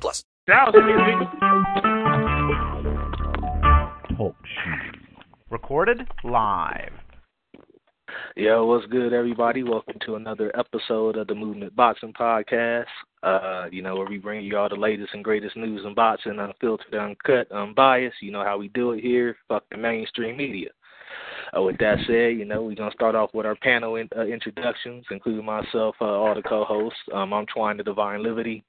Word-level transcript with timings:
plus. 0.00 0.24
Talk 4.16 4.34
show. 4.42 4.92
Recorded 5.50 6.06
live. 6.24 6.92
Yo, 8.36 8.64
what's 8.66 8.86
good, 8.86 9.12
everybody? 9.12 9.62
Welcome 9.62 9.96
to 10.06 10.16
another 10.16 10.50
episode 10.58 11.16
of 11.16 11.26
the 11.26 11.34
Muvment 11.34 11.74
Boxing 11.74 12.12
Podcast. 12.12 12.86
Uh, 13.22 13.66
you 13.70 13.82
know, 13.82 13.96
where 13.96 14.08
we 14.08 14.18
bring 14.18 14.44
you 14.44 14.56
all 14.56 14.68
the 14.68 14.74
latest 14.74 15.10
and 15.12 15.22
greatest 15.22 15.56
news 15.56 15.82
in 15.84 15.94
boxing, 15.94 16.38
unfiltered, 16.38 16.94
uncut, 16.94 17.50
unbiased. 17.52 18.16
You 18.20 18.32
know 18.32 18.44
how 18.44 18.58
we 18.58 18.68
do 18.68 18.92
it 18.92 19.02
here. 19.02 19.36
Fuck 19.48 19.64
the 19.70 19.76
mainstream 19.76 20.36
media. 20.36 20.70
Uh, 21.56 21.62
with 21.62 21.78
that 21.78 21.98
said, 22.06 22.38
you 22.38 22.44
know, 22.44 22.62
we're 22.62 22.74
going 22.74 22.90
to 22.90 22.96
start 22.96 23.14
off 23.14 23.30
with 23.34 23.44
our 23.44 23.56
panel 23.56 23.96
in, 23.96 24.08
uh, 24.16 24.22
introductions, 24.22 25.04
including 25.10 25.44
myself, 25.44 25.94
uh, 26.00 26.04
all 26.04 26.34
the 26.34 26.42
co 26.42 26.64
hosts. 26.64 26.98
Um, 27.12 27.32
I'm 27.34 27.46
Twine 27.46 27.76
the 27.76 27.82
Divine 27.82 28.22
Liberty 28.22 28.64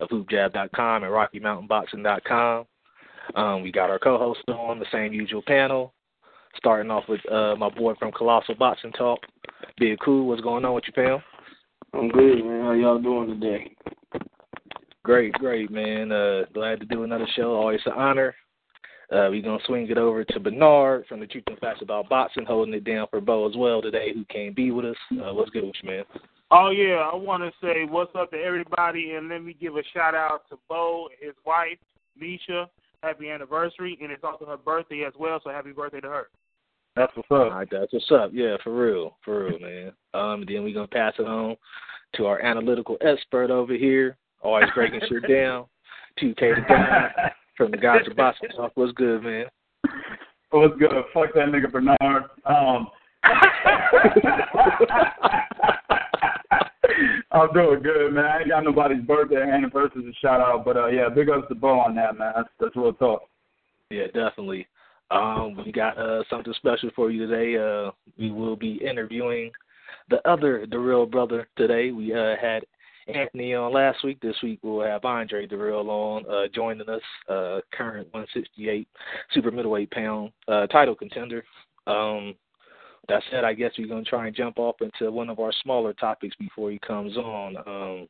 of 0.00 0.08
HoopJab.com 0.08 1.04
and 1.04 1.12
RockyMountainBoxing.com. 1.12 2.66
Um, 3.34 3.62
we 3.62 3.70
got 3.70 3.90
our 3.90 3.98
co 3.98 4.18
hosts 4.18 4.42
on 4.48 4.78
the 4.78 4.86
same 4.92 5.12
usual 5.12 5.42
panel. 5.46 5.94
Starting 6.56 6.90
off 6.90 7.04
with 7.08 7.20
uh, 7.30 7.54
my 7.56 7.68
boy 7.68 7.94
from 7.94 8.10
Colossal 8.10 8.56
Boxing 8.56 8.90
Talk, 8.92 9.20
Big 9.78 9.98
Kool. 10.04 10.26
What's 10.26 10.42
going 10.42 10.64
on 10.64 10.74
with 10.74 10.84
you, 10.86 10.92
pal? 10.92 11.22
I'm 11.94 12.08
good, 12.08 12.44
man. 12.44 12.64
How 12.64 12.72
y'all 12.72 13.00
doing 13.00 13.40
today? 13.40 13.70
Great, 15.04 15.32
great, 15.34 15.70
man. 15.70 16.10
Uh, 16.10 16.42
glad 16.52 16.80
to 16.80 16.86
do 16.86 17.04
another 17.04 17.26
show. 17.36 17.54
Always 17.54 17.80
an 17.86 17.92
honor. 17.92 18.34
Uh, 19.12 19.26
we're 19.30 19.42
going 19.42 19.58
to 19.58 19.66
swing 19.66 19.88
it 19.90 19.98
over 19.98 20.24
to 20.24 20.40
Bernard 20.40 21.04
from 21.08 21.20
the 21.20 21.26
Truth 21.26 21.44
and 21.48 21.58
Facts 21.58 21.82
About 21.82 22.08
Boxing, 22.08 22.44
holding 22.44 22.74
it 22.74 22.84
down 22.84 23.06
for 23.10 23.20
Bo 23.20 23.48
as 23.48 23.56
well 23.56 23.82
today, 23.82 24.12
who 24.14 24.24
can't 24.26 24.54
be 24.54 24.70
with 24.70 24.84
us. 24.84 24.96
Uh, 25.12 25.32
what's 25.34 25.50
good 25.50 25.64
with 25.64 25.74
you, 25.82 25.90
man? 25.90 26.04
Oh 26.50 26.70
yeah, 26.70 27.08
I 27.12 27.14
want 27.14 27.42
to 27.42 27.52
say 27.64 27.84
what's 27.84 28.14
up 28.16 28.30
to 28.32 28.36
everybody, 28.36 29.12
and 29.12 29.28
let 29.28 29.44
me 29.44 29.54
give 29.58 29.76
a 29.76 29.82
shout 29.94 30.14
out 30.14 30.42
to 30.50 30.58
Bo 30.68 31.08
and 31.10 31.28
his 31.28 31.36
wife, 31.46 31.78
Misha. 32.18 32.68
Happy 33.02 33.30
anniversary, 33.30 33.96
and 34.02 34.10
it's 34.10 34.24
also 34.24 34.44
her 34.46 34.56
birthday 34.56 35.04
as 35.06 35.12
well. 35.18 35.40
So 35.42 35.50
happy 35.50 35.72
birthday 35.72 36.00
to 36.00 36.08
her. 36.08 36.28
That's 36.96 37.14
what's 37.16 37.28
All 37.30 37.46
up. 37.46 37.52
right, 37.52 37.68
that's 37.70 37.92
what's 37.92 38.10
up. 38.10 38.30
Yeah, 38.34 38.56
for 38.64 38.74
real, 38.74 39.16
for 39.24 39.44
real, 39.44 39.58
man. 39.60 39.92
Um, 40.12 40.44
then 40.46 40.64
we're 40.64 40.74
gonna 40.74 40.88
pass 40.88 41.14
it 41.18 41.26
on 41.26 41.56
to 42.16 42.26
our 42.26 42.42
analytical 42.42 42.96
expert 43.00 43.50
over 43.50 43.74
here, 43.74 44.16
always 44.42 44.64
breaking 44.74 45.00
shit 45.08 45.22
down. 45.28 45.66
2K 46.20 46.56
the 46.56 46.62
guy 46.68 47.32
from 47.56 47.70
the 47.70 47.76
guys 47.76 48.00
of 48.10 48.16
Boxing 48.16 48.48
Talk. 48.56 48.72
What's 48.74 48.92
good, 48.92 49.22
man? 49.22 49.46
What's 50.50 50.76
good? 50.78 50.90
Fuck 51.14 51.32
that 51.34 51.46
nigga 51.48 51.70
Bernard. 51.70 52.24
Um, 52.44 52.88
I'm 57.32 57.52
doing 57.52 57.82
good, 57.82 58.12
man. 58.12 58.24
I 58.24 58.38
ain't 58.40 58.48
got 58.48 58.64
nobody's 58.64 59.02
birthday 59.02 59.36
or 59.36 59.44
anniversary 59.44 60.02
to 60.02 60.12
shout 60.20 60.40
out, 60.40 60.64
but 60.64 60.76
uh, 60.76 60.86
yeah, 60.88 61.08
big 61.08 61.30
ups 61.30 61.48
to 61.48 61.54
Bo 61.54 61.78
on 61.80 61.94
that, 61.94 62.18
man. 62.18 62.32
That's, 62.34 62.48
that's 62.58 62.76
real 62.76 62.92
talk. 62.92 63.22
Yeah, 63.90 64.06
definitely. 64.06 64.66
Um, 65.10 65.56
we 65.64 65.72
got 65.72 65.98
uh, 65.98 66.22
something 66.30 66.52
special 66.54 66.90
for 66.94 67.10
you 67.10 67.26
today. 67.26 67.56
Uh, 67.56 67.90
we 68.18 68.30
will 68.30 68.56
be 68.56 68.80
interviewing 68.84 69.50
the 70.08 70.26
other 70.28 70.66
the 70.70 70.78
real 70.78 71.06
brother 71.06 71.48
today. 71.56 71.90
We 71.90 72.14
uh, 72.14 72.34
had 72.40 72.64
Anthony 73.08 73.54
on 73.54 73.72
last 73.72 74.04
week. 74.04 74.20
This 74.20 74.36
week 74.42 74.60
we'll 74.62 74.86
have 74.86 75.04
Andre 75.04 75.46
Dirrell 75.46 75.88
on 75.88 76.24
uh, 76.30 76.48
joining 76.54 76.88
us. 76.88 77.02
Uh, 77.28 77.60
current 77.72 78.08
168 78.12 78.88
super 79.32 79.50
middleweight 79.50 79.90
pound 79.90 80.30
uh, 80.48 80.66
title 80.68 80.94
contender. 80.94 81.44
Um, 81.86 82.34
that 83.10 83.22
said, 83.30 83.44
I 83.44 83.52
guess 83.52 83.72
we're 83.76 83.88
gonna 83.88 84.04
try 84.04 84.26
and 84.26 84.36
jump 84.36 84.58
off 84.58 84.76
into 84.80 85.10
one 85.10 85.28
of 85.28 85.38
our 85.38 85.52
smaller 85.62 85.92
topics 85.92 86.34
before 86.36 86.70
he 86.70 86.78
comes 86.78 87.16
on. 87.16 87.56
Um, 87.58 88.08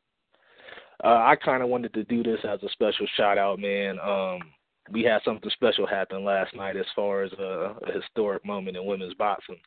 uh, 1.03 1.25
I 1.25 1.37
kind 1.43 1.63
of 1.63 1.69
wanted 1.69 1.95
to 1.95 2.05
do 2.05 2.23
this 2.23 2.41
as 2.45 2.63
a 2.63 2.69
special 2.71 3.07
shout 3.17 3.39
out, 3.39 3.59
man. 3.59 3.99
Um, 3.99 4.41
we 4.91 5.03
had 5.03 5.23
something 5.25 5.51
special 5.51 5.87
happen 5.87 6.25
last 6.25 6.55
night 6.55 6.77
as 6.77 6.87
far 6.95 7.23
as 7.23 7.33
a, 7.33 7.75
a 7.87 7.93
historic 7.93 8.45
moment 8.45 8.77
in 8.77 8.85
women's 8.85 9.15
boxing. 9.15 9.61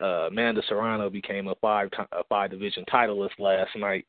Uh, 0.00 0.26
Amanda 0.26 0.62
Serrano 0.68 1.08
became 1.08 1.46
a 1.48 1.54
five 1.60 1.88
a 2.12 2.24
five 2.28 2.50
division 2.50 2.84
titleist 2.92 3.38
last 3.38 3.70
night. 3.76 4.06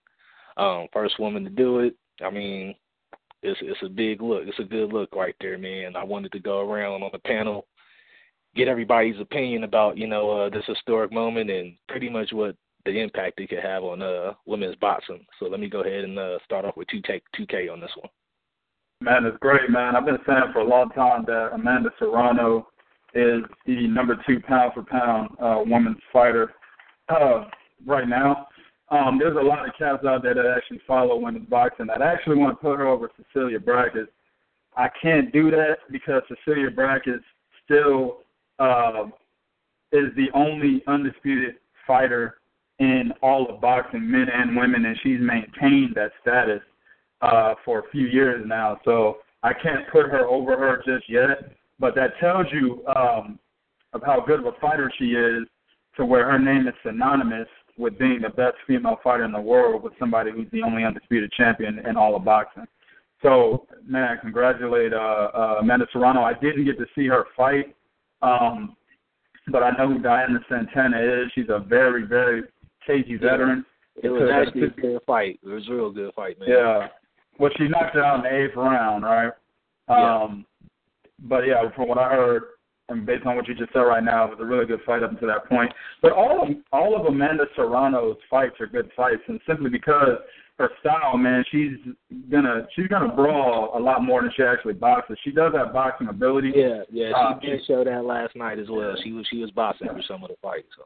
Um, 0.58 0.88
first 0.92 1.20
woman 1.20 1.44
to 1.44 1.50
do 1.50 1.80
it. 1.80 1.96
I 2.24 2.32
mean, 2.32 2.74
it's 3.44 3.60
it's 3.62 3.84
a 3.84 3.90
big 3.90 4.22
look. 4.22 4.44
It's 4.48 4.60
a 4.60 4.64
good 4.64 4.92
look 4.92 5.14
right 5.16 5.36
there, 5.40 5.58
man. 5.60 5.96
I 5.96 6.04
wanted 6.04 6.32
to 6.32 6.40
go 6.40 6.68
around 6.68 7.04
on 7.04 7.12
the 7.14 7.20
panel, 7.20 7.68
get 8.56 8.68
everybody's 8.68 9.20
opinion 9.20 9.64
about 9.64 9.98
you 9.98 10.08
know 10.08 10.32
uh, 10.32 10.50
this 10.50 10.64
historic 10.68 11.12
moment 11.12 11.50
and 11.50 11.76
pretty 11.88 12.10
much 12.10 12.32
what 12.32 12.56
the 12.86 13.00
impact 13.00 13.40
it 13.40 13.50
could 13.50 13.64
have 13.64 13.84
on 13.84 14.02
uh, 14.02 14.34
women's 14.46 14.76
boxing. 14.76 15.26
So 15.40 15.48
let 15.48 15.60
me 15.60 15.70
go 15.70 15.82
ahead 15.82 16.04
and 16.04 16.18
uh, 16.18 16.38
start 16.46 16.66
off 16.66 16.78
with 16.78 16.88
two 16.88 17.02
take 17.02 17.24
two 17.36 17.46
K 17.48 17.68
on 17.68 17.80
this 17.80 17.92
one. 17.96 18.10
Man, 19.02 19.26
it's 19.26 19.38
great, 19.40 19.70
man. 19.70 19.96
I've 19.96 20.06
been 20.06 20.20
saying 20.26 20.52
for 20.54 20.60
a 20.60 20.68
long 20.68 20.90
time 20.90 21.26
that 21.28 21.50
Amanda 21.54 21.90
Serrano 22.00 22.68
is 23.14 23.44
the 23.66 23.88
number 23.88 24.18
two 24.28 24.40
pound 24.40 24.74
for 24.74 24.84
pound 24.84 25.30
uh, 25.42 25.62
women's 25.66 25.98
fighter 26.14 26.54
uh, 27.10 27.46
right 27.86 28.08
now. 28.08 28.48
Um, 28.90 29.18
there's 29.18 29.36
a 29.36 29.42
lot 29.42 29.68
of 29.68 29.74
cats 29.78 30.06
out 30.06 30.22
there 30.22 30.36
that 30.36 30.46
actually 30.56 30.80
follow 30.88 31.18
women's 31.18 31.50
boxing. 31.50 31.88
I 31.90 32.04
actually 32.04 32.38
want 32.38 32.58
to 32.58 32.62
put 32.62 32.78
her 32.78 32.88
over 32.88 33.10
Cecilia 33.18 33.60
Brækhus. 33.60 34.08
I 34.78 34.90
can't 35.02 35.32
do 35.32 35.50
that 35.52 35.78
because 35.92 36.22
Cecilia 36.28 36.70
Brækhus 36.70 37.22
still 37.64 38.20
uh, 38.60 39.06
is 39.92 40.06
the 40.16 40.28
only 40.34 40.84
undisputed 40.88 41.56
fighter 41.86 42.36
in 42.80 43.12
all 43.22 43.50
of 43.50 43.62
boxing, 43.62 44.10
men 44.10 44.28
and 44.34 44.56
women, 44.56 44.86
and 44.86 44.98
she's 45.02 45.20
maintained 45.20 45.96
that 45.96 46.12
status 46.22 46.62
uh, 47.22 47.56
for 47.64 47.80
a 47.80 47.90
few 47.92 48.08
years 48.08 48.44
now. 48.46 48.80
So 48.84 49.18
I 49.44 49.54
can't 49.54 49.88
put 49.92 50.08
her 50.08 50.26
over 50.26 50.58
her 50.58 50.82
just 50.86 51.10
yet, 51.10 51.56
but 51.80 51.96
that 51.96 52.20
tells 52.20 52.48
you 52.52 52.86
um, 52.88 53.40
of 53.94 54.02
how 54.06 54.24
good 54.26 54.40
of 54.40 54.46
a 54.46 54.60
fighter 54.60 54.92
she 54.98 55.12
is 55.12 55.48
to 55.98 56.06
where 56.06 56.30
her 56.30 56.40
name 56.40 56.68
is 56.68 56.74
synonymous 56.86 57.48
with 57.78 57.98
being 57.98 58.22
the 58.22 58.30
best 58.30 58.56
female 58.68 59.00
fighter 59.04 59.24
in 59.24 59.32
the 59.32 59.40
world 59.40 59.84
with 59.84 59.94
somebody 60.00 60.32
who's 60.32 60.48
the 60.52 60.62
only 60.62 60.84
undisputed 60.84 61.32
champion 61.32 61.80
in 61.88 61.96
all 61.96 62.16
of 62.16 62.24
boxing. 62.24 62.66
So, 63.22 63.66
man, 63.86 64.04
I 64.04 64.22
congratulate 64.22 64.94
uh, 64.94 65.30
uh, 65.34 65.58
Amanda 65.62 65.86
Serrano. 65.92 66.22
I 66.22 66.34
didn't 66.34 66.66
get 66.66 66.78
to 66.78 66.86
see 66.94 67.08
her 67.08 67.26
fight, 67.36 67.76
um, 68.26 68.76
but 69.52 69.64
I 69.64 69.72
know 69.72 69.94
who 69.94 70.00
Dahiana 70.00 70.40
Santana 70.50 70.98
is. 71.00 71.32
She's 71.36 71.50
a 71.50 71.60
very, 71.60 72.06
very 72.06 72.44
cagey 72.86 73.18
veteran. 73.18 73.66
It 74.02 74.10
was 74.10 74.30
actually 74.34 74.64
a 74.64 74.70
good 74.70 75.00
fight. 75.06 75.40
It 75.44 75.48
was 75.48 75.68
a 75.70 75.74
real 75.74 75.92
good 75.92 76.14
fight, 76.16 76.40
man. 76.40 76.50
Yeah. 76.50 76.88
Well, 77.40 77.52
she 77.58 77.68
knocked 77.68 77.96
her 77.96 78.04
out 78.04 78.18
in 78.18 78.24
the 78.24 78.44
eighth 78.44 78.56
round, 78.56 79.04
right? 79.04 79.32
Yeah. 79.90 80.24
Um, 80.24 80.46
but 81.20 81.48
yeah, 81.48 81.70
from 81.76 81.88
what 81.88 81.98
I 81.98 82.10
heard, 82.10 82.44
and 82.90 83.06
based 83.06 83.26
on 83.26 83.36
what 83.36 83.48
you 83.48 83.56
just 83.56 83.74
said 83.74 83.80
right 83.80 84.04
now, 84.04 84.26
it 84.26 84.32
was 84.32 84.40
a 84.42 84.46
really 84.46 84.66
good 84.66 84.82
fight 84.86 85.04
up 85.04 85.12
until 85.12 85.28
that 85.28 85.48
point. 85.50 85.72
But 86.02 86.12
all 86.12 86.44
of 86.44 86.50
all 86.72 87.00
of 87.00 87.06
Amanda 87.06 87.46
Serrano's 87.56 88.18
fights 88.30 88.56
are 88.60 88.68
good 88.68 88.92
fights, 88.96 89.22
and 89.28 89.40
simply 89.48 89.70
because 89.70 90.18
her 90.58 90.70
style, 90.80 91.18
man, 91.18 91.44
she's 91.52 91.74
gonna 92.32 92.66
she's 92.76 92.88
gonna 92.88 93.14
brawl 93.14 93.78
a 93.78 93.80
lot 93.80 94.04
more 94.04 94.22
than 94.22 94.32
she 94.36 94.44
actually 94.44 94.74
boxes. 94.74 95.18
She 95.24 95.32
does 95.32 95.54
have 95.54 95.74
boxing 95.74 96.08
ability. 96.08 96.54
Yeah, 96.56 96.84
yeah, 96.90 97.12
Uh, 97.12 97.40
she 97.42 97.48
did 97.48 97.66
show 97.66 97.84
that 97.84 98.06
last 98.06 98.36
night 98.36 98.58
as 98.60 98.68
well. 98.70 98.96
She 99.04 99.12
was 99.12 99.26
she 99.30 99.38
was 99.38 99.52
boxing 99.52 99.88
for 99.88 100.02
some 100.08 100.24
of 100.24 100.30
the 100.30 100.38
fights. 100.42 100.68
So. 100.78 100.84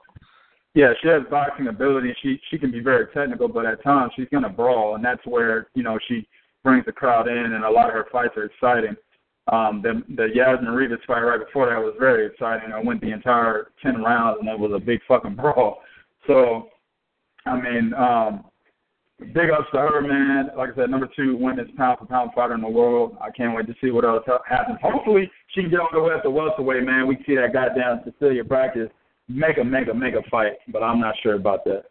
Yeah, 0.74 0.94
she 1.02 1.08
has 1.10 1.22
boxing 1.30 1.68
ability. 1.68 2.16
She 2.22 2.40
she 2.50 2.58
can 2.58 2.72
be 2.72 2.80
very 2.80 3.08
technical, 3.14 3.48
but 3.48 3.66
at 3.66 3.84
times 3.84 4.12
she's 4.16 4.28
gonna 4.32 4.50
brawl, 4.50 4.96
and 4.96 5.06
that's 5.06 5.26
where 5.26 5.68
you 5.76 5.84
know 5.84 6.00
she 6.08 6.28
brings 6.64 6.86
the 6.86 6.92
crowd 6.92 7.28
in, 7.28 7.38
and 7.38 7.64
a 7.64 7.70
lot 7.70 7.88
of 7.88 7.94
her 7.94 8.08
fights 8.12 8.38
are 8.38 8.46
exciting. 8.46 8.96
Um, 9.52 9.82
the 9.84 10.02
the 10.16 10.30
Yasmin 10.34 10.74
Rivas 10.74 11.00
fight 11.06 11.22
right 11.22 11.40
before 11.40 11.68
that 11.68 11.80
was 11.80 11.96
very 12.00 12.26
exciting. 12.26 12.72
I 12.72 12.82
went 12.82 13.02
the 13.02 13.12
entire 13.12 13.72
ten 13.84 14.02
rounds, 14.02 14.40
and 14.40 14.50
it 14.50 14.58
was 14.58 14.72
a 14.76 14.84
big 14.84 15.00
fucking 15.08 15.36
brawl. 15.36 15.82
So, 16.28 16.70
I 17.46 17.60
mean, 17.60 17.94
um, 17.94 18.46
big 19.20 19.50
ups 19.52 19.68
to 19.74 19.78
her, 19.78 20.02
man. 20.02 20.50
Like 20.58 20.72
I 20.72 20.76
said, 20.76 20.90
number 20.90 21.10
two 21.16 21.38
women's 21.38 21.72
pound 21.78 22.00
for 22.00 22.06
pound 22.06 22.32
fighter 22.34 22.56
in 22.56 22.62
the 22.62 22.70
world. 22.70 23.18
I 23.22 23.30
can't 23.32 23.56
wait 23.56 23.68
to 23.68 23.76
see 23.82 23.92
what 23.92 24.06
else 24.06 24.24
happens. 24.48 24.80
Hopefully, 24.82 25.30
she 25.54 25.62
can 25.62 25.70
get 25.70 25.80
on 25.80 25.90
the 25.92 26.22
to 26.24 26.30
welterweight, 26.30 26.84
man. 26.84 27.08
We 27.08 27.18
see 27.28 27.36
that 27.36 27.54
goddamn 27.54 28.02
Cecilia 28.04 28.44
Brækhus 28.44 28.90
make 29.28 29.58
a 29.58 29.64
make 29.64 29.88
a 29.88 29.94
make 29.94 30.16
a 30.16 30.28
fight, 30.30 30.54
but 30.70 30.82
I'm 30.84 31.00
not 31.00 31.16
sure 31.22 31.36
about 31.36 31.64
that. 31.66 31.84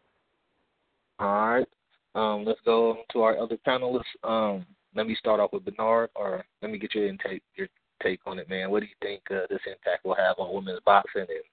All 1.18 1.48
right. 1.48 1.66
Um, 2.14 2.44
let's 2.44 2.60
go 2.64 2.98
to 3.12 3.22
our 3.22 3.38
other 3.38 3.58
panelists. 3.66 4.02
Um, 4.24 4.66
let 4.94 5.06
me 5.06 5.14
start 5.18 5.40
off 5.40 5.52
with 5.52 5.64
Bernard, 5.64 6.10
or 6.16 6.44
let 6.62 6.70
me 6.70 6.78
get 6.78 6.94
your 6.94 7.06
intake, 7.06 7.42
your 7.54 7.68
take 8.02 8.20
on 8.26 8.38
it, 8.38 8.48
man. 8.48 8.70
What 8.70 8.80
do 8.80 8.86
you 8.86 8.94
think 9.02 9.22
uh, 9.30 9.46
this 9.50 9.60
impact 9.66 10.04
will 10.04 10.14
have 10.14 10.36
on 10.38 10.54
women's 10.54 10.80
boxing 10.84 11.26
and 11.28 11.44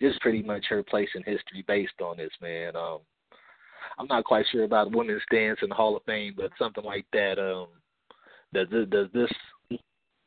just 0.00 0.20
pretty 0.20 0.42
much 0.42 0.64
her 0.68 0.82
place 0.82 1.08
in 1.14 1.22
history 1.22 1.64
based 1.66 2.00
on 2.02 2.16
this, 2.16 2.30
man? 2.40 2.76
Um, 2.76 2.98
I'm 3.98 4.06
not 4.06 4.24
quite 4.24 4.46
sure 4.50 4.64
about 4.64 4.94
women's 4.94 5.22
stance 5.30 5.58
in 5.62 5.68
the 5.68 5.74
Hall 5.74 5.96
of 5.96 6.02
Fame, 6.04 6.34
but 6.36 6.50
something 6.58 6.84
like 6.84 7.06
that. 7.12 7.38
Um, 7.38 7.68
does 8.52 8.68
this, 8.70 8.86
does 8.88 9.08
this 9.12 9.30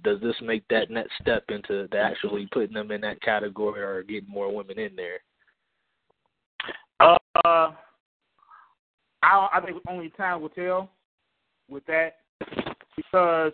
does 0.03 0.19
this 0.21 0.35
make 0.41 0.67
that 0.69 0.89
next 0.89 1.13
step 1.21 1.45
into 1.49 1.87
actually 1.97 2.47
putting 2.51 2.73
them 2.73 2.91
in 2.91 3.01
that 3.01 3.21
category 3.21 3.81
or 3.81 4.03
getting 4.03 4.29
more 4.29 4.53
women 4.53 4.77
in 4.77 4.95
there? 4.95 5.19
Uh, 6.99 7.17
I 7.45 7.71
I 9.23 9.61
think 9.65 9.77
only 9.87 10.09
time 10.11 10.41
will 10.41 10.49
tell 10.49 10.89
with 11.69 11.85
that 11.85 12.17
because 12.95 13.53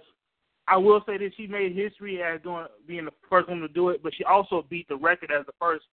I 0.68 0.78
will 0.78 1.01
say 1.06 1.18
that 1.18 1.31
she 1.36 1.48
made 1.48 1.75
history 1.75 2.22
as 2.22 2.42
doing 2.42 2.66
being 2.88 3.06
the 3.06 3.12
first 3.30 3.50
one 3.50 3.60
to 3.62 3.68
do 3.68 3.90
it, 3.90 4.04
but 4.04 4.13
she 4.16 4.24
also 4.24 4.66
beat 4.69 4.88
the 4.88 4.96
record 4.96 5.31
as 5.31 5.46
the 5.46 5.54
first 5.60 5.86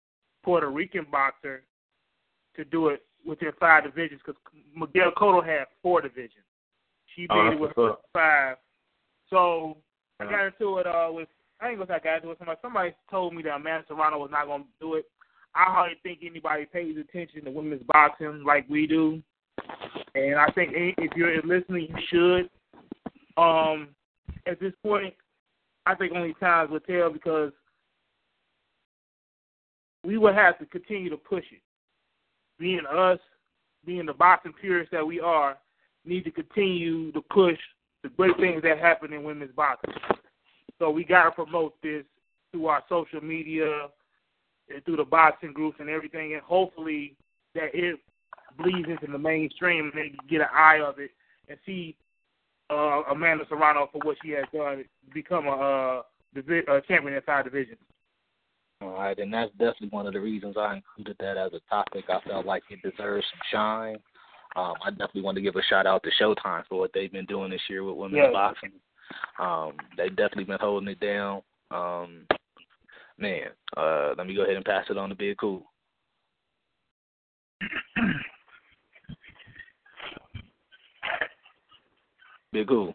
Puerto 0.42 0.70
Rican 0.70 1.06
boxer 1.10 1.62
to 2.56 2.64
do 2.64 2.88
it 2.88 3.02
within 3.26 3.50
five 3.58 3.84
divisions 3.84 4.20
because 4.24 4.40
Miguel 4.74 5.12
Cotto 5.16 5.44
had 5.44 5.66
four 5.82 6.00
divisions. 6.00 6.44
She 7.14 7.22
beat 7.22 7.30
Oh, 7.30 7.50
it 7.50 7.58
with 7.58 7.72
five. 8.12 8.56
So 9.30 9.76
I 10.20 10.24
got 10.24 10.46
into 10.46 10.78
it 10.78 10.86
uh 10.86 11.08
with 11.10 11.28
I 11.60 11.70
ain't 11.70 11.78
gonna 11.78 11.88
say 11.88 11.94
I 11.94 11.98
got 11.98 12.16
into 12.16 12.30
it. 12.30 12.38
Somebody 12.38 12.58
somebody 12.62 12.94
told 13.10 13.34
me 13.34 13.42
that 13.42 13.56
Amanda 13.56 13.84
Serrano 13.88 14.18
was 14.18 14.30
not 14.30 14.46
gonna 14.46 14.64
do 14.80 14.94
it. 14.94 15.06
I 15.54 15.64
hardly 15.64 15.96
think 16.02 16.20
anybody 16.22 16.66
pays 16.66 16.96
attention 16.98 17.44
to 17.44 17.50
women's 17.50 17.82
boxing 17.86 18.44
like 18.44 18.68
we 18.68 18.86
do, 18.86 19.22
and 20.14 20.36
I 20.36 20.50
think 20.52 20.72
if 20.74 21.16
you're 21.16 21.40
listening, 21.42 21.88
you 21.88 21.96
should. 22.10 22.50
Um, 23.42 23.88
at 24.46 24.60
this 24.60 24.72
point, 24.82 25.14
I 25.86 25.94
think 25.94 26.12
only 26.12 26.34
times 26.34 26.70
will 26.70 26.80
tell 26.80 27.10
because 27.10 27.52
we 30.04 30.18
would 30.18 30.34
have 30.34 30.58
to 30.58 30.66
continue 30.66 31.10
to 31.10 31.16
push 31.16 31.44
it. 31.50 31.60
Being 32.58 32.86
us, 32.90 33.18
being 33.84 34.06
the 34.06 34.14
boxing 34.14 34.52
purists 34.60 34.90
that 34.92 35.06
we 35.06 35.20
are, 35.20 35.58
need 36.04 36.24
to 36.24 36.30
continue 36.30 37.12
to 37.12 37.20
push 37.20 37.58
the 38.02 38.08
great 38.10 38.36
things 38.38 38.62
that 38.62 38.78
happen 38.78 39.12
in 39.12 39.24
women's 39.24 39.54
boxing. 39.54 39.94
So 40.78 40.90
we 40.90 41.04
got 41.04 41.24
to 41.24 41.30
promote 41.30 41.74
this 41.82 42.04
through 42.52 42.66
our 42.66 42.82
social 42.88 43.20
media 43.20 43.88
and 44.68 44.84
through 44.84 44.96
the 44.96 45.04
boxing 45.04 45.52
groups 45.52 45.78
and 45.80 45.88
everything, 45.88 46.34
and 46.34 46.42
hopefully 46.42 47.16
that 47.54 47.74
it 47.74 47.98
bleeds 48.58 48.88
into 48.88 49.10
the 49.10 49.18
mainstream 49.18 49.86
and 49.86 49.94
they 49.94 50.14
get 50.28 50.40
an 50.40 50.48
eye 50.52 50.80
of 50.80 50.98
it 50.98 51.10
and 51.48 51.58
see 51.66 51.96
uh, 52.70 53.02
Amanda 53.10 53.44
Serrano 53.48 53.88
for 53.92 54.00
what 54.04 54.16
she 54.22 54.30
has 54.30 54.44
done, 54.52 54.84
become 55.14 55.46
a, 55.46 55.50
uh, 55.50 56.02
divi- 56.34 56.64
a 56.68 56.80
champion 56.82 57.14
in 57.14 57.22
five 57.22 57.44
divisions. 57.44 57.78
All 58.82 58.90
right, 58.92 59.18
and 59.18 59.32
that's 59.32 59.50
definitely 59.52 59.88
one 59.88 60.06
of 60.06 60.12
the 60.12 60.20
reasons 60.20 60.56
I 60.58 60.76
included 60.76 61.16
that 61.18 61.38
as 61.38 61.52
a 61.54 61.60
topic. 61.70 62.04
I 62.10 62.20
felt 62.28 62.44
like 62.44 62.62
it 62.68 62.82
deserves 62.82 63.24
some 63.30 63.40
shine. 63.50 63.96
Um, 64.54 64.74
I 64.84 64.90
definitely 64.90 65.22
want 65.22 65.36
to 65.36 65.42
give 65.42 65.56
a 65.56 65.62
shout 65.62 65.86
out 65.86 66.02
to 66.02 66.10
Showtime 66.22 66.64
for 66.68 66.78
what 66.78 66.90
they've 66.92 67.12
been 67.12 67.24
doing 67.26 67.50
this 67.50 67.60
year 67.70 67.84
with 67.84 67.96
women's 67.96 68.16
Yes. 68.24 68.32
boxing. 68.32 68.72
Um, 69.38 69.72
they've 69.96 70.14
definitely 70.14 70.44
been 70.44 70.58
holding 70.60 70.88
it 70.88 71.00
down. 71.00 71.42
Um, 71.70 72.26
man, 73.18 73.48
uh, 73.76 74.14
let 74.16 74.26
me 74.26 74.34
go 74.34 74.42
ahead 74.42 74.56
and 74.56 74.64
pass 74.64 74.84
it 74.90 74.98
on 74.98 75.08
to 75.08 75.14
Big 75.14 75.38
Kool. 75.38 75.70
Big 82.52 82.68
Kool. 82.68 82.94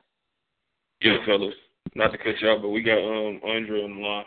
Yeah, 1.01 1.17
fellas. 1.25 1.53
Not 1.95 2.11
to 2.11 2.17
cut 2.17 2.39
you 2.39 2.47
off, 2.49 2.61
but 2.61 2.69
we 2.69 2.81
got 2.81 2.97
um 2.99 3.41
Andre 3.43 3.83
on 3.83 3.95
the 3.95 4.01
line. 4.01 4.25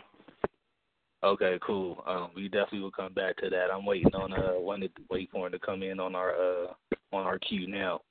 Okay, 1.25 1.57
cool. 1.65 2.03
Um, 2.05 2.29
we 2.35 2.43
definitely 2.43 2.81
will 2.81 2.91
come 2.91 3.11
back 3.11 3.35
to 3.37 3.49
that. 3.49 3.71
I'm 3.73 3.83
waiting 3.83 4.13
on 4.13 4.31
uh 4.31 4.59
wanted 4.59 4.95
to 4.95 5.01
wait 5.09 5.29
for 5.31 5.47
him 5.47 5.53
to 5.53 5.59
come 5.59 5.81
in 5.81 5.99
on 5.99 6.13
our 6.13 6.35
uh 6.35 6.67
on 7.11 7.25
our 7.25 7.39
queue 7.39 7.67
now. 7.67 8.01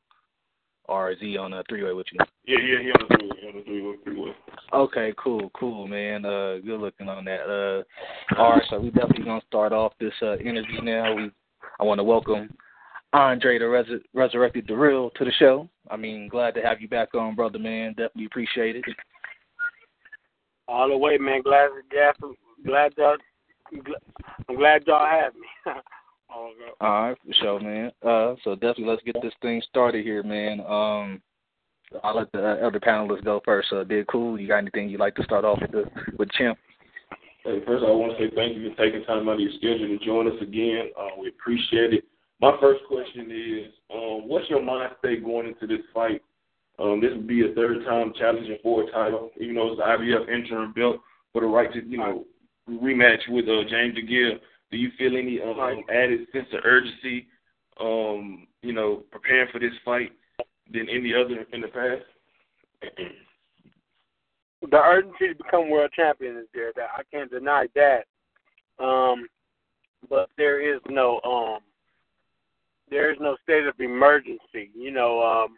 Or 0.87 1.13
is 1.13 1.19
he 1.21 1.37
on 1.37 1.53
a 1.53 1.63
three 1.69 1.85
way 1.85 1.93
with 1.93 2.09
you? 2.13 2.19
Yeah, 2.45 2.59
yeah, 2.59 2.83
he 2.83 2.91
on 2.91 3.07
the 3.09 3.17
three, 3.17 3.31
he 3.41 3.47
on 3.47 3.57
the 3.57 3.63
three 3.63 3.83
way, 3.83 3.95
three 4.03 4.21
way. 4.21 4.33
Okay, 4.73 5.15
cool, 5.17 5.49
cool, 5.59 5.87
man. 5.87 6.25
Uh, 6.25 6.57
good 6.57 6.81
looking 6.81 7.09
on 7.09 7.25
that. 7.27 7.43
Uh, 7.49 8.37
all 8.37 8.55
right, 8.55 8.63
so 8.69 8.81
we 8.81 8.91
definitely 8.91 9.25
gonna 9.25 9.41
start 9.47 9.73
off 9.73 9.93
this 10.01 10.13
uh, 10.21 10.37
interview 10.39 10.83
now. 10.83 11.15
We, 11.15 11.31
I 11.79 11.85
want 11.85 12.01
to 12.01 12.05
welcome 12.05 12.51
Andre 13.13 13.61
the 13.61 13.69
Res- 13.69 14.03
Resurrected 14.13 14.67
the 14.67 14.77
Real 14.77 15.11
to 15.11 15.25
the 15.25 15.33
show. 15.39 15.69
I 15.89 15.97
mean, 15.97 16.29
glad 16.29 16.55
to 16.57 16.63
have 16.63 16.81
you 16.81 16.89
back 16.89 17.15
on, 17.15 17.37
brother, 17.37 17.61
man. 17.61 17.91
Definitely 17.91 18.27
appreciate 18.27 18.75
it. 18.75 18.85
All 20.67 20.89
the 20.89 20.99
way, 20.99 21.17
man. 21.17 21.43
Glad, 21.43 21.71
glad, 21.91 22.17
glad 22.65 22.93
y'all. 22.97 23.17
I'm 24.49 24.57
glad 24.57 24.85
y'all 24.87 25.07
have 25.07 25.35
me. 25.35 25.47
oh, 26.33 26.51
All 26.81 27.09
right, 27.09 27.17
for 27.25 27.33
sure, 27.41 27.61
man. 27.61 27.91
Uh, 28.03 28.35
so 28.45 28.55
definitely 28.55 28.87
let's 28.87 29.03
get 29.03 29.17
this 29.23 29.33
thing 29.43 29.63
started 29.69 30.05
here, 30.05 30.23
man. 30.23 30.61
Um, 30.61 31.23
I'll 32.03 32.17
let 32.17 32.33
the 32.33 32.39
uh, 32.39 32.67
other 32.67 32.81
panelists 32.81 33.25
go 33.25 33.41
first. 33.45 33.73
Uh, 33.73 33.85
did 33.85 34.07
cool. 34.07 34.39
You 34.39 34.49
got 34.49 34.59
anything 34.59 34.89
you'd 34.89 35.01
like 35.01 35.15
to 35.17 35.25
start 35.25 35.45
off 35.45 35.61
with 35.61 35.73
the 35.73 35.85
with 36.19 36.31
Chimp? 36.33 36.59
Hey, 37.45 37.61
first 37.67 37.85
I 37.87 37.91
want 37.91 38.17
to 38.17 38.25
say 38.25 38.35
thank 38.35 38.57
you 38.57 38.71
for 38.71 38.77
taking 38.77 39.05
time 39.05 39.29
out 39.29 39.35
of 39.35 39.41
your 39.41 39.53
schedule 39.59 39.87
to 39.87 40.05
join 40.05 40.27
us 40.27 40.41
again. 40.41 40.91
Uh, 40.99 41.21
we 41.21 41.29
appreciate 41.29 41.93
it. 41.93 42.05
My 42.41 42.57
first 42.61 42.81
question 42.89 43.31
is, 43.31 43.73
um, 43.93 44.29
what's 44.29 44.49
your 44.49 44.63
mind 44.63 44.93
state 44.99 45.25
going 45.25 45.47
into 45.47 45.67
this 45.67 45.85
fight? 45.93 46.23
Um, 46.79 47.01
this 47.01 47.11
would 47.15 47.29
be 47.29 47.49
a 47.49 47.55
third 47.55 47.85
time 47.85 48.13
challenging 48.19 48.59
for 48.63 48.83
a 48.83 48.91
title, 48.91 49.31
even 49.41 49.55
though 49.55 49.73
it's 49.73 49.79
the 49.79 49.85
IBF 49.85 50.29
interim 50.29 50.73
belt 50.73 50.97
for 51.33 51.43
the 51.43 51.47
right 51.47 51.73
to, 51.73 51.85
you 51.87 51.99
know, 51.99 52.25
rematch 52.69 53.29
with 53.29 53.49
uh, 53.49 53.69
James 53.69 53.97
DeGale. 53.97 54.39
Do 54.71 54.77
you 54.77 54.91
feel 54.99 55.17
any 55.17 55.41
um, 55.41 55.83
added 55.89 56.27
sense 56.33 56.47
of 56.53 56.61
urgency, 56.65 57.27
um, 57.81 58.47
you 58.63 58.73
know, 58.73 59.03
preparing 59.11 59.51
for 59.53 59.59
this 59.59 59.73
fight 59.85 60.13
than 60.73 60.89
any 60.89 61.13
other 61.15 61.47
in 61.53 61.61
the 61.61 61.69
past? 61.69 62.97
The 64.71 64.79
urgency 64.79 65.29
to 65.29 65.35
become 65.35 65.69
world 65.69 65.91
champion 65.95 66.39
is 66.39 66.47
there. 66.55 66.73
That 66.75 66.89
I 66.97 67.03
can't 67.13 67.31
deny 67.31 67.67
that. 67.75 68.07
Um, 68.83 69.29
but 70.09 70.31
there 70.39 70.75
is 70.75 70.81
no 70.89 71.21
um, 71.23 71.59
there 72.91 73.13
is 73.13 73.19
no 73.21 73.37
state 73.43 73.67
of 73.67 73.79
emergency. 73.79 74.71
You 74.75 74.91
know, 74.91 75.23
um, 75.23 75.57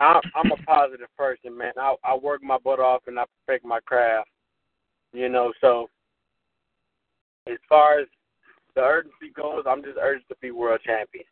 I, 0.00 0.20
I'm 0.34 0.50
a 0.52 0.56
positive 0.64 1.08
person, 1.16 1.56
man. 1.56 1.72
I, 1.76 1.94
I 2.04 2.16
work 2.16 2.42
my 2.42 2.58
butt 2.58 2.80
off 2.80 3.02
and 3.06 3.18
I 3.18 3.24
perfect 3.46 3.64
my 3.64 3.80
craft. 3.80 4.28
You 5.12 5.28
know, 5.28 5.52
so 5.60 5.88
as 7.46 7.58
far 7.68 8.00
as 8.00 8.06
the 8.74 8.82
urgency 8.82 9.32
goes, 9.34 9.64
I'm 9.66 9.82
just 9.82 9.98
urged 10.00 10.28
to 10.28 10.36
be 10.40 10.50
world 10.50 10.80
champion. 10.84 11.24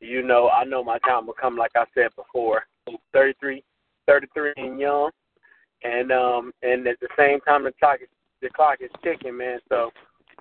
You 0.00 0.22
know, 0.22 0.50
I 0.50 0.64
know 0.64 0.84
my 0.84 0.98
time 0.98 1.26
will 1.26 1.34
come, 1.34 1.56
like 1.56 1.72
I 1.74 1.84
said 1.94 2.08
before. 2.16 2.64
I'm 2.86 2.96
33, 3.12 3.62
33 4.06 4.52
and 4.56 4.78
young, 4.78 5.10
and 5.82 6.12
um, 6.12 6.52
and 6.62 6.86
at 6.86 7.00
the 7.00 7.08
same 7.18 7.40
time, 7.40 7.64
the 7.64 7.72
clock 7.80 8.00
is 8.02 8.08
the 8.42 8.50
clock 8.50 8.78
is 8.80 8.90
ticking, 9.02 9.36
man. 9.36 9.58
So 9.68 9.90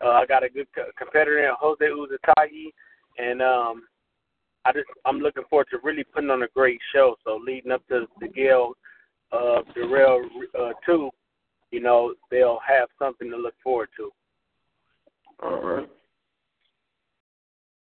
uh, 0.03 0.09
I 0.09 0.25
got 0.25 0.43
a 0.43 0.49
good 0.49 0.67
co- 0.75 0.91
competitor 0.97 1.39
in 1.39 1.53
Jose 1.59 1.85
Uzcategui, 1.85 2.73
and 3.17 3.41
um, 3.41 3.83
I 4.65 4.73
just 4.73 4.87
I'm 5.05 5.19
looking 5.19 5.43
forward 5.49 5.67
to 5.71 5.77
really 5.83 6.03
putting 6.03 6.29
on 6.29 6.43
a 6.43 6.47
great 6.53 6.79
show. 6.93 7.15
So 7.23 7.39
leading 7.43 7.71
up 7.71 7.87
to 7.87 8.05
the 8.19 8.27
Gale, 8.27 8.73
uh, 9.31 9.61
the 9.75 9.87
Rail 9.87 10.21
uh, 10.59 10.73
two, 10.85 11.09
you 11.73 11.79
know, 11.79 12.13
they'll 12.29 12.59
have 12.65 12.87
something 12.99 13.31
to 13.31 13.35
look 13.35 13.55
forward 13.63 13.89
to. 13.97 14.11
All 15.41 15.59
right. 15.59 15.89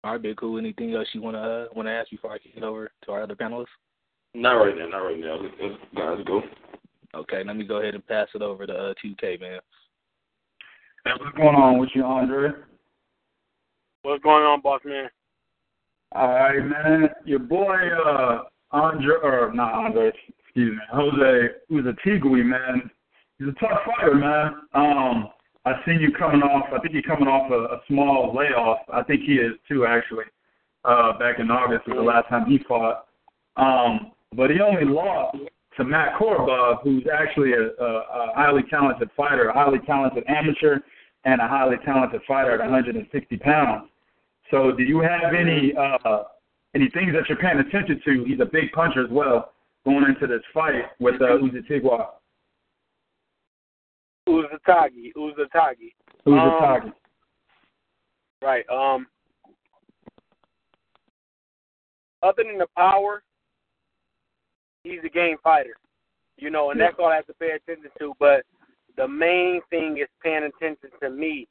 All 0.04 0.12
right, 0.12 0.22
big 0.22 0.36
Kool. 0.36 0.58
Anything 0.58 0.94
else 0.94 1.08
you 1.12 1.20
wanna 1.20 1.38
uh, 1.38 1.66
wanna 1.74 1.90
ask 1.90 2.10
before 2.10 2.32
I 2.32 2.38
kick 2.38 2.52
it 2.56 2.62
over 2.62 2.90
to 3.04 3.10
our 3.10 3.24
other 3.24 3.34
panelists? 3.34 3.66
Not 4.32 4.52
right 4.52 4.76
now, 4.76 4.88
not 4.88 4.98
right 4.98 5.18
now. 5.18 5.40
Let's, 5.40 5.54
let's 5.60 5.74
guys 5.96 6.18
go. 6.24 6.42
Okay, 7.14 7.42
let 7.44 7.56
me 7.56 7.64
go 7.64 7.80
ahead 7.80 7.94
and 7.94 8.06
pass 8.06 8.28
it 8.34 8.42
over 8.42 8.66
to 8.66 8.72
uh, 8.72 8.94
2K, 9.04 9.40
man. 9.40 9.60
Hey, 11.04 11.12
what's 11.18 11.36
going 11.36 11.56
on 11.56 11.78
with 11.78 11.90
you, 11.94 12.04
Andre? 12.04 12.50
What's 14.02 14.22
going 14.22 14.44
on, 14.44 14.60
boss 14.60 14.82
man? 14.84 15.08
All 16.12 16.28
right, 16.28 16.64
man. 16.64 17.08
Your 17.24 17.40
boy, 17.40 17.74
uh, 18.06 18.42
Andre, 18.70 19.14
or 19.22 19.52
not 19.52 19.72
Andre, 19.72 20.12
excuse 20.44 20.76
me, 20.76 20.82
Jose 20.92 21.48
Uzcategui, 21.72 22.44
man. 22.44 22.90
He's 23.44 23.52
a 23.52 23.60
tough 23.60 23.80
fighter, 23.84 24.14
man. 24.14 24.54
Um, 24.72 25.28
I 25.66 25.74
seen 25.84 26.00
you 26.00 26.12
coming 26.12 26.40
off. 26.40 26.66
I 26.72 26.78
think 26.80 26.94
you're 26.94 27.02
coming 27.02 27.28
off 27.28 27.50
a, 27.50 27.74
a 27.74 27.80
small 27.88 28.34
layoff. 28.34 28.78
I 28.92 29.02
think 29.02 29.22
he 29.22 29.34
is 29.34 29.52
too, 29.68 29.84
actually. 29.84 30.24
Uh, 30.84 31.18
back 31.18 31.38
in 31.38 31.50
August 31.50 31.86
was 31.86 31.96
the 31.96 32.02
last 32.02 32.28
time 32.28 32.46
he 32.46 32.58
fought. 32.66 33.06
Um, 33.56 34.12
but 34.34 34.50
he 34.50 34.60
only 34.60 34.84
lost 34.84 35.36
to 35.76 35.84
Matt 35.84 36.14
Korobov, 36.18 36.82
who's 36.82 37.04
actually 37.12 37.52
a, 37.52 37.82
a, 37.82 37.86
a 37.86 38.32
highly 38.34 38.62
talented 38.70 39.10
fighter, 39.16 39.48
a 39.48 39.52
highly 39.52 39.78
talented 39.86 40.24
amateur, 40.26 40.78
and 41.24 41.40
a 41.40 41.48
highly 41.48 41.76
talented 41.84 42.22
fighter 42.26 42.52
at 42.52 42.60
160 42.60 43.36
pounds. 43.38 43.88
So, 44.50 44.72
do 44.72 44.82
you 44.82 45.00
have 45.00 45.34
any 45.34 45.74
uh, 45.76 46.22
any 46.74 46.88
things 46.90 47.12
that 47.12 47.28
you're 47.28 47.38
paying 47.38 47.58
attention 47.58 48.00
to? 48.04 48.24
He's 48.26 48.40
a 48.40 48.46
big 48.46 48.72
puncher 48.72 49.04
as 49.04 49.10
well. 49.10 49.52
going 49.84 50.04
into 50.04 50.26
this 50.26 50.42
fight 50.54 50.84
with 50.98 51.20
uh, 51.20 51.38
Uzi 51.42 51.66
Tigwa? 51.68 52.06
Uzcategui, 54.28 55.12
Uzcategui. 55.16 55.92
Uzcategui. 56.26 56.84
Um, 56.84 56.94
right. 58.42 58.64
Um. 58.68 59.06
Other 62.22 62.42
than 62.44 62.56
the 62.56 62.66
power, 62.76 63.22
he's 64.82 65.00
a 65.04 65.08
game 65.08 65.36
fighter. 65.42 65.74
You 66.36 66.50
know, 66.50 66.70
and 66.70 66.80
that's 66.80 66.96
all 66.98 67.06
I 67.06 67.16
have 67.16 67.26
to 67.26 67.34
pay 67.34 67.50
attention 67.50 67.90
to. 67.98 68.14
But 68.18 68.44
the 68.96 69.06
main 69.06 69.60
thing 69.70 69.98
is 70.00 70.08
paying 70.22 70.44
attention 70.44 70.90
to 71.00 71.10
me, 71.10 71.46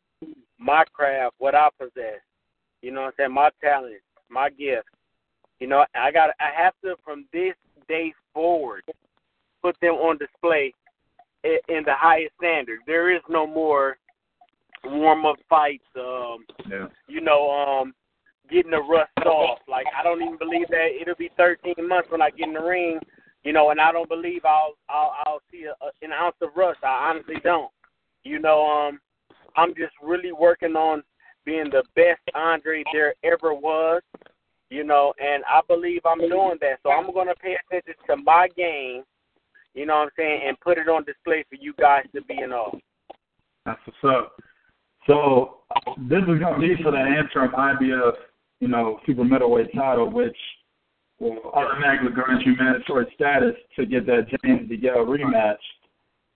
my 0.58 0.84
craft, 0.92 1.36
what 1.38 1.56
I 1.56 1.70
possess. 1.80 2.22
You 2.82 2.92
know 2.92 3.01
what 3.01 3.08
I'm 3.08 3.13
saying? 3.18 3.34
My 3.34 3.50
talent, 3.62 4.01
my 4.30 4.50
gift. 4.50 4.88
You 5.60 5.68
know, 5.68 5.86
I 5.96 6.12
got 6.12 6.32
I 6.39 6.50
have 6.62 6.74
to 6.84 6.96
from 7.06 7.25
this 7.32 7.53
day 7.88 8.13
forward 8.34 8.84
put 9.62 9.77
them 9.82 9.94
on 9.94 10.18
display 10.18 10.74
in, 11.44 11.84
the 11.86 11.94
highest 11.96 12.34
standard. 12.40 12.80
There 12.88 13.14
is 13.14 13.22
no 13.30 13.46
more 13.46 13.98
warm 14.86 15.26
up 15.26 15.38
fights, 15.50 15.84
um, 15.96 16.46
Yeah. 16.70 16.88
you 17.08 17.22
know, 17.22 17.50
um 17.52 17.94
getting 18.50 18.72
the 18.72 18.82
rust 18.82 19.12
off. 19.26 19.60
Like 19.68 19.88
I 19.98 20.04
don't 20.04 20.22
even 20.22 20.38
believe 20.38 20.68
that 20.70 20.90
it'll 21.00 21.16
be 21.16 21.32
13 21.38 21.76
months 21.88 22.10
when 22.12 22.22
I 22.22 22.30
get 22.30 22.48
in 22.48 22.54
the 22.54 22.62
ring, 22.62 23.00
you 23.44 23.54
know, 23.54 23.72
and 23.72 23.80
I 23.80 23.92
don't 23.92 24.10
believe 24.10 24.46
I'll 24.46 24.76
I'll 24.90 25.14
I'll 25.26 25.42
see 25.52 25.64
a, 25.66 25.72
a, 25.84 25.92
an 26.02 26.12
ounce 26.12 26.36
of 26.42 26.50
rust. 26.56 26.80
I 26.84 27.10
honestly 27.10 27.36
don't. 27.44 27.72
You 28.24 28.40
know, 28.40 28.66
um, 28.66 29.00
I'm 29.56 29.74
just 29.76 29.94
really 30.02 30.32
working 30.32 30.76
on 30.76 31.04
being 31.46 31.70
the 31.70 31.84
best 31.96 32.22
Andre 32.36 32.84
there 32.94 33.14
ever 33.24 33.54
was. 33.54 34.02
You 34.70 34.84
know, 34.84 35.14
and 35.22 35.44
I 35.46 35.62
believe 35.68 36.02
I'm 36.06 36.20
doing 36.20 36.58
that. 36.62 36.80
So 36.84 36.92
I'm 36.92 37.14
gonna 37.14 37.36
pay 37.36 37.56
attention 37.68 37.94
to 38.08 38.18
my 38.18 38.48
game. 38.58 39.04
You 39.74 39.86
know 39.86 39.96
what 39.96 40.03
I'm 40.03 40.10
saying, 40.18 40.42
and 40.48 40.60
put 40.60 40.77
it 40.77 40.88
on 40.88 41.03
display 41.03 41.44
for 41.50 41.56
you 41.56 41.74
guys 41.80 42.03
to 42.13 42.22
be 42.24 42.39
in 42.39 42.51
awe. 42.51 42.75
That's 43.65 43.80
what's 43.86 44.15
up. 44.18 44.36
So 45.08 45.58
this 46.10 46.22
is 46.22 46.39
going 46.39 46.53
to 46.53 46.60
be 46.60 46.82
for 46.82 46.92
the 46.92 47.00
interim 47.00 47.51
IBF, 47.51 48.13
you 48.60 48.68
know, 48.68 49.00
super 49.06 49.24
middleweight 49.24 49.74
title, 49.74 50.10
which 50.12 50.38
will 51.20 51.39
automatically 51.53 52.12
grant 52.12 52.46
you 52.46 52.56
mandatory 52.58 53.08
status 53.15 53.56
to 53.75 53.86
get 53.86 54.06
that 54.06 54.27
James 54.44 54.70
DeGale 54.70 55.06
rematch. 55.08 55.58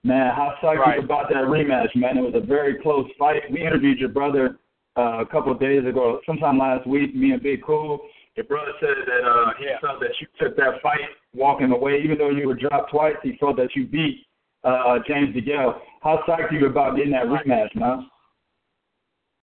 Man, 0.04 0.32
how 0.34 0.54
psyched 0.62 0.78
Right. 0.78 0.98
you 0.98 1.04
about 1.04 1.28
that 1.30 1.44
rematch, 1.44 1.94
man? 1.94 2.18
It 2.18 2.22
was 2.22 2.34
a 2.34 2.44
very 2.44 2.80
close 2.80 3.08
fight. 3.18 3.42
We 3.50 3.66
interviewed 3.66 3.98
your 3.98 4.08
brother 4.08 4.58
uh, 4.96 5.20
a 5.20 5.26
couple 5.26 5.52
of 5.52 5.60
days 5.60 5.84
ago, 5.86 6.20
sometime 6.26 6.58
last 6.58 6.86
week, 6.86 7.14
me 7.14 7.32
and 7.32 7.42
Big 7.42 7.62
Kool. 7.62 8.00
Your 8.38 8.44
brother 8.44 8.70
said 8.78 8.94
that 9.04 9.28
uh, 9.28 9.52
he 9.58 9.64
Yeah. 9.64 9.80
felt 9.80 9.98
that 9.98 10.12
you 10.20 10.28
took 10.38 10.56
that 10.58 10.80
fight 10.80 11.00
walking 11.34 11.72
away, 11.72 12.00
even 12.04 12.18
though 12.18 12.30
you 12.30 12.46
were 12.46 12.54
dropped 12.54 12.88
twice. 12.92 13.16
He 13.20 13.36
felt 13.38 13.56
that 13.56 13.74
you 13.74 13.84
beat 13.84 14.24
uh, 14.62 15.00
James 15.08 15.34
DeGale. 15.34 15.80
How 16.02 16.18
psyched 16.24 16.52
are 16.52 16.54
you 16.54 16.66
about 16.68 16.94
getting 16.94 17.10
that 17.10 17.26
rematch, 17.26 17.74
man? 17.74 18.08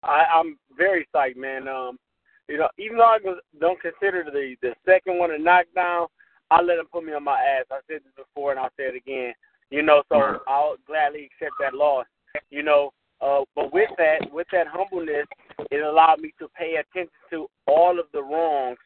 I, 0.03 0.25
I'm 0.35 0.59
very 0.77 1.09
psyched, 1.17 1.37
man. 1.37 1.67
Um, 1.67 1.97
you 2.47 2.59
know, 2.59 2.69
even 2.77 2.99
though 2.99 3.05
I 3.05 3.19
was- 3.25 3.41
don't 3.59 3.81
consider 3.81 4.23
the 4.25 4.55
the 4.61 4.75
second 4.85 5.17
one 5.19 5.31
a 5.31 5.39
knockdown, 5.39 6.09
I 6.51 6.61
let 6.61 6.79
him 6.79 6.85
put 6.93 7.05
me 7.05 7.15
on 7.15 7.25
my 7.25 7.41
ass. 7.41 7.65
I 7.71 7.79
said 7.87 8.03
this 8.05 8.13
before, 8.17 8.51
and 8.51 8.61
I'll 8.61 8.69
say 8.77 8.85
it 8.85 8.95
again. 8.95 9.33
You 9.71 9.81
know, 9.81 10.03
so 10.11 10.19
Right. 10.19 10.41
I'll 10.47 10.77
gladly 10.87 11.25
accept 11.25 11.55
that 11.61 11.73
loss. 11.73 12.05
You 12.51 12.63
know, 12.63 12.93
uh, 13.21 13.41
but 13.55 13.73
with 13.73 13.91
that, 13.99 14.33
with 14.33 14.47
that 14.53 14.67
humbleness, 14.69 15.27
it 15.71 15.85
allowed 15.85 16.21
me 16.21 16.33
to 16.39 16.49
pay 16.57 16.77
attention 16.77 17.11
to 17.31 17.47
all 17.67 17.99
of 17.99 18.07
the 18.13 18.23
wrongs, 18.23 18.79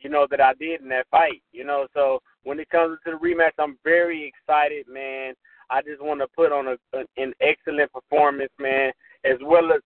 you 0.00 0.10
know, 0.10 0.26
that 0.30 0.40
I 0.40 0.54
did 0.54 0.80
in 0.82 0.88
that 0.88 1.06
fight. 1.10 1.42
You 1.52 1.64
know, 1.64 1.86
so 1.94 2.20
when 2.44 2.60
it 2.60 2.68
comes 2.70 2.98
to 3.04 3.12
the 3.12 3.16
rematch, 3.16 3.52
I'm 3.58 3.78
very 3.84 4.26
excited, 4.26 4.86
man. 4.88 5.34
I 5.70 5.80
just 5.80 6.02
want 6.02 6.20
to 6.20 6.26
put 6.36 6.52
on 6.52 6.68
a, 6.68 6.76
a 6.96 7.04
an 7.16 7.32
excellent 7.40 7.90
performance, 7.92 8.52
man, 8.58 8.92
as 9.24 9.38
well 9.42 9.72
as 9.72 9.80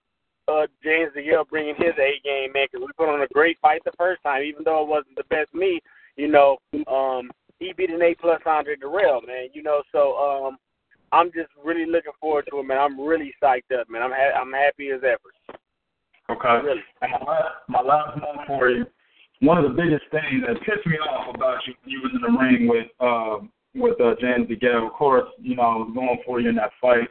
uh, 0.49 0.67
James 0.83 1.13
DeGale 1.17 1.49
bringing 1.49 1.75
his 1.77 1.95
A 1.99 2.21
game, 2.25 2.53
man, 2.53 2.67
because 2.71 2.87
we 2.87 2.93
put 2.97 3.13
on 3.13 3.23
a 3.23 3.29
great 3.33 3.59
fight 3.61 3.83
the 3.85 3.93
first 3.99 4.23
time, 4.23 4.43
even 4.43 4.63
though 4.65 4.83
it 4.83 4.89
wasn't 4.89 5.17
the 5.17 5.25
best 5.25 5.55
me. 5.55 5.81
You 6.17 6.29
know, 6.29 6.57
um, 6.87 7.31
he 7.59 7.73
beat 7.77 7.91
an 7.91 8.03
A 8.03 8.15
plus 8.21 8.41
Andre 8.47 8.77
Dirrell, 8.77 9.27
man. 9.27 9.49
You 9.53 9.63
know, 9.63 9.83
so 9.93 10.17
um, 10.17 10.57
I'm 11.13 11.29
just 11.33 11.51
really 11.65 11.87
looking 11.87 12.13
forward 12.21 12.47
to 12.51 12.59
it, 12.59 12.63
man. 12.65 12.79
I'm 12.79 13.01
really 13.01 13.33
psyched 13.43 13.73
up, 13.79 13.89
man. 13.89 14.03
I'm 14.03 14.11
ha- 14.11 14.41
I'm 14.41 14.53
happy 14.53 14.91
as 14.91 15.01
ever. 15.05 15.59
Okay. 16.31 16.67
Really. 16.67 16.83
And 17.03 17.13
my 17.13 17.33
last, 17.33 17.55
my 17.69 17.81
last 17.81 18.21
one 18.21 18.47
for 18.47 18.71
you. 18.71 18.87
One 19.41 19.59
of 19.59 19.65
the 19.65 19.77
biggest 19.83 20.05
things 20.11 20.43
that 20.47 20.57
pissed 20.63 20.87
me 20.87 20.97
off 20.97 21.35
about 21.35 21.59
you 21.67 21.75
when 21.83 21.91
you 21.91 22.01
was 22.03 22.13
in 22.15 22.23
the 22.23 22.39
ring 22.39 22.69
with 22.69 22.87
uh, 23.01 23.47
with 23.75 24.01
uh, 24.01 24.15
James 24.21 24.49
DeGale, 24.49 24.87
of 24.87 24.93
course, 24.95 25.29
you 25.39 25.55
know, 25.55 25.63
I 25.63 25.77
was 25.77 25.93
going 25.95 26.19
for 26.25 26.41
you 26.41 26.49
in 26.49 26.57
that 26.57 26.71
fight. 26.81 27.09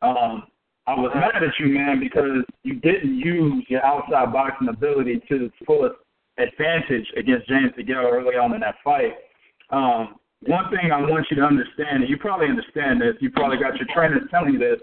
Um, 0.00 0.44
I 0.86 0.94
was 0.94 1.10
mad 1.14 1.42
at 1.42 1.58
you, 1.58 1.74
man, 1.74 1.98
because 1.98 2.44
you 2.62 2.74
didn't 2.74 3.18
use 3.18 3.64
your 3.68 3.84
outside 3.84 4.32
boxing 4.32 4.68
ability 4.68 5.20
to 5.28 5.46
its 5.46 5.54
fullest 5.66 5.96
advantage 6.38 7.06
against 7.16 7.48
James 7.48 7.72
DeGale 7.78 8.12
early 8.12 8.36
on 8.36 8.54
in 8.54 8.60
that 8.60 8.76
fight. 8.84 9.14
Um, 9.70 10.16
one 10.46 10.70
thing 10.70 10.92
I 10.92 11.00
want 11.00 11.26
you 11.30 11.36
to 11.36 11.42
understand, 11.42 12.02
and 12.02 12.08
you 12.08 12.16
probably 12.16 12.48
understand 12.48 13.00
this, 13.00 13.14
you 13.20 13.30
probably 13.30 13.58
got 13.58 13.76
your 13.76 13.86
trainers 13.94 14.22
telling 14.30 14.54
you 14.54 14.58
this, 14.58 14.80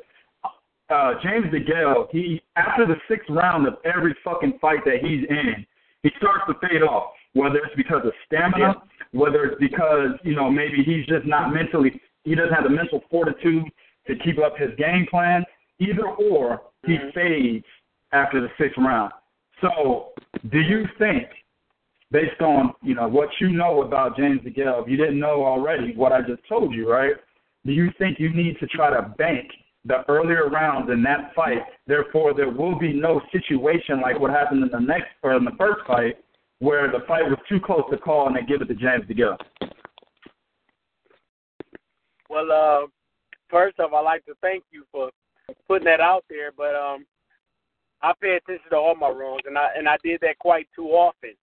uh, 0.90 1.14
James 1.24 1.46
DeGale, 1.48 2.08
he 2.12 2.42
after 2.56 2.86
the 2.86 2.96
sixth 3.08 3.30
round 3.30 3.68
of 3.68 3.76
every 3.86 4.16
fucking 4.24 4.60
fight 4.60 4.80
that 4.86 4.98
he's 5.02 5.24
in, 5.30 5.66
he 6.04 6.10
starts 6.18 6.44
to 6.48 6.68
fade 6.68 6.82
off. 6.82 7.12
Whether 7.34 7.60
it's 7.60 7.76
because 7.78 8.02
of 8.06 8.12
stamina, 8.26 8.84
whether 9.12 9.46
it's 9.46 9.60
because 9.60 10.20
you 10.24 10.36
know 10.36 10.52
maybe 10.52 10.84
he's 10.84 11.06
just 11.06 11.26
not 11.26 11.54
mentally, 11.54 12.02
he 12.24 12.36
doesn't 12.36 12.54
have 12.54 12.66
the 12.66 12.70
mental 12.70 13.02
fortitude 13.10 13.64
to 14.08 14.16
keep 14.18 14.38
up 14.40 14.58
his 14.58 14.72
game 14.78 15.08
plan. 15.10 15.44
Either 15.80 16.08
or, 16.08 16.62
he 16.86 16.98
fades 17.16 17.66
after 18.12 18.42
the 18.42 18.50
sixth 18.60 18.78
round. 18.78 19.12
So, 19.62 20.10
do 20.52 20.60
you 20.60 20.86
think, 20.98 21.28
based 22.12 22.42
on 22.42 22.74
you 22.82 22.94
know 22.94 23.08
what 23.08 23.30
you 23.40 23.50
know 23.52 23.82
about 23.82 24.18
James 24.18 24.42
DeGale, 24.42 24.84
if 24.84 24.90
you 24.90 24.98
didn't 24.98 25.20
know 25.20 25.46
already 25.46 25.94
what 25.96 26.12
I 26.12 26.22
just 26.22 26.42
told 26.48 26.74
you, 26.74 26.90
right? 26.90 27.14
Do 27.66 27.72
you 27.72 27.90
think 27.98 28.20
you 28.20 28.34
need 28.34 28.58
to 28.60 28.68
try 28.68 28.90
to 28.90 29.14
bank 29.18 29.50
the 29.86 30.04
earlier 30.10 30.50
rounds 30.50 30.90
in 30.92 31.02
that 31.04 31.34
fight? 31.36 31.60
Therefore, 31.88 32.34
there 32.34 32.50
will 32.50 32.78
be 32.78 32.94
no 32.94 33.22
situation 33.32 34.02
like 34.02 34.20
what 34.20 34.32
happened 34.32 34.64
in 34.64 34.70
the 34.70 34.80
next 34.80 35.10
or 35.24 35.36
in 35.36 35.46
the 35.46 35.52
first 35.58 35.82
fight, 35.88 36.18
where 36.60 36.92
the 36.92 37.06
fight 37.08 37.24
was 37.24 37.38
too 37.48 37.60
close 37.64 37.84
to 37.92 37.98
call 37.98 38.28
and 38.28 38.36
they 38.36 38.42
give 38.42 38.62
it 38.62 38.66
to 38.66 38.76
James 38.76 39.06
DeGale. 39.10 39.38
Well, 42.30 42.52
uh, 42.52 42.88
first 43.50 43.80
off, 43.80 43.92
I'd 43.94 44.02
like 44.02 44.26
to 44.26 44.34
thank 44.42 44.64
you 44.72 44.86
for 44.92 45.10
putting 45.68 45.86
that 45.86 46.00
out 46.00 46.24
there, 46.30 46.52
but 46.56 46.76
um, 46.76 47.06
I 48.02 48.14
pay 48.20 48.38
attention 48.38 48.70
to 48.72 48.78
all 48.78 48.96
my 48.96 49.10
wrongs, 49.10 49.42
and 49.46 49.58
I 49.58 49.70
and 49.78 49.88
I 49.88 49.98
did 50.04 50.22
that 50.22 50.40
quite 50.40 50.68
too 50.76 50.88
often. 50.88 51.34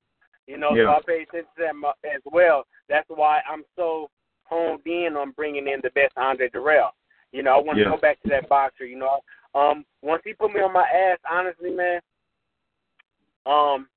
You 0.48 0.56
know, 0.56 0.74
Yeah. 0.74 0.84
so 0.84 0.90
I 0.96 1.00
pay 1.02 1.22
attention 1.22 1.50
to 1.56 1.62
them 1.62 1.84
uh, 1.84 1.92
as 2.04 2.22
well. 2.24 2.66
That's 2.88 3.08
why 3.10 3.42
I'm 3.48 3.64
so 3.76 4.10
honed 4.44 4.80
in 4.86 5.14
on 5.14 5.32
bringing 5.32 5.68
in 5.68 5.80
the 5.82 5.90
best 5.90 6.16
Andre 6.16 6.48
Dirrell. 6.48 6.90
You 7.32 7.42
know, 7.42 7.54
I 7.54 7.58
want 7.58 7.76
to 7.76 7.84
Yeah. 7.84 7.90
go 7.90 7.98
back 7.98 8.18
to 8.22 8.28
that 8.30 8.48
boxer. 8.48 8.86
You 8.86 8.96
know, 8.96 9.20
um, 9.54 9.84
once 10.00 10.22
he 10.24 10.32
put 10.32 10.52
me 10.52 10.62
on 10.62 10.72
my 10.72 10.88
ass, 10.88 11.18
honestly, 11.30 11.70
man, 11.70 12.00
um, 13.44 13.88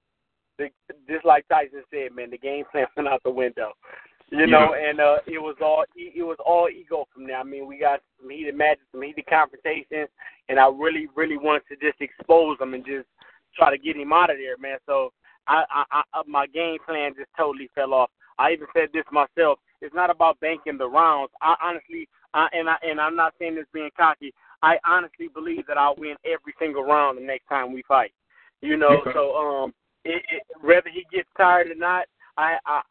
the, 0.57 0.69
just 1.07 1.23
like 1.23 1.47
Tyson 1.47 1.83
said, 1.89 2.11
man, 2.13 2.29
the 2.29 2.37
game 2.37 2.65
plan 2.65 2.85
went 2.97 3.07
out 3.07 3.23
the 3.23 3.31
window. 3.31 3.71
You 4.29 4.47
know, 4.47 4.75
and 4.75 5.01
uh, 5.01 5.17
it 5.27 5.39
was 5.41 5.57
all 5.61 5.83
it 5.93 6.23
was 6.23 6.37
all 6.45 6.69
ego 6.69 7.05
from 7.13 7.27
there. 7.27 7.37
I 7.37 7.43
mean, 7.43 7.67
we 7.67 7.77
got 7.77 8.01
some 8.19 8.29
heated 8.29 8.55
matches, 8.55 8.83
some 8.91 9.01
heated 9.01 9.25
confrontations, 9.27 10.07
and 10.47 10.57
I 10.57 10.67
really, 10.67 11.07
really 11.15 11.35
wanted 11.37 11.63
to 11.67 11.75
just 11.75 11.99
expose 11.99 12.57
him 12.61 12.73
and 12.73 12.85
just 12.85 13.07
try 13.53 13.69
to 13.71 13.77
get 13.77 13.97
him 13.97 14.13
out 14.13 14.29
of 14.29 14.37
there, 14.37 14.55
man. 14.57 14.77
So 14.85 15.11
I, 15.51 15.83
I, 15.91 16.01
I 16.13 16.21
my 16.27 16.47
game 16.47 16.77
plan 16.85 17.13
just 17.15 17.29
totally 17.37 17.69
fell 17.75 17.93
off. 17.93 18.09
I 18.39 18.51
even 18.53 18.67
said 18.73 18.89
this 18.93 19.03
myself. 19.11 19.59
It's 19.81 19.95
not 19.95 20.09
about 20.09 20.39
banking 20.39 20.77
the 20.77 20.87
rounds. 20.87 21.31
I 21.41 21.55
honestly, 21.61 22.07
I, 22.33 22.47
and 22.53 22.69
I 22.69 22.75
and 22.83 22.99
I'm 23.01 23.15
not 23.15 23.33
saying 23.37 23.55
this 23.55 23.65
being 23.73 23.89
cocky. 23.97 24.33
I 24.63 24.75
honestly 24.85 25.27
believe 25.33 25.65
that 25.67 25.77
I'll 25.77 25.95
win 25.97 26.15
every 26.25 26.53
single 26.59 26.83
round 26.83 27.17
the 27.17 27.23
next 27.23 27.47
time 27.47 27.73
we 27.73 27.83
fight. 27.87 28.13
You 28.61 28.77
know, 28.77 29.01
so 29.13 29.35
um, 29.35 29.73
it, 30.05 30.23
it, 30.31 30.43
whether 30.61 30.89
he 30.93 31.05
gets 31.11 31.27
tired 31.35 31.71
or 31.71 31.75
not, 31.75 32.05
I, 32.37 32.57
I 32.65 32.81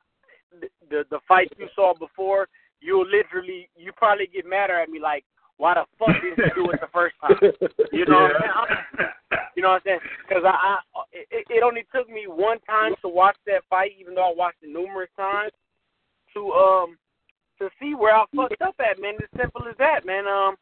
the 0.91 1.05
the 1.11 1.21
fight 1.27 1.49
you 1.59 1.69
saw 1.75 1.95
before, 1.95 2.49
you'll 2.81 3.07
literally 3.07 3.69
you 3.77 3.93
probably 3.97 4.27
get 4.27 4.47
madder 4.47 4.81
at 4.81 4.89
me 4.89 5.01
like, 5.01 5.25
why 5.61 5.75
the 5.75 5.85
fuck 5.99 6.17
didn't 6.23 6.39
you 6.57 6.65
do 6.65 6.71
it 6.71 6.81
the 6.81 6.89
first 6.93 7.15
time? 7.21 7.37
You 7.93 8.07
know 8.07 8.33
what 8.33 8.37
I'm 8.37 8.41
saying? 8.41 8.53
I'm- 8.57 9.09
You 9.57 9.63
know 9.63 9.71
what 9.77 9.83
I'm 9.85 10.01
saying? 10.01 10.01
Because 10.27 10.45
I, 10.47 10.57
I 10.57 10.79
it, 11.13 11.45
it 11.51 11.63
only 11.63 11.85
took 11.95 12.09
me 12.09 12.25
one 12.27 12.59
time 12.61 12.95
to 13.03 13.09
watch 13.09 13.37
that 13.47 13.63
fight, 13.69 13.93
even 14.01 14.15
though 14.15 14.31
I 14.31 14.35
watched 14.35 14.63
it 14.63 14.73
numerous 14.73 15.11
times, 15.17 15.53
to 16.35 16.51
um 16.53 16.97
to 17.59 17.69
see 17.79 17.95
where 17.95 18.17
I 18.17 18.25
fucked 18.35 18.63
up 18.63 18.77
at, 18.81 18.99
man. 19.01 19.15
As 19.21 19.29
simple 19.39 19.69
as 19.69 19.77
that, 19.79 20.07
man. 20.07 20.27
Um, 20.27 20.57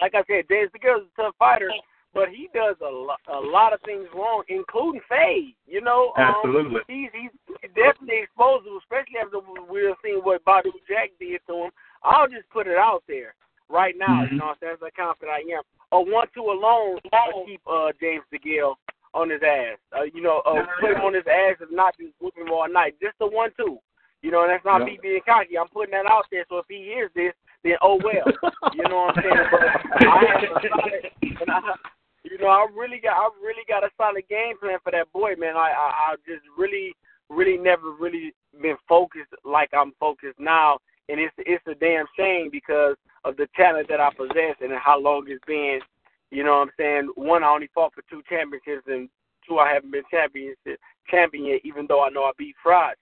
like 0.00 0.14
I 0.14 0.22
said, 0.26 0.48
DeGale 0.48 1.02
is 1.04 1.08
a 1.18 1.22
tough 1.22 1.34
fighter, 1.38 1.68
but 2.14 2.28
he 2.30 2.48
does 2.54 2.76
a 2.80 2.88
lot, 2.88 3.20
a 3.28 3.38
lot 3.38 3.72
of 3.74 3.80
things 3.84 4.06
wrong, 4.14 4.44
including 4.48 5.00
fade. 5.10 5.54
You 5.66 5.82
know, 5.82 6.12
um, 6.16 6.36
Absolutely. 6.40 6.80
He's 6.88 7.10
he's 7.12 7.70
definitely 7.76 8.24
exposable, 8.24 8.78
especially 8.80 9.20
after 9.20 9.40
we're 9.68 9.94
seeing 10.02 10.20
what 10.24 10.44
Badou 10.46 10.72
Jack 10.88 11.10
did 11.20 11.40
to 11.48 11.64
him. 11.68 11.70
I'll 12.02 12.28
just 12.28 12.48
put 12.48 12.66
it 12.66 12.78
out 12.78 13.02
there 13.08 13.34
right 13.68 13.94
now. 13.98 14.24
Mhm. 14.24 14.32
You 14.32 14.38
know, 14.38 14.46
what 14.46 14.50
I'm 14.52 14.56
saying, 14.60 14.76
That's 14.80 14.92
as 14.94 14.96
confident 14.96 15.36
I 15.36 15.56
am. 15.56 15.62
A 15.92 16.00
one-two 16.00 16.42
alone 16.42 16.98
will 17.32 17.46
keep 17.46 17.60
uh, 17.66 17.92
James 18.00 18.24
DeGale 18.32 18.74
on 19.14 19.30
his 19.30 19.42
ass. 19.42 19.78
Uh, 19.96 20.02
you 20.02 20.20
know, 20.20 20.42
uh, 20.44 20.66
put 20.80 20.90
him 20.92 21.02
on 21.02 21.14
his 21.14 21.26
ass 21.26 21.56
if 21.60 21.70
not 21.70 21.96
just 21.96 22.12
whip 22.20 22.36
him 22.36 22.50
all 22.50 22.68
night. 22.68 22.96
Just 23.00 23.14
a 23.20 23.26
one-two. 23.26 23.78
You 24.22 24.30
know, 24.30 24.42
and 24.42 24.50
that's 24.50 24.64
not 24.64 24.80
Yeah. 24.80 24.86
me 24.86 24.98
being 25.00 25.20
cocky. 25.26 25.56
I'm 25.58 25.68
putting 25.68 25.92
that 25.92 26.10
out 26.10 26.26
there. 26.30 26.44
So 26.48 26.58
if 26.58 26.66
he 26.68 26.82
hears 26.82 27.10
this, 27.14 27.32
then 27.62 27.76
oh 27.82 27.96
well. 28.02 28.26
You 28.74 28.82
know 28.88 29.06
what 29.06 29.16
I'm 29.18 29.22
saying? 29.22 29.46
But 29.50 30.06
I 30.06 30.24
have 30.24 30.42
a 30.42 30.68
solid, 30.68 31.10
and 31.40 31.50
I, 31.50 31.74
you 32.24 32.38
know, 32.38 32.48
I 32.48 32.66
really 32.74 32.98
got, 32.98 33.16
I 33.16 33.28
really 33.40 33.62
got 33.68 33.84
a 33.84 33.90
solid 33.96 34.26
game 34.28 34.58
plan 34.58 34.78
for 34.82 34.90
that 34.90 35.12
boy, 35.12 35.34
man. 35.38 35.56
I, 35.56 35.70
I, 35.70 36.12
I 36.12 36.16
just 36.26 36.42
really, 36.58 36.92
really 37.30 37.56
never 37.56 37.92
really 37.92 38.34
been 38.60 38.76
focused 38.88 39.30
like 39.44 39.70
I'm 39.72 39.92
focused 40.00 40.40
now, 40.40 40.78
and 41.08 41.20
it's, 41.20 41.34
it's 41.38 41.64
a 41.68 41.74
damn 41.74 42.06
shame 42.16 42.48
because 42.50 42.96
of 43.26 43.36
the 43.36 43.48
talent 43.56 43.88
that 43.88 44.00
I 44.00 44.10
possess 44.16 44.56
and 44.60 44.72
how 44.82 45.00
long 45.00 45.24
it's 45.28 45.44
been. 45.46 45.80
You 46.30 46.44
know 46.44 46.52
what 46.58 46.68
I'm 46.68 46.70
saying? 46.78 47.10
One, 47.16 47.42
I 47.44 47.48
only 47.48 47.68
fought 47.74 47.92
for 47.94 48.02
two 48.08 48.22
championships, 48.28 48.86
and 48.86 49.08
two, 49.46 49.58
I 49.58 49.72
haven't 49.72 49.90
been 49.92 50.02
champion 50.10 50.54
champion 51.10 51.44
yet, 51.46 51.60
even 51.64 51.86
though 51.88 52.04
I 52.04 52.10
know 52.10 52.24
I 52.24 52.32
beat 52.38 52.54
Froch. 52.64 52.94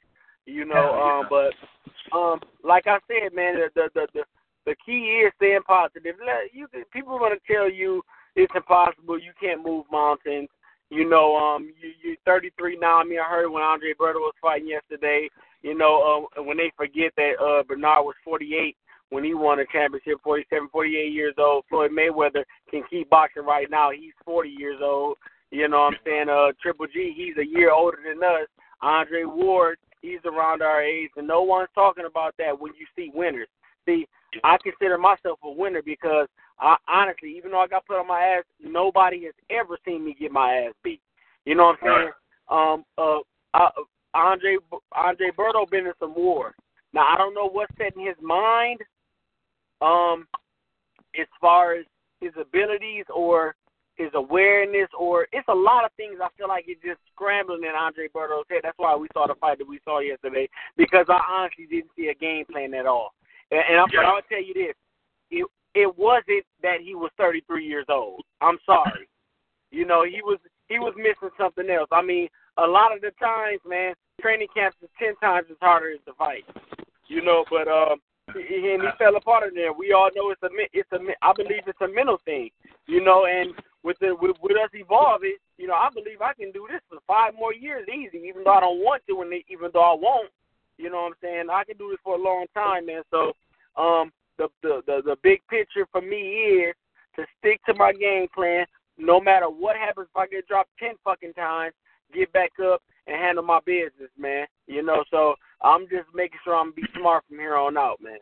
You 0.46 0.64
know, 0.66 0.92
um, 1.00 1.26
but 1.30 2.16
um, 2.16 2.40
like 2.62 2.86
I 2.86 2.98
said, 3.08 3.34
man, 3.34 3.54
the 3.54 3.68
the 3.74 3.88
the 3.94 4.06
the, 4.12 4.24
the 4.66 4.76
key 4.84 5.22
is 5.24 5.32
staying 5.36 5.62
positive. 5.66 6.16
Let- 6.24 6.52
You 6.52 6.66
people 6.92 7.14
are 7.14 7.18
gonna 7.20 7.36
tell 7.50 7.70
you 7.70 8.02
it's 8.36 8.52
impossible. 8.54 9.18
You 9.18 9.32
can't 9.40 9.64
move 9.64 9.86
mountains. 9.90 10.48
You 10.90 11.08
know, 11.08 11.34
um, 11.36 11.72
you 11.80 11.92
you 12.10 12.16
33 12.26 12.76
now. 12.78 12.98
I 13.00 13.04
mean, 13.04 13.18
I 13.20 13.28
heard 13.28 13.48
when 13.48 13.62
Andre 13.62 13.94
Berto 13.98 14.16
was 14.20 14.34
fighting 14.40 14.68
yesterday. 14.68 15.28
You 15.62 15.76
know, 15.76 16.28
uh, 16.38 16.42
when 16.42 16.58
they 16.58 16.70
forget 16.76 17.12
that 17.16 17.32
uh, 17.40 17.62
Bernard 17.62 18.04
was 18.04 18.14
48 18.22 18.76
when 19.14 19.22
he 19.22 19.32
won 19.32 19.60
a 19.60 19.66
championship, 19.66 20.18
47, 20.24 20.68
48 20.72 21.12
years 21.12 21.34
old. 21.38 21.64
Floyd 21.68 21.92
Mayweather 21.92 22.42
can 22.68 22.82
keep 22.90 23.08
boxing 23.10 23.44
right 23.44 23.70
now. 23.70 23.92
He's 23.92 24.12
40 24.24 24.48
years 24.48 24.80
old. 24.82 25.18
You 25.52 25.68
know 25.68 25.78
what 25.78 25.94
I'm 25.94 26.00
saying? 26.04 26.28
Uh, 26.28 26.50
Triple 26.60 26.88
G, 26.92 27.14
he's 27.16 27.36
a 27.38 27.46
year 27.46 27.70
older 27.70 27.98
than 28.04 28.20
us. 28.24 28.48
Andre 28.82 29.22
Ward, 29.22 29.78
he's 30.02 30.18
around 30.24 30.62
our 30.62 30.82
age, 30.82 31.10
and 31.16 31.28
no 31.28 31.42
one's 31.42 31.68
talking 31.76 32.06
about 32.06 32.34
that 32.38 32.58
when 32.60 32.72
you 32.76 32.86
see 32.96 33.12
winners. 33.14 33.46
See, 33.86 34.08
I 34.42 34.56
consider 34.64 34.98
myself 34.98 35.38
a 35.44 35.50
winner 35.50 35.80
because 35.80 36.26
I 36.58 36.74
honestly, 36.88 37.36
even 37.36 37.52
though 37.52 37.60
I 37.60 37.68
got 37.68 37.86
put 37.86 38.00
on 38.00 38.08
my 38.08 38.20
ass, 38.20 38.44
nobody 38.60 39.26
has 39.26 39.34
ever 39.48 39.78
seen 39.84 40.04
me 40.04 40.16
get 40.18 40.32
my 40.32 40.54
ass 40.54 40.72
beat. 40.82 41.00
You 41.44 41.54
know 41.54 41.66
what 41.66 41.78
I'm 41.88 42.00
saying? 42.00 42.12
Um, 42.50 42.84
uh, 42.98 43.18
uh, 43.54 43.70
Andre 44.12 44.56
Andre 44.92 45.30
Berto 45.38 45.70
been 45.70 45.86
in 45.86 45.92
some 46.00 46.16
war. 46.16 46.56
Now 46.92 47.06
I 47.06 47.16
don't 47.16 47.34
know 47.34 47.48
what's 47.48 47.72
set 47.78 47.96
in 47.96 48.04
his 48.04 48.16
mind, 48.20 48.80
um, 49.84 50.26
as 51.20 51.26
far 51.40 51.74
as 51.74 51.84
his 52.20 52.32
abilities 52.40 53.04
or 53.14 53.54
his 53.96 54.10
awareness, 54.14 54.88
or 54.98 55.28
it's 55.32 55.46
a 55.48 55.54
lot 55.54 55.84
of 55.84 55.92
things. 55.96 56.18
I 56.22 56.28
feel 56.36 56.48
like 56.48 56.64
it's 56.66 56.82
just 56.82 56.98
scrambling 57.12 57.62
in 57.62 57.76
Andre 57.78 58.08
Berto's 58.12 58.46
head. 58.50 58.60
That's 58.64 58.78
why 58.78 58.96
we 58.96 59.06
saw 59.12 59.26
the 59.26 59.36
fight 59.40 59.58
that 59.58 59.68
we 59.68 59.78
saw 59.84 60.00
yesterday 60.00 60.48
because 60.76 61.06
I 61.08 61.20
honestly 61.30 61.66
didn't 61.70 61.92
see 61.96 62.08
a 62.08 62.14
game 62.14 62.44
plan 62.50 62.74
at 62.74 62.86
all. 62.86 63.14
And, 63.50 63.60
and 63.60 63.78
I'm, 63.78 63.86
but 63.94 64.04
I'll 64.04 64.26
tell 64.28 64.42
you 64.42 64.54
this: 64.54 64.74
it 65.30 65.46
it 65.74 65.98
wasn't 65.98 66.44
that 66.62 66.78
he 66.82 66.94
was 66.94 67.10
33 67.18 67.66
years 67.66 67.86
old. 67.88 68.22
I'm 68.40 68.58
sorry. 68.66 69.08
You 69.70 69.86
know, 69.86 70.04
he 70.04 70.22
was 70.22 70.38
he 70.68 70.78
was 70.78 70.94
missing 70.96 71.34
something 71.38 71.68
else. 71.70 71.88
I 71.92 72.02
mean, 72.02 72.28
a 72.58 72.66
lot 72.66 72.94
of 72.94 73.00
the 73.00 73.10
times, 73.20 73.60
man, 73.66 73.94
training 74.20 74.48
camps 74.54 74.76
is 74.82 74.88
ten 74.98 75.14
times 75.16 75.46
as 75.50 75.56
harder 75.60 75.92
as 75.92 76.00
the 76.06 76.14
fight. 76.18 76.44
You 77.06 77.22
know, 77.22 77.44
but 77.50 77.68
um, 77.68 77.98
and 78.28 78.82
he 78.82 78.88
fell 78.98 79.16
apart 79.16 79.48
in 79.48 79.54
there. 79.54 79.72
We 79.72 79.92
all 79.92 80.10
know 80.14 80.30
it's 80.30 80.42
a 80.42 80.48
it's 80.72 80.90
a 80.92 80.98
I 81.22 81.32
believe 81.36 81.62
it's 81.66 81.80
a 81.80 81.88
mental 81.88 82.18
thing. 82.24 82.50
You 82.86 83.02
know, 83.02 83.26
and 83.26 83.54
with 83.82 83.98
the 84.00 84.14
with, 84.20 84.36
with 84.42 84.56
us 84.56 84.70
evolving, 84.72 85.36
you 85.58 85.66
know, 85.66 85.74
I 85.74 85.88
believe 85.92 86.20
I 86.20 86.32
can 86.32 86.50
do 86.52 86.66
this 86.70 86.80
for 86.88 86.98
five 87.06 87.34
more 87.38 87.54
years 87.54 87.86
easy, 87.88 88.24
even 88.26 88.44
though 88.44 88.54
I 88.54 88.60
don't 88.60 88.80
want 88.80 89.02
to, 89.08 89.22
and 89.22 89.32
even 89.48 89.70
though 89.72 89.84
I 89.84 89.94
won't. 89.94 90.30
You 90.76 90.90
know 90.90 91.02
what 91.02 91.14
I'm 91.14 91.22
saying? 91.22 91.46
I 91.52 91.62
can 91.64 91.76
do 91.76 91.90
this 91.90 92.00
for 92.02 92.16
a 92.16 92.22
long 92.22 92.46
time, 92.52 92.86
man. 92.86 93.02
So, 93.10 93.32
um, 93.80 94.10
the 94.38 94.48
the 94.62 94.82
the, 94.86 95.02
the 95.04 95.16
big 95.22 95.40
picture 95.48 95.86
for 95.92 96.00
me 96.00 96.18
is 96.18 96.74
to 97.16 97.24
stick 97.38 97.60
to 97.66 97.74
my 97.74 97.92
game 97.92 98.26
plan, 98.34 98.66
no 98.98 99.20
matter 99.20 99.46
what 99.46 99.76
happens. 99.76 100.08
If 100.10 100.16
I 100.16 100.26
get 100.26 100.48
dropped 100.48 100.70
ten 100.78 100.94
fucking 101.04 101.34
times, 101.34 101.74
get 102.12 102.32
back 102.32 102.50
up 102.60 102.82
and 103.06 103.16
handle 103.16 103.44
my 103.44 103.60
business, 103.64 104.10
man. 104.18 104.46
You 104.66 104.82
know, 104.82 105.04
so 105.10 105.36
I'm 105.64 105.88
just 105.88 106.12
making 106.14 106.38
sure 106.44 106.54
I'm 106.54 106.72
be 106.72 106.82
smart 106.98 107.24
from 107.26 107.38
here 107.38 107.56
on 107.56 107.76
out, 107.76 107.96
man. 108.02 108.18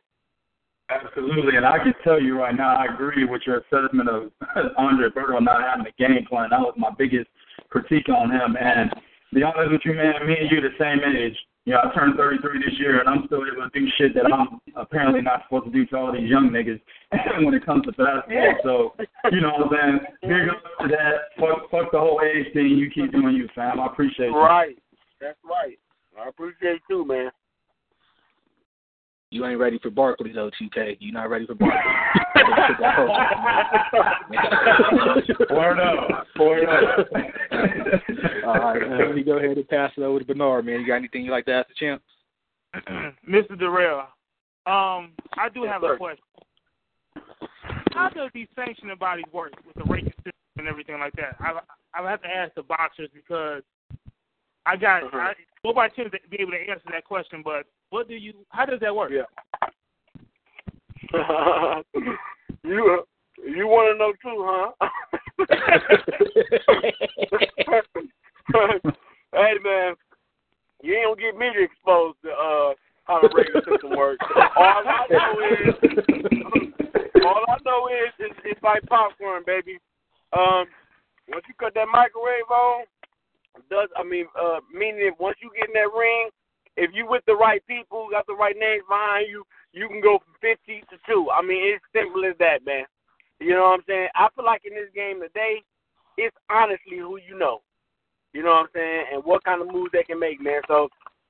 Absolutely, 0.91 1.57
and 1.57 1.67
I 1.67 1.79
can 1.79 1.95
tell 2.05 2.21
you 2.21 2.39
right 2.39 2.55
now, 2.55 2.77
I 2.77 2.87
agree 2.93 3.25
with 3.25 3.43
your 3.47 3.59
assessment 3.59 4.09
of 4.09 4.31
Andre 4.79 5.09
Berto 5.09 5.43
not 5.43 5.63
having 5.63 5.87
a 5.87 5.95
game 5.99 6.25
plan. 6.29 6.51
That 6.51 6.61
was 6.61 6.75
my 6.77 6.91
biggest 6.97 7.29
critique 7.71 8.09
on 8.09 8.31
him. 8.31 8.57
And 8.61 8.91
to 8.91 9.35
be 9.35 9.43
honest 9.43 9.73
with 9.73 9.81
you, 9.85 9.95
man, 9.95 10.27
me 10.27 10.37
and 10.39 10.51
you 10.51 10.61
the 10.61 10.77
same 10.79 11.01
age. 11.03 11.37
You 11.65 11.75
know, 11.75 11.81
I 11.85 11.95
turned 11.95 12.17
33 12.17 12.59
this 12.59 12.79
year, 12.79 12.99
and 12.99 13.09
I'm 13.09 13.23
still 13.27 13.47
able 13.47 13.63
to 13.63 13.71
do 13.71 13.87
shit 13.97 14.15
that 14.15 14.27
I'm 14.27 14.59
apparently 14.75 15.23
not 15.23 15.45
supposed 15.45 15.67
to 15.67 15.71
do 15.71 15.87
to 15.87 15.97
all 15.97 16.13
these 16.13 16.29
young 16.29 16.51
niggas 16.51 16.81
when 17.45 17.55
it 17.55 17.65
comes 17.65 17.85
to 17.87 17.93
basketball. 17.93 18.59
So, 18.65 19.31
you 19.31 19.41
know 19.41 19.55
what 19.57 19.79
I'm 19.79 20.01
saying? 20.01 20.01
Big 20.23 20.51
up 20.51 20.63
to 20.83 20.89
that. 20.89 21.39
Fuck, 21.39 21.71
fuck 21.71 21.93
the 21.93 22.01
whole 22.01 22.21
age 22.21 22.53
thing. 22.53 22.67
You 22.67 22.91
keep 22.91 23.13
doing 23.13 23.37
you, 23.37 23.49
fam. 23.55 23.79
I 23.79 23.87
appreciate 23.87 24.31
you. 24.31 24.37
Right. 24.37 24.77
That's 25.21 25.39
right. 25.45 25.79
I 26.21 26.29
appreciate 26.29 26.81
you, 26.89 27.07
man. 27.07 27.31
You 29.31 29.47
ain't 29.47 29.59
ready 29.59 29.79
for 29.79 29.91
Barkley 29.91 30.33
though, 30.33 30.51
TK. 30.61 30.99
You 31.01 31.11
not 31.13 31.31
ready 31.31 31.47
for 31.47 31.55
Barkley. 31.55 31.81
Word 35.51 35.81
up. 35.81 36.27
Word 36.39 36.69
up. 36.69 37.07
All 38.45 38.59
right, 38.61 38.81
man, 38.89 39.07
let 39.07 39.15
me 39.15 39.23
go 39.23 39.39
ahead 39.39 39.57
and 39.57 39.69
pass 39.69 39.91
it 39.97 40.03
over 40.03 40.19
to 40.19 40.25
Bernard, 40.25 40.67
man. 40.67 40.81
You 40.81 40.87
got 40.87 40.97
anything 40.97 41.25
you'd 41.25 41.31
like 41.31 41.47
to 41.47 41.53
ask 41.53 41.69
the 41.69 41.75
champ? 41.75 42.03
Mr. 43.29 43.53
Dirrell, 43.53 44.01
um, 44.67 45.13
I 45.39 45.49
do 45.53 45.61
Yes, 45.65 45.73
have 45.73 45.83
sir. 45.83 45.95
a 45.95 45.97
question. 45.97 46.25
How 47.93 48.09
does 48.11 48.31
these 48.35 48.49
sanctioning 48.55 48.97
bodies 48.99 49.27
work 49.33 49.53
with 49.67 49.77
the 49.77 49.85
ranking 49.85 50.13
system 50.17 50.33
and 50.59 50.69
everything 50.69 50.99
like 50.99 51.15
that? 51.17 51.37
I 51.41 51.59
I 51.95 52.11
have 52.11 52.23
to 52.23 52.29
ask 52.29 52.55
the 52.55 52.63
boxers 52.63 53.11
because 53.15 53.63
I 54.67 54.77
got 54.77 55.03
Mhm. 55.05 55.15
I, 55.15 55.35
nobody 55.65 55.93
seems 55.97 56.11
to 56.11 56.19
be 56.31 56.39
able 56.41 56.53
to 56.53 56.59
answer 56.59 56.85
that 56.91 57.05
question. 57.05 57.43
But 57.45 57.67
what 57.91 58.09
do 58.09 58.15
you? 58.15 58.33
How 58.51 58.65
does 58.65 58.81
that 58.81 58.95
work? 58.95 59.11
Yeah. 59.13 59.25
you 62.65 63.05
you 63.45 63.67
want 63.67 63.93
to 63.93 63.99
know 63.99 64.13
too, 64.23 64.47
huh? 64.47 64.71
hey 69.33 69.55
man, 69.63 69.95
you 70.83 70.95
ain't 70.95 71.07
gonna 71.07 71.21
get 71.21 71.37
me 71.37 71.53
to 71.53 71.63
expose 71.65 72.15
the 72.23 72.31
uh 72.31 72.73
how 73.05 73.21
the 73.21 73.29
regular 73.35 73.63
system 73.69 73.91
works. 73.97 74.25
All 74.57 74.83
I 74.87 75.07
know 75.11 75.41
is 75.59 75.75
all 77.25 77.45
I 77.49 77.57
know 77.65 77.89
is 77.89 78.13
it's, 78.19 78.39
it's 78.45 78.63
like 78.63 78.85
popcorn, 78.87 79.43
baby. 79.47 79.79
Um, 80.33 80.67
once 81.29 81.45
you 81.49 81.55
cut 81.59 81.75
that 81.75 81.89
microwave 81.93 82.51
on, 82.51 82.85
does 83.71 83.89
I 83.97 84.03
mean 84.03 84.27
uh 84.39 84.61
meaning 84.73 85.13
once 85.19 85.37
you 85.43 85.51
get 85.55 85.69
in 85.69 85.75
that 85.75 85.93
ring, 85.97 86.29
if 86.77 86.91
you 86.95 87.07
with 87.09 87.23
the 87.27 87.35
right 87.35 87.63
people, 87.67 88.09
got 88.11 88.27
the 88.27 88.35
right 88.35 88.57
names 88.59 88.85
behind 88.89 89.29
you, 89.29 89.45
you 89.73 89.89
can 89.89 90.01
go 90.01 90.19
from 90.19 90.35
fifty 90.41 90.81
to 90.91 90.97
two. 91.07 91.29
I 91.31 91.43
mean, 91.43 91.75
it's 91.75 91.85
simple 91.93 92.25
as 92.25 92.37
that, 92.39 92.65
man. 92.65 92.85
You 93.41 93.55
know 93.55 93.63
what 93.63 93.81
I'm 93.81 93.87
saying? 93.87 94.09
I 94.15 94.29
feel 94.35 94.45
like 94.45 94.63
in 94.65 94.75
this 94.75 94.93
game 94.95 95.21
today, 95.21 95.63
it's 96.17 96.37
honestly 96.51 96.99
who 96.99 97.19
you 97.19 97.39
know. 97.39 97.61
You 98.33 98.43
know 98.43 98.51
what 98.51 98.71
I'm 98.71 98.75
saying? 98.75 99.05
And 99.13 99.25
what 99.25 99.45
kind 99.45 99.61
of 99.61 99.69
moves 99.69 99.91
they 99.93 100.05
can 100.05 100.19
make, 100.19 100.41
man. 100.41 100.61
So 100.69 100.89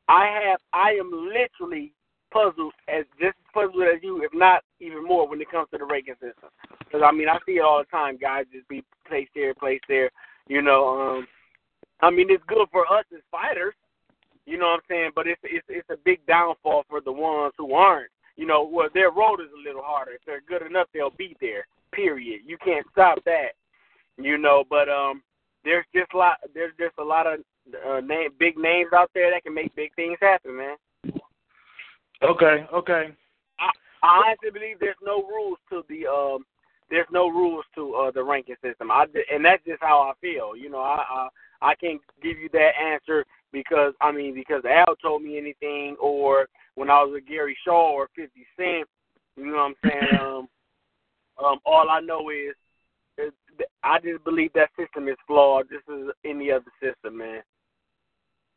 I 0.08 0.26
have 0.44 0.60
I 0.72 0.90
am 0.92 1.10
literally 1.10 1.92
puzzled 2.32 2.72
as 2.88 3.04
just 3.18 3.36
as 3.36 3.52
puzzled 3.52 3.82
as 3.82 4.02
you, 4.02 4.22
if 4.22 4.32
not 4.32 4.62
even 4.80 5.04
more, 5.04 5.28
when 5.28 5.40
it 5.40 5.50
comes 5.50 5.68
to 5.70 5.78
the 5.78 5.84
ranking 5.84 6.14
system. 6.14 6.50
Because 6.78 7.02
I 7.04 7.12
mean, 7.12 7.28
I 7.28 7.38
see 7.46 7.52
it 7.52 7.64
all 7.64 7.78
the 7.78 7.90
time. 7.90 8.18
Guys 8.18 8.46
just 8.52 8.68
be 8.68 8.84
placed 9.06 9.30
here, 9.34 9.54
placed 9.54 9.84
there. 9.88 10.10
You 10.48 10.62
know, 10.62 11.00
um, 11.00 11.26
I 12.02 12.10
mean, 12.10 12.26
it's 12.30 12.42
good 12.46 12.66
for 12.70 12.82
us 12.92 13.04
as 13.14 13.20
fighters. 13.30 13.74
You 14.44 14.58
know 14.58 14.66
what 14.66 14.74
I'm 14.74 14.80
saying? 14.88 15.10
But 15.14 15.26
it's 15.28 15.40
it's 15.44 15.66
it's 15.68 15.88
a 15.90 15.96
big 16.04 16.24
downfall 16.26 16.84
for 16.88 17.00
the 17.00 17.12
ones 17.12 17.54
who 17.56 17.74
aren't. 17.74 18.10
You 18.36 18.46
know, 18.46 18.68
well, 18.70 18.88
their 18.92 19.10
road 19.10 19.40
is 19.40 19.50
a 19.56 19.68
little 19.68 19.82
harder. 19.82 20.12
If 20.12 20.22
they're 20.26 20.42
good 20.48 20.66
enough, 20.66 20.88
they'll 20.92 21.10
be 21.10 21.36
there. 21.40 21.66
Period. 21.92 22.40
You 22.44 22.58
can't 22.58 22.86
stop 22.90 23.18
that. 23.24 23.52
You 24.16 24.38
know, 24.38 24.64
but 24.68 24.88
um, 24.88 25.22
there's 25.64 25.86
just 25.94 26.12
a 26.12 26.18
lot. 26.18 26.38
There's 26.54 26.72
just 26.78 26.94
a 26.98 27.04
lot 27.04 27.26
of 27.26 27.40
uh, 27.86 28.00
name, 28.00 28.30
big 28.38 28.58
names 28.58 28.90
out 28.92 29.10
there 29.14 29.30
that 29.30 29.44
can 29.44 29.54
make 29.54 29.74
big 29.76 29.94
things 29.94 30.18
happen, 30.20 30.56
man. 30.56 30.76
Okay. 32.22 32.66
Okay. 32.72 33.10
I 33.60 34.24
honestly 34.26 34.50
believe 34.50 34.78
there's 34.80 34.96
no 35.02 35.22
rules 35.22 35.58
to 35.70 35.84
the 35.88 36.06
um 36.06 36.44
there's 36.92 37.08
no 37.10 37.28
rules 37.28 37.64
to 37.74 37.94
uh, 37.94 38.10
the 38.10 38.22
ranking 38.22 38.54
system. 38.62 38.90
I 38.90 39.06
and 39.32 39.42
that's 39.42 39.64
just 39.64 39.80
how 39.80 40.02
I 40.02 40.12
feel. 40.20 40.54
You 40.54 40.68
know, 40.68 40.80
I 40.80 41.02
I, 41.10 41.70
I 41.70 41.74
can't 41.74 42.00
give 42.22 42.38
you 42.38 42.50
that 42.52 42.72
answer 42.78 43.24
because 43.50 43.94
I 44.02 44.12
mean 44.12 44.34
because 44.34 44.62
Al 44.66 44.94
told 44.96 45.22
me 45.22 45.38
anything 45.38 45.96
or 45.98 46.46
when 46.74 46.90
I 46.90 47.02
was 47.02 47.12
with 47.14 47.26
Gary 47.26 47.56
Shaw 47.64 47.92
or 47.92 48.08
Fifty 48.14 48.46
Cent. 48.56 48.86
You 49.36 49.46
know 49.46 49.52
what 49.52 49.60
I'm 49.60 49.74
saying? 49.82 50.08
Um, 50.20 50.48
um, 51.42 51.58
all 51.64 51.88
I 51.88 52.00
know 52.00 52.28
is, 52.28 52.54
is 53.16 53.32
I 53.82 53.98
just 53.98 54.22
believe 54.22 54.52
that 54.52 54.68
system 54.78 55.08
is 55.08 55.16
flawed. 55.26 55.66
This 55.70 55.80
is 55.88 56.10
any 56.26 56.52
other 56.52 56.70
system, 56.80 57.16
man. 57.16 57.42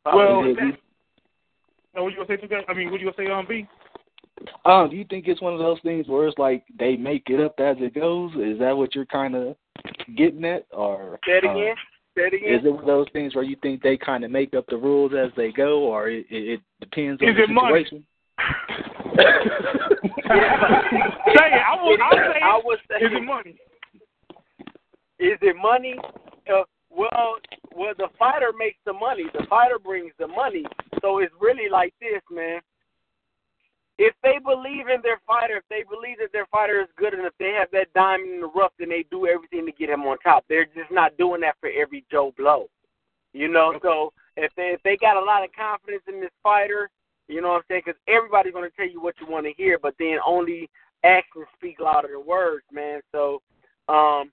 Well, 0.06 0.42
Uh, 0.42 0.54
that, 0.54 0.78
now, 1.96 2.04
what 2.04 2.12
you 2.12 2.18
gonna 2.18 2.28
say 2.28 2.36
to 2.36 2.48
that? 2.50 2.66
I 2.68 2.74
mean, 2.74 2.92
what 2.92 3.00
you 3.00 3.10
gonna 3.12 3.28
say, 3.28 3.32
um, 3.32 3.46
B? 3.48 3.66
Um, 4.66 4.90
do 4.90 4.96
you 4.96 5.06
think 5.10 5.28
it's 5.28 5.42
one 5.42 5.54
of 5.54 5.60
those 5.60 5.80
things 5.82 6.08
where 6.08 6.28
it's 6.28 6.38
like 6.38 6.64
they 6.78 6.98
make 6.98 7.24
it 7.30 7.40
up 7.40 7.56
as 7.60 7.78
it 7.80 7.94
goes? 7.96 8.32
Is 8.36 8.60
that 8.60 8.76
what 8.76 8.94
you're 8.94 9.06
kind 9.06 9.36
of 9.36 9.56
getting 10.18 10.44
at, 10.46 10.66
or 10.72 11.20
Say 11.26 11.38
it 11.38 11.46
um, 11.46 11.56
again. 11.56 11.76
Say 12.18 12.24
it 12.24 12.34
again. 12.34 12.54
is 12.60 12.66
it 12.66 12.70
one 12.70 12.82
of 12.82 12.86
those 12.88 13.08
things 13.14 13.34
where 13.36 13.44
you 13.44 13.56
think 13.62 13.82
they 13.82 13.98
kind 13.98 14.24
of 14.26 14.32
make 14.32 14.54
up 14.54 14.66
the 14.68 14.78
rules 14.78 15.14
as 15.18 15.32
they 15.38 15.52
go, 15.52 15.80
or 15.84 16.10
it, 16.10 16.26
it, 16.30 16.54
it 16.54 16.62
depends 16.82 17.22
on 17.22 17.30
Is 17.30 17.36
the 17.38 17.44
it 17.44 17.50
money? 17.50 17.84
situation? 17.84 18.06
say 19.16 19.24
it. 21.48 21.64
I 21.66 21.82
will. 21.82 21.98
I'll 22.04 22.34
say 22.34 22.40
I 22.44 22.58
it. 22.58 22.66
would 22.66 22.80
say 22.90 23.06
Is 23.06 23.12
it 23.14 23.24
money? 23.26 23.56
Is 25.20 25.38
it 25.42 25.56
money? 25.62 25.96
Uh, 26.48 26.64
well, 26.90 27.36
well, 27.76 27.94
the 27.98 28.08
fighter 28.20 28.52
makes 28.58 28.78
the 28.86 28.94
money. 28.94 29.24
The 29.34 29.46
fighter 29.50 29.80
brings 29.80 30.12
the 30.20 30.28
money. 30.28 30.64
So 31.02 31.20
it's 31.20 31.34
really 31.40 31.70
like 31.70 31.94
this, 32.00 32.22
man. 32.32 32.60
If 33.98 34.14
they 34.24 34.40
believe 34.44 34.90
in 34.94 35.02
their 35.04 35.22
fighter, 35.26 35.58
if 35.58 35.64
they 35.70 35.84
believe 35.90 36.18
that 36.20 36.34
their 36.34 36.48
fighter 36.52 36.82
is 36.82 36.88
good, 36.98 37.14
and 37.14 37.26
if 37.26 37.34
they 37.40 37.56
have 37.58 37.70
that 37.72 37.94
diamond 37.94 38.34
in 38.34 38.42
the 38.42 38.52
rough, 38.54 38.74
then 38.78 38.90
they 38.90 39.06
do 39.10 39.26
everything 39.26 39.66
to 39.66 39.72
get 39.72 39.90
him 39.90 40.02
on 40.02 40.18
top. 40.20 40.44
They're 40.50 40.66
just 40.66 40.92
not 40.92 41.18
doing 41.18 41.42
that 41.42 41.56
for 41.62 41.70
every 41.70 42.04
Joe 42.12 42.34
Blow, 42.38 42.68
you 43.32 43.48
know. 43.48 43.80
So 43.82 44.12
if 44.36 44.52
they 44.58 44.76
if 44.76 44.84
they 44.84 44.98
got 44.98 45.16
a 45.16 45.24
lot 45.24 45.46
of 45.46 45.50
confidence 45.56 46.04
in 46.10 46.20
this 46.20 46.36
fighter, 46.44 46.90
you 47.30 47.42
know 47.42 47.50
what 47.50 47.56
I'm 47.56 47.62
saying? 47.70 47.84
Because 47.86 48.02
everybody's 48.10 48.52
going 48.54 48.70
to 48.70 48.76
tell 48.76 48.90
you 48.90 49.02
what 49.02 49.16
you 49.22 49.32
want 49.32 49.46
to 49.46 49.54
hear, 49.56 49.80
but 49.80 49.96
then 49.98 50.18
only 50.26 50.70
actions 51.06 51.46
speak 51.56 51.80
louder 51.80 52.10
than 52.12 52.28
words, 52.28 52.66
man. 52.74 53.00
So 53.14 53.42
um, 53.88 54.30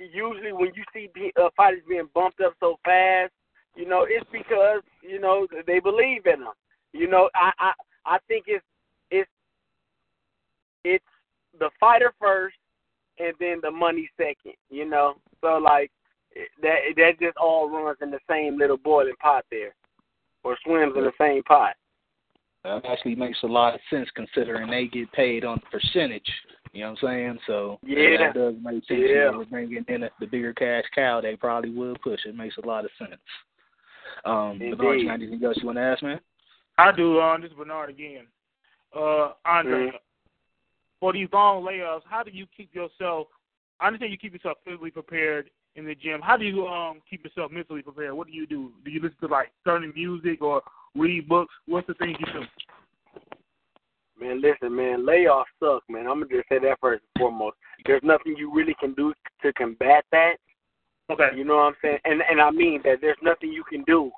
usually 0.00 0.52
when 0.52 0.72
you 0.74 0.82
see 0.92 1.08
uh, 1.40 1.50
fighters 1.56 1.82
being 1.88 2.08
bumped 2.14 2.40
up 2.40 2.54
so 2.58 2.80
fast, 2.84 3.30
you 3.76 3.86
know, 3.86 4.06
it's 4.08 4.26
because 4.32 4.82
you 5.02 5.20
know 5.20 5.46
they 5.68 5.78
believe 5.78 6.26
in 6.26 6.40
them. 6.40 6.54
You 6.92 7.08
know, 7.08 7.30
I 7.36 7.52
I 7.60 7.72
I 8.04 8.18
think 8.26 8.46
it's 8.48 8.64
it's 10.84 11.04
the 11.58 11.70
fighter 11.84 12.12
first, 12.20 12.56
and 13.18 13.34
then 13.38 13.60
the 13.62 13.70
money 13.70 14.08
second. 14.16 14.54
You 14.70 14.88
know, 14.88 15.14
so 15.40 15.58
like 15.58 15.90
that 16.62 16.78
that 16.96 17.20
just 17.20 17.36
all 17.36 17.68
runs 17.68 17.98
in 18.00 18.10
the 18.10 18.18
same 18.28 18.58
little 18.58 18.78
boiling 18.78 19.14
pot 19.20 19.44
there, 19.50 19.74
or 20.42 20.56
swims 20.64 20.94
in 20.96 21.04
the 21.04 21.12
same 21.18 21.42
pot. 21.42 21.74
That 22.64 22.84
actually 22.86 23.14
makes 23.14 23.38
a 23.42 23.46
lot 23.46 23.74
of 23.74 23.80
sense 23.90 24.08
considering 24.16 24.70
they 24.70 24.86
get 24.86 25.12
paid 25.12 25.44
on 25.44 25.60
percentage. 25.70 26.30
You 26.72 26.80
know 26.80 26.92
what 26.92 27.04
I'm 27.04 27.08
saying? 27.08 27.38
So 27.46 27.78
Yeah. 27.82 28.16
that 28.18 28.34
does 28.34 28.54
make 28.62 28.84
sense. 28.86 29.00
Yeah. 29.02 29.06
You 29.06 29.32
know, 29.32 29.44
bringing 29.44 29.84
in 29.86 30.02
a, 30.04 30.10
the 30.18 30.26
bigger 30.26 30.54
cash 30.54 30.84
cow. 30.94 31.20
They 31.20 31.36
probably 31.36 31.70
would 31.70 32.00
push. 32.00 32.20
It 32.24 32.34
makes 32.34 32.56
a 32.56 32.66
lot 32.66 32.84
of 32.86 32.90
sense. 32.98 33.20
Um, 34.24 34.58
Bernard, 34.58 35.00
you 35.00 35.06
got 35.06 35.14
anything 35.14 35.44
else 35.44 35.58
you 35.60 35.66
want 35.66 35.76
to 35.76 35.82
ask, 35.82 36.02
man? 36.02 36.20
I 36.78 36.90
do. 36.90 37.20
Um, 37.20 37.42
this 37.42 37.50
is 37.50 37.56
Bernard 37.56 37.90
again. 37.90 38.26
Uh, 38.96 39.32
Andre, 39.44 39.90
Mhm. 39.90 39.98
For 41.04 41.12
these 41.12 41.28
long 41.34 41.62
layoffs, 41.62 42.00
how 42.08 42.22
do 42.22 42.30
you 42.30 42.46
keep 42.56 42.74
yourself? 42.74 43.26
I 43.78 43.88
understand 43.88 44.10
you 44.10 44.16
keep 44.16 44.32
yourself 44.32 44.56
physically 44.64 44.90
prepared 44.90 45.50
in 45.76 45.84
the 45.84 45.94
gym. 45.94 46.22
How 46.22 46.38
do 46.38 46.46
you 46.46 46.66
um 46.66 47.02
keep 47.10 47.22
yourself 47.22 47.52
mentally 47.52 47.82
prepared? 47.82 48.14
What 48.14 48.26
do 48.26 48.32
you 48.32 48.46
do? 48.46 48.72
Do 48.86 48.90
you 48.90 49.02
listen 49.02 49.18
to 49.20 49.26
like 49.26 49.52
certain 49.64 49.92
music 49.94 50.40
or 50.40 50.62
read 50.94 51.28
books? 51.28 51.52
What's 51.66 51.86
the 51.88 51.92
thing 51.92 52.16
you 52.18 52.26
do? 52.32 52.40
Man, 54.18 54.40
listen, 54.40 54.74
man, 54.74 55.04
layoffs 55.04 55.44
suck, 55.60 55.82
man. 55.90 56.06
I'm 56.06 56.22
gonna 56.22 56.36
just 56.36 56.48
say 56.48 56.58
that 56.60 56.78
first 56.80 57.02
and 57.02 57.20
foremost. 57.20 57.58
There's 57.84 58.02
nothing 58.02 58.34
you 58.38 58.50
really 58.50 58.74
can 58.80 58.94
do 58.94 59.12
to 59.42 59.52
combat 59.52 60.06
that. 60.10 60.36
Okay. 61.10 61.36
You 61.36 61.44
know 61.44 61.56
what 61.56 61.66
I'm 61.66 61.74
saying? 61.82 61.98
And 62.06 62.22
and 62.30 62.40
I 62.40 62.50
mean 62.50 62.80
that 62.84 63.02
there's 63.02 63.18
nothing 63.22 63.52
you 63.52 63.64
can 63.64 63.82
do. 63.82 64.10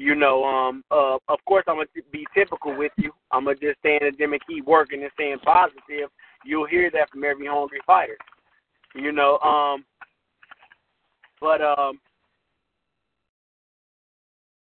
You 0.00 0.14
know, 0.14 0.44
um, 0.44 0.82
uh, 0.90 1.18
of 1.28 1.44
course 1.46 1.64
I'm 1.68 1.76
gonna 1.76 1.86
be 2.10 2.26
typical 2.32 2.74
with 2.74 2.92
you. 2.96 3.12
I'm 3.32 3.44
gonna 3.44 3.56
just 3.56 3.80
stay 3.80 3.98
in 4.00 4.06
the 4.10 4.16
gym 4.16 4.32
and 4.32 4.40
keep 4.46 4.64
working 4.64 5.02
and 5.02 5.10
staying 5.12 5.40
positive. 5.40 6.08
You'll 6.42 6.66
hear 6.66 6.90
that 6.94 7.10
from 7.10 7.22
every 7.22 7.46
hungry 7.46 7.80
fighter. 7.86 8.16
You 8.94 9.12
know, 9.12 9.36
um, 9.40 9.84
but 11.38 11.60
um, 11.60 12.00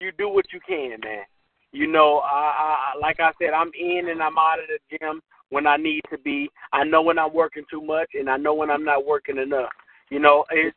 you 0.01 0.11
do 0.17 0.27
what 0.27 0.51
you 0.51 0.59
can, 0.67 0.99
man. 1.01 1.23
You 1.71 1.87
know, 1.87 2.17
I, 2.25 2.91
I 2.93 2.99
like 2.99 3.21
I 3.21 3.31
said, 3.41 3.51
I'm 3.53 3.71
in 3.79 4.09
and 4.09 4.21
I'm 4.21 4.37
out 4.37 4.59
of 4.59 4.65
the 4.67 4.97
gym 4.97 5.21
when 5.49 5.65
I 5.65 5.77
need 5.77 6.01
to 6.11 6.17
be. 6.17 6.49
I 6.73 6.83
know 6.83 7.01
when 7.01 7.17
I'm 7.17 7.33
working 7.33 7.63
too 7.71 7.81
much, 7.81 8.09
and 8.15 8.29
I 8.29 8.35
know 8.35 8.53
when 8.53 8.69
I'm 8.69 8.83
not 8.83 9.05
working 9.05 9.37
enough. 9.37 9.71
You 10.09 10.19
know, 10.19 10.43
it's 10.51 10.75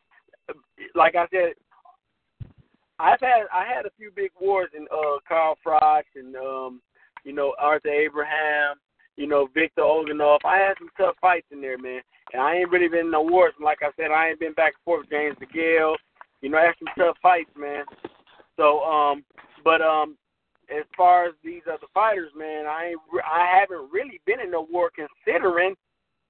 like 0.94 1.16
I 1.16 1.26
said. 1.32 1.54
I've 2.98 3.20
had 3.20 3.46
I 3.52 3.64
had 3.66 3.86
a 3.86 3.90
few 3.96 4.10
big 4.14 4.30
wars 4.40 4.70
in 4.76 4.86
uh 4.92 5.18
Carl 5.26 5.56
Froch 5.66 6.04
and 6.14 6.36
um 6.36 6.80
you 7.24 7.32
know 7.32 7.54
Arthur 7.58 7.88
Abraham, 7.88 8.76
you 9.16 9.26
know 9.26 9.48
Victor 9.52 9.82
Oganov. 9.82 10.38
I 10.44 10.58
had 10.58 10.74
some 10.78 10.90
tough 10.96 11.16
fights 11.20 11.46
in 11.50 11.60
there, 11.60 11.78
man. 11.78 12.00
And 12.32 12.42
I 12.42 12.56
ain't 12.56 12.70
really 12.70 12.88
been 12.88 13.06
in 13.06 13.10
no 13.10 13.22
wars. 13.22 13.52
Like 13.62 13.78
I 13.82 13.90
said, 13.96 14.10
I 14.10 14.28
ain't 14.28 14.40
been 14.40 14.54
back 14.54 14.74
and 14.74 14.84
forth 14.84 15.02
with 15.02 15.10
James 15.10 15.36
DeGale. 15.38 15.94
You 16.40 16.50
know, 16.50 16.58
I 16.58 16.66
had 16.66 16.74
some 16.78 16.88
tough 16.96 17.16
fights, 17.22 17.50
man. 17.56 17.84
So 18.56 18.80
um, 18.80 19.24
but 19.64 19.82
um, 19.82 20.16
as 20.70 20.84
far 20.96 21.26
as 21.26 21.34
these 21.42 21.62
other 21.66 21.86
fighters, 21.92 22.30
man, 22.36 22.66
I 22.66 22.90
ain't 22.90 23.00
I 23.24 23.58
haven't 23.60 23.90
really 23.92 24.20
been 24.24 24.40
in 24.40 24.50
no 24.50 24.66
war 24.70 24.90
considering 24.94 25.74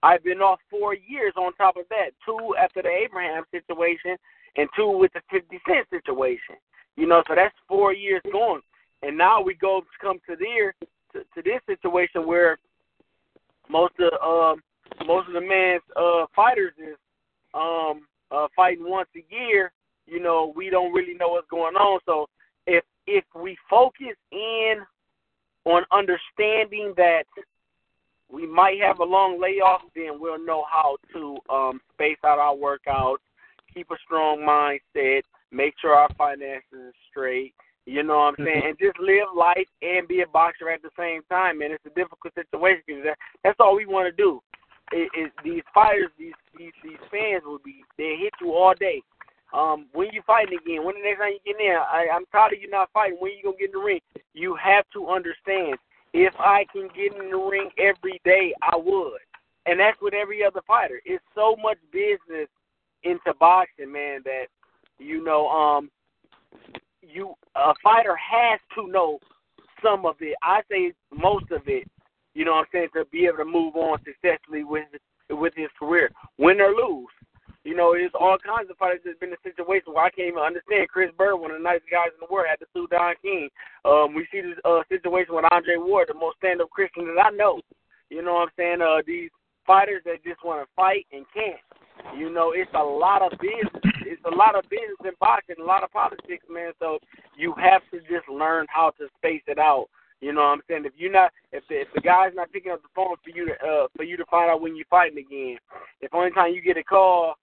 I've 0.03 0.24
been 0.24 0.40
off 0.40 0.61
four 0.70 0.94
years 0.94 1.33
on 1.37 1.55
top 1.55 1.77
of 1.77 1.85
that, 1.88 2.11
two 2.24 2.55
after 2.62 2.83
the 2.83 2.88
Abraham 2.88 3.44
situation 3.50 4.16
and 4.57 4.69
two 4.77 4.88
with 4.88 5.12
the 5.12 5.21
50 5.31 5.61
Cent 5.67 5.87
situation. 5.90 6.57
You 6.97 7.07
know, 7.07 7.23
so 7.27 7.35
that's 7.35 7.55
four 7.69 7.93
years 7.93 8.23
gone. 8.31 8.61
And 9.03 9.19
now 9.19 9.40
we 9.40 9.55
go 9.55 9.83
come 10.01 10.19
to 10.29 10.37
there 10.37 10.75
to, 11.12 11.21
to 11.35 11.43
this 11.43 11.61
situation 11.67 12.27
where 12.27 12.59
most 13.69 13.95
of 13.99 14.12
um 14.23 14.62
most 15.07 15.29
of 15.29 15.35
the 15.35 15.40
man's 15.40 15.83
uh 15.97 16.27
fighters 16.35 16.73
is 16.79 16.97
um 17.55 18.07
uh 18.31 18.47
fighting 18.55 18.88
once 18.88 19.09
a 19.17 19.35
year. 19.35 19.73
You 20.07 20.21
know, 20.21 20.53
we 20.55 20.71
don't 20.71 20.93
really 20.93 21.14
know 21.14 21.29
what's 21.29 21.49
going 21.51 21.75
on. 21.77 22.01
So 22.07 22.27
if 22.67 22.85
if 23.07 23.25
we 23.35 23.57
focus 23.69 24.17
in 24.31 24.77
on 25.64 25.83
understanding 25.90 26.95
that 26.97 27.25
we 28.31 28.47
might 28.47 28.81
have 28.81 29.01
a 29.01 29.05
long 29.05 29.40
layoff, 29.40 29.83
then 29.95 30.21
we'll 30.21 30.45
know 30.45 30.64
how 30.71 30.97
to 31.12 31.38
um 31.53 31.81
space 31.95 32.19
out 32.25 32.38
our 32.38 32.55
workouts 32.55 33.19
keep 33.75 33.91
a 33.91 33.97
strong 34.05 34.41
mindset, 34.41 35.23
make 35.51 35.75
sure 35.81 35.95
our 35.95 36.09
finances 36.17 36.63
are 36.73 36.93
straight. 37.11 37.55
You 37.87 38.03
know 38.03 38.17
what 38.17 38.35
I'm 38.39 38.45
saying? 38.47 38.63
And 38.65 38.79
just 38.79 38.99
live 38.99 39.29
life 39.37 39.69
and 39.83 40.09
be 40.09 40.23
a 40.23 40.27
boxer 40.27 40.71
at 40.71 40.81
the 40.81 40.91
same 40.99 41.21
time, 41.29 41.59
man. 41.59 41.73
It's 41.73 41.85
a 41.85 41.91
difficult 41.91 42.33
situation 42.35 42.83
because 42.87 43.05
that, 43.05 43.19
that's 43.43 43.61
all 43.61 43.77
we 43.77 43.85
want 43.85 44.09
to 44.09 44.17
do. 44.17 44.41
It, 44.93 45.11
it, 45.15 45.33
these 45.45 45.63
fighters, 45.75 46.09
these, 46.19 46.33
these 46.57 46.73
these 46.83 47.01
fans 47.11 47.43
will 47.45 47.61
be 47.65 47.85
they 47.99 48.17
hit 48.21 48.33
you 48.41 48.53
all 48.53 48.75
day. 48.79 49.03
Um, 49.53 49.87
when 49.93 50.09
you 50.13 50.23
fighting 50.27 50.59
again? 50.59 50.85
When 50.85 50.97
the 50.97 51.03
next 51.03 51.21
time 51.21 51.33
you 51.33 51.41
get 51.45 51.61
in 51.61 51.67
there? 51.67 51.81
I, 51.81 52.09
I'm 52.13 52.25
tired 52.33 52.55
of 52.55 52.61
you 52.61 52.69
not 52.69 52.91
fighting. 52.93 53.19
When 53.21 53.33
you 53.33 53.43
gonna 53.45 53.57
get 53.57 53.73
in 53.73 53.79
the 53.81 53.85
ring? 53.85 54.01
You 54.33 54.57
have 54.57 54.85
to 54.95 55.09
understand. 55.09 55.77
If 56.13 56.35
I 56.39 56.65
can 56.73 56.89
get 56.95 57.15
in 57.15 57.31
the 57.31 57.37
ring 57.37 57.71
every 57.79 58.21
day, 58.25 58.55
I 58.63 58.77
would. 58.77 59.21
And 59.67 59.79
that's 59.81 60.01
with 60.01 60.15
every 60.15 60.45
other 60.45 60.61
fighter. 60.67 61.01
It's 61.05 61.25
so 61.35 61.57
much 61.63 61.79
business 61.93 62.49
into 63.05 63.35
boxing, 63.38 63.93
man, 63.93 64.21
that 64.25 64.47
you 64.99 65.23
know, 65.23 65.49
um, 65.49 65.90
you 67.03 67.35
a 67.55 67.73
fighter 67.83 68.17
has 68.17 68.61
to 68.77 68.90
know 68.90 69.19
some 69.83 70.07
of 70.07 70.17
it. 70.21 70.35
I 70.43 70.61
say 70.71 70.93
most 71.12 71.51
of 71.51 71.62
it. 71.67 71.88
You 72.35 72.45
know 72.45 72.53
what 72.53 72.67
I'm 72.67 72.73
saying 72.73 72.88
to 72.97 73.05
be 73.12 73.27
able 73.27 73.38
to 73.38 73.45
move 73.45 73.77
on 73.77 73.99
successfully 74.05 74.64
with 74.64 74.87
with 75.31 75.55
his 75.57 75.71
career, 75.79 76.11
win 76.38 76.61
or 76.61 76.71
lose. 76.71 77.09
You 77.64 77.75
know, 77.75 77.95
there's 77.95 78.12
all 78.12 78.37
kinds 78.45 78.69
of 78.69 78.77
fighters 78.77 79.01
that's 79.05 79.19
been 79.19 79.33
a 79.33 79.40
situation 79.40 79.95
where 79.95 80.05
I 80.05 80.11
can't 80.11 80.29
even 80.29 80.45
understand. 80.45 80.88
Chris 80.93 81.09
Byrd, 81.17 81.40
one 81.40 81.51
of 81.51 81.57
the 81.57 81.64
nicest 81.64 81.88
guys 81.88 82.12
in 82.12 82.21
the 82.21 82.29
world, 82.29 82.47
had 82.51 82.61
to 82.61 82.69
sue 82.75 82.87
Don 82.90 83.14
King. 83.23 83.49
Um, 83.87 84.12
we 84.12 84.29
see 84.31 84.43
this 84.43 84.61
uh, 84.69 84.85
situation 84.93 85.35
with 85.35 85.49
Andre 85.51 85.81
Ward, 85.81 86.12
the 86.12 86.14
most 86.14 86.37
stand-up 86.37 86.69
Christian 86.69 87.09
that 87.09 87.17
I 87.17 87.31
know. 87.31 87.61
You 88.11 88.21
know 88.21 88.35
what 88.35 88.53
I'm 88.53 88.57
saying? 88.59 88.83
Uh, 88.85 89.01
these 89.07 89.31
fighters 89.67 90.03
that 90.05 90.21
just 90.23 90.45
want 90.45 90.61
to 90.61 90.69
fight 90.77 91.07
and 91.11 91.25
can't. 91.33 91.57
You 92.17 92.31
know, 92.31 92.53
it's 92.55 92.71
a 92.75 92.83
lot 92.83 93.23
of 93.23 93.38
business. 93.38 93.83
It's 94.07 94.23
a 94.25 94.35
lot 94.35 94.55
of 94.55 94.64
business 94.69 95.01
in 95.05 95.12
boxing, 95.21 95.57
a 95.61 95.64
lot 95.64 95.83
of 95.83 95.90
politics, 95.90 96.45
man. 96.51 96.73
So 96.79 96.99
you 97.37 97.55
have 97.59 97.83
to 97.90 98.01
just 98.01 98.29
learn 98.29 98.67
how 98.69 98.93
to 98.99 99.07
space 99.19 99.43
it 99.47 99.59
out. 99.59 99.87
You 100.21 100.33
know 100.33 100.40
what 100.40 100.47
I'm 100.47 100.61
saying? 100.69 100.85
If 100.87 100.93
you're 100.97 101.12
not, 101.12 101.33
if 101.53 101.64
the, 101.69 101.83
if 101.83 101.88
the 101.95 102.01
guy's 102.01 102.33
not 102.35 102.53
picking 102.53 102.73
up 102.73 102.83
the 102.83 102.88
phone 102.95 103.17
for 103.23 103.31
you 103.31 103.47
to 103.47 103.53
uh, 103.53 103.87
for 103.97 104.05
you 104.05 104.17
to 104.17 104.25
find 104.27 104.51
out 104.51 104.61
when 104.61 104.77
you're 104.77 104.87
fighting 104.88 105.19
again. 105.19 105.59
If 106.01 106.14
only 106.14 106.31
time 106.31 106.55
you 106.55 106.62
get 106.62 106.77
a 106.77 106.85
call 106.85 107.35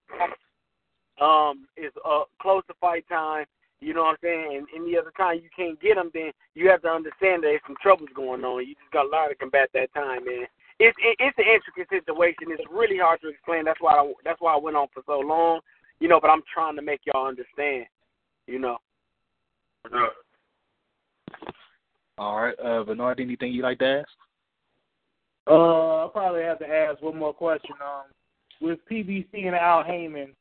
um 1.22 1.68
is 1.78 1.92
uh 2.06 2.24
close 2.42 2.64
to 2.68 2.74
fight 2.82 3.06
time, 3.10 3.46
you 3.82 3.94
know 3.94 4.04
what 4.04 4.12
I'm 4.12 4.18
saying, 4.24 4.58
and 4.58 4.68
any 4.76 4.98
other 4.98 5.12
time 5.18 5.42
you 5.44 5.50
can't 5.56 5.80
get 5.82 5.96
them, 5.96 6.12
then 6.14 6.32
you 6.56 6.70
have 6.70 6.82
to 6.84 6.88
understand 6.88 7.44
that 7.44 7.50
there's 7.50 7.62
some 7.68 7.76
troubles 7.82 8.10
going 8.16 8.44
on. 8.44 8.66
You 8.66 8.76
just 8.76 8.92
got 8.92 9.04
to 9.04 9.10
learn 9.10 9.30
to 9.30 9.36
combat 9.36 9.70
that 9.74 9.94
time, 9.94 10.26
man. 10.26 10.46
It's 10.82 10.98
it, 11.00 11.16
it's 11.20 11.38
an 11.38 11.46
intricate 11.46 11.90
situation. 11.94 12.50
It's 12.50 12.64
really 12.72 12.98
hard 12.98 13.22
to 13.22 13.30
explain. 13.30 13.66
That's 13.66 13.80
why 13.80 13.94
I, 13.94 14.14
that's 14.26 14.42
why 14.42 14.56
I 14.56 14.58
went 14.58 14.76
on 14.76 14.88
for 14.92 15.04
so 15.06 15.20
long, 15.20 15.60
you 16.00 16.08
know. 16.08 16.20
But 16.20 16.32
I'm 16.32 16.42
trying 16.52 16.76
to 16.76 16.82
make 16.82 17.02
y'all 17.06 17.28
understand, 17.28 17.86
you 18.48 18.58
know. 18.58 18.78
All 22.18 22.42
right, 22.42 22.56
uh, 22.64 22.84
Bernard, 22.84 23.20
anything 23.20 23.52
you 23.54 23.62
like 23.62 23.78
to 23.80 24.02
ask? 24.02 24.10
Uh, 25.48 26.06
I 26.06 26.10
probably 26.12 26.42
have 26.42 26.60
to 26.60 26.68
ask 26.68 27.00
one 27.02 27.18
more 27.18 27.34
question. 27.34 27.76
Um, 27.84 28.12
with 28.60 28.80
PBC 28.90 29.28
and 29.34 29.56
Al 29.56 29.84
Haymon, 29.84 30.34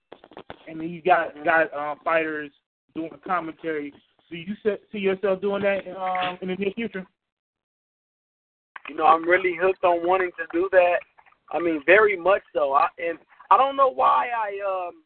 and 0.69 0.91
you 0.91 1.03
got 1.03 1.35
got 1.45 1.73
um, 1.75 1.99
fighters 2.03 2.51
doing 2.95 3.11
commentary. 3.27 3.93
Do 4.31 4.37
you 4.37 4.55
see 4.65 4.99
yourself 4.99 5.41
doing 5.43 5.63
that 5.63 5.87
um, 5.99 6.39
in 6.41 6.49
the 6.49 6.55
near 6.55 6.71
future? 6.73 7.07
You 8.91 8.97
know, 8.97 9.07
I'm 9.07 9.23
really 9.23 9.55
hooked 9.55 9.85
on 9.85 10.05
wanting 10.05 10.33
to 10.35 10.45
do 10.51 10.69
that. 10.73 10.99
I 11.53 11.61
mean, 11.61 11.81
very 11.87 12.17
much 12.17 12.43
so. 12.53 12.73
I 12.73 12.89
and 12.99 13.19
I 13.49 13.57
don't 13.57 13.77
know 13.77 13.89
why 13.89 14.27
I 14.35 14.59
um 14.67 15.05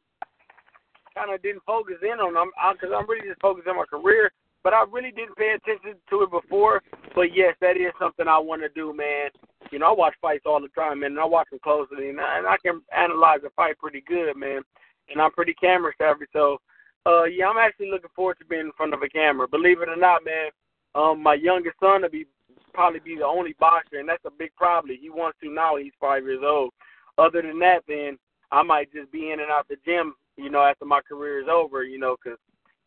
kind 1.15 1.35
of 1.35 1.43
didn't 1.43 1.63
focus 1.67 1.97
in 2.01 2.19
on 2.19 2.33
them 2.33 2.51
because 2.73 2.97
I'm 2.97 3.07
really 3.07 3.29
just 3.29 3.43
focused 3.43 3.69
on 3.69 3.77
my 3.77 3.85
career. 3.85 4.33
But 4.63 4.73
I 4.73 4.87
really 4.91 5.11
didn't 5.11 5.37
pay 5.37 5.53
attention 5.53 6.01
to 6.09 6.23
it 6.23 6.31
before. 6.31 6.81
But 7.15 7.37
yes, 7.37 7.57
that 7.61 7.77
is 7.77 7.93
something 8.01 8.27
I 8.27 8.39
want 8.39 8.63
to 8.63 8.71
do, 8.71 8.97
man. 8.97 9.29
You 9.71 9.79
know, 9.81 9.93
I 9.93 9.93
watch 9.93 10.15
fights 10.23 10.45
all 10.47 10.63
the 10.63 10.69
time, 10.69 11.01
man, 11.01 11.11
and 11.11 11.21
I 11.21 11.27
watch 11.27 11.51
them 11.51 11.61
closely, 11.63 12.09
and 12.09 12.19
I, 12.19 12.39
and 12.39 12.47
I 12.47 12.57
can 12.65 12.81
analyze 12.97 13.41
a 13.45 13.51
fight 13.51 13.77
pretty 13.79 14.03
good, 14.09 14.35
man. 14.35 14.63
And 15.11 15.21
I'm 15.21 15.33
pretty 15.33 15.53
camera 15.61 15.93
savvy, 15.99 16.25
so 16.33 16.57
uh, 17.05 17.25
yeah, 17.25 17.49
I'm 17.49 17.59
actually 17.59 17.91
looking 17.91 18.09
forward 18.17 18.39
to 18.39 18.47
being 18.47 18.63
in 18.65 18.73
front 18.79 18.95
of 18.95 19.03
a 19.03 19.09
camera. 19.11 19.47
Believe 19.47 19.83
it 19.83 19.91
or 19.91 19.97
not, 19.97 20.25
man, 20.25 20.49
um, 20.95 21.23
my 21.23 21.35
youngest 21.35 21.77
son 21.81 22.01
will 22.01 22.09
be 22.09 22.25
probably 22.75 23.01
be 23.01 23.17
the 23.17 23.25
only 23.25 23.55
boxer, 23.59 23.99
and 23.99 24.09
that's 24.09 24.25
a 24.27 24.31
big 24.31 24.55
problem. 24.57 24.97
He 25.01 25.09
wants 25.09 25.39
to 25.43 25.51
now. 25.51 25.77
He's 25.77 25.93
five 26.01 26.25
years 26.25 26.43
old. 26.45 26.73
Other 27.17 27.41
than 27.43 27.59
that, 27.61 27.81
then 27.89 28.19
I 28.51 28.63
might 28.63 28.93
just 28.93 29.11
be 29.13 29.31
in 29.31 29.41
and 29.41 29.51
out 29.51 29.69
the 29.69 29.77
gym, 29.85 30.15
you 30.37 30.51
know, 30.51 30.63
after 30.63 30.85
my 30.85 31.01
career 31.01 31.41
is 31.41 31.49
over, 31.51 31.85
you 31.85 31.99
know, 31.99 32.17
because 32.23 32.39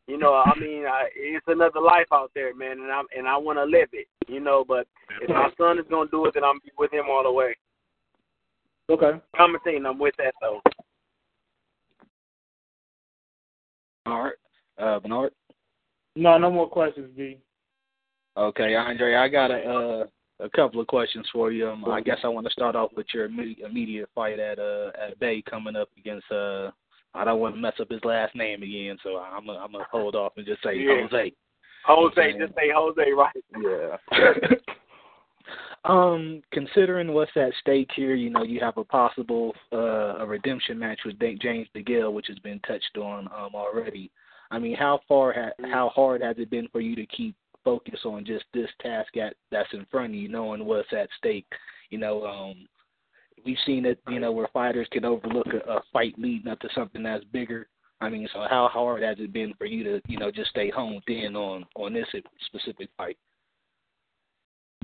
you 0.08 0.18
know, 0.18 0.34
I 0.34 0.58
mean, 0.58 0.86
I, 0.86 1.10
it's 1.16 1.46
another 1.48 1.82
life 1.82 2.08
out 2.14 2.32
there, 2.34 2.56
man, 2.56 2.80
and 2.80 2.92
I'm 2.92 3.06
and 3.16 3.28
I 3.28 3.36
want 3.36 3.58
to 3.58 3.66
live 3.66 3.90
it, 3.92 4.08
you 4.28 4.40
know. 4.40 4.64
But 4.66 4.88
if 5.22 5.30
my 5.30 5.50
son 5.58 5.80
is 5.80 5.86
gonna 5.90 6.10
do 6.10 6.26
it, 6.26 6.34
then 6.34 6.46
I'm 6.46 6.60
with 6.78 6.94
him 6.94 7.06
all 7.10 7.24
the 7.24 7.32
way. 7.32 7.56
Okay. 8.90 9.20
Commentating, 9.36 9.86
I'm 9.86 10.00
with 10.00 10.16
that 10.18 10.34
though. 10.40 10.62
All 14.06 14.24
right, 14.24 14.34
uh, 14.78 15.00
Bernard. 15.02 15.34
No, 16.16 16.38
no 16.38 16.50
more 16.50 16.70
questions, 16.70 17.10
B. 17.16 17.38
Okay, 18.38 18.76
Andre, 18.76 19.16
I 19.16 19.28
got 19.28 19.50
a 19.50 19.64
uh, 19.64 20.06
a 20.40 20.50
couple 20.50 20.80
of 20.80 20.88
questions 20.88 21.28
for 21.34 21.52
you. 21.52 21.68
Um, 21.68 21.86
I 21.86 22.02
guess 22.02 22.20
I 22.24 22.28
want 22.28 22.46
to 22.46 22.54
start 22.54 22.76
off 22.76 22.92
with 22.96 23.08
your 23.14 23.26
immediate 23.26 24.10
fight 24.14 24.40
at 24.40 24.60
uh 24.60 24.92
at 25.02 25.20
Bay 25.20 25.44
coming 25.50 25.76
up 25.76 25.90
against 25.98 26.32
uh 26.32 26.70
I 27.16 27.24
don't 27.24 27.40
want 27.40 27.56
to 27.56 27.62
mess 27.62 27.74
up 27.80 27.90
his 27.90 28.04
last 28.04 28.36
name 28.36 28.62
again, 28.62 28.98
so 29.02 29.18
I'm 29.18 29.46
gonna 29.48 29.60
I'm 29.60 29.72
gonna 29.72 29.88
hold 29.92 30.16
off 30.16 30.34
and 30.38 30.46
just 30.46 30.62
say 30.64 30.76
Yeah. 30.76 31.08
Jose. 31.10 31.34
Jose, 31.86 32.34
just 32.38 32.54
say 32.54 32.70
Jose, 32.76 33.12
right? 33.12 33.36
Yeah. 33.62 34.38
um, 35.86 36.42
considering 36.52 37.14
what's 37.14 37.32
at 37.36 37.54
stake 37.62 37.90
here, 37.96 38.14
you 38.14 38.30
know, 38.30 38.44
you 38.44 38.60
have 38.60 38.78
a 38.78 38.84
possible 38.84 39.56
uh, 39.74 40.18
a 40.18 40.26
redemption 40.28 40.78
match 40.78 41.00
with 41.06 41.18
James 41.20 41.68
DeGale, 41.76 42.14
which 42.14 42.28
has 42.28 42.38
been 42.40 42.60
touched 42.68 42.98
on 42.98 43.28
um 43.28 43.56
already. 43.56 44.12
I 44.52 44.60
mean, 44.60 44.76
how 44.76 45.00
far 45.08 45.34
ha- 45.34 45.68
how 45.72 45.90
hard 45.90 46.22
has 46.22 46.36
it 46.38 46.52
been 46.52 46.68
for 46.72 46.82
you 46.82 46.96
to 46.96 47.06
keep 47.08 47.36
focus 47.68 48.00
on 48.06 48.24
just 48.24 48.46
this 48.54 48.70
task 48.82 49.18
at 49.18 49.36
that's 49.52 49.68
in 49.74 49.86
front 49.92 50.14
of 50.14 50.16
you, 50.16 50.30
knowing 50.30 50.64
what's 50.64 50.88
at 50.94 51.10
stake? 51.18 51.46
You 51.90 51.98
know, 51.98 52.26
um, 52.26 52.66
we've 53.46 53.58
seen 53.66 53.86
it, 53.86 54.00
you 54.08 54.22
know, 54.22 54.32
where 54.32 54.48
fighters 54.54 54.88
can 54.90 55.04
overlook 55.04 55.48
a, 55.48 55.70
a 55.70 55.82
fight 55.92 56.16
leading 56.18 56.50
up 56.50 56.62
to 56.62 56.70
something 56.74 57.04
that's 57.04 57.26
bigger. 57.26 57.68
I 58.00 58.08
mean, 58.08 58.26
so 58.32 58.46
how 58.50 58.70
hard 58.72 59.04
has 59.04 59.18
it 59.20 59.34
been 59.34 59.54
for 59.58 59.66
you 59.66 59.84
to, 59.84 60.02
you 60.08 60.18
know, 60.18 60.32
just 60.32 60.52
stay 60.52 60.70
honed 60.70 61.04
in 61.08 61.36
on 61.36 61.66
on 61.76 61.92
this 61.92 62.08
specific 62.46 62.88
fight? 62.96 63.18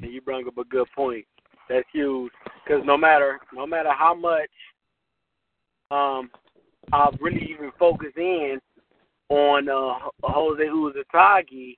You 0.02 0.20
bring 0.20 0.46
up 0.46 0.58
a 0.58 0.66
good 0.66 0.88
point. 0.94 1.26
That's 1.70 1.88
huge 1.94 2.34
because 2.66 2.84
no 2.86 2.98
matter 2.98 3.40
no 3.54 3.66
matter 3.66 3.92
how 3.98 4.14
much 4.14 4.50
um 5.90 6.30
I've 6.92 7.18
really 7.22 7.48
even 7.50 7.72
focused 7.80 8.18
in 8.18 8.60
on 9.30 9.70
uh 9.70 10.10
Jose 10.22 10.64
Uzcategui, 10.64 11.76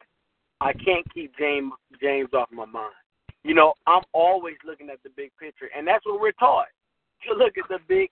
I 0.61 0.73
can't 0.73 1.05
keep 1.13 1.37
James 1.37 1.71
James 2.01 2.29
off 2.33 2.49
my 2.51 2.65
mind. 2.65 2.93
You 3.43 3.53
know, 3.53 3.73
I'm 3.85 4.03
always 4.13 4.55
looking 4.65 4.89
at 4.89 5.03
the 5.03 5.09
big 5.15 5.31
picture, 5.39 5.69
and 5.75 5.87
that's 5.87 6.05
what 6.05 6.19
we're 6.19 6.31
taught. 6.33 6.67
To 7.27 7.35
look 7.35 7.57
at 7.57 7.69
the 7.69 7.79
big 7.87 8.09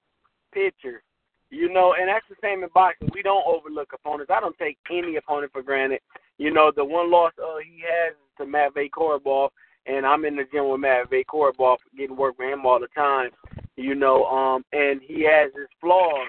picture. 0.54 1.02
You 1.50 1.72
know, 1.72 1.94
and 2.00 2.10
that's 2.10 2.26
the 2.30 2.36
same 2.42 2.64
in 2.64 2.70
boxing. 2.74 3.10
We 3.14 3.22
don't 3.22 3.46
overlook 3.46 3.94
opponents. 3.94 4.32
I 4.36 4.40
don't 4.40 4.58
take 4.58 4.78
any 4.92 5.18
opponent 5.18 5.52
for 5.52 5.62
granted. 5.62 6.00
You 6.40 6.52
know, 6.52 6.72
the 6.76 6.84
one 6.84 7.12
loss 7.12 7.32
uh, 7.40 7.58
he 7.64 7.82
has 7.82 8.16
to 8.40 8.46
Matvey 8.46 8.90
Korobov, 8.90 9.50
and 9.86 10.06
I'm 10.06 10.26
in 10.26 10.36
the 10.36 10.46
gym 10.52 10.70
with 10.70 10.82
Matvey 10.82 11.24
Korobov, 11.26 11.78
getting 11.96 12.18
work 12.18 12.40
with 12.40 12.50
him 12.50 12.66
all 12.66 12.80
the 12.80 12.88
time. 12.96 13.30
You 13.76 13.94
know, 13.94 14.26
um, 14.26 14.66
and 14.74 15.00
he 15.04 15.24
has 15.24 15.52
his 15.56 15.68
flaws, 15.80 16.28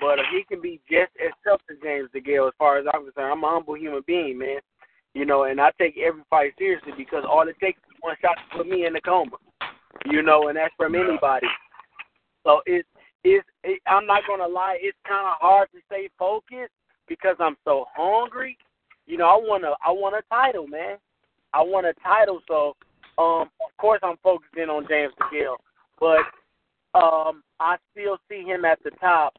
but 0.00 0.18
he 0.32 0.44
can 0.48 0.60
be 0.60 0.80
just 0.88 1.10
as 1.24 1.32
tough 1.44 1.60
as 1.70 1.76
James 1.82 2.08
DeGale 2.14 2.48
as 2.48 2.54
far 2.58 2.78
as 2.78 2.86
I'm 2.92 3.04
concerned. 3.04 3.32
I'm 3.32 3.44
a 3.44 3.48
humble 3.48 3.76
human 3.76 4.02
being, 4.06 4.38
man. 4.38 4.60
You 5.14 5.26
know, 5.26 5.44
and 5.44 5.60
I 5.60 5.70
take 5.78 5.96
every 5.98 6.22
fight 6.30 6.52
seriously 6.58 6.92
because 6.96 7.24
all 7.28 7.46
it 7.48 7.56
takes 7.60 7.78
is 7.78 7.96
one 8.00 8.16
shot 8.20 8.36
to 8.36 8.58
put 8.58 8.68
me 8.68 8.86
in 8.86 8.92
the 8.92 9.00
coma. 9.00 9.36
You 10.06 10.22
know, 10.22 10.48
and 10.48 10.56
that's 10.56 10.74
from 10.76 10.94
anybody. 10.94 11.46
So 12.44 12.62
it, 12.64 12.86
it's 13.24 13.46
it, 13.64 13.80
I'm 13.86 14.06
not 14.06 14.22
gonna 14.26 14.48
lie, 14.48 14.78
it's 14.80 14.96
kind 15.06 15.26
of 15.26 15.34
hard 15.40 15.68
to 15.72 15.78
stay 15.86 16.08
focused 16.18 16.72
because 17.08 17.36
I'm 17.40 17.56
so 17.64 17.86
hungry. 17.94 18.56
You 19.06 19.18
know, 19.18 19.26
I 19.26 19.34
want 19.34 19.64
to 19.64 19.74
I 19.84 19.90
want 19.90 20.14
a 20.14 20.22
title, 20.32 20.66
man. 20.66 20.96
I 21.52 21.62
want 21.62 21.86
a 21.86 21.94
title, 22.02 22.40
so 22.46 22.76
um, 23.18 23.50
of 23.66 23.76
course 23.78 24.00
I'm 24.02 24.16
focusing 24.22 24.70
on 24.70 24.86
James 24.88 25.12
DeGale, 25.20 25.56
but 25.98 26.20
um, 26.98 27.42
I 27.58 27.76
still 27.92 28.18
see 28.28 28.42
him 28.42 28.64
at 28.64 28.78
the 28.84 28.90
top. 29.00 29.34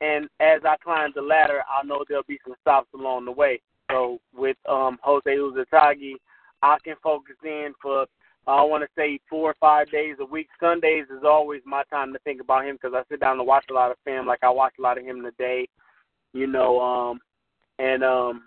And 0.00 0.28
as 0.40 0.60
I 0.64 0.76
climb 0.82 1.10
the 1.14 1.22
ladder, 1.22 1.62
I 1.68 1.86
know 1.86 2.04
there'll 2.08 2.24
be 2.28 2.38
some 2.44 2.54
stops 2.60 2.88
along 2.94 3.24
the 3.24 3.32
way. 3.32 3.60
So 3.90 4.18
with 4.34 4.56
um, 4.68 4.98
Jose 5.02 5.28
Uzcategui, 5.28 6.14
I 6.62 6.76
can 6.84 6.96
focus 7.02 7.36
in 7.44 7.74
for 7.80 8.06
I 8.46 8.62
want 8.62 8.82
to 8.82 8.88
say 8.96 9.18
four 9.28 9.50
or 9.50 9.56
five 9.58 9.90
days 9.90 10.16
a 10.20 10.24
week. 10.24 10.48
Sundays 10.60 11.06
is 11.10 11.24
always 11.24 11.62
my 11.64 11.82
time 11.84 12.12
to 12.12 12.18
think 12.20 12.42
about 12.42 12.66
him 12.66 12.76
because 12.76 12.92
I 12.94 13.02
sit 13.10 13.20
down 13.20 13.38
and 13.38 13.46
watch 13.46 13.64
a 13.70 13.72
lot 13.72 13.90
of 13.90 13.96
film. 14.04 14.26
Like 14.26 14.40
I 14.42 14.50
watch 14.50 14.74
a 14.78 14.82
lot 14.82 14.98
of 14.98 15.04
him 15.04 15.22
today, 15.22 15.66
you 16.34 16.46
know, 16.46 16.78
um, 16.80 17.20
and 17.78 18.04
um, 18.04 18.42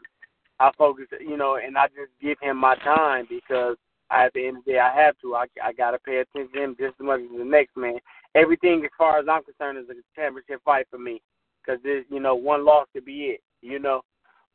I 0.60 0.72
focus, 0.78 1.06
you 1.20 1.36
know, 1.36 1.58
and 1.64 1.78
I 1.78 1.88
just 1.88 2.12
give 2.22 2.38
him 2.42 2.58
my 2.58 2.76
time 2.76 3.26
because 3.28 3.76
I, 4.12 4.26
at 4.26 4.34
the 4.34 4.48
end 4.48 4.58
of 4.58 4.66
the 4.66 4.74
day 4.74 4.80
I 4.80 4.94
have 4.96 5.16
to. 5.22 5.36
I 5.36 5.46
I 5.64 5.74
gotta 5.74 5.98
pay 6.00 6.18
attention 6.18 6.54
to 6.54 6.64
him 6.64 6.76
just 6.80 6.96
as 7.00 7.06
much 7.06 7.22
as 7.22 7.38
the 7.38 7.44
next 7.44 7.76
man. 7.76 7.98
Everything, 8.36 8.84
as 8.86 8.92
far 8.98 9.20
as 9.20 9.26
I'm 9.30 9.44
concerned, 9.44 9.80
is 9.80 9.90
a 9.90 10.20
championship 10.20 10.62
fight 10.64 10.86
for 10.92 11.00
me 11.00 11.22
because 11.66 11.82
this, 11.84 12.06
you 12.10 12.20
know 12.20 12.36
one 12.36 12.66
loss 12.66 12.88
could 12.94 13.06
be 13.06 13.36
it, 13.36 13.42
you 13.62 13.80
know, 13.80 14.02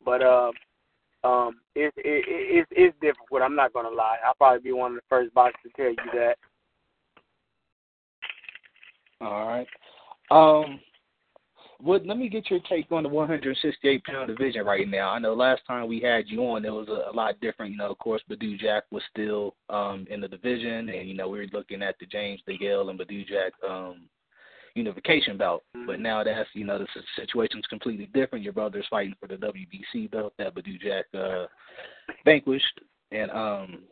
but 0.05 0.21
uh 0.21 0.51
um, 1.23 1.59
it's 1.75 1.95
it, 1.97 2.25
it, 2.27 2.67
it's 2.71 2.97
difficult. 3.01 3.41
I'm 3.41 3.55
not 3.55 3.73
gonna 3.73 3.89
lie. 3.89 4.17
I'll 4.25 4.33
probably 4.35 4.61
be 4.61 4.71
one 4.73 4.91
of 4.91 4.95
the 4.97 5.01
first 5.09 5.33
boxers 5.33 5.59
to 5.63 5.81
tell 5.81 5.91
you 5.91 6.11
that. 6.13 6.35
All 9.21 9.47
right. 9.47 9.67
Um, 10.31 10.79
what? 11.79 12.05
Let 12.05 12.17
me 12.17 12.27
get 12.27 12.49
your 12.49 12.59
take 12.69 12.91
on 12.91 13.03
the 13.03 13.09
168 13.09 14.03
pound 14.03 14.27
division 14.27 14.65
right 14.65 14.87
now. 14.87 15.11
I 15.11 15.19
know 15.19 15.33
last 15.33 15.61
time 15.65 15.87
we 15.87 16.01
had 16.01 16.25
you 16.27 16.41
on, 16.41 16.65
it 16.65 16.73
was 16.73 16.89
a, 16.89 17.11
a 17.11 17.13
lot 17.13 17.39
different. 17.39 17.71
You 17.71 17.77
know, 17.77 17.91
of 17.91 17.97
course, 17.99 18.21
Badou 18.29 18.59
Jack 18.59 18.83
was 18.91 19.03
still 19.09 19.55
um 19.69 20.05
in 20.09 20.19
the 20.19 20.27
division, 20.27 20.89
and 20.89 21.07
you 21.07 21.15
know 21.15 21.29
we 21.29 21.39
were 21.39 21.47
looking 21.53 21.81
at 21.81 21.95
the 21.99 22.05
James 22.05 22.41
DeGale 22.47 22.89
and 22.89 22.99
Badou 22.99 23.25
Jack 23.27 23.53
um 23.67 24.09
unification 24.75 25.37
belt. 25.37 25.63
But 25.85 25.99
now 25.99 26.23
that's 26.23 26.49
you 26.53 26.65
know 26.65 26.79
the 26.79 26.87
situation's 27.15 27.65
completely 27.67 28.09
different. 28.13 28.43
Your 28.43 28.53
brother's 28.53 28.87
fighting 28.89 29.15
for 29.19 29.27
the 29.27 29.35
WBC 29.35 30.11
belt 30.11 30.33
that 30.37 30.55
Badou 30.55 30.79
Jack 30.81 31.05
uh, 31.13 31.45
vanquished, 32.25 32.81
and 33.11 33.31
um, 33.31 33.83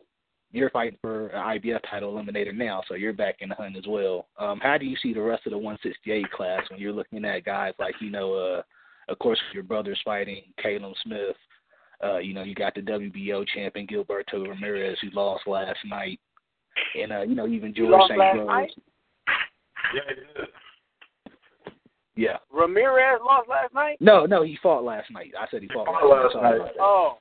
you're 0.52 0.70
fighting 0.70 0.98
for 1.00 1.28
an 1.28 1.60
IBF 1.60 1.80
title 1.88 2.12
eliminator 2.12 2.54
now, 2.54 2.82
so 2.86 2.94
you're 2.94 3.12
back 3.12 3.36
in 3.40 3.48
the 3.48 3.54
hunt 3.54 3.76
as 3.76 3.86
well. 3.88 4.28
Um, 4.38 4.60
how 4.62 4.76
do 4.78 4.84
you 4.84 4.96
see 5.02 5.14
the 5.14 5.20
rest 5.20 5.46
of 5.46 5.52
the 5.52 5.58
168 5.58 6.30
class 6.30 6.62
when 6.70 6.78
you're 6.78 6.92
looking 6.92 7.24
at 7.24 7.44
guys 7.44 7.72
like 7.78 7.94
you 8.00 8.10
know, 8.10 8.34
uh, 8.34 8.62
of 9.08 9.18
course, 9.18 9.40
your 9.52 9.62
brother's 9.62 10.00
fighting 10.04 10.42
Callum 10.62 10.94
Smith. 11.02 11.36
Uh, 12.04 12.18
you 12.18 12.34
know, 12.34 12.42
you 12.42 12.54
got 12.54 12.74
the 12.74 12.80
WBO 12.80 13.46
champion 13.54 13.86
Gilberto 13.86 14.48
Ramirez 14.48 14.98
who 15.00 15.10
lost 15.10 15.46
last 15.46 15.78
night, 15.86 16.18
and 17.00 17.12
uh, 17.12 17.22
you 17.22 17.34
know 17.34 17.46
even 17.46 17.72
George 17.74 18.08
St. 18.08 18.18
Rose. 18.18 18.70
Yeah, 19.94 20.00
he 20.08 20.14
did. 20.14 20.48
Yeah. 22.14 22.36
Ramirez 22.52 23.20
lost 23.24 23.48
last 23.48 23.74
night. 23.74 23.96
No, 24.00 24.26
no, 24.26 24.42
he 24.42 24.58
fought 24.62 24.84
last 24.84 25.10
night. 25.10 25.32
I 25.38 25.46
said 25.50 25.62
he 25.62 25.68
fought, 25.68 25.86
fought 25.86 26.08
last, 26.08 26.34
last 26.34 26.42
night. 26.42 26.58
night. 26.58 26.72
Oh, 26.78 27.18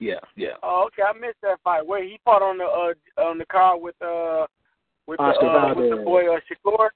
Yeah, 0.00 0.20
yeah. 0.36 0.54
oh, 0.62 0.88
okay. 0.88 1.02
I 1.02 1.18
missed 1.18 1.40
that 1.42 1.60
fight. 1.64 1.86
Where 1.86 2.02
he 2.04 2.20
fought 2.24 2.42
on 2.42 2.58
the 2.58 2.64
uh 2.64 3.22
on 3.26 3.38
the 3.38 3.46
car 3.46 3.78
with 3.78 4.00
uh 4.02 4.46
with 5.06 5.18
Oscar 5.18 5.46
the 5.46 5.50
uh, 5.50 5.74
with 5.74 5.90
the 5.90 6.04
boy 6.04 6.34
uh, 6.34 6.40
Shakur. 6.48 6.88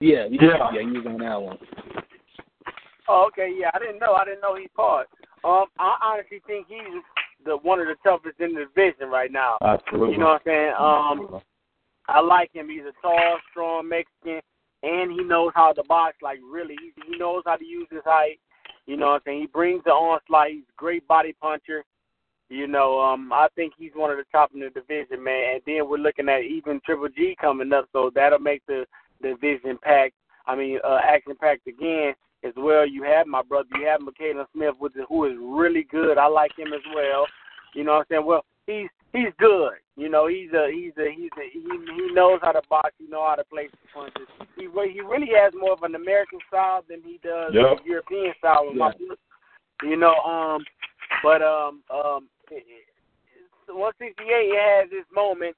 Yeah, 0.00 0.26
yeah, 0.30 0.40
Yeah. 0.42 0.70
yeah, 0.74 0.80
he 0.80 0.98
was 0.98 1.06
on 1.06 1.18
that 1.18 1.40
one. 1.40 1.58
Oh, 3.08 3.26
okay. 3.28 3.52
Yeah, 3.56 3.70
I 3.74 3.78
didn't 3.78 4.00
know. 4.00 4.14
I 4.14 4.24
didn't 4.24 4.40
know 4.40 4.56
he 4.56 4.68
fought. 4.74 5.06
Um, 5.44 5.66
I 5.78 5.96
honestly 6.02 6.40
think 6.46 6.66
he's 6.68 7.02
the 7.44 7.56
one 7.56 7.80
of 7.80 7.86
the 7.86 7.96
toughest 8.04 8.40
in 8.40 8.54
the 8.54 8.66
division 8.74 9.08
right 9.08 9.32
now. 9.32 9.56
Absolutely. 9.62 10.12
You 10.14 10.18
know 10.18 10.26
what 10.26 10.42
I'm 10.46 11.20
saying? 11.20 11.32
Um, 11.34 11.40
I 12.08 12.20
like 12.20 12.52
him. 12.52 12.68
He's 12.68 12.82
a 12.82 12.92
tall, 13.00 13.38
strong 13.50 13.88
Mexican, 13.88 14.40
and 14.82 15.12
he 15.12 15.22
knows 15.22 15.52
how 15.54 15.72
to 15.72 15.82
box. 15.84 16.16
Like 16.22 16.38
really, 16.50 16.76
he, 16.80 16.92
he 17.10 17.18
knows 17.18 17.42
how 17.46 17.56
to 17.56 17.64
use 17.64 17.88
his 17.90 18.04
height. 18.04 18.40
You 18.86 18.96
know 18.96 19.06
what 19.06 19.14
I'm 19.14 19.20
saying? 19.26 19.40
He 19.42 19.46
brings 19.46 19.84
the 19.84 19.90
onslaught. 19.90 20.48
He's 20.48 20.64
a 20.68 20.76
great 20.76 21.06
body 21.06 21.34
puncher. 21.40 21.84
You 22.48 22.66
know, 22.66 22.98
um, 23.00 23.32
I 23.32 23.46
think 23.54 23.74
he's 23.78 23.92
one 23.94 24.10
of 24.10 24.16
the 24.16 24.24
top 24.32 24.50
in 24.52 24.60
the 24.60 24.70
division, 24.70 25.22
man. 25.22 25.54
And 25.54 25.62
then 25.66 25.88
we're 25.88 25.98
looking 25.98 26.28
at 26.28 26.42
even 26.42 26.80
Triple 26.84 27.08
G 27.08 27.36
coming 27.40 27.72
up, 27.72 27.86
so 27.92 28.10
that'll 28.12 28.40
make 28.40 28.62
the 28.66 28.84
division 29.22 29.78
packed. 29.82 30.14
I 30.46 30.56
mean, 30.56 30.78
uh, 30.82 30.98
action 31.06 31.34
packed 31.40 31.68
again 31.68 32.14
as 32.42 32.52
well. 32.56 32.88
You 32.88 33.04
have 33.04 33.28
my 33.28 33.42
brother. 33.42 33.68
You 33.78 33.86
have 33.86 34.00
Michaela 34.00 34.46
Smith, 34.52 34.74
with 34.80 34.94
the, 34.94 35.04
who 35.08 35.26
is 35.26 35.36
really 35.38 35.84
good. 35.84 36.18
I 36.18 36.26
like 36.26 36.58
him 36.58 36.72
as 36.72 36.82
well. 36.92 37.26
You 37.74 37.84
know 37.84 37.92
what 37.92 37.98
I'm 37.98 38.04
saying? 38.10 38.26
Well, 38.26 38.44
he's 38.66 38.88
he's 39.12 39.32
good. 39.38 39.72
You 39.96 40.08
know, 40.08 40.26
he's 40.28 40.52
a 40.52 40.70
he's 40.72 40.92
a 40.98 41.10
he's 41.10 41.30
a 41.36 41.50
he 41.52 41.60
he 41.60 42.12
knows 42.12 42.40
how 42.42 42.52
to 42.52 42.62
box. 42.70 42.92
He 42.98 43.06
knows 43.06 43.26
how 43.28 43.34
to 43.36 43.44
place 43.44 43.70
the 43.72 43.88
punches. 43.92 44.28
He 44.56 44.62
he 44.62 45.00
really 45.00 45.30
has 45.36 45.52
more 45.58 45.72
of 45.72 45.82
an 45.82 45.94
American 45.94 46.38
style 46.48 46.84
than 46.88 47.02
he 47.02 47.18
does 47.22 47.52
Yep. 47.52 47.80
a 47.84 47.88
European 47.88 48.32
style. 48.38 48.66
With 48.66 48.76
my, 48.76 48.92
you 49.82 49.96
know, 49.96 50.14
um, 50.14 50.64
but 51.22 51.42
um 51.42 51.82
um, 51.92 52.28
168 53.68 54.52
has 54.58 54.88
its 54.92 55.08
moment. 55.14 55.56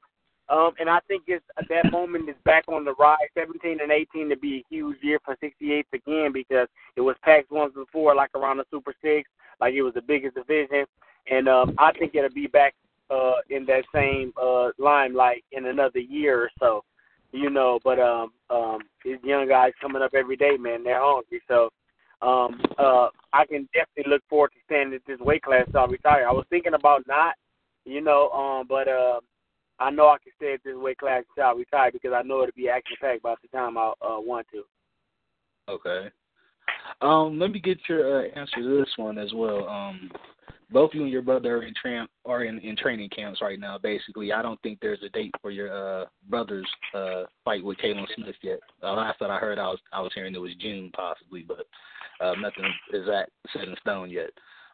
Um, 0.49 0.73
and 0.81 0.91
I 0.91 0.99
think 1.09 1.23
it's 1.29 1.45
that 1.69 1.93
moment 1.93 2.29
is 2.29 2.35
back 2.45 2.65
on 2.69 2.85
the 2.85 2.95
rise. 2.99 3.19
17 3.39 3.79
and 3.81 3.93
18 3.93 4.29
to 4.29 4.37
be 4.37 4.59
a 4.59 4.65
huge 4.69 4.99
year 5.01 5.19
for 5.25 5.37
68 5.41 5.87
again 5.93 6.33
because 6.33 6.69
it 6.97 7.01
was 7.01 7.17
packed 7.23 7.51
once 7.51 7.73
before, 7.75 8.15
like 8.15 8.31
around 8.35 8.59
the 8.59 8.65
Super 8.71 8.93
Six, 9.01 9.31
like 9.61 9.73
it 9.75 9.83
was 9.83 9.95
the 9.95 10.03
biggest 10.03 10.35
division. 10.35 10.85
And 11.31 11.49
um, 11.49 11.75
I 11.79 11.93
think 11.93 12.15
it'll 12.15 12.29
be 12.31 12.49
back 12.49 12.75
uh, 13.13 13.35
in 13.51 13.67
that 13.67 13.85
same 13.95 14.33
uh, 14.41 14.71
limelight 14.79 15.45
in 15.53 15.67
another 15.67 15.99
year 15.99 16.41
or 16.41 16.51
so. 16.59 16.85
You 17.33 17.49
know, 17.49 17.79
but 17.83 17.99
um, 17.99 18.33
um, 18.51 18.79
these 19.05 19.17
young 19.25 19.49
guys 19.49 19.73
coming 19.81 20.03
up 20.03 20.13
every 20.15 20.37
day, 20.37 20.57
man, 20.59 20.85
they're 20.85 21.01
hungry. 21.01 21.41
So 21.49 21.71
um, 22.21 22.61
uh, 22.79 23.09
I 23.33 23.47
can 23.47 23.69
definitely 23.73 24.11
look 24.11 24.23
forward 24.29 24.51
to 24.53 24.59
staying 24.67 24.93
at 24.93 25.01
this 25.07 25.19
weight 25.19 25.43
class 25.43 25.67
till 25.73 25.81
I 25.81 25.87
retire. 25.87 26.29
I 26.29 26.33
was 26.33 26.45
thinking 26.51 26.75
about 26.75 27.07
not, 27.07 27.35
you 27.87 28.03
know, 28.03 28.29
um, 28.31 28.67
but 28.69 28.87
uh, 28.87 29.21
I 29.79 29.91
know 29.91 30.09
I 30.09 30.19
can 30.23 30.33
stay 30.37 30.55
at 30.55 30.61
this 30.65 30.77
weight 30.77 30.99
class 30.99 31.25
until 31.31 31.51
I 31.51 31.53
retire 31.55 31.91
because 31.91 32.13
I 32.15 32.23
know 32.23 32.43
it'll 32.43 32.53
be 32.55 32.69
action 32.69 32.97
packed 33.01 33.23
by 33.23 33.35
the 33.41 33.49
time 33.49 33.79
I 33.79 33.93
uh, 34.03 34.21
want 34.21 34.47
to. 34.53 34.65
Okay. 35.69 36.11
Um, 37.01 37.39
let 37.39 37.51
me 37.51 37.61
get 37.61 37.79
your 37.89 38.27
uh, 38.27 38.29
answer 38.37 38.57
to 38.57 38.81
this 38.81 38.93
one 38.97 39.19
as 39.19 39.33
well. 39.35 39.69
Um, 39.69 40.11
both 40.73 40.91
you 40.95 41.03
and 41.03 41.11
your 41.11 41.23
brother 41.23 41.59
are 41.59 41.63
in 41.65 41.75
tram 41.81 42.09
are 42.25 42.45
in, 42.45 42.59
in 42.61 42.77
training 42.77 43.11
camps 43.15 43.41
right 43.43 43.59
now. 43.59 43.79
Basically, 43.79 44.33
I 44.33 44.43
don't 44.43 44.61
think 44.63 44.79
there's 44.81 45.03
a 45.05 45.09
date 45.11 45.33
for 45.41 45.51
your 45.51 45.73
uh, 45.73 46.07
brother's 46.29 46.69
uh, 46.95 47.25
fight 47.45 47.65
with 47.65 47.79
Callum 47.79 48.07
Smith 48.17 48.37
yet. 48.43 48.61
Uh, 48.83 48.93
last 48.93 49.19
that 49.21 49.31
I 49.31 49.39
heard, 49.39 49.59
I 49.59 49.67
was 49.69 49.79
I 49.93 50.01
was 50.01 50.13
hearing 50.15 50.35
it 50.35 50.39
was 50.39 50.55
June 50.61 50.91
possibly, 50.95 51.45
but 51.47 51.67
uh, 52.25 52.35
nothing 52.41 52.65
is 52.93 53.07
that 53.07 53.29
set 53.53 53.69
in 53.69 53.77
stone 53.81 54.11
yet. 54.11 54.31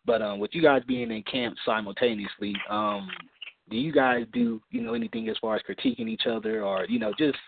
But 0.07 0.23
um, 0.23 0.39
with 0.39 0.51
you 0.55 0.63
guys 0.63 0.83
being 0.87 1.11
in 1.11 1.23
camp 1.25 1.57
simultaneously, 1.67 2.55
um, 2.71 3.09
do 3.71 3.77
you 3.77 3.93
guys 3.93 4.25
do 4.33 4.61
you 4.71 4.81
know 4.81 4.95
anything 4.95 5.29
as 5.29 5.37
far 5.41 5.57
as 5.57 5.63
critiquing 5.69 6.09
each 6.09 6.27
other, 6.31 6.65
or 6.65 6.87
you 6.87 6.99
know 6.99 7.13
just 7.19 7.39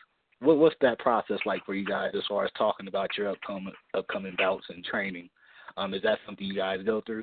what 0.40 0.58
what's 0.58 0.76
that 0.80 0.98
process 0.98 1.38
like 1.46 1.64
for 1.64 1.74
you 1.74 1.84
guys 1.84 2.10
as 2.14 2.24
far 2.28 2.44
as 2.44 2.50
talking 2.56 2.88
about 2.88 3.16
your 3.16 3.30
upcoming 3.30 3.72
upcoming 3.94 4.34
bouts 4.36 4.66
and 4.68 4.84
training? 4.84 5.28
Um, 5.76 5.94
is 5.94 6.02
that 6.02 6.18
something 6.26 6.46
you 6.46 6.56
guys 6.56 6.80
go 6.84 7.00
through? 7.06 7.22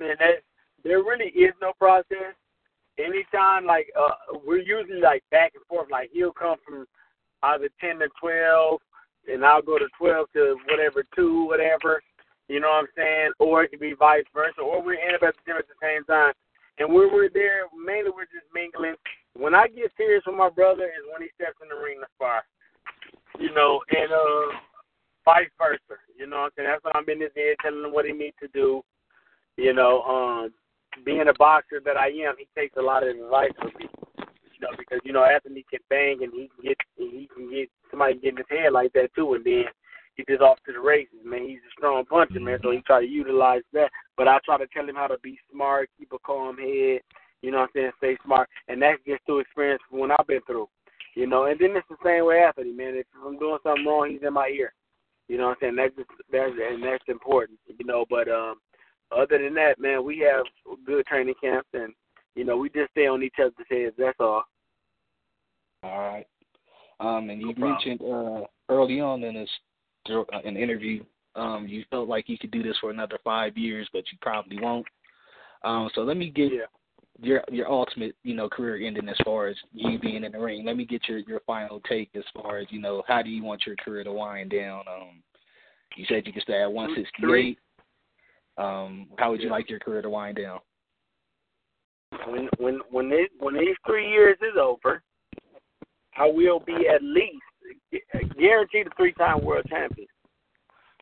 Man, 0.00 0.16
that, 0.18 0.42
there 0.82 0.98
really 0.98 1.30
is 1.30 1.54
no 1.60 1.72
process. 1.78 2.34
Anytime, 2.98 3.66
like 3.66 3.90
uh, 3.98 4.38
we're 4.46 4.58
usually 4.62 5.00
like 5.00 5.24
back 5.30 5.52
and 5.54 5.64
forth. 5.66 5.90
Like 5.90 6.10
he'll 6.12 6.32
come 6.32 6.56
from 6.64 6.86
either 7.42 7.68
ten 7.80 7.98
to 7.98 8.08
twelve, 8.20 8.80
and 9.26 9.44
I'll 9.44 9.62
go 9.62 9.78
to 9.78 9.88
twelve 9.98 10.26
to 10.34 10.56
whatever 10.70 11.04
two, 11.14 11.46
whatever. 11.46 12.02
You 12.48 12.60
know 12.60 12.68
what 12.68 12.84
I'm 12.84 12.94
saying? 12.96 13.32
Or 13.38 13.64
it 13.64 13.70
could 13.70 13.80
be 13.80 13.94
vice 13.98 14.24
versa, 14.34 14.60
or 14.60 14.82
we 14.82 15.00
end 15.00 15.16
up 15.16 15.22
at 15.22 15.34
the 15.34 15.40
gym 15.46 15.56
at 15.56 15.66
the 15.66 15.74
same 15.80 16.04
time. 16.04 16.34
And 16.78 16.92
when 16.92 17.10
we're 17.12 17.30
there, 17.32 17.66
mainly 17.74 18.10
we're 18.14 18.30
just 18.30 18.46
mingling. 18.52 18.94
When 19.34 19.54
I 19.54 19.66
get 19.66 19.90
serious 19.96 20.22
with 20.26 20.36
my 20.36 20.50
brother 20.50 20.84
is 20.84 21.06
when 21.10 21.22
he 21.22 21.28
steps 21.34 21.58
in 21.62 21.68
the 21.68 21.82
ring 21.82 21.98
to 22.00 22.06
spar. 22.14 22.42
You 23.40 23.52
know, 23.54 23.80
and 23.90 24.12
uh 24.12 24.58
vice 25.24 25.50
versa. 25.58 25.98
You 26.18 26.26
know 26.26 26.46
what 26.46 26.54
I'm 26.54 26.62
saying? 26.62 26.68
That's 26.70 26.84
when 26.84 26.94
I'm 26.94 27.08
in 27.08 27.22
his 27.22 27.34
ear 27.36 27.56
telling 27.62 27.82
him 27.82 27.92
what 27.92 28.04
he 28.04 28.12
needs 28.12 28.36
to 28.42 28.48
do. 28.48 28.82
You 29.56 29.72
know, 29.72 30.02
um, 30.02 30.52
being 31.04 31.28
a 31.28 31.34
boxer 31.38 31.80
that 31.84 31.96
I 31.96 32.08
am, 32.08 32.34
he 32.38 32.46
takes 32.56 32.76
a 32.76 32.82
lot 32.82 33.02
of 33.02 33.16
advice 33.16 33.50
from 33.58 33.72
me. 33.78 33.86
You 34.18 34.60
know, 34.60 34.76
because 34.78 35.00
you 35.04 35.12
know 35.12 35.24
Anthony 35.24 35.64
can 35.68 35.80
bang 35.90 36.18
and 36.22 36.32
he 36.32 36.48
can 36.54 36.64
get 36.64 36.76
he 36.96 37.28
can 37.34 37.50
get 37.50 37.68
somebody 37.90 38.14
get 38.14 38.30
in 38.30 38.36
his 38.38 38.46
head 38.48 38.72
like 38.72 38.92
that 38.92 39.14
too, 39.14 39.34
and 39.34 39.44
then 39.44 39.64
he's 40.16 40.26
just 40.26 40.42
off 40.42 40.58
to 40.66 40.72
the 40.72 40.80
races, 40.80 41.18
man. 41.24 41.46
He's 41.46 41.58
a 41.58 41.72
strong 41.76 42.04
puncher, 42.04 42.40
man, 42.40 42.58
so 42.62 42.70
he 42.70 42.80
try 42.80 43.00
to 43.00 43.06
utilize 43.06 43.62
that. 43.72 43.90
But 44.16 44.28
I 44.28 44.38
try 44.44 44.58
to 44.58 44.66
tell 44.68 44.88
him 44.88 44.94
how 44.94 45.08
to 45.08 45.18
be 45.22 45.38
smart, 45.52 45.90
keep 45.98 46.12
a 46.12 46.18
calm 46.20 46.56
head, 46.56 47.00
you 47.42 47.50
know 47.50 47.58
what 47.58 47.70
I'm 47.74 47.74
saying, 47.74 47.90
stay 47.98 48.16
smart. 48.24 48.48
And 48.68 48.80
that's 48.80 49.02
just 49.06 49.24
through 49.26 49.40
experience 49.40 49.82
from 49.90 50.00
when 50.00 50.10
I've 50.12 50.26
been 50.26 50.40
through. 50.46 50.68
You 51.14 51.26
know, 51.26 51.44
and 51.44 51.58
then 51.60 51.76
it's 51.76 51.86
the 51.88 51.96
same 52.04 52.26
way 52.26 52.42
Anthony, 52.42 52.72
man. 52.72 52.94
If 52.96 53.06
I'm 53.24 53.38
doing 53.38 53.58
something 53.62 53.86
wrong, 53.86 54.10
he's 54.10 54.26
in 54.26 54.32
my 54.32 54.48
ear. 54.48 54.72
You 55.28 55.38
know 55.38 55.48
what 55.48 55.58
I'm 55.62 55.74
saying? 55.74 55.76
That's 55.76 55.96
just 55.96 56.10
that's 56.30 56.52
and 56.52 56.82
that's 56.82 57.04
important, 57.08 57.58
you 57.66 57.86
know, 57.86 58.04
but 58.10 58.28
um 58.28 58.56
other 59.10 59.38
than 59.38 59.54
that, 59.54 59.78
man, 59.78 60.04
we 60.04 60.18
have 60.20 60.44
good 60.86 61.06
training 61.06 61.34
camps 61.40 61.68
and 61.72 61.92
you 62.34 62.44
know, 62.44 62.56
we 62.56 62.68
just 62.68 62.90
stay 62.90 63.06
on 63.06 63.22
each 63.22 63.36
other's 63.38 63.54
heads, 63.70 63.94
that's 63.96 64.18
all. 64.18 64.44
All 65.82 65.98
right. 65.98 66.26
Um, 67.00 67.30
and 67.30 67.40
you 67.40 67.54
problem. 67.54 67.70
mentioned 67.70 68.00
uh, 68.02 68.46
early 68.68 69.00
on 69.00 69.22
in 69.22 69.34
this 69.34 69.50
uh, 70.10 70.22
an 70.44 70.56
interview, 70.56 71.04
um, 71.36 71.66
you 71.68 71.84
felt 71.90 72.08
like 72.08 72.28
you 72.28 72.38
could 72.38 72.50
do 72.50 72.62
this 72.62 72.76
for 72.80 72.90
another 72.90 73.18
five 73.24 73.56
years, 73.56 73.88
but 73.92 74.04
you 74.12 74.18
probably 74.20 74.58
won't. 74.60 74.86
Um, 75.64 75.90
so 75.94 76.02
let 76.02 76.16
me 76.16 76.30
get 76.30 76.52
Yeah. 76.52 76.66
your 77.20 77.44
your 77.50 77.70
ultimate, 77.70 78.14
you 78.22 78.34
know, 78.34 78.48
career 78.48 78.86
ending 78.86 79.08
as 79.08 79.16
far 79.24 79.46
as 79.48 79.56
you 79.72 79.98
being 79.98 80.24
in 80.24 80.32
the 80.32 80.38
ring. 80.38 80.64
Let 80.64 80.76
me 80.76 80.84
get 80.84 81.08
your 81.08 81.18
your 81.18 81.40
final 81.40 81.80
take 81.80 82.10
as 82.14 82.24
far 82.34 82.58
as 82.58 82.66
you 82.70 82.80
know, 82.80 83.02
how 83.08 83.22
do 83.22 83.30
you 83.30 83.42
want 83.42 83.66
your 83.66 83.76
career 83.76 84.04
to 84.04 84.12
wind 84.12 84.50
down? 84.50 84.84
Um, 84.88 85.22
you 85.96 86.04
said 86.08 86.26
you 86.26 86.32
could 86.32 86.42
stay 86.42 86.62
at 86.62 86.72
168. 86.72 87.58
Um, 88.56 89.08
how 89.18 89.30
would 89.30 89.40
you 89.42 89.50
like 89.50 89.68
your 89.68 89.80
career 89.80 90.02
to 90.02 90.10
wind 90.10 90.36
down? 90.36 90.60
when 92.26 92.48
when 92.58 92.80
when 92.90 93.10
this 93.10 93.28
when 93.38 93.54
these 93.54 93.76
three 93.86 94.10
years 94.10 94.36
is 94.40 94.58
over, 94.60 95.02
I 96.16 96.26
will 96.26 96.60
be 96.60 96.88
at 96.88 97.02
least 97.02 97.42
guaranteed 98.38 98.86
a 98.86 98.90
three 98.96 99.12
time 99.12 99.44
world 99.44 99.66
champion. 99.68 100.08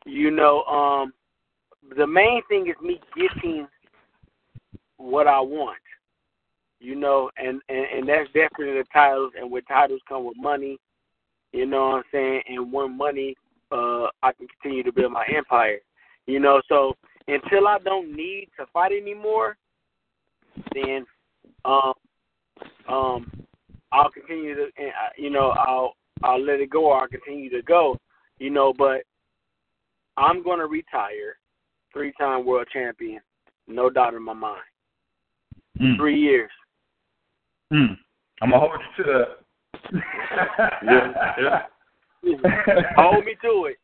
You 0.05 0.31
know, 0.31 0.63
um 0.63 1.13
the 1.97 2.07
main 2.07 2.41
thing 2.47 2.67
is 2.67 2.75
me 2.81 2.99
getting 3.15 3.67
what 4.97 5.27
I 5.27 5.39
want. 5.39 5.77
You 6.79 6.95
know, 6.95 7.29
and, 7.37 7.61
and, 7.69 7.85
and 7.97 8.09
that's 8.09 8.27
definitely 8.27 8.73
the 8.73 8.85
titles 8.91 9.31
and 9.39 9.49
with 9.49 9.63
titles 9.69 10.01
come 10.07 10.25
with 10.25 10.35
money, 10.37 10.77
you 11.53 11.65
know 11.65 11.89
what 11.89 11.95
I'm 11.95 12.03
saying, 12.11 12.41
and 12.47 12.71
when 12.73 12.97
money 12.97 13.35
uh 13.71 14.07
I 14.21 14.31
can 14.33 14.47
continue 14.47 14.83
to 14.83 14.91
build 14.91 15.11
my 15.11 15.25
empire. 15.35 15.79
You 16.25 16.39
know, 16.39 16.61
so 16.69 16.95
until 17.27 17.67
I 17.67 17.79
don't 17.79 18.15
need 18.15 18.49
to 18.59 18.65
fight 18.73 18.91
anymore, 18.91 19.57
then 20.73 21.05
um 21.65 21.93
um 22.89 23.31
I'll 23.91 24.09
continue 24.11 24.55
to 24.55 24.67
and, 24.77 24.89
uh, 24.89 25.09
you 25.17 25.29
know 25.29 25.49
I'll 25.51 25.93
I'll 26.23 26.43
let 26.43 26.59
it 26.59 26.69
go 26.69 26.85
or 26.85 27.01
I'll 27.01 27.07
continue 27.07 27.49
to 27.49 27.61
go 27.61 27.97
you 28.39 28.49
know 28.49 28.73
but 28.77 29.03
I'm 30.17 30.43
going 30.43 30.59
to 30.59 30.67
retire 30.67 31.37
three 31.91 32.11
time 32.19 32.45
world 32.45 32.67
champion 32.71 33.21
no 33.67 33.89
doubt 33.89 34.13
in 34.13 34.23
my 34.23 34.33
mind 34.33 34.63
Mm. 35.81 35.97
three 35.97 36.19
years 36.19 36.51
Mm. 37.71 37.97
I'm 38.41 38.51
gonna 38.51 38.59
hold 38.59 38.79
you 38.97 39.03
to 39.03 39.25
that. 39.91 40.79
yeah 40.83 41.61
yeah 42.23 42.87
hold 42.95 43.25
me 43.25 43.35
to 43.41 43.69
it 43.71 43.77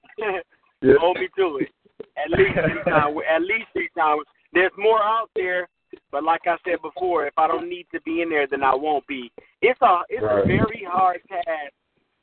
Yeah. 0.82 0.94
hold 1.00 1.18
me 1.18 1.30
to 1.36 1.58
it 1.58 1.70
at 2.18 2.30
least 2.32 2.54
three 2.54 2.84
times 2.92 3.18
at 3.30 3.42
least 3.42 3.68
three 3.74 3.90
times 3.98 4.24
there's 4.54 4.72
more 4.78 5.02
out 5.02 5.30
there 5.36 5.68
but 6.12 6.24
like 6.24 6.42
I 6.46 6.56
said 6.66 6.82
before, 6.82 7.26
if 7.26 7.34
I 7.38 7.48
don't 7.48 7.70
need 7.70 7.88
to 7.94 8.02
be 8.02 8.22
in 8.22 8.30
there, 8.30 8.48
then 8.48 8.64
I 8.64 8.76
won't 8.76 9.06
be. 9.08 9.32
It's 9.62 9.82
a 9.82 10.02
it's 10.10 10.24
Right. 10.24 10.44
a 10.44 10.48
very 10.48 10.84
hard 10.88 11.22
task 11.28 11.74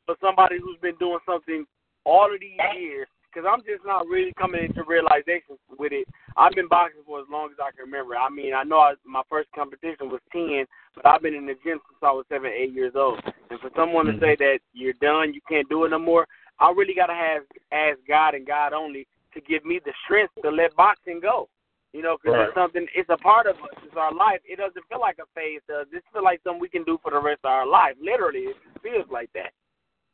for 0.06 0.16
somebody 0.20 0.58
who's 0.58 0.78
been 0.80 0.96
doing 0.96 1.18
something 1.26 1.66
all 2.04 2.32
of 2.32 2.40
these 2.40 2.58
years 2.78 3.08
because 3.26 3.48
I'm 3.50 3.60
just 3.64 3.84
not 3.84 4.06
really 4.06 4.32
coming 4.38 4.64
into 4.64 4.82
realization 4.84 5.58
with 5.78 5.92
it. 5.92 6.08
I've 6.36 6.52
been 6.52 6.68
boxing 6.68 7.02
for 7.04 7.20
as 7.20 7.26
long 7.30 7.50
as 7.50 7.58
I 7.60 7.70
can 7.72 7.84
remember. 7.84 8.16
I 8.16 8.30
mean, 8.30 8.54
I 8.54 8.62
know 8.62 8.78
I, 8.78 8.94
my 9.04 9.22
first 9.28 9.48
competition 9.54 10.08
was 10.08 10.20
ten, 10.32 10.64
but 10.94 11.06
I've 11.06 11.22
been 11.22 11.34
in 11.34 11.46
the 11.46 11.54
gym 11.64 11.80
since 11.84 12.00
I 12.02 12.12
was 12.12 12.24
seven, 12.28 12.50
eight 12.50 12.72
years 12.72 12.94
old. 12.94 13.20
And 13.50 13.60
for 13.60 13.70
someone 13.76 14.06
to 14.06 14.12
mm. 14.12 14.20
say 14.20 14.36
that 14.38 14.60
you're 14.72 14.94
done, 14.94 15.34
you 15.34 15.40
can't 15.48 15.68
do 15.68 15.84
it 15.84 15.90
no 15.90 15.98
more, 15.98 16.26
I 16.58 16.72
really 16.74 16.94
gotta 16.94 17.14
have 17.14 17.42
ask 17.72 17.98
God 18.08 18.34
and 18.34 18.46
God 18.46 18.72
only 18.72 19.06
to 19.36 19.42
give 19.42 19.64
me 19.64 19.80
the 19.84 19.92
strength 20.04 20.32
to 20.42 20.50
let 20.50 20.74
boxing 20.74 21.20
go. 21.20 21.48
You 21.92 22.02
know, 22.02 22.16
because 22.16 22.36
Right. 22.36 22.48
it's 22.48 22.54
something. 22.54 22.86
It's 22.94 23.08
a 23.08 23.16
part 23.16 23.46
of 23.46 23.56
us. 23.56 23.70
It's 23.84 23.96
our 23.96 24.12
life. 24.12 24.40
It 24.44 24.56
doesn't 24.56 24.86
feel 24.88 25.00
like 25.00 25.18
a 25.18 25.26
phase. 25.34 25.60
Does 25.68 25.86
this 25.90 26.02
feel 26.12 26.24
like 26.24 26.40
something 26.42 26.60
we 26.60 26.68
can 26.68 26.84
do 26.84 26.98
for 27.02 27.10
the 27.10 27.20
rest 27.20 27.40
of 27.44 27.50
our 27.50 27.66
life? 27.66 27.94
Literally, 28.00 28.46
it 28.52 28.56
feels 28.82 29.08
like 29.10 29.30
that. 29.34 29.52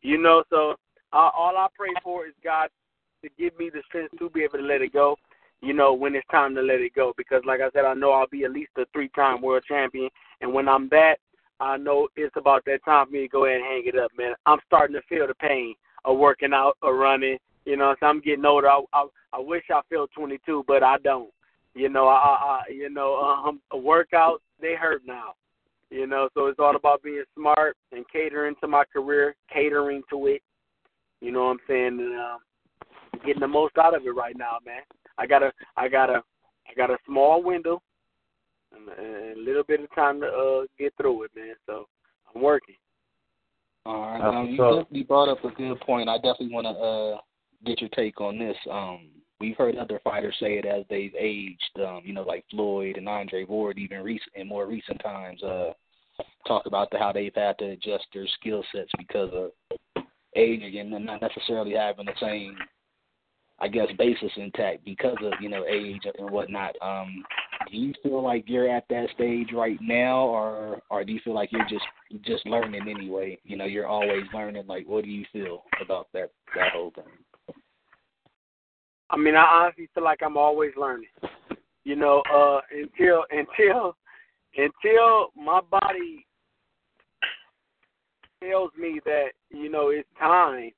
You 0.03 0.19
know, 0.19 0.45
so 0.51 0.77
uh, 1.13 1.31
all 1.35 1.57
I 1.57 1.67
pray 1.77 1.95
for 2.05 2.27
is 2.27 2.35
God 2.45 2.69
to 3.23 3.31
give 3.39 3.59
me 3.59 3.71
the 3.71 3.83
strength 3.87 4.17
to 4.19 4.31
be 4.31 4.43
able 4.45 4.59
to 4.59 4.65
let 4.65 4.83
it 4.83 4.93
go. 4.93 5.17
You 5.61 5.73
know, 5.73 5.93
when 5.93 6.15
it's 6.15 6.27
time 6.29 6.55
to 6.57 6.63
let 6.63 6.81
it 6.81 6.95
go, 6.95 7.15
because 7.17 7.43
like 7.45 7.61
I 7.61 7.71
said, 7.71 7.85
I 7.85 7.95
know 7.95 8.11
I'll 8.13 8.27
be 8.27 8.45
at 8.45 8.53
least 8.53 8.73
a 8.77 8.85
three-time 8.93 9.41
world 9.41 9.65
champion, 9.67 10.11
and 10.41 10.53
when 10.53 10.69
I'm 10.69 10.89
that, 10.91 11.17
I 11.61 11.77
know 11.77 12.09
it's 12.17 12.37
about 12.37 12.65
that 12.67 12.85
time 12.85 13.07
for 13.07 13.13
me 13.13 13.21
to 13.21 13.29
go 13.29 13.45
ahead 13.45 13.59
and 13.59 13.67
hang 13.67 13.83
it 13.87 13.97
up, 13.97 14.11
man. 14.19 14.35
I'm 14.47 14.59
starting 14.67 14.95
to 14.95 15.03
feel 15.09 15.27
the 15.29 15.35
pain 15.35 15.75
of 16.05 16.19
working 16.19 16.53
out 16.53 16.77
or 16.83 16.97
running. 16.97 17.39
You 17.65 17.77
know, 17.77 17.95
so 18.01 18.07
I'm 18.07 18.21
getting 18.21 18.45
older. 18.45 18.69
I 18.69 18.83
I, 18.93 19.07
I 19.35 19.39
wish 19.39 19.65
I 19.71 19.81
felt 19.91 20.11
22, 20.17 20.65
but 20.67 20.83
I 20.83 20.99
don't. 20.99 21.31
You 21.75 21.89
know, 21.89 22.07
I, 22.07 22.15
I 22.15 22.63
I- 22.69 22.73
you 22.73 22.91
know, 22.91 23.17
um, 23.17 23.61
workouts 23.73 24.39
they 24.61 24.75
hurt 24.75 25.03
now. 25.07 25.35
You 25.91 26.07
know, 26.07 26.29
so 26.35 26.47
it's 26.47 26.59
all 26.59 26.75
about 26.75 27.03
being 27.03 27.23
smart 27.37 27.77
and 27.93 28.05
catering 28.11 28.55
to 28.63 28.67
my 28.67 28.85
career, 28.91 29.37
catering 29.53 30.03
to 30.11 30.27
it. 30.27 30.43
You 31.21 31.33
know 31.33 31.45
what 31.45 31.51
I'm 31.51 31.59
saying? 31.69 32.01
And, 32.01 32.19
um, 32.19 32.39
getting 33.27 33.41
the 33.41 33.49
most 33.49 33.77
out 33.79 33.95
of 33.95 34.07
it 34.07 34.11
right 34.11 34.37
now, 34.37 34.57
man. 34.65 34.81
I 35.19 35.27
got 35.27 35.43
a, 35.43 35.53
I 35.77 35.89
got 35.89 36.09
a, 36.09 36.23
I 36.67 36.75
got 36.77 36.91
a 36.91 36.97
small 37.07 37.43
window 37.43 37.83
and, 38.75 38.89
and 38.89 39.37
a 39.39 39.41
little 39.41 39.65
bit 39.65 39.81
of 39.81 39.95
time 39.95 40.21
to 40.21 40.27
uh, 40.27 40.67
get 40.79 40.95
through 40.97 41.25
it, 41.25 41.31
man. 41.37 41.55
So 41.67 41.87
I'm 42.35 42.41
working. 42.41 42.77
All 43.85 44.01
right. 44.01 44.21
That's 44.23 44.35
Um, 44.35 44.47
you 44.47 44.57
definitely 44.57 45.03
brought 45.03 45.29
up 45.29 45.45
a 45.45 45.51
good 45.51 45.79
point. 45.81 46.09
I 46.09 46.17
definitely 46.17 46.53
want 46.53 46.67
to 46.67 46.71
uh, 46.71 47.21
get 47.65 47.81
your 47.81 47.91
take 47.91 48.21
on 48.21 48.39
this. 48.39 48.57
Um, 48.71 49.09
we've 49.41 49.57
heard 49.57 49.77
other 49.77 50.01
fighters 50.05 50.37
say 50.41 50.55
it 50.59 50.65
as 50.65 50.85
they've 50.89 51.15
aged. 51.19 51.79
Um, 51.85 52.03
you 52.05 52.13
know, 52.13 52.23
like 52.23 52.45
Floyd 52.51 52.97
and 52.97 53.09
Andre 53.09 53.45
Ward, 53.45 53.79
even 53.79 54.03
recent 54.03 54.33
in 54.35 54.49
more 54.49 54.67
recent 54.67 55.01
times, 55.03 55.43
uh, 55.43 55.73
talk 56.47 56.67
about 56.67 56.91
the, 56.91 56.99
how 56.99 57.13
they've 57.13 57.35
had 57.35 57.59
to 57.59 57.71
adjust 57.71 58.07
their 58.13 58.27
skill 58.41 58.65
sets 58.73 58.91
because 58.99 59.31
of 59.33 60.05
aging 60.37 60.93
and 60.95 61.05
not 61.05 61.21
necessarily 61.21 61.73
having 61.73 62.07
the 62.07 62.13
same, 62.21 62.57
I 63.59 63.69
guess, 63.69 63.89
basis 63.99 64.33
intact 64.37 64.85
because 64.85 65.17
of 65.23 65.33
you 65.41 65.49
know 65.49 65.65
age 65.67 66.03
and 66.19 66.31
whatnot. 66.31 66.75
Um, 66.81 67.25
do 67.71 67.77
you 67.77 67.93
feel 68.03 68.23
like 68.23 68.45
you're 68.47 68.69
at 68.69 68.85
that 68.91 69.09
stage 69.15 69.49
right 69.53 69.79
now, 69.81 70.27
or 70.27 70.81
or 70.91 71.05
do 71.05 71.13
you 71.13 71.21
feel 71.25 71.35
like 71.35 71.53
you're 71.53 71.69
just 71.69 71.85
just 72.25 72.47
learning 72.47 72.89
anyway? 72.89 73.39
You 73.45 73.57
know, 73.57 73.65
you're 73.65 73.87
always 73.87 74.25
learning. 74.35 74.67
Like, 74.67 74.89
what 74.89 75.05
do 75.05 75.11
you 75.11 75.25
feel 75.33 75.65
about 75.81 76.09
that 76.13 76.31
that 76.57 76.73
whole 76.73 76.93
thing? 76.95 77.05
I 79.13 79.17
mean, 79.19 79.37
I 79.37 79.45
honestly 79.45 79.89
feel 79.95 80.05
like 80.05 80.21
I'm 80.25 80.39
always 80.39 80.73
learning. 80.77 81.11
You 81.85 81.97
know, 81.97 82.23
uh, 82.35 82.61
until 82.71 83.25
until 83.31 83.97
until 84.57 85.33
my 85.37 85.61
body 85.61 86.27
tells 88.43 88.71
me 88.79 89.01
that 89.05 89.29
you 89.51 89.71
know 89.71 89.91
it's 89.91 90.09
time. 90.19 90.71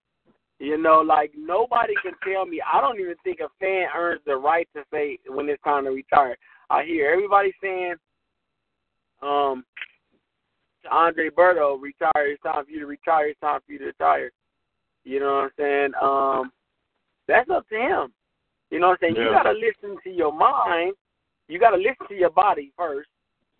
You 0.58 0.78
know, 0.78 1.00
like 1.00 1.32
nobody 1.36 1.94
can 2.02 2.12
tell 2.26 2.46
me. 2.46 2.60
I 2.60 2.80
don't 2.80 2.98
even 2.98 3.14
think 3.22 3.40
a 3.40 3.48
fan 3.60 3.86
earns 3.94 4.20
the 4.26 4.36
right 4.36 4.68
to 4.74 4.82
say 4.92 5.18
when 5.28 5.48
it's 5.48 5.62
time 5.62 5.84
to 5.84 5.90
retire. 5.90 6.36
I 6.70 6.84
hear 6.84 7.10
everybody 7.10 7.52
saying, 7.62 7.94
um, 9.22 9.64
Andre 10.90 11.28
Berto, 11.28 11.80
retire. 11.80 12.32
It's 12.32 12.42
time 12.42 12.64
for 12.64 12.70
you 12.70 12.80
to 12.80 12.86
retire. 12.86 13.28
It's 13.28 13.40
time 13.40 13.60
for 13.66 13.72
you 13.72 13.78
to 13.78 13.86
retire. 13.86 14.30
You 15.04 15.20
know 15.20 15.34
what 15.34 15.44
I'm 15.44 15.50
saying? 15.58 15.92
Um, 16.00 16.52
that's 17.28 17.50
up 17.50 17.68
to 17.68 17.76
him. 17.76 18.12
You 18.70 18.80
know 18.80 18.88
what 18.88 18.98
I'm 19.02 19.14
saying? 19.14 19.16
You 19.16 19.30
gotta 19.30 19.52
listen 19.52 19.96
to 20.02 20.10
your 20.10 20.32
mind. 20.32 20.94
You 21.48 21.58
gotta 21.58 21.76
listen 21.76 22.08
to 22.08 22.14
your 22.14 22.30
body 22.30 22.72
first. 22.76 23.08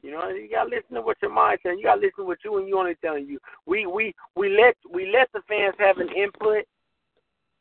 You 0.03 0.11
know, 0.11 0.29
you 0.29 0.49
gotta 0.51 0.69
listen 0.69 0.95
to 0.97 1.03
what 1.03 1.17
your 1.23 1.33
mind 1.33 1.61
saying. 1.63 1.79
You 1.79 1.85
gotta 1.85 2.01
listen 2.01 2.25
to 2.25 2.25
what 2.25 2.39
you 2.45 2.59
and 2.59 2.69
you 2.69 2.79
only 2.79 2.95
telling 2.97 3.27
you. 3.27 3.39
We 3.67 3.87
we 3.87 4.15
we 4.37 4.51
let 4.51 4.77
we 4.93 5.11
let 5.11 5.33
the 5.33 5.41
fans 5.49 5.75
have 5.79 5.99
an 5.99 6.09
input, 6.15 6.65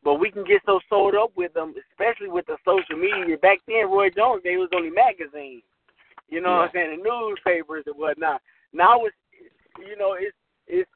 but 0.04 0.16
we 0.16 0.30
can 0.32 0.44
get 0.44 0.62
so 0.66 0.80
sold 0.89 1.16
up 1.16 1.32
with 1.36 1.54
them, 1.54 1.74
especially 1.91 2.28
with 2.28 2.46
the 2.48 2.58
social 2.66 2.98
media. 2.98 3.38
Back 3.38 3.60
then, 3.68 3.89
Roy 3.89 4.10
Jones, 4.10 4.41
they 4.44 4.58
was 4.58 4.70
only 4.76 4.89
magazines. 4.89 5.64
You 6.30 6.41
know 6.41 6.52
what 6.52 6.64
I'm 6.64 6.70
saying? 6.74 6.98
The 6.98 7.04
newspapers 7.04 7.84
and 7.88 7.96
whatnot. 7.96 8.41
Now 8.74 9.06
it's 9.06 9.16
you 9.80 9.96
know 9.98 10.18
it's 10.20 10.36
it's 10.68 10.89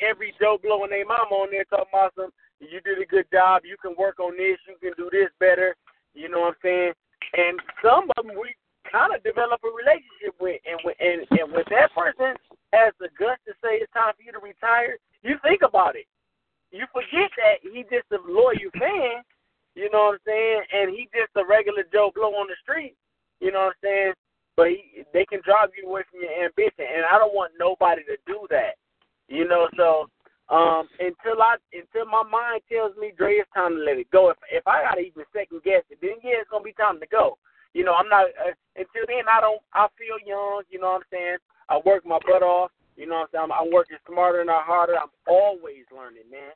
every 0.00 0.32
Joe 0.40 0.58
blowing 0.62 0.90
their 0.90 1.06
mama 1.06 1.34
on 1.34 1.50
there 1.50 1.64
talking 1.64 1.86
about 1.92 2.12
some. 2.16 2.30
You 2.62 2.80
did 2.80 3.02
a 3.02 3.06
good 3.06 3.26
job. 3.32 3.62
You 3.64 3.76
can 3.82 3.94
work 3.98 4.20
on 4.20 4.36
this. 4.38 4.58
You 4.70 4.78
can 4.78 4.94
do 4.96 5.10
this 5.10 5.28
better. 5.40 5.74
You 6.14 6.28
know 6.28 6.46
what 6.46 6.54
I'm 6.54 6.62
saying? 6.62 6.92
And 7.34 7.58
some 7.82 8.06
of 8.16 8.26
them 8.26 8.38
we 8.38 8.54
kind 8.90 9.14
of 9.14 9.22
develop 9.24 9.58
a 9.64 9.70
relationship 9.72 10.36
with, 10.38 10.60
and 10.62 10.78
with, 10.84 10.96
and 11.00 11.26
and 11.34 11.50
when 11.50 11.64
that 11.70 11.90
person 11.96 12.36
has 12.72 12.92
the 13.00 13.08
guts 13.18 13.40
to 13.48 13.52
say 13.64 13.80
it's 13.80 13.92
time 13.92 14.12
for 14.14 14.22
you 14.22 14.32
to 14.32 14.42
retire, 14.42 14.96
you 15.22 15.36
think 15.42 15.62
about 15.62 15.96
it. 15.96 16.06
You 16.70 16.86
forget 16.92 17.30
that 17.36 17.60
he 17.64 17.84
just 17.90 18.08
a 18.12 18.20
loyal 18.24 18.72
fan. 18.78 19.24
You 19.74 19.88
know 19.90 20.12
what 20.12 20.20
I'm 20.20 20.26
saying? 20.26 20.62
And 20.72 20.90
he 20.90 21.08
just 21.12 21.32
a 21.36 21.44
regular 21.44 21.84
Joe 21.92 22.12
Blow 22.14 22.36
on 22.36 22.48
the 22.48 22.56
street. 22.60 22.94
You 23.40 23.52
know 23.52 23.72
what 23.72 23.76
I'm 23.80 23.82
saying? 23.82 24.12
But 24.56 24.68
he, 24.68 25.04
they 25.12 25.24
can 25.24 25.40
drive 25.44 25.72
you 25.76 25.88
away 25.88 26.02
from 26.10 26.20
your 26.20 26.44
ambition, 26.44 26.84
and 26.84 27.04
I 27.08 27.16
don't 27.16 27.34
want 27.34 27.52
nobody 27.58 28.04
to 28.04 28.16
do 28.26 28.46
that. 28.50 28.76
You 29.28 29.48
know, 29.48 29.68
so 29.76 30.08
um, 30.52 30.84
until 31.00 31.40
I 31.40 31.56
until 31.72 32.04
my 32.04 32.22
mind 32.28 32.60
tells 32.68 32.92
me, 33.00 33.12
Dre, 33.16 33.40
it's 33.40 33.48
time 33.56 33.72
to 33.72 33.80
let 33.80 33.96
it 33.96 34.10
go. 34.12 34.28
If 34.28 34.36
if 34.52 34.68
I 34.68 34.84
gotta 34.84 35.00
even 35.00 35.24
second 35.32 35.64
guess 35.64 35.80
it, 35.88 35.96
then 36.04 36.20
yeah, 36.22 36.44
it's 36.44 36.50
gonna 36.50 36.62
be 36.62 36.76
time 36.76 37.00
to 37.00 37.06
go. 37.08 37.38
You 37.72 37.84
know, 37.84 37.96
I'm 37.96 38.08
not 38.08 38.28
uh, 38.36 38.52
until 38.76 39.08
then. 39.08 39.24
I 39.32 39.40
don't. 39.40 39.64
I 39.72 39.88
feel 39.96 40.20
young. 40.20 40.62
You 40.68 40.80
know 40.80 40.92
what 40.92 41.08
I'm 41.08 41.10
saying? 41.10 41.40
I 41.72 41.80
work 41.86 42.04
my 42.04 42.20
butt 42.28 42.44
off. 42.44 42.70
You 43.00 43.08
know 43.08 43.24
what 43.24 43.32
I'm 43.32 43.48
saying? 43.48 43.48
I'm, 43.48 43.52
I'm 43.52 43.72
working 43.72 43.96
smarter, 44.04 44.44
and 44.44 44.52
not 44.52 44.68
harder. 44.68 45.00
I'm 45.00 45.08
always 45.26 45.88
learning, 45.88 46.28
man. 46.30 46.52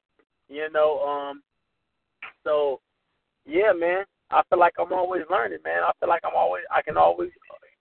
You 0.49 0.69
know, 0.71 1.01
um, 1.01 1.43
so 2.45 2.81
yeah, 3.47 3.73
man. 3.73 4.05
I 4.31 4.43
feel 4.51 4.59
like 4.59 4.75
I'm 4.79 4.93
always 4.93 5.23
learning, 5.31 5.65
man. 5.65 5.85
I 5.87 5.93
feel 5.99 6.11
like 6.11 6.21
I'm 6.25 6.37
always. 6.37 6.65
I 6.69 6.83
can 6.83 6.99
always. 6.99 7.31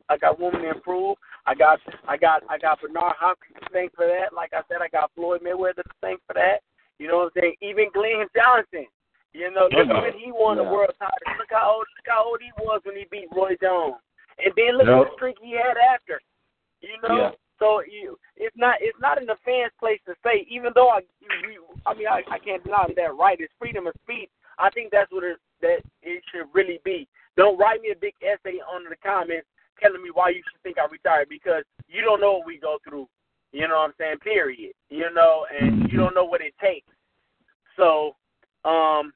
I 0.09 0.17
got 0.17 0.39
room 0.39 0.53
to 0.53 0.69
improve. 0.69 1.17
I 1.45 1.55
got. 1.55 1.79
I 2.07 2.17
got. 2.17 2.43
I 2.49 2.57
got 2.57 2.81
Bernard 2.81 3.15
Hopkins 3.19 3.57
to 3.61 3.69
thank 3.71 3.95
for 3.95 4.05
that. 4.05 4.33
Like 4.33 4.53
I 4.53 4.61
said, 4.67 4.81
I 4.81 4.87
got 4.87 5.11
Floyd 5.15 5.41
Mayweather 5.41 5.83
to 5.83 5.95
thank 6.01 6.19
for 6.27 6.33
that. 6.33 6.59
You 6.99 7.07
know 7.07 7.17
what 7.17 7.33
I'm 7.35 7.41
saying? 7.41 7.55
Even 7.61 7.89
Glenn 7.93 8.27
Johnson. 8.35 8.85
You 9.33 9.51
know, 9.51 9.67
look 9.71 9.87
Yeah. 9.87 10.01
when 10.01 10.13
he 10.13 10.31
won 10.31 10.57
the 10.57 10.63
world 10.63 10.95
title. 10.97 11.37
Look 11.37 11.51
how 11.51 11.75
old. 11.75 11.85
Look 11.97 12.07
how 12.07 12.23
old 12.25 12.39
he 12.39 12.51
was 12.57 12.81
when 12.85 12.95
he 12.95 13.05
beat 13.11 13.27
Roy 13.35 13.57
Jones. 13.61 13.99
And 14.39 14.53
then 14.55 14.77
look 14.77 14.87
at 14.87 15.11
the 15.11 15.15
streak 15.15 15.37
he 15.41 15.51
had 15.51 15.75
after. 15.77 16.21
You 16.81 16.95
know. 17.03 17.17
Yeah. 17.17 17.31
So 17.59 17.81
you, 17.87 18.19
it's 18.35 18.55
not 18.57 18.75
it's 18.81 18.99
not 18.99 19.19
in 19.19 19.25
the 19.25 19.37
fans' 19.45 19.71
place 19.79 19.99
to 20.07 20.15
say. 20.23 20.45
Even 20.49 20.71
though 20.75 20.89
I, 20.89 20.99
we, 21.47 21.57
I 21.85 21.93
mean, 21.93 22.07
I, 22.07 22.21
I 22.29 22.39
can't 22.39 22.63
deny 22.63 22.87
that 22.95 23.15
right. 23.15 23.39
It's 23.39 23.53
freedom 23.57 23.87
of 23.87 23.93
speech. 24.03 24.29
I 24.59 24.69
think 24.71 24.91
that's 24.91 25.11
what 25.11 25.23
it, 25.23 25.37
that 25.61 25.79
it 26.03 26.23
should 26.31 26.47
really 26.53 26.79
be. 26.83 27.07
Don't 27.37 27.57
write 27.57 27.81
me 27.81 27.91
a 27.91 27.95
big 27.95 28.13
essay 28.21 28.59
under 28.73 28.89
the 28.89 28.95
comments 28.97 29.47
telling 29.81 30.03
me 30.03 30.09
why 30.13 30.29
you 30.29 30.41
should 30.49 30.61
think 30.63 30.77
I 30.77 30.87
retired 30.91 31.27
because 31.29 31.63
you 31.87 32.01
don't 32.01 32.21
know 32.21 32.33
what 32.37 32.47
we 32.47 32.57
go 32.57 32.77
through. 32.87 33.07
You 33.51 33.67
know 33.67 33.75
what 33.75 33.89
I'm 33.89 33.93
saying? 33.97 34.17
Period. 34.19 34.73
You 34.89 35.13
know, 35.13 35.45
and 35.49 35.89
you 35.91 35.97
don't 35.97 36.15
know 36.15 36.25
what 36.25 36.41
it 36.41 36.53
takes. 36.61 36.87
So, 37.77 38.15
um, 38.63 39.13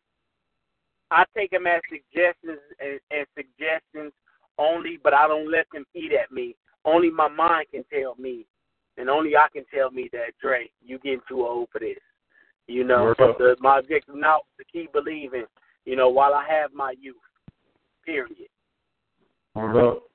I 1.12 1.24
take 1.36 1.52
them 1.52 1.66
as 1.66 1.82
suggestions 1.90 2.60
and, 2.80 3.00
and 3.12 3.26
suggestions 3.36 4.14
only, 4.58 5.00
but 5.04 5.14
I 5.14 5.28
don't 5.28 5.52
let 5.52 5.66
them 5.74 5.86
eat 5.96 6.12
at 6.14 6.32
me. 6.32 6.56
Only 6.86 7.10
my 7.10 7.28
mind 7.28 7.68
can 7.74 7.84
tell 7.92 8.16
me, 8.16 8.46
and 8.98 9.10
only 9.10 9.36
I 9.36 9.48
can 9.52 9.64
tell 9.74 9.92
me 9.92 10.10
that 10.14 10.38
Dre, 10.42 10.70
you 10.86 11.00
getting 11.00 11.22
too 11.28 11.46
old 11.46 11.70
for 11.72 11.80
this. 11.80 11.98
You 12.68 12.84
know, 12.84 13.06
Word 13.18 13.36
the, 13.40 13.56
my 13.60 13.80
objective 13.80 14.16
now 14.16 14.38
is 14.38 14.44
to 14.60 14.66
keep 14.72 14.94
believing. 14.94 15.46
You 15.86 15.96
know, 15.96 16.10
while 16.10 16.34
I 16.34 16.46
have 16.48 16.72
my 16.74 16.94
youth. 17.00 17.16
Period. 18.06 18.50
Hold 19.56 19.76
up. 19.76 20.09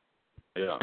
Yeah. 0.57 0.79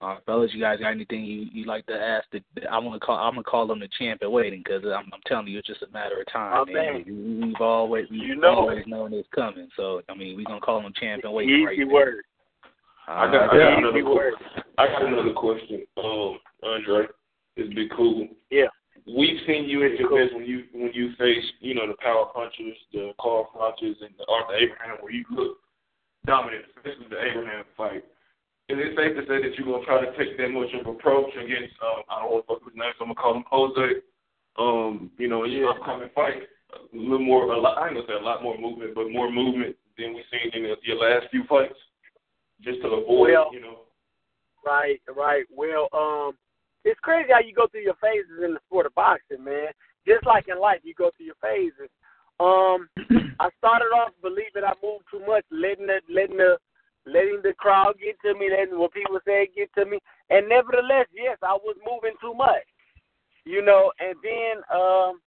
Uh, 0.00 0.16
fellas, 0.26 0.52
you 0.54 0.60
guys 0.60 0.78
got 0.78 0.92
anything 0.92 1.24
you 1.24 1.46
you 1.52 1.64
like 1.66 1.84
to 1.86 1.92
ask? 1.94 2.24
The, 2.30 2.40
I 2.70 2.78
want 2.78 3.00
to 3.00 3.04
call. 3.04 3.16
I'm 3.18 3.32
gonna 3.34 3.42
call 3.42 3.66
them 3.66 3.80
the 3.80 3.88
champ 3.98 4.22
in 4.22 4.30
waiting 4.30 4.62
because 4.64 4.84
I'm, 4.84 5.10
I'm 5.12 5.20
telling 5.26 5.48
you, 5.48 5.58
it's 5.58 5.66
just 5.66 5.82
a 5.82 5.90
matter 5.90 6.20
of 6.20 6.32
time. 6.32 6.56
Oh, 6.56 6.64
man. 6.72 6.74
man. 6.74 7.04
We, 7.06 7.46
we've 7.48 7.60
always 7.60 8.06
we've 8.10 8.22
You 8.22 8.36
know 8.36 8.48
always 8.60 8.78
it. 8.82 8.88
known 8.88 9.12
it's 9.12 9.28
coming. 9.34 9.68
So 9.76 10.02
I 10.08 10.14
mean, 10.14 10.36
we're 10.36 10.44
gonna 10.44 10.60
call 10.60 10.80
them 10.82 10.92
champ 10.98 11.24
in 11.24 11.32
waiting 11.32 11.64
right 11.64 11.74
Easy 11.74 11.84
now. 11.84 11.92
word. 11.94 12.22
I 13.08 13.26
got, 13.26 13.34
I 13.42 13.46
Uh, 13.46 13.70
got 13.70 13.78
another 13.78 14.04
word. 14.04 14.34
I 14.76 14.86
got 14.86 15.04
another 15.04 15.32
question. 15.32 15.82
Um, 15.96 16.38
Andre, 16.62 17.06
it's 17.56 17.74
Big 17.74 17.90
Kool. 17.96 18.28
Yeah. 18.50 18.66
we've 19.04 19.40
seen 19.48 19.64
you 19.64 19.82
at 19.84 19.98
your 19.98 20.10
best 20.10 20.32
when 20.36 20.44
you 20.44 20.62
when 20.74 20.92
you 20.94 21.10
face 21.18 21.44
you 21.58 21.74
know 21.74 21.88
the 21.88 21.96
power 22.00 22.26
punchers, 22.32 22.76
the 22.92 23.10
Carl 23.20 23.48
Frochs, 23.52 23.82
and 23.82 24.14
the 24.16 24.24
Arthur 24.30 24.54
Abraham, 24.54 24.98
where 25.00 25.12
you 25.12 25.24
look 25.32 25.56
dominant, 26.24 26.66
especially 26.76 27.06
the 27.10 27.18
Abraham 27.20 27.64
fight. 27.76 28.04
Is 28.68 28.76
it 28.76 28.92
safe 29.00 29.16
to 29.16 29.24
say 29.24 29.40
that 29.40 29.56
you're 29.56 29.64
gonna 29.64 29.84
try 29.84 30.04
to 30.04 30.12
take 30.18 30.36
that 30.36 30.52
much 30.52 30.68
of 30.76 30.84
approach 30.86 31.32
against 31.32 31.72
um, 31.80 32.04
I 32.08 32.20
don't 32.20 32.32
want 32.32 32.44
to 32.44 32.48
fuck 32.52 32.64
his 32.68 32.76
name, 32.76 32.92
so 32.98 33.08
I'm 33.08 33.16
gonna 33.16 33.20
call 33.20 33.36
him 33.40 33.48
Jose. 33.48 34.04
Um, 34.60 35.10
you 35.16 35.28
know, 35.28 35.44
in 35.44 35.52
your 35.52 35.70
upcoming 35.70 36.10
fight, 36.14 36.44
a 36.76 36.96
little 36.96 37.24
more, 37.24 37.48
a 37.48 37.58
lot, 37.58 37.78
I 37.78 37.88
ain't 37.88 37.96
gonna 37.96 38.06
say 38.06 38.20
a 38.20 38.20
lot 38.20 38.42
more 38.42 38.58
movement, 38.60 38.94
but 38.94 39.08
more 39.08 39.32
movement 39.32 39.76
than 39.96 40.12
we've 40.12 40.28
seen 40.28 40.52
in 40.52 40.68
your 40.68 41.00
last 41.00 41.30
few 41.30 41.44
fights, 41.48 41.78
just 42.60 42.82
to 42.82 42.88
avoid, 42.88 43.32
Well- 43.32 43.50
you 43.52 43.60
know. 43.60 43.80
Right, 44.66 45.00
right. 45.08 45.46
Well, 45.48 45.88
um, 45.94 46.36
it's 46.84 47.00
crazy 47.00 47.32
how 47.32 47.40
you 47.40 47.54
go 47.54 47.68
through 47.68 47.88
your 47.88 47.96
phases 48.02 48.42
in 48.44 48.52
the 48.52 48.60
sport 48.66 48.84
of 48.84 48.94
boxing, 48.94 49.42
man. 49.42 49.72
Just 50.06 50.26
like 50.26 50.48
in 50.48 50.58
life, 50.58 50.80
you 50.82 50.92
go 50.92 51.10
through 51.16 51.26
your 51.26 51.40
phases. 51.40 51.88
Um, 52.38 52.88
I 53.40 53.48
started 53.56 53.86
off 53.96 54.12
believing 54.20 54.64
I 54.66 54.74
moved 54.82 55.04
too 55.10 55.24
much, 55.26 55.44
letting 55.50 55.86
the 55.86 56.00
letting 56.10 56.36
the 56.36 56.58
letting 57.08 57.40
the 57.42 57.52
crowd 57.54 57.94
get 58.00 58.16
to 58.24 58.38
me, 58.38 58.50
letting 58.50 58.78
what 58.78 58.92
people 58.92 59.18
say 59.26 59.48
get 59.54 59.72
to 59.74 59.84
me, 59.84 59.98
and 60.30 60.48
nevertheless, 60.48 61.06
yes, 61.14 61.38
I 61.42 61.54
was 61.54 61.76
moving 61.84 62.16
too 62.20 62.34
much, 62.34 62.66
you 63.44 63.62
know. 63.62 63.92
And 63.98 64.14
then 64.22 64.62
um, 64.72 65.20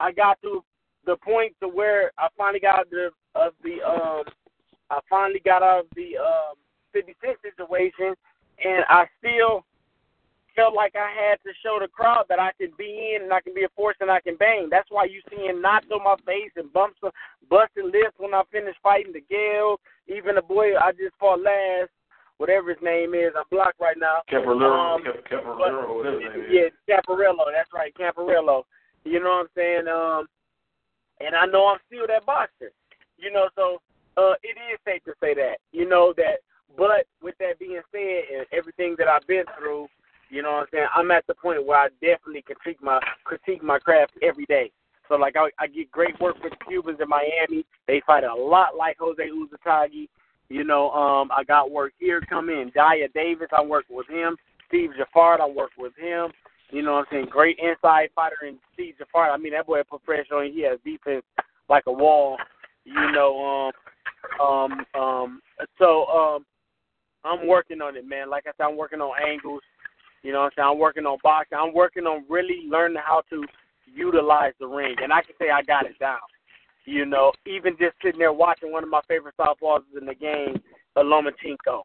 I 0.00 0.12
got 0.12 0.40
to 0.42 0.64
the 1.06 1.16
point 1.16 1.54
to 1.60 1.68
where 1.68 2.12
I 2.18 2.28
finally 2.36 2.60
got 2.60 2.80
out 2.80 2.86
of 2.86 2.90
the 2.90 3.10
of 3.34 3.52
the 3.62 3.82
um, 3.82 4.24
I 4.90 4.98
finally 5.08 5.40
got 5.44 5.62
out 5.62 5.80
of 5.80 5.86
the 5.94 6.18
um, 6.18 6.56
56 6.92 7.38
situation, 7.42 8.14
and 8.64 8.84
I 8.88 9.06
still 9.18 9.64
felt 10.56 10.74
like 10.74 10.94
I 10.96 11.08
had 11.08 11.36
to 11.44 11.52
show 11.62 11.78
the 11.80 11.88
crowd 11.88 12.24
that 12.28 12.40
I 12.40 12.50
can 12.58 12.70
be 12.76 13.14
in 13.14 13.22
and 13.22 13.32
I 13.32 13.40
can 13.40 13.54
be 13.54 13.64
a 13.64 13.68
force 13.76 13.96
and 14.00 14.10
I 14.10 14.20
can 14.20 14.36
bang. 14.36 14.68
That's 14.70 14.90
why 14.90 15.04
you 15.04 15.22
seeing 15.30 15.60
knots 15.60 15.86
on 15.92 16.02
my 16.04 16.16
face 16.26 16.50
and 16.56 16.72
bumps, 16.72 16.98
busting 17.48 17.86
lips 17.86 18.18
when 18.18 18.34
I 18.34 18.42
finish 18.50 18.74
fighting 18.82 19.12
DeGale. 19.12 19.76
Even 20.10 20.34
the 20.34 20.42
boy 20.42 20.76
I 20.76 20.92
just 20.92 21.14
fought 21.18 21.40
last, 21.40 21.90
whatever 22.38 22.70
his 22.70 22.82
name 22.82 23.14
is, 23.14 23.32
I'm 23.36 23.44
blocked 23.50 23.80
right 23.80 23.96
now. 23.98 24.18
Caparello, 24.30 24.96
Um, 24.96 25.04
Cap- 25.04 25.24
Caparello, 25.30 25.96
whatever 25.96 26.20
his 26.20 26.30
name 26.34 26.44
is. 26.44 26.72
Yeah, 26.88 26.96
Caparello. 26.96 27.46
That's 27.54 27.72
right, 27.72 27.94
Caparello. 27.94 28.64
You 29.04 29.20
know 29.20 29.30
what 29.30 29.46
I'm 29.46 29.48
saying? 29.54 29.88
Um, 29.88 30.26
and 31.20 31.34
I 31.36 31.46
know 31.46 31.66
I'm 31.68 31.78
still 31.86 32.06
that 32.08 32.26
boxer. 32.26 32.72
You 33.18 33.30
know, 33.30 33.48
so 33.54 33.80
uh, 34.16 34.34
it 34.42 34.56
is 34.72 34.78
safe 34.84 35.04
to 35.04 35.12
say 35.20 35.34
that. 35.34 35.58
You 35.72 35.88
know 35.88 36.12
that. 36.16 36.40
But 36.76 37.06
with 37.22 37.34
that 37.38 37.58
being 37.58 37.80
said, 37.92 38.22
and 38.34 38.46
everything 38.52 38.94
that 38.98 39.08
I've 39.08 39.26
been 39.26 39.44
through, 39.58 39.88
you 40.30 40.42
know 40.42 40.52
what 40.52 40.60
I'm 40.60 40.66
saying? 40.72 40.86
I'm 40.94 41.10
at 41.10 41.26
the 41.26 41.34
point 41.34 41.66
where 41.66 41.78
I 41.78 41.88
definitely 42.00 42.42
critique 42.42 42.82
my 42.82 43.00
critique 43.24 43.62
my 43.62 43.78
craft 43.78 44.12
every 44.22 44.46
day. 44.46 44.70
So 45.10 45.16
like 45.16 45.34
I, 45.36 45.48
I 45.58 45.66
get 45.66 45.90
great 45.90 46.18
work 46.20 46.36
with 46.42 46.52
Cubans 46.66 47.00
in 47.02 47.08
Miami. 47.08 47.66
They 47.88 48.00
fight 48.06 48.22
a 48.22 48.32
lot 48.32 48.76
like 48.78 48.96
Jose 49.00 49.20
Uzcategui. 49.20 50.08
You 50.48 50.64
know, 50.64 50.90
um, 50.92 51.30
I 51.36 51.42
got 51.42 51.70
work 51.70 51.92
here 51.98 52.20
coming. 52.20 52.70
Daya 52.76 53.12
Davis, 53.12 53.48
I'm 53.52 53.68
working 53.68 53.96
with 53.96 54.08
him. 54.08 54.36
Steve 54.68 54.90
Jaffard, 54.96 55.40
I'm 55.40 55.54
working 55.54 55.82
with 55.82 55.96
him. 55.96 56.30
You 56.70 56.82
know 56.82 56.92
what 56.92 56.98
I'm 57.00 57.06
saying? 57.10 57.26
Great 57.28 57.58
inside 57.58 58.10
fighter 58.14 58.46
in 58.46 58.58
Steve 58.72 58.94
Jaffard. 59.00 59.32
I 59.32 59.36
mean 59.36 59.52
that 59.52 59.66
boy 59.66 59.80
a 59.80 59.84
professional 59.84 60.40
and 60.40 60.54
he 60.54 60.62
has 60.62 60.78
defense 60.84 61.24
like 61.68 61.84
a 61.88 61.92
wall. 61.92 62.36
You 62.84 63.10
know, 63.10 63.72
um 64.40 64.46
um 64.46 64.86
um 64.94 65.42
so 65.76 66.06
um 66.06 66.46
I'm 67.24 67.48
working 67.48 67.82
on 67.82 67.96
it, 67.96 68.06
man. 68.06 68.30
Like 68.30 68.44
I 68.46 68.52
said, 68.56 68.70
I'm 68.70 68.76
working 68.76 69.00
on 69.00 69.12
angles. 69.20 69.62
You 70.22 70.32
know 70.32 70.40
what 70.40 70.44
I'm 70.44 70.50
saying? 70.56 70.68
I'm 70.70 70.78
working 70.78 71.04
on 71.04 71.18
boxing. 71.22 71.58
I'm 71.60 71.74
working 71.74 72.04
on 72.04 72.24
really 72.28 72.62
learning 72.68 73.02
how 73.04 73.22
to 73.30 73.44
utilize 73.94 74.52
the 74.60 74.66
ring. 74.66 74.96
And 75.02 75.12
I 75.12 75.22
can 75.22 75.34
say 75.38 75.50
I 75.50 75.62
got 75.62 75.86
it 75.86 75.98
down. 75.98 76.18
You 76.86 77.04
know, 77.06 77.32
even 77.46 77.76
just 77.78 77.96
sitting 78.02 78.18
there 78.18 78.32
watching 78.32 78.72
one 78.72 78.82
of 78.82 78.88
my 78.88 79.00
favorite 79.06 79.34
southpaws 79.38 79.82
in 79.98 80.06
the 80.06 80.14
game, 80.14 80.60
Lomachenko. 80.96 81.82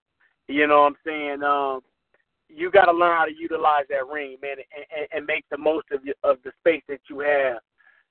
You 0.47 0.67
know 0.67 0.81
what 0.81 0.87
I'm 0.87 0.95
saying? 1.05 1.43
Um, 1.43 1.81
you 2.49 2.71
got 2.71 2.85
to 2.85 2.91
learn 2.91 3.17
how 3.17 3.25
to 3.25 3.35
utilize 3.35 3.85
that 3.89 4.07
ring, 4.07 4.37
man, 4.41 4.57
and, 4.57 4.85
and, 4.95 5.07
and 5.11 5.25
make 5.25 5.45
the 5.49 5.57
most 5.57 5.87
of 5.91 6.03
your, 6.05 6.15
of 6.23 6.37
the 6.43 6.51
space 6.59 6.83
that 6.87 7.01
you 7.09 7.19
have. 7.19 7.57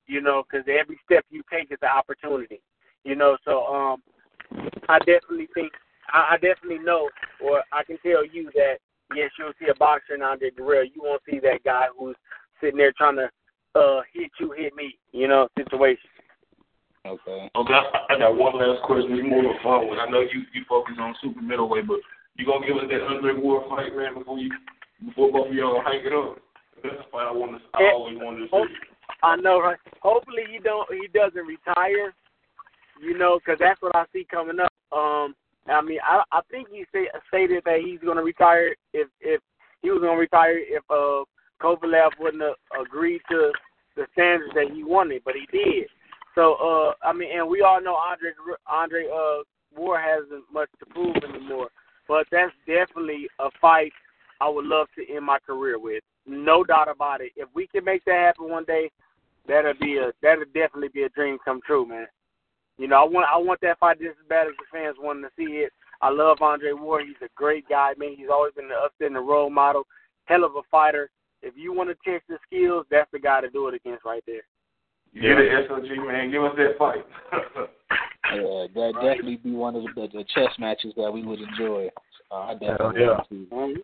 You 0.07 0.21
know, 0.21 0.43
because 0.43 0.67
every 0.69 0.99
step 1.05 1.25
you 1.31 1.43
take 1.51 1.73
is 1.73 1.79
an 1.81 1.89
opportunity. 1.89 2.61
You 3.05 3.17
know, 3.17 3.39
so 3.45 3.65
um, 3.67 4.03
I 4.89 4.99
definitely 4.99 5.49
think 5.55 5.73
I, 6.13 6.33
I 6.33 6.35
definitely 6.35 6.85
know, 6.85 7.09
or 7.43 7.63
I 7.73 7.85
can 7.85 7.97
tell 8.03 8.25
you 8.25 8.51
that 8.55 8.77
yes, 9.15 9.31
you'll 9.39 9.53
see 9.59 9.71
a 9.71 9.75
boxer 9.75 10.15
in 10.15 10.23
Andre 10.23 10.51
Guerrero. 10.51 10.83
You 10.83 11.03
won't 11.03 11.23
see 11.29 11.39
that 11.41 11.65
guy 11.65 11.87
who's 11.99 12.17
sitting 12.61 12.77
there 12.77 12.93
trying 12.97 13.17
to 13.17 13.31
uh 13.75 14.01
hit 14.13 14.31
you, 14.41 14.53
hit 14.53 14.75
me, 14.75 14.97
you 15.13 15.29
know, 15.29 15.49
situation. 15.59 16.11
Okay. 17.07 17.51
Okay, 17.55 17.75
I, 17.75 18.15
I 18.15 18.19
got 18.19 18.37
one 18.37 18.57
last 18.57 18.83
question. 18.85 19.13
It's 19.13 19.29
more 19.29 19.45
of 19.45 19.61
a. 19.61 20.01
I 20.01 20.11
know 20.11 20.21
you 20.21 20.41
you 20.55 20.65
focus 20.69 20.95
on 20.99 21.15
super 21.21 21.43
middleweight, 21.43 21.87
but 21.87 22.01
you 22.37 22.47
gonna 22.47 22.67
give 22.67 22.77
us 22.77 22.89
that 22.89 23.03
Andre 23.03 23.35
Ward 23.35 23.69
fight, 23.69 23.95
man, 23.95 24.15
before 24.15 24.39
you 24.39 24.51
before 25.05 25.31
both 25.31 25.49
of 25.49 25.55
y'all 25.55 25.83
hang 25.85 26.01
it 26.01 26.13
up. 26.13 26.39
That's 26.83 26.97
the 26.97 27.05
fight 27.13 27.29
I 27.29 27.33
want 27.33 27.61
to. 27.61 27.79
I 27.79 27.93
always 27.93 28.17
wanted 28.17 28.49
to 28.49 28.49
Hope, 28.49 28.69
see. 28.69 28.95
I 29.23 29.37
know, 29.37 29.61
right? 29.61 29.77
Hopefully 30.01 30.45
he 30.51 30.59
don't 30.59 30.89
he 30.91 31.09
doesn't 31.09 31.45
retire, 31.47 32.15
you 33.03 33.19
know, 33.19 33.39
because 33.39 33.59
that's 33.61 33.81
what 33.83 33.95
I 33.95 34.05
see 34.13 34.27
coming 34.31 34.61
up. 34.61 34.73
Um, 34.93 35.35
I 35.67 35.81
mean, 35.83 35.99
I 36.03 36.23
I 36.33 36.41
think 36.51 36.69
he 36.71 36.85
say, 36.93 37.09
stated 37.29 37.63
that 37.65 37.81
he's 37.85 38.01
going 38.01 38.17
to 38.17 38.23
retire 38.23 38.75
if 38.93 39.09
if 39.21 39.41
he 39.83 39.91
was 39.91 40.01
going 40.01 40.17
to 40.17 40.21
retire 40.21 40.57
if 40.57 40.83
uh 40.91 41.25
Kovalev 41.65 42.11
wouldn't 42.21 42.43
have 42.43 42.87
agreed 42.87 43.23
to 43.31 43.53
the 43.97 44.07
standards 44.13 44.53
that 44.55 44.71
he 44.75 44.85
wanted, 44.85 45.23
but 45.25 45.35
he 45.35 45.47
did. 45.57 45.89
So 46.35 46.55
uh, 46.55 47.07
I 47.07 47.13
mean, 47.13 47.31
and 47.37 47.49
we 47.49 47.63
all 47.63 47.81
know 47.81 47.95
Andre 47.95 48.31
Andre 48.71 49.07
uh 49.07 49.43
Ward 49.77 50.01
hasn't 50.03 50.45
much 50.53 50.69
to 50.79 50.87
prove 50.87 51.17
anymore, 51.17 51.69
but 52.07 52.27
that's 52.31 52.53
definitely 52.67 53.29
a 53.41 53.49
fight 53.61 53.93
I 54.41 54.49
would 54.49 54.67
love 54.67 54.89
to 54.97 55.15
end 55.15 55.25
my 55.25 55.39
career 55.39 55.79
with. 55.79 56.03
No 56.27 56.65
doubt 56.65 56.89
about 56.89 57.21
it. 57.21 57.33
If 57.37 57.49
we 57.55 57.67
can 57.67 57.85
make 57.85 58.05
that 58.05 58.35
happen 58.35 58.51
one 58.51 58.65
day, 58.65 58.91
that'll 59.47 59.75
be 59.81 59.99
a 59.99 60.13
that'll 60.23 60.45
definitely 60.47 60.89
be 60.93 61.05
a 61.05 61.09
dream 61.11 61.39
come 61.45 61.61
true, 61.67 61.87
man. 61.87 62.07
You 62.79 62.89
know, 62.89 62.97
I 62.97 63.05
want 63.05 63.27
I 63.33 63.39
want 63.39 63.61
that 63.63 63.79
fight 63.79 64.01
just 64.01 64.19
as 64.21 64.29
bad 64.29 64.49
as 64.49 64.55
the 64.59 64.65
fans 64.73 64.97
wanting 64.99 65.23
to 65.23 65.31
see 65.37 65.59
it. 65.59 65.73
I 66.03 66.11
love 66.11 66.39
Andre 66.43 66.73
Ward. 66.73 67.05
He's 67.07 67.17
a 67.23 67.31
great 67.37 67.69
guy, 67.69 67.93
man. 67.97 68.15
He's 68.17 68.29
always 68.31 68.53
been 68.55 68.67
an 68.67 68.73
upstanding 68.85 69.25
role 69.25 69.51
model, 69.51 69.85
hell 70.25 70.45
of 70.45 70.57
a 70.57 70.63
fighter. 70.71 71.11
If 71.45 71.55
you 71.57 71.75
want 71.75 71.91
to 71.91 72.11
test 72.11 72.25
the 72.29 72.39
skills, 72.47 72.87
that's 72.91 73.11
the 73.13 73.19
guy 73.19 73.43
to 73.43 73.51
do 73.51 73.69
it 73.69 73.75
against 73.75 74.05
right 74.05 74.23
there. 74.27 74.43
Yeah, 75.13 75.37
the 75.37 75.67
SOG 75.69 76.07
man, 76.07 76.31
give 76.31 76.43
us 76.43 76.57
that 76.57 76.79
fight. 76.79 77.05
Yeah, 78.33 78.67
that'd 78.75 78.95
definitely 78.95 79.37
be 79.37 79.53
one 79.53 79.77
of 79.77 79.83
the, 79.83 80.09
the 80.13 80.25
chess 80.35 80.51
matches 80.59 80.93
that 80.97 81.13
we 81.13 81.23
would 81.23 81.41
enjoy. 81.41 81.91
Uh, 82.31 82.35
I 82.35 82.53
definitely 82.55 83.03
yeah. 83.03 83.21
want 83.51 83.77
to. 83.77 83.83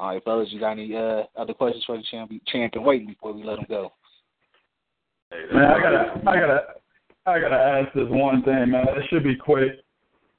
All 0.00 0.14
right, 0.14 0.24
fellas, 0.24 0.48
you 0.50 0.58
got 0.58 0.72
any 0.72 0.96
uh, 0.96 1.24
other 1.36 1.52
questions 1.52 1.84
for 1.84 1.96
the 1.96 2.02
champion, 2.10 2.40
champion 2.46 2.84
waiting 2.84 3.08
before 3.08 3.32
we 3.32 3.44
let 3.44 3.58
him 3.58 3.66
go? 3.68 3.92
Man, 5.52 5.64
I 5.64 5.80
gotta, 5.80 6.22
I 6.26 6.40
gotta, 6.40 6.60
I 7.26 7.38
gotta 7.40 7.56
ask 7.56 7.94
this 7.94 8.08
one 8.08 8.42
thing, 8.42 8.70
man. 8.70 8.86
It 8.88 9.04
should 9.10 9.24
be 9.24 9.36
quick. 9.36 9.72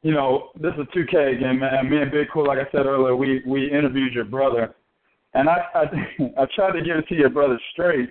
You 0.01 0.13
know, 0.13 0.49
this 0.59 0.73
is 0.73 0.87
2K 0.95 1.37
again, 1.37 1.59
man. 1.59 1.89
Me 1.89 2.01
and 2.01 2.11
Big 2.11 2.29
Kool, 2.33 2.47
like 2.47 2.57
I 2.57 2.71
said 2.71 2.85
earlier, 2.85 3.15
we 3.15 3.43
we 3.45 3.69
interviewed 3.69 4.13
your 4.13 4.25
brother, 4.25 4.75
and 5.33 5.49
I 5.49 5.57
I, 5.73 5.83
I 6.43 6.45
tried 6.55 6.73
to 6.73 6.81
give 6.81 6.97
it 6.97 7.07
to 7.09 7.15
your 7.15 7.29
brother 7.29 7.59
straight, 7.73 8.09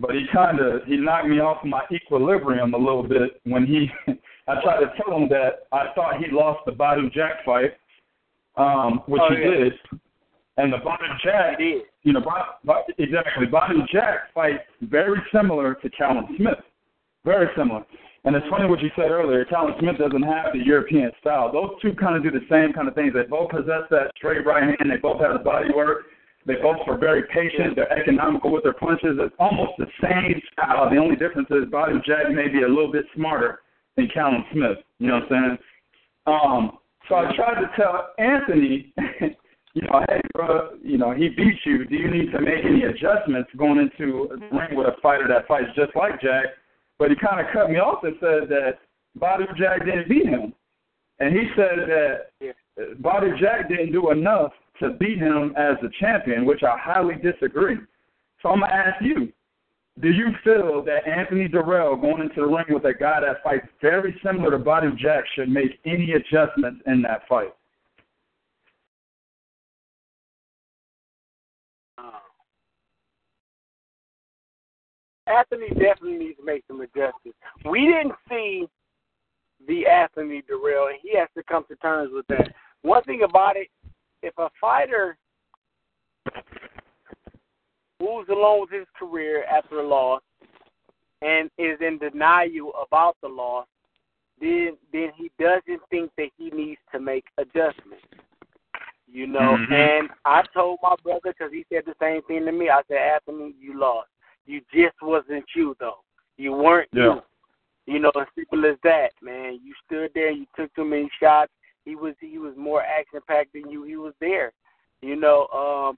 but 0.00 0.14
he 0.14 0.24
kind 0.32 0.60
of 0.60 0.84
he 0.86 0.96
knocked 0.96 1.28
me 1.28 1.40
off 1.40 1.64
my 1.64 1.82
equilibrium 1.92 2.74
a 2.74 2.78
little 2.78 3.02
bit 3.02 3.40
when 3.44 3.66
he. 3.66 3.88
I 4.48 4.62
tried 4.62 4.80
to 4.80 4.90
tell 4.96 5.14
him 5.14 5.28
that 5.28 5.66
I 5.72 5.88
thought 5.94 6.16
he 6.24 6.30
lost 6.34 6.60
the 6.64 6.72
Badou 6.72 7.12
Jack 7.12 7.44
fight, 7.44 7.74
um, 8.56 9.02
which 9.06 9.20
Oh, 9.22 9.34
he 9.34 9.42
yeah. 9.42 9.50
did, 9.64 9.72
and 10.56 10.72
the 10.72 10.78
Badou 10.78 11.18
Jack 11.22 11.58
He 11.58 11.64
did. 11.64 11.82
you 12.02 12.12
know, 12.14 12.20
Ba- 12.22 12.56
Ba- 12.64 12.82
exactly. 12.96 13.46
Badou 13.46 13.86
Jack 13.92 14.32
fights 14.34 14.62
very 14.80 15.20
similar 15.34 15.74
to 15.74 15.90
Callum 15.90 16.26
Smith. 16.38 16.58
Very 17.26 17.48
similar. 17.56 17.84
And 18.24 18.34
it's 18.34 18.46
funny 18.48 18.68
what 18.68 18.80
you 18.80 18.90
said 18.96 19.10
earlier. 19.10 19.44
Callum 19.44 19.74
Smith 19.80 19.98
doesn't 19.98 20.22
have 20.22 20.52
the 20.54 20.58
European 20.64 21.10
style. 21.20 21.52
Those 21.52 21.70
two 21.82 21.92
kind 21.94 22.16
of 22.16 22.22
do 22.22 22.30
the 22.30 22.44
same 22.50 22.72
kind 22.72 22.88
of 22.88 22.94
things. 22.94 23.12
They 23.12 23.24
both 23.28 23.50
possess 23.50 23.82
that 23.90 24.12
straight 24.16 24.46
right 24.46 24.62
hand. 24.62 24.90
They 24.90 24.96
both 24.96 25.20
have 25.20 25.34
the 25.34 25.44
body 25.44 25.68
work. 25.74 26.06
They 26.48 26.54
both 26.54 26.78
are 26.86 26.96
very 26.96 27.24
patient. 27.24 27.76
They're 27.76 27.92
economical 27.92 28.50
with 28.50 28.62
their 28.62 28.72
punches. 28.72 29.20
It's 29.20 29.34
almost 29.38 29.72
the 29.76 29.86
same 30.02 30.40
style. 30.50 30.88
The 30.88 30.96
only 30.96 31.14
difference 31.14 31.48
is 31.50 31.68
Badou 31.70 32.02
Jack 32.06 32.32
may 32.32 32.48
be 32.48 32.62
a 32.62 32.68
little 32.68 32.90
bit 32.90 33.04
smarter 33.14 33.60
than 33.98 34.08
Callum 34.08 34.42
Smith. 34.54 34.78
You 34.98 35.08
know 35.08 35.20
what 35.20 35.24
I'm 35.24 35.28
saying? 35.28 35.58
Um, 36.26 36.78
so 37.06 37.16
I 37.16 37.36
tried 37.36 37.60
to 37.60 37.70
tell 37.76 38.14
Anthony, 38.16 38.94
you 39.74 39.82
know, 39.82 40.02
hey, 40.08 40.20
bro, 40.32 40.70
you 40.82 40.96
know, 40.96 41.12
he 41.12 41.28
beat 41.28 41.58
you. 41.66 41.84
Do 41.84 41.94
you 41.94 42.10
need 42.10 42.32
to 42.32 42.40
make 42.40 42.64
any 42.64 42.84
adjustments 42.84 43.50
going 43.58 43.78
into 43.78 44.30
a 44.32 44.56
ring 44.56 44.72
with 44.72 44.86
a 44.86 44.98
fighter 45.02 45.28
that 45.28 45.46
fights 45.46 45.68
just 45.76 45.94
like 45.94 46.18
Jack? 46.22 46.46
But 46.98 47.10
he 47.10 47.16
kind 47.16 47.46
of 47.46 47.52
cut 47.52 47.68
me 47.68 47.76
off 47.76 48.04
and 48.04 48.16
said 48.20 48.48
that 48.48 48.78
Badou 49.20 49.54
Jack 49.58 49.84
didn't 49.84 50.08
beat 50.08 50.24
him. 50.26 50.54
And 51.20 51.36
he 51.36 51.44
said 51.54 51.88
that 51.88 52.16
uh, 52.40 52.94
Badou 53.02 53.38
Jack 53.38 53.68
didn't 53.68 53.92
do 53.92 54.10
enough 54.12 54.52
to 54.80 54.90
beat 54.90 55.18
him 55.18 55.54
as 55.56 55.76
the 55.82 55.90
champion, 56.00 56.44
which 56.44 56.62
I 56.62 56.76
highly 56.78 57.16
disagree. 57.16 57.76
So 58.42 58.50
I'm 58.50 58.60
gonna 58.60 58.72
ask 58.72 59.02
you: 59.02 59.32
Do 60.00 60.10
you 60.10 60.28
feel 60.44 60.82
that 60.84 61.06
Anthony 61.06 61.48
Dirrell 61.48 62.00
going 62.00 62.22
into 62.22 62.40
the 62.40 62.46
ring 62.46 62.66
with 62.70 62.84
a 62.84 62.94
guy 62.94 63.20
that 63.20 63.42
fights 63.42 63.66
very 63.80 64.18
similar 64.24 64.50
to 64.50 64.58
Badou 64.58 64.96
Jack 64.96 65.24
should 65.34 65.48
make 65.48 65.80
any 65.84 66.12
adjustments 66.12 66.82
in 66.86 67.02
that 67.02 67.26
fight? 67.28 67.54
Uh, 71.98 72.20
Anthony 75.26 75.68
definitely 75.70 76.18
needs 76.18 76.38
to 76.38 76.44
make 76.44 76.64
some 76.68 76.80
adjustments. 76.80 77.38
We 77.68 77.86
didn't 77.86 78.14
see 78.28 78.68
the 79.66 79.86
Anthony 79.86 80.42
Dirrell, 80.42 80.90
and 80.90 80.98
he 81.02 81.16
has 81.18 81.28
to 81.36 81.42
come 81.42 81.64
to 81.68 81.76
terms 81.76 82.10
with 82.12 82.26
that. 82.28 82.54
One 82.82 83.02
thing 83.02 83.22
about 83.28 83.56
it, 83.56 83.68
if 84.22 84.36
a 84.38 84.48
fighter 84.60 85.16
moves 88.00 88.28
along 88.28 88.60
with 88.62 88.70
his 88.70 88.86
career 88.98 89.44
after 89.44 89.80
a 89.80 89.86
loss 89.86 90.22
and 91.22 91.50
is 91.58 91.78
in 91.80 91.98
denial 91.98 92.72
about 92.80 93.16
the 93.22 93.28
loss, 93.28 93.66
then 94.40 94.76
then 94.92 95.10
he 95.16 95.30
doesn't 95.38 95.80
think 95.90 96.10
that 96.16 96.28
he 96.36 96.50
needs 96.50 96.80
to 96.92 97.00
make 97.00 97.24
adjustments. 97.38 98.04
You 99.10 99.26
know, 99.26 99.56
Mhm. 99.56 99.72
and 99.72 100.10
I 100.24 100.42
told 100.54 100.78
my 100.82 100.94
brother 101.02 101.32
because 101.32 101.50
he 101.50 101.64
said 101.70 101.86
the 101.86 101.96
same 101.98 102.22
thing 102.22 102.44
to 102.44 102.52
me. 102.52 102.68
I 102.68 102.82
said, 102.88 102.98
Anthony, 102.98 103.54
you 103.58 103.74
lost. 103.78 104.10
You 104.44 104.60
just 104.72 105.00
wasn't 105.02 105.44
you 105.54 105.74
though. 105.80 106.02
You 106.36 106.52
weren't 106.52 106.90
Yeah. 106.92 107.14
you. 107.14 107.22
You 107.86 107.98
know, 108.00 108.10
as 108.10 108.28
simple 108.34 108.66
as 108.66 108.78
that, 108.82 109.12
man. 109.22 109.60
You 109.64 109.74
stood 109.86 110.12
there, 110.12 110.30
you 110.30 110.46
took 110.54 110.72
too 110.74 110.84
many 110.84 111.08
shots. 111.18 111.52
He 111.88 111.96
was 111.96 112.14
he 112.20 112.36
was 112.36 112.52
more 112.54 112.82
action 112.82 113.20
packed 113.26 113.54
than 113.54 113.70
you. 113.70 113.82
He 113.82 113.96
was 113.96 114.12
there. 114.20 114.52
You 115.00 115.16
know, 115.16 115.46
um 115.48 115.96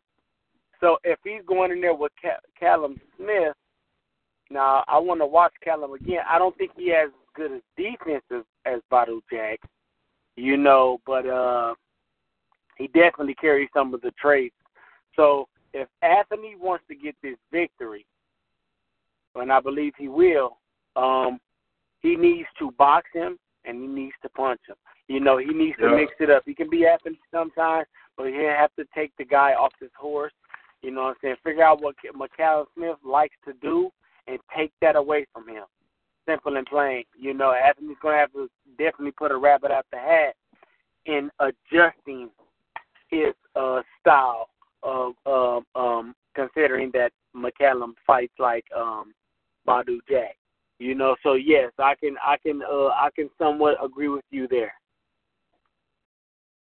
so 0.81 0.99
if 1.03 1.19
he's 1.25 1.43
going 1.47 1.73
in 1.73 1.81
there 1.81 1.95
with 1.95 2.13
Cal- 2.23 2.39
Callum 2.59 2.97
Smith, 3.17 3.55
now 4.51 4.85
I 4.87 4.99
want 4.99 5.21
to 5.21 5.27
watch 5.27 5.53
Callum 5.65 5.93
again. 5.93 6.21
I 6.29 6.39
don't 6.39 6.57
think 6.57 6.71
he 6.77 6.91
has 6.91 7.09
as 7.09 7.29
good 7.35 7.53
as 7.53 7.61
defense 7.77 8.23
as, 8.31 8.45
as 8.67 8.81
Badou 8.91 9.21
Jack, 9.33 9.59
you 10.37 10.57
know, 10.57 11.01
but 11.07 11.27
uh 11.27 11.75
he 12.79 12.87
definitely 12.87 13.35
carries 13.35 13.69
some 13.75 13.93
of 13.93 14.01
the 14.01 14.13
traits. 14.13 14.55
So 15.17 15.49
if 15.75 15.89
Anthony 16.03 16.55
wants 16.55 16.85
to 16.89 16.95
get 16.95 17.17
this 17.21 17.37
victory, 17.51 18.07
and 19.35 19.53
I 19.53 19.59
believe 19.59 19.95
he 19.99 20.07
will, 20.07 20.59
um, 20.95 21.41
he 22.01 22.15
needs 22.15 22.49
to 22.61 22.71
box 22.79 23.09
him 23.13 23.39
and 23.65 23.81
he 23.83 23.89
needs 23.89 24.15
to 24.23 24.29
punch 24.31 24.61
him. 24.69 24.77
You 25.11 25.19
know, 25.19 25.39
he 25.39 25.47
needs 25.47 25.77
to 25.79 25.89
Yeah. 25.89 25.97
mix 25.97 26.15
it 26.21 26.31
up. 26.31 26.45
He 26.47 26.55
can 26.55 26.71
be 26.71 26.87
Anthony 26.87 27.19
sometimes, 27.33 27.89
but 28.17 28.29
he 28.29 28.37
have 28.37 28.73
to 28.77 28.85
take 28.95 29.11
the 29.17 29.25
guy 29.25 29.55
off 29.55 29.75
his 29.81 29.93
horse. 29.95 30.33
You 30.83 30.93
know 30.93 31.03
what 31.03 31.09
I'm 31.09 31.17
saying? 31.21 31.37
Figure 31.43 31.65
out 31.65 31.81
what 31.81 31.97
McCallum 32.15 32.67
Smith 32.75 32.97
likes 33.03 33.37
to 33.45 33.53
do 33.55 33.91
and 34.29 34.39
take 34.57 34.73
that 34.81 34.95
away 34.95 35.27
from 35.33 35.49
him. 35.49 35.65
Simple 36.27 36.57
and 36.57 36.65
plain. 36.65 37.05
You 37.19 37.35
know, 37.35 37.51
Anthony's 37.51 37.99
going 38.01 38.15
to 38.15 38.19
have 38.21 38.33
to 38.35 38.49
definitely 38.79 39.11
put 39.11 39.33
a 39.33 39.37
rabbit 39.37 39.73
out 39.73 39.85
the 39.91 39.99
hat 39.99 40.37
in 41.07 41.29
adjusting 41.41 42.31
his 43.09 43.35
uh, 43.57 43.83
style 43.99 44.49
of 44.85 45.15
um, 45.27 45.67
um, 45.75 46.15
considering 46.35 46.93
that 46.93 47.13
McCallum 47.35 47.95
fights 48.07 48.39
like 48.39 48.65
um, 48.77 49.13
Badou 49.67 49.99
Jack. 50.09 50.37
You 50.79 50.95
know, 50.95 51.17
so 51.25 51.35
yes, 51.35 51.73
I 51.81 51.97
can 51.97 52.17
I 52.25 52.37
can 52.37 52.63
uh, 52.63 52.91
I 52.91 53.11
can 53.15 53.29
somewhat 53.39 53.85
agree 53.85 54.09
with 54.09 54.25
you 54.31 54.47
there. 54.47 54.73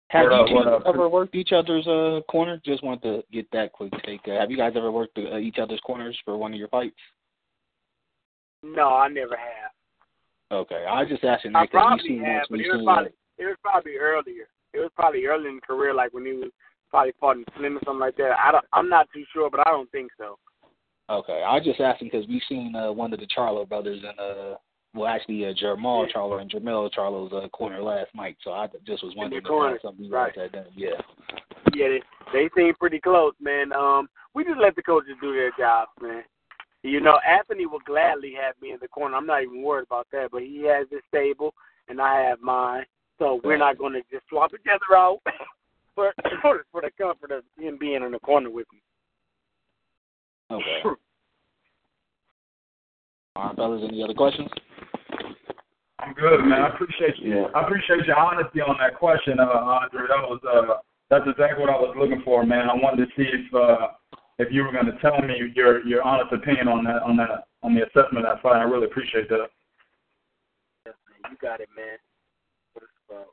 Have 0.10 0.30
What 0.30 0.50
you 0.50 0.58
up, 0.60 0.84
two 0.84 0.90
ever 0.90 1.10
worked 1.10 1.36
each 1.36 1.52
other's 1.52 1.88
uh 1.88 2.22
corner? 2.30 2.62
Just 2.64 2.84
want 2.84 3.02
to 3.02 3.24
get 3.32 3.50
that 3.52 3.72
quick 3.74 3.92
take. 4.06 4.22
Uh, 4.28 4.40
have 4.40 4.52
you 4.52 4.58
guys 4.58 4.74
ever 4.76 4.92
worked 4.92 5.18
uh, 5.18 5.38
each 5.38 5.58
other's 5.60 5.80
corners 5.82 6.18
for 6.24 6.38
one 6.38 6.54
of 6.54 6.60
your 6.60 6.68
fights? 6.68 6.96
No, 8.62 8.90
I 8.90 9.08
never 9.08 9.36
have. 9.36 9.72
Okay, 10.52 10.86
I 10.88 11.02
was 11.02 11.10
just 11.10 11.24
asking 11.24 11.56
I 11.56 11.62
that 11.62 11.72
'cause 11.72 11.82
probably 11.82 12.04
we 12.04 12.10
seen 12.18 12.26
have, 12.26 12.44
but 12.50 12.60
it 12.60 12.68
was 12.68 12.78
seen 12.78 12.86
probably 12.86 13.12
it 13.38 13.46
was 13.46 13.58
probably 13.62 13.96
earlier. 13.98 14.48
It 14.74 14.80
was 14.80 14.92
probably 14.96 15.26
early 15.26 15.50
in 15.50 15.56
the 15.56 15.62
career, 15.62 15.94
like 15.94 16.14
when 16.14 16.26
he 16.26 16.34
was 16.34 16.52
probably 16.92 17.14
fought 17.20 17.38
in 17.38 17.46
Slim 17.58 17.78
or 17.78 17.82
something 17.84 18.00
like 18.00 18.16
that. 18.18 18.38
I 18.40 18.52
don't, 18.52 18.66
I'm 18.74 18.90
not 18.90 19.08
too 19.14 19.24
sure, 19.34 19.50
but 19.50 19.62
I 19.66 19.72
don't 19.72 19.92
think 19.92 20.12
so. 20.18 20.38
Okay, 21.10 21.44
I 21.46 21.56
was 21.56 21.64
just 21.64 21.80
asking 21.80 22.10
because 22.12 22.28
we've 22.28 22.42
seen 22.48 22.76
uh, 22.76 22.92
one 22.92 23.14
of 23.14 23.20
the 23.20 23.28
Charlo 23.28 23.68
brothers 23.68 24.02
in 24.04 24.20
uh 24.20 24.56
well 24.96 25.08
actually 25.08 25.46
uh, 25.46 25.54
Jermall 25.54 26.08
Charlo 26.12 26.42
and 26.42 26.50
Jermell 26.50 26.90
Charlo's 26.94 27.34
uh, 27.34 27.48
corner 27.50 27.82
last 27.82 28.10
night. 28.16 28.38
So 28.44 28.52
I 28.52 28.68
just 28.86 29.04
was 29.04 29.14
wondering 29.16 29.44
if 29.46 29.82
something 29.82 30.10
right. 30.10 30.34
guys 30.36 30.44
had 30.44 30.52
done. 30.54 30.66
Yeah. 30.76 31.02
Yeah, 31.74 31.88
they, 31.88 32.02
they 32.34 32.50
seem 32.56 32.74
pretty 32.76 33.00
close, 33.00 33.34
man. 33.42 33.74
Um, 33.74 34.08
we 34.34 34.44
just 34.44 34.60
let 34.60 34.76
the 34.76 34.84
coaches 34.84 35.16
do 35.22 35.34
their 35.34 35.52
jobs, 35.58 35.92
man. 36.02 36.24
You 36.84 37.02
know, 37.02 37.20
Anthony 37.28 37.66
will 37.66 37.80
gladly 37.86 38.34
have 38.40 38.56
me 38.62 38.72
in 38.72 38.78
the 38.80 38.88
corner. 38.88 39.16
I'm 39.16 39.26
not 39.26 39.42
even 39.42 39.64
worried 39.64 39.88
about 39.88 40.08
that. 40.12 40.30
But 40.32 40.44
he 40.44 40.64
has 40.68 40.88
his 40.92 41.02
stable, 41.08 41.54
and 41.90 42.00
I 42.00 42.22
have 42.22 42.40
mine. 42.42 42.86
So 43.18 43.42
we're 43.44 43.58
not 43.58 43.78
going 43.78 43.94
to 43.94 44.02
just 44.12 44.28
swap 44.30 44.52
each 44.54 44.68
other 44.72 44.98
out 44.98 45.20
for 45.96 46.14
for 46.42 46.66
for 46.72 46.82
the 46.82 46.92
comfort 46.98 47.32
of 47.32 47.44
him 47.60 47.78
being 47.80 48.04
in 48.04 48.12
the 48.12 48.20
corner 48.20 48.50
with 48.50 48.68
me. 48.72 48.80
Okay. 50.52 50.82
All 53.36 53.48
right, 53.48 53.56
fellas. 53.56 53.84
Any 53.88 54.04
other 54.04 54.14
questions? 54.14 54.50
I'm 56.00 56.14
good, 56.14 56.42
man. 56.46 56.62
I 56.62 56.70
appreciate 56.70 57.18
you. 57.20 57.46
I 57.56 57.64
appreciate 57.64 58.06
your 58.06 58.18
honesty 58.18 58.62
on 58.62 58.78
that 58.80 58.96
question, 58.96 59.40
uh, 59.40 59.44
Andre. 59.44 60.08
That 60.08 60.24
was 60.24 60.40
uh, 60.48 60.76
that's 61.10 61.26
exactly 61.28 61.62
what 61.62 61.70
I 61.70 61.78
was 61.78 61.96
looking 61.98 62.22
for, 62.24 62.46
man. 62.46 62.70
I 62.70 62.76
wanted 62.76 63.06
to 63.06 63.12
see 63.16 63.28
if 63.28 63.54
uh, 63.54 63.88
if 64.40 64.52
you 64.52 64.64
were 64.64 64.72
going 64.72 64.86
to 64.86 64.98
tell 65.00 65.22
me 65.22 65.36
your 65.54 65.86
your 65.86 66.02
honest 66.04 66.34
opinion 66.34 66.68
on 66.68 66.84
that 66.86 67.02
on 67.04 67.18
that 67.18 67.48
on 67.64 67.76
the 67.76 67.82
assessment 67.84 68.26
of 68.26 68.36
that 68.36 68.42
fight. 68.42 68.58
I 68.60 68.64
really 68.64 68.86
appreciate 68.86 69.30
that. 69.30 69.48
You 70.86 71.38
got 71.42 71.60
it, 71.60 71.70
man. 71.76 71.98
What 72.74 72.84
it's 72.84 72.92
about. 73.10 73.28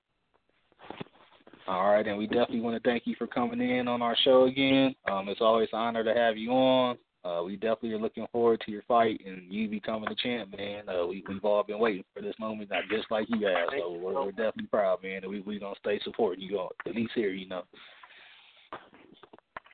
All 1.68 1.92
right, 1.92 2.06
and 2.06 2.18
we 2.18 2.26
definitely 2.26 2.60
want 2.60 2.82
to 2.82 2.88
thank 2.88 3.06
you 3.06 3.14
for 3.18 3.26
coming 3.26 3.60
in 3.60 3.86
on 3.86 4.02
our 4.02 4.16
show 4.24 4.44
again. 4.44 4.94
Um, 5.10 5.28
it's 5.28 5.40
always 5.40 5.68
an 5.72 5.78
honor 5.78 6.02
to 6.02 6.14
have 6.14 6.36
you 6.36 6.50
on. 6.50 6.96
Uh, 7.24 7.40
we 7.44 7.54
definitely 7.54 7.92
are 7.92 8.00
looking 8.00 8.26
forward 8.32 8.60
to 8.64 8.72
your 8.72 8.82
fight 8.88 9.20
and 9.24 9.42
you 9.52 9.68
becoming 9.68 10.10
a 10.10 10.14
champ, 10.16 10.52
man. 10.56 10.88
Uh, 10.88 11.06
we, 11.06 11.22
we've 11.28 11.44
all 11.44 11.62
been 11.62 11.78
waiting 11.78 12.02
for 12.12 12.20
this 12.20 12.34
moment, 12.40 12.68
not 12.70 12.82
just 12.90 13.08
like 13.12 13.28
you 13.28 13.40
guys. 13.40 13.66
So 13.78 13.92
we're, 13.92 14.24
we're 14.24 14.30
definitely 14.32 14.66
proud, 14.66 15.02
man. 15.04 15.22
And 15.22 15.30
we 15.30 15.40
we 15.40 15.60
gonna 15.60 15.76
stay 15.78 16.00
supporting 16.02 16.42
you, 16.42 16.58
all, 16.58 16.72
at 16.84 16.96
least 16.96 17.12
here, 17.14 17.30
you 17.30 17.46
know. 17.46 17.62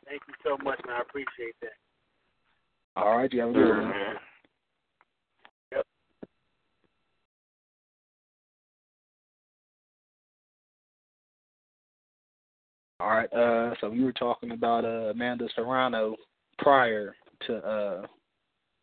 Thank 0.07 0.21
you 0.29 0.35
so 0.45 0.59
much, 0.63 0.79
man. 0.87 0.97
I 0.97 1.01
appreciate 1.01 1.55
that. 1.63 1.73
All 2.97 3.17
right, 3.17 3.33
you 3.33 3.41
have 3.41 3.51
a 3.51 3.53
good 3.53 3.69
one. 3.69 3.89
man. 3.89 4.15
Yep. 5.73 5.87
All 13.01 13.09
right. 13.09 13.33
Uh, 13.33 13.75
so 13.81 13.89
we 13.89 14.05
were 14.05 14.13
talking 14.13 14.51
about 14.51 14.85
uh, 14.85 15.11
Amanda 15.13 15.49
Serrano 15.55 16.15
prior 16.59 17.15
to 17.47 17.57
uh, 17.57 18.07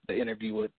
the 0.07 0.19
interview 0.19 0.55
with 0.55 0.71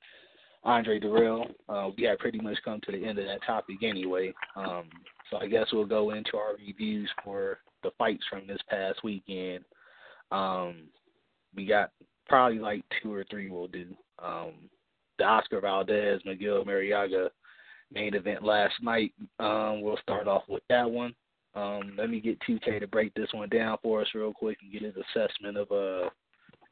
Andre 0.65 0.99
Dirrell. 0.99 1.51
Uh, 1.69 1.91
we 1.97 2.05
had 2.05 2.19
pretty 2.19 2.41
much 2.41 2.59
come 2.65 2.81
to 2.83 2.93
the 2.93 3.05
end 3.05 3.19
of 3.19 3.27
that 3.27 3.45
topic 3.47 3.77
anyway. 3.83 4.33
Um, 4.57 4.85
so 5.31 5.39
I 5.39 5.47
guess 5.47 5.67
we'll 5.73 5.87
go 5.87 6.11
into 6.11 6.37
our 6.37 6.57
reviews 6.57 7.11
for 7.25 7.59
the 7.83 7.91
fights 7.99 8.25
from 8.29 8.47
this 8.47 8.61
past 8.69 9.03
weekend. 9.05 9.65
Um, 10.33 10.89
we 11.55 11.67
got 11.67 11.91
probably 12.29 12.59
like 12.59 12.85
two 13.03 13.13
or 13.13 13.25
three 13.31 13.49
we'll 13.49 13.69
do. 13.69 13.87
Um, 14.23 14.53
the 15.19 15.25
Oscar 15.25 15.61
Valdez 15.61 16.21
Miguel 16.25 16.65
Marriaga 16.65 17.31
main 17.93 18.15
event 18.15 18.43
last 18.43 18.75
night. 18.83 19.13
Um, 19.39 19.81
we'll 19.81 19.99
start 20.03 20.27
off 20.27 20.43
with 20.49 20.63
that 20.69 20.91
one. 20.91 21.15
Um, 21.55 21.95
let 21.97 22.11
me 22.11 22.21
get 22.21 22.39
2K 22.41 22.81
to 22.81 22.87
break 22.87 23.15
this 23.15 23.33
one 23.33 23.49
down 23.49 23.79
for 23.83 24.03
us 24.03 24.09
real 24.15 24.33
quick 24.33 24.59
and 24.63 24.73
get 24.73 24.83
his 24.83 24.95
assessment 24.97 25.57
of 25.57 25.73
uh 25.73 26.11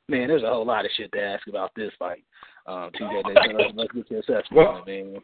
man, 0.08 0.28
there's 0.28 0.42
a 0.42 0.48
whole 0.48 0.66
lot 0.66 0.84
of 0.84 0.90
shit 0.96 1.12
to 1.12 1.20
ask 1.20 1.46
about 1.46 1.70
this 1.76 1.90
fight. 1.98 2.24
Um, 2.66 2.90
2K, 3.00 3.22
let's, 3.24 3.72
let's 3.76 3.92
get 3.92 4.10
your 4.10 4.20
assessment 4.20 4.44
What? 4.52 4.86
man. 4.86 5.16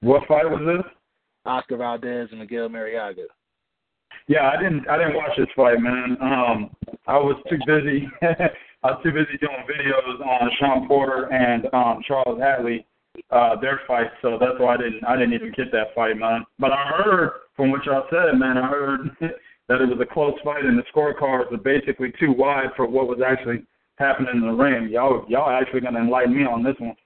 What 0.00 0.26
fight 0.26 0.48
was 0.48 0.62
this? 0.64 0.92
Oscar 1.44 1.76
Valdez 1.76 2.28
and 2.30 2.40
Miguel 2.40 2.68
Marriaga. 2.68 3.24
Yeah, 4.28 4.48
I 4.50 4.62
didn't 4.62 4.88
I 4.88 4.98
didn't 4.98 5.16
watch 5.16 5.32
this 5.36 5.48
fight, 5.56 5.80
man. 5.80 6.16
Um, 6.20 6.70
I 7.06 7.16
was 7.16 7.36
too 7.48 7.58
busy. 7.66 8.08
I 8.22 8.92
was 8.92 9.00
too 9.02 9.12
busy 9.12 9.36
doing 9.40 9.64
videos 9.68 10.20
on 10.24 10.50
Shawn 10.58 10.88
Porter 10.88 11.32
and 11.32 11.66
um, 11.74 12.02
Charles 12.06 12.38
Hatley, 12.38 12.84
uh, 13.30 13.60
their 13.60 13.80
fight. 13.86 14.06
So 14.22 14.38
that's 14.40 14.58
why 14.58 14.74
I 14.74 14.76
didn't 14.78 15.04
I 15.06 15.16
didn't 15.16 15.34
even 15.34 15.52
get 15.56 15.72
that 15.72 15.94
fight, 15.94 16.16
man. 16.16 16.44
But 16.58 16.72
I 16.72 17.02
heard 17.02 17.30
from 17.56 17.70
what 17.70 17.84
y'all 17.84 18.06
said, 18.10 18.38
man. 18.38 18.56
I 18.56 18.68
heard 18.68 19.10
that 19.20 19.80
it 19.80 19.88
was 19.88 19.98
a 20.00 20.12
close 20.12 20.34
fight 20.44 20.64
and 20.64 20.78
the 20.78 20.84
scorecards 20.94 21.50
were 21.50 21.56
basically 21.56 22.12
too 22.18 22.32
wide 22.32 22.70
for 22.76 22.86
what 22.86 23.08
was 23.08 23.20
actually 23.26 23.64
happening 24.00 24.30
in 24.34 24.40
the 24.40 24.52
ring. 24.52 24.88
Y'all 24.88 25.24
y'all 25.28 25.50
actually 25.50 25.80
gonna 25.80 26.00
enlighten 26.00 26.36
me 26.36 26.44
on 26.44 26.64
this 26.64 26.74
one. 26.78 26.96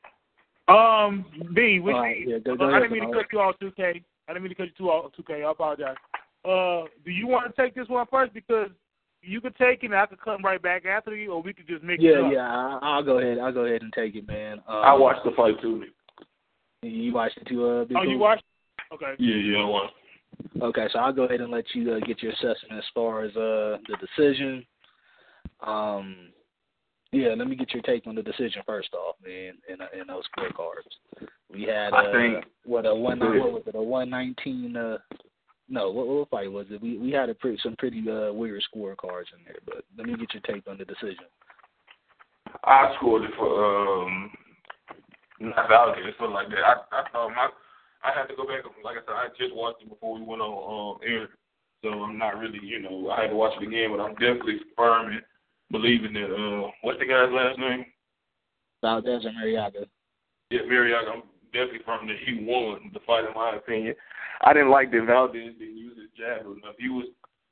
Um, 0.67 1.27
B, 1.55 1.81
which 1.81 1.95
All 1.95 2.01
right, 2.03 2.27
yeah, 2.27 2.39
go- 2.39 2.57
go 2.57 2.73
I 2.73 2.79
didn't 2.81 2.93
mean 2.93 3.07
to 3.07 3.15
cut 3.15 3.27
you 3.31 3.41
off, 3.41 3.57
2K. 3.61 4.03
I 4.29 4.33
didn't 4.33 4.45
mean 4.45 4.51
to 4.51 4.55
cut 4.55 4.69
you 4.69 4.73
too 4.79 4.89
off, 4.89 5.13
2K. 5.13 5.45
I 5.45 5.51
apologize. 5.51 5.97
Uh, 6.43 6.89
do 7.05 7.11
you 7.11 7.27
want 7.27 7.55
to 7.55 7.63
take 7.63 7.75
this 7.75 7.89
one 7.89 8.07
first? 8.11 8.33
Because 8.33 8.71
you 9.21 9.43
could 9.43 9.57
take 9.57 9.83
it, 9.83 9.87
and 9.87 9.95
I 9.95 10.07
could 10.07 10.21
come 10.21 10.43
right 10.43 10.63
back 10.63 10.87
after 10.87 11.15
you, 11.15 11.33
or 11.33 11.43
we 11.43 11.53
could 11.53 11.67
just 11.67 11.83
mix 11.83 12.03
it 12.03 12.07
Yeah, 12.07 12.27
up. 12.27 12.33
yeah. 12.33 12.49
I, 12.49 12.79
I'll 12.81 13.03
go 13.03 13.19
ahead. 13.19 13.39
I'll 13.39 13.53
go 13.53 13.67
ahead 13.67 13.83
and 13.83 13.93
take 13.93 14.15
it, 14.15 14.27
man. 14.27 14.55
Um, 14.67 14.77
I 14.77 14.95
watched 14.95 15.25
the 15.25 15.33
fight 15.37 15.61
too. 15.61 15.85
You 16.83 17.13
watched 17.13 17.37
it 17.39 17.47
too, 17.47 17.67
uh, 17.67 17.85
Big 17.85 17.97
Oh, 17.99 18.03
you 18.03 18.19
watched? 18.19 18.45
Okay. 18.93 19.15
Yeah, 19.19 19.37
yeah, 19.37 19.59
I 19.59 19.65
watched. 19.65 19.95
Okay, 20.61 20.87
so 20.93 20.99
I'll 20.99 21.13
go 21.13 21.25
ahead 21.25 21.41
and 21.41 21.51
let 21.51 21.65
you 21.75 21.93
uh, 21.93 22.01
get 22.01 22.23
your 22.23 22.33
assessment 22.33 22.79
as 22.79 22.85
far 22.95 23.23
as 23.23 23.31
uh 23.37 23.79
the 23.89 23.97
decision. 24.01 24.65
Um, 25.61 26.29
yeah, 27.15 27.35
let 27.37 27.49
me 27.49 27.57
get 27.57 27.73
your 27.73 27.83
take 27.83 28.07
on 28.07 28.15
the 28.15 28.23
decision 28.23 28.63
first 28.67 28.93
off, 28.95 29.17
man, 29.25 29.55
in 29.69 30.01
in 30.01 30.07
those 30.07 30.25
scorecards. 30.37 31.29
We 31.53 31.63
had 31.63 31.93
uh, 31.93 31.97
I 31.97 32.13
think- 32.13 32.45
what 32.65 32.87
a 32.87 32.95
one 32.95 33.21
what 33.21 33.53
was 33.53 33.63
it 33.67 33.75
a 33.75 33.83
one 33.83 34.11
nineteen 34.11 34.77
uh 34.77 34.99
no 35.69 35.91
what 35.91 36.07
what 36.07 36.29
fight 36.31 36.51
was 36.51 36.67
it? 36.71 36.83
We 36.83 36.99
we 36.99 37.11
had 37.13 37.29
a 37.29 37.35
pretty 37.35 37.59
some 37.63 37.77
pretty 37.77 38.03
uh 38.11 38.33
weird 38.33 38.63
scorecards 38.75 39.33
in 39.37 39.45
there, 39.45 39.61
but 39.65 39.85
let 39.97 40.07
me 40.07 40.17
get 40.17 40.35
your 40.35 40.43
take 40.43 40.67
on 40.69 40.79
the 40.79 40.85
decision. 40.85 41.25
I 42.65 42.95
scored 42.97 43.25
it 43.25 43.31
for 43.39 44.05
um 44.05 44.31
not 45.41 45.69
Valdez, 45.69 46.15
something 46.19 46.35
like 46.35 46.49
that. 46.51 46.65
I 46.65 46.75
I 47.01 47.11
thought 47.13 47.31
my 47.31 47.49
I 48.03 48.13
had 48.19 48.27
to 48.27 48.37
go 48.37 48.47
back 48.47 48.65
like 48.83 48.97
I 48.97 49.01
said, 49.07 49.15
I 49.15 49.29
just 49.39 49.55
watched 49.55 49.83
it 49.83 49.89
before 49.89 50.15
we 50.19 50.23
went 50.25 50.43
on 50.43 50.97
um 50.97 51.01
air. 51.07 51.29
So 51.83 51.91
I'm 51.91 52.17
not 52.17 52.39
really, 52.39 52.61
you 52.63 52.81
know, 52.81 53.11
I 53.11 53.23
had 53.23 53.31
to 53.31 53.37
watch 53.37 53.53
it 53.61 53.67
again, 53.69 53.91
but 53.91 54.01
I'm 54.03 54.15
definitely 54.15 54.61
firm 54.75 55.13
in 55.13 55.21
believing 55.75 56.13
that 56.15 56.31
uh 56.31 56.71
what's 56.83 57.01
the 57.01 57.07
guy's 57.07 57.35
last 57.35 57.59
name? 57.59 57.85
Valdez 58.81 59.27
or 59.27 59.33
Marriaga? 59.35 59.87
Yeah, 60.51 60.63
Marriaga, 60.71 61.19
I'm 61.19 61.23
definitely 61.53 61.83
firm 61.85 62.07
that 62.07 62.23
he 62.25 62.47
won 62.47 62.93
the 62.95 63.01
fight 63.05 63.27
in 63.27 63.35
my 63.35 63.57
opinion. 63.57 63.95
I 64.43 64.53
didn't 64.53 64.71
like 64.71 64.93
that 64.93 65.07
Valdez 65.07 65.59
didn't 65.59 65.77
use 65.77 65.99
his 65.99 66.15
jab 66.17 66.47
enough. 66.47 66.79
He 66.79 66.89
was 66.89 67.07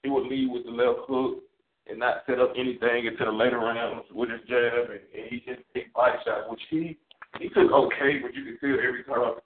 he 0.04 0.10
would 0.10 0.30
lead 0.30 0.50
with 0.50 0.64
the 0.64 0.70
left 0.70 1.10
hook 1.10 1.42
and 1.90 1.98
not 1.98 2.22
set 2.26 2.38
up 2.38 2.54
anything 2.56 3.10
until 3.10 3.26
the 3.26 3.32
later 3.32 3.58
rounds 3.58 4.06
with 4.14 4.30
his 4.30 4.40
jab 4.46 4.86
and, 4.86 5.02
and 5.10 5.26
he 5.28 5.42
just 5.42 5.66
take 5.74 5.92
body 5.92 6.14
shots, 6.24 6.46
which 6.46 6.62
he 6.70 6.96
he 7.40 7.48
took 7.48 7.72
okay, 7.72 8.22
but 8.22 8.34
you 8.34 8.44
could 8.46 8.60
feel 8.62 8.78
every 8.78 9.02
time 9.02 9.42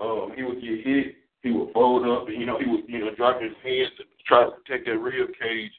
um 0.00 0.32
he 0.34 0.42
would 0.44 0.64
get 0.64 0.80
hit, 0.80 1.20
he 1.42 1.50
would 1.52 1.74
fold 1.74 2.08
up 2.08 2.28
and 2.28 2.40
you 2.40 2.46
know, 2.46 2.56
he 2.58 2.64
would, 2.64 2.88
you 2.88 3.04
know, 3.04 3.14
drop 3.14 3.42
his 3.42 3.52
hands 3.60 3.92
to 4.00 4.04
try 4.24 4.48
to 4.48 4.56
protect 4.56 4.86
that 4.86 4.96
rib 4.96 5.28
cage. 5.36 5.76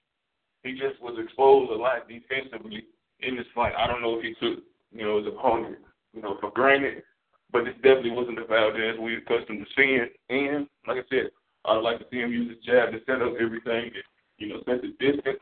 He 0.66 0.74
just 0.74 1.00
was 1.00 1.14
exposed 1.22 1.72
a 1.72 1.76
lot 1.76 2.10
defensively 2.10 2.86
in 3.20 3.38
this 3.38 3.46
fight. 3.54 3.74
I 3.78 3.86
don't 3.86 4.02
know 4.02 4.18
if 4.18 4.24
he 4.24 4.34
took, 4.42 4.64
you 4.92 5.06
know, 5.06 5.20
his 5.20 5.28
opponent, 5.28 5.78
you 6.12 6.24
know, 6.24 6.38
for 6.42 6.50
granted, 6.50 7.04
but 7.52 7.66
this 7.66 7.76
definitely 7.76 8.18
wasn't 8.18 8.40
the 8.40 8.46
Valdez 8.50 8.98
we're 8.98 9.20
accustomed 9.20 9.64
to 9.64 9.70
seeing. 9.78 10.10
And 10.32 10.68
like 10.88 10.98
I 10.98 11.08
said, 11.10 11.30
I'd 11.66 11.86
like 11.86 12.00
to 12.00 12.06
see 12.10 12.18
him 12.18 12.32
use 12.32 12.50
his 12.50 12.66
jab 12.66 12.92
to 12.92 13.00
set 13.06 13.22
up 13.22 13.34
everything 13.40 13.94
and, 13.94 14.04
you 14.40 14.50
know, 14.50 14.64
set 14.66 14.82
the 14.82 14.98
distance. 14.98 15.40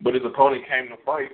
But 0.00 0.14
his 0.14 0.24
opponent 0.24 0.64
came 0.66 0.88
to 0.88 0.96
fight. 1.04 1.32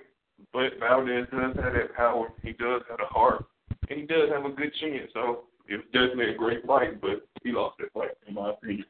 But 0.53 0.81
Valdez 0.81 1.27
does 1.31 1.55
have 1.63 1.75
that 1.75 1.95
power. 1.95 2.33
He 2.43 2.53
does 2.53 2.83
have 2.91 2.99
a 2.99 3.15
heart. 3.15 3.45
And 3.89 4.01
he 4.01 4.07
does 4.07 4.29
have 4.35 4.45
a 4.45 4.51
good 4.51 4.75
chin. 4.81 5.07
So 5.15 5.45
it's 5.69 5.85
definitely 5.93 6.35
a 6.35 6.37
great 6.37 6.67
fight, 6.67 7.01
but 7.01 7.27
he 7.45 7.53
lost 7.53 7.79
that 7.79 7.93
fight, 7.93 8.19
in 8.27 8.35
my 8.35 8.51
opinion. 8.51 8.87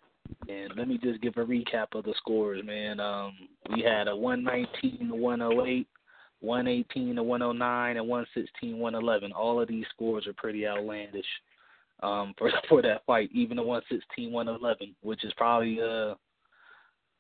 And 0.49 0.73
let 0.77 0.89
me 0.89 0.99
just 1.03 1.21
give 1.21 1.37
a 1.37 1.45
recap 1.45 1.95
of 1.95 2.05
the 2.05 2.15
scores, 2.17 2.65
man. 2.65 3.01
Um, 3.01 3.33
we 3.75 3.83
had 3.83 4.09
a 4.09 4.17
119 4.17 5.09
to 5.09 5.15
108, 5.15 5.87
118 6.41 7.17
to 7.17 7.23
109, 7.23 7.97
and 7.97 8.09
116 8.09 8.79
111. 8.79 9.33
All 9.33 9.61
of 9.61 9.69
these 9.69 9.85
scores 9.91 10.27
are 10.27 10.33
pretty 10.35 10.67
outlandish 10.67 11.27
um, 12.03 12.35
for 12.39 12.51
for 12.69 12.83
that 12.83 13.05
fight. 13.07 13.31
Even 13.33 13.57
the 13.57 13.63
116 13.63 14.33
111, 14.33 14.95
which 15.03 15.25
is 15.25 15.33
probably 15.37 15.79
uh, 15.81 16.15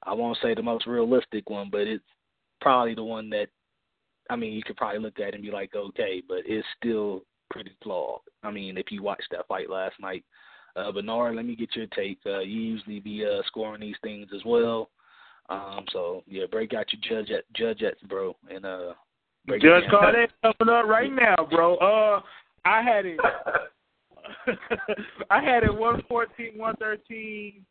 I 0.04 0.14
won't 0.14 0.38
say 0.42 0.54
the 0.54 0.62
most 0.62 0.86
realistic 0.86 1.50
one, 1.50 1.68
but 1.70 1.82
it's 1.82 2.04
probably 2.60 2.94
the 2.94 3.04
one 3.04 3.30
that 3.30 3.48
I 4.28 4.36
mean 4.36 4.52
you 4.52 4.62
could 4.62 4.76
probably 4.76 5.00
look 5.00 5.18
at 5.18 5.28
it 5.28 5.34
and 5.34 5.42
be 5.42 5.50
like, 5.50 5.74
okay, 5.74 6.22
but 6.26 6.38
it's 6.46 6.66
still 6.78 7.22
pretty 7.50 7.72
flawed. 7.82 8.20
I 8.42 8.50
mean, 8.50 8.78
if 8.78 8.90
you 8.90 9.02
watched 9.02 9.28
that 9.32 9.46
fight 9.48 9.68
last 9.68 9.94
night. 10.00 10.24
Uh, 10.76 10.92
Bernard, 10.92 11.36
let 11.36 11.44
me 11.44 11.56
get 11.56 11.74
your 11.74 11.86
take. 11.88 12.18
Uh, 12.24 12.40
you 12.40 12.60
usually 12.60 13.00
be 13.00 13.24
uh, 13.24 13.42
scoring 13.46 13.80
these 13.80 13.96
things 14.02 14.28
as 14.34 14.42
well. 14.44 14.90
Um, 15.48 15.84
so 15.92 16.22
yeah, 16.28 16.44
break 16.50 16.74
out 16.74 16.86
your 16.92 17.22
judge 17.52 17.82
at 17.82 18.08
bro, 18.08 18.36
and 18.48 18.64
uh, 18.64 18.92
break 19.46 19.62
Judge 19.62 19.82
call 19.90 20.02
coming 20.42 20.74
up 20.74 20.86
right 20.86 21.12
now, 21.12 21.34
bro. 21.50 21.76
Uh, 21.76 22.20
I 22.64 22.82
had 22.82 23.04
it. 23.04 23.18
I 25.30 25.42
had 25.42 25.64
it 25.64 25.74
one 25.74 26.02
fourteen, 26.08 26.52
one 26.56 26.76
thirteen. 26.76 27.66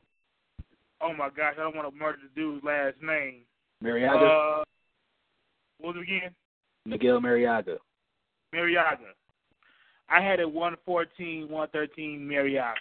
Oh 1.01 1.13
my 1.13 1.29
gosh, 1.29 1.53
I 1.57 1.61
don't 1.61 1.75
want 1.75 1.89
to 1.89 1.97
murder 1.97 2.17
the 2.21 2.41
dude's 2.41 2.63
last 2.65 2.95
name. 3.01 3.43
Marriaga, 3.81 4.59
Uh, 4.59 4.63
what 5.79 5.95
was 5.95 6.03
it 6.05 6.11
again? 6.11 6.31
Miguel 6.85 7.21
Marriaga. 7.21 7.77
Marriaga. 8.53 8.97
I 10.09 10.21
had 10.21 10.39
it 10.39 10.51
114, 10.51 11.47
113 11.49 12.19
Marriaga. 12.19 12.73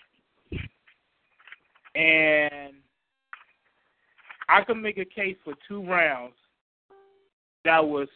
And 1.98 2.74
I 4.48 4.62
could 4.62 4.76
make 4.76 4.98
a 4.98 5.04
case 5.04 5.36
for 5.44 5.54
two 5.66 5.84
rounds 5.84 6.34
that 7.64 7.84
was 7.84 8.08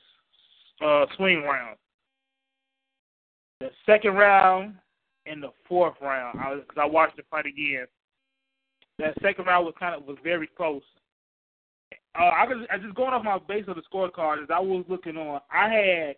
uh, 0.85 1.07
swing 1.17 1.43
rounds. 1.43 1.79
The 3.61 3.71
second 3.85 4.15
round 4.15 4.75
and 5.27 5.43
the 5.43 5.51
fourth 5.69 5.95
round, 6.01 6.39
I, 6.41 6.55
cause 6.55 6.79
I 6.81 6.87
watched 6.87 7.17
the 7.17 7.23
fight 7.31 7.47
again. 7.47 7.87
That 8.99 9.15
second 9.21 9.47
round 9.47 9.67
was 9.67 9.75
kind 9.79 9.95
of 9.95 10.07
was 10.07 10.17
very 10.23 10.47
close. 10.47 10.83
Uh, 12.19 12.25
I 12.25 12.45
was 12.45 12.67
I 12.73 12.79
just 12.79 12.95
going 12.95 13.13
off 13.13 13.25
my 13.25 13.39
base 13.49 13.65
of 13.69 13.77
the 13.77 13.83
scorecard 13.93 14.43
as 14.43 14.49
I 14.55 14.61
was 14.61 14.85
looking 14.89 15.17
on. 15.17 15.41
I 15.53 15.69
had 15.69 16.17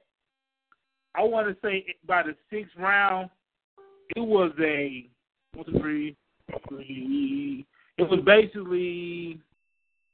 I 1.14 1.22
want 1.22 1.48
to 1.48 1.56
say 1.66 1.86
by 2.06 2.24
the 2.24 2.34
sixth 2.50 2.76
round, 2.76 3.30
it 4.16 4.20
was 4.20 4.52
a 4.60 5.08
one, 5.54 5.64
two, 5.66 5.78
three, 5.78 6.16
three. 6.68 7.66
It 7.98 8.08
was 8.08 8.20
basically 8.24 9.40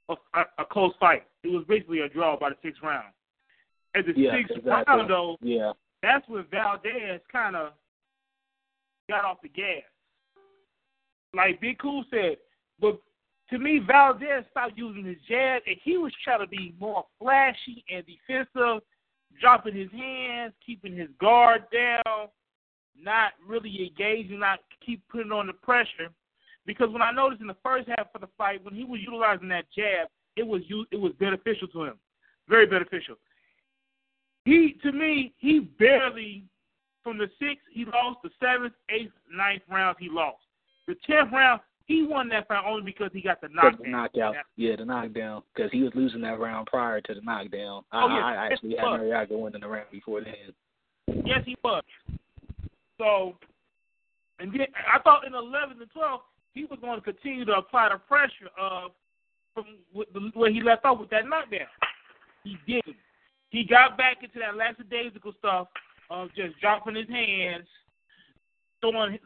a, 0.09 0.15
a, 0.35 0.45
a 0.59 0.65
close 0.65 0.93
fight. 1.01 1.25
It 1.43 1.49
was 1.49 1.65
basically 1.69 2.01
a 2.01 2.09
draw 2.09 2.39
by 2.39 2.51
the 2.51 2.57
sixth 2.63 2.83
round. 2.83 3.13
At 3.95 4.07
the 4.07 4.13
Yeah, 4.17 4.37
sixth 4.37 4.57
exactly. 4.57 4.95
round, 4.95 5.11
though, 5.11 5.37
Yeah, 5.41 5.73
that's 6.03 6.29
when 6.29 6.45
Valdez 6.51 7.21
kind 7.31 7.57
of 7.57 7.73
got 9.09 9.25
off 9.25 9.39
the 9.43 9.49
gas. 9.49 9.83
Like 11.35 11.61
Big 11.61 11.79
Kool 11.79 12.05
said, 12.11 12.37
but 12.81 13.01
to 13.51 13.59
me, 13.59 13.81
Valdez 13.85 14.45
stopped 14.51 14.77
using 14.77 15.05
his 15.05 15.17
jab, 15.29 15.63
and 15.67 15.77
he 15.83 15.97
was 15.97 16.13
trying 16.23 16.41
to 16.41 16.47
be 16.47 16.75
more 16.79 17.05
flashy 17.19 17.85
and 17.93 18.05
defensive, 18.07 18.83
dropping 19.41 19.75
his 19.75 19.91
hands, 19.91 20.53
keeping 20.65 20.97
his 20.97 21.09
guard 21.21 21.65
down, 21.73 22.29
not 23.01 23.33
really 23.47 23.89
engaging, 23.89 24.39
not 24.41 24.61
keep 24.85 25.03
putting 25.09 25.33
on 25.33 25.47
the 25.49 25.53
pressure. 25.53 26.11
Because 26.71 26.93
when 26.93 27.03
I 27.03 27.11
noticed 27.11 27.41
in 27.41 27.49
the 27.49 27.57
first 27.65 27.89
half 27.89 28.07
of 28.15 28.21
the 28.21 28.29
fight, 28.39 28.65
when 28.65 28.75
he 28.75 28.85
was 28.85 29.01
utilizing 29.01 29.49
that 29.49 29.65
jab, 29.77 30.07
it 30.37 30.47
was 30.47 30.63
it 30.93 31.01
was 31.01 31.11
beneficial 31.19 31.67
to 31.67 31.83
him, 31.83 31.95
very 32.49 32.65
beneficial. 32.65 33.17
He 34.45 34.77
to 34.85 34.93
me, 34.93 35.35
he 35.39 35.59
barely 35.59 36.45
from 37.03 37.19
the 37.19 37.29
sixth 37.41 37.65
he 37.73 37.87
lost, 37.87 38.19
the 38.23 38.31
seventh, 38.41 38.75
eighth, 38.89 39.11
ninth 39.35 39.63
rounds 39.69 39.97
he 39.99 40.09
lost. 40.09 40.39
The 40.87 40.95
tenth 41.05 41.33
round 41.33 41.61
he 41.87 42.05
won 42.05 42.29
that 42.29 42.47
fight 42.47 42.63
only 42.65 42.83
because 42.83 43.11
he 43.13 43.21
got 43.21 43.41
the 43.41 43.49
the 43.49 43.55
knockdown. 43.55 43.91
knockout. 43.91 44.37
Yeah, 44.55 44.77
the 44.77 44.85
knockdown 44.85 45.43
because 45.53 45.73
he 45.73 45.83
was 45.83 45.91
losing 45.97 46.21
that 46.21 46.39
round 46.39 46.69
prior 46.69 47.01
to 47.01 47.15
the 47.15 47.21
knockdown. 47.21 47.83
I, 47.91 48.05
Oh, 48.05 48.09
yeah. 48.11 48.25
I, 48.25 48.33
I 48.35 48.47
actually 48.47 48.77
had 48.77 48.85
Yes, 48.85 49.01
Marriaga 49.01 49.37
winning 49.37 49.63
the 49.63 49.67
round 49.67 49.91
before 49.91 50.21
then. 50.21 51.25
Yes, 51.27 51.41
he 51.45 51.57
was. 51.65 51.83
So, 52.97 53.35
and 54.39 54.53
then 54.53 54.69
I 54.95 55.01
thought 55.01 55.27
in 55.27 55.35
11 55.35 55.79
and 55.81 55.91
12 55.91 56.21
he 56.55 56.65
was 56.65 56.79
going 56.81 56.99
to 56.99 57.05
continue 57.05 57.45
to 57.45 57.55
apply 57.55 57.89
the 57.91 57.99
pressure 57.99 58.51
of 58.61 58.93
from 59.55 59.67
where 60.35 60.53
he 60.53 60.63
left 60.63 60.85
off 60.85 61.01
with 61.01 61.11
that 61.11 61.27
knockdown. 61.29 61.67
He 62.45 62.57
didn't. 62.67 62.97
He 63.51 63.65
got 63.65 63.99
back 63.99 64.19
into 64.23 64.39
that 64.39 64.57
lackadaisical 64.57 65.35
stuff 65.39 65.69
of 66.09 66.29
just 66.35 66.59
dropping 66.61 66.95
his 66.95 67.09
hands, 67.09 67.67
throwing 68.81 69.19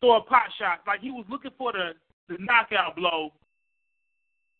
throwing 0.00 0.24
pot 0.24 0.48
shots. 0.58 0.82
Like 0.86 1.00
he 1.00 1.10
was 1.10 1.24
looking 1.28 1.52
for 1.56 1.72
the 1.72 1.92
the 2.28 2.36
knockout 2.38 2.96
blow 2.96 3.32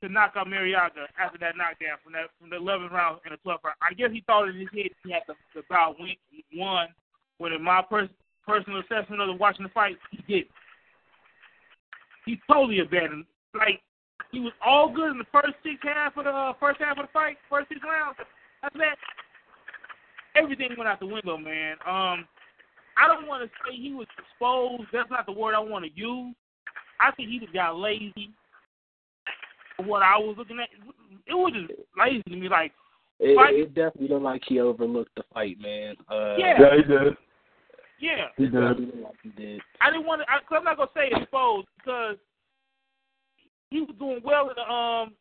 to 0.03 0.09
knock 0.09 0.33
out 0.37 0.47
Marriaga 0.47 1.07
after 1.21 1.39
that 1.39 1.57
knockdown 1.57 1.99
from 2.03 2.13
that 2.15 2.31
from 2.41 2.51
the 2.51 2.57
11th 2.57 2.91
round 2.91 3.21
and 3.25 3.33
the 3.33 3.49
12th 3.49 3.65
round. 3.65 3.77
I 3.83 3.95
guess 3.95 4.11
he 4.13 4.25
thought 4.27 4.49
in 4.49 4.57
his 4.57 4.69
head 4.73 4.91
he 5.05 5.13
had 5.13 5.23
the, 5.29 5.35
the 5.55 5.63
bout 5.69 5.97
win, 5.99 6.17
won. 6.55 6.89
When 7.39 7.53
in 7.53 7.63
my 7.63 7.83
pers- 7.83 8.09
personal 8.47 8.81
assessment 8.81 9.21
of 9.21 9.39
watching 9.39 9.63
the 9.63 9.71
fight, 9.71 9.97
he 10.11 10.23
did. 10.27 10.47
He 12.31 12.41
totally 12.47 12.79
abandoned. 12.79 13.25
Like 13.55 13.81
he 14.31 14.39
was 14.39 14.53
all 14.65 14.89
good 14.89 15.11
in 15.11 15.19
the 15.19 15.27
first 15.33 15.55
six 15.65 15.81
half 15.83 16.17
of 16.17 16.23
the 16.23 16.31
uh, 16.31 16.53
first 16.61 16.79
half 16.79 16.97
of 16.97 17.07
the 17.07 17.13
fight, 17.13 17.39
first 17.51 17.69
six 17.69 17.81
rounds. 17.83 18.17
After 18.63 18.79
that, 18.79 18.95
everything 20.37 20.69
went 20.79 20.87
out 20.87 21.01
the 21.01 21.07
window, 21.07 21.37
man. 21.37 21.73
Um, 21.85 22.29
I 22.97 23.09
don't 23.09 23.27
want 23.27 23.43
to 23.43 23.51
say 23.67 23.77
he 23.77 23.93
was 23.93 24.07
exposed. 24.17 24.85
That's 24.93 25.11
not 25.11 25.27
the 25.27 25.33
word 25.33 25.57
I 25.57 25.59
want 25.59 25.85
to 25.87 25.91
use. 25.93 26.37
I 27.01 27.11
think 27.11 27.31
he 27.31 27.41
just 27.41 27.53
got 27.53 27.77
lazy. 27.77 28.31
What 29.79 30.03
I 30.03 30.17
was 30.17 30.37
looking 30.39 30.61
at, 30.61 30.69
it 31.27 31.35
was 31.35 31.53
just 31.53 31.81
lazy 31.99 32.23
to 32.23 32.37
me. 32.37 32.49
Like 32.49 32.73
It, 33.19 33.37
it 33.59 33.75
definitely 33.75 34.07
looked 34.09 34.23
like 34.23 34.43
he 34.47 34.61
overlooked 34.61 35.17
the 35.17 35.25
fight, 35.35 35.59
man. 35.61 35.97
Uh, 36.09 36.37
Yeah. 36.39 36.61
Yeah, 36.61 36.77
he 36.77 36.83
did. 36.83 37.17
Yeah. 38.01 38.29
He 38.37 38.45
it 38.45 38.53
did. 38.53 38.61
definitely 38.61 38.87
looked 38.87 39.03
like 39.05 39.15
he 39.23 39.29
did. 39.31 39.61
I 39.81 39.91
didn't 39.91 40.07
want 40.07 40.23
to. 40.23 40.31
I, 40.31 40.39
cause 40.49 40.59
I'm 40.59 40.65
not 40.65 40.77
gonna 40.77 40.91
say 40.95 41.11
exposed 41.13 41.69
because 41.77 42.17
he 43.71 43.81
was 43.81 43.95
doing 43.99 44.21
well 44.25 44.49
in 44.49 44.57
the 44.57 44.73
um 44.73 45.13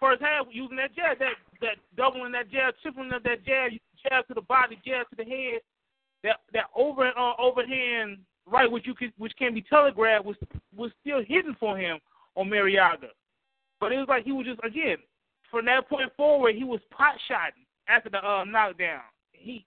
first 0.00 0.20
half 0.20 0.46
using 0.50 0.76
that 0.76 0.94
jab, 0.94 1.18
that 1.18 1.34
that 1.60 1.76
doubling 1.96 2.32
that 2.32 2.50
jab, 2.50 2.74
tripling 2.82 3.12
up 3.12 3.22
that 3.22 3.44
jab, 3.44 3.72
jab 4.02 4.26
to 4.26 4.34
the 4.34 4.42
body, 4.42 4.78
jab 4.84 5.08
to 5.10 5.16
the 5.16 5.24
head. 5.24 5.60
That 6.24 6.36
that 6.52 6.66
over 6.76 7.06
uh, 7.16 7.32
overhand 7.38 8.18
right, 8.46 8.70
which 8.70 8.86
you 8.86 8.94
could, 8.94 9.12
which 9.16 9.32
can 9.38 9.54
be 9.54 9.62
telegraphed, 9.62 10.24
was 10.24 10.36
was 10.76 10.90
still 11.00 11.22
hidden 11.24 11.56
for 11.58 11.78
him 11.78 11.98
on 12.34 12.48
Marriaga. 12.48 13.10
But 13.80 13.92
it 13.92 13.98
was 13.98 14.08
like 14.08 14.24
he 14.24 14.32
was 14.32 14.46
just 14.46 14.60
again 14.64 14.98
from 15.52 15.66
that 15.66 15.88
point 15.88 16.10
forward, 16.16 16.56
he 16.56 16.64
was 16.64 16.80
pot 16.90 17.14
shotting 17.28 17.66
after 17.86 18.08
the 18.08 18.26
uh, 18.26 18.42
knockdown. 18.44 19.02
He, 19.32 19.66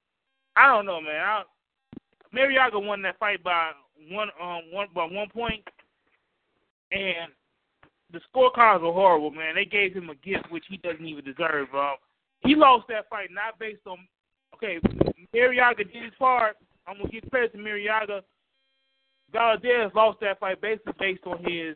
I 0.57 0.67
don't 0.67 0.85
know, 0.85 0.99
man. 0.99 1.21
I, 1.21 1.43
Marriaga 2.35 2.83
won 2.83 3.01
that 3.03 3.17
fight 3.19 3.43
by 3.43 3.71
one 4.11 4.29
um 4.41 4.61
one 4.71 4.87
by 4.93 5.05
one 5.05 5.29
point, 5.29 5.63
and 6.91 7.31
the 8.11 8.19
scorecards 8.33 8.81
were 8.81 8.91
horrible, 8.91 9.31
man. 9.31 9.55
They 9.55 9.65
gave 9.65 9.93
him 9.93 10.09
a 10.09 10.15
gift 10.15 10.51
which 10.51 10.65
he 10.69 10.77
doesn't 10.77 11.05
even 11.05 11.23
deserve. 11.23 11.67
Um, 11.73 11.95
he 12.41 12.55
lost 12.55 12.87
that 12.89 13.09
fight 13.09 13.29
not 13.31 13.57
based 13.59 13.87
on 13.87 13.97
okay. 14.53 14.79
Marriaga 15.33 15.77
did 15.77 16.03
his 16.03 16.13
part. 16.19 16.57
I'm 16.87 16.97
gonna 16.97 17.09
give 17.09 17.29
credit 17.29 17.53
to 17.53 17.57
Marriaga. 17.57 18.21
Valdez 19.31 19.91
lost 19.95 20.19
that 20.21 20.39
fight 20.39 20.61
basically 20.61 20.93
based 20.99 21.23
on 21.25 21.43
his 21.43 21.75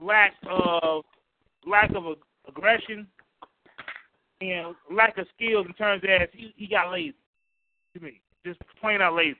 lack 0.00 0.34
of 0.48 1.04
lack 1.66 1.90
of 1.94 2.04
aggression 2.48 3.06
and 4.40 4.74
lack 4.90 5.16
of 5.18 5.26
skills 5.34 5.66
in 5.66 5.72
terms 5.74 6.02
of 6.02 6.28
he, 6.32 6.52
he 6.56 6.66
got 6.66 6.90
lazy. 6.90 7.14
To 7.94 8.00
me, 8.00 8.20
just 8.44 8.60
plain 8.80 9.00
out 9.00 9.14
lazy. 9.14 9.36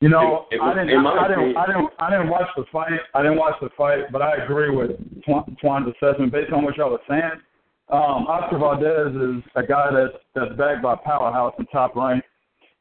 You 0.00 0.10
know, 0.10 0.46
In- 0.50 0.58
in- 0.58 0.64
I 0.64 0.74
didn't, 0.74 0.90
in 0.90 1.02
my 1.02 1.10
I, 1.10 1.24
I 1.24 1.28
didn't, 1.28 1.56
I 1.56 1.66
didn't, 1.66 1.88
I 1.98 2.10
didn't 2.10 2.28
watch 2.28 2.48
the 2.56 2.64
fight. 2.70 3.00
I 3.14 3.22
didn't 3.22 3.38
watch 3.38 3.54
the 3.62 3.70
fight, 3.76 4.12
but 4.12 4.20
I 4.20 4.36
agree 4.44 4.70
with 4.70 4.90
Twan- 5.26 5.56
Twan's 5.58 5.88
assessment 5.88 6.32
based 6.32 6.52
on 6.52 6.64
what 6.64 6.76
y'all 6.76 6.90
were 6.90 7.00
saying. 7.08 7.40
Um, 7.88 8.26
Oscar 8.26 8.58
Valdez 8.58 9.14
is 9.14 9.42
a 9.54 9.62
guy 9.62 9.88
that's 9.92 10.22
that's 10.34 10.54
backed 10.58 10.82
by 10.82 10.96
Powerhouse 10.96 11.54
and 11.58 11.66
Top 11.72 11.96
Rank. 11.96 12.22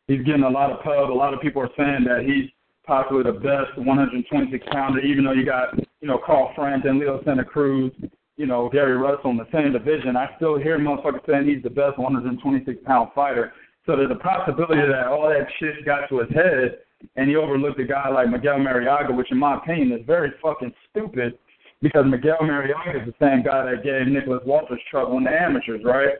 He's 0.07 0.23
getting 0.25 0.43
a 0.43 0.49
lot 0.49 0.71
of 0.71 0.81
pub. 0.83 1.09
A 1.09 1.13
lot 1.13 1.33
of 1.33 1.39
people 1.41 1.61
are 1.61 1.69
saying 1.77 2.03
that 2.05 2.25
he's 2.25 2.49
possibly 2.85 3.23
the 3.23 3.31
best 3.31 3.77
126 3.77 4.65
pounder, 4.71 4.99
even 4.99 5.23
though 5.23 5.31
you 5.31 5.45
got 5.45 5.77
you 6.01 6.07
know 6.07 6.19
Carl 6.23 6.51
Frampton, 6.53 6.99
Leo 6.99 7.23
Santa 7.23 7.45
Cruz, 7.45 7.93
you 8.35 8.45
know 8.45 8.67
Gary 8.67 8.97
Russell 8.97 9.31
in 9.31 9.37
the 9.37 9.47
same 9.53 9.71
division. 9.71 10.17
I 10.17 10.31
still 10.35 10.57
hear 10.57 10.77
motherfuckers 10.79 11.25
saying 11.25 11.47
he's 11.47 11.63
the 11.63 11.69
best 11.69 11.97
126 11.97 12.83
pound 12.83 13.09
fighter. 13.15 13.53
So 13.85 13.95
there's 13.95 14.11
a 14.11 14.15
possibility 14.15 14.81
that 14.81 15.07
all 15.07 15.29
that 15.29 15.47
shit 15.59 15.85
got 15.85 16.09
to 16.09 16.19
his 16.19 16.29
head 16.31 16.79
and 17.15 17.29
he 17.29 17.35
overlooked 17.35 17.79
a 17.79 17.85
guy 17.85 18.09
like 18.09 18.29
Miguel 18.29 18.57
Marriaga, 18.57 19.15
which 19.15 19.31
in 19.31 19.37
my 19.37 19.57
opinion 19.57 19.91
is 19.91 20.05
very 20.05 20.31
fucking 20.41 20.73
stupid 20.89 21.37
because 21.81 22.05
Miguel 22.07 22.37
Marriaga 22.41 23.01
is 23.01 23.07
the 23.07 23.25
same 23.25 23.43
guy 23.43 23.65
that 23.65 23.83
gave 23.83 24.07
Nicholas 24.07 24.41
Walters 24.45 24.79
trouble 24.89 25.17
in 25.17 25.25
the 25.25 25.29
amateurs, 25.29 25.81
right? 25.83 26.15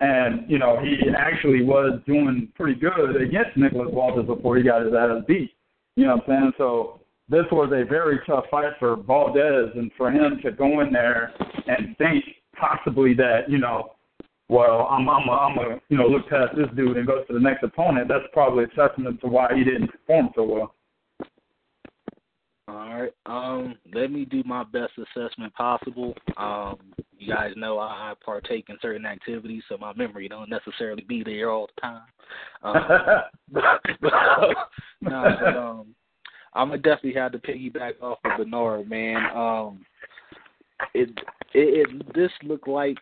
And, 0.00 0.50
you 0.50 0.58
know, 0.58 0.78
he 0.82 0.96
actually 1.16 1.62
was 1.62 2.00
doing 2.06 2.48
pretty 2.56 2.78
good 2.78 3.16
against 3.20 3.56
Nicholas 3.56 3.88
Walters 3.92 4.26
before 4.26 4.56
he 4.56 4.64
got 4.64 4.84
his 4.84 4.92
ass 4.92 5.22
beat. 5.28 5.52
You 5.96 6.06
know 6.06 6.16
what 6.16 6.28
I'm 6.28 6.42
saying? 6.42 6.52
So 6.58 7.00
this 7.28 7.44
was 7.52 7.70
a 7.72 7.88
very 7.88 8.18
tough 8.26 8.44
fight 8.50 8.72
for 8.78 8.96
Valdez 8.96 9.70
and 9.76 9.90
for 9.96 10.10
him 10.10 10.40
to 10.42 10.50
go 10.50 10.80
in 10.80 10.92
there 10.92 11.32
and 11.68 11.96
think 11.96 12.24
possibly 12.58 13.14
that, 13.14 13.48
you 13.48 13.58
know, 13.58 13.92
well, 14.48 14.86
I'm 14.90 15.08
I'm 15.08 15.28
a, 15.28 15.32
I'm 15.32 15.58
a 15.58 15.80
you 15.88 15.96
know 15.96 16.06
look 16.06 16.28
past 16.28 16.56
this 16.56 16.68
dude 16.76 16.96
and 16.96 17.06
go 17.06 17.24
to 17.24 17.32
the 17.32 17.40
next 17.40 17.62
opponent. 17.62 18.08
That's 18.08 18.24
probably 18.32 18.64
a 18.64 18.68
testament 18.68 19.20
to 19.20 19.28
why 19.28 19.48
he 19.54 19.64
didn't 19.64 19.88
perform 19.88 20.30
so 20.34 20.44
well. 20.44 20.74
All 22.66 22.76
right. 22.76 23.12
Um, 23.26 23.76
let 23.92 24.10
me 24.10 24.24
do 24.24 24.42
my 24.44 24.64
best 24.64 24.92
assessment 24.96 25.52
possible. 25.54 26.14
Um, 26.36 26.78
you 27.18 27.32
guys 27.32 27.52
know 27.56 27.78
I, 27.78 27.86
I 27.86 28.14
partake 28.24 28.66
in 28.68 28.76
certain 28.80 29.06
activities, 29.06 29.62
so 29.68 29.76
my 29.76 29.92
memory 29.94 30.28
don't 30.28 30.48
necessarily 30.48 31.04
be 31.06 31.22
there 31.22 31.50
all 31.50 31.68
the 31.74 31.80
time. 31.80 32.02
Um, 32.62 32.74
no, 35.02 35.36
but, 35.40 35.56
um, 35.56 35.94
I'm 36.54 36.68
gonna 36.68 36.78
definitely 36.78 37.14
have 37.20 37.32
to 37.32 37.38
piggyback 37.38 38.00
off 38.00 38.18
of 38.24 38.38
Bernard, 38.38 38.88
man. 38.88 39.24
Um, 39.34 39.84
it, 40.94 41.10
it 41.52 41.88
it 41.90 42.14
this 42.14 42.30
looked 42.42 42.68
like 42.68 42.96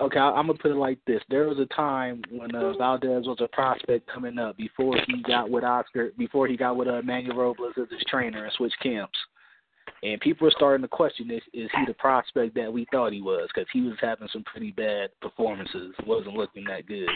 okay. 0.00 0.18
I, 0.18 0.30
I'm 0.30 0.46
gonna 0.46 0.58
put 0.58 0.70
it 0.70 0.76
like 0.76 0.98
this: 1.06 1.22
there 1.28 1.48
was 1.48 1.58
a 1.58 1.66
time 1.74 2.22
when 2.30 2.54
uh, 2.54 2.72
Valdez 2.76 3.26
was 3.26 3.38
a 3.40 3.48
prospect 3.48 4.08
coming 4.12 4.38
up 4.38 4.56
before 4.56 4.96
he 5.06 5.22
got 5.22 5.50
with 5.50 5.64
Oscar, 5.64 6.10
before 6.18 6.46
he 6.46 6.56
got 6.56 6.76
with 6.76 6.88
uh, 6.88 7.02
Manuel 7.02 7.36
Robles 7.36 7.74
as 7.76 7.88
his 7.90 8.02
trainer 8.08 8.44
and 8.44 8.52
switched 8.54 8.80
camps. 8.82 9.18
And 10.02 10.20
people 10.20 10.46
are 10.46 10.52
starting 10.52 10.82
to 10.82 10.88
question 10.88 11.28
this: 11.28 11.42
is 11.52 11.70
he 11.74 11.84
the 11.86 11.94
prospect 11.94 12.54
that 12.54 12.72
we 12.72 12.86
thought 12.92 13.12
he 13.12 13.22
was? 13.22 13.48
Because 13.52 13.68
he 13.72 13.80
was 13.80 13.96
having 14.00 14.28
some 14.32 14.44
pretty 14.44 14.70
bad 14.70 15.10
performances, 15.20 15.94
wasn't 16.06 16.36
looking 16.36 16.64
that 16.64 16.86
good. 16.86 17.08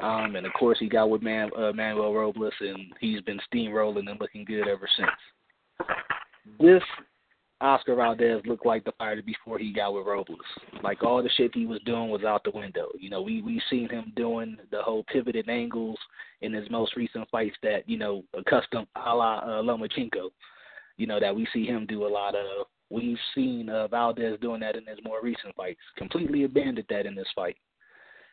Um, 0.00 0.36
and 0.36 0.46
of 0.46 0.52
course, 0.52 0.78
he 0.78 0.88
got 0.88 1.08
with 1.08 1.22
Man, 1.22 1.50
uh, 1.56 1.72
Manuel 1.72 2.12
Robles, 2.12 2.52
and 2.60 2.92
he's 3.00 3.20
been 3.22 3.40
steamrolling 3.52 4.10
and 4.10 4.20
looking 4.20 4.44
good 4.44 4.68
ever 4.68 4.88
since. 4.96 5.88
This 6.58 6.82
Oscar 7.60 7.94
Valdez 7.94 8.42
looked 8.44 8.66
like 8.66 8.84
the 8.84 8.92
fighter 8.98 9.22
before 9.22 9.58
he 9.58 9.72
got 9.72 9.94
with 9.94 10.06
Robles. 10.06 10.38
Like 10.82 11.02
all 11.02 11.22
the 11.22 11.30
shit 11.36 11.54
he 11.54 11.64
was 11.64 11.80
doing 11.86 12.10
was 12.10 12.22
out 12.22 12.44
the 12.44 12.50
window. 12.50 12.88
You 12.98 13.08
know, 13.08 13.22
we 13.22 13.40
we 13.40 13.62
seen 13.70 13.88
him 13.88 14.12
doing 14.14 14.58
the 14.70 14.82
whole 14.82 15.04
pivoted 15.04 15.48
angles 15.48 15.98
in 16.42 16.52
his 16.52 16.68
most 16.70 16.96
recent 16.96 17.28
fights 17.30 17.56
that 17.62 17.88
you 17.88 17.96
know 17.96 18.22
accustomed 18.34 18.88
a 18.96 19.14
la 19.14 19.38
uh, 19.38 19.62
Lomachenko. 19.62 20.28
You 20.98 21.06
know 21.06 21.18
that 21.18 21.34
we 21.34 21.48
see 21.52 21.64
him 21.64 21.86
do 21.86 22.06
a 22.06 22.08
lot 22.08 22.34
of. 22.34 22.66
We've 22.90 23.18
seen 23.34 23.68
uh, 23.70 23.88
Valdez 23.88 24.38
doing 24.40 24.60
that 24.60 24.76
in 24.76 24.86
his 24.86 24.98
more 25.02 25.20
recent 25.22 25.54
fights. 25.56 25.80
Completely 25.96 26.44
abandoned 26.44 26.86
that 26.90 27.06
in 27.06 27.14
this 27.14 27.26
fight. 27.34 27.56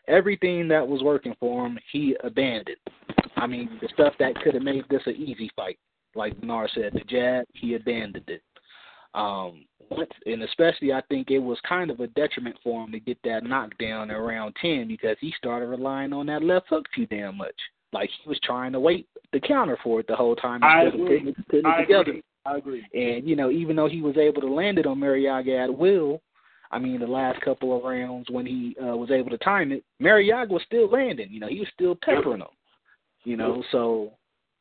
Everything 0.08 0.68
that 0.68 0.86
was 0.86 1.02
working 1.02 1.34
for 1.40 1.66
him, 1.66 1.80
he 1.92 2.16
abandoned. 2.24 2.78
I 3.38 3.48
mean, 3.48 3.80
the 3.82 3.88
stuff 3.94 4.14
that 4.20 4.36
could 4.44 4.54
have 4.54 4.64
made 4.64 4.84
this 4.90 5.02
an 5.06 5.16
easy 5.16 5.50
fight, 5.56 5.80
like 6.14 6.40
Bernard 6.40 6.70
said, 6.76 6.94
the 6.94 7.00
jab, 7.00 7.46
he 7.54 7.76
abandoned 7.76 8.26
it. 8.28 8.44
Um, 9.16 9.66
and 10.26 10.42
especially 10.44 10.92
I 10.92 11.02
think 11.10 11.30
it 11.30 11.40
was 11.40 11.60
kind 11.68 11.92
of 11.92 12.00
a 12.00 12.08
detriment 12.08 12.56
for 12.64 12.84
him 12.84 12.92
to 12.92 13.00
get 13.00 13.18
that 13.24 13.44
knockdown 13.44 14.10
around 14.12 14.56
ten 14.62 14.88
because 14.88 15.18
he 15.20 15.34
started 15.38 15.68
relying 15.68 16.14
on 16.14 16.26
that 16.28 16.44
left 16.44 16.68
hook 16.70 16.86
too 16.96 17.06
damn 17.08 17.38
much. 17.38 17.56
Like 17.92 18.10
he 18.24 18.28
was 18.30 18.40
trying 18.44 18.72
to 18.74 18.80
wait 18.80 19.08
the 19.32 19.40
counter 19.40 19.78
for 19.84 20.00
it 20.00 20.08
the 20.08 20.16
whole 20.16 20.36
time 20.36 20.64
I 20.64 20.84
agree. 20.84 21.02
putting 21.02 21.28
it, 21.28 21.36
putting 21.48 21.66
it 21.66 21.68
I 21.68 21.82
together. 21.82 22.02
agree. 22.02 22.24
I 22.46 22.58
agree. 22.58 22.86
And 22.94 23.28
you 23.28 23.36
know, 23.36 23.52
even 23.52 23.76
though 23.76 23.88
he 23.88 24.02
was 24.02 24.18
able 24.18 24.42
to 24.42 24.52
land 24.52 24.80
it 24.80 24.88
on 24.88 25.00
Marriaga 25.00 25.64
at 25.64 25.78
will, 25.78 26.22
I 26.72 26.80
mean, 26.80 27.00
the 27.00 27.08
last 27.08 27.40
couple 27.42 27.76
of 27.78 27.84
rounds 27.84 28.28
when 28.32 28.46
he 28.46 28.76
uh, 28.82 28.98
was 28.98 29.12
able 29.12 29.30
to 29.30 29.38
time 29.38 29.72
it, 29.72 29.84
Marriaga 30.02 30.50
was 30.50 30.64
still 30.66 30.90
landing. 30.90 31.32
You 31.32 31.40
know, 31.40 31.48
he 31.48 31.60
was 31.60 31.70
still 31.74 31.96
peppering 32.04 32.42
him. 32.42 32.48
You 33.26 33.38
know, 33.38 33.64
so 33.72 34.12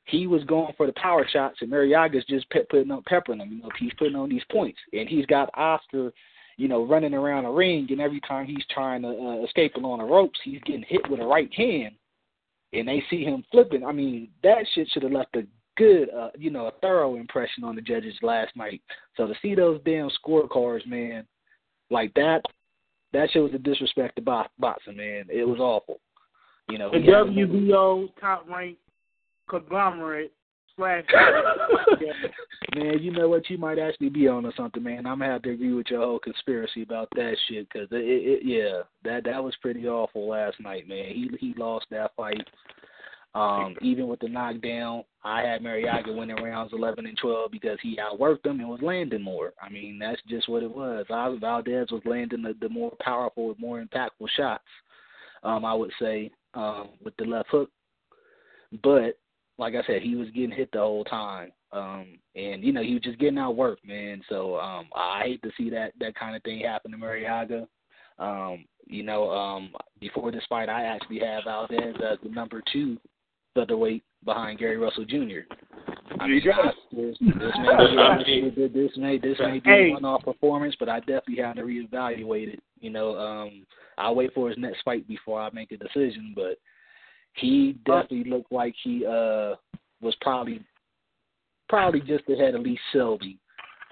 he 0.05 0.27
was 0.27 0.43
going 0.45 0.73
for 0.77 0.87
the 0.87 0.93
power 0.95 1.27
shots, 1.31 1.59
and 1.61 1.71
Marriaga's 1.71 2.25
just 2.29 2.49
pe- 2.51 2.65
putting 2.65 2.91
on 2.91 3.03
peppering 3.07 3.41
him. 3.41 3.53
You 3.53 3.63
know, 3.63 3.71
he's 3.79 3.93
putting 3.99 4.17
on 4.17 4.29
these 4.29 4.45
points, 4.51 4.79
and 4.93 5.09
he's 5.09 5.27
got 5.27 5.51
Oscar, 5.55 6.13
you 6.57 6.69
know, 6.69 6.85
running 6.85 7.15
around 7.15 7.45
the 7.45 7.51
ring, 7.51 7.87
and 7.91 8.01
every 8.01 8.21
time 8.21 8.47
he's 8.47 8.65
trying 8.71 9.03
to 9.03 9.09
uh, 9.09 9.45
escape 9.45 9.77
along 9.77 9.99
the 9.99 10.05
ropes, 10.05 10.39
he's 10.43 10.61
getting 10.67 10.85
hit 10.89 11.09
with 11.09 11.21
a 11.21 11.25
right 11.25 11.53
hand, 11.55 11.95
and 12.73 12.87
they 12.89 13.03
see 13.11 13.25
him 13.25 13.45
flipping. 13.51 13.85
I 13.85 13.93
mean, 13.93 14.29
that 14.43 14.67
shit 14.75 14.89
should 14.91 15.05
have 15.05 15.13
left 15.13 15.37
a 15.37 15.47
good, 15.77 16.11
uh, 16.11 16.31
you 16.37 16.51
know, 16.51 16.67
a 16.67 16.73
thorough 16.83 17.17
impression 17.17 17.65
on 17.65 17.77
the 17.77 17.83
judges 17.83 18.15
last 18.23 18.55
night. 18.57 18.83
So 19.17 19.27
to 19.27 19.35
see 19.41 19.55
those 19.55 19.81
damn 19.85 20.11
scorecards, 20.25 20.87
man, 20.87 21.27
like 21.91 22.13
that, 22.15 22.43
that 23.13 23.31
shows 23.31 23.53
the 23.53 23.59
disrespect 23.59 24.17
to 24.17 24.23
bo- 24.23 24.47
boxing, 24.59 24.97
man. 24.97 25.27
It 25.31 25.47
was 25.47 25.61
awful. 25.61 26.01
You 26.69 26.79
know, 26.79 26.91
The 26.91 26.99
WBO 26.99 28.09
top 28.21 28.49
ranked 28.49 28.82
conglomerate 29.49 30.33
slash. 30.77 31.05
man, 32.75 32.99
you 33.01 33.13
know 33.13 33.29
what? 33.29 33.49
You 33.51 33.59
might 33.59 33.79
actually 33.79 34.09
be 34.09 34.29
on 34.29 34.43
to 34.45 34.53
something, 34.57 34.83
man. 34.83 35.07
I'm 35.07 35.19
gonna 35.19 35.33
have 35.33 35.43
to 35.43 35.51
agree 35.51 35.73
with 35.73 35.89
your 35.91 36.03
whole 36.03 36.19
conspiracy 36.19 36.83
about 36.83 37.09
that 37.15 37.37
shit, 37.49 37.71
cause 37.71 37.89
it, 37.91 37.97
it, 37.97 38.01
it, 38.01 38.41
yeah, 38.45 38.83
that 39.05 39.25
that 39.25 39.43
was 39.43 39.55
pretty 39.61 39.87
awful 39.87 40.29
last 40.29 40.61
night, 40.61 40.89
man. 40.89 41.07
He 41.07 41.31
he 41.39 41.55
lost 41.57 41.87
that 41.91 42.13
fight. 42.17 42.47
Um, 43.35 43.77
even 43.81 44.09
with 44.09 44.21
the 44.21 44.29
knockdown, 44.29 45.05
I 45.25 45.41
had 45.41 45.63
Marriaga 45.63 46.15
winning 46.15 46.43
rounds 46.43 46.75
11 46.75 47.07
and 47.07 47.17
12 47.17 47.51
because 47.51 47.79
he 47.83 47.97
outworked 47.97 48.45
him 48.45 48.61
and 48.61 48.69
was 48.69 48.83
landing 48.83 49.23
more. 49.23 49.55
I 49.61 49.71
mean, 49.71 49.99
that's 49.99 50.21
just 50.29 50.51
what 50.51 50.63
it 50.63 50.71
was. 50.71 51.07
Valdez 51.09 51.91
was 51.91 52.03
landing 52.05 52.43
the, 52.43 52.55
the 52.61 52.69
more 52.69 52.93
powerful, 53.01 53.55
more 53.59 53.83
impactful 53.83 54.29
shots. 54.37 54.65
Um, 55.43 55.65
I 55.65 55.73
would 55.73 55.93
say 55.99 56.31
um, 56.53 56.91
with 57.03 57.17
the 57.17 57.25
left 57.25 57.49
hook, 57.49 57.71
but 58.83 59.19
like 59.63 59.75
I 59.75 59.87
said, 59.87 60.03
he 60.03 60.17
was 60.17 60.29
getting 60.31 60.51
hit 60.51 60.71
the 60.73 60.81
whole 60.81 61.05
time. 61.05 61.53
Um, 61.73 62.19
and 62.35 62.63
you 62.63 62.73
know, 62.73 62.83
he 62.83 62.95
was 62.95 63.03
just 63.03 63.19
getting 63.19 63.39
outworked, 63.39 63.87
man. 63.87 64.21
So 64.29 64.59
um 64.59 64.87
I 64.95 65.23
hate 65.25 65.43
to 65.43 65.51
see 65.57 65.71
that 65.71 65.93
that 66.01 66.15
kind 66.17 66.37
of 66.37 66.43
thing 66.43 66.61
happen 66.61 66.91
to 66.91 66.99
Marriaga. 66.99 67.67
Um, 68.19 68.65
you 68.87 69.03
know, 69.03 69.31
um, 69.31 69.71
before 70.01 70.31
this 70.33 70.45
fight, 70.49 70.69
I 70.69 70.83
actually 70.83 71.21
have 71.21 71.45
Valdez 71.45 71.95
as 72.05 72.19
the 72.23 72.29
number 72.29 72.63
two 72.73 72.99
featherweight 73.55 74.03
behind 74.25 74.59
Gary 74.59 74.77
Russell 74.77 75.05
Jr. 75.05 75.47
I 76.21 76.27
mean, 76.27 76.43
I, 76.53 76.73
this, 76.93 77.17
this 77.21 77.53
may 77.59 78.23
be 78.25 78.69
this 78.75 78.91
may 78.97 79.19
this 79.19 79.39
may 79.39 79.61
be 79.61 79.71
Hey. 79.71 79.91
a 79.91 79.93
one-off 79.95 80.25
performance, 80.25 80.75
but 80.79 80.89
I 80.89 80.99
definitely 81.01 81.43
have 81.43 81.57
to 81.57 81.63
reevaluate 81.63 82.55
it. 82.55 82.63
You 82.81 82.91
know, 82.91 83.17
um, 83.17 83.65
I'll 83.97 84.15
wait 84.15 84.35
for 84.35 84.49
his 84.49 84.59
next 84.59 84.83
fight 84.83 85.07
before 85.09 85.41
I 85.41 85.49
make 85.53 85.73
a 85.73 85.77
decision, 85.77 86.33
but 86.35 86.59
he 87.35 87.77
definitely 87.85 88.25
looked 88.25 88.53
like 88.53 88.75
he 88.83 89.07
uh 89.07 89.55
was 90.01 90.15
probably 90.21 90.65
probably 91.69 92.01
just 92.01 92.29
ahead 92.29 92.55
of 92.55 92.63
Lee 92.63 92.79
Selby. 92.93 93.39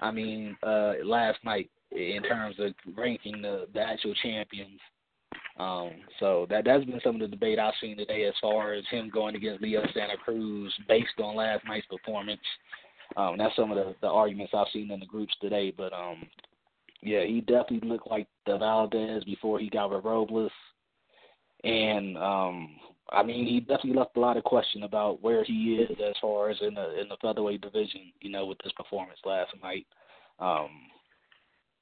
I 0.01 0.11
mean, 0.11 0.55
uh 0.63 0.93
last 1.03 1.39
night 1.43 1.69
in 1.91 2.23
terms 2.23 2.55
of 2.59 2.73
ranking 2.95 3.41
the, 3.41 3.67
the 3.73 3.81
actual 3.81 4.13
champions. 4.23 4.79
Um, 5.59 5.91
so 6.19 6.47
that 6.49 6.65
that's 6.65 6.85
been 6.85 7.01
some 7.03 7.15
of 7.15 7.21
the 7.21 7.27
debate 7.27 7.59
I've 7.59 7.73
seen 7.81 7.97
today 7.97 8.23
as 8.25 8.33
far 8.41 8.73
as 8.73 8.83
him 8.89 9.11
going 9.13 9.35
against 9.35 9.61
Leo 9.61 9.83
Santa 9.93 10.17
Cruz 10.17 10.73
based 10.87 11.19
on 11.19 11.35
last 11.35 11.65
night's 11.65 11.85
performance. 11.87 12.41
Um, 13.17 13.37
that's 13.37 13.55
some 13.55 13.71
of 13.71 13.77
the, 13.77 13.93
the 14.01 14.07
arguments 14.07 14.53
I've 14.55 14.67
seen 14.71 14.89
in 14.89 14.99
the 14.99 15.05
groups 15.05 15.33
today. 15.41 15.73
But 15.75 15.93
um, 15.93 16.25
yeah, 17.01 17.25
he 17.25 17.41
definitely 17.41 17.87
looked 17.87 18.09
like 18.09 18.27
the 18.45 18.57
Valdez 18.57 19.23
before 19.25 19.59
he 19.59 19.69
got 19.69 19.91
with 19.91 20.05
Robles, 20.05 20.51
and 21.63 22.17
um, 22.17 22.69
I 23.11 23.23
mean 23.23 23.45
he 23.45 23.59
definitely 23.59 23.93
left 23.93 24.17
a 24.17 24.19
lot 24.19 24.37
of 24.37 24.43
question 24.43 24.83
about 24.83 25.21
where 25.21 25.43
he 25.43 25.75
is 25.75 25.97
as 26.05 26.15
far 26.21 26.49
as 26.49 26.57
in 26.61 26.75
the 26.75 26.99
in 26.99 27.09
the 27.09 27.17
featherweight 27.21 27.61
division. 27.61 28.11
You 28.21 28.31
know, 28.31 28.45
with 28.45 28.57
this 28.63 28.73
performance 28.73 29.19
last 29.25 29.51
night. 29.61 29.85
Um, 30.39 30.69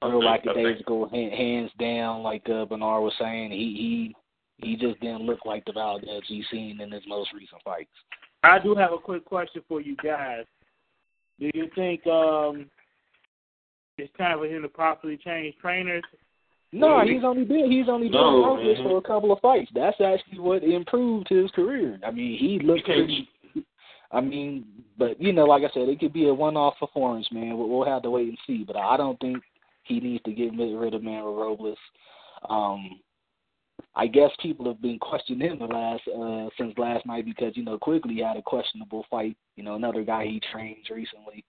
feel 0.00 0.24
like 0.24 0.44
the 0.44 0.54
days 0.54 0.76
think- 0.76 0.86
go 0.86 1.08
hands 1.08 1.70
down, 1.78 2.22
like 2.22 2.48
uh, 2.48 2.64
Bernard 2.64 3.02
was 3.02 3.14
saying. 3.18 3.50
He 3.50 4.14
he 4.58 4.66
he 4.66 4.76
just 4.76 5.00
didn't 5.00 5.22
look 5.22 5.44
like 5.44 5.64
the 5.64 5.72
Valdez 5.72 6.22
he's 6.26 6.44
seen 6.50 6.80
in 6.80 6.90
his 6.90 7.02
most 7.06 7.32
recent 7.32 7.62
fights. 7.62 7.90
I 8.42 8.58
do 8.58 8.74
have 8.74 8.92
a 8.92 8.98
quick 8.98 9.24
question 9.24 9.62
for 9.68 9.80
you 9.80 9.96
guys. 9.96 10.44
Do 11.38 11.50
you 11.54 11.70
think 11.74 12.06
um 12.06 12.66
it's 13.98 14.12
time 14.16 14.38
for 14.38 14.46
him 14.46 14.62
to 14.62 14.68
possibly 14.68 15.18
change 15.18 15.54
trainers? 15.60 16.04
No, 16.72 17.02
he's 17.04 17.24
only 17.24 17.44
been 17.44 17.70
he's 17.70 17.88
only 17.88 18.08
been 18.08 18.20
No, 18.20 18.56
man. 18.56 18.76
for 18.82 18.98
a 18.98 19.02
couple 19.02 19.32
of 19.32 19.40
fights. 19.40 19.70
That's 19.74 20.00
actually 20.00 20.38
what 20.38 20.62
improved 20.62 21.28
his 21.28 21.50
career. 21.50 21.98
I 22.06 22.10
mean, 22.10 22.38
he 22.38 22.60
looked 22.64 22.84
pretty. 22.84 23.28
I 24.12 24.20
mean, 24.20 24.64
but 24.96 25.20
you 25.20 25.32
know, 25.32 25.44
like 25.44 25.62
I 25.62 25.72
said, 25.72 25.88
it 25.88 25.98
could 25.98 26.12
be 26.12 26.28
a 26.28 26.34
one-off 26.34 26.74
performance, 26.78 27.28
man. 27.32 27.56
We'll, 27.56 27.68
we'll 27.68 27.86
have 27.86 28.02
to 28.02 28.10
wait 28.10 28.28
and 28.28 28.38
see. 28.46 28.64
But 28.64 28.76
I 28.76 28.96
don't 28.96 29.18
think 29.20 29.38
he 29.84 30.00
needs 30.00 30.22
to 30.24 30.32
get 30.32 30.52
rid 30.54 30.94
of 30.94 31.02
Manuel 31.02 31.34
Robles. 31.34 31.78
Um, 32.48 33.00
I 33.96 34.06
guess 34.06 34.30
people 34.40 34.66
have 34.66 34.80
been 34.80 34.98
questioning 34.98 35.50
him 35.50 35.58
the 35.58 35.64
last 35.66 36.02
uh, 36.08 36.48
since 36.56 36.76
last 36.78 37.04
night 37.06 37.24
because 37.24 37.56
you 37.56 37.64
know 37.64 37.78
Quigley 37.78 38.20
had 38.22 38.36
a 38.36 38.42
questionable 38.42 39.04
fight. 39.10 39.36
You 39.56 39.64
know, 39.64 39.74
another 39.74 40.04
guy 40.04 40.24
he 40.24 40.40
trains 40.52 40.88
recently. 40.90 41.44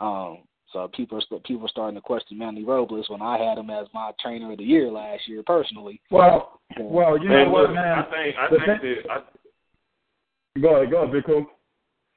Um, 0.00 0.38
so 0.72 0.88
people 0.94 1.18
are 1.18 1.22
st- 1.22 1.44
people 1.44 1.64
are 1.66 1.70
starting 1.70 1.94
to 1.94 2.00
question 2.00 2.38
Manny 2.38 2.64
Robles 2.64 3.08
when 3.08 3.22
I 3.22 3.38
had 3.38 3.58
him 3.58 3.70
as 3.70 3.86
my 3.94 4.12
trainer 4.20 4.52
of 4.52 4.58
the 4.58 4.64
year 4.64 4.90
last 4.90 5.26
year 5.26 5.42
personally. 5.44 6.00
Well, 6.10 6.60
well, 6.78 7.18
you 7.22 7.28
know 7.28 7.48
what, 7.50 7.72
man? 7.72 7.98
I 7.98 8.02
think 8.10 8.36
I 8.36 8.48
The 8.50 8.56
think 8.66 8.80
thing- 8.82 8.94
that 9.06 9.10
I 9.10 10.60
Go 10.60 10.76
ahead, 10.76 10.90
go 10.90 11.02
ahead, 11.02 11.12
Big 11.12 11.24
Kool. 11.24 11.46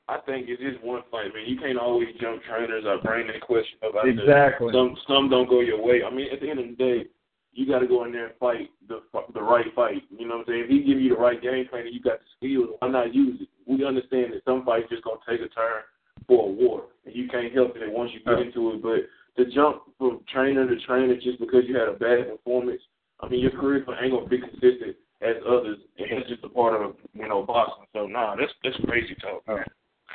I 0.10 0.18
think 0.26 0.48
it's 0.50 0.62
just 0.62 0.84
one 0.84 1.04
fight, 1.12 1.32
man. 1.34 1.44
You 1.46 1.58
can't 1.60 1.78
always 1.78 2.10
jump 2.20 2.42
trainers 2.44 2.84
or 2.86 2.98
bring 2.98 3.28
that 3.28 3.40
question 3.42 3.78
about 3.88 4.08
Exactly. 4.10 4.72
The, 4.72 4.74
some 4.74 4.98
some 5.08 5.30
don't 5.30 5.48
go 5.48 5.60
your 5.62 5.82
way. 5.82 6.02
I 6.04 6.10
mean, 6.10 6.28
at 6.34 6.42
the 6.42 6.50
end 6.50 6.60
of 6.60 6.66
the 6.68 6.76
day, 6.76 7.06
you 7.54 7.68
got 7.68 7.80
to 7.80 7.88
go 7.88 8.04
in 8.06 8.12
there 8.12 8.28
and 8.28 8.36
fight 8.40 8.70
the 8.90 9.02
the 9.34 9.42
right 9.42 9.68
fight. 9.76 10.02
You 10.10 10.28
know 10.28 10.38
what 10.38 10.48
I'm 10.50 10.54
saying? 10.54 10.64
If 10.66 10.70
he 10.70 10.80
give 10.84 11.00
you 11.00 11.10
the 11.16 11.22
right 11.22 11.42
game 11.42 11.68
plan 11.70 11.86
and 11.86 11.94
you 11.94 12.02
got 12.02 12.20
the 12.20 12.26
skills, 12.38 12.76
why 12.80 12.90
not 12.90 13.14
use 13.14 13.42
it? 13.42 13.48
We 13.68 13.86
understand 13.86 14.34
that 14.34 14.44
some 14.44 14.66
fights 14.66 14.90
just 14.90 15.04
gonna 15.04 15.20
take 15.30 15.40
a 15.42 15.48
turn 15.50 15.84
for 16.32 16.48
a 16.48 16.52
war, 16.52 16.86
and 17.06 17.14
you 17.14 17.28
can't 17.28 17.54
help 17.54 17.76
it 17.76 17.92
once 17.92 18.12
you 18.14 18.24
get 18.24 18.40
into 18.40 18.72
it. 18.72 18.82
But 18.82 19.44
to 19.44 19.52
jump 19.52 19.84
from 19.98 20.22
trainer 20.32 20.66
to 20.66 20.80
trainer 20.86 21.16
just 21.16 21.40
because 21.40 21.64
you 21.68 21.76
had 21.76 21.90
a 21.90 22.00
bad 22.00 22.32
performance, 22.32 22.82
I 23.20 23.28
mean, 23.28 23.42
your 23.42 23.52
career 23.52 23.84
ain't 24.02 24.14
gonna 24.14 24.28
be 24.28 24.40
consistent 24.40 24.96
as 25.22 25.36
others, 25.46 25.78
and 26.00 26.08
that's 26.10 26.30
just 26.30 26.44
a 26.46 26.50
part 26.50 26.82
of 26.82 26.96
you 27.14 27.28
know 27.28 27.44
boxing. 27.44 27.84
So 27.92 28.08
nah, 28.08 28.38
that's 28.38 28.54
that's 28.64 28.78
crazy 28.88 29.16
talk. 29.20 29.44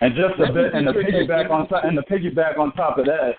And 0.01 0.15
just 0.17 0.41
a 0.41 0.53
bit, 0.53 0.73
and 0.73 0.89
the 0.89 0.93
get 0.93 1.13
your 1.13 1.27
take. 1.27 1.29
piggyback 1.29 1.51
on 1.51 1.69
top, 1.69 1.85
and 1.85 1.97
the 1.97 2.03
piggyback 2.03 2.59
on 2.59 2.73
top 2.73 2.97
of 2.99 3.05
that, 3.05 3.33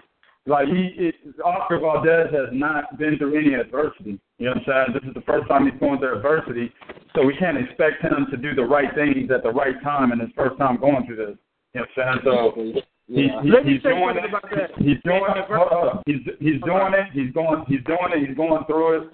like 0.45 0.67
he, 0.67 0.93
it, 0.97 1.15
Oscar 1.43 1.79
Valdez 1.79 2.29
has 2.31 2.49
not 2.51 2.97
been 2.99 3.17
through 3.17 3.37
any 3.37 3.55
adversity. 3.55 4.19
You 4.37 4.45
know 4.45 4.51
what 4.51 4.57
I'm 4.57 4.93
saying? 4.93 5.01
This 5.01 5.09
is 5.09 5.13
the 5.15 5.25
first 5.25 5.47
time 5.49 5.65
he's 5.65 5.79
going 5.79 5.97
through 5.97 6.17
adversity, 6.17 6.71
so 7.15 7.25
we 7.25 7.35
can't 7.37 7.57
expect 7.57 8.01
him 8.01 8.27
to 8.29 8.37
do 8.37 8.53
the 8.53 8.63
right 8.63 8.93
things 8.93 9.29
at 9.31 9.41
the 9.41 9.49
right 9.49 9.81
time 9.83 10.11
in 10.11 10.19
his 10.19 10.29
first 10.35 10.57
time 10.57 10.79
going 10.79 11.05
through 11.05 11.17
this. 11.17 11.37
You 11.77 11.85
know 11.85 11.85
what 11.95 12.07
I'm 12.07 12.21
saying? 12.25 12.81
So 12.81 12.83
he, 13.07 13.21
yeah. 13.27 13.41
he, 13.43 13.49
Let 13.51 13.65
me 13.65 13.73
he's 13.73 13.83
say 13.83 13.93
doing 13.93 14.17
it. 14.17 14.25
about 14.25 14.49
that. 14.49 14.71
He's 14.77 14.97
doing 15.05 15.21
Yeah, 15.29 15.41
it. 15.41 15.45
Hold. 15.47 16.03
He's 16.05 16.23
he's 16.39 16.61
doing 16.65 16.93
it. 16.97 17.07
He's 17.13 17.31
going. 17.33 17.63
He's 17.67 17.83
doing 17.85 18.09
it. 18.11 18.27
He's 18.27 18.35
going 18.37 18.65
through 18.65 19.01
it. 19.01 19.13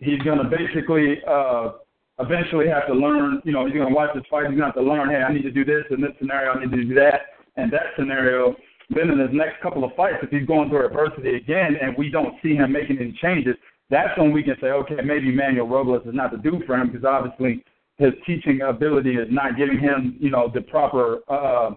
He's 0.00 0.20
gonna 0.22 0.44
basically 0.44 1.22
uh 1.28 1.78
eventually 2.18 2.68
have 2.68 2.86
to 2.88 2.94
learn. 2.94 3.40
You 3.44 3.52
know, 3.52 3.66
he's 3.66 3.74
gonna 3.74 3.94
watch 3.94 4.10
this 4.14 4.24
fight. 4.30 4.50
He's 4.50 4.58
gonna 4.58 4.74
have 4.74 4.74
to 4.74 4.82
learn. 4.82 5.10
Hey, 5.10 5.22
I 5.22 5.32
need 5.32 5.42
to 5.42 5.50
do 5.50 5.64
this 5.64 5.84
in 5.90 6.00
this 6.00 6.10
scenario. 6.18 6.52
I 6.52 6.60
need 6.60 6.70
to 6.72 6.84
do 6.84 6.94
that 6.94 7.38
and 7.56 7.72
that 7.72 7.94
scenario. 7.96 8.56
Then 8.90 9.10
in 9.10 9.18
his 9.18 9.30
next 9.32 9.62
couple 9.62 9.84
of 9.84 9.94
fights, 9.94 10.18
if 10.22 10.30
he's 10.30 10.46
going 10.46 10.68
through 10.68 10.84
adversity 10.84 11.36
again, 11.36 11.76
and 11.80 11.96
we 11.96 12.10
don't 12.10 12.34
see 12.42 12.54
him 12.54 12.72
making 12.72 12.98
any 12.98 13.16
changes, 13.22 13.54
that's 13.88 14.16
when 14.18 14.32
we 14.32 14.42
can 14.42 14.56
say, 14.60 14.68
okay, 14.68 14.96
maybe 15.02 15.30
Manuel 15.30 15.68
Robles 15.68 16.06
is 16.06 16.14
not 16.14 16.30
the 16.32 16.36
dude 16.38 16.64
for 16.66 16.74
him 16.74 16.90
because 16.90 17.04
obviously 17.04 17.64
his 17.96 18.12
teaching 18.26 18.60
ability 18.62 19.14
is 19.16 19.28
not 19.30 19.56
giving 19.56 19.78
him, 19.78 20.16
you 20.18 20.30
know, 20.30 20.50
the 20.52 20.60
proper 20.60 21.20
uh, 21.28 21.70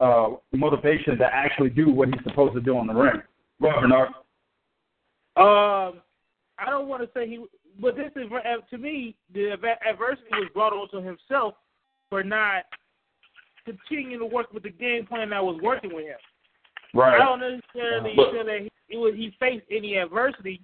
uh, 0.00 0.30
motivation 0.52 1.18
to 1.18 1.24
actually 1.24 1.70
do 1.70 1.90
what 1.92 2.08
he's 2.08 2.22
supposed 2.24 2.54
to 2.54 2.60
do 2.60 2.76
on 2.76 2.86
the 2.86 2.94
ring. 2.94 3.22
Go 3.60 3.68
ahead, 3.68 3.82
Bernard. 3.82 4.08
Um, 5.36 6.00
I 6.58 6.70
don't 6.70 6.88
want 6.88 7.02
to 7.02 7.08
say 7.14 7.28
he, 7.28 7.44
but 7.80 7.96
this 7.96 8.10
is 8.16 8.30
to 8.70 8.78
me 8.78 9.16
the 9.32 9.52
adversity 9.88 10.28
was 10.32 10.48
brought 10.54 10.72
onto 10.72 11.04
himself 11.04 11.54
for 12.08 12.22
not 12.22 12.64
continuing 13.64 14.18
to 14.18 14.26
work 14.26 14.52
with 14.52 14.62
the 14.62 14.70
game 14.70 15.06
plan 15.06 15.30
that 15.30 15.42
was 15.42 15.58
working 15.62 15.94
with 15.94 16.04
him. 16.04 16.18
Right. 16.92 17.20
I 17.20 17.24
don't 17.24 17.40
necessarily 17.40 18.12
But- 18.16 18.32
feel 18.32 18.44
that 18.44 18.68
he, 18.88 18.96
was, 18.96 19.14
he 19.16 19.34
faced 19.40 19.66
any 19.70 19.96
adversity. 19.96 20.60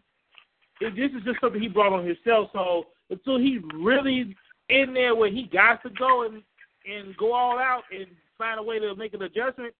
It, 0.80 0.94
this 0.94 1.10
is 1.18 1.24
just 1.24 1.40
something 1.40 1.60
he 1.60 1.68
brought 1.68 1.92
on 1.92 2.06
himself. 2.06 2.50
So 2.52 2.86
until 3.10 3.38
he's 3.38 3.60
really 3.74 4.36
in 4.68 4.94
there 4.94 5.14
where 5.14 5.30
he 5.30 5.44
got 5.44 5.82
to 5.82 5.90
go 5.90 6.24
and 6.24 6.42
and 6.86 7.14
go 7.18 7.34
all 7.34 7.58
out 7.58 7.82
and 7.92 8.06
find 8.40 8.58
a 8.58 8.62
way 8.64 8.80
to 8.80 8.96
make 8.96 9.12
an 9.12 9.20
adjustment, 9.20 9.74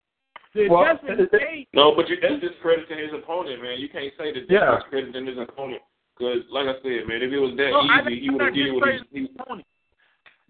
the 0.55 0.69
Well, 0.69 0.85
adjustment 0.85 1.19
it- 1.21 1.33
it- 1.33 1.35
is 1.35 1.41
made. 1.41 1.67
No, 1.73 1.95
but 1.97 2.09
you, 2.09 2.21
that's 2.21 2.41
discrediting 2.41 2.99
his 2.99 3.13
opponent, 3.15 3.63
man. 3.63 3.81
You 3.81 3.89
can't 3.89 4.13
say 4.19 4.33
that 4.33 4.47
that's 4.47 4.51
Yeah. 4.53 4.77
discrediting 4.77 5.27
his 5.27 5.39
opponent. 5.39 5.81
Because, 6.15 6.45
like 6.51 6.69
I 6.69 6.75
said, 6.83 7.09
man, 7.09 7.23
if 7.25 7.33
it 7.33 7.39
was 7.41 7.57
that 7.57 7.71
No, 7.73 7.81
easy, 7.83 8.21
he 8.21 8.29
would 8.29 8.39
not 8.39 8.45
have 8.47 8.55
did 8.55 8.75
what 8.75 8.93
he, 8.93 9.01
he 9.11 9.21
his 9.25 9.31
opponent. 9.41 9.67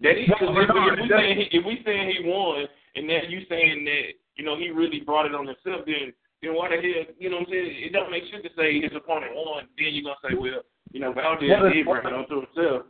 That 0.01 0.17
is, 0.19 0.27
cause 0.35 0.41
No, 0.41 0.59
if, 0.59 0.67
no, 0.67 0.87
if 0.91 0.99
we 0.99 1.07
that- 1.07 1.19
saying 1.19 1.37
he, 1.37 1.43
if 1.57 1.63
we 1.65 1.81
saying 1.85 2.09
he 2.11 2.19
won, 2.27 2.67
and 2.95 3.09
then 3.09 3.31
you 3.31 3.45
saying 3.47 3.85
that 3.85 4.13
you 4.35 4.43
know 4.43 4.57
he 4.57 4.69
really 4.71 4.99
brought 4.99 5.25
it 5.25 5.33
on 5.35 5.47
himself, 5.47 5.85
then 5.85 6.11
then 6.41 6.55
why 6.55 6.67
the 6.67 6.75
hell 6.81 7.05
you 7.19 7.29
know 7.29 7.37
what 7.37 7.47
I'm 7.47 7.53
saying? 7.53 7.83
It 7.85 7.93
don't 7.93 8.11
make 8.11 8.25
sense 8.25 8.43
to 8.43 8.49
say 8.57 8.81
his 8.81 8.91
opponent 8.95 9.31
won. 9.35 9.67
Then 9.77 9.93
you're 9.93 10.03
gonna 10.03 10.17
say, 10.27 10.35
well, 10.35 10.63
you 10.91 10.99
know, 10.99 11.13
Valdez 11.13 11.47
Well, 11.49 11.69
did 11.71 11.85
bring 11.85 12.05
it 12.05 12.13
on 12.13 12.27
to 12.27 12.41
himself. 12.41 12.83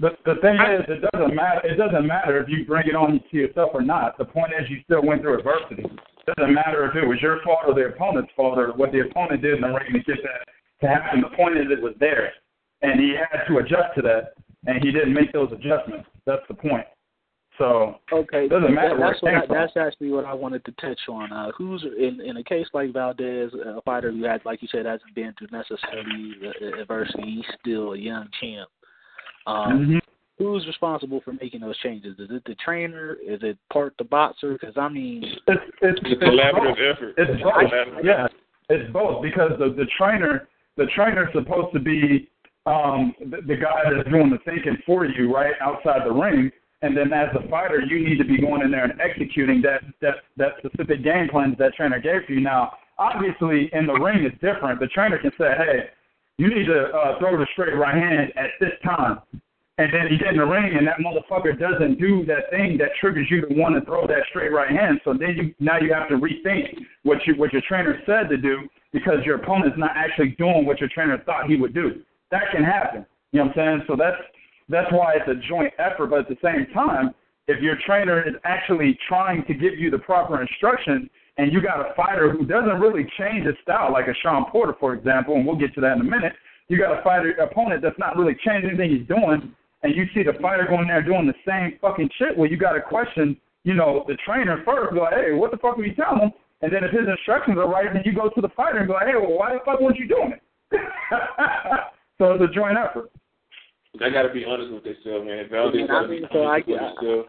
The 0.00 0.10
the 0.24 0.34
thing 0.42 0.56
is, 0.56 0.82
it 0.88 1.02
doesn't 1.12 1.34
matter. 1.34 1.60
It 1.64 1.76
doesn't 1.76 2.06
matter 2.06 2.42
if 2.42 2.48
you 2.48 2.66
bring 2.66 2.88
it 2.88 2.96
on 2.96 3.20
to 3.30 3.36
yourself 3.36 3.70
or 3.72 3.82
not. 3.82 4.18
The 4.18 4.24
point 4.24 4.52
is, 4.60 4.68
you 4.68 4.80
still 4.84 5.02
went 5.02 5.22
through 5.22 5.38
adversity. 5.38 5.84
It 5.84 6.34
doesn't 6.36 6.52
matter 6.52 6.88
if 6.88 6.96
it 6.96 7.06
was 7.06 7.18
your 7.22 7.40
fault 7.42 7.60
or 7.66 7.74
the 7.74 7.86
opponent's 7.86 8.32
fault 8.34 8.58
or 8.58 8.72
what 8.72 8.90
the 8.90 9.00
opponent 9.00 9.42
did 9.42 9.54
in 9.54 9.60
the 9.60 9.68
ring 9.68 9.92
to 9.92 10.00
get 10.00 10.22
that 10.22 10.48
to 10.80 10.86
happen. 10.88 11.20
The 11.20 11.36
point 11.36 11.56
is, 11.56 11.66
it 11.70 11.80
was 11.80 11.94
there, 12.00 12.32
and 12.82 12.98
he 12.98 13.14
had 13.14 13.46
to 13.46 13.58
adjust 13.58 13.94
to 13.96 14.02
that, 14.02 14.34
and 14.66 14.82
he 14.82 14.90
didn't 14.90 15.14
make 15.14 15.32
those 15.32 15.52
adjustments. 15.52 16.08
That's 16.26 16.42
the 16.48 16.54
point. 16.54 16.86
So 17.58 17.96
Okay, 18.10 18.48
Doesn't 18.48 18.74
matter 18.74 18.98
where 18.98 19.10
that's 19.10 19.22
what 19.22 19.34
I, 19.34 19.46
that's 19.46 19.76
actually 19.76 20.10
what 20.10 20.24
I 20.24 20.32
wanted 20.32 20.64
to 20.64 20.72
touch 20.80 21.00
on. 21.08 21.30
Uh, 21.30 21.52
who's 21.56 21.84
in 21.84 22.20
in 22.20 22.38
a 22.38 22.42
case 22.44 22.66
like 22.72 22.92
Valdez, 22.92 23.52
a 23.52 23.82
fighter 23.82 24.10
who 24.10 24.24
had, 24.24 24.44
like 24.44 24.62
you 24.62 24.68
said, 24.72 24.86
hasn't 24.86 25.14
been 25.14 25.34
through 25.38 25.48
necessarily 25.52 26.32
uh, 26.42 26.80
adversity. 26.80 27.22
He's 27.36 27.44
still 27.60 27.92
a 27.92 27.98
young 27.98 28.28
champ. 28.40 28.68
Um, 29.50 29.86
mhm. 29.86 30.00
Who's 30.38 30.66
responsible 30.66 31.20
for 31.22 31.34
making 31.34 31.60
those 31.60 31.76
changes? 31.80 32.18
Is 32.18 32.30
it 32.30 32.42
the 32.46 32.54
trainer? 32.64 33.18
Is 33.22 33.40
it 33.42 33.58
part 33.70 33.94
the 33.98 34.04
boxer? 34.04 34.54
Because 34.54 34.74
I 34.78 34.88
mean, 34.88 35.22
it's 35.46 35.62
it's, 35.82 36.00
It's 36.02 36.22
a 36.22 36.24
collaborative 36.24 36.76
both. 36.76 36.96
effort. 36.96 37.14
It's 37.18 37.30
a 37.30 37.44
both. 37.44 37.54
collaborative 37.54 38.04
Yeah, 38.04 38.26
it's 38.70 38.90
both 38.90 39.22
because 39.22 39.52
the 39.58 39.68
the 39.76 39.84
trainer 39.98 40.48
the 40.78 40.86
trainer's 40.96 41.28
supposed 41.34 41.74
to 41.74 41.80
be 41.80 42.30
um 42.64 43.12
the, 43.20 43.42
the 43.46 43.56
guy 43.56 43.82
that's 43.94 44.08
doing 44.08 44.30
the 44.30 44.38
thinking 44.46 44.78
for 44.86 45.04
you 45.04 45.34
right 45.34 45.52
outside 45.60 46.06
the 46.06 46.12
ring, 46.12 46.50
and 46.80 46.96
then 46.96 47.12
as 47.12 47.28
a 47.34 47.46
fighter 47.50 47.80
you 47.80 48.02
need 48.08 48.16
to 48.16 48.24
be 48.24 48.40
going 48.40 48.62
in 48.62 48.70
there 48.70 48.84
and 48.84 48.98
executing 48.98 49.60
that 49.60 49.82
that 50.00 50.14
that 50.38 50.52
specific 50.64 51.04
game 51.04 51.28
plan 51.28 51.50
that, 51.50 51.58
that 51.58 51.74
trainer 51.74 52.00
gave 52.00 52.22
you. 52.30 52.40
Now, 52.40 52.72
obviously 52.98 53.68
in 53.74 53.86
the 53.86 53.92
ring 53.94 54.24
it's 54.24 54.40
different. 54.40 54.80
The 54.80 54.86
trainer 54.86 55.18
can 55.18 55.32
say, 55.36 55.52
hey. 55.58 55.90
You 56.40 56.48
need 56.48 56.64
to 56.64 56.88
uh, 56.88 57.18
throw 57.18 57.36
the 57.36 57.46
straight 57.52 57.76
right 57.76 57.94
hand 57.94 58.32
at 58.34 58.56
this 58.60 58.72
time. 58.82 59.20
And 59.76 59.92
then 59.92 60.08
you 60.10 60.18
get 60.18 60.28
in 60.28 60.36
the 60.36 60.44
ring, 60.44 60.72
and 60.76 60.86
that 60.88 60.96
motherfucker 60.96 61.52
doesn't 61.58 62.00
do 62.00 62.24
that 62.26 62.48
thing 62.50 62.78
that 62.78 62.88
triggers 62.98 63.26
you 63.30 63.42
to 63.42 63.54
want 63.54 63.74
to 63.76 63.84
throw 63.84 64.06
that 64.06 64.24
straight 64.30 64.52
right 64.52 64.70
hand. 64.70 65.00
So 65.04 65.12
then 65.12 65.36
you 65.36 65.54
now 65.60 65.78
you 65.78 65.92
have 65.92 66.08
to 66.08 66.16
rethink 66.16 66.80
what 67.02 67.18
you 67.26 67.34
what 67.36 67.52
your 67.52 67.62
trainer 67.68 68.00
said 68.06 68.30
to 68.30 68.38
do 68.38 68.68
because 68.92 69.24
your 69.24 69.36
opponent's 69.36 69.76
not 69.78 69.92
actually 69.94 70.30
doing 70.38 70.64
what 70.64 70.80
your 70.80 70.88
trainer 70.88 71.22
thought 71.24 71.46
he 71.46 71.56
would 71.56 71.74
do. 71.74 72.02
That 72.30 72.44
can 72.52 72.64
happen. 72.64 73.04
You 73.32 73.40
know 73.40 73.46
what 73.46 73.58
I'm 73.58 73.78
saying? 73.78 73.84
So 73.86 73.96
that's 73.96 74.20
that's 74.68 74.90
why 74.92 75.16
it's 75.16 75.28
a 75.28 75.48
joint 75.48 75.72
effort. 75.78 76.08
But 76.08 76.20
at 76.20 76.28
the 76.28 76.40
same 76.42 76.66
time, 76.72 77.14
if 77.48 77.60
your 77.60 77.76
trainer 77.86 78.26
is 78.26 78.34
actually 78.44 78.98
trying 79.08 79.44
to 79.44 79.52
give 79.52 79.78
you 79.78 79.90
the 79.90 79.98
proper 79.98 80.40
instruction, 80.40 81.08
and 81.40 81.50
you 81.50 81.62
got 81.62 81.80
a 81.80 81.94
fighter 81.94 82.30
who 82.30 82.44
doesn't 82.44 82.78
really 82.80 83.08
change 83.18 83.46
his 83.46 83.54
style, 83.62 83.90
like 83.90 84.08
a 84.08 84.14
Shawn 84.22 84.44
Porter, 84.52 84.74
for 84.78 84.92
example, 84.92 85.36
and 85.36 85.46
we'll 85.46 85.56
get 85.56 85.72
to 85.74 85.80
that 85.80 85.96
in 85.96 86.02
a 86.02 86.04
minute. 86.04 86.34
You 86.68 86.76
got 86.76 86.92
a 86.92 87.02
fighter 87.02 87.32
opponent 87.40 87.80
that's 87.80 87.98
not 87.98 88.18
really 88.18 88.36
changing 88.44 88.68
anything 88.68 88.90
he's 88.90 89.08
doing, 89.08 89.56
and 89.82 89.96
you 89.96 90.04
see 90.12 90.22
the 90.22 90.36
fighter 90.42 90.66
going 90.68 90.86
there 90.86 91.02
doing 91.02 91.26
the 91.26 91.40
same 91.48 91.78
fucking 91.80 92.10
shit. 92.18 92.36
Well, 92.36 92.50
you 92.50 92.58
got 92.58 92.72
to 92.72 92.82
question, 92.82 93.40
you 93.64 93.72
know, 93.72 94.04
the 94.06 94.18
trainer 94.26 94.62
first. 94.66 94.92
Go, 94.92 95.00
like, 95.00 95.14
hey, 95.14 95.32
what 95.32 95.50
the 95.50 95.56
fuck 95.56 95.78
are 95.78 95.82
you 95.82 95.94
telling 95.94 96.28
him? 96.28 96.32
And 96.60 96.70
then 96.70 96.84
if 96.84 96.90
his 96.90 97.08
instructions 97.08 97.56
are 97.56 97.70
right, 97.70 97.88
then 97.90 98.02
you 98.04 98.12
go 98.12 98.28
to 98.28 98.40
the 98.42 98.52
fighter 98.54 98.76
and 98.76 98.86
go, 98.86 98.98
hey, 99.00 99.16
well, 99.16 99.32
why 99.32 99.54
the 99.54 99.60
fuck 99.64 99.80
weren't 99.80 99.96
you 99.96 100.08
doing 100.08 100.36
it? 100.36 100.42
so 102.18 102.36
it's 102.36 102.44
a 102.44 102.52
joint 102.54 102.76
effort. 102.76 103.10
They 103.98 104.10
got 104.10 104.28
to 104.28 104.32
be 104.32 104.44
honest 104.44 104.70
with 104.76 104.84
themselves, 104.84 105.24
man. 105.24 105.48
Valdez 105.50 105.88
got 105.88 106.02
to 106.02 106.08
be 106.08 106.20
so 106.30 106.44
I, 106.44 106.60
honest 106.60 106.68
with 106.68 106.80
himself. 107.00 107.26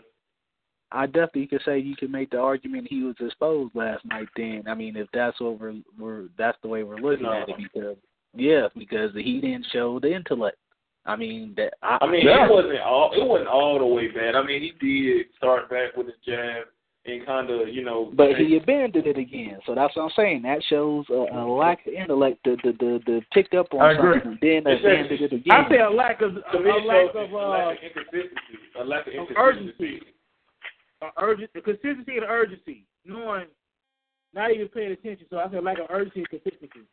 I 0.92 1.06
definitely 1.06 1.48
could 1.48 1.62
say 1.66 1.80
you 1.80 1.96
could 1.96 2.12
make 2.12 2.32
the 2.32 2.40
argument 2.40 2.88
he 2.90 3.04
was 3.04 3.16
exposed 3.20 3.76
last 3.76 4.04
night. 4.06 4.28
Then 4.36 4.64
I 4.68 4.74
mean, 4.76 4.96
if 4.98 5.08
that's 5.14 5.40
what 5.40 5.60
we're, 5.60 5.76
we're 6.00 6.26
that's 6.38 6.58
the 6.62 6.68
way 6.68 6.84
we're 6.84 6.98
looking 6.98 7.24
No. 7.26 7.34
at 7.34 7.50
it, 7.50 7.56
because 7.58 7.96
yeah, 8.36 8.68
because 8.78 9.12
he 9.16 9.40
didn't 9.42 9.68
show 9.72 10.00
the 10.00 10.14
intellect. 10.14 10.58
I 11.06 11.16
mean 11.16 11.54
that. 11.58 11.74
I, 11.82 11.98
I 12.02 12.12
mean, 12.12 12.26
Yeah. 12.26 12.46
it 12.46 12.52
wasn't 12.52 12.80
all 12.82 13.12
it 13.14 13.26
wasn't 13.26 13.50
all 13.50 13.80
the 13.80 13.86
way 13.86 14.08
bad. 14.10 14.36
I 14.36 14.44
mean, 14.46 14.62
he 14.62 14.72
did 14.80 15.28
start 15.38 15.70
back 15.70 15.96
with 15.98 16.08
his 16.08 16.16
jab 16.26 16.66
and 17.06 17.26
kind 17.26 17.50
of, 17.50 17.68
you 17.70 17.84
know. 17.84 18.12
But 18.16 18.36
he 18.38 18.58
abandoned 18.58 19.08
it 19.08 19.18
again, 19.18 19.58
so 19.66 19.74
that's 19.74 19.96
what 19.96 20.04
I'm 20.04 20.12
saying. 20.16 20.44
That 20.44 20.62
shows 20.70 21.06
a, 21.10 21.26
a 21.34 21.42
lack 21.52 21.88
of 21.88 21.94
intellect 21.94 22.44
to 22.44 22.56
the 22.64 22.74
the 22.74 23.00
the 23.08 23.22
picked 23.34 23.56
up 23.56 23.74
on 23.74 23.82
I 23.82 23.92
agree. 23.94 24.20
something, 24.24 24.32
and 24.32 24.66
then 24.66 24.74
It 24.74 24.78
says- 24.84 25.06
abandoned 25.08 25.22
it 25.22 25.34
again. 25.34 25.66
I 25.66 25.70
say 25.70 25.80
a 25.80 25.90
lack 25.90 26.22
of 26.22 26.36
to 26.36 26.60
me, 26.60 26.70
a 26.70 26.74
lack 26.76 27.12
shows 27.14 27.16
of 27.16 27.34
a 27.34 27.38
uh, 27.38 27.48
lack 27.50 27.78
of 27.78 27.84
inconsistency. 27.84 28.58
A 28.80 28.84
lack 28.84 29.08
of 29.08 29.14
of 29.14 29.20
inconsistency. 29.20 29.36
urgency. 29.40 30.02
Urgent, 31.18 31.52
the 31.54 31.62
consistency 31.62 32.14
and 32.14 32.24
the 32.24 32.28
urgency, 32.28 32.86
knowing, 33.06 33.48
not 34.34 34.52
even 34.52 34.68
paying 34.68 34.92
attention. 34.92 35.26
So 35.30 35.40
I 35.40 35.50
feel 35.50 35.64
like 35.64 35.80
an 35.80 35.88
urgency 35.90 36.20
and 36.20 36.30
consistency. 36.30 36.88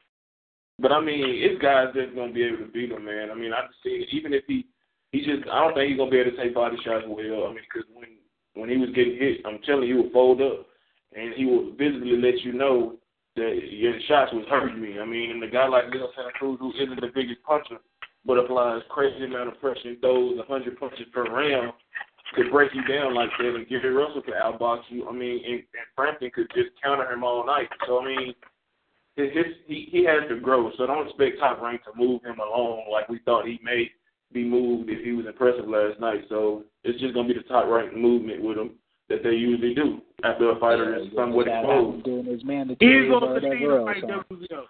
But 0.78 0.92
I 0.92 1.00
mean, 1.00 1.24
it's 1.26 1.60
guys 1.60 1.88
that's 1.94 2.14
gonna 2.14 2.32
be 2.32 2.44
able 2.44 2.58
to 2.58 2.72
beat 2.72 2.92
him, 2.92 3.04
man. 3.04 3.30
I 3.30 3.34
mean, 3.34 3.52
I 3.52 3.66
just 3.66 3.82
see 3.82 4.06
even 4.12 4.32
if 4.32 4.44
he, 4.46 4.66
he 5.10 5.20
just, 5.20 5.48
I 5.50 5.60
don't 5.60 5.74
think 5.74 5.90
he's 5.90 5.98
gonna 5.98 6.10
be 6.10 6.18
able 6.18 6.30
to 6.32 6.36
take 6.36 6.54
body 6.54 6.76
shots 6.84 7.04
well. 7.08 7.50
I 7.50 7.54
mean, 7.54 7.66
because 7.66 7.88
when 7.92 8.06
when 8.54 8.68
he 8.68 8.76
was 8.76 8.90
getting 8.94 9.18
hit, 9.18 9.42
I'm 9.46 9.58
telling 9.66 9.88
you, 9.88 9.96
he 9.96 10.02
would 10.02 10.12
fold 10.12 10.40
up, 10.40 10.66
and 11.14 11.34
he 11.34 11.44
would 11.46 11.78
visibly 11.78 12.16
let 12.16 12.40
you 12.42 12.52
know 12.52 12.96
that 13.36 13.58
your 13.70 13.94
shots 14.08 14.32
was 14.32 14.46
hurting 14.50 14.80
me. 14.80 14.98
I 14.98 15.04
mean, 15.04 15.30
and 15.30 15.42
a 15.42 15.50
guy 15.50 15.68
like 15.68 15.90
Leo 15.92 16.08
Santa 16.14 16.32
Cruz, 16.34 16.58
who 16.60 16.72
isn't 16.74 17.00
the 17.00 17.14
biggest 17.14 17.42
puncher, 17.42 17.78
but 18.24 18.38
applies 18.38 18.82
crazy 18.90 19.24
amount 19.24 19.48
of 19.48 19.60
pressure 19.60 19.88
and 19.88 20.00
throws 20.00 20.38
100 20.38 20.78
punches 20.78 21.06
per 21.12 21.24
round, 21.24 21.72
could 22.34 22.50
break 22.50 22.74
you 22.74 22.84
down 22.86 23.14
like 23.14 23.30
that, 23.38 23.54
and 23.54 23.68
Gary 23.68 23.90
Russell 23.90 24.22
could 24.22 24.34
outbox 24.34 24.82
you. 24.90 25.08
I 25.08 25.12
mean, 25.12 25.42
and, 25.44 25.54
and 25.54 25.86
Frampton 25.96 26.30
could 26.34 26.48
just 26.54 26.70
counter 26.82 27.10
him 27.10 27.24
all 27.24 27.46
night. 27.46 27.68
So 27.86 28.00
I 28.00 28.06
mean 28.06 28.34
his, 29.16 29.28
his 29.34 29.46
he 29.66 29.88
he 29.90 30.04
has 30.04 30.28
to 30.28 30.38
grow. 30.40 30.70
So 30.76 30.86
don't 30.86 31.06
expect 31.06 31.38
top 31.40 31.60
rank 31.60 31.82
to 31.84 31.90
move 31.96 32.22
him 32.22 32.38
along 32.38 32.84
like 32.90 33.08
we 33.08 33.18
thought 33.24 33.46
he 33.46 33.58
may 33.62 33.90
be 34.32 34.44
moved 34.44 34.90
if 34.90 35.04
he 35.04 35.12
was 35.12 35.26
impressive 35.26 35.68
last 35.68 36.00
night. 36.00 36.24
So 36.28 36.64
it's 36.84 37.00
just 37.00 37.14
gonna 37.14 37.28
be 37.28 37.34
the 37.34 37.48
top 37.48 37.66
rank 37.68 37.96
movement 37.96 38.42
with 38.42 38.58
him 38.58 38.72
that 39.08 39.22
they 39.22 39.30
usually 39.30 39.74
do 39.74 40.00
after 40.24 40.50
a 40.50 40.60
fighter 40.60 40.96
is 40.96 41.08
somewhat 41.16 41.48
exposed. 41.48 41.66
happened 41.66 42.04
during 42.04 42.24
his 42.26 42.40
He's 42.78 43.08
going 43.08 43.34
to 43.34 43.40
continue 43.40 43.68
to 43.68 43.84
fight 43.84 44.02
so. 44.02 44.06
WBO. 44.34 44.62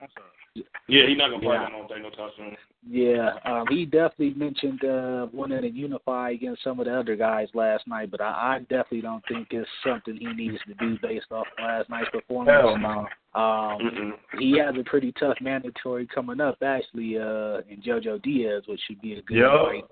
I'm 0.00 0.08
sorry. 0.10 0.66
Yeah, 0.88 1.06
he's 1.06 1.16
not 1.16 1.30
gonna 1.30 1.42
fight 1.46 1.60
Yeah. 1.62 1.66
him. 1.66 1.74
I 1.74 1.78
don't 1.78 1.88
think 1.88 2.02
no 2.02 2.10
time 2.10 2.30
soon. 2.36 2.56
Yeah, 2.88 3.30
um, 3.44 3.66
he 3.70 3.84
definitely 3.84 4.34
mentioned 4.34 4.84
uh, 4.84 5.28
wanting 5.32 5.62
to 5.62 5.70
unify 5.70 6.30
against 6.30 6.64
some 6.64 6.80
of 6.80 6.86
the 6.86 6.98
other 6.98 7.14
guys 7.14 7.46
last 7.54 7.86
night, 7.86 8.10
but 8.10 8.20
I, 8.20 8.56
I 8.56 8.58
definitely 8.60 9.02
don't 9.02 9.22
think 9.28 9.48
it's 9.52 9.68
something 9.86 10.16
he 10.16 10.26
needs 10.32 10.58
to 10.66 10.74
do 10.74 10.98
based 11.00 11.26
off 11.30 11.46
last 11.60 11.88
night's 11.90 12.10
performance. 12.10 12.58
Hell 12.60 12.76
no. 12.78 13.06
Um, 13.40 13.80
Mm-mm. 13.80 14.10
he 14.38 14.58
has 14.58 14.74
a 14.78 14.82
pretty 14.82 15.12
tough 15.12 15.36
mandatory 15.40 16.08
coming 16.12 16.40
up, 16.40 16.58
actually, 16.62 17.18
uh, 17.18 17.60
in 17.70 17.80
JoJo 17.86 18.20
Diaz, 18.22 18.64
which 18.66 18.80
should 18.88 19.00
be 19.00 19.14
a 19.14 19.22
good 19.22 19.38
Yup. 19.38 19.66
fight. 19.66 19.84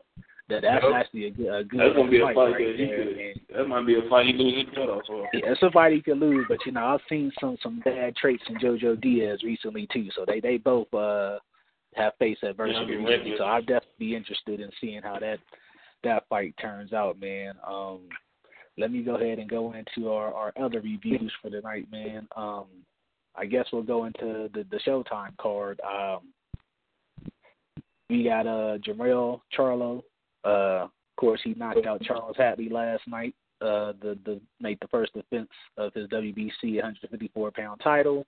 That 0.48 0.62
that's 0.62 0.82
Yup. 0.82 0.94
actually 0.94 1.26
a 1.26 1.30
good, 1.30 1.46
a 1.46 1.64
good 1.64 1.80
That's 1.80 1.96
gonna 1.96 2.10
be 2.10 2.20
a 2.20 2.24
fight, 2.24 2.34
fight 2.34 2.52
right 2.52 2.58
that 2.58 2.76
there. 2.76 3.04
could. 3.04 3.56
That 3.56 3.68
might 3.68 3.86
be 3.86 3.94
a 3.94 4.08
fight 4.10 4.26
he 4.26 4.32
loses 4.32 4.64
yeah, 4.76 5.52
it's 5.52 5.62
a 5.62 5.70
fight 5.70 5.92
he 5.92 6.02
could 6.02 6.18
lose, 6.18 6.44
but 6.48 6.58
you 6.66 6.72
know 6.72 6.84
I've 6.84 7.00
seen 7.08 7.30
some 7.40 7.56
some 7.62 7.80
bad 7.84 8.16
traits 8.16 8.42
in 8.48 8.56
JoJo 8.56 9.00
Diaz 9.00 9.44
recently 9.44 9.86
too. 9.92 10.08
So 10.16 10.24
they 10.26 10.40
they 10.40 10.56
both 10.56 10.92
uh 10.92 11.38
have 11.94 12.12
faced 12.18 12.42
adversity 12.42 12.96
Yeah. 13.00 13.34
So 13.38 13.44
I'd 13.44 13.66
definitely 13.66 13.94
be 13.98 14.16
interested 14.16 14.60
in 14.60 14.70
seeing 14.80 15.02
how 15.02 15.18
that 15.18 15.38
that 16.02 16.28
fight 16.28 16.54
turns 16.60 16.92
out, 16.92 17.20
man. 17.20 17.54
Um, 17.66 18.00
let 18.78 18.90
me 18.90 19.02
go 19.02 19.16
ahead 19.16 19.38
and 19.38 19.50
go 19.50 19.72
into 19.72 20.10
our 20.10 20.32
our 20.32 20.52
other 20.60 20.80
reviews 20.80 21.32
for 21.42 21.50
the 21.50 21.60
night, 21.60 21.86
man. 21.90 22.26
Um, 22.36 22.66
I 23.36 23.46
guess 23.46 23.66
we'll 23.72 23.82
go 23.82 24.04
into 24.04 24.50
the 24.54 24.64
the 24.70 24.80
Showtime 24.86 25.36
card. 25.38 25.80
Um, 25.80 26.20
we 28.08 28.24
got 28.24 28.46
uh 28.46 28.78
Jermell 28.78 29.40
Charlo. 29.56 30.02
Uh, 30.44 30.84
of 30.84 30.90
course, 31.16 31.40
he 31.44 31.54
knocked 31.54 31.86
out 31.86 32.02
Charles 32.02 32.36
Hatley 32.38 32.70
last 32.70 33.02
night 33.06 33.34
uh, 33.60 33.92
the 34.00 34.18
the 34.24 34.40
made 34.60 34.78
the 34.80 34.88
first 34.88 35.12
defense 35.12 35.50
of 35.76 35.92
his 35.94 36.06
WBC 36.08 36.74
154 36.74 37.50
pound 37.50 37.80
title. 37.82 38.26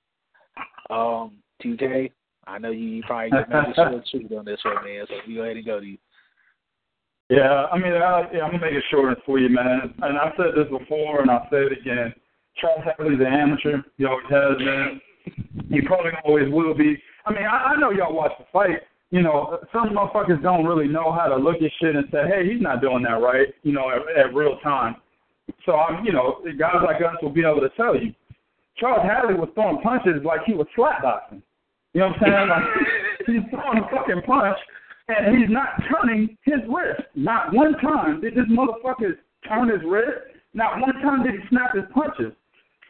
Um, 0.90 1.38
2K, 1.64 2.10
I 2.46 2.58
know 2.58 2.70
you 2.70 2.88
you 2.88 3.02
probably 3.02 3.30
get 3.30 3.48
maybe 3.48 3.72
short 3.74 4.08
shoot 4.10 4.32
on 4.32 4.44
this 4.44 4.60
one, 4.64 4.84
man. 4.84 5.04
So 5.08 5.14
we 5.26 5.34
go 5.36 5.42
ahead 5.42 5.56
and 5.56 5.66
go 5.66 5.80
to 5.80 5.86
you. 5.86 5.98
Yeah, 7.30 7.66
I 7.72 7.78
mean, 7.78 7.92
I, 7.94 8.28
yeah, 8.34 8.42
I'm 8.42 8.50
gonna 8.50 8.60
make 8.60 8.74
it 8.74 8.84
short 8.90 9.08
and 9.08 9.16
sweet, 9.24 9.50
man. 9.50 9.94
And 10.02 10.18
I've 10.18 10.32
said 10.36 10.52
this 10.56 10.68
before, 10.68 11.22
and 11.22 11.30
I'll 11.30 11.46
say 11.50 11.64
it 11.64 11.72
again. 11.72 12.12
Charles 12.60 12.84
Hatley's 12.84 13.20
an 13.20 13.26
amateur. 13.26 13.78
He 13.96 14.04
always 14.04 14.26
has 14.28 14.58
been. 14.58 15.00
He 15.70 15.80
probably 15.80 16.10
always 16.24 16.52
will 16.52 16.74
be. 16.74 17.00
I 17.24 17.32
mean, 17.32 17.44
I, 17.44 17.72
I 17.72 17.76
know 17.76 17.90
y'all 17.90 18.14
watch 18.14 18.32
the 18.38 18.44
fight. 18.52 18.82
You 19.10 19.22
know, 19.22 19.58
some 19.72 19.90
motherfuckers 19.90 20.42
don't 20.42 20.66
really 20.66 20.88
know 20.88 21.12
how 21.12 21.28
to 21.28 21.36
look 21.36 21.56
at 21.56 21.70
shit 21.80 21.96
and 21.96 22.06
say, 22.10 22.26
"Hey, 22.26 22.52
he's 22.52 22.60
not 22.60 22.80
doing 22.80 23.02
that 23.04 23.22
right." 23.22 23.48
You 23.62 23.72
know, 23.72 23.88
at, 23.90 24.26
at 24.26 24.34
real 24.34 24.58
time. 24.58 24.96
So 25.64 25.76
I'm, 25.76 26.04
you 26.04 26.12
know, 26.12 26.40
guys 26.58 26.76
like 26.84 26.96
us 26.96 27.16
will 27.22 27.30
be 27.30 27.44
able 27.44 27.60
to 27.60 27.70
tell 27.76 27.96
you. 27.96 28.12
Charles 28.76 29.06
Hatley 29.06 29.38
was 29.38 29.48
throwing 29.54 29.80
punches 29.80 30.22
like 30.24 30.40
he 30.44 30.54
was 30.54 30.66
slapboxing. 30.76 31.42
You 31.94 32.00
know 32.00 32.08
what 32.08 32.22
I'm 32.22 32.22
saying? 32.22 32.48
Like 32.48 32.64
he's 33.26 33.50
throwing 33.50 33.78
a 33.78 33.88
fucking 33.90 34.22
punch 34.26 34.58
and 35.08 35.36
he's 35.38 35.50
not 35.50 35.68
turning 35.90 36.36
his 36.42 36.60
wrist. 36.68 37.02
Not 37.14 37.52
one 37.52 37.74
time 37.74 38.20
did 38.20 38.34
this 38.34 38.46
motherfucker 38.50 39.16
turn 39.48 39.68
his 39.68 39.82
wrist. 39.86 40.36
Not 40.54 40.80
one 40.80 40.94
time 41.02 41.24
did 41.24 41.34
he 41.34 41.48
snap 41.48 41.74
his 41.74 41.84
punches. 41.92 42.32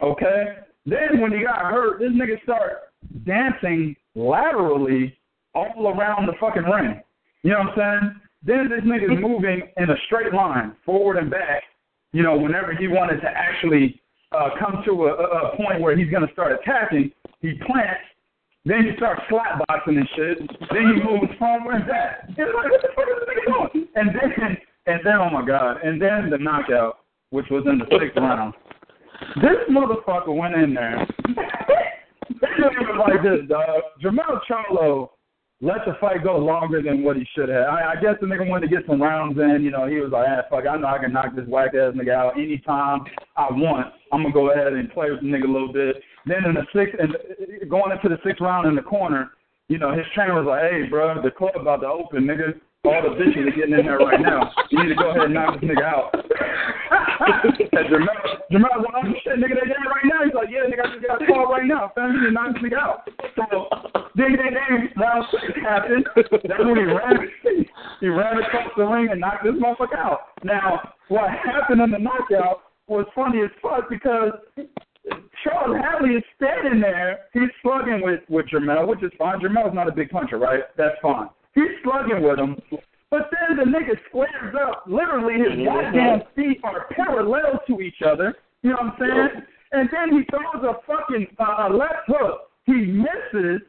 Okay? 0.01 0.57
Then 0.85 1.21
when 1.21 1.31
he 1.31 1.43
got 1.43 1.71
hurt, 1.71 1.99
this 1.99 2.11
nigga 2.11 2.41
start 2.43 2.91
dancing 3.25 3.95
laterally 4.15 5.17
all 5.55 5.87
around 5.87 6.27
the 6.27 6.33
fucking 6.39 6.63
ring. 6.63 7.01
You 7.43 7.51
know 7.51 7.59
what 7.59 7.79
I'm 7.79 8.01
saying? 8.01 8.21
Then 8.45 8.69
this 8.69 8.83
nigga's 8.85 9.21
moving 9.21 9.61
in 9.77 9.89
a 9.89 9.95
straight 10.05 10.33
line, 10.33 10.75
forward 10.85 11.17
and 11.17 11.31
back, 11.31 11.63
you 12.11 12.21
know, 12.21 12.37
whenever 12.37 12.73
he 12.73 12.87
wanted 12.87 13.21
to 13.21 13.27
actually 13.27 13.99
uh, 14.31 14.49
come 14.59 14.83
to 14.85 15.05
a, 15.05 15.13
a 15.13 15.53
a 15.53 15.57
point 15.57 15.81
where 15.81 15.97
he's 15.97 16.09
going 16.09 16.25
to 16.25 16.33
start 16.33 16.51
attacking, 16.51 17.11
he 17.41 17.53
plants, 17.65 18.01
then 18.65 18.85
he 18.85 18.95
starts 18.97 19.21
slapboxing 19.29 19.97
and 19.97 20.09
shit. 20.15 20.37
Then 20.71 20.95
he 20.95 21.03
moves 21.03 21.33
forward 21.37 21.81
and 21.81 21.85
doing? 23.45 23.87
And 23.95 24.09
then, 24.09 24.57
and 24.85 24.99
then, 25.03 25.15
oh 25.15 25.29
my 25.29 25.45
God, 25.45 25.77
and 25.83 26.01
then 26.01 26.29
the 26.29 26.37
knockout, 26.37 26.99
which 27.31 27.47
was 27.49 27.65
in 27.67 27.79
the 27.79 27.85
sixth 27.99 28.17
round. 28.17 28.53
This 29.35 29.57
motherfucker 29.69 30.35
went 30.35 30.55
in 30.55 30.73
there. 30.73 31.05
like 32.99 33.21
this, 33.23 33.47
dog. 33.49 33.81
Jermell 34.01 34.39
Charlo 34.49 35.09
let 35.61 35.85
the 35.85 35.95
fight 36.01 36.23
go 36.23 36.37
longer 36.37 36.81
than 36.81 37.03
what 37.03 37.15
he 37.15 37.25
should 37.33 37.49
have. 37.49 37.67
I, 37.67 37.93
I 37.93 37.95
guess 37.95 38.15
the 38.19 38.27
nigga 38.27 38.47
wanted 38.47 38.69
to 38.69 38.75
get 38.75 38.85
some 38.85 39.01
rounds 39.01 39.39
in. 39.39 39.63
You 39.63 39.71
know, 39.71 39.87
he 39.87 39.95
was 39.95 40.11
like, 40.11 40.27
ah, 40.27 40.41
fuck, 40.49 40.65
I 40.69 40.77
know 40.77 40.87
I 40.87 40.97
can 40.97 41.13
knock 41.13 41.35
this 41.35 41.47
whack 41.47 41.69
ass 41.73 41.93
nigga 41.95 42.13
out 42.13 42.37
anytime 42.37 43.01
I 43.37 43.47
want. 43.51 43.93
I'm 44.11 44.23
gonna 44.23 44.33
go 44.33 44.51
ahead 44.51 44.73
and 44.73 44.91
play 44.91 45.09
with 45.09 45.21
the 45.21 45.27
nigga 45.27 45.45
a 45.45 45.51
little 45.51 45.71
bit. 45.71 45.97
Then 46.25 46.45
in 46.45 46.53
the 46.53 46.65
sixth, 46.73 46.95
and 46.99 47.15
going 47.69 47.91
into 47.91 48.09
the 48.09 48.21
sixth 48.23 48.41
round 48.41 48.67
in 48.67 48.75
the 48.75 48.81
corner, 48.81 49.31
you 49.67 49.77
know, 49.77 49.91
his 49.91 50.05
trainer 50.13 50.35
was 50.35 50.47
like, 50.47 50.61
hey, 50.63 50.89
bro, 50.89 51.21
the 51.21 51.31
club 51.31 51.55
about 51.59 51.81
to 51.81 51.87
open, 51.87 52.23
nigga. 52.23 52.59
All 52.83 52.99
the 52.99 53.15
bitches 53.15 53.47
are 53.47 53.55
getting 53.55 53.79
in 53.79 53.85
there 53.87 53.97
right 53.97 54.19
now. 54.19 54.51
You 54.69 54.83
need 54.83 54.89
to 54.89 54.95
go 54.95 55.11
ahead 55.11 55.31
and 55.31 55.33
knock 55.33 55.55
this 55.55 55.69
nigga 55.69 55.87
out. 55.87 56.11
and 56.19 57.87
Jermell, 57.87 58.19
Jermell 58.51 58.75
was 58.75 58.85
like, 58.91 59.07
oh, 59.07 59.13
shit, 59.23 59.39
nigga, 59.39 59.55
they're 59.55 59.71
in 59.71 59.87
right 59.87 60.03
now. 60.03 60.19
He's 60.27 60.35
like, 60.35 60.51
yeah, 60.51 60.67
nigga, 60.67 60.83
I 60.83 60.91
just 60.91 61.07
got 61.07 61.23
a 61.23 61.25
call 61.25 61.47
right 61.47 61.63
now. 61.63 61.95
Fam, 61.95 62.11
you 62.11 62.19
need 62.19 62.27
to 62.27 62.31
knock 62.35 62.51
this 62.51 62.63
nigga 62.63 62.75
out. 62.75 63.07
So 63.39 63.71
ding, 64.19 64.35
ding, 64.35 64.51
ding. 64.51 64.91
Round 64.99 65.23
six 65.31 65.55
happened. 65.63 66.05
That's 66.15 66.59
when 66.59 66.75
he 66.75 66.83
ran. 66.83 67.23
He 68.03 68.07
ran 68.11 68.35
across 68.43 68.71
the 68.75 68.83
ring 68.83 69.07
and 69.11 69.21
knocked 69.21 69.47
this 69.47 69.55
motherfucker 69.55 69.97
out. 69.97 70.35
Now, 70.43 70.93
what 71.07 71.31
happened 71.31 71.79
in 71.81 71.91
the 71.91 72.03
knockout 72.03 72.67
was 72.87 73.07
funny 73.15 73.39
as 73.41 73.49
fuck 73.61 73.87
because 73.89 74.35
Charles 75.43 75.77
Hatley 75.77 76.17
is 76.17 76.23
standing 76.35 76.79
there. 76.79 77.25
He's 77.33 77.49
slugging 77.61 78.01
with 78.01 78.21
with 78.29 78.45
Jermell, 78.47 78.87
which 78.87 79.03
is 79.03 79.11
fine. 79.17 79.39
Jermell's 79.39 79.75
not 79.75 79.87
a 79.87 79.91
big 79.91 80.09
puncher, 80.09 80.37
right? 80.37 80.63
That's 80.77 80.95
fine. 81.01 81.29
He's 81.53 81.71
slugging 81.83 82.23
with 82.23 82.39
him. 82.39 82.55
But 83.09 83.29
then 83.31 83.57
the 83.57 83.65
nigga 83.65 83.95
squares 84.09 84.55
up. 84.55 84.85
Literally, 84.87 85.35
his 85.35 85.65
goddamn 85.65 86.21
feet 86.35 86.59
are 86.63 86.87
parallel 86.95 87.59
to 87.67 87.81
each 87.81 88.01
other. 88.05 88.33
You 88.63 88.71
know 88.71 88.77
what 88.79 88.93
I'm 88.93 89.29
saying? 89.31 89.43
And 89.73 89.89
then 89.91 90.17
he 90.17 90.25
throws 90.29 90.63
a 90.63 90.81
fucking 90.87 91.27
uh, 91.39 91.67
a 91.67 91.73
left 91.73 92.07
hook. 92.07 92.49
He 92.65 92.73
misses. 92.73 93.61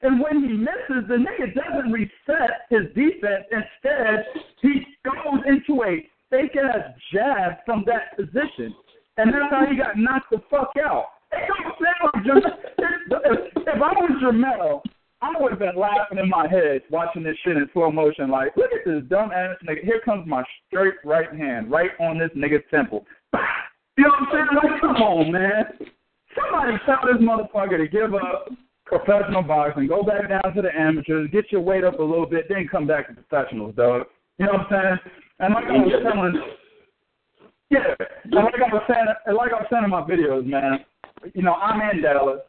And 0.00 0.20
when 0.20 0.42
he 0.42 0.52
misses, 0.52 1.08
the 1.08 1.16
nigga 1.16 1.54
doesn't 1.54 1.92
reset 1.92 2.66
his 2.70 2.86
defense. 2.94 3.44
Instead, 3.50 4.24
he 4.62 4.86
goes 5.04 5.42
into 5.46 5.82
a 5.82 6.08
fake 6.30 6.56
ass 6.56 6.94
jab 7.12 7.58
from 7.66 7.84
that 7.86 8.16
position. 8.16 8.74
And 9.18 9.34
that's 9.34 9.50
how 9.50 9.66
he 9.68 9.76
got 9.76 9.98
knocked 9.98 10.30
the 10.30 10.38
fuck 10.48 10.72
out. 10.78 11.06
It 11.32 11.46
don't 11.46 11.74
sound 11.76 12.44
like 12.44 12.54
if, 13.24 13.52
if 13.56 13.74
I 13.74 13.92
was 13.98 14.22
Jermell, 14.22 14.80
I 15.20 15.34
would 15.40 15.50
have 15.50 15.58
been 15.58 15.76
laughing 15.76 16.18
in 16.18 16.28
my 16.28 16.46
head 16.48 16.82
watching 16.90 17.24
this 17.24 17.36
shit 17.44 17.56
in 17.56 17.68
slow 17.72 17.90
motion. 17.90 18.30
Like, 18.30 18.56
look 18.56 18.70
at 18.72 18.86
this 18.86 19.02
dumb 19.10 19.32
ass 19.32 19.56
nigga. 19.68 19.84
Here 19.84 20.00
comes 20.04 20.26
my 20.26 20.44
straight 20.68 20.94
right 21.04 21.34
hand, 21.34 21.70
right 21.70 21.90
on 22.00 22.18
this 22.18 22.30
nigga's 22.36 22.64
temple. 22.70 23.04
You 23.98 24.04
know 24.04 24.10
what 24.10 24.28
I'm 24.28 24.46
saying? 24.62 24.70
Like, 24.70 24.80
come 24.80 25.02
on, 25.02 25.32
man. 25.32 25.64
Somebody 26.38 26.78
tell 26.86 27.02
this 27.02 27.20
motherfucker 27.20 27.78
to 27.78 27.88
give 27.88 28.14
up 28.14 28.48
professional 28.84 29.42
boxing, 29.42 29.88
go 29.88 30.04
back 30.04 30.28
down 30.28 30.54
to 30.54 30.62
the 30.62 30.70
amateurs, 30.72 31.28
get 31.32 31.50
your 31.50 31.62
weight 31.62 31.82
up 31.82 31.98
a 31.98 32.02
little 32.02 32.24
bit, 32.24 32.46
then 32.48 32.68
come 32.70 32.86
back 32.86 33.08
to 33.08 33.14
professionals, 33.14 33.74
dog. 33.74 34.06
You 34.38 34.46
know 34.46 34.52
what 34.52 34.72
I'm 34.72 34.98
saying? 35.00 35.12
And 35.40 35.54
like 35.54 35.64
I 35.64 35.72
was 35.82 36.02
telling, 36.02 36.40
yeah, 37.70 37.94
and 38.24 38.34
like 38.34 38.54
I 38.54 38.72
was 38.72 38.82
saying, 38.88 39.06
and 39.26 39.36
like 39.36 39.52
I 39.52 39.56
was 39.56 39.66
saying 39.70 39.84
in 39.84 39.90
my 39.90 40.02
videos, 40.02 40.46
man. 40.46 40.84
You 41.34 41.42
know, 41.42 41.54
I'm 41.54 41.80
in 41.90 42.02
Dallas. 42.02 42.40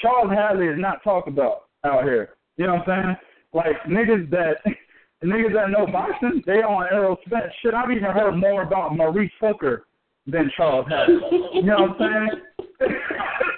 Charles 0.00 0.30
Hatley 0.30 0.72
is 0.72 0.80
not 0.80 1.02
talked 1.04 1.28
about 1.28 1.64
out 1.84 2.04
here. 2.04 2.30
You 2.56 2.66
know 2.66 2.76
what 2.76 2.88
I'm 2.88 3.04
saying? 3.04 3.16
Like 3.52 3.76
niggas 3.88 4.30
that 4.30 4.56
niggas 5.24 5.54
that 5.54 5.70
know 5.70 5.86
boxing, 5.86 6.42
they 6.46 6.62
on 6.62 6.86
Errol 6.92 7.16
Spence. 7.26 7.52
Shit, 7.62 7.74
I've 7.74 7.90
even 7.90 8.10
heard 8.10 8.36
more 8.36 8.62
about 8.62 8.96
Maurice 8.96 9.30
Hooker 9.40 9.86
than 10.26 10.50
Charles 10.56 10.86
Hatley. 10.86 11.20
You 11.54 11.62
know 11.62 11.94
what 11.96 12.00
I'm 12.00 12.28
saying? 12.28 12.90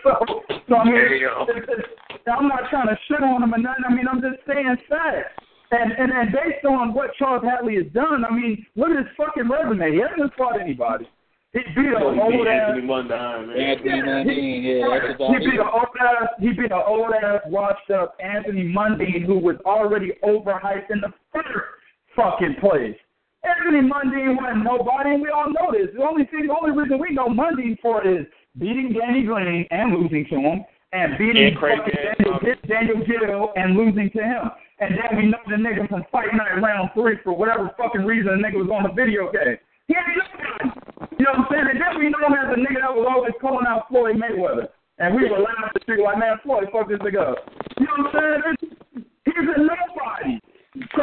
so, 0.05 0.43
so 0.69 0.75
I 0.77 0.85
mean, 0.85 0.95
it's, 0.97 1.67
it's, 1.69 2.29
I'm 2.31 2.49
not 2.49 2.69
trying 2.71 2.89
to 2.89 2.99
shit 3.09 3.23
on 3.23 3.43
him 3.43 3.55
or 3.55 3.59
nothing. 3.59 3.85
I 3.89 3.95
mean, 3.95 4.07
I'm 4.09 4.21
just 4.21 4.45
saying 4.47 4.77
facts. 4.89 5.48
And 5.71 5.93
and 5.93 6.13
and 6.13 6.33
based 6.33 6.65
on 6.65 6.95
what 6.95 7.15
Charles 7.19 7.45
Hatley 7.45 7.83
has 7.83 7.93
done, 7.93 8.25
I 8.25 8.33
mean, 8.33 8.65
look 8.75 8.91
at 8.91 8.97
his 8.97 9.07
fucking 9.17 9.49
resume. 9.49 9.93
He 9.93 10.01
hasn't 10.01 10.33
fought 10.35 10.61
anybody. 10.61 11.09
He 11.53 11.61
beat 11.75 11.93
an 11.93 12.03
old 12.03 12.33
he 12.33 12.39
beat 12.39 12.49
ass. 12.49 12.71
Anthony 12.73 12.87
Mundine, 12.87 13.49
man. 13.49 13.57
Anthony 13.57 14.03
Mundine, 14.03 14.63
yeah, 14.65 14.99
that's 15.01 15.15
about 15.15 15.31
He 15.33 15.39
beat 15.39 15.55
it. 15.55 15.61
an 15.61 15.69
old 15.73 15.97
ass. 16.01 16.29
He 16.41 16.49
beat 16.53 16.73
an 16.73 16.83
old 16.87 17.13
ass, 17.13 17.41
washed 17.47 17.91
up 17.91 18.17
Anthony 18.21 18.65
Mundine, 18.65 19.25
who 19.25 19.39
was 19.39 19.57
already 19.65 20.13
overhyped 20.25 20.91
in 20.91 21.01
the 21.01 21.13
first 21.33 21.49
fucking 22.17 22.57
place. 22.61 22.97
Anthony 23.45 23.81
Mundine 23.81 24.37
wasn't 24.37 24.65
nobody, 24.65 25.11
and 25.15 25.23
we 25.23 25.29
all 25.29 25.49
know 25.49 25.73
this. 25.73 25.89
The 25.97 26.03
only 26.03 26.25
thing, 26.27 26.49
the 26.49 26.57
only 26.61 26.77
reason 26.77 26.99
we 26.99 27.15
know 27.15 27.29
Mundine 27.29 27.79
for 27.81 28.07
is 28.07 28.27
beating 28.59 28.93
Danny 28.99 29.23
Green 29.23 29.67
and 29.71 29.93
losing 29.93 30.27
to 30.27 30.37
him, 30.37 30.65
and 30.93 31.17
beating 31.17 31.49
And 31.49 31.57
Craig 31.57 31.79
fucking 31.79 31.95
Daniel, 32.19 32.57
Daniel 32.67 33.07
Geale 33.07 33.53
and 33.57 33.77
losing 33.77 34.11
to 34.11 34.23
him. 34.23 34.51
And 34.81 34.95
then 34.95 35.11
we 35.19 35.27
know 35.27 35.43
the 35.47 35.59
nigga 35.59 35.89
from 35.89 36.05
Fight 36.13 36.31
Night 36.35 36.63
Round 36.63 36.91
Three 36.95 37.19
for 37.25 37.35
whatever 37.35 37.71
fucking 37.77 38.07
reason 38.07 38.39
the 38.39 38.43
nigga 38.43 38.63
was 38.63 38.71
on 38.71 38.87
the 38.87 38.95
video 38.95 39.31
game. 39.33 39.59
He 39.91 39.95
ain't 39.99 40.15
nobody. 40.15 40.71
You 41.19 41.27
know 41.27 41.35
what 41.35 41.51
I'm 41.51 41.51
saying? 41.51 41.67
And 41.75 41.81
then 41.83 41.99
we 41.99 42.07
know 42.15 42.23
him 42.23 42.39
as 42.39 42.55
a 42.55 42.59
nigga 42.63 42.79
that 42.87 42.95
was 42.95 43.07
always 43.11 43.35
calling 43.41 43.67
out 43.67 43.91
Floyd 43.91 44.15
Mayweather. 44.15 44.71
And 44.99 45.15
we 45.15 45.27
were 45.27 45.43
laughing 45.43 45.67
at 45.67 45.75
the 45.75 45.83
street 45.83 46.03
like, 46.03 46.19
man, 46.19 46.39
Floyd, 46.43 46.71
fuck 46.71 46.87
this 46.87 47.03
nigga 47.03 47.35
up. 47.35 47.43
You 47.79 47.87
know 47.91 48.07
what 48.07 48.15
I'm 48.15 48.55
saying? 48.55 49.03
He's 49.27 49.47
a 49.51 49.59
nobody. 49.59 50.39
So, 50.95 51.03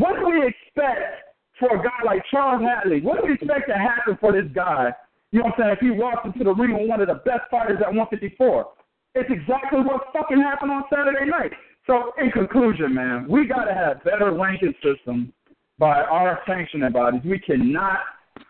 what 0.00 0.16
do 0.16 0.24
we 0.32 0.48
expect 0.48 1.28
for 1.60 1.76
a 1.76 1.82
guy 1.82 2.00
like 2.04 2.24
Charles 2.30 2.64
Hatley? 2.64 3.02
What 3.02 3.20
do 3.20 3.28
we 3.28 3.34
expect 3.34 3.68
to 3.68 3.76
happen 3.76 4.16
for 4.20 4.32
this 4.32 4.48
guy? 4.54 4.92
You 5.32 5.40
know 5.40 5.52
what 5.52 5.60
I'm 5.60 5.76
saying? 5.76 5.76
If 5.76 5.80
he 5.80 5.90
walks 5.92 6.24
into 6.24 6.44
the 6.44 6.54
ring 6.54 6.72
with 6.72 6.88
one 6.88 7.00
of 7.00 7.08
the 7.08 7.20
best 7.28 7.50
fighters 7.50 7.84
at 7.84 7.92
154, 7.92 8.32
it's 9.16 9.28
exactly 9.28 9.80
what 9.80 10.08
fucking 10.12 10.40
happened 10.40 10.72
on 10.72 10.84
Saturday 10.88 11.28
night. 11.28 11.52
So, 11.86 12.12
in 12.20 12.30
conclusion, 12.32 12.94
man, 12.94 13.26
we 13.28 13.46
got 13.46 13.64
to 13.64 13.74
have 13.74 14.02
better 14.02 14.32
ranking 14.32 14.74
systems 14.82 15.28
by 15.78 16.02
our 16.02 16.40
sanctioning 16.46 16.90
bodies. 16.92 17.20
We 17.24 17.38
cannot 17.38 17.98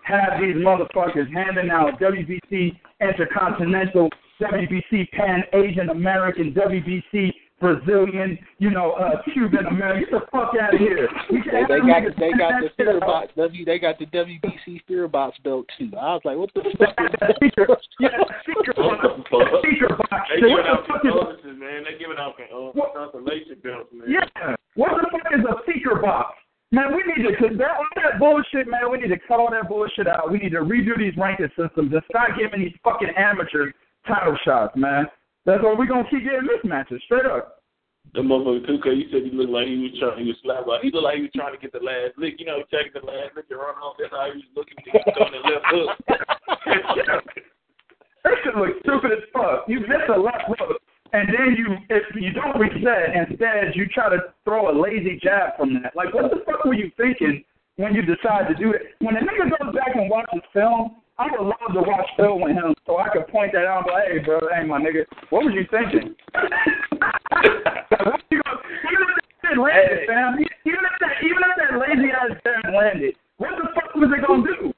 have 0.04 0.40
these 0.40 0.56
motherfuckers 0.56 1.32
handing 1.34 1.70
out 1.70 2.00
WBC 2.00 2.78
Intercontinental, 3.00 4.08
WBC 4.40 5.10
Pan 5.10 5.42
Asian 5.52 5.90
American, 5.90 6.54
WBC 6.54 7.32
Brazilian, 7.60 8.38
you 8.58 8.70
know, 8.70 8.92
uh, 8.92 9.22
Cuban 9.32 9.64
American. 9.66 10.04
Get 10.04 10.10
the 10.12 10.26
fuck 10.30 10.52
out 10.60 10.74
of 10.74 10.80
here. 10.80 11.08
We 11.32 11.40
They, 11.40 11.50
can't 11.50 11.68
they 11.68 11.80
got 11.80 12.02
they 12.20 12.30
got 12.36 12.60
the 12.60 12.68
handing 12.68 12.68
that 12.68 12.68
shit 12.68 12.76
fear 12.76 13.00
box 13.00 13.32
W 13.36 13.64
they 13.64 13.78
got 13.78 13.98
the 13.98 14.06
WBC 14.06 14.80
fear 14.86 15.08
box 15.08 15.38
belt 15.42 15.64
too. 15.78 15.88
I 15.96 16.14
was 16.14 16.22
like, 16.24 16.36
what 16.36 16.52
the 16.52 16.60
fuck 16.78 16.92
is 17.00 17.12
That 17.20 17.32
secret, 17.40 17.70
yeah, 17.98 18.08
that 18.12 18.28
secret 18.44 18.76
What 18.76 19.00
box, 19.00 19.08
the 19.08 19.24
fuck? 19.32 19.64
secret 19.64 19.96
box. 19.96 20.22
They. 20.28 20.48
What 20.52 20.68
giving 20.68 20.68
the 20.68 20.76
out 20.76 20.86
fuck 20.86 21.00
is 21.00 21.10
condolences, 21.12 21.56
man. 21.56 21.78
They 21.88 21.96
giving 21.96 22.20
out 22.20 22.36
uh, 22.36 22.92
consolation 22.92 23.56
belts, 23.64 23.88
man. 23.96 24.04
Yeah. 24.12 24.56
What 24.76 24.92
the 25.00 25.08
fuck 25.08 25.32
is 25.32 25.40
a 25.48 25.56
secret 25.64 26.02
box? 26.04 26.36
Man, 26.72 26.92
we 26.92 27.00
need 27.08 27.22
to, 27.24 27.32
cause 27.38 27.56
that, 27.58 27.70
all 27.78 27.86
that 27.94 28.18
bullshit, 28.18 28.66
man, 28.66 28.90
we 28.90 28.98
need 28.98 29.08
to 29.14 29.18
cut 29.28 29.38
all 29.38 29.48
that 29.52 29.68
bullshit 29.68 30.08
out. 30.08 30.32
We 30.32 30.38
need 30.38 30.50
to 30.50 30.66
redo 30.66 30.98
these 30.98 31.16
ranking 31.16 31.46
systems 31.56 31.94
and 31.94 32.02
start 32.10 32.32
giving 32.36 32.58
these 32.60 32.74
fucking 32.82 33.10
amateurs 33.16 33.72
title 34.06 34.36
shots, 34.44 34.74
man. 34.76 35.06
That's 35.46 35.62
what 35.62 35.78
we're 35.78 35.86
gonna 35.86 36.10
keep 36.10 36.26
getting 36.26 36.50
mismatches, 36.50 37.00
straight 37.06 37.24
up. 37.24 37.62
The 38.14 38.20
motherfucker 38.20 38.66
too, 38.66 38.78
cause 38.82 38.98
you 38.98 39.06
said 39.10 39.22
he 39.22 39.30
looked 39.30 39.50
like 39.50 39.66
he 39.66 39.78
was 39.78 39.94
trying, 39.98 40.18
he 40.18 40.30
was 40.30 40.36
slap 40.42 40.66
out. 40.66 40.82
He 40.82 40.90
looked 40.90 41.06
like 41.06 41.16
he 41.16 41.30
was 41.30 41.34
trying 41.34 41.54
to 41.54 41.60
get 41.62 41.72
the 41.72 41.82
last 41.82 42.18
lick. 42.18 42.34
You 42.38 42.46
know, 42.46 42.62
taking 42.70 42.94
the 42.94 43.06
last 43.06 43.34
lick 43.38 43.46
and 43.50 43.58
run 43.58 43.78
off. 43.78 43.94
That's 43.98 44.10
how 44.10 44.26
he 44.26 44.42
was 44.42 44.50
looking. 44.58 44.78
He 44.82 44.90
was 44.90 45.06
on 45.22 45.30
the 45.30 45.42
left 45.46 45.66
hook. 45.70 45.90
That 48.26 48.34
shit 48.42 48.56
looks 48.56 48.74
stupid 48.82 49.12
as 49.14 49.22
fuck. 49.32 49.70
You 49.70 49.78
miss 49.86 50.02
a 50.10 50.18
left 50.18 50.50
hook, 50.50 50.82
and 51.12 51.30
then 51.30 51.54
you 51.54 51.78
if 51.94 52.02
you 52.18 52.32
don't 52.34 52.58
reset, 52.58 53.14
instead 53.14 53.78
you 53.78 53.86
try 53.86 54.10
to 54.10 54.34
throw 54.42 54.66
a 54.66 54.74
lazy 54.74 55.16
jab 55.22 55.54
from 55.56 55.74
that. 55.74 55.94
Like, 55.94 56.12
what 56.12 56.34
the 56.34 56.42
fuck 56.44 56.64
were 56.64 56.74
you 56.74 56.90
thinking 56.96 57.44
when 57.76 57.94
you 57.94 58.02
decide 58.02 58.50
to 58.50 58.54
do 58.58 58.72
it? 58.72 58.98
When 58.98 59.14
a 59.14 59.20
nigga 59.20 59.46
goes 59.46 59.72
back 59.72 59.94
and 59.94 60.10
watches 60.10 60.42
film, 60.52 61.05
I 61.18 61.28
would 61.30 61.40
love 61.46 61.72
to 61.72 61.80
watch 61.80 62.08
film 62.16 62.42
with 62.42 62.52
him 62.52 62.74
so 62.86 62.98
I 62.98 63.08
could 63.08 63.26
point 63.28 63.52
that 63.52 63.64
out 63.64 63.78
and 63.78 63.86
be 63.86 63.92
like, 63.92 64.08
hey, 64.08 64.18
bro, 64.18 64.40
hey, 64.52 64.64
my 64.66 64.78
nigga, 64.78 65.04
what 65.30 65.44
was 65.44 65.54
you 65.54 65.64
thinking? 65.70 66.14
What 68.04 68.20
you 68.30 68.42
gonna- 68.44 68.60
even 68.84 69.06
if 69.08 69.16
that 69.16 69.48
shit 69.48 69.58
landed, 69.58 70.06
fam, 70.06 70.38
even 70.38 70.84
if 70.84 70.92
that, 71.00 71.22
even 71.24 71.38
if 71.40 71.56
that 71.56 71.78
lazy 71.78 72.10
ass 72.12 72.36
jab 72.44 72.74
landed, 72.74 73.16
what 73.38 73.50
the 73.56 73.68
fuck 73.74 73.94
was 73.94 74.10
it 74.12 74.26
gonna 74.26 74.42
do? 74.44 74.74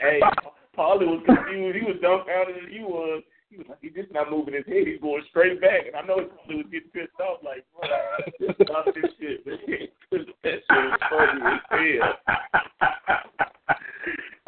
hey, 0.00 0.20
Paulie 0.76 1.06
was 1.06 1.22
confused. 1.26 1.76
He 1.76 1.84
was 1.84 2.00
dumbfounded 2.00 2.56
as 2.64 2.70
he 2.72 2.80
was. 2.80 3.22
He 3.50 3.56
was 3.58 3.66
like, 3.68 3.78
he's 3.82 3.92
just 3.94 4.12
not 4.12 4.30
moving 4.30 4.54
his 4.54 4.66
head. 4.66 4.86
He's 4.86 5.00
going 5.00 5.22
straight 5.30 5.60
back. 5.60 5.86
And 5.88 5.96
I 5.96 6.02
know 6.02 6.20
he 6.20 6.26
probably 6.26 6.56
was 6.56 6.66
getting 6.70 6.90
pissed 6.90 7.20
off. 7.20 7.40
Like, 7.42 7.64
bro, 7.76 7.88
just 8.46 8.60
stop 8.62 8.84
this 8.86 9.10
shit, 9.20 9.44
man. 9.46 9.58
that 10.44 10.60
shit 10.64 10.64
was 10.70 11.00
funny 11.10 11.40
as 11.44 11.60
hell. 12.80 13.76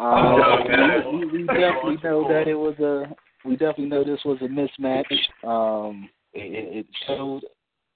Um, 0.00 0.40
Oh, 0.42 1.10
we, 1.12 1.26
we, 1.26 1.46
definitely 1.46 1.98
know 2.02 2.26
that 2.26 2.48
it 2.48 2.54
was 2.54 2.78
a. 2.78 3.14
We 3.46 3.56
definitely 3.56 3.86
know 3.86 4.02
this 4.02 4.24
was 4.24 4.38
a 4.40 4.44
mismatch. 4.44 5.04
Um, 5.46 6.08
it, 6.32 6.78
it 6.78 6.86
showed 7.06 7.42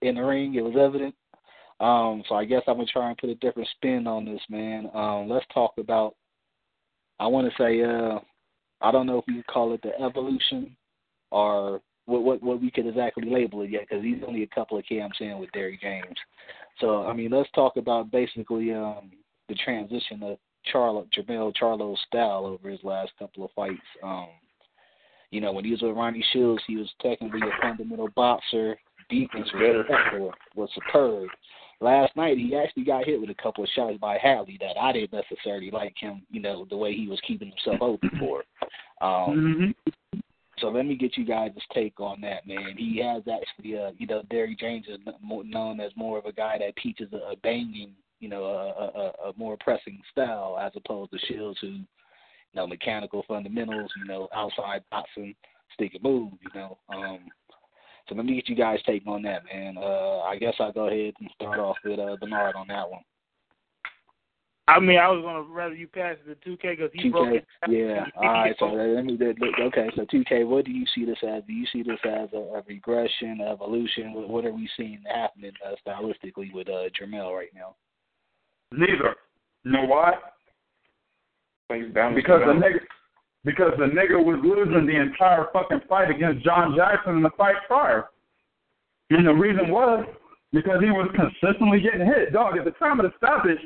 in 0.03 0.17
the 0.17 0.23
ring. 0.23 0.55
It 0.55 0.63
was 0.63 0.75
evident. 0.79 1.15
Um, 1.81 2.23
so 2.29 2.35
I 2.35 2.45
guess 2.45 2.63
I'm 2.67 2.77
gonna 2.77 2.87
try 2.93 3.09
and 3.09 3.17
put 3.17 3.31
a 3.31 3.35
different 3.37 3.69
spin 3.77 4.07
on 4.07 4.27
this, 4.27 4.41
man. 4.51 4.91
Um, 4.95 5.31
let's 5.31 5.47
talk 5.55 5.73
about. 5.79 6.15
I 7.21 7.27
want 7.27 7.51
to 7.51 7.63
say, 7.63 7.83
uh, 7.83 8.19
I 8.83 8.93
don't 8.93 9.07
know 9.07 9.19
if 9.19 9.25
we 9.27 9.43
call 9.45 9.73
it 9.73 9.81
the 9.83 9.99
evolution, 9.99 10.77
or 11.31 11.81
what 12.05 12.23
what 12.23 12.43
what 12.43 12.61
we 12.61 12.71
could 12.71 12.87
exactly 12.87 13.25
label 13.27 13.63
it 13.63 13.71
yet, 13.71 13.87
because 13.89 14.05
he's 14.05 14.23
only 14.27 14.43
a 14.43 14.55
couple 14.55 14.77
of 14.77 14.85
camps 14.87 15.17
in 15.21 15.39
with 15.39 15.53
Derrick 15.53 15.81
James. 15.81 16.19
So 16.81 17.07
I 17.07 17.15
mean, 17.15 17.31
let's 17.31 17.51
talk 17.55 17.79
about 17.79 18.11
basically 18.11 18.75
um, 18.75 19.11
the 19.49 19.55
transition 19.55 20.23
of 20.23 20.39
Charlo, 20.73 21.07
Jermell 21.13 21.55
Charlo's 21.55 21.99
style 22.07 22.47
over 22.47 22.69
his 22.69 22.83
last 22.83 23.13
couple 23.19 23.45
of 23.45 23.51
fights. 23.53 23.79
Um, 24.03 24.29
you 25.31 25.41
know, 25.41 25.53
when 25.53 25.65
he 25.65 25.73
was 25.73 25.83
with 25.83 25.97
Ronnie 25.97 26.25
Shields, 26.33 26.63
he 26.67 26.77
was 26.77 26.89
technically 27.03 27.41
a 27.41 27.63
fundamental 27.63 28.09
boxer. 28.15 28.79
Defense 29.11 29.49
was 29.55 29.85
excellent, 29.91 30.35
was 30.55 30.71
superb. 30.75 31.29
Last 31.81 32.17
night, 32.17 32.39
he 32.39 32.55
actually 32.57 32.85
got 32.85 33.05
hit 33.05 33.21
with 33.21 33.31
a 33.31 33.43
couple 33.43 33.65
of 33.65 33.71
shots 33.75 33.99
by 34.01 34.17
Hatley 34.17 34.59
that 34.61 34.79
I 34.81 34.93
didn't 34.93 35.13
necessarily 35.13 35.71
like 35.71 35.95
him. 35.99 36.23
You 36.31 36.41
know, 36.41 36.67
the 36.71 36.77
way 36.77 36.95
he 36.95 37.09
was 37.09 37.21
keeping 37.27 37.49
himself 37.51 37.79
open 37.83 38.11
for. 38.19 38.45
Um, 39.01 39.75
Mm-hmm. 39.85 40.21
so 40.59 40.69
let 40.69 40.87
me 40.87 40.95
get 40.95 41.17
you 41.17 41.25
guys' 41.27 41.51
take 41.75 41.99
on 41.99 42.21
that, 42.21 42.47
man. 42.47 42.77
He 42.79 43.03
has 43.05 43.23
actually, 43.29 43.77
uh, 43.77 43.91
you 43.99 44.07
know, 44.07 44.23
Derrick 44.31 44.59
James 44.59 44.87
is 44.89 44.99
known 45.23 45.81
as 45.81 45.91
more 45.97 46.17
of 46.17 46.27
a 46.27 46.33
guy 46.33 46.59
that 46.59 46.77
teaches 46.77 47.13
a, 47.13 47.33
a 47.33 47.37
banging, 47.43 47.91
you 48.25 48.31
know, 48.31 48.45
a, 48.45 49.27
a, 49.27 49.29
a 49.29 49.33
more 49.37 49.59
pressing 49.61 50.01
style 50.11 50.59
as 50.59 50.73
opposed 50.75 51.11
to 51.13 51.19
Shields, 51.27 51.59
who, 51.61 51.67
you 51.67 51.85
know, 52.55 52.67
mechanical 52.67 53.23
fundamentals, 53.29 53.91
you 53.99 54.07
know, 54.07 54.31
outside 54.35 54.83
boxing, 54.91 55.35
stick 55.75 55.93
and 55.93 56.03
move, 56.03 56.33
you 56.41 56.49
know. 56.59 56.79
Um, 56.89 57.19
so 58.09 58.15
let 58.15 58.25
me 58.25 58.37
get 58.37 58.49
you 58.49 58.57
guys' 58.57 58.79
take 58.87 59.07
on 59.07 59.21
that, 59.25 59.43
man. 59.53 59.77
Uh, 59.77 60.21
I 60.21 60.39
guess 60.39 60.55
I'll 60.59 60.73
go 60.73 60.87
ahead 60.87 61.13
and 61.21 61.29
start 61.35 61.59
off 61.59 61.77
with 61.85 61.99
uh, 61.99 62.17
Bernard 62.19 62.57
on 62.57 62.67
that 62.69 62.91
one. 62.91 63.03
I 64.67 64.81
mean, 64.81 64.99
I 64.99 65.11
was 65.11 65.23
gonna 65.23 65.43
rather 65.43 65.75
you 65.75 65.87
pass 65.87 66.17
it 66.27 66.43
to 66.43 66.51
2K 66.51 66.79
because 66.79 66.91
he 66.95 67.11
2K, 67.11 67.13
broke 67.13 67.35
it. 67.35 67.47
yeah. 67.69 68.07
All 68.17 68.33
right, 68.33 68.57
so 68.59 68.65
let 68.69 69.05
me. 69.05 69.19
Look 69.21 69.59
okay, 69.61 69.91
so 69.95 70.07
2K, 70.07 70.47
what 70.47 70.65
do 70.65 70.71
you 70.71 70.87
see 70.95 71.05
this 71.05 71.19
as? 71.23 71.43
Do 71.47 71.53
you 71.53 71.67
see 71.71 71.83
this 71.83 71.99
as 72.05 72.31
a, 72.33 72.39
a 72.39 72.63
regression, 72.67 73.43
evolution? 73.43 74.15
What, 74.15 74.31
what 74.31 74.45
are 74.47 74.53
we 74.53 74.67
seeing 74.79 75.03
happening 75.15 75.53
uh, 75.67 75.75
stylistically 75.87 76.55
with 76.55 76.71
uh, 76.71 76.89
Jermell 76.99 77.37
right 77.37 77.53
now? 77.55 77.77
Neither. 78.77 79.15
You 79.65 79.73
know 79.73 79.85
why? 79.87 80.13
Because 81.69 82.43
the 82.47 82.53
nigga, 82.53 82.81
because 83.45 83.73
the 83.79 83.87
nigga 83.87 84.23
was 84.23 84.39
losing 84.43 84.87
the 84.87 85.01
entire 85.01 85.47
fucking 85.53 85.81
fight 85.89 86.11
against 86.11 86.45
John 86.45 86.75
Jackson 86.77 87.17
in 87.17 87.23
the 87.23 87.31
fight 87.37 87.57
prior. 87.67 88.07
And 89.11 89.27
the 89.27 89.33
reason 89.33 89.71
was 89.71 90.07
because 90.53 90.81
he 90.83 90.91
was 90.91 91.11
consistently 91.15 91.81
getting 91.81 92.07
hit. 92.07 92.33
Dog, 92.33 92.57
at 92.59 92.65
the 92.65 92.71
time 92.73 93.01
of 93.01 93.07
the 93.07 93.13
stoppage, 93.17 93.59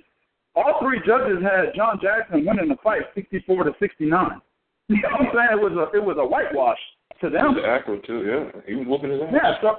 all 0.55 0.79
three 0.81 1.01
judges 1.07 1.43
had 1.43 1.75
John 1.75 1.99
Jackson 2.03 2.45
winning 2.45 2.69
the 2.69 2.77
fight 2.83 3.03
64 3.15 3.65
to 3.65 3.73
69. 3.79 4.41
You 4.89 4.97
know 5.03 5.09
what 5.11 5.21
I'm 5.21 5.27
saying? 5.35 5.49
It 5.53 5.61
was 5.61 5.73
a 5.77 5.97
it 5.97 6.03
was 6.03 6.17
a 6.19 6.25
whitewash 6.25 6.79
to 7.21 7.27
He 7.29 7.33
them. 7.33 7.55
was 7.55 7.65
accurate 7.67 8.05
too. 8.07 8.25
Yeah, 8.25 8.61
he 8.67 8.75
was 8.75 8.87
whooping 8.89 9.11
his 9.11 9.21
ass. 9.21 9.29
Yeah. 9.33 9.53
So, 9.61 9.71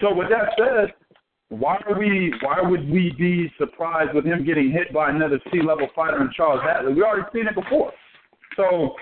so 0.00 0.14
with 0.14 0.28
that 0.30 0.56
said, 0.56 0.94
why 1.48 1.76
are 1.88 1.98
we? 1.98 2.34
Why 2.42 2.60
would 2.60 2.88
we 2.90 3.14
be 3.16 3.52
surprised 3.58 4.14
with 4.14 4.24
him 4.24 4.44
getting 4.44 4.72
hit 4.72 4.92
by 4.92 5.10
another 5.10 5.40
C-level 5.52 5.88
fighter 5.94 6.20
in 6.20 6.30
Charles 6.36 6.60
Hatley? 6.60 6.94
We 6.94 7.02
already 7.02 7.26
seen 7.32 7.46
it 7.46 7.54
before. 7.54 7.92
So 8.56 8.94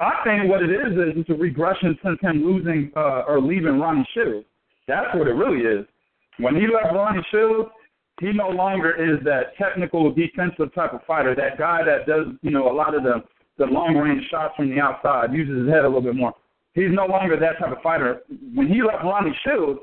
I 0.00 0.12
think 0.24 0.50
what 0.50 0.62
it 0.62 0.70
is 0.70 0.92
is 0.92 1.14
it's 1.16 1.30
a 1.30 1.34
regression 1.34 1.96
since 2.04 2.18
him 2.20 2.44
losing 2.44 2.90
uh, 2.96 3.22
or 3.28 3.40
leaving 3.40 3.78
Ronnie 3.78 4.06
Shields. 4.12 4.46
That's 4.88 5.14
what 5.14 5.28
it 5.28 5.34
really 5.34 5.60
is. 5.60 5.86
When 6.38 6.56
he 6.56 6.62
left 6.66 6.92
Ronnie 6.92 7.24
Shields, 7.30 7.68
he 8.20 8.32
no 8.32 8.48
longer 8.48 8.90
is 8.92 9.22
that 9.24 9.56
technical 9.56 10.12
defensive 10.12 10.74
type 10.74 10.94
of 10.94 11.00
fighter. 11.06 11.34
That 11.34 11.58
guy 11.58 11.84
that 11.84 12.06
does 12.06 12.26
you 12.42 12.50
know 12.50 12.70
a 12.70 12.74
lot 12.74 12.94
of 12.96 13.04
the 13.04 13.22
the 13.56 13.66
long 13.66 13.94
range 13.94 14.24
shots 14.30 14.54
from 14.56 14.68
the 14.68 14.80
outside, 14.80 15.32
uses 15.32 15.64
his 15.64 15.68
head 15.68 15.84
a 15.84 15.86
little 15.86 16.02
bit 16.02 16.16
more. 16.16 16.34
He's 16.72 16.90
no 16.90 17.06
longer 17.06 17.38
that 17.38 17.60
type 17.60 17.70
of 17.70 17.80
fighter. 17.82 18.22
When 18.52 18.66
he 18.66 18.82
left 18.82 19.04
Ronnie 19.04 19.36
Shields, 19.44 19.78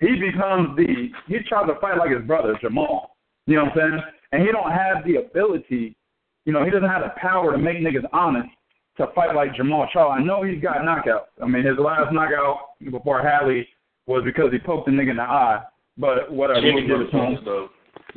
he 0.00 0.16
becomes 0.18 0.76
the 0.76 1.10
he 1.28 1.38
tries 1.48 1.68
to 1.68 1.78
fight 1.80 1.98
like 1.98 2.10
his 2.10 2.26
brother 2.26 2.58
Jermall. 2.62 3.08
You 3.46 3.56
know 3.56 3.64
what 3.64 3.72
I'm 3.72 3.90
saying? 3.90 4.00
And 4.32 4.42
he 4.42 4.52
don't 4.52 4.70
have 4.70 5.04
the 5.04 5.16
ability, 5.16 5.96
you 6.44 6.52
know, 6.52 6.64
he 6.64 6.70
doesn't 6.70 6.88
have 6.88 7.02
the 7.02 7.12
power 7.20 7.52
to 7.52 7.58
make 7.58 7.78
niggas 7.78 8.08
honest 8.12 8.48
to 8.96 9.08
fight 9.14 9.34
like 9.34 9.52
Jermall 9.52 9.86
Charlo. 9.94 10.12
I 10.12 10.22
know 10.22 10.42
he's 10.42 10.62
got 10.62 10.78
knockouts. 10.78 11.26
I 11.42 11.46
mean, 11.46 11.64
his 11.64 11.78
last 11.78 12.12
knockout 12.12 12.78
before 12.90 13.22
Hatley 13.22 13.66
was 14.06 14.22
because 14.24 14.52
he 14.52 14.58
poked 14.58 14.86
the 14.86 14.92
nigga 14.92 15.10
in 15.10 15.16
the 15.16 15.22
eye. 15.22 15.62
But 15.98 16.32
whatever, 16.32 16.60
we'll 16.62 16.86
give 16.86 17.00
it 17.00 17.10
to 17.10 17.18
him. 17.18 17.38
though. 17.44 17.68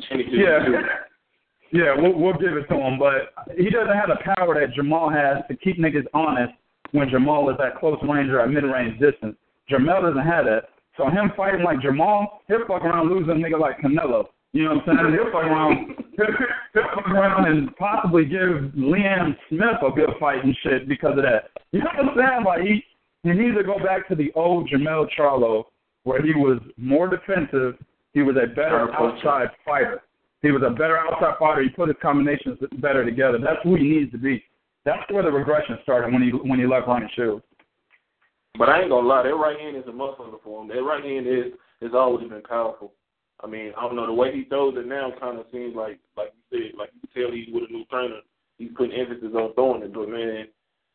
Yeah. 0.10 0.60
Yeah, 1.76 1.96
we'll, 1.98 2.14
we'll 2.14 2.34
give 2.34 2.56
it 2.56 2.68
to 2.70 2.76
him, 2.76 3.00
but 3.00 3.34
he 3.58 3.72
doesn't 3.72 3.98
have 3.98 4.08
the 4.08 4.36
power 4.36 4.54
that 4.54 4.76
Jermall 4.78 5.12
has 5.12 5.44
to 5.48 5.58
keep 5.58 5.80
niggas 5.80 6.06
honest 6.14 6.54
when 6.92 7.10
Jermall 7.10 7.52
is 7.52 7.60
at 7.60 7.80
close 7.80 7.98
range 8.04 8.30
or 8.30 8.42
at 8.42 8.52
mid 8.52 8.64
range 8.64 9.00
distance. 9.00 9.36
Jamal 9.68 10.04
doesn't 10.04 10.22
have 10.22 10.46
that. 10.46 10.70
So 10.98 11.10
him 11.10 11.32
fighting 11.36 11.64
like 11.64 11.80
Jermall, 11.80 12.28
he'll 12.48 12.68
fuck 12.68 12.84
around 12.84 13.10
losing 13.10 13.32
a 13.32 13.34
nigga 13.34 13.60
like 13.60 13.80
Canelo. 13.80 14.28
You 14.52 14.66
know 14.66 14.76
what 14.76 14.90
I'm 14.90 14.98
saying? 14.98 15.14
He'll 15.14 15.32
fuck 15.32 15.44
around, 15.44 15.96
he'll, 16.18 16.84
fuck 16.96 17.08
around 17.08 17.52
and 17.52 17.76
possibly 17.76 18.26
give 18.26 18.72
Liam 18.78 19.36
Smith 19.50 19.82
a 19.86 19.92
good 19.92 20.12
fight 20.20 20.44
and 20.44 20.56
shit 20.62 20.88
because 20.88 21.18
of 21.18 21.24
that. 21.24 21.50
You 21.72 21.80
know 21.80 21.90
what 21.98 22.10
I'm 22.10 22.16
saying? 22.16 22.44
Like 22.46 22.62
he, 22.62 22.84
he 23.24 23.32
needs 23.34 23.58
to 23.58 23.64
go 23.64 23.80
back 23.84 24.08
to 24.10 24.16
the 24.16 24.32
old 24.36 24.70
Jermell 24.70 25.08
Charlo 25.18 25.64
where 26.04 26.22
he 26.22 26.34
was 26.34 26.60
more 26.78 27.08
defensive. 27.08 27.76
He 28.14 28.22
was 28.22 28.36
a 28.36 28.48
better 28.48 28.94
outside 28.94 29.48
fighter. 29.66 30.04
He 30.44 30.52
was 30.52 30.62
a 30.66 30.70
better 30.70 31.00
outside 31.00 31.36
fighter. 31.40 31.64
He 31.64 31.70
put 31.70 31.88
his 31.88 31.98
combinations 32.02 32.60
better 32.80 33.04
together. 33.04 33.40
That's 33.42 33.60
who 33.64 33.76
he 33.76 33.84
needs 33.84 34.12
to 34.12 34.18
be. 34.18 34.44
That's 34.86 35.00
where 35.10 35.24
the 35.24 35.32
regression 35.32 35.78
started 35.82 36.14
when 36.14 36.22
he 36.22 36.30
when 36.30 36.60
he 36.60 36.68
left 36.68 36.88
Ronnie 36.88 37.10
Shields. 37.16 37.44
But 38.58 38.70
I 38.70 38.82
ain't 38.82 38.90
gonna 38.90 39.08
lie, 39.08 39.24
that 39.24 39.36
right 39.36 39.60
hand 39.60 39.78
is 39.78 39.88
a 39.88 39.92
muscle 39.92 40.40
for 40.44 40.62
him. 40.62 40.68
That 40.68 40.84
right 40.84 41.04
hand 41.04 41.26
is 41.28 41.54
has 41.82 41.92
always 41.94 42.30
been 42.30 42.44
powerful. 42.44 42.94
I 43.44 43.48
mean, 43.48 43.74
I 43.78 43.82
don't 43.82 43.96
know 43.96 44.06
the 44.06 44.14
way 44.14 44.34
he 44.34 44.46
throws 44.46 44.76
it 44.78 44.88
now. 44.88 45.12
Kind 45.20 45.40
of 45.40 45.46
seems 45.52 45.76
like, 45.76 46.00
like 46.16 46.34
you 46.52 46.72
said, 46.72 46.78
like 46.78 46.90
you 46.94 47.02
can 47.02 47.24
tell 47.24 47.32
he's 47.36 47.54
with 47.54 47.70
a 47.70 47.74
new 47.74 47.84
trainer. 47.86 48.20
He's 48.58 48.70
putting 48.76 48.98
emphasis 48.98 49.34
on 49.36 49.54
throwing 49.56 49.82
it, 49.82 49.94
but 49.94 50.08
man, 50.08 50.48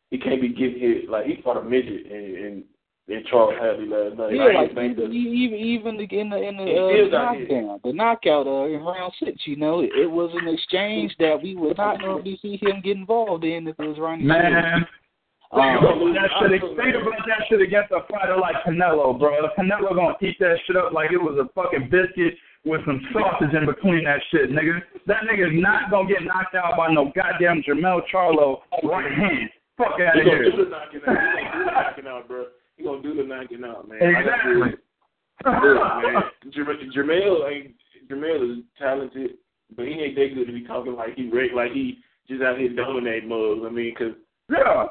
he 0.09 0.17
can't 0.17 0.41
be 0.41 0.49
getting 0.49 0.79
hit. 0.79 1.09
Like 1.09 1.25
he 1.25 1.41
fought 1.43 1.57
a 1.57 1.63
midget 1.63 2.09
and 2.09 2.37
and, 2.37 2.63
and 3.09 3.25
Charles 3.25 3.53
Hatley 3.61 3.89
last 3.89 4.17
night. 4.17 4.33
Yeah, 4.33 4.43
I 4.43 4.53
like 4.53 4.69
ain't 4.69 4.75
think 4.75 4.97
even 4.97 5.09
that. 5.09 5.15
even 5.15 5.59
even 5.59 5.99
in 5.99 6.29
the 6.29 6.41
in 6.41 6.57
the 6.57 6.63
He 6.63 6.77
uh, 6.77 6.87
still 6.87 7.11
knockdown, 7.11 7.79
the 7.83 7.93
knockout 7.93 8.47
uh, 8.47 8.65
in 8.65 8.81
round 8.81 9.13
six, 9.19 9.45
you 9.45 9.57
know, 9.57 9.81
it, 9.81 9.91
it 9.99 10.09
was 10.09 10.31
an 10.33 10.47
exchange 10.47 11.13
that 11.19 11.43
we 11.43 11.55
would 11.55 11.77
not 11.77 11.99
normally 11.99 12.39
see 12.41 12.57
him 12.61 12.81
get 12.81 12.95
involved 12.95 13.43
in 13.43 13.67
if 13.67 13.77
it 13.77 13.85
was 13.85 13.99
Ronnie. 13.99 14.23
Shields. 14.23 14.29
Man, 14.29 14.87
Um, 15.51 15.61
think 15.61 15.81
about 15.81 16.13
that 16.13 16.29
shit. 16.37 16.61
Think 16.61 16.95
about 17.01 17.25
that 17.25 17.41
shit 17.49 17.61
against 17.61 17.91
a 17.91 18.01
fighter 18.11 18.37
like 18.37 18.55
Canelo, 18.67 19.17
bro. 19.17 19.33
Canelo 19.57 19.95
gonna 19.95 20.13
eat 20.21 20.37
that 20.39 20.57
shit 20.67 20.75
up 20.77 20.93
like 20.93 21.11
it 21.11 21.17
was 21.17 21.37
a 21.41 21.49
fucking 21.57 21.89
biscuit 21.89 22.35
with 22.65 22.81
some 22.85 23.01
sausage 23.13 23.53
in 23.55 23.65
between 23.65 24.03
that 24.03 24.21
shit, 24.29 24.51
nigga. 24.51 24.81
That 25.07 25.23
nigga's 25.25 25.55
not 25.57 25.89
gonna 25.89 26.07
get 26.07 26.23
knocked 26.23 26.53
out 26.53 26.77
by 26.77 26.93
no 26.93 27.11
goddamn 27.15 27.63
Jermell 27.67 28.01
Charlo 28.13 28.61
right 28.83 29.11
hand. 29.11 29.49
Fuck 29.77 29.97
out 30.05 30.13
He 30.15 30.21
of 30.21 30.25
gonna 30.27 30.37
here. 30.37 30.51
do 30.51 30.65
the 30.65 30.69
knocking 30.69 31.01
out. 31.07 31.17
He 31.17 31.45
gonna 31.47 31.57
do 31.57 31.65
the 31.65 31.71
knocking 31.71 32.07
out, 32.07 32.27
bro. 32.27 32.45
He 32.77 32.83
gonna 32.83 33.01
do 33.01 33.13
the 33.15 33.23
knocking 33.23 33.63
out, 33.63 33.89
man. 33.89 33.97
Exactly. 34.01 34.53
Look, 34.55 34.79
man, 35.45 36.23
Jermaine 36.95 37.49
ain't 37.49 37.75
Jermaine 38.09 38.59
is 38.59 38.63
talented, 38.77 39.31
but 39.75 39.85
he 39.85 39.93
ain't 39.93 40.15
that 40.15 40.35
good 40.35 40.47
to 40.47 40.53
be 40.53 40.61
talking 40.65 40.95
like 40.95 41.15
he 41.15 41.31
like 41.55 41.71
he 41.71 41.99
just 42.27 42.41
out 42.43 42.57
here 42.59 42.69
dominating 42.69 43.29
mugs. 43.29 43.61
I 43.65 43.69
mean, 43.69 43.95
cause 43.95 44.13
Yeah. 44.51 44.87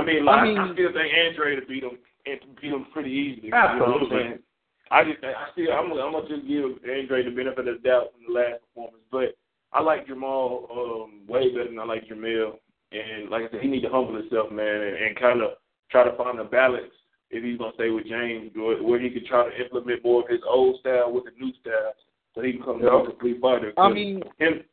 I 0.00 0.04
mean, 0.04 0.24
like, 0.24 0.40
I 0.40 0.70
I, 0.70 0.72
still 0.72 0.92
think 0.92 1.12
Andre 1.28 1.56
to 1.56 1.66
beat 1.66 1.82
him 1.84 1.98
and 2.26 2.40
beat 2.60 2.72
him 2.72 2.86
pretty 2.92 3.10
easily. 3.10 3.46
You 3.46 3.50
know 3.50 3.56
Absolutely. 3.56 4.42
I 4.90 5.04
just 5.04 5.22
I 5.22 5.52
still 5.52 5.72
I'm 5.72 5.92
I'm 5.92 6.12
gonna 6.12 6.28
just 6.28 6.48
give 6.48 6.64
Andre 6.88 7.24
the 7.24 7.30
benefit 7.30 7.68
of 7.68 7.82
the 7.82 7.88
doubt 7.88 8.12
from 8.12 8.32
the 8.32 8.38
last 8.40 8.60
performance, 8.62 9.04
but 9.10 9.36
I 9.72 9.82
like 9.82 10.06
Jermall 10.06 10.70
um, 10.70 11.20
way 11.28 11.52
better 11.52 11.68
than 11.68 11.78
I 11.78 11.84
like 11.84 12.08
Jermell. 12.08 12.54
And 12.90 13.28
like 13.28 13.42
I 13.44 13.50
said, 13.50 13.60
he 13.60 13.68
need 13.68 13.82
to 13.82 13.90
humble 13.90 14.16
himself, 14.16 14.50
man, 14.50 14.64
and, 14.66 14.96
and 14.96 15.20
kind 15.20 15.42
of 15.42 15.50
try 15.90 16.04
to 16.08 16.16
find 16.16 16.38
a 16.40 16.44
balance 16.44 16.92
if 17.30 17.44
he's 17.44 17.58
gonna 17.58 17.72
stay 17.74 17.90
with 17.90 18.06
James, 18.06 18.50
where, 18.54 18.82
where 18.82 19.00
he 19.00 19.10
could 19.10 19.26
try 19.26 19.48
to 19.48 19.62
implement 19.62 20.02
more 20.04 20.22
of 20.22 20.28
his 20.28 20.40
old 20.48 20.80
style 20.80 21.12
with 21.12 21.24
the 21.24 21.32
new 21.38 21.52
style, 21.60 21.92
so 22.34 22.40
he 22.40 22.52
can 22.52 22.60
become 22.60 22.80
Yeah. 22.82 23.02
a 23.02 23.06
complete 23.06 23.40
fighter. 23.40 23.72
I 23.76 23.90
mean, 23.90 24.22
him. 24.38 24.64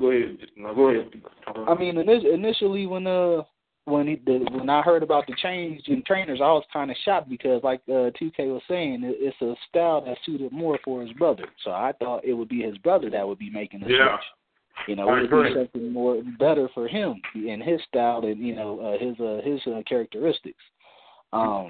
Go 0.00 0.12
ahead. 0.12 0.38
No, 0.56 0.74
go 0.74 0.88
ahead. 0.88 1.10
I 1.66 1.74
mean, 1.74 1.98
initially 1.98 2.86
when 2.86 3.06
uh 3.06 3.42
when 3.88 4.06
he, 4.06 4.20
the, 4.26 4.46
when 4.52 4.68
I 4.68 4.82
heard 4.82 5.02
about 5.02 5.26
the 5.26 5.34
change 5.42 5.82
in 5.88 6.02
trainers, 6.04 6.40
I 6.40 6.46
was 6.46 6.64
kind 6.72 6.90
of 6.90 6.96
shocked 7.04 7.28
because, 7.28 7.62
like 7.62 7.80
uh, 7.88 8.10
2K 8.20 8.38
was 8.52 8.62
saying, 8.68 9.02
it, 9.04 9.16
it's 9.18 9.40
a 9.40 9.54
style 9.68 10.04
that 10.04 10.18
suited 10.24 10.52
more 10.52 10.78
for 10.84 11.02
his 11.02 11.12
brother. 11.14 11.44
So 11.64 11.70
I 11.70 11.92
thought 11.98 12.24
it 12.24 12.34
would 12.34 12.48
be 12.48 12.62
his 12.62 12.78
brother 12.78 13.10
that 13.10 13.26
would 13.26 13.38
be 13.38 13.50
making 13.50 13.80
the 13.80 13.90
Yeah. 13.90 14.16
switch. 14.16 14.24
You 14.86 14.96
know, 14.96 15.12
it 15.16 15.30
would 15.30 15.44
be 15.48 15.54
something 15.54 15.92
more 15.92 16.22
better 16.38 16.68
for 16.72 16.86
him 16.86 17.20
in 17.34 17.60
his 17.60 17.80
style 17.88 18.24
and 18.24 18.38
you 18.38 18.54
know 18.54 18.78
uh, 18.78 18.98
his 19.04 19.18
uh, 19.18 19.40
his 19.44 19.60
uh, 19.66 19.82
characteristics. 19.88 20.62
Um, 21.32 21.68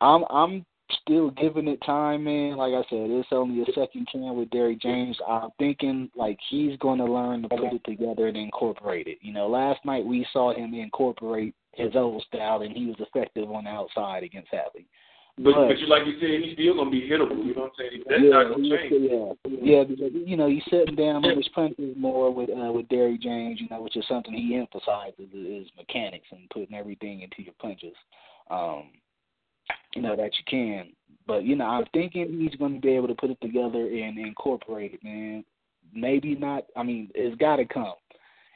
I'm 0.00 0.24
I'm 0.30 0.64
still 1.02 1.30
giving 1.30 1.68
it 1.68 1.78
time, 1.84 2.24
man. 2.24 2.56
Like 2.56 2.72
I 2.72 2.82
said, 2.90 3.10
it's 3.10 3.28
only 3.32 3.62
a 3.62 3.66
second 3.72 4.08
can 4.10 4.34
with 4.34 4.50
Derrick 4.50 4.80
James. 4.80 5.16
I'm 5.28 5.50
thinking 5.58 6.10
like 6.16 6.38
he's 6.48 6.76
going 6.78 6.98
to 6.98 7.04
learn 7.04 7.42
to 7.42 7.48
put 7.48 7.72
it 7.72 7.84
together 7.84 8.28
and 8.28 8.36
incorporate 8.36 9.06
it. 9.06 9.18
You 9.20 9.32
know, 9.32 9.48
last 9.48 9.84
night 9.84 10.04
we 10.04 10.26
saw 10.32 10.54
him 10.54 10.74
incorporate 10.74 11.54
his 11.72 11.94
old 11.94 12.22
style, 12.22 12.62
and 12.62 12.76
he 12.76 12.86
was 12.86 12.96
effective 12.98 13.50
on 13.50 13.64
the 13.64 13.70
outside 13.70 14.22
against 14.22 14.50
Hatley. 14.52 14.86
But, 15.38 15.54
But- 15.54 15.68
but 15.68 15.78
you 15.78 15.86
like 15.86 16.06
you 16.06 16.18
said, 16.20 16.42
he's 16.44 16.54
still 16.54 16.74
gonna 16.74 16.90
be 16.90 17.08
hittable. 17.08 17.44
You 17.46 17.54
know 17.54 17.62
what 17.62 17.72
I'm 17.78 17.90
saying? 17.90 18.02
That's 18.06 18.22
yeah, 18.22 18.30
not 18.30 18.50
gonna 18.50 18.76
change. 18.76 19.10
yeah, 19.10 19.78
yeah, 19.78 19.84
because 19.84 20.12
you 20.12 20.36
know 20.36 20.48
he's 20.48 20.64
sitting 20.68 20.96
down 20.96 21.24
on 21.24 21.36
his 21.36 21.48
punches 21.54 21.96
more 21.96 22.30
with 22.34 22.50
uh, 22.50 22.70
with 22.72 22.88
Derrick 22.88 23.22
James, 23.22 23.60
you 23.60 23.68
know, 23.70 23.80
which 23.80 23.96
is 23.96 24.04
something 24.06 24.34
he 24.34 24.56
emphasizes 24.56 25.32
is 25.32 25.66
mechanics 25.78 26.26
and 26.32 26.50
putting 26.50 26.74
everything 26.74 27.22
into 27.22 27.42
your 27.42 27.54
punches. 27.58 27.94
Um, 28.50 28.90
you 29.94 30.02
know 30.02 30.16
that 30.16 30.30
you 30.36 30.44
can, 30.46 30.92
but 31.26 31.44
you 31.44 31.56
know 31.56 31.66
I'm 31.66 31.84
thinking 31.92 32.38
he's 32.40 32.58
going 32.58 32.74
to 32.74 32.80
be 32.80 32.94
able 32.94 33.08
to 33.08 33.14
put 33.14 33.30
it 33.30 33.40
together 33.40 33.86
and 33.86 34.18
incorporate 34.18 34.94
it, 34.94 35.04
man. 35.04 35.44
Maybe 35.92 36.34
not. 36.34 36.64
I 36.76 36.82
mean, 36.82 37.10
it's 37.14 37.36
got 37.36 37.56
to 37.56 37.64
come. 37.64 37.94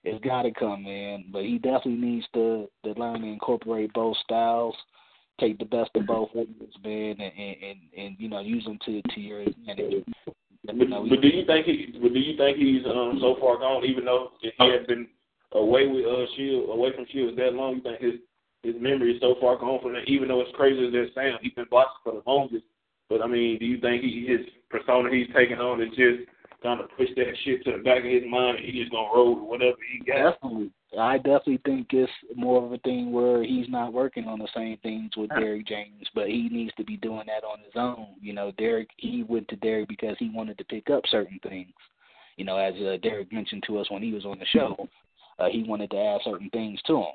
it's 0.05 0.24
got 0.24 0.43
to 0.43 0.52
come, 0.52 0.85
man. 0.85 1.24
But 1.32 1.43
he 1.43 1.59
definitely 1.59 1.97
needs 1.97 2.27
to 2.35 2.69
to 2.85 2.93
learn 2.93 3.23
to 3.23 3.27
incorporate 3.27 3.93
both 3.93 4.16
styles, 4.19 4.77
take 5.40 5.59
the 5.59 5.65
best 5.65 5.90
of 5.94 6.06
both 6.06 6.28
worlds, 6.35 6.51
man, 6.85 7.16
and 7.19 7.20
and, 7.20 7.56
and, 7.62 7.78
and 7.97 8.16
you 8.19 8.28
know 8.28 8.40
use 8.40 8.65
them 8.65 8.78
to 8.85 9.02
to 9.02 9.20
your 9.20 9.40
advantage. 9.40 10.05
But, 10.66 10.78
but 10.78 11.20
do 11.20 11.28
you 11.28 11.44
think 11.44 11.66
he? 11.66 11.98
But 12.01 12.12
do 12.15 12.19
you 12.20 12.36
think 12.36 12.56
he's 12.59 12.85
um 12.86 13.19
so 13.20 13.36
far 13.40 13.59
gone? 13.59 13.85
Even 13.85 14.05
though 14.05 14.32
he 14.40 14.51
had 14.59 14.86
been 14.86 15.09
away 15.52 15.86
with 15.86 16.05
uh 16.06 16.27
Shield, 16.36 16.70
away 16.70 16.90
from 16.94 17.06
Shield 17.11 17.36
that 17.36 17.55
long, 17.55 17.77
you 17.77 17.82
think 17.82 18.01
his 18.01 18.15
his 18.65 18.74
memory 18.81 19.12
is 19.15 19.20
so 19.20 19.36
far 19.41 19.59
gone 19.59 19.81
from 19.82 19.93
that? 19.93 20.09
Even 20.09 20.28
though 20.28 20.41
it's 20.41 20.57
crazy 20.57 20.86
as 20.86 20.93
that 20.93 21.15
sound, 21.15 21.39
he's 21.43 21.53
been 21.53 21.66
boxing 21.70 22.01
for 22.03 22.12
the 22.15 22.23
longest. 22.27 22.65
But 23.09 23.23
I 23.23 23.27
mean, 23.27 23.59
do 23.59 23.66
you 23.66 23.78
think 23.78 24.03
he 24.03 24.27
his 24.27 24.41
persona 24.70 25.11
he's 25.12 25.28
taking 25.36 25.59
on 25.59 25.82
is 25.82 25.91
just 25.91 26.28
trying 26.62 26.78
to 26.78 26.89
push 26.97 27.09
that 27.16 27.35
shit 27.45 27.62
to 27.65 27.73
the 27.73 27.85
back 27.85 27.99
of 27.99 28.11
his 28.11 28.23
mind 28.27 28.59
he 28.65 28.73
just 28.73 28.91
gonna 28.91 29.15
roll 29.15 29.35
with 29.35 29.45
whatever 29.45 29.77
he 29.93 29.99
got? 30.05 30.41
Definitely. 30.41 30.70
I 30.99 31.19
definitely 31.19 31.61
think 31.65 31.89
it's 31.91 32.11
more 32.36 32.65
of 32.65 32.73
a 32.73 32.78
thing 32.78 33.12
where 33.12 33.43
he's 33.43 33.69
not 33.69 33.93
working 33.93 34.27
on 34.27 34.39
the 34.39 34.49
same 34.55 34.78
things 34.78 35.11
with 35.16 35.28
Derrick 35.31 35.66
James, 35.66 36.07
but 36.15 36.28
he 36.28 36.49
needs 36.49 36.73
to 36.77 36.85
be 36.85 36.97
doing 36.97 37.27
that 37.27 37.45
on 37.45 37.59
his 37.59 37.74
own. 37.74 38.15
You 38.20 38.32
know, 38.32 38.53
Derrick 38.53 38.89
he 38.97 39.24
went 39.24 39.49
to 39.49 39.57
Derrick 39.57 39.89
because 39.89 40.16
he 40.19 40.31
wanted 40.31 40.57
to 40.59 40.65
pick 40.65 40.89
up 40.91 41.03
certain 41.11 41.39
things. 41.43 41.73
You 42.36 42.45
know, 42.45 42.57
as 42.57 42.74
uh, 42.77 42.97
Derrick 43.03 43.32
mentioned 43.32 43.65
to 43.66 43.78
us 43.78 43.91
when 43.91 44.03
he 44.03 44.12
was 44.12 44.24
on 44.24 44.39
the 44.39 44.47
show, 44.47 44.89
uh, 45.39 45.49
he 45.51 45.65
wanted 45.65 45.91
to 45.91 45.99
add 45.99 46.20
certain 46.24 46.51
things 46.51 46.81
to 46.86 46.97
him. 46.99 47.15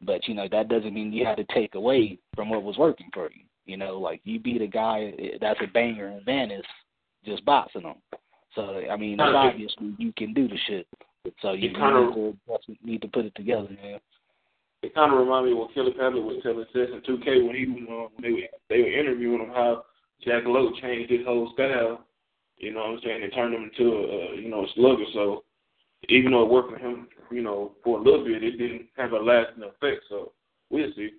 But 0.00 0.26
you 0.28 0.34
know 0.34 0.46
that 0.50 0.68
doesn't 0.68 0.94
mean 0.94 1.12
you 1.12 1.26
have 1.26 1.36
to 1.36 1.46
take 1.52 1.74
away 1.74 2.18
from 2.34 2.50
what 2.50 2.62
was 2.62 2.78
working 2.78 3.10
for 3.12 3.30
you. 3.30 3.42
You 3.66 3.76
know, 3.76 3.98
like 3.98 4.20
you 4.24 4.38
beat 4.40 4.62
a 4.62 4.66
guy 4.66 5.12
that's 5.40 5.60
a 5.62 5.66
banger 5.66 6.08
in 6.08 6.24
Venice 6.24 6.62
just 7.24 7.44
boxing 7.44 7.82
him. 7.82 7.96
So 8.54 8.80
I 8.90 8.96
mean, 8.96 9.20
it's 9.20 9.34
obvious 9.34 9.74
you 9.98 10.12
can 10.16 10.32
do 10.32 10.48
the 10.48 10.56
shit. 10.66 10.86
So 11.42 11.52
you, 11.52 11.72
to, 11.72 12.36
definitely 12.46 12.78
need 12.82 13.02
to 13.02 13.08
put 13.08 13.26
it 13.26 13.34
together, 13.34 13.68
man. 13.82 14.00
It 14.82 14.94
kind 14.94 15.12
of 15.12 15.18
reminded 15.18 15.50
me 15.50 15.52
of 15.52 15.58
what 15.58 15.74
Kelly 15.74 15.92
Pavlik 15.92 16.24
was 16.24 16.40
telling 16.42 16.64
Sess 16.72 16.88
in 16.94 17.02
2K 17.02 17.46
when 17.46 17.56
he 17.56 17.66
was 17.66 17.82
uh, 17.90 18.14
when 18.14 18.22
they 18.22 18.32
were 18.32 18.48
they 18.70 18.78
were 18.78 18.98
interviewing 18.98 19.40
him 19.40 19.50
how 19.50 19.84
Jack 20.24 20.44
Loew 20.46 20.72
changed 20.80 21.10
his 21.10 21.26
whole 21.26 21.50
style. 21.52 22.04
You 22.56 22.72
know 22.72 22.80
what 22.80 22.90
I'm 22.90 23.00
saying? 23.04 23.22
And 23.22 23.32
turned 23.34 23.54
him 23.54 23.70
into 23.70 23.92
a 23.92 24.02
uh, 24.02 24.32
you 24.34 24.48
know 24.48 24.64
a 24.64 24.68
slugger. 24.74 25.04
So 25.12 25.44
even 26.08 26.32
though 26.32 26.42
it 26.42 26.50
worked 26.50 26.72
for 26.72 26.78
him, 26.78 27.08
you 27.30 27.42
know, 27.42 27.72
for 27.84 27.98
a 27.98 28.02
little 28.02 28.24
bit, 28.24 28.42
it 28.42 28.52
didn't 28.52 28.86
have 28.96 29.12
a 29.12 29.18
lasting 29.18 29.64
effect. 29.64 30.04
So 30.08 30.32
we'll 30.70 30.92
see. 30.96 31.10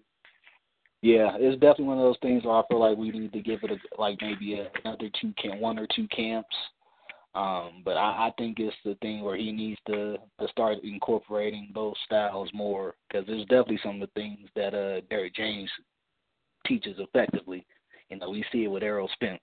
Yeah, 1.01 1.37
it's 1.39 1.59
definitely 1.59 1.85
one 1.85 1.97
of 1.97 2.03
those 2.03 2.17
things 2.21 2.43
where 2.43 2.55
I 2.55 2.63
feel 2.67 2.79
like 2.79 2.97
we 2.97 3.11
need 3.11 3.31
to 3.31 3.41
give 3.41 3.59
it 3.63 3.71
a, 3.71 4.01
like 4.01 4.17
maybe 4.21 4.61
another 4.83 5.09
two 5.21 5.33
camp, 5.41 5.61
one 5.61 5.79
or 5.79 5.87
two 5.95 6.07
camps. 6.09 6.55
Um, 7.35 7.83
but 7.85 7.95
I, 7.95 8.27
I 8.27 8.31
think 8.37 8.59
it's 8.59 8.75
the 8.83 8.95
thing 8.95 9.21
where 9.21 9.37
he 9.37 9.51
needs 9.51 9.79
to, 9.87 10.17
to 10.39 10.47
start 10.49 10.79
incorporating 10.83 11.69
both 11.73 11.93
styles 12.03 12.49
more 12.53 12.95
because 13.07 13.25
there's 13.27 13.43
definitely 13.43 13.79
some 13.83 14.01
of 14.01 14.09
the 14.09 14.19
things 14.19 14.49
that 14.55 14.73
uh 14.73 15.01
Derrick 15.09 15.35
James 15.35 15.69
teaches 16.65 16.95
effectively. 16.97 17.65
You 18.09 18.17
know, 18.17 18.31
we 18.31 18.43
see 18.51 18.63
it 18.63 18.67
with 18.67 18.83
Errol 18.83 19.09
Spence. 19.13 19.39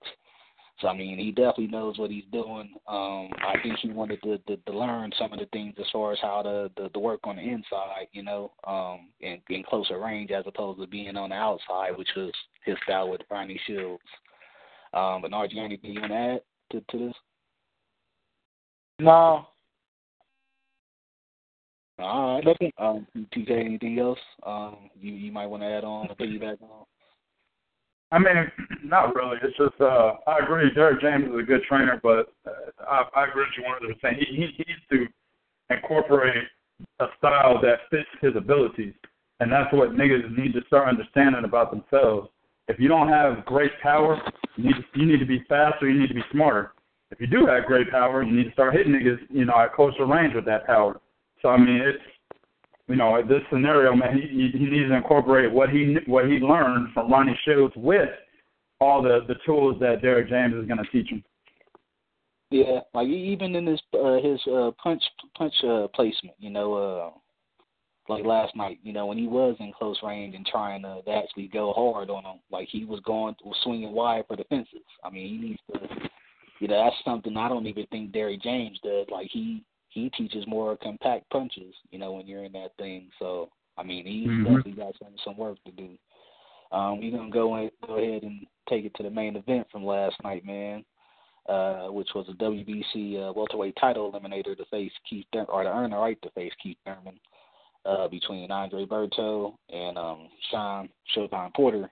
So 0.80 0.88
I 0.88 0.96
mean, 0.96 1.18
he 1.18 1.30
definitely 1.30 1.68
knows 1.68 1.98
what 1.98 2.10
he's 2.10 2.24
doing. 2.30 2.74
Um, 2.86 3.30
I 3.40 3.54
think 3.62 3.78
he 3.80 3.88
wanted 3.90 4.20
to, 4.22 4.38
to 4.38 4.56
to 4.56 4.78
learn 4.78 5.10
some 5.18 5.32
of 5.32 5.38
the 5.38 5.46
things 5.46 5.74
as 5.78 5.86
far 5.90 6.12
as 6.12 6.18
how 6.20 6.42
to 6.42 6.70
the, 6.76 6.90
the 6.92 6.98
work 6.98 7.20
on 7.24 7.36
the 7.36 7.42
inside, 7.42 8.08
you 8.12 8.22
know, 8.22 8.52
um, 8.66 9.08
in, 9.20 9.40
in 9.48 9.62
closer 9.62 9.98
range 9.98 10.30
as 10.30 10.44
opposed 10.46 10.80
to 10.80 10.86
being 10.86 11.16
on 11.16 11.30
the 11.30 11.34
outside, 11.34 11.96
which 11.96 12.10
was 12.14 12.30
his 12.64 12.76
style 12.84 13.08
with 13.08 13.22
Ronnie 13.30 13.60
Shields. 13.66 14.02
Um, 14.92 15.22
but 15.22 15.30
got 15.30 15.50
anything 15.50 15.92
you 15.92 16.00
want 16.00 16.12
to 16.12 16.16
add 16.16 16.40
to, 16.72 16.80
to 16.90 17.06
this? 17.06 17.14
No. 18.98 19.46
All 21.98 22.42
right. 22.44 22.74
Um, 22.78 23.06
TK, 23.16 23.50
anything 23.50 23.98
else? 23.98 24.18
Um, 24.44 24.90
you 25.00 25.12
you 25.12 25.32
might 25.32 25.46
want 25.46 25.62
to 25.62 25.66
add 25.66 25.84
on 25.84 26.08
or 26.08 26.14
piggyback 26.14 26.60
on? 26.62 26.84
I 28.12 28.18
mean, 28.18 28.50
not 28.84 29.14
really. 29.14 29.36
It's 29.42 29.56
just 29.56 29.80
uh, 29.80 30.12
I 30.26 30.38
agree. 30.42 30.72
Derrick 30.74 31.00
James 31.00 31.24
is 31.26 31.38
a 31.40 31.42
good 31.42 31.62
trainer, 31.68 31.98
but 32.02 32.32
uh, 32.46 32.84
I, 32.88 33.02
I 33.16 33.28
agree 33.28 33.42
with 33.42 33.54
you. 33.58 33.64
One 33.64 33.78
hundred 33.80 34.00
percent. 34.00 34.18
He 34.18 34.26
he 34.36 34.64
needs 34.68 34.80
to 34.90 35.06
incorporate 35.74 36.44
a 37.00 37.06
style 37.18 37.60
that 37.62 37.80
fits 37.90 38.08
his 38.20 38.36
abilities, 38.36 38.94
and 39.40 39.50
that's 39.50 39.72
what 39.72 39.90
niggas 39.90 40.36
need 40.38 40.52
to 40.52 40.60
start 40.68 40.88
understanding 40.88 41.44
about 41.44 41.70
themselves. 41.70 42.28
If 42.68 42.78
you 42.78 42.88
don't 42.88 43.08
have 43.08 43.44
great 43.44 43.72
power, 43.82 44.20
you 44.56 44.64
need 44.64 44.74
to, 44.76 45.00
you 45.00 45.06
need 45.06 45.18
to 45.18 45.26
be 45.26 45.44
faster. 45.48 45.88
You 45.88 46.00
need 46.00 46.08
to 46.08 46.14
be 46.14 46.24
smarter. 46.32 46.72
If 47.10 47.20
you 47.20 47.26
do 47.26 47.46
have 47.46 47.64
great 47.66 47.90
power, 47.90 48.22
you 48.22 48.36
need 48.36 48.44
to 48.44 48.52
start 48.52 48.74
hitting 48.74 48.92
niggas, 48.92 49.18
you 49.30 49.44
know, 49.44 49.58
at 49.58 49.74
closer 49.74 50.06
range 50.06 50.34
with 50.34 50.44
that 50.46 50.66
power. 50.66 51.00
So 51.42 51.48
I 51.48 51.56
mean, 51.56 51.80
it's 51.80 52.02
you 52.88 52.96
know, 52.96 53.20
this 53.26 53.42
scenario, 53.50 53.94
man, 53.94 54.16
he, 54.16 54.50
he 54.56 54.64
needs 54.64 54.88
to 54.88 54.94
incorporate 54.94 55.50
what 55.52 55.70
he 55.70 55.96
what 56.06 56.26
he 56.26 56.38
learned 56.38 56.92
from 56.94 57.10
Ronnie 57.10 57.38
Shields 57.44 57.74
with 57.76 58.08
all 58.80 59.02
the 59.02 59.20
the 59.26 59.34
tools 59.44 59.76
that 59.80 60.02
Derrick 60.02 60.28
James 60.28 60.54
is 60.54 60.66
going 60.66 60.82
to 60.82 60.90
teach 60.90 61.10
him. 61.10 61.24
Yeah, 62.50 62.80
like 62.94 63.08
even 63.08 63.56
in 63.56 63.66
his 63.66 63.80
uh, 63.92 64.20
his 64.22 64.40
uh, 64.46 64.70
punch 64.80 65.02
punch 65.36 65.54
uh, 65.64 65.88
placement, 65.88 66.36
you 66.38 66.50
know, 66.50 66.74
uh, 66.74 67.10
like 68.08 68.24
last 68.24 68.54
night, 68.54 68.78
you 68.84 68.92
know, 68.92 69.06
when 69.06 69.18
he 69.18 69.26
was 69.26 69.56
in 69.58 69.72
close 69.76 69.98
range 70.04 70.36
and 70.36 70.46
trying 70.46 70.82
to, 70.82 71.02
to 71.04 71.10
actually 71.10 71.48
go 71.48 71.72
hard 71.72 72.08
on 72.08 72.24
him, 72.24 72.40
like 72.52 72.68
he 72.70 72.84
was 72.84 73.00
going 73.00 73.34
was 73.44 73.56
swinging 73.64 73.92
wide 73.92 74.24
for 74.28 74.36
the 74.36 74.44
fences. 74.44 74.78
I 75.02 75.10
mean, 75.10 75.28
he 75.28 75.48
needs 75.48 75.60
to, 75.72 76.08
you 76.60 76.68
know, 76.68 76.84
that's 76.84 77.04
something 77.04 77.36
I 77.36 77.48
don't 77.48 77.66
even 77.66 77.86
think 77.86 78.12
Derrick 78.12 78.42
James 78.42 78.78
does. 78.84 79.06
Like 79.10 79.28
he 79.32 79.64
he 79.96 80.10
teaches 80.10 80.46
more 80.46 80.76
compact 80.76 81.28
punches, 81.30 81.74
you 81.90 81.98
know, 81.98 82.12
when 82.12 82.26
you're 82.26 82.44
in 82.44 82.52
that 82.52 82.76
thing. 82.78 83.08
So 83.18 83.48
I 83.78 83.82
mean, 83.82 84.06
he's 84.06 84.28
Mhm. 84.28 84.44
definitely 84.44 84.72
got 84.72 84.96
some 84.98 85.16
some 85.24 85.36
work 85.36 85.62
to 85.64 85.72
do. 85.72 85.98
Um, 86.70 87.00
we're 87.00 87.16
gonna 87.16 87.30
go 87.30 87.54
and 87.54 87.70
go 87.86 87.96
ahead 87.96 88.22
and 88.22 88.46
take 88.68 88.84
it 88.84 88.94
to 88.94 89.02
the 89.02 89.10
main 89.10 89.36
event 89.36 89.70
from 89.70 89.84
last 89.84 90.22
night, 90.22 90.44
man. 90.44 90.84
Uh, 91.48 91.86
which 91.92 92.12
was 92.12 92.28
a 92.28 92.32
WBC 92.34 93.18
uh, 93.18 93.32
welterweight 93.32 93.76
title 93.76 94.10
eliminator 94.10 94.56
to 94.56 94.64
face 94.64 94.92
Keith 95.08 95.26
Thur- 95.32 95.44
or 95.44 95.62
to 95.62 95.68
earn 95.72 95.90
the 95.90 95.96
right 95.96 96.20
to 96.22 96.30
face 96.30 96.52
Keith 96.60 96.76
Thurman 96.84 97.20
uh, 97.84 98.08
between 98.08 98.50
Andre 98.50 98.84
Berto 98.84 99.56
and 99.68 99.96
um, 99.96 100.28
Shawn 100.50 100.88
Showtime 101.14 101.54
Porter, 101.54 101.88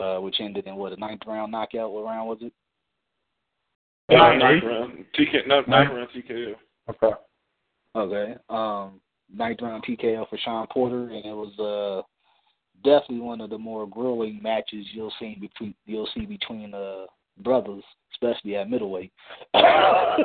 uh, 0.00 0.18
which 0.20 0.40
ended 0.40 0.66
in 0.66 0.76
what 0.76 0.94
a 0.94 0.96
ninth 0.96 1.20
round 1.26 1.52
knockout. 1.52 1.92
What 1.92 2.04
round 2.04 2.28
was 2.28 2.38
it? 2.40 2.54
Uh, 4.08 4.34
ninth 4.36 4.64
round, 4.64 5.04
TK, 5.12 5.46
no, 5.46 5.60
ninth 5.68 5.92
round 5.92 6.08
TKO. 6.10 6.54
Okay. 6.88 7.14
Okay. 7.96 8.36
Um, 8.48 9.00
ninth 9.32 9.60
round 9.62 9.84
TKO 9.84 10.28
for 10.28 10.36
Shawn 10.38 10.66
Porter, 10.70 11.10
and 11.10 11.24
it 11.24 11.34
was 11.34 11.58
uh 11.58 12.02
definitely 12.82 13.20
one 13.20 13.40
of 13.40 13.50
the 13.50 13.58
more 13.58 13.86
grueling 13.86 14.40
matches 14.42 14.86
you'll 14.92 15.14
see 15.18 15.36
between 15.40 15.74
you'll 15.86 16.08
see 16.14 16.26
between 16.26 16.74
uh 16.74 17.06
brothers, 17.38 17.82
especially 18.12 18.56
at 18.56 18.70
middleweight. 18.70 19.12
that 19.54 20.18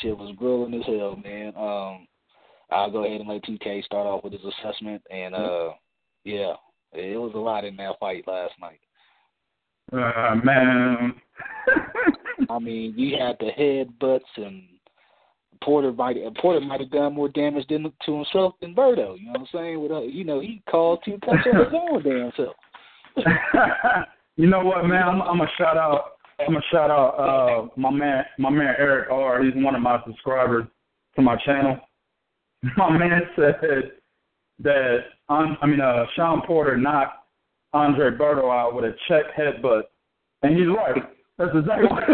shit 0.00 0.16
was 0.16 0.34
grueling 0.36 0.74
as 0.74 0.86
hell, 0.86 1.16
man. 1.22 1.52
Um, 1.56 2.06
I'll 2.70 2.90
go 2.90 3.04
ahead 3.04 3.20
and 3.20 3.28
let 3.28 3.44
TK 3.44 3.84
start 3.84 4.06
off 4.06 4.24
with 4.24 4.32
his 4.32 4.42
assessment, 4.44 5.02
and 5.10 5.34
uh, 5.34 5.70
yeah, 6.24 6.54
it 6.92 7.20
was 7.20 7.32
a 7.34 7.38
lot 7.38 7.64
in 7.64 7.76
that 7.76 7.98
fight 7.98 8.24
last 8.26 8.54
night. 8.60 8.80
Uh, 9.92 10.36
man. 10.42 11.14
I 12.50 12.58
mean, 12.58 12.94
you 12.96 13.16
had 13.18 13.36
the 13.40 13.50
headbutts 13.58 14.20
and 14.36 14.62
Porter 15.62 15.92
might 15.92 16.16
Porter 16.40 16.60
might 16.60 16.80
have 16.80 16.90
done 16.90 17.14
more 17.14 17.28
damage 17.28 17.66
than 17.68 17.90
to 18.04 18.14
himself 18.14 18.54
than 18.60 18.74
Berto. 18.74 19.18
You 19.18 19.26
know 19.26 19.32
what 19.32 19.40
I'm 19.40 19.46
saying? 19.52 19.80
With 19.80 19.92
uh, 19.92 20.02
you 20.02 20.24
know, 20.24 20.40
he 20.40 20.62
called 20.70 21.00
two 21.04 21.18
on 21.26 21.38
his 21.38 21.46
own 21.72 22.02
damn 22.02 22.32
self. 22.36 22.56
you 24.36 24.46
know 24.46 24.64
what, 24.64 24.84
man? 24.86 25.02
I'm, 25.02 25.22
I'm 25.22 25.38
gonna 25.38 25.50
shout 25.56 25.76
out. 25.76 26.12
I'm 26.40 26.48
gonna 26.48 26.60
shout 26.70 26.90
out 26.90 27.14
uh, 27.18 27.68
my 27.76 27.90
man, 27.90 28.24
my 28.38 28.50
man 28.50 28.74
Eric 28.78 29.10
R. 29.10 29.42
He's 29.42 29.54
one 29.56 29.74
of 29.74 29.82
my 29.82 30.00
subscribers 30.04 30.66
to 31.16 31.22
my 31.22 31.36
channel. 31.44 31.78
My 32.78 32.96
man 32.96 33.20
said 33.36 33.56
that 34.60 34.98
um, 35.28 35.58
I 35.60 35.66
mean, 35.66 35.82
uh, 35.82 36.04
Shawn 36.16 36.40
Porter 36.46 36.78
knocked 36.78 37.26
Andre 37.74 38.10
Berto 38.10 38.50
out 38.50 38.74
with 38.74 38.86
a 38.86 38.94
check 39.06 39.24
headbutt, 39.36 39.82
and 40.42 40.56
he's 40.56 40.68
right. 40.68 41.02
That's 41.38 41.50
exactly 41.54 41.88
what 41.88 42.04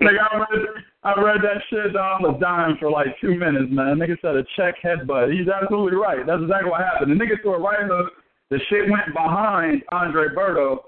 Nigga, 0.00 0.22
I 0.22 0.38
read, 0.38 0.66
I 1.02 1.20
read 1.20 1.40
that 1.42 1.60
shit. 1.68 1.96
I 1.96 2.16
was 2.20 2.38
dying 2.40 2.76
for 2.78 2.90
like 2.90 3.08
two 3.20 3.34
minutes, 3.34 3.66
man. 3.70 3.98
Nigga 3.98 4.16
said 4.22 4.36
a 4.36 4.44
check 4.56 4.76
headbutt. 4.82 5.36
He's 5.36 5.48
absolutely 5.48 5.98
right. 5.98 6.24
That's 6.24 6.42
exactly 6.42 6.70
what 6.70 6.80
happened. 6.80 7.10
The 7.10 7.16
nigga 7.16 7.42
threw 7.42 7.54
a 7.54 7.60
right 7.60 7.82
hook. 7.82 8.12
The 8.50 8.60
shit 8.70 8.88
went 8.88 9.12
behind 9.12 9.82
Andre 9.90 10.28
Berto, 10.28 10.78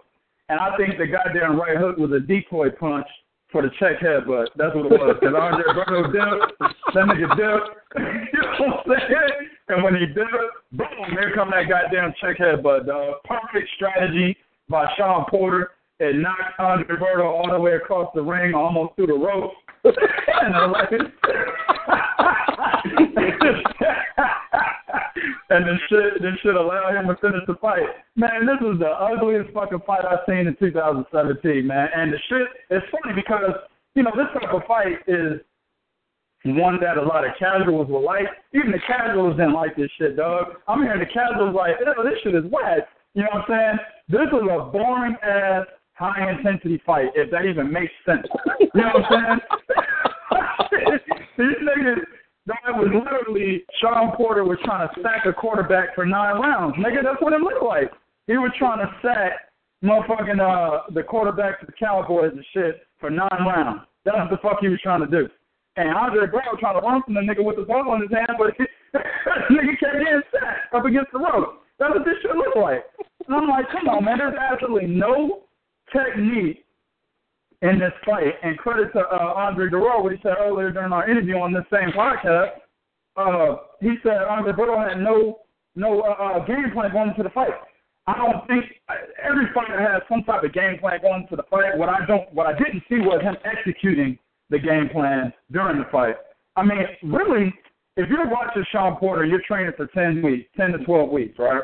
and 0.48 0.60
I 0.60 0.76
think 0.76 0.96
the 0.96 1.06
goddamn 1.06 1.58
right 1.60 1.76
hook 1.76 1.98
was 1.98 2.12
a 2.12 2.20
decoy 2.20 2.70
punch 2.70 3.06
for 3.50 3.62
the 3.62 3.70
check 3.80 3.98
headbutt. 4.00 4.46
That's 4.56 4.74
what 4.74 4.86
it 4.86 4.92
was. 4.92 5.16
Because 5.20 5.34
Andre 5.34 5.66
Berto 5.74 6.12
dipped, 6.12 6.58
that 6.94 7.04
nigga 7.10 7.28
dipped. 7.36 7.68
you 8.32 8.40
know 8.40 8.78
what 8.86 8.86
I'm 8.86 9.00
saying? 9.08 9.49
And 9.70 9.84
when 9.84 9.94
he 9.94 10.06
dipped, 10.06 10.32
boom, 10.72 10.88
here 11.10 11.30
come 11.32 11.52
that 11.52 11.68
goddamn 11.68 12.12
check 12.20 12.38
headbutt, 12.38 12.86
dog. 12.86 13.18
Perfect 13.24 13.68
strategy 13.76 14.36
by 14.68 14.92
Shawn 14.96 15.26
Porter. 15.30 15.70
it 16.00 16.16
knocked 16.16 16.58
Andre 16.58 16.96
Berto 16.96 17.24
all 17.24 17.48
the 17.48 17.60
way 17.60 17.74
across 17.74 18.12
the 18.12 18.22
ring, 18.22 18.52
almost 18.52 18.96
through 18.96 19.06
the 19.06 19.14
ropes. 19.14 19.54
and 19.84 20.56
I'm 20.56 20.72
like, 20.72 20.90
and 25.50 25.66
then 25.66 25.78
shit, 25.88 26.20
then 26.20 26.36
shit 26.42 26.56
allow 26.56 26.90
him 26.90 27.06
to 27.06 27.14
finish 27.20 27.42
the 27.46 27.54
fight. 27.60 27.86
Man, 28.16 28.46
this 28.46 28.58
is 28.72 28.80
the 28.80 28.88
ugliest 28.88 29.54
fucking 29.54 29.82
fight 29.86 30.04
I've 30.04 30.24
seen 30.28 30.48
in 30.48 30.56
2017, 30.58 31.64
man. 31.64 31.88
And 31.94 32.12
the 32.12 32.18
shit, 32.28 32.48
it's 32.70 32.86
funny 32.90 33.14
because 33.14 33.54
you 33.94 34.02
know 34.02 34.10
this 34.16 34.26
type 34.34 34.52
of 34.52 34.64
fight 34.66 34.98
is 35.06 35.40
one 36.44 36.80
that 36.80 36.96
a 36.96 37.02
lot 37.02 37.24
of 37.24 37.32
casuals 37.38 37.88
will 37.88 38.04
like. 38.04 38.26
Even 38.54 38.72
the 38.72 38.80
casuals 38.86 39.36
didn't 39.36 39.52
like 39.52 39.76
this 39.76 39.90
shit, 39.98 40.16
dog. 40.16 40.56
I'm 40.68 40.82
hearing 40.82 41.00
the 41.00 41.06
casuals 41.06 41.54
like, 41.54 41.76
oh, 41.86 42.02
this 42.02 42.18
shit 42.22 42.34
is 42.34 42.44
whack. 42.50 42.88
You 43.14 43.22
know 43.22 43.28
what 43.32 43.50
I'm 43.50 43.78
saying? 43.78 43.78
This 44.08 44.28
is 44.32 44.48
a 44.48 44.70
boring 44.70 45.16
ass 45.22 45.66
high 45.94 46.30
intensity 46.30 46.80
fight, 46.86 47.08
if 47.14 47.30
that 47.30 47.44
even 47.44 47.70
makes 47.70 47.92
sense. 48.06 48.26
You 48.60 48.68
know 48.74 48.90
what 48.94 49.12
I'm 49.12 49.40
saying? 50.72 50.98
These 51.38 51.60
niggas 51.60 52.00
that 52.46 52.72
was 52.74 52.88
literally 52.88 53.64
Shawn 53.80 54.16
Porter 54.16 54.44
was 54.44 54.58
trying 54.64 54.88
to 54.88 55.02
sack 55.02 55.26
a 55.26 55.32
quarterback 55.32 55.94
for 55.94 56.06
nine 56.06 56.40
rounds. 56.40 56.74
Nigga, 56.76 57.02
that's 57.04 57.20
what 57.20 57.32
it 57.32 57.40
looked 57.40 57.62
like. 57.62 57.90
He 58.26 58.34
was 58.34 58.50
trying 58.58 58.78
to 58.78 58.90
sack 59.02 59.32
motherfucking 59.84 60.40
uh 60.40 60.90
the 60.92 61.02
quarterback 61.02 61.60
for 61.60 61.66
the 61.66 61.72
Cowboys 61.72 62.32
and 62.32 62.44
shit 62.52 62.82
for 62.98 63.10
nine 63.10 63.28
rounds. 63.46 63.82
That's 64.04 64.16
what 64.16 64.30
the 64.30 64.38
fuck 64.38 64.58
he 64.60 64.68
was 64.68 64.80
trying 64.80 65.00
to 65.00 65.06
do. 65.06 65.28
And 65.80 65.96
Andre 65.96 66.26
Brown 66.26 66.60
trying 66.60 66.76
to 66.78 66.84
run 66.84 67.02
from 67.02 67.14
the 67.14 67.24
nigga 67.24 67.40
with 67.42 67.56
the 67.56 67.64
ball 67.64 67.94
in 67.96 68.02
his 68.02 68.12
hand, 68.12 68.36
but 68.36 68.52
nigga 69.48 69.72
kept 69.80 69.96
getting 69.96 70.20
sacked 70.28 70.74
up 70.74 70.84
against 70.84 71.08
the 71.12 71.18
rope. 71.18 71.64
That's 71.78 71.94
what 71.96 72.04
this 72.04 72.20
shit 72.20 72.36
looked 72.36 72.60
like. 72.60 72.84
And 73.26 73.36
I'm 73.36 73.48
like, 73.48 73.64
come 73.72 73.88
on, 73.88 74.04
man, 74.04 74.18
there's 74.18 74.36
absolutely 74.36 74.92
no 74.92 75.48
technique 75.88 76.64
in 77.62 77.78
this 77.78 77.96
fight. 78.04 78.36
And 78.42 78.58
credit 78.58 78.92
to 78.92 79.00
uh, 79.00 79.32
Andre 79.40 79.70
Dirrell, 79.70 80.02
what 80.02 80.12
he 80.12 80.18
said 80.22 80.36
earlier 80.38 80.70
during 80.70 80.92
our 80.92 81.08
interview 81.08 81.36
on 81.36 81.52
this 81.52 81.64
same 81.72 81.96
podcast. 81.96 82.60
Uh, 83.16 83.56
he 83.80 83.96
said 84.02 84.20
Andre 84.28 84.52
Duro 84.52 84.78
had 84.78 85.00
no 85.00 85.40
no 85.76 86.02
uh, 86.02 86.12
uh, 86.12 86.44
game 86.44 86.70
plan 86.72 86.92
going 86.92 87.08
into 87.10 87.22
the 87.22 87.30
fight. 87.30 87.56
I 88.06 88.16
don't 88.16 88.46
think 88.46 88.64
every 89.22 89.46
fighter 89.54 89.80
has 89.80 90.02
some 90.08 90.24
type 90.24 90.42
of 90.42 90.52
game 90.52 90.78
plan 90.78 91.00
going 91.00 91.22
into 91.22 91.36
the 91.36 91.44
fight. 91.50 91.76
What 91.76 91.88
I 91.88 92.04
don't, 92.06 92.32
what 92.34 92.46
I 92.46 92.52
didn't 92.52 92.82
see 92.88 92.98
was 92.98 93.22
him 93.22 93.36
executing 93.44 94.18
the 94.50 94.58
game 94.58 94.88
plan 94.90 95.32
during 95.52 95.78
the 95.78 95.88
fight. 95.90 96.16
I 96.56 96.64
mean, 96.64 96.78
really, 97.04 97.54
if 97.96 98.08
you're 98.08 98.28
watching 98.28 98.64
Shawn 98.72 98.96
Porter, 98.96 99.24
you're 99.24 99.42
training 99.46 99.72
for 99.76 99.86
ten 99.88 100.22
weeks, 100.22 100.48
ten 100.56 100.72
to 100.72 100.84
twelve 100.84 101.10
weeks, 101.10 101.38
right? 101.38 101.62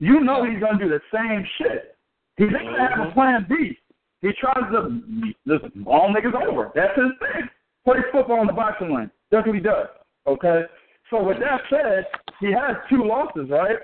You 0.00 0.20
know 0.20 0.44
he's 0.44 0.60
gonna 0.60 0.78
do 0.78 0.88
the 0.88 1.00
same 1.12 1.46
shit. 1.58 1.96
He 2.36 2.44
doesn't 2.44 2.66
have 2.78 2.98
a 2.98 3.02
mm-hmm. 3.04 3.12
plan 3.12 3.46
B. 3.48 3.78
He 4.20 4.30
tries 4.40 4.70
to 4.72 5.00
just 5.46 5.64
all 5.86 6.12
niggas 6.12 6.34
over. 6.48 6.72
That's 6.74 6.96
his 6.96 7.12
thing. 7.20 7.48
Play 7.84 8.00
football 8.10 8.40
in 8.40 8.46
the 8.46 8.52
boxing 8.52 8.92
ring. 8.92 9.10
That's 9.30 9.46
what 9.46 9.54
he 9.54 9.60
does. 9.60 9.86
Okay. 10.26 10.62
So 11.10 11.22
with 11.22 11.38
that 11.40 11.60
said, 11.68 12.06
he 12.40 12.50
has 12.52 12.76
two 12.88 13.04
losses, 13.04 13.50
right? 13.50 13.76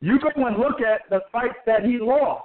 You 0.00 0.18
go 0.20 0.46
and 0.46 0.58
look 0.58 0.80
at 0.80 1.02
the 1.10 1.20
fights 1.32 1.58
that 1.66 1.84
he 1.84 1.98
lost. 1.98 2.44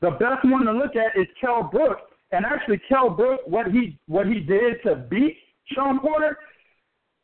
The 0.00 0.12
best 0.12 0.44
one 0.44 0.64
to 0.64 0.72
look 0.72 0.96
at 0.96 1.20
is 1.20 1.26
Kell 1.40 1.64
Brook. 1.64 1.98
And 2.32 2.44
actually, 2.46 2.80
Kell 2.88 3.10
Brook, 3.10 3.40
what 3.46 3.70
he 3.70 3.98
what 4.08 4.26
he 4.26 4.40
did 4.40 4.82
to 4.84 4.96
beat 4.96 5.36
Shawn 5.66 6.00
Porter, 6.00 6.38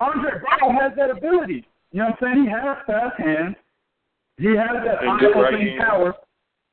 Andre 0.00 0.30
Brown 0.40 0.76
has 0.76 0.92
that 0.96 1.10
ability. 1.10 1.64
You 1.92 2.00
know 2.00 2.10
what 2.20 2.28
I'm 2.28 2.34
saying? 2.34 2.44
He 2.44 2.50
has 2.50 2.76
fast 2.86 3.18
hands. 3.18 3.56
He 4.36 4.48
has 4.48 4.68
that 4.84 5.02
eye-opening 5.02 5.78
power. 5.78 6.14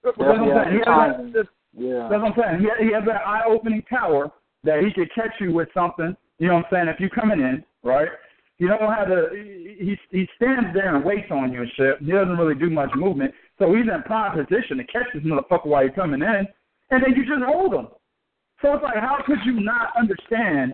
That's 0.04 0.18
what 0.18 0.28
I'm 0.28 0.50
saying. 0.50 0.74
He 0.74 0.78
has 0.80 1.34
that, 1.34 1.48
Yeah. 1.74 2.08
that's 2.10 2.22
what 2.22 2.38
I'm 2.38 2.60
saying. 2.60 2.60
He, 2.60 2.86
he 2.88 2.94
has 2.94 3.04
that 3.08 3.26
eye-opening 3.26 3.82
power 3.90 4.30
that 4.64 4.84
he 4.84 4.92
could 4.94 5.14
catch 5.16 5.34
you 5.40 5.54
with 5.54 5.70
something. 5.74 6.16
You 6.38 6.50
know 6.50 6.56
what 6.56 6.66
I'm 6.66 6.72
saying? 6.72 6.88
If 6.90 7.00
you're 7.00 7.10
coming 7.10 7.40
in, 7.40 7.64
right? 7.84 8.10
You 8.58 8.68
don't 8.68 8.94
have 8.94 9.08
to. 9.08 9.30
He 9.34 9.98
he 10.12 10.28
stands 10.36 10.74
there 10.74 10.96
and 10.96 11.04
waits 11.04 11.32
on 11.32 11.52
you 11.52 11.62
and 11.62 11.72
shit. 11.76 12.00
He 12.00 12.12
doesn't 12.12 12.38
really 12.38 12.56
do 12.56 12.70
much 12.70 12.90
movement, 12.96 13.34
so 13.60 13.74
he's 13.74 13.86
in 13.86 14.04
prime 14.04 14.32
position 14.38 14.78
to 14.78 14.84
catch 14.86 15.08
this 15.14 15.24
motherfucker 15.24 15.66
while 15.66 15.84
you're 15.84 15.92
coming 15.92 16.22
in, 16.22 16.48
and 16.92 17.04
then 17.04 17.14
you 17.16 17.26
just 17.26 17.44
hold 17.46 17.74
him. 17.74 17.88
So 18.62 18.74
it's 18.74 18.84
like, 18.84 18.96
how 18.98 19.18
could 19.26 19.40
you 19.46 19.60
not 19.62 19.90
understand? 19.98 20.74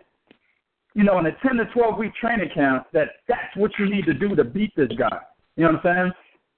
You 0.94 1.04
know, 1.04 1.20
in 1.20 1.26
a 1.26 1.32
10 1.46 1.56
to 1.58 1.66
12 1.74 1.98
week 1.98 2.14
training 2.16 2.50
camp, 2.54 2.88
that 2.94 3.08
that's 3.28 3.56
what 3.56 3.72
you 3.80 3.90
need 3.90 4.06
to 4.06 4.14
do 4.14 4.36
to 4.36 4.44
beat 4.44 4.76
this 4.76 4.92
guy. 4.98 5.20
You 5.56 5.64
know 5.66 5.74
what 5.74 5.86
I'm 5.86 5.96
saying? 5.96 6.12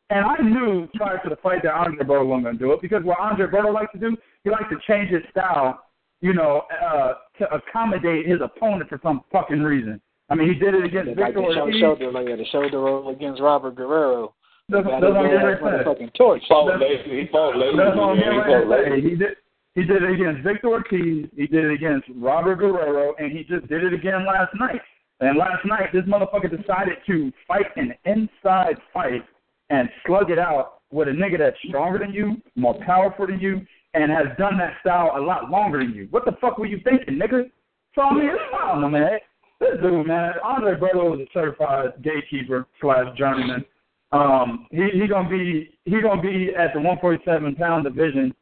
And 0.10 0.26
I 0.26 0.38
knew 0.42 0.88
prior 0.96 1.20
to 1.24 1.30
the 1.30 1.36
fight 1.38 1.64
that 1.64 1.74
Andre 1.74 2.04
Berto 2.06 2.26
wasn't 2.26 2.44
going 2.46 2.58
to 2.58 2.64
do 2.64 2.72
it 2.74 2.82
because 2.82 3.04
what 3.04 3.20
Andre 3.20 3.48
Berto 3.48 3.74
likes 3.74 3.92
to 3.94 4.00
do, 4.00 4.18
he 4.44 4.50
likes 4.50 4.66
to 4.70 4.78
change 4.88 5.10
his 5.12 5.22
style, 5.32 5.82
you 6.22 6.34
know, 6.34 6.64
uh, 6.84 7.14
to 7.40 7.52
accommodate 7.54 8.28
his 8.28 8.40
opponent 8.42 8.90
for 8.90 9.00
some 9.02 9.22
fucking 9.32 9.62
reason. 9.62 10.02
I 10.30 10.36
mean, 10.36 10.48
he 10.52 10.56
did 10.56 10.74
it 10.76 10.84
against 10.84 11.18
like 11.18 11.34
Victor 11.34 11.42
the 11.42 11.54
shoulder, 11.54 11.62
Ortiz. 11.62 11.80
shoulder, 11.82 12.12
like 12.12 12.26
the 12.26 12.46
shoulder 12.52 12.80
roll 12.80 13.10
against 13.10 13.42
Robert 13.42 13.76
Guerrero. 13.76 14.34
That's, 14.70 14.86
Got 14.86 15.02
that's 15.02 15.14
what 15.14 15.18
I'm 15.18 15.24
getting 15.26 15.38
ass 15.40 15.46
ready 15.46 15.56
to 15.60 15.62
say. 15.62 15.84
motherfucking 15.84 16.14
torch. 16.16 16.42
fought 16.48 16.68
That's- 16.72 16.90
lazy. 17.06 17.22
He 17.22 17.28
fought 17.32 17.56
lazy. 17.58 17.78
That's 17.78 17.96
what 17.98 18.10
I'm 18.10 18.18
man. 18.18 18.24
getting 18.24 18.34
He 18.34 18.40
ready 18.40 18.66
fought 18.66 18.76
to 18.78 18.90
say. 18.90 19.10
He 19.10 19.16
did. 19.16 19.36
He 19.76 19.84
did 19.84 20.04
it 20.04 20.12
against 20.12 20.44
Victor 20.44 20.68
Ortiz. 20.68 21.28
He 21.36 21.48
did 21.48 21.66
it 21.66 21.74
against 21.74 22.08
Robert 22.16 22.58
Guerrero, 22.58 23.16
and 23.18 23.32
he 23.32 23.44
just 23.44 23.68
did 23.68 23.84
it 23.84 23.94
again 23.94 24.26
last 24.26 24.54
night. 24.60 24.82
And 25.20 25.38
last 25.38 25.66
night, 25.66 25.90
this 25.94 26.04
motherfucker 26.04 26.50
decided 26.50 26.98
to 27.08 27.32
fight 27.48 27.66
an 27.76 27.94
inside 28.06 28.78
fight 28.94 29.24
and 29.70 29.90
slug 30.06 30.30
it 30.30 30.38
out 30.38 30.82
with 30.92 31.08
a 31.08 31.12
nigga 31.12 31.40
that's 31.40 31.58
stronger 31.68 31.98
than 31.98 32.14
you, 32.14 32.42
more 32.56 32.78
powerful 32.86 33.26
than 33.26 33.40
you, 33.40 33.62
and 33.96 34.12
has 34.12 34.28
done 34.38 34.58
that 34.58 34.74
style 34.82 35.12
a 35.16 35.22
lot 35.22 35.50
longer 35.50 35.80
than 35.80 35.94
you. 35.94 36.08
What 36.12 36.26
the 36.26 36.34
fuck 36.40 36.58
were 36.58 36.66
you 36.66 36.80
thinking, 36.84 37.20
nigga? 37.20 37.50
So 37.96 38.02
I 38.02 38.14
mean, 38.14 38.30
I 38.30 38.68
don't 38.68 38.82
know, 38.82 38.90
man. 38.90 39.20
This 39.60 39.80
dude, 39.82 40.06
man, 40.08 40.34
Andre 40.44 40.76
Berto 40.76 41.14
is 41.16 41.28
a 41.28 41.32
certified 41.34 41.94
gatekeeper 42.04 42.68
slash 42.82 43.18
journeyman. 43.18 43.64
Um, 44.12 44.68
he 44.72 44.90
he 44.94 45.08
gonna 45.08 45.30
be 45.30 45.78
he 45.86 46.02
gonna 46.02 46.22
be 46.22 46.50
at 46.56 46.74
the 46.74 46.80
147 46.80 47.56
pound 47.56 47.86
division 47.86 48.34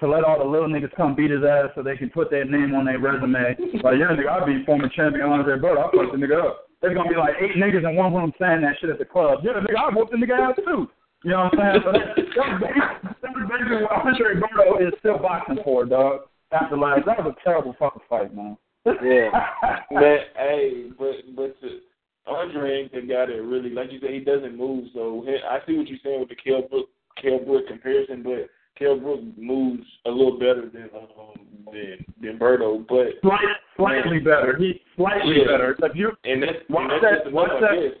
to 0.00 0.08
let 0.08 0.24
all 0.24 0.38
the 0.38 0.44
little 0.44 0.68
niggas 0.68 0.94
come 0.94 1.14
beat 1.14 1.30
his 1.30 1.44
ass 1.44 1.70
so 1.74 1.82
they 1.82 1.96
can 1.96 2.10
put 2.10 2.30
their 2.30 2.44
name 2.44 2.74
on 2.74 2.84
their 2.84 2.98
resume. 2.98 3.56
Like, 3.82 3.96
yeah, 3.96 4.12
nigga, 4.12 4.28
I'll 4.28 4.46
be 4.46 4.64
former 4.64 4.88
champion 4.88 5.24
Andre 5.24 5.56
Berto. 5.56 5.78
I'll 5.78 5.90
fuck 5.90 6.12
the 6.12 6.18
nigga 6.18 6.44
up. 6.44 6.68
There's 6.82 6.94
gonna 6.94 7.08
be 7.08 7.16
like 7.16 7.34
eight 7.40 7.56
niggas 7.56 7.88
in 7.88 7.96
one 7.96 8.12
room 8.12 8.32
saying 8.38 8.60
that 8.60 8.76
shit 8.80 8.90
at 8.90 8.98
the 8.98 9.04
club. 9.04 9.40
Yeah, 9.42 9.52
nigga, 9.64 9.78
I 9.78 9.94
whooped 9.94 10.12
the 10.12 10.18
nigga 10.18 10.50
ass 10.50 10.56
too. 10.56 10.88
You 11.24 11.30
know 11.30 11.48
what 11.48 11.58
I'm 11.58 11.80
saying? 11.80 11.82
So 11.84 11.92
that, 11.92 12.06
that's 12.14 12.60
basically, 12.60 13.08
that's 13.24 13.48
basically 13.48 13.82
what 13.82 13.92
Andre 14.04 14.30
Berto 14.36 14.86
is 14.86 14.94
still 15.00 15.18
boxing 15.18 15.58
for, 15.64 15.84
dog. 15.86 16.28
After 16.52 16.76
last, 16.76 17.06
that 17.06 17.18
was 17.18 17.34
a 17.34 17.44
terrible 17.44 17.74
fucking 17.78 18.02
fight, 18.08 18.34
man. 18.34 18.56
Yeah. 18.84 19.30
Man, 19.90 20.18
hey, 20.36 20.90
but 20.96 21.16
but 21.34 21.56
the, 21.60 21.80
Andre 22.26 22.82
ain't 22.82 22.92
the 22.92 23.00
guy 23.00 23.26
that 23.26 23.42
really, 23.42 23.70
like 23.70 23.90
you 23.90 23.98
said, 24.00 24.10
he 24.10 24.20
doesn't 24.20 24.56
move. 24.56 24.88
So 24.94 25.24
I 25.26 25.58
see 25.66 25.76
what 25.76 25.88
you're 25.88 25.98
saying 26.04 26.20
with 26.20 26.28
the 26.28 26.36
Kell 26.36 26.62
Brook 26.68 26.88
Kell 27.20 27.38
Brook 27.38 27.66
comparison, 27.66 28.22
but 28.22 28.48
Kell 28.78 28.98
Brook 28.98 29.20
moves 29.36 29.86
a 30.06 30.10
little 30.10 30.38
better 30.38 30.68
than 30.72 30.90
um 30.94 31.34
than 31.72 32.04
than 32.20 32.38
Berto. 32.38 32.86
But 32.88 33.20
Slight, 33.22 33.40
slightly 33.76 34.18
better. 34.18 34.56
He's 34.58 34.76
slightly 34.96 35.38
Yeah. 35.40 35.46
better. 35.46 35.76
If 35.82 35.96
you 35.96 36.12
and 36.24 36.42
that's, 36.42 36.58
Watch 36.68 36.90
and 36.92 37.02
that's 37.02 37.24
that- 37.24 37.32
watch 37.32 37.50
that- 37.60 37.96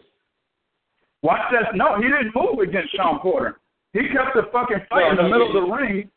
Watch 1.22 1.50
that. 1.52 1.74
No, 1.74 1.96
he 1.96 2.04
didn't 2.04 2.32
move 2.34 2.58
against 2.60 2.94
Shawn 2.94 3.18
Porter. 3.20 3.58
He 3.92 4.00
kept 4.08 4.34
the 4.36 4.44
fucking 4.52 4.80
fight 4.90 5.10
in 5.10 5.16
the 5.16 5.22
No, 5.22 5.28
middle 5.30 5.50
he- 5.52 5.58
of 5.58 5.64
the 5.64 5.72
ring. 5.74 6.10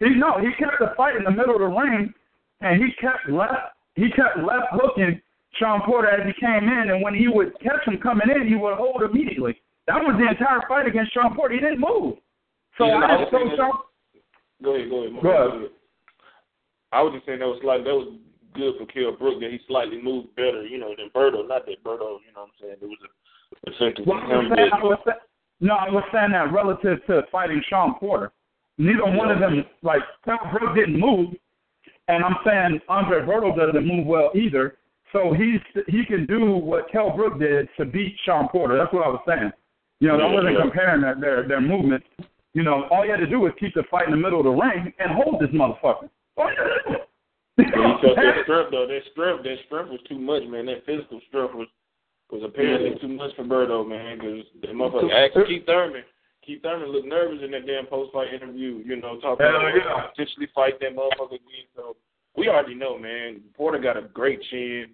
He 0.00 0.10
no, 0.14 0.38
he 0.38 0.52
kept 0.54 0.78
the 0.78 0.94
fight 0.96 1.16
in 1.16 1.24
the 1.24 1.30
middle 1.30 1.54
of 1.54 1.60
the 1.60 1.66
ring, 1.80 2.14
and 2.60 2.82
he 2.82 2.92
kept 2.92 3.28
left. 3.28 3.74
He 3.96 4.10
kept 4.10 4.38
left 4.38 4.68
hooking 4.72 5.20
Shawn 5.54 5.82
Porter 5.82 6.08
as 6.08 6.26
he 6.26 6.32
came 6.34 6.64
in, 6.68 6.90
and 6.90 7.02
when 7.02 7.14
he 7.14 7.28
would 7.28 7.58
catch 7.60 7.84
him 7.86 7.98
coming 7.98 8.28
in, 8.30 8.46
he 8.48 8.54
would 8.54 8.74
hold 8.74 9.02
immediately. 9.02 9.60
That 9.86 10.02
was 10.02 10.16
the 10.18 10.28
entire 10.28 10.62
fight 10.68 10.86
against 10.86 11.12
Shawn 11.12 11.34
Porter. 11.34 11.54
He 11.54 11.60
didn't 11.60 11.80
move. 11.80 12.16
So 12.78 12.86
Yeah, 12.86 13.04
I 13.04 13.18
just 13.18 13.30
told 13.30 13.54
Sean. 13.56 13.78
Go 14.62 14.74
ahead, 14.74 14.90
go 14.90 15.04
ahead. 15.04 15.22
Go 15.22 15.30
ahead. 15.30 15.70
I 16.92 17.02
was 17.02 17.12
just 17.14 17.26
saying 17.26 17.40
that 17.40 17.46
was 17.46 17.58
slightly 17.62 17.84
that 17.84 17.94
was 17.94 18.14
good 18.54 18.74
for 18.78 18.86
Kell 18.86 19.16
Brook 19.18 19.40
that 19.40 19.50
he 19.50 19.58
slightly 19.66 20.00
moved 20.00 20.34
better, 20.36 20.64
you 20.64 20.78
know, 20.78 20.94
than 20.96 21.10
Berto. 21.10 21.46
Not 21.46 21.66
that 21.66 21.82
Berto, 21.82 22.22
you 22.22 22.32
know 22.34 22.46
what 22.46 22.54
I'm 22.54 22.58
saying, 22.60 22.76
it 22.80 22.86
was 22.86 22.98
a 23.02 23.70
effective 23.70 24.06
Well, 24.06 24.18
I 24.18 24.36
was 24.36 24.52
saying, 24.54 24.70
I 24.72 24.82
was 24.82 24.98
sa- 25.04 25.24
no, 25.60 25.74
I 25.74 25.90
was 25.90 26.04
saying 26.12 26.32
that 26.32 26.52
relative 26.52 27.04
to 27.06 27.22
fighting 27.30 27.62
Shawn 27.68 27.94
Porter. 27.98 28.32
Neither 28.78 29.04
one 29.04 29.30
of 29.30 29.38
them, 29.38 29.64
like, 29.82 30.02
Kell 30.24 30.38
Brook 30.50 30.74
didn't 30.74 30.98
move, 30.98 31.34
and 32.08 32.24
I'm 32.24 32.36
saying 32.44 32.80
Andre 32.88 33.20
Berto 33.20 33.56
doesn't 33.56 33.86
move 33.86 34.06
well 34.06 34.30
either. 34.34 34.78
So 35.12 35.32
he's 35.32 35.60
he 35.86 36.04
can 36.04 36.26
do 36.26 36.56
what 36.56 36.90
Kell 36.90 37.16
Brook 37.16 37.38
did 37.38 37.68
to 37.76 37.84
beat 37.84 38.16
Shawn 38.26 38.48
Porter. 38.48 38.76
That's 38.76 38.92
what 38.92 39.06
I 39.06 39.08
was 39.08 39.22
saying. 39.28 39.52
You 40.00 40.08
know, 40.08 40.18
I 40.18 40.32
wasn't 40.32 40.54
yeah. 40.54 40.60
comparing 40.62 41.02
their, 41.02 41.14
their 41.14 41.48
their 41.48 41.60
movements. 41.60 42.04
You 42.54 42.62
know, 42.62 42.86
all 42.90 43.04
you 43.04 43.10
had 43.10 43.20
to 43.20 43.26
do 43.26 43.40
was 43.40 43.52
keep 43.58 43.74
the 43.74 43.82
fight 43.90 44.06
in 44.06 44.12
the 44.12 44.16
middle 44.16 44.38
of 44.38 44.44
the 44.44 44.50
ring 44.50 44.92
and 44.98 45.10
hold 45.10 45.40
this 45.40 45.50
motherfucker. 45.50 46.08
All 46.36 46.50
you 46.50 46.56
had 46.56 46.64
to 46.64 46.92
do. 46.92 46.98
Yeah, 47.58 47.66
he 47.66 48.02
felt 48.02 48.16
that 48.16 48.42
strength 48.42 48.70
though. 48.70 48.86
That 48.86 49.02
strength, 49.12 49.44
that 49.44 49.56
strength 49.66 49.90
was 49.90 50.00
too 50.08 50.18
much, 50.18 50.42
man. 50.48 50.66
That 50.66 50.86
physical 50.86 51.20
strength 51.28 51.54
was 51.54 51.68
was 52.30 52.42
apparently 52.44 52.98
too 53.00 53.08
much 53.08 53.34
for 53.36 53.44
Berto, 53.44 53.86
man. 53.86 54.18
Because 54.18 54.46
the 54.62 54.68
motherfucker, 54.68 55.12
ask 55.12 55.46
Keith 55.46 55.66
Thurman. 55.66 56.02
Keith 56.44 56.62
Thurman 56.62 56.90
looked 56.90 57.06
nervous 57.06 57.40
in 57.44 57.50
that 57.52 57.66
damn 57.66 57.86
post 57.86 58.12
fight 58.12 58.32
interview, 58.32 58.82
you 58.84 58.96
know, 58.96 59.18
talking 59.20 59.46
Hell 59.46 59.56
about 59.56 59.74
yeah. 59.74 60.06
potentially 60.10 60.48
fight 60.54 60.78
that 60.80 60.96
motherfucker 60.96 61.38
again. 61.38 61.66
So 61.76 61.96
we 62.36 62.48
already 62.48 62.74
know, 62.74 62.98
man. 62.98 63.40
Porter 63.56 63.78
got 63.78 63.96
a 63.96 64.02
great 64.02 64.40
chin. 64.50 64.86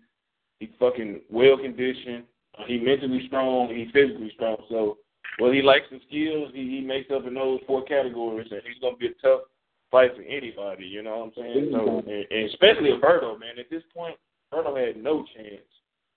He 0.60 0.70
fucking 0.78 1.22
well 1.30 1.56
conditioned. 1.56 2.24
He 2.66 2.78
mentally 2.78 3.24
strong. 3.26 3.68
He 3.68 3.90
physically 3.92 4.32
strong. 4.34 4.58
So 4.68 4.98
well, 5.40 5.52
he 5.52 5.62
likes 5.62 5.86
the 5.90 6.00
skills. 6.08 6.50
He 6.54 6.68
he 6.68 6.80
makes 6.80 7.10
up 7.10 7.26
in 7.26 7.34
those 7.34 7.60
four 7.66 7.84
categories, 7.84 8.48
and 8.50 8.60
he's 8.64 8.80
gonna 8.80 8.96
be 8.96 9.08
a 9.08 9.14
tough 9.22 9.42
fight 9.90 10.14
for 10.14 10.22
anybody. 10.22 10.84
You 10.84 11.02
know 11.02 11.18
what 11.18 11.26
I'm 11.26 11.32
saying? 11.36 11.68
So 11.72 11.98
and, 12.06 12.26
and 12.30 12.50
especially 12.50 12.92
Alberto, 12.92 13.38
man. 13.38 13.58
At 13.58 13.70
this 13.70 13.82
point, 13.94 14.16
Alberto 14.52 14.76
had 14.76 15.02
no 15.02 15.24
chance, 15.34 15.66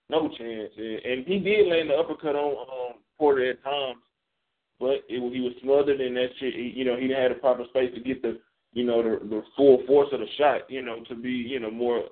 no 0.10 0.28
chance, 0.30 0.72
and, 0.78 1.00
and 1.00 1.26
he 1.26 1.40
did 1.40 1.68
land 1.68 1.90
the 1.90 1.96
uppercut 1.96 2.36
on 2.36 2.52
um, 2.62 3.00
Porter 3.18 3.52
at 3.52 3.64
times, 3.64 4.00
but 4.80 5.04
it, 5.08 5.34
he 5.34 5.40
was 5.42 5.54
smothered 5.62 6.02
in 6.02 6.14
that 6.16 6.30
shit. 6.40 6.54
He, 6.54 6.74
you 6.76 6.86
know, 6.86 6.96
he 6.96 7.08
didn't 7.08 7.22
have 7.22 7.32
the 7.32 7.40
proper 7.40 7.64
space 7.70 7.94
to 7.96 8.02
get 8.02 8.22
the 8.22 8.40
you 8.74 8.86
know 8.86 9.02
the 9.04 9.26
the 9.26 9.44
full 9.56 9.84
force 9.88 10.10
of 10.12 10.20
the 10.20 10.28
shot. 10.38 10.70
You 10.70 10.82
know, 10.82 11.04
to 11.10 11.16
be 11.16 11.32
you 11.32 11.60
know 11.60 11.72
more 11.72 12.04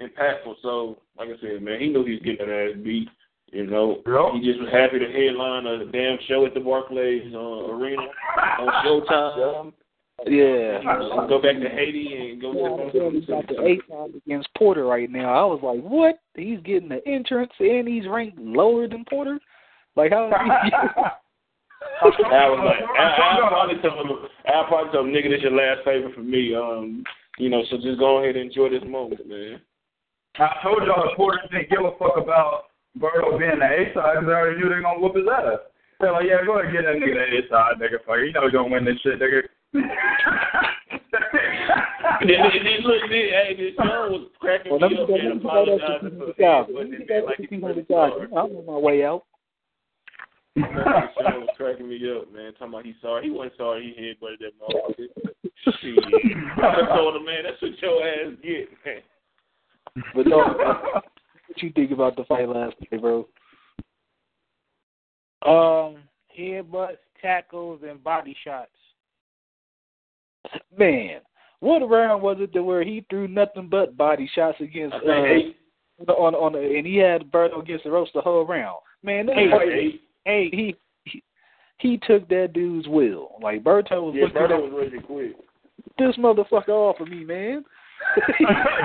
impactful. 0.00 0.54
So 0.62 1.02
like 1.18 1.28
I 1.28 1.40
said, 1.40 1.62
man, 1.62 1.80
he 1.80 1.88
knew 1.88 2.04
he 2.04 2.12
was 2.12 2.22
getting 2.22 2.46
that 2.46 2.70
ass 2.72 2.82
beat. 2.82 3.08
You 3.52 3.66
know, 3.66 4.02
Yep. 4.06 4.34
he 4.34 4.48
just 4.48 4.60
was 4.60 4.70
happy 4.72 4.98
to 4.98 5.06
headline 5.06 5.66
a 5.66 5.84
damn 5.86 6.18
show 6.26 6.44
at 6.44 6.54
the 6.54 6.60
Barclays 6.60 7.32
uh, 7.34 7.70
Arena 7.70 8.02
on 8.58 8.84
Showtime. 8.84 9.72
Yeah. 10.26 10.80
Uh, 10.88 11.26
go 11.26 11.40
back 11.42 11.60
to 11.60 11.68
Haiti 11.68 12.30
and 12.30 12.40
go 12.40 12.52
Yeah, 12.52 12.84
I'm 12.84 12.90
to 12.92 13.18
he's 13.18 13.26
got 13.26 13.46
the 13.48 13.62
eight 13.66 13.82
round 13.90 14.14
against 14.14 14.48
Porter 14.56 14.84
right 14.86 15.10
now. 15.10 15.34
I 15.34 15.44
was 15.44 15.60
like, 15.62 15.82
what? 15.82 16.20
He's 16.34 16.60
getting 16.60 16.88
the 16.88 17.06
entrance 17.06 17.52
and 17.58 17.86
he's 17.86 18.06
ranked 18.08 18.38
lower 18.38 18.88
than 18.88 19.04
Porter. 19.08 19.38
Like 19.96 20.12
how? 20.12 20.30
I 22.02 22.48
was 22.48 22.60
like, 22.64 22.82
I, 22.98 23.04
I 23.06 23.48
probably 23.48 23.76
told 23.82 24.06
him, 24.06 24.28
I 24.46 24.64
probably 24.68 24.92
told 24.92 25.08
him, 25.08 25.12
nigga, 25.14 25.30
this 25.30 25.42
your 25.42 25.52
last 25.52 25.84
favor 25.84 26.08
for 26.14 26.22
me. 26.22 26.54
Um, 26.54 27.04
you 27.38 27.50
know, 27.50 27.62
so 27.70 27.76
just 27.76 27.98
go 27.98 28.18
ahead 28.18 28.36
and 28.36 28.46
enjoy 28.50 28.70
this 28.70 28.82
moment, 28.86 29.28
man. 29.28 29.60
I 30.36 30.48
told 30.62 30.82
y'all 30.86 31.04
the 31.04 31.14
Porter 31.16 31.40
didn't 31.50 31.70
give 31.70 31.84
a 31.84 31.90
fuck 31.98 32.16
about 32.16 32.64
Berto 32.98 33.38
being 33.38 33.58
the 33.58 33.66
A 33.66 33.92
side 33.94 34.14
because 34.20 34.28
I 34.30 34.32
already 34.38 34.58
knew 34.60 34.68
they 34.68 34.76
were 34.76 34.82
gonna 34.82 35.00
whoop 35.00 35.16
his 35.16 35.26
ass. 35.26 35.58
They're 36.00 36.12
like, 36.12 36.26
yeah, 36.26 36.44
go 36.44 36.58
ahead 36.58 36.72
get 36.72 36.84
that 36.84 36.96
nigga 36.96 37.14
the 37.14 37.38
A 37.38 37.48
side, 37.50 37.78
nigga. 37.82 37.98
Fuck, 38.06 38.18
you 38.22 38.32
know 38.32 38.42
he's 38.46 38.52
gonna 38.52 38.68
win 38.70 38.84
this 38.84 39.00
shit, 39.02 39.18
nigga. 39.18 39.42
And 39.74 39.84
then, 42.30 42.40
and 42.40 42.66
then 42.66 42.80
look, 42.86 43.02
then, 43.10 43.26
hey, 43.34 43.54
this 43.58 43.74
show 43.74 44.08
was 44.10 44.28
cracking 44.38 44.70
well, 44.72 44.80
me 44.88 44.94
me 44.96 45.02
up 45.02 45.08
go. 45.08 45.14
and 45.14 45.24
Let 45.24 45.34
me 45.36 45.40
go 45.42 45.44
to 45.44 45.48
apologizing 45.48 46.18
for 46.18 46.26
the 46.26 46.32
it 46.34 46.38
Let 46.38 46.68
me 46.68 46.74
wasn't 46.74 47.08
go 47.08 47.14
like 47.14 47.26
back 47.26 47.36
to 47.36 47.42
it 47.42 47.50
keeping 47.50 47.60
was 47.60 47.74
the 47.76 47.82
job. 47.82 48.10
hard. 48.14 48.30
I'm 48.30 48.56
on 48.56 48.66
my 48.66 48.78
way 48.78 49.04
out. 49.04 49.22
This 50.54 50.64
show 50.70 51.38
was 51.42 51.48
cracking 51.56 51.88
me 51.88 51.96
up, 52.14 52.32
man. 52.32 52.52
Talking 52.54 52.68
about 52.68 52.84
he's 52.86 52.94
sorry. 53.02 53.24
He 53.24 53.30
wasn't 53.30 53.56
sorry. 53.58 53.82
He 53.96 54.02
hit 54.02 54.20
but 54.20 54.38
that 54.38 54.52
motherfucker. 54.62 55.08
Shit. 55.80 55.98
I 56.62 56.64
told 56.94 57.16
him, 57.16 57.24
man, 57.24 57.42
that's 57.44 57.60
what 57.62 57.78
your 57.80 58.06
ass 58.06 58.32
get, 58.42 58.68
man. 58.84 59.02
But 60.14 60.26
no, 60.26 60.38
what 61.54 61.62
you 61.62 61.70
think 61.72 61.90
about 61.92 62.16
the 62.16 62.24
fight 62.24 62.48
last 62.48 62.74
night, 62.90 63.00
bro? 63.00 63.26
Um, 65.46 65.98
headbutts, 66.38 66.96
tackles, 67.20 67.80
and 67.88 68.02
body 68.02 68.36
shots. 68.44 68.70
Man, 70.76 71.20
what 71.60 71.88
round 71.88 72.22
was 72.22 72.36
it 72.40 72.52
to 72.54 72.62
where 72.62 72.82
he 72.84 73.04
threw 73.08 73.28
nothing 73.28 73.68
but 73.70 73.96
body 73.96 74.28
shots 74.34 74.58
against 74.60 74.94
uh, 74.96 75.24
eight. 75.24 75.56
on 76.08 76.34
on 76.34 76.52
the, 76.52 76.58
and 76.58 76.86
he 76.86 76.96
had 76.96 77.30
Berto 77.30 77.60
against 77.62 77.84
the 77.84 77.90
roast 77.90 78.12
the 78.14 78.20
whole 78.20 78.46
round. 78.46 78.78
Man, 79.02 79.26
that 79.26 79.36
Hey, 79.36 79.50
fight- 79.50 79.68
eight. 79.68 80.00
Hey, 80.24 80.48
he, 80.50 80.76
he 81.04 81.22
he 81.78 81.98
took 82.06 82.26
that 82.28 82.52
dude's 82.54 82.88
will. 82.88 83.32
Like 83.42 83.62
Berto 83.62 84.02
was 84.02 84.14
Yeah, 84.16 84.24
looking 84.24 84.36
Berto 84.40 84.62
was 84.62 84.72
ready 84.74 84.98
to 84.98 85.06
quit. 85.06 85.36
this 85.98 86.16
motherfucker 86.16 86.68
off 86.70 87.00
of 87.00 87.08
me, 87.08 87.24
man. 87.24 87.64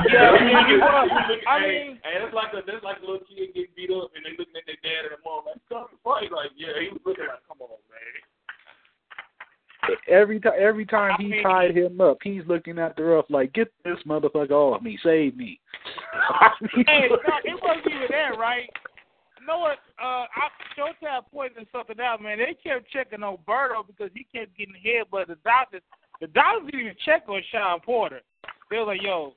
Yeah, 0.09 0.31
I 0.31 0.41
mean, 0.41 0.57
he 0.65 0.73
you 0.73 0.79
was, 0.79 1.09
was. 1.11 1.29
he 1.29 1.45
I 1.47 1.59
mean- 1.61 1.99
hey, 2.03 2.17
that's 2.21 2.33
like 2.33 2.53
a 2.53 2.61
that's 2.65 2.83
like 2.83 2.97
a 2.99 3.05
little 3.05 3.19
kid 3.29 3.53
getting 3.53 3.71
beat 3.75 3.91
up 3.91 4.11
and 4.15 4.25
they 4.25 4.31
looking 4.37 4.55
at 4.57 4.65
their 4.65 4.79
dad 4.81 5.05
and 5.05 5.11
their 5.13 5.23
mom 5.23 5.45
like, 5.45 5.61
come 5.69 5.85
and 5.91 5.99
fight. 6.03 6.31
Like, 6.31 6.51
yeah, 6.57 6.73
he 6.81 6.89
was 6.89 7.01
looking 7.05 7.27
like, 7.29 7.43
come 7.47 7.61
on, 7.61 7.77
man. 7.89 8.17
every 10.07 10.39
time 10.39 10.53
every 10.59 10.85
time 10.85 11.13
I 11.17 11.21
he 11.21 11.27
mean- 11.29 11.43
tied 11.43 11.75
him 11.77 12.01
up, 12.01 12.17
he's 12.23 12.43
looking 12.47 12.79
at 12.79 12.95
the 12.95 13.03
rough 13.03 13.25
like, 13.29 13.53
get 13.53 13.71
this 13.83 13.97
motherfucker 14.07 14.51
off 14.51 14.81
me, 14.81 14.97
save 15.03 15.37
me. 15.37 15.59
hey, 16.87 17.07
no, 17.09 17.17
it 17.45 17.57
wasn't 17.61 17.87
even 17.87 18.07
that, 18.09 18.37
right? 18.37 18.69
You 19.39 19.45
know 19.47 19.59
what? 19.59 19.77
Uh, 20.01 20.25
I, 20.29 20.49
Showtime 20.77 21.23
pointed 21.31 21.67
something 21.71 21.99
out, 21.99 22.21
man. 22.21 22.37
They 22.39 22.53
kept 22.61 22.89
checking 22.91 23.23
on 23.23 23.37
Berto 23.47 23.85
because 23.87 24.11
he 24.13 24.23
kept 24.25 24.55
getting 24.57 24.75
hit, 24.81 25.07
but 25.11 25.27
the 25.27 25.35
doctors, 25.43 25.81
the 26.21 26.27
doctors 26.27 26.65
didn't 26.71 26.81
even 26.81 26.95
check 27.05 27.23
on 27.27 27.41
Shawn 27.51 27.79
Porter. 27.79 28.21
They 28.69 28.77
were 28.77 28.85
like, 28.85 29.01
"Yo, 29.01 29.33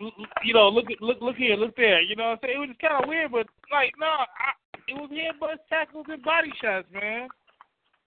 look, 0.00 0.14
you 0.44 0.54
know, 0.54 0.68
look, 0.68 0.86
look, 1.00 1.18
look 1.20 1.36
here, 1.36 1.56
look 1.56 1.76
there." 1.76 2.00
You 2.00 2.16
know 2.16 2.30
what 2.30 2.30
I'm 2.30 2.38
saying? 2.42 2.54
It 2.56 2.58
was 2.58 2.68
just 2.68 2.80
kind 2.80 3.02
of 3.02 3.08
weird, 3.08 3.32
but 3.32 3.46
like, 3.72 3.94
no, 3.98 4.06
I, 4.06 4.52
it 4.88 4.94
was 4.94 5.10
headbutts, 5.10 5.66
tackles, 5.68 6.06
and 6.08 6.22
body 6.22 6.52
shots, 6.60 6.86
man. 6.92 7.28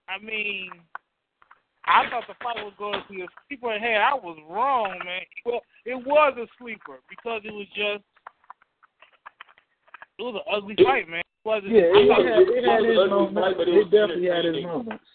I 0.09 0.23
mean, 0.23 0.69
I 1.85 2.09
thought 2.09 2.23
the 2.27 2.35
fight 2.43 2.63
was 2.63 2.73
going 2.77 3.01
to 3.01 3.13
be 3.13 3.21
a 3.21 3.27
sleeper, 3.47 3.77
hey, 3.79 3.95
I 3.95 4.13
was 4.13 4.37
wrong, 4.49 4.99
man. 5.05 5.21
Well, 5.45 5.61
it 5.85 5.95
was 5.95 6.37
a 6.37 6.47
sleeper 6.59 6.99
because 7.09 7.41
it 7.43 7.53
was 7.53 7.67
just 7.73 8.03
it 10.19 10.23
was 10.23 10.35
an 10.35 10.53
ugly 10.53 10.75
fight, 10.83 11.09
man. 11.09 11.21
It 11.21 11.45
wasn't. 11.45 11.73
Yeah, 11.73 11.89
I 11.89 12.21
it, 12.21 12.25
had, 12.29 12.45
it 12.53 12.65
had 12.65 12.85
his 12.85 13.09
moments. 13.09 13.33
fight, 13.33 13.57
but 13.57 13.67
it 13.67 13.73
It 13.73 13.89
definitely 13.89 14.29
had 14.29 14.45
his 14.45 14.63
moments. 14.63 15.05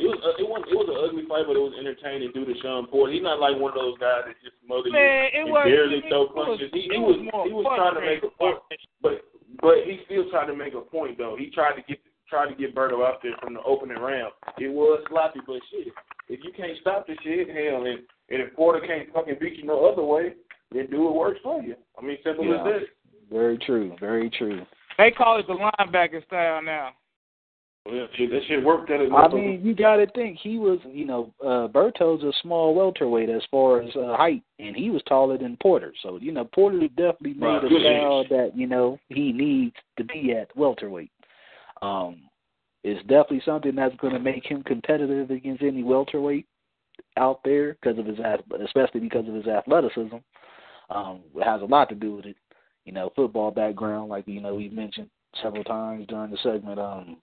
It 0.00 0.08
was 0.08 0.16
uh, 0.24 0.40
it 0.40 0.48
was 0.48 0.64
it 0.68 0.76
was 0.76 0.88
an 0.88 0.96
ugly 0.96 1.28
fight, 1.28 1.44
but 1.44 1.52
it 1.52 1.60
was 1.60 1.76
entertaining 1.76 2.32
due 2.32 2.48
to 2.48 2.54
Shawn 2.64 2.88
Porter. 2.88 3.12
He's 3.12 3.20
not 3.22 3.36
like 3.40 3.60
one 3.60 3.76
of 3.76 3.80
those 3.80 3.98
guys 4.00 4.24
that 4.24 4.36
just 4.40 4.56
smother 4.64 4.88
you 4.88 4.96
Man, 4.96 5.28
it 5.28 5.44
and 5.44 5.52
was 5.52 5.68
barely 5.68 6.00
it 6.00 6.08
throw 6.08 6.32
was- 6.32 6.32
punches. 6.32 6.72
He, 6.72 6.88
he 6.88 6.96
was 6.96 7.20
was 7.28 7.44
he 7.44 7.52
was 7.52 7.68
trying 7.76 7.96
to 8.00 8.04
make 8.04 8.24
a 8.24 8.32
point, 8.40 8.56
but 9.04 9.20
but 9.60 9.84
he 9.84 10.00
still 10.08 10.24
tried 10.32 10.48
to 10.48 10.56
make 10.56 10.72
a 10.72 10.80
point 10.80 11.20
though. 11.20 11.36
He 11.36 11.52
tried 11.52 11.76
to 11.76 11.84
get 11.84 12.00
tried 12.24 12.48
to 12.48 12.56
get 12.56 12.72
Berto 12.72 13.04
out 13.04 13.20
there 13.20 13.36
from 13.44 13.52
the 13.52 13.60
opening 13.68 14.00
round. 14.00 14.32
It 14.56 14.72
was 14.72 15.04
sloppy, 15.12 15.44
but 15.44 15.60
shit, 15.68 15.92
if 16.32 16.40
you 16.40 16.56
can't 16.56 16.72
stop 16.80 17.04
the 17.04 17.12
shit, 17.20 17.52
hell, 17.52 17.84
and 17.84 18.00
and 18.32 18.40
if 18.40 18.56
Porter 18.56 18.80
can't 18.80 19.12
fucking 19.12 19.36
beat 19.44 19.60
you 19.60 19.68
no 19.68 19.84
other 19.84 20.02
way, 20.02 20.32
then 20.72 20.88
do 20.88 21.04
what 21.04 21.14
works 21.20 21.40
for 21.44 21.60
you. 21.60 21.76
I 21.98 22.00
mean, 22.00 22.16
simple 22.24 22.48
Yeah. 22.48 22.64
as 22.64 22.64
that. 22.64 22.82
Very 23.30 23.58
true. 23.58 23.92
Very 24.00 24.30
true. 24.30 24.64
They 24.96 25.10
call 25.10 25.38
it 25.38 25.46
the 25.46 25.52
linebacker 25.52 26.24
style 26.26 26.62
now. 26.62 26.90
Well, 27.84 28.06
that 28.16 28.40
shit 28.46 28.62
worked 28.62 28.90
at 28.90 29.00
it. 29.00 29.12
I 29.12 29.26
mean, 29.26 29.60
you 29.64 29.74
got 29.74 29.96
to 29.96 30.06
think 30.12 30.38
he 30.40 30.58
was, 30.58 30.78
you 30.88 31.04
know, 31.04 31.34
uh 31.44 31.66
Berto's 31.66 32.22
a 32.22 32.32
small 32.40 32.74
welterweight 32.74 33.28
as 33.28 33.42
far 33.50 33.82
as 33.82 33.90
uh, 33.96 34.16
height, 34.16 34.42
and 34.60 34.76
he 34.76 34.90
was 34.90 35.02
taller 35.08 35.36
than 35.36 35.56
Porter. 35.60 35.92
So 36.02 36.16
you 36.20 36.30
know, 36.30 36.44
Porter 36.44 36.86
definitely 36.88 37.34
made 37.34 37.46
Right. 37.46 37.64
a 37.64 37.80
style 37.80 38.24
that 38.30 38.52
you 38.54 38.68
know 38.68 39.00
he 39.08 39.32
needs 39.32 39.74
to 39.98 40.04
be 40.04 40.32
at 40.32 40.56
welterweight. 40.56 41.10
Um, 41.82 42.22
it's 42.84 43.00
definitely 43.02 43.42
something 43.44 43.74
that's 43.74 43.96
going 43.96 44.12
to 44.12 44.20
make 44.20 44.44
him 44.44 44.62
competitive 44.62 45.30
against 45.30 45.62
any 45.62 45.82
welterweight 45.82 46.46
out 47.16 47.40
there 47.44 47.74
because 47.74 47.98
of 47.98 48.06
his, 48.06 48.18
especially 48.64 49.00
because 49.00 49.26
of 49.26 49.34
his 49.34 49.46
athleticism. 49.46 50.16
Um, 50.90 51.20
it 51.34 51.44
has 51.44 51.62
a 51.62 51.66
lot 51.66 51.88
to 51.88 51.94
do 51.96 52.16
with 52.16 52.26
it. 52.26 52.36
You 52.84 52.92
know, 52.92 53.10
football 53.14 53.50
background, 53.50 54.08
like 54.08 54.26
you 54.28 54.40
know 54.40 54.54
we've 54.54 54.72
mentioned 54.72 55.10
several 55.42 55.64
times 55.64 56.06
during 56.08 56.30
the 56.30 56.38
segment. 56.42 56.78
Um, 56.78 57.16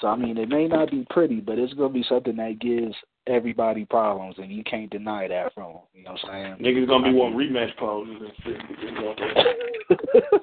so 0.00 0.08
I 0.08 0.16
mean, 0.16 0.38
it 0.38 0.48
may 0.48 0.66
not 0.66 0.90
be 0.90 1.06
pretty, 1.10 1.40
but 1.40 1.58
it's 1.58 1.74
gonna 1.74 1.88
be 1.90 2.04
something 2.08 2.36
that 2.36 2.58
gives 2.60 2.94
everybody 3.26 3.84
problems, 3.84 4.36
and 4.38 4.50
you 4.50 4.64
can't 4.64 4.90
deny 4.90 5.28
that 5.28 5.54
from 5.54 5.72
them. 5.72 5.82
You 5.94 6.04
know 6.04 6.12
what 6.12 6.32
I'm 6.32 6.58
saying? 6.60 6.74
Niggas 6.74 6.88
gonna 6.88 7.10
be 7.10 7.16
wanting 7.16 7.38
rematch 7.38 7.76
clauses 7.76 8.16
and 8.20 8.32
shit. 8.42 8.60
You 8.82 8.92
know? 8.92 9.14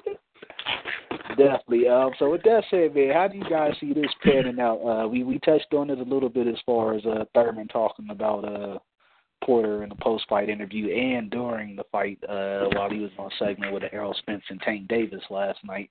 Definitely. 1.36 1.88
Um, 1.88 2.10
so 2.18 2.30
with 2.30 2.42
that 2.42 2.64
said, 2.70 2.94
man, 2.94 3.12
how 3.12 3.28
do 3.28 3.38
you 3.38 3.48
guys 3.48 3.72
see 3.80 3.92
this 3.92 4.12
panning 4.22 4.58
out? 4.60 4.80
Uh, 4.80 5.06
we 5.08 5.22
we 5.22 5.38
touched 5.40 5.72
on 5.72 5.90
it 5.90 5.98
a 5.98 6.02
little 6.02 6.28
bit 6.28 6.46
as 6.46 6.56
far 6.66 6.94
as 6.94 7.04
uh, 7.06 7.24
Thurman 7.34 7.68
talking 7.68 8.08
about 8.10 8.44
uh, 8.44 8.78
Porter 9.44 9.82
in 9.82 9.88
the 9.88 9.94
post-fight 9.96 10.48
interview 10.48 10.92
and 10.92 11.30
during 11.30 11.76
the 11.76 11.84
fight 11.92 12.18
uh, 12.28 12.66
while 12.74 12.90
he 12.90 13.00
was 13.00 13.10
on 13.18 13.30
segment 13.38 13.72
with 13.72 13.84
Errol 13.92 14.14
Spence 14.18 14.42
and 14.50 14.60
Tank 14.60 14.88
Davis 14.88 15.22
last 15.30 15.58
night. 15.64 15.90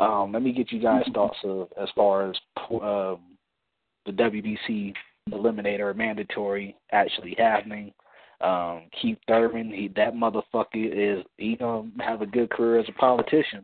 Um, 0.00 0.32
let 0.32 0.42
me 0.42 0.52
get 0.52 0.72
you 0.72 0.80
guys' 0.80 1.04
thoughts 1.12 1.36
of 1.44 1.68
as 1.80 1.90
far 1.94 2.30
as 2.30 2.36
um, 2.70 3.20
the 4.06 4.12
WBC 4.12 4.94
eliminator 5.30 5.94
mandatory 5.94 6.74
actually 6.90 7.36
happening. 7.38 7.92
Um, 8.40 8.84
Keith 9.00 9.18
Thurman, 9.28 9.70
he 9.70 9.88
that 9.96 10.14
motherfucker 10.14 10.64
is 10.74 11.22
he 11.36 11.56
gonna 11.56 11.90
have 12.00 12.22
a 12.22 12.26
good 12.26 12.48
career 12.50 12.80
as 12.80 12.88
a 12.88 12.92
politician. 12.92 13.62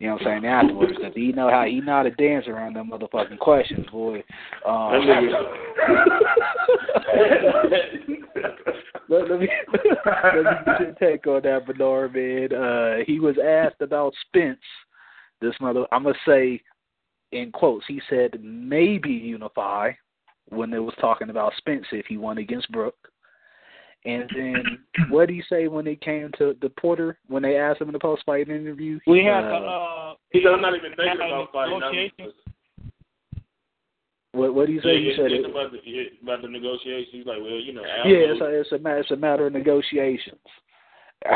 You 0.00 0.08
know 0.08 0.14
what 0.14 0.26
I'm 0.26 0.42
saying 0.42 0.46
afterwards 0.46 0.96
because 0.96 1.14
he 1.14 1.30
know 1.30 1.48
how 1.48 1.64
he 1.64 1.80
know 1.80 1.92
how 1.92 2.02
to 2.02 2.10
dance 2.10 2.48
around 2.48 2.74
them 2.74 2.90
motherfucking 2.90 3.38
questions, 3.38 3.86
boy. 3.92 4.24
Um, 4.66 4.90
let, 9.08 9.30
let 9.30 9.38
me 9.40 9.48
let 9.72 10.44
me 10.44 10.50
get 10.66 10.80
your 10.80 10.92
take 10.98 11.24
on 11.28 11.42
that, 11.42 11.66
Bernard, 11.66 12.14
man. 12.14 12.52
Uh, 12.52 12.96
he 13.06 13.20
was 13.20 13.36
asked 13.38 13.80
about 13.80 14.12
Spence. 14.26 14.58
This 15.40 15.54
mother, 15.60 15.86
I'm 15.92 16.04
gonna 16.04 16.14
say 16.26 16.60
in 17.32 17.52
quotes, 17.52 17.84
he 17.86 18.00
said 18.08 18.38
maybe 18.42 19.10
unify, 19.10 19.92
when 20.50 20.70
they 20.70 20.78
was 20.78 20.94
talking 21.00 21.30
about 21.30 21.52
Spence 21.56 21.86
if 21.92 22.06
he 22.06 22.16
won 22.16 22.38
against 22.38 22.70
Brook. 22.72 22.94
And 24.04 24.30
then 24.34 24.64
what 25.10 25.26
did 25.26 25.34
he 25.34 25.42
say 25.48 25.68
when 25.68 25.86
it 25.86 26.00
came 26.00 26.30
to 26.38 26.56
the 26.60 26.70
Porter 26.70 27.18
when 27.28 27.42
they 27.42 27.56
asked 27.56 27.80
him 27.80 27.88
in 27.88 27.92
the 27.92 27.98
post 27.98 28.22
fight 28.24 28.48
interview? 28.48 28.98
We 29.06 29.24
have 29.24 29.44
uh, 29.44 29.48
to. 29.48 29.54
Uh, 29.56 30.14
He 30.30 30.42
said, 30.42 30.52
I'm 30.52 30.62
not 30.62 30.76
even 30.76 30.92
thinking 30.96 31.16
about 31.16 31.52
fighting. 31.52 31.80
Negotiations. 31.80 32.34
what 34.32 34.54
what 34.54 34.66
did 34.66 34.76
he 34.76 34.80
say? 34.80 34.94
Yeah, 34.94 34.98
you 34.98 35.16
said 35.16 35.32
it's 35.32 35.46
it. 35.46 35.50
about 35.50 35.72
the 35.72 35.78
about 36.22 36.42
the 36.42 36.48
negotiations. 36.48 37.08
He's 37.10 37.26
like, 37.26 37.38
well, 37.40 37.60
you 37.60 37.72
know, 37.72 37.82
Al 37.82 38.10
Yeah, 38.10 38.32
it's 38.32 38.40
a, 38.40 38.60
it's 38.60 38.72
a 38.72 38.78
ma- 38.78 38.94
it's 38.96 39.10
a 39.10 39.16
matter 39.16 39.46
of 39.46 39.52
negotiations. 39.52 40.40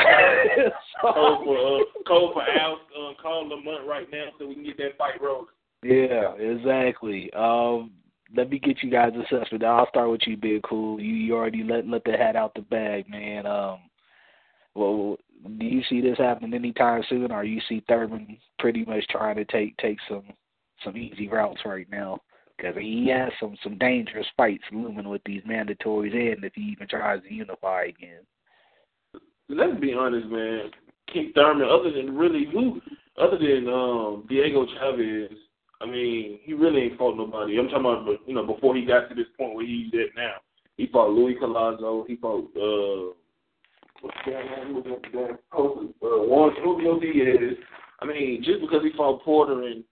Cole 1.01 1.43
for 1.45 1.57
uh, 1.59 1.85
Cole 2.07 2.33
for 2.33 2.43
Al 2.43 2.75
uh, 2.75 3.15
call 3.21 3.49
Lamont 3.49 3.87
right 3.87 4.07
now 4.13 4.27
so 4.39 4.47
we 4.47 4.55
can 4.55 4.65
get 4.65 4.77
that 4.79 4.97
fight 4.97 5.21
rolling. 5.21 5.47
Yeah, 5.83 6.35
exactly. 6.35 7.33
Um, 7.33 7.91
let 8.37 8.49
me 8.49 8.59
get 8.59 8.83
you 8.83 8.91
guys 8.91 9.13
assessment. 9.17 9.65
I'll 9.65 9.89
start 9.89 10.11
with 10.11 10.21
you, 10.27 10.37
Big 10.37 10.63
Kool. 10.63 11.01
You 11.01 11.15
you 11.15 11.35
already 11.35 11.65
let 11.65 11.87
let 11.89 12.05
the 12.05 12.13
hat 12.13 12.37
out 12.37 12.55
the 12.55 12.63
bag, 12.63 13.09
man. 13.09 13.47
Um, 13.47 13.81
well, 14.75 15.17
do 15.59 15.67
you 15.67 15.83
see 15.89 16.01
this 16.01 16.19
happening 16.19 16.55
anytime 16.55 17.03
soon, 17.09 17.33
or 17.33 17.45
you 17.45 17.61
see 17.69 17.83
Thurman 17.89 18.39
pretty 18.59 18.85
much 18.85 19.07
trying 19.09 19.37
to 19.37 19.45
take 19.45 19.77
take 19.79 19.99
some 20.09 20.25
some 20.85 20.97
easy 20.97 21.29
routes 21.29 21.63
right 21.65 21.89
now? 21.91 22.21
Because 22.57 22.77
he 22.79 23.09
has 23.09 23.33
some 23.41 23.57
some 23.63 23.79
dangerous 23.79 24.27
fights 24.37 24.65
looming 24.71 25.09
with 25.09 25.23
these 25.27 25.43
mandatories, 25.43 26.15
and 26.15 26.45
if 26.45 26.55
he 26.55 26.63
even 26.63 26.87
tries 26.87 27.23
to 27.23 27.35
unify 27.35 27.85
again. 27.85 28.21
Let's 29.49 29.79
be 29.81 29.93
honest, 29.93 30.29
man. 30.29 30.71
Keith 31.13 31.35
Thurman, 31.35 31.69
other 31.69 31.93
than 31.93 32.17
really 32.17 32.47
who, 32.51 32.81
other 33.19 33.39
than 33.39 33.69
um 33.69 34.25
Diego 34.29 34.67
Chaves, 34.67 35.35
I 35.81 35.87
mean, 35.87 36.39
he 36.43 36.55
really 36.55 36.83
ain't 36.83 36.99
fought 36.99 37.17
nobody. 37.17 37.59
I'm 37.59 37.69
talking 37.69 37.81
about, 37.81 38.19
you 38.27 38.35
know, 38.35 38.47
before 38.47 38.77
he 38.77 38.85
got 38.85 39.09
to 39.09 39.15
this 39.15 39.27
point 39.37 39.55
where 39.55 39.67
he's 39.67 39.93
at 39.95 40.15
now. 40.17 40.35
He 40.77 40.87
fought 40.87 41.11
Louis 41.11 41.35
Collazo. 41.35 42.07
He 42.07 42.17
fought 42.17 42.45
uh, 42.57 43.15
what's 44.01 44.17
that 44.27 45.03
guy? 45.13 45.29
Uh, 45.53 45.63
Juan 46.01 46.55
Rubio 46.65 46.99
Diaz. 46.99 47.57
I 48.01 48.07
mean, 48.07 48.43
just 48.43 48.61
because 48.61 48.83
he 48.83 48.97
fought 48.97 49.23
Porter 49.23 49.63
and 49.63 49.85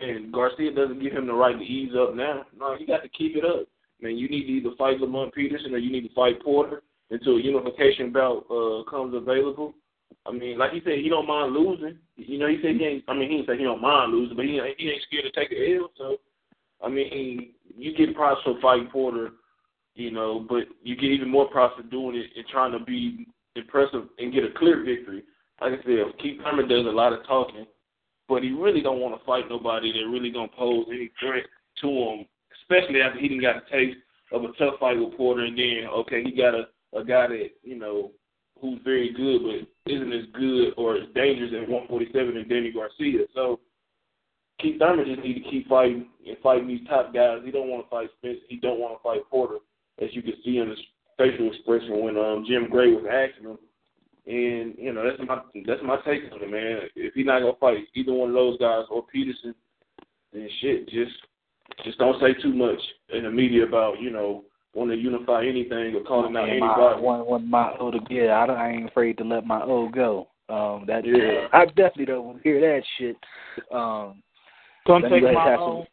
and 0.00 0.32
Garcia 0.32 0.72
doesn't 0.72 1.02
give 1.02 1.12
him 1.12 1.26
the 1.26 1.32
right 1.32 1.56
to 1.56 1.64
ease 1.64 1.92
up 1.96 2.14
now. 2.14 2.44
No, 2.58 2.76
you 2.78 2.86
got 2.86 3.02
to 3.02 3.08
keep 3.08 3.36
it 3.36 3.44
up. 3.44 3.66
Man, 4.00 4.18
you 4.18 4.28
need 4.28 4.46
to 4.46 4.52
either 4.52 4.76
fight 4.76 5.00
Lamont 5.00 5.32
Peterson 5.32 5.74
or 5.74 5.78
you 5.78 5.92
need 5.92 6.08
to 6.08 6.14
fight 6.14 6.42
Porter 6.42 6.82
until 7.12 7.36
a 7.36 7.42
unification 7.42 8.10
bout 8.10 8.46
uh, 8.50 8.90
comes 8.90 9.14
available. 9.14 9.74
I 10.24 10.32
mean, 10.32 10.58
like 10.58 10.72
he 10.72 10.80
said, 10.84 10.98
he 10.98 11.08
don't 11.08 11.26
mind 11.26 11.52
losing. 11.52 11.98
You 12.16 12.38
know, 12.38 12.48
he 12.48 12.58
said 12.62 12.76
he 12.76 12.84
ain't. 12.84 13.04
I 13.06 13.14
mean, 13.14 13.30
he 13.30 13.44
say 13.46 13.58
he 13.58 13.64
don't 13.64 13.82
mind 13.82 14.12
losing, 14.12 14.36
but 14.36 14.46
he 14.46 14.58
ain't, 14.58 14.80
he 14.80 14.88
ain't 14.88 15.02
scared 15.02 15.24
to 15.24 15.30
take 15.38 15.52
a 15.52 15.76
L. 15.76 15.90
So, 15.96 16.16
I 16.82 16.88
mean, 16.88 17.50
you 17.76 17.94
get 17.94 18.16
props 18.16 18.40
for 18.44 18.58
fighting 18.60 18.88
Porter, 18.88 19.30
you 19.94 20.10
know, 20.10 20.46
but 20.48 20.64
you 20.82 20.96
get 20.96 21.10
even 21.10 21.28
more 21.28 21.48
props 21.48 21.76
for 21.76 21.82
doing 21.82 22.16
it 22.16 22.30
and 22.34 22.46
trying 22.48 22.72
to 22.72 22.84
be 22.84 23.26
impressive 23.56 24.04
and 24.18 24.32
get 24.32 24.44
a 24.44 24.58
clear 24.58 24.82
victory. 24.82 25.22
Like 25.60 25.72
I 25.72 25.82
said, 25.84 26.18
Keith 26.20 26.40
Thurman 26.42 26.68
does 26.68 26.86
a 26.86 26.90
lot 26.90 27.12
of 27.12 27.26
talking, 27.26 27.66
but 28.28 28.42
he 28.42 28.50
really 28.52 28.80
don't 28.80 29.00
want 29.00 29.18
to 29.18 29.24
fight 29.26 29.44
nobody 29.50 29.92
that 29.92 30.10
really 30.10 30.30
gonna 30.30 30.48
pose 30.56 30.86
any 30.88 31.10
threat 31.20 31.44
to 31.82 31.88
him, 31.88 32.26
especially 32.62 33.02
after 33.02 33.20
he 33.20 33.28
didn't 33.28 33.42
got 33.42 33.56
a 33.56 33.70
taste 33.70 33.98
of 34.32 34.44
a 34.44 34.52
tough 34.58 34.80
fight 34.80 34.98
with 34.98 35.16
Porter, 35.16 35.44
and 35.44 35.58
then 35.58 35.88
okay, 35.92 36.22
he 36.22 36.32
got 36.32 36.54
a 36.54 36.68
a 36.94 37.04
guy 37.04 37.28
that 37.28 37.50
you 37.62 37.78
know 37.78 38.10
who's 38.60 38.78
very 38.84 39.12
good 39.12 39.42
but 39.42 39.92
isn't 39.92 40.12
as 40.12 40.26
good 40.34 40.72
or 40.76 40.96
as 40.96 41.08
dangerous 41.14 41.50
as 41.50 41.68
147 41.68 42.36
and 42.36 42.48
Danny 42.48 42.72
Garcia. 42.72 43.26
So 43.34 43.60
Keith 44.60 44.78
Thurman 44.78 45.06
just 45.06 45.26
need 45.26 45.42
to 45.42 45.50
keep 45.50 45.68
fighting 45.68 46.06
and 46.26 46.36
fighting 46.42 46.68
these 46.68 46.86
top 46.88 47.12
guys. 47.12 47.40
He 47.44 47.50
don't 47.50 47.68
want 47.68 47.84
to 47.84 47.90
fight 47.90 48.08
Spence. 48.18 48.38
He 48.48 48.56
don't 48.56 48.78
want 48.78 48.96
to 48.96 49.02
fight 49.02 49.28
Porter, 49.30 49.58
as 50.00 50.08
you 50.12 50.22
can 50.22 50.34
see 50.44 50.58
in 50.58 50.68
his 50.68 50.78
facial 51.18 51.48
expression 51.52 52.02
when 52.02 52.16
um 52.16 52.44
Jim 52.48 52.68
Gray 52.70 52.92
was 52.92 53.04
asking 53.10 53.50
him. 53.50 53.58
And 54.24 54.74
you 54.78 54.92
know 54.92 55.02
that's 55.04 55.28
my 55.28 55.40
that's 55.66 55.82
my 55.82 55.96
take 56.06 56.32
on 56.32 56.42
it, 56.42 56.50
man. 56.50 56.88
If 56.94 57.14
he's 57.14 57.26
not 57.26 57.40
gonna 57.40 57.54
fight 57.58 57.78
either 57.94 58.12
one 58.12 58.28
of 58.28 58.34
those 58.34 58.58
guys 58.58 58.84
or 58.88 59.04
Peterson, 59.12 59.54
then 60.32 60.48
shit, 60.60 60.88
just 60.88 61.12
just 61.84 61.98
don't 61.98 62.20
say 62.20 62.40
too 62.40 62.54
much 62.54 62.78
in 63.12 63.24
the 63.24 63.30
media 63.30 63.66
about 63.66 64.00
you 64.00 64.10
know 64.10 64.44
wanting 64.74 64.96
to 64.96 65.02
unify 65.02 65.44
anything 65.44 65.94
or 65.94 66.02
calling 66.02 66.36
out 66.36 66.48
And 66.48 66.60
my, 66.60 66.74
anybody. 66.74 67.02
one 67.02 67.26
one 67.26 67.50
my 67.50 67.72
O 67.78 67.90
to 67.90 67.98
yeah, 68.10 68.38
I 68.40 68.46
don't 68.46 68.56
I 68.56 68.70
ain't 68.72 68.88
afraid 68.88 69.18
to 69.18 69.24
let 69.24 69.46
my 69.46 69.62
O 69.62 69.88
go. 69.88 70.28
Um 70.48 70.84
that 70.86 71.04
Yeah. 71.06 71.48
I 71.52 71.66
definitely 71.66 72.06
don't 72.06 72.24
want 72.26 72.38
to 72.38 72.42
hear 72.42 72.60
that 72.60 72.82
shit. 72.98 73.16
Um 73.72 74.22
Don't 74.86 75.02
let 75.02 75.12
me 75.12 75.20
take 75.20 75.34
my 75.34 75.44
have 75.50 75.60
own. 75.60 75.86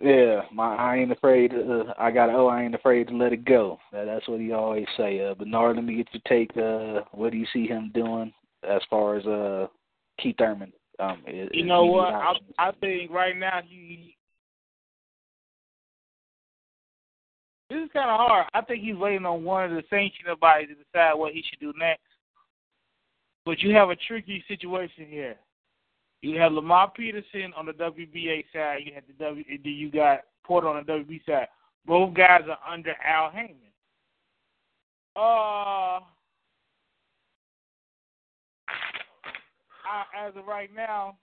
some- 0.00 0.06
Yeah, 0.08 0.42
my 0.52 0.74
I 0.74 0.96
ain't 0.96 1.12
afraid 1.12 1.52
to, 1.52 1.80
uh, 1.88 1.94
I 1.98 2.10
got 2.10 2.30
oh 2.30 2.48
I 2.48 2.62
ain't 2.62 2.74
afraid 2.74 3.08
to 3.08 3.16
let 3.16 3.32
it 3.32 3.44
go. 3.44 3.78
That, 3.92 4.06
that's 4.06 4.26
what 4.28 4.40
he 4.40 4.52
always 4.52 4.86
say. 4.96 5.20
Uh 5.24 5.34
Bernard, 5.34 5.76
let 5.76 5.84
me 5.84 5.96
get 5.96 6.08
your 6.12 6.22
take, 6.28 6.56
uh 6.56 7.02
what 7.12 7.30
do 7.32 7.38
you 7.38 7.46
see 7.52 7.66
him 7.66 7.90
doing 7.94 8.32
as 8.68 8.82
far 8.90 9.16
as 9.16 9.26
uh 9.26 9.68
Keith 10.18 10.36
Thurman? 10.38 10.72
Um 10.98 11.22
is, 11.26 11.48
You 11.52 11.62
is 11.64 11.68
know 11.68 11.84
what? 11.86 12.12
I. 12.14 12.34
I 12.58 12.70
think 12.80 13.10
right 13.10 13.36
now 13.36 13.60
he. 13.66 14.16
This 17.70 17.78
is 17.78 17.90
kind 17.92 18.10
of 18.10 18.18
hard. 18.18 18.46
I 18.52 18.60
think 18.60 18.82
he's 18.82 18.96
waiting 18.96 19.24
on 19.24 19.42
one 19.44 19.64
of 19.64 19.70
the 19.70 19.82
sanctioning 19.88 20.34
bodies 20.40 20.68
to 20.68 20.74
decide 20.74 21.14
what 21.14 21.32
he 21.32 21.42
should 21.48 21.60
do 21.60 21.72
next. 21.78 22.02
But 23.46 23.60
you 23.60 23.74
have 23.74 23.90
a 23.90 23.96
tricky 23.96 24.44
situation 24.48 25.06
here. 25.08 25.36
You 26.22 26.38
have 26.40 26.52
Lamont 26.52 26.94
Peterson 26.94 27.52
on 27.56 27.66
the 27.66 27.72
WBA 27.72 28.44
side. 28.52 28.78
You 28.84 28.94
have 28.94 29.04
the 29.06 29.24
W. 29.24 29.44
then 29.48 29.72
You 29.72 29.90
got 29.90 30.20
Porter 30.42 30.68
on 30.68 30.84
the 30.84 30.92
WB 30.92 31.24
side. 31.26 31.48
Both 31.86 32.14
guys 32.14 32.42
are 32.48 32.72
under 32.72 32.94
Al 33.04 33.30
Haymon. 33.30 33.56
Uh, 35.16 36.00
I, 39.86 40.04
as 40.26 40.34
of 40.36 40.46
right 40.46 40.70
now, 40.74 41.16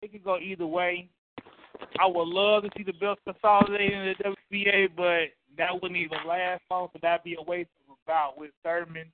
it 0.00 0.12
could 0.12 0.24
go 0.24 0.38
either 0.38 0.66
way. 0.66 1.10
I 1.98 2.06
would 2.06 2.28
love 2.28 2.64
to 2.64 2.70
see 2.76 2.82
the 2.82 2.92
belts 2.92 3.20
consolidated 3.24 3.92
in 3.92 4.14
the 4.18 4.36
WBA, 4.52 4.88
but 4.96 5.28
that 5.56 5.72
wouldn't 5.72 5.98
even 5.98 6.18
last 6.26 6.62
long, 6.70 6.88
so 6.92 6.98
that'd 7.02 7.24
be 7.24 7.36
a 7.38 7.42
waste 7.42 7.70
of 7.88 7.94
a 7.94 7.96
bout 8.06 8.38
with 8.38 8.50
Thurman. 8.62 9.10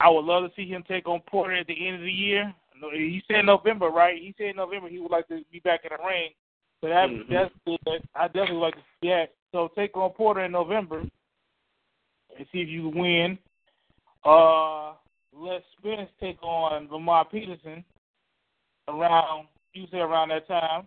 I 0.00 0.08
would 0.08 0.24
love 0.24 0.44
to 0.44 0.54
see 0.56 0.68
him 0.68 0.84
take 0.86 1.08
on 1.08 1.20
Porter 1.28 1.54
at 1.54 1.66
the 1.66 1.86
end 1.86 1.96
of 1.96 2.02
the 2.02 2.12
year. 2.12 2.52
He 2.92 3.22
said 3.28 3.44
November, 3.44 3.88
right? 3.88 4.20
He 4.20 4.34
said 4.36 4.56
November 4.56 4.88
he 4.88 4.98
would 4.98 5.12
like 5.12 5.28
to 5.28 5.44
be 5.52 5.60
back 5.60 5.84
in 5.84 5.90
the 5.96 6.04
ring. 6.04 6.30
So 6.80 6.88
that 6.88 7.08
Mhm. 7.08 7.28
that's 7.28 7.54
good. 7.64 8.08
I 8.14 8.26
definitely 8.26 8.56
like 8.56 8.74
to 8.74 8.82
see 9.00 9.08
that. 9.08 9.34
So 9.52 9.68
take 9.68 9.96
on 9.96 10.10
Porter 10.10 10.40
in 10.40 10.50
November 10.50 11.00
and 12.36 12.48
see 12.50 12.60
if 12.60 12.68
you 12.68 12.88
win. 12.88 13.38
Uh, 14.24 14.94
let 15.32 15.64
Spence 15.78 16.10
take 16.18 16.42
on 16.42 16.88
Lamont 16.90 17.30
Peterson 17.30 17.84
around 18.88 19.46
you 19.74 19.86
say 19.90 19.98
around 19.98 20.28
that 20.30 20.46
time, 20.46 20.86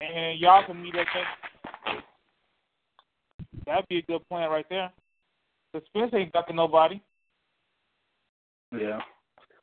and 0.00 0.38
y'all 0.38 0.64
can 0.66 0.82
meet 0.82 0.94
at 0.94 1.06
that. 1.14 2.02
That'd 3.66 3.88
be 3.88 3.98
a 3.98 4.02
good 4.02 4.26
plan 4.28 4.50
right 4.50 4.66
there. 4.68 4.92
But 5.72 5.84
Spence 5.86 6.12
ain't 6.14 6.32
ducking 6.32 6.56
nobody. 6.56 7.00
Yeah. 8.72 9.00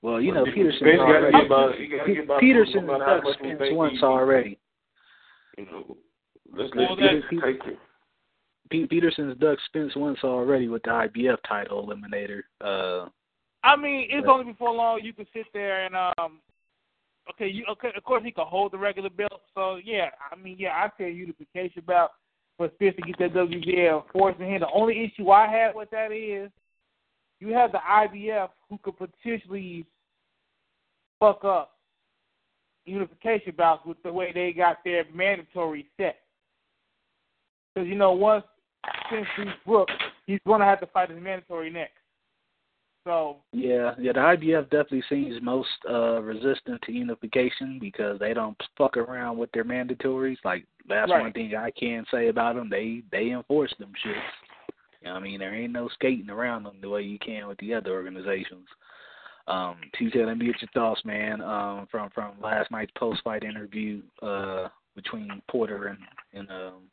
Well, 0.01 0.19
you 0.19 0.33
know, 0.33 0.43
Spence 0.45 0.55
Peterson 0.55 0.87
gotta 0.97 1.01
already, 1.01 1.31
get 1.37 1.49
by- 1.49 1.71
he 1.77 1.87
gotta 1.87 2.13
get 2.15 2.39
Peterson 2.39 2.85
no 2.87 2.97
ducked 2.97 3.23
much 3.25 3.37
Spence 3.37 3.61
once 3.71 3.93
he- 3.99 4.03
already. 4.03 4.59
You 5.57 5.65
know, 5.65 5.97
let's 6.51 6.73
Well, 6.75 6.95
let 6.95 6.99
that- 6.99 7.29
Peterson 7.29 7.41
take 7.41 7.65
it. 7.73 7.79
Pete 8.71 8.89
Peterson's 8.89 9.37
ducked 9.37 9.61
Spence 9.65 9.95
once 9.95 10.23
already 10.23 10.69
with 10.69 10.81
the 10.83 10.91
IBF 10.91 11.41
title 11.43 11.85
eliminator. 11.85 12.41
Uh, 12.61 13.09
I 13.63 13.75
mean, 13.75 14.07
it's 14.09 14.25
Yeah. 14.25 14.31
only 14.31 14.45
before 14.45 14.71
long 14.71 15.01
you 15.03 15.13
can 15.13 15.27
sit 15.33 15.45
there 15.53 15.85
and 15.85 15.95
um. 16.17 16.41
Okay, 17.29 17.47
you 17.47 17.65
okay? 17.71 17.89
Of 17.95 18.03
course, 18.03 18.23
he 18.23 18.31
can 18.31 18.45
hold 18.47 18.73
the 18.73 18.77
regular 18.77 19.09
belt. 19.09 19.41
So 19.53 19.77
yeah, 19.83 20.09
I 20.31 20.35
mean, 20.35 20.57
yeah, 20.59 20.71
I 20.71 20.89
say 20.97 21.11
unification 21.11 21.83
bout 21.85 22.11
for 22.57 22.69
Spence 22.75 22.95
to 22.95 23.01
get 23.01 23.19
that 23.19 23.33
WBA 23.33 24.03
forcing 24.11 24.49
him. 24.49 24.61
The 24.61 24.67
only 24.73 25.03
issue 25.03 25.29
I 25.29 25.47
have 25.47 25.75
with 25.75 25.89
that 25.91 26.11
is 26.11 26.51
you 27.39 27.53
have 27.53 27.71
the 27.71 27.79
IBF 27.79 28.49
who 28.69 28.77
could 28.79 28.97
potentially 28.97 29.85
fuck 31.19 31.43
up 31.43 31.77
unification 32.85 33.53
bouts 33.55 33.85
with 33.85 34.01
the 34.03 34.11
way 34.11 34.31
they 34.33 34.53
got 34.53 34.77
their 34.83 35.05
mandatory 35.13 35.87
set. 35.97 36.17
Because 37.73 37.87
you 37.87 37.95
know, 37.95 38.11
once 38.11 38.43
Spence 39.07 39.27
beats 39.37 39.51
Brooks, 39.65 39.93
he's 40.25 40.39
going 40.45 40.59
to 40.59 40.65
have 40.65 40.79
to 40.81 40.87
fight 40.87 41.09
his 41.09 41.21
mandatory 41.21 41.69
next. 41.69 42.00
So 43.03 43.37
yeah, 43.51 43.95
yeah, 43.99 44.13
the 44.13 44.19
IBF 44.19 44.63
definitely 44.65 45.03
seems 45.09 45.41
most 45.41 45.69
uh 45.89 46.21
resistant 46.21 46.81
to 46.83 46.91
unification 46.91 47.79
because 47.79 48.19
they 48.19 48.33
don't 48.33 48.57
fuck 48.77 48.95
around 48.95 49.37
with 49.37 49.51
their 49.53 49.63
mandatories. 49.63 50.37
Like 50.43 50.65
that's 50.87 51.09
Right. 51.11 51.21
one 51.21 51.33
thing 51.33 51.55
I 51.55 51.71
can 51.71 52.05
say 52.11 52.27
about 52.27 52.55
them. 52.55 52.69
They 52.69 53.01
they 53.11 53.31
enforce 53.31 53.73
them 53.79 53.91
shits. 54.05 54.21
You 55.01 55.07
know 55.07 55.15
I 55.15 55.19
mean, 55.19 55.39
there 55.39 55.55
ain't 55.55 55.73
no 55.73 55.87
skating 55.89 56.29
around 56.29 56.63
them 56.63 56.77
the 56.79 56.89
way 56.89 57.01
you 57.01 57.17
can 57.17 57.47
with 57.47 57.57
the 57.57 57.73
other 57.73 57.91
organizations. 57.91 58.67
Um, 59.47 59.77
Tuesday, 59.97 60.23
let 60.23 60.37
me 60.37 60.45
get 60.45 60.61
your 60.61 60.69
thoughts, 60.73 61.03
man. 61.03 61.41
Um, 61.41 61.87
from 61.89 62.11
from 62.11 62.33
last 62.39 62.69
night's 62.69 62.91
post 62.95 63.21
fight 63.23 63.43
interview 63.43 64.03
uh 64.21 64.67
between 64.95 65.41
Porter 65.49 65.87
and 65.87 65.99
and 66.33 66.51
um 66.51 66.83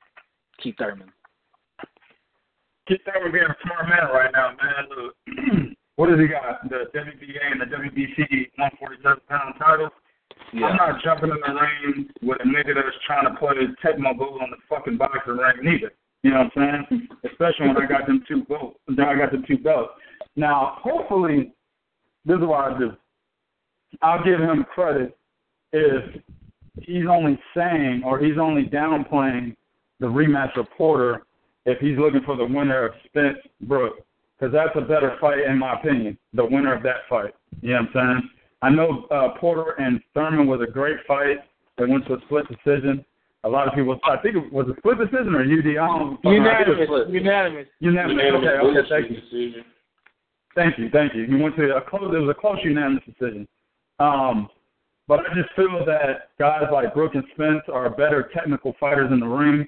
Keith 0.62 0.76
Thurman. 0.78 1.12
Keith 2.88 3.00
Thurman 3.04 3.30
being 3.30 3.44
a 3.44 3.56
smart 3.62 3.88
man 3.90 4.08
right 4.10 4.32
now, 4.32 4.56
man. 4.56 5.66
What 5.98 6.10
does 6.10 6.20
he 6.20 6.28
got? 6.28 6.62
The 6.70 6.86
WBA 6.94 7.42
and 7.50 7.60
the 7.60 7.66
WBC 7.66 8.54
147 8.54 9.18
pound 9.28 9.54
titles. 9.58 9.90
Yeah. 10.52 10.66
I'm 10.66 10.76
not 10.76 11.02
jumping 11.02 11.30
in 11.30 11.40
the 11.42 11.60
ring 11.60 12.08
with 12.22 12.38
a 12.40 12.44
nigga 12.44 12.76
that's 12.76 12.94
trying 13.04 13.26
to 13.26 13.36
play 13.36 13.56
Tecmo 13.82 14.16
Bowl 14.16 14.38
on 14.40 14.50
the 14.50 14.58
fucking 14.68 14.96
boxing 14.96 15.36
ring 15.36 15.56
neither. 15.60 15.90
You 16.22 16.30
know 16.30 16.44
what 16.54 16.62
I'm 16.62 16.86
saying? 16.88 17.08
Especially 17.24 17.66
when 17.66 17.78
I 17.78 17.86
got 17.86 18.06
them 18.06 18.22
two 18.28 18.44
belts. 18.44 18.78
I 18.90 19.16
got 19.16 19.32
the 19.32 19.42
two 19.48 19.58
belts. 19.58 19.90
Now, 20.36 20.78
hopefully, 20.80 21.52
this 22.24 22.36
is 22.36 22.46
what 22.46 22.72
I 22.72 22.78
do. 22.78 22.92
I'll 24.00 24.22
give 24.22 24.38
him 24.38 24.66
credit 24.72 25.18
if 25.72 26.22
he's 26.80 27.06
only 27.10 27.40
saying 27.56 28.02
or 28.04 28.20
he's 28.20 28.38
only 28.40 28.66
downplaying 28.66 29.56
the 29.98 30.06
rematch 30.06 30.56
of 30.56 30.66
Porter 30.76 31.22
if 31.66 31.80
he's 31.80 31.98
looking 31.98 32.22
for 32.24 32.36
the 32.36 32.46
winner 32.46 32.86
of 32.86 32.92
Spence 33.06 33.38
Brooks. 33.62 34.00
Because 34.38 34.52
that's 34.52 34.76
a 34.76 34.80
better 34.80 35.16
fight, 35.20 35.40
in 35.40 35.58
my 35.58 35.74
opinion, 35.74 36.16
the 36.32 36.44
winner 36.44 36.74
of 36.74 36.82
that 36.84 37.08
fight. 37.08 37.34
You 37.60 37.70
know 37.74 37.80
what 37.92 37.96
I'm 38.02 38.20
saying? 38.20 38.30
I 38.62 38.70
know 38.70 39.06
uh, 39.10 39.38
Porter 39.38 39.72
and 39.78 40.00
Thurman 40.14 40.46
was 40.46 40.60
a 40.66 40.70
great 40.70 40.98
fight. 41.06 41.38
They 41.76 41.86
went 41.86 42.06
to 42.06 42.14
a 42.14 42.20
split 42.26 42.46
decision. 42.48 43.04
A 43.44 43.48
lot 43.48 43.68
of 43.68 43.74
people, 43.74 43.98
I 44.04 44.16
think 44.18 44.36
it 44.36 44.52
was 44.52 44.66
a 44.68 44.76
split 44.78 44.98
decision 44.98 45.34
or 45.34 45.42
UD. 45.42 45.78
I 45.78 45.98
don't, 45.98 46.18
Unanimous. 46.24 46.54
I 46.54 46.64
think 46.64 46.78
it 46.78 46.90
was 46.90 47.08
Unanimous. 47.10 47.66
Unanimous. 47.80 48.24
Unanimous 48.24 48.64
Okay, 48.64 48.80
okay, 48.80 48.88
thank 48.88 49.10
you. 49.10 49.20
decision. 49.20 49.64
Thank 50.54 50.78
you, 50.78 50.90
thank 50.90 51.14
you. 51.14 51.26
He 51.26 51.40
went 51.40 51.54
to 51.56 51.76
a 51.76 51.80
close. 51.80 52.12
It 52.12 52.18
was 52.18 52.34
a 52.36 52.40
close 52.40 52.58
unanimous 52.64 53.04
decision. 53.04 53.46
Um, 54.00 54.48
but 55.06 55.20
I 55.20 55.34
just 55.34 55.54
feel 55.54 55.84
that 55.86 56.30
guys 56.38 56.64
like 56.72 56.94
Brook 56.94 57.14
and 57.14 57.24
Spence 57.34 57.62
are 57.72 57.88
better 57.90 58.28
technical 58.34 58.74
fighters 58.80 59.10
in 59.12 59.20
the 59.20 59.26
ring, 59.26 59.66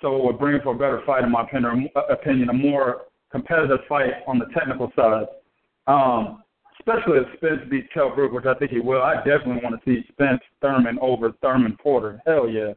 so 0.00 0.16
it 0.16 0.24
would 0.24 0.38
bring 0.38 0.60
for 0.62 0.74
a 0.74 0.78
better 0.78 1.02
fight, 1.04 1.24
in 1.24 1.32
my 1.32 1.42
opinion, 1.42 1.88
opinion 2.08 2.50
a 2.50 2.52
more 2.52 3.02
competitive 3.30 3.80
fight 3.88 4.10
on 4.26 4.38
the 4.38 4.46
technical 4.54 4.92
side. 4.96 5.26
Um, 5.86 6.42
especially 6.80 7.18
if 7.18 7.26
Spence 7.36 7.60
beats 7.70 7.88
Kell 7.92 8.14
Brook, 8.14 8.32
which 8.32 8.46
I 8.46 8.54
think 8.54 8.70
he 8.70 8.80
will. 8.80 9.02
I 9.02 9.16
definitely 9.16 9.60
want 9.62 9.82
to 9.82 9.82
see 9.84 10.06
Spence 10.12 10.40
Thurman 10.60 10.98
over 11.00 11.32
Thurman 11.42 11.76
Porter. 11.82 12.20
Hell 12.26 12.48
yeah. 12.48 12.72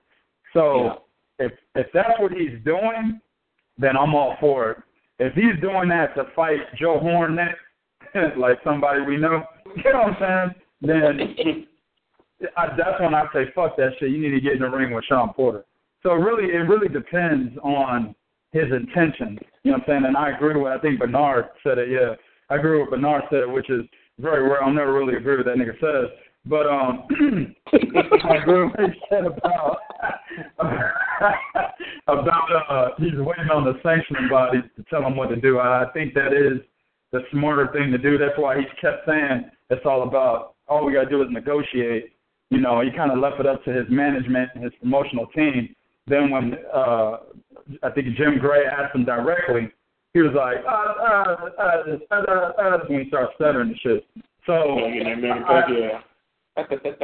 So 0.53 1.03
if 1.39 1.51
if 1.75 1.87
that's 1.93 2.19
what 2.19 2.31
he's 2.31 2.63
doing, 2.65 3.19
then 3.77 3.97
I'm 3.97 4.15
all 4.15 4.35
for 4.39 4.71
it. 4.71 4.77
If 5.19 5.33
he's 5.33 5.59
doing 5.61 5.87
that 5.89 6.15
to 6.15 6.25
fight 6.35 6.59
Joe 6.79 6.99
Horn 6.99 7.35
next, 7.35 7.59
like 8.37 8.57
somebody 8.63 9.01
we 9.01 9.17
know, 9.17 9.43
you 9.75 9.93
know 9.93 9.99
what 9.99 10.21
I'm 10.21 10.51
saying? 10.51 10.55
Then 10.81 11.67
I, 12.57 12.67
that's 12.75 12.99
when 12.99 13.13
I 13.13 13.25
say 13.33 13.45
fuck 13.55 13.77
that 13.77 13.91
shit. 13.99 14.11
You 14.11 14.19
need 14.19 14.31
to 14.31 14.41
get 14.41 14.53
in 14.53 14.59
the 14.59 14.69
ring 14.69 14.93
with 14.93 15.05
Shawn 15.05 15.33
Porter. 15.33 15.65
So 16.03 16.13
really, 16.13 16.51
it 16.51 16.67
really 16.67 16.89
depends 16.89 17.55
on 17.59 18.15
his 18.51 18.71
intention. 18.71 19.39
You 19.63 19.71
know 19.71 19.77
what 19.77 19.83
I'm 19.83 19.83
saying? 19.87 20.05
And 20.05 20.17
I 20.17 20.31
agree 20.31 20.59
with. 20.59 20.71
I 20.71 20.79
think 20.79 20.99
Bernard 20.99 21.45
said 21.63 21.77
it. 21.77 21.89
Yeah, 21.89 22.15
I 22.49 22.55
agree 22.57 22.79
with 22.79 22.89
Bernard 22.89 23.23
said 23.29 23.39
it, 23.39 23.49
which 23.49 23.69
is 23.69 23.81
very 24.19 24.43
rare. 24.43 24.63
I'll 24.63 24.73
never 24.73 24.93
really 24.93 25.15
agree 25.15 25.37
with 25.37 25.45
that 25.45 25.57
nigga 25.57 25.79
says. 25.79 26.11
But 26.45 26.65
um, 26.67 27.05
I 27.71 28.35
agree 28.37 28.65
with 28.65 28.73
what 28.73 28.89
he 28.89 28.99
said 29.09 29.25
about 29.25 29.77
about 32.07 32.69
uh, 32.69 32.89
he's 32.97 33.13
waiting 33.15 33.51
on 33.51 33.63
the 33.63 33.79
sanctioning 33.83 34.27
bodies 34.29 34.63
to 34.75 34.83
tell 34.89 35.05
him 35.05 35.15
what 35.15 35.29
to 35.29 35.35
do. 35.35 35.59
I 35.59 35.85
think 35.93 36.13
that 36.15 36.33
is 36.33 36.59
the 37.11 37.21
smarter 37.31 37.69
thing 37.71 37.91
to 37.91 37.97
do. 37.97 38.17
That's 38.17 38.37
why 38.37 38.57
he 38.57 38.63
kept 38.81 39.05
saying 39.05 39.51
it's 39.69 39.85
all 39.85 40.03
about 40.07 40.55
all 40.67 40.85
we 40.85 40.93
gotta 40.93 41.09
do 41.09 41.21
is 41.21 41.27
negotiate. 41.29 42.13
You 42.49 42.59
know, 42.59 42.81
he 42.81 42.89
kind 42.89 43.11
of 43.11 43.19
left 43.19 43.39
it 43.39 43.45
up 43.45 43.63
to 43.65 43.71
his 43.71 43.85
management 43.89 44.49
and 44.55 44.63
his 44.63 44.73
promotional 44.81 45.27
team. 45.27 45.75
Then 46.07 46.31
when 46.31 46.55
uh, 46.73 47.17
I 47.83 47.89
think 47.89 48.15
Jim 48.17 48.37
Gray 48.39 48.65
asked 48.65 48.95
him 48.95 49.05
directly, 49.05 49.71
he 50.13 50.19
was 50.21 50.33
like, 50.35 50.57
uh, 50.65 50.93
uh, 51.01 51.37
uh, 51.57 51.77
uh, 52.11 52.51
uh, 52.61 52.77
when 52.87 53.03
he 53.03 53.07
started 53.07 53.29
stuttering 53.35 53.69
and 53.69 53.79
shit. 53.79 54.05
So, 54.45 54.77
in 54.85 55.23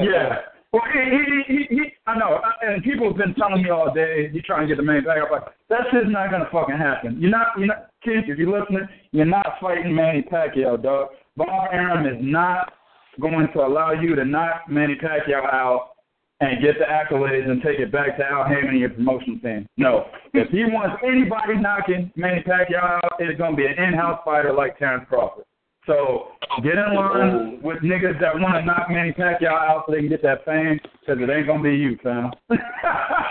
yeah. 0.02 0.36
Well, 0.74 0.82
he, 0.92 1.00
he, 1.00 1.44
he, 1.48 1.76
he, 1.76 1.82
I 2.06 2.18
know, 2.18 2.42
and 2.62 2.84
people 2.84 3.08
have 3.08 3.18
been 3.18 3.34
telling 3.36 3.64
me 3.64 3.70
all 3.70 3.94
day, 3.94 4.30
you 4.34 4.42
trying 4.42 4.68
to 4.68 4.76
get 4.76 4.78
the 4.78 4.84
main 4.84 5.06
back. 5.06 5.18
I'm 5.26 5.32
like, 5.32 5.46
that 5.70 5.88
shit's 5.92 6.10
not 6.10 6.30
gonna 6.30 6.50
fucking 6.52 6.78
happen. 6.78 7.18
You're 7.22 7.32
not, 7.32 7.48
you're 7.58 7.68
not, 7.68 7.90
kids, 8.04 8.28
if 8.28 8.38
you're 8.38 8.60
listening, 8.60 8.88
you're 9.12 9.26
not 9.26 9.54
fighting 9.62 9.96
Manny 9.96 10.24
Pacquiao, 10.24 10.82
dog. 10.82 11.10
Bob 11.38 11.70
Arum 11.72 12.06
is 12.06 12.20
not 12.20 12.74
going 13.22 13.48
to 13.54 13.60
allow 13.62 13.94
you 13.94 14.16
to 14.16 14.26
knock 14.26 14.64
Manny 14.70 14.96
Pacquiao 14.96 15.46
out 15.46 15.92
and 16.40 16.62
get 16.62 16.76
the 16.78 16.86
accolades 16.86 17.50
and 17.50 17.62
take 17.62 17.80
it 17.80 17.92
back 17.92 18.18
to 18.18 18.26
Al 18.26 18.46
Haymon 18.46 18.70
and 18.70 18.80
your 18.80 18.90
promotion 18.90 19.40
team. 19.42 19.68
No. 19.78 20.06
If 20.34 20.50
he 20.50 20.66
wants 20.66 21.02
anybody 21.04 21.58
knocking 21.60 22.12
Manny 22.16 22.44
Pacquiao 22.44 23.02
out, 23.04 23.14
it's 23.20 23.38
gonna 23.40 23.56
be 23.56 23.66
an 23.66 23.74
in-house 23.74 24.22
fighter 24.24 24.54
like 24.54 24.78
Terrence 24.78 25.06
Crawford. 25.10 25.46
So 25.88 26.28
get 26.64 26.74
in 26.78 26.96
line 26.96 27.60
with 27.64 27.78
niggas 27.78 28.20
that 28.20 28.38
want 28.40 28.56
to 28.56 28.66
knock 28.66 28.88
Manny 28.90 29.14
Pacquiao 29.14 29.50
out 29.50 29.86
so 29.88 29.94
they 29.94 30.00
can 30.00 30.10
get 30.10 30.22
that 30.22 30.46
fame, 30.46 30.80
because 31.00 31.22
it 31.22 31.30
ain't 31.30 31.48
gonna 31.48 31.64
be 31.64 31.76
you, 31.76 31.98
fam. 32.04 32.32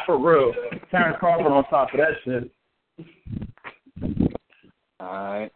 For 0.07 0.19
real. 0.19 0.53
Terrence 0.91 1.17
Crawford 1.21 1.47
on 1.47 1.65
top 1.65 1.91
of 1.93 2.01
that 2.01 2.17
shit. 2.25 2.51
All 4.99 5.07
right. 5.07 5.51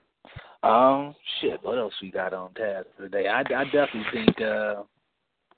Um, 0.62 1.14
shit. 1.40 1.58
What 1.62 1.78
else 1.78 1.94
we 2.02 2.10
got 2.10 2.34
on 2.34 2.52
tap 2.54 2.86
today? 2.98 3.26
I, 3.26 3.40
I 3.40 3.64
definitely 3.64 4.04
think. 4.12 4.40
uh 4.40 4.82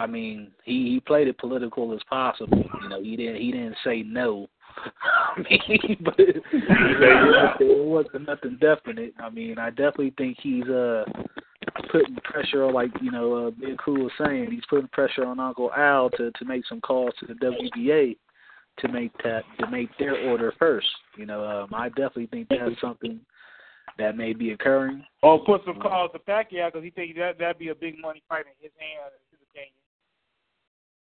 I 0.03 0.07
mean, 0.07 0.51
he 0.65 0.91
he 0.93 1.01
played 1.01 1.29
it 1.29 1.39
political 1.39 1.93
as 1.95 2.01
possible. 2.09 2.65
You 2.83 2.89
know, 2.89 3.03
he 3.03 3.15
didn't 3.16 3.37
he 3.37 3.53
didn't 3.53 3.77
say 3.85 4.03
no. 4.03 4.49
I 5.37 5.39
mean, 5.39 5.97
but 6.05 6.15
it 6.19 7.87
wasn't 7.87 8.27
nothing 8.27 8.59
definite. 8.61 9.15
I 9.23 9.31
mean, 9.31 9.59
I 9.59 9.70
definitely 9.70 10.15
think 10.19 10.39
he's 10.43 10.69
uh 10.69 11.05
putting 11.93 12.16
pressure 12.24 12.65
on, 12.65 12.74
like 12.74 12.91
you 13.01 13.12
know, 13.12 13.47
uh, 13.47 13.51
Big 13.51 13.79
Kool 13.79 14.05
was 14.05 14.12
saying, 14.19 14.51
he's 14.51 14.65
putting 14.69 14.89
pressure 14.89 15.24
on 15.24 15.39
Uncle 15.39 15.70
Al 15.73 16.11
to 16.11 16.33
to 16.33 16.45
make 16.45 16.66
some 16.66 16.81
calls 16.81 17.15
to 17.20 17.27
the 17.27 17.35
WBA 17.35 18.16
to 18.79 18.89
make 18.89 19.12
that 19.23 19.45
to 19.61 19.70
make 19.70 19.97
their 19.99 20.16
order 20.29 20.53
first. 20.59 20.89
You 21.16 21.27
know, 21.27 21.45
um, 21.45 21.74
I 21.74 21.91
definitely 21.91 22.27
think 22.27 22.49
that's 22.49 22.81
something 22.81 23.20
that 23.99 24.16
may 24.16 24.33
be 24.33 24.51
occurring. 24.51 25.05
Or 25.23 25.45
put 25.45 25.62
some 25.65 25.81
calls 25.81 26.11
to 26.12 26.19
Pacquiao 26.19 26.73
because 26.73 26.83
he 26.83 26.91
thinks 26.91 27.16
that 27.19 27.39
that'd 27.39 27.59
be 27.59 27.69
a 27.69 27.74
big 27.74 28.01
money 28.01 28.23
fight 28.29 28.47
in 28.47 28.53
his 28.61 28.73
hand, 28.79 29.12
in 29.15 29.39
his 29.39 29.47
opinion. 29.51 29.82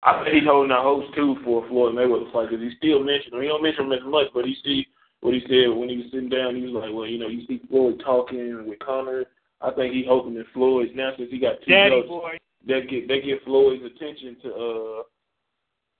I 0.05 0.23
think 0.23 0.35
he's 0.35 0.45
holding 0.45 0.71
out 0.71 0.83
hopes 0.83 1.07
too 1.15 1.35
for 1.43 1.65
a 1.65 1.67
Floyd 1.67 1.95
Mayweather 1.95 2.31
fight 2.31 2.49
because 2.49 2.63
he 2.63 2.71
still 2.77 3.03
mentioned 3.03 3.33
him. 3.33 3.41
He 3.41 3.47
don't 3.47 3.63
mention 3.63 3.85
him 3.85 3.93
as 3.93 4.05
much, 4.05 4.27
but 4.33 4.45
he 4.45 4.55
see 4.63 4.85
what 5.21 5.33
he 5.33 5.41
said 5.49 5.73
when 5.75 5.89
he 5.89 5.97
was 5.97 6.05
sitting 6.11 6.29
down. 6.29 6.55
He 6.55 6.61
was 6.61 6.73
like, 6.73 6.93
"Well, 6.93 7.07
you 7.07 7.17
know, 7.17 7.27
you 7.27 7.45
see 7.47 7.61
Floyd 7.67 8.01
talking 8.05 8.69
with 8.69 8.79
Conor. 8.79 9.25
I 9.61 9.71
think 9.71 9.93
he's 9.93 10.05
hoping 10.07 10.35
that 10.35 10.45
Floyd's 10.53 10.91
now 10.93 11.11
since 11.17 11.31
he 11.31 11.39
got 11.39 11.57
two 11.65 11.71
Daddy 11.71 12.01
belts, 12.01 12.07
boy. 12.07 12.37
that 12.67 12.87
get 12.89 13.07
that 13.07 13.25
get 13.25 13.43
Floyd's 13.43 13.83
attention 13.83 14.37
to 14.43 14.49
uh, 14.53 15.03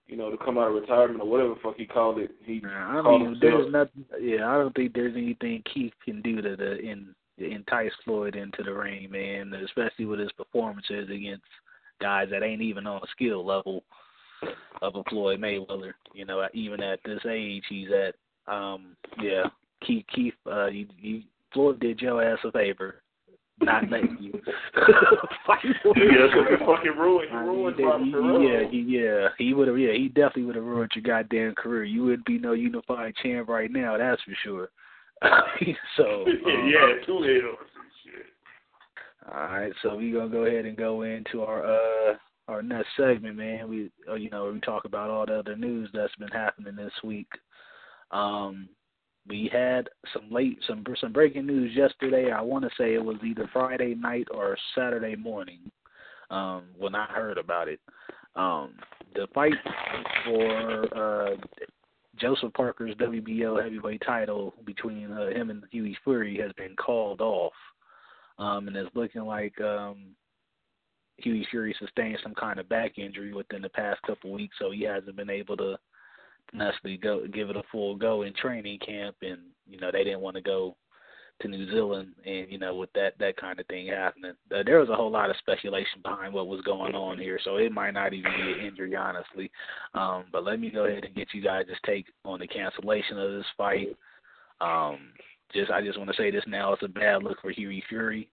you 0.08 0.18
know, 0.18 0.30
to 0.30 0.38
come 0.38 0.58
out 0.58 0.68
of 0.68 0.76
retirement 0.76 1.22
or 1.22 1.28
whatever 1.28 1.56
the 1.56 1.60
fuck 1.64 1.76
he 1.78 1.86
called 1.86 2.20
it. 2.20 2.32
He 2.44 2.62
I 2.64 3.02
called 3.02 3.22
mean, 3.22 3.34
himself. 3.34 3.42
there's 3.42 3.72
nothing. 3.72 4.06
Yeah, 4.22 4.48
I 4.48 4.58
don't 4.58 4.76
think 4.76 4.94
there's 4.94 5.16
anything 5.16 5.64
Keith 5.74 5.94
can 6.04 6.22
do 6.22 6.42
to 6.42 6.56
the 6.56 6.78
in 6.80 7.16
entice 7.38 7.92
Floyd 8.04 8.36
into 8.36 8.62
the 8.64 8.74
ring, 8.74 9.10
man. 9.10 9.54
Especially 9.66 10.06
with 10.06 10.20
his 10.20 10.32
performances 10.34 11.10
against 11.10 11.44
guys 12.02 12.30
that 12.32 12.44
ain't 12.44 12.62
even 12.62 12.88
on 12.88 13.02
a 13.02 13.08
skill 13.12 13.46
level 13.46 13.84
of 14.82 14.96
a 14.96 15.04
Floyd 15.10 15.40
Mayweather. 15.40 15.94
You 16.14 16.26
know, 16.26 16.48
even 16.54 16.82
at 16.82 17.00
this 17.06 17.22
age 17.30 17.64
he's 17.70 17.90
at. 17.92 18.16
Um, 18.52 18.96
yeah, 19.22 19.46
Keith. 19.86 20.06
Keith. 20.14 20.34
Uh, 20.46 20.68
you, 20.68 20.88
you, 21.00 21.22
Floyd 21.54 21.80
did 21.80 22.00
your 22.00 22.24
ass 22.24 22.40
a 22.44 22.52
favor. 22.52 23.02
Not 23.62 23.84
letting 23.90 24.18
you 24.20 24.34
fight. 25.48 25.64
Yeah, 25.64 26.58
fucking 26.66 26.92
ruined. 26.98 27.78
He 27.78 27.86
I 27.86 27.98
mean, 27.98 28.12
ruined 28.12 28.70
he- 28.72 28.78
yeah, 28.82 29.00
he, 29.00 29.00
yeah, 29.00 29.28
he 29.38 29.54
would 29.54 29.68
have. 29.68 29.78
Yeah, 29.78 29.94
he 29.94 30.10
definitely 30.10 30.44
would 30.44 30.56
have 30.56 30.66
ruined 30.66 30.92
your 30.94 31.04
goddamn 31.04 31.56
career. 31.56 31.86
You 31.86 32.04
wouldn't 32.04 32.26
be 32.26 32.38
no 32.38 32.52
unified 32.52 33.14
champ 33.24 33.48
right 33.48 33.72
now. 33.72 33.98
That's 33.98 34.22
for 34.24 34.36
sure. 34.44 34.70
so, 35.98 36.04
um, 36.26 36.70
yeah, 36.70 37.06
two 37.06 37.18
L's. 37.24 37.58
All 39.34 39.42
right, 39.42 39.74
so 39.82 39.96
we 39.96 40.12
gonna 40.12 40.30
go 40.30 40.46
ahead 40.46 40.66
and 40.66 40.78
go 40.78 41.02
into 41.02 41.42
our 41.42 41.66
uh 41.66 42.16
our 42.48 42.62
next 42.62 42.90
segment, 42.96 43.38
man. 43.38 43.68
We 43.68 43.92
uh, 44.10 44.16
you 44.16 44.30
know 44.30 44.52
we 44.52 44.60
talk 44.60 44.86
about 44.86 45.10
all 45.10 45.26
the 45.26 45.40
other 45.40 45.56
news 45.56 45.90
that's 45.94 46.16
been 46.16 46.28
happening 46.30 46.76
this 46.76 46.94
week. 47.04 47.28
Um, 48.12 48.70
we 49.28 49.50
had 49.52 49.90
some 50.14 50.30
late 50.30 50.60
some 50.68 50.84
some 51.02 51.12
breaking 51.12 51.48
news 51.48 51.76
yesterday. 51.76 52.32
I 52.32 52.42
want 52.42 52.64
to 52.66 52.72
say 52.78 52.94
it 52.94 53.04
was 53.04 53.18
either 53.26 53.50
Friday 53.52 53.96
night 53.96 54.28
or 54.32 54.58
Saturday 54.76 55.16
morning 55.16 55.72
um, 56.30 56.66
when 56.78 56.94
I 56.94 57.06
heard 57.06 57.38
about 57.38 57.68
it. 57.68 57.80
Um, 58.36 58.76
the 59.16 59.28
fight 59.34 59.54
for 60.26 60.98
uh, 61.32 61.36
Joseph 62.18 62.54
Parker's 62.54 62.96
WBO 62.96 63.62
heavyweight 63.62 64.04
title 64.06 64.54
between 64.66 65.12
uh, 65.12 65.30
him 65.30 65.50
and 65.50 65.64
Hughie 65.72 65.98
Fury 66.04 66.38
has 66.42 66.52
been 66.58 66.76
called 66.76 67.22
off, 67.22 67.54
um, 68.38 68.68
and 68.68 68.76
it's 68.76 68.96
looking 68.96 69.24
like 69.24 69.60
um, 69.62 70.16
Hughie 71.18 71.48
Fury 71.50 71.76
sustained 71.80 72.20
some 72.22 72.36
kind 72.36 72.60
of 72.60 72.70
back 72.70 72.98
injury 72.98 73.34
within 73.34 73.62
the 73.62 73.70
past 73.70 74.02
couple 74.04 74.32
weeks, 74.32 74.56
so 74.60 74.72
he 74.72 74.84
hasn't 74.84 75.16
been 75.16 75.30
able 75.30 75.58
to 75.58 75.78
necessarily 76.54 76.98
go 76.98 77.26
give 77.28 77.50
it 77.50 77.58
a 77.58 77.64
full 77.72 77.96
go 77.96 78.24
in 78.24 78.34
training 78.34 78.80
camp, 78.80 79.16
and 79.22 79.40
you 79.68 79.80
know 79.80 79.92
they 79.92 80.04
didn't 80.04 80.22
want 80.22 80.36
to 80.36 80.42
go 80.42 80.76
to 81.42 81.48
New 81.48 81.70
Zealand, 81.70 82.14
and 82.26 82.52
you 82.52 82.58
know 82.58 82.76
with 82.76 82.92
that 82.94 83.18
that 83.20 83.38
kind 83.38 83.60
of 83.60 83.66
thing 83.68 83.88
happening, 83.88 84.34
uh, 84.54 84.64
there 84.66 84.80
was 84.80 84.90
a 84.90 84.96
whole 84.96 85.12
lot 85.12 85.30
of 85.30 85.38
speculation 85.38 86.02
behind 86.04 86.34
what 86.34 86.48
was 86.48 86.62
going 86.62 86.96
on 86.96 87.18
here, 87.18 87.40
so 87.44 87.58
it 87.58 87.72
might 87.72 87.94
not 87.94 88.14
even 88.14 88.32
be 88.32 88.54
an 88.54 88.66
injury, 88.66 88.96
honestly. 88.96 89.52
Um, 89.94 90.26
but 90.32 90.44
let 90.44 90.60
me 90.60 90.70
go 90.70 90.86
ahead 90.86 91.06
and 91.06 91.16
get 91.16 91.34
you 91.34 91.42
guys' 91.42 91.66
take 91.86 92.06
on 92.24 92.40
the 92.40 92.48
cancellation 92.48 93.18
of 93.18 93.32
this 93.32 93.46
fight. 93.58 93.96
Um, 94.62 95.00
just 95.56 95.72
I 95.72 95.82
just 95.82 95.98
want 95.98 96.10
to 96.10 96.16
say 96.16 96.30
this 96.32 96.44
now: 96.48 96.74
it's 96.74 96.84
a 96.84 96.88
bad 96.88 97.24
look 97.24 97.42
for 97.42 97.52
Hughie 97.52 97.84
Fury. 97.90 98.30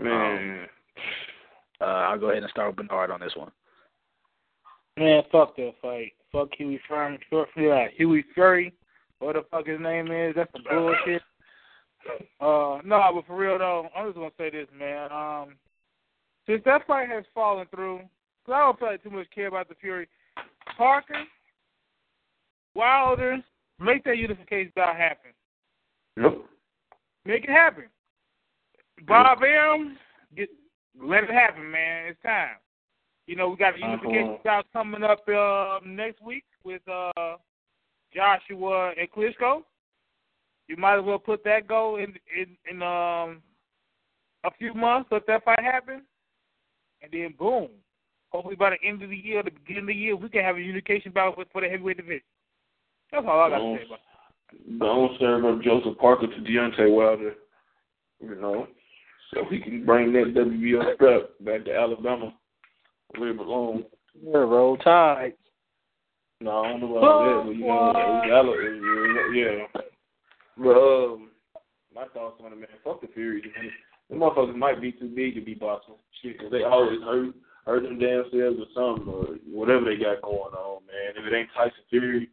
Man, 0.00 0.60
Um, 0.60 0.66
uh, 1.80 1.84
I'll 1.84 2.18
go 2.18 2.30
ahead 2.30 2.42
and 2.42 2.50
start 2.50 2.76
with 2.76 2.88
Bernard 2.88 3.10
on 3.10 3.20
this 3.20 3.36
one. 3.36 3.50
Man, 4.96 5.22
fuck 5.30 5.56
that 5.56 5.74
fight. 5.80 6.12
Fuck 6.32 6.48
Hughie 6.56 6.80
Fury. 6.86 7.18
Yeah, 7.56 7.86
Hughie 7.96 8.24
Fury. 8.34 8.72
What 9.20 9.34
the 9.34 9.44
fuck 9.50 9.66
his 9.66 9.80
name 9.80 10.10
is? 10.10 10.34
That's 10.36 10.50
some 10.52 10.64
bullshit. 10.68 11.22
Uh, 12.40 12.78
no, 12.84 13.10
but 13.12 13.26
for 13.26 13.36
real 13.36 13.58
though, 13.58 13.88
I'm 13.94 14.06
just 14.06 14.16
gonna 14.16 14.30
say 14.38 14.50
this, 14.50 14.68
man. 14.78 15.12
Um, 15.12 15.56
since 16.46 16.62
that 16.64 16.86
fight 16.86 17.08
has 17.08 17.24
fallen 17.34 17.66
through, 17.74 17.98
cause 18.46 18.54
I 18.54 18.60
don't 18.60 18.80
really 18.80 18.98
too 18.98 19.10
much 19.10 19.26
care 19.34 19.48
about 19.48 19.68
the 19.68 19.74
Fury. 19.74 20.08
Parker, 20.78 21.24
Wilder, 22.74 23.38
make 23.78 24.04
that 24.04 24.16
unification 24.16 24.72
bout 24.74 24.96
happen. 24.96 25.32
Nope. 26.18 26.46
Make 27.24 27.44
it 27.44 27.50
happen. 27.50 27.84
Bob 29.06 29.38
M, 29.42 29.96
get 30.36 30.48
let 31.00 31.24
it 31.24 31.30
happen, 31.30 31.70
man. 31.70 32.08
It's 32.08 32.22
time. 32.22 32.56
You 33.26 33.36
know, 33.36 33.50
we 33.50 33.56
got 33.56 33.74
for 33.74 33.80
unification 33.80 34.38
bout 34.44 34.66
coming 34.72 35.02
up 35.02 35.28
uh, 35.28 35.78
next 35.84 36.22
week 36.22 36.44
with 36.64 36.82
uh, 36.88 37.36
Joshua 38.14 38.92
and 38.98 39.10
Klitschko. 39.10 39.62
You 40.66 40.76
might 40.76 40.98
as 40.98 41.04
well 41.04 41.18
put 41.18 41.44
that 41.44 41.68
goal 41.68 41.96
in 41.96 42.14
in, 42.36 42.56
in 42.70 42.82
um 42.82 43.42
a 44.44 44.50
few 44.58 44.72
months, 44.72 45.08
let 45.10 45.26
that 45.26 45.44
fight 45.44 45.60
happen, 45.60 46.02
and 47.02 47.12
then 47.12 47.34
boom. 47.38 47.68
Hopefully 48.30 48.56
by 48.56 48.70
the 48.70 48.86
end 48.86 49.02
of 49.02 49.10
the 49.10 49.16
year, 49.16 49.42
the 49.42 49.50
beginning 49.50 49.82
of 49.82 49.86
the 49.88 49.94
year, 49.94 50.16
we 50.16 50.28
can 50.28 50.42
have 50.42 50.56
a 50.56 50.60
unification 50.60 51.12
bout 51.12 51.34
for, 51.34 51.44
for 51.52 51.60
the 51.62 51.68
heavyweight 51.68 51.96
division. 51.96 52.22
That's 53.10 53.26
all 53.26 53.40
I 53.40 53.50
got 53.50 53.58
to 53.58 53.76
say 53.76 53.86
about 53.86 53.98
it. 53.98 54.17
Don't 54.78 55.18
serve 55.18 55.44
up 55.44 55.62
Joseph 55.62 55.98
Parker 55.98 56.26
to 56.26 56.40
Deontay 56.40 56.90
Wilder, 56.94 57.34
you 58.20 58.34
know, 58.36 58.66
so 59.34 59.44
he 59.50 59.60
can 59.60 59.84
bring 59.84 60.12
that 60.14 60.34
WBO 60.34 60.94
strap 60.94 61.22
back 61.40 61.64
to 61.64 61.74
Alabama 61.74 62.34
where 63.16 63.30
it 63.30 63.36
belongs. 63.36 63.84
Yeah, 64.22 64.38
roll 64.38 64.76
tide. 64.78 65.34
No, 66.40 66.62
I 66.64 66.68
don't 66.68 66.80
know 66.80 66.96
about 66.96 67.24
that, 67.24 67.42
but 67.46 67.56
you 67.56 67.66
know, 67.66 67.90
it 67.90 67.94
was 67.94 68.26
Ala- 68.30 69.34
yeah. 69.34 69.82
But 70.56 70.76
um, 70.76 71.30
my 71.94 72.06
thoughts 72.14 72.40
on 72.44 72.52
it, 72.52 72.56
man. 72.56 72.68
Fuck 72.84 73.00
the 73.00 73.08
Fury, 73.08 73.42
man. 73.42 73.70
The 74.10 74.16
motherfuckers 74.16 74.56
might 74.56 74.80
be 74.80 74.92
too 74.92 75.08
big 75.14 75.34
to 75.34 75.40
be 75.40 75.54
boxing. 75.54 75.94
Shit, 76.22 76.38
'cause 76.38 76.50
they 76.50 76.62
always 76.64 77.00
hurt, 77.02 77.34
hurt 77.66 77.82
them 77.82 77.98
damn 77.98 78.24
selves 78.30 78.58
or 78.58 78.66
something, 78.74 79.12
or 79.12 79.24
whatever 79.50 79.84
they 79.84 79.96
got 79.96 80.22
going 80.22 80.54
on, 80.54 80.82
man. 80.86 81.14
If 81.16 81.30
it 81.30 81.36
ain't 81.36 81.48
Tyson 81.54 81.84
Fury 81.90 82.28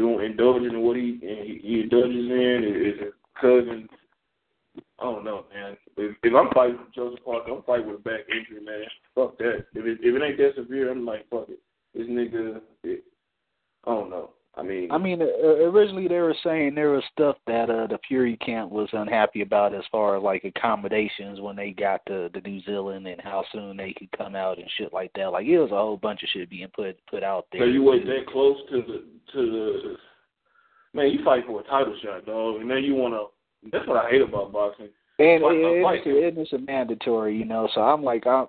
doing 0.00 0.24
indulging 0.24 0.70
in 0.70 0.80
what 0.80 0.96
he 0.96 1.18
he, 1.20 1.60
he 1.62 1.80
indulges 1.82 2.30
in, 2.30 2.64
is 2.64 3.00
his 3.00 3.12
cousin. 3.38 3.86
I 4.98 5.04
don't 5.04 5.24
know, 5.24 5.44
man. 5.52 5.76
If, 5.96 6.16
if 6.22 6.34
I'm 6.34 6.50
fighting 6.54 6.78
Joseph 6.94 7.24
Parker, 7.24 7.52
I'm 7.52 7.62
fighting 7.64 7.86
with 7.86 8.00
a 8.00 8.02
back 8.02 8.20
injury, 8.30 8.64
man. 8.64 8.84
Fuck 9.14 9.36
that. 9.38 9.66
If 9.74 9.84
it 9.84 9.98
if 10.00 10.14
it 10.16 10.24
ain't 10.24 10.38
that 10.38 10.52
severe, 10.56 10.90
I'm 10.90 11.04
like, 11.04 11.28
fuck 11.28 11.48
it. 11.50 11.60
This 11.94 12.06
nigga, 12.06 12.60
it, 12.84 13.04
I 13.86 13.90
don't 13.90 14.08
know. 14.08 14.30
I 14.56 14.62
mean, 14.62 14.90
I 14.90 14.98
mean, 14.98 15.22
uh, 15.22 15.26
originally 15.26 16.08
they 16.08 16.18
were 16.18 16.34
saying 16.42 16.74
there 16.74 16.90
was 16.90 17.04
stuff 17.12 17.36
that 17.46 17.70
uh, 17.70 17.86
the 17.86 17.98
Fury 18.08 18.36
camp 18.38 18.72
was 18.72 18.88
unhappy 18.92 19.42
about 19.42 19.74
as 19.74 19.84
far 19.92 20.16
as 20.16 20.22
like 20.24 20.44
accommodations 20.44 21.40
when 21.40 21.54
they 21.54 21.70
got 21.70 22.04
to, 22.06 22.28
to 22.30 22.40
New 22.40 22.60
Zealand 22.62 23.06
and 23.06 23.20
how 23.20 23.44
soon 23.52 23.76
they 23.76 23.94
could 23.96 24.10
come 24.10 24.34
out 24.34 24.58
and 24.58 24.68
shit 24.76 24.92
like 24.92 25.12
that. 25.14 25.30
Like 25.30 25.46
it 25.46 25.58
was 25.58 25.70
a 25.70 25.76
whole 25.76 25.96
bunch 25.96 26.24
of 26.24 26.28
shit 26.30 26.50
being 26.50 26.68
put 26.74 26.98
put 27.06 27.22
out 27.22 27.46
there. 27.52 27.62
So 27.62 27.66
you 27.66 27.84
weren't 27.84 28.06
that 28.06 28.26
close 28.26 28.56
to 28.70 28.82
the 28.82 29.04
to 29.32 29.50
the 29.50 29.96
man. 30.94 31.12
You 31.12 31.24
fight 31.24 31.44
for 31.46 31.60
a 31.60 31.64
title 31.64 31.96
shot, 32.02 32.26
dog, 32.26 32.60
and 32.60 32.70
then 32.70 32.82
you 32.82 32.96
wanna. 32.96 33.22
That's 33.70 33.86
what 33.86 34.04
I 34.04 34.10
hate 34.10 34.22
about 34.22 34.52
boxing. 34.52 34.88
And 35.20 35.42
Fight- 35.42 35.54
it, 35.54 35.82
fight. 35.82 36.00
it's, 36.04 36.36
it's 36.38 36.52
a 36.54 36.58
mandatory, 36.58 37.36
you 37.36 37.44
know. 37.44 37.68
So 37.74 37.82
I'm 37.82 38.02
like, 38.02 38.26
I, 38.26 38.46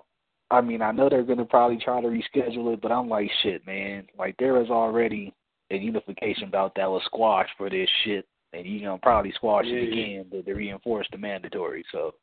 I 0.50 0.62
mean, 0.62 0.82
I 0.82 0.90
know 0.90 1.08
they're 1.08 1.22
gonna 1.22 1.44
probably 1.44 1.76
try 1.76 2.00
to 2.00 2.08
reschedule 2.08 2.72
it, 2.74 2.80
but 2.82 2.90
I'm 2.90 3.08
like, 3.08 3.30
shit, 3.42 3.64
man. 3.66 4.06
Like 4.18 4.34
there 4.38 4.60
is 4.60 4.68
already 4.68 5.32
a 5.72 5.76
unification 5.76 6.50
bout 6.50 6.74
that 6.76 6.90
was 6.90 7.02
squashed 7.06 7.52
for 7.56 7.70
this 7.70 7.88
shit, 8.04 8.26
and 8.52 8.66
you 8.66 8.82
know 8.82 8.98
probably 9.02 9.32
squash 9.32 9.64
Yeah, 9.66 9.76
it 9.76 9.94
yeah. 9.94 10.02
again 10.04 10.30
to, 10.30 10.42
to 10.42 10.52
reinforce 10.54 11.06
the 11.10 11.18
mandatory. 11.18 11.84
So 11.92 12.14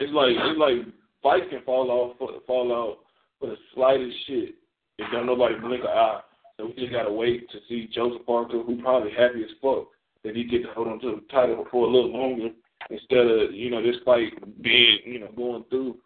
It's 0.00 0.12
like 0.12 0.32
it's 0.36 0.58
like 0.58 0.94
fights 1.22 1.46
can 1.50 1.62
fall 1.62 1.90
off 1.90 2.16
fall 2.46 2.72
out 2.72 2.98
for 3.38 3.48
the 3.50 3.56
slightest 3.74 4.16
shit 4.26 4.54
if 4.98 5.10
don't 5.12 5.26
nobody 5.26 5.54
blink 5.58 5.84
an 5.84 5.90
eye. 5.90 6.20
So 6.56 6.66
we 6.66 6.72
just 6.74 6.92
gotta 6.92 7.12
wait 7.12 7.48
to 7.50 7.58
see 7.68 7.88
Joseph 7.92 8.26
Parker, 8.26 8.62
who 8.62 8.82
probably 8.82 9.12
happy 9.12 9.42
as 9.42 9.50
fuck 9.62 9.88
that 10.24 10.36
he 10.36 10.44
get 10.44 10.62
to 10.64 10.72
hold 10.74 10.88
on 10.88 11.00
to 11.00 11.12
the 11.12 11.22
title 11.32 11.66
for 11.70 11.86
a 11.86 11.90
little 11.90 12.12
longer 12.12 12.50
instead 12.90 13.26
of 13.26 13.54
you 13.54 13.70
know 13.70 13.82
this 13.82 13.96
fight 14.04 14.32
being 14.62 14.98
you 15.06 15.20
know 15.20 15.30
going 15.36 15.64
through. 15.70 15.96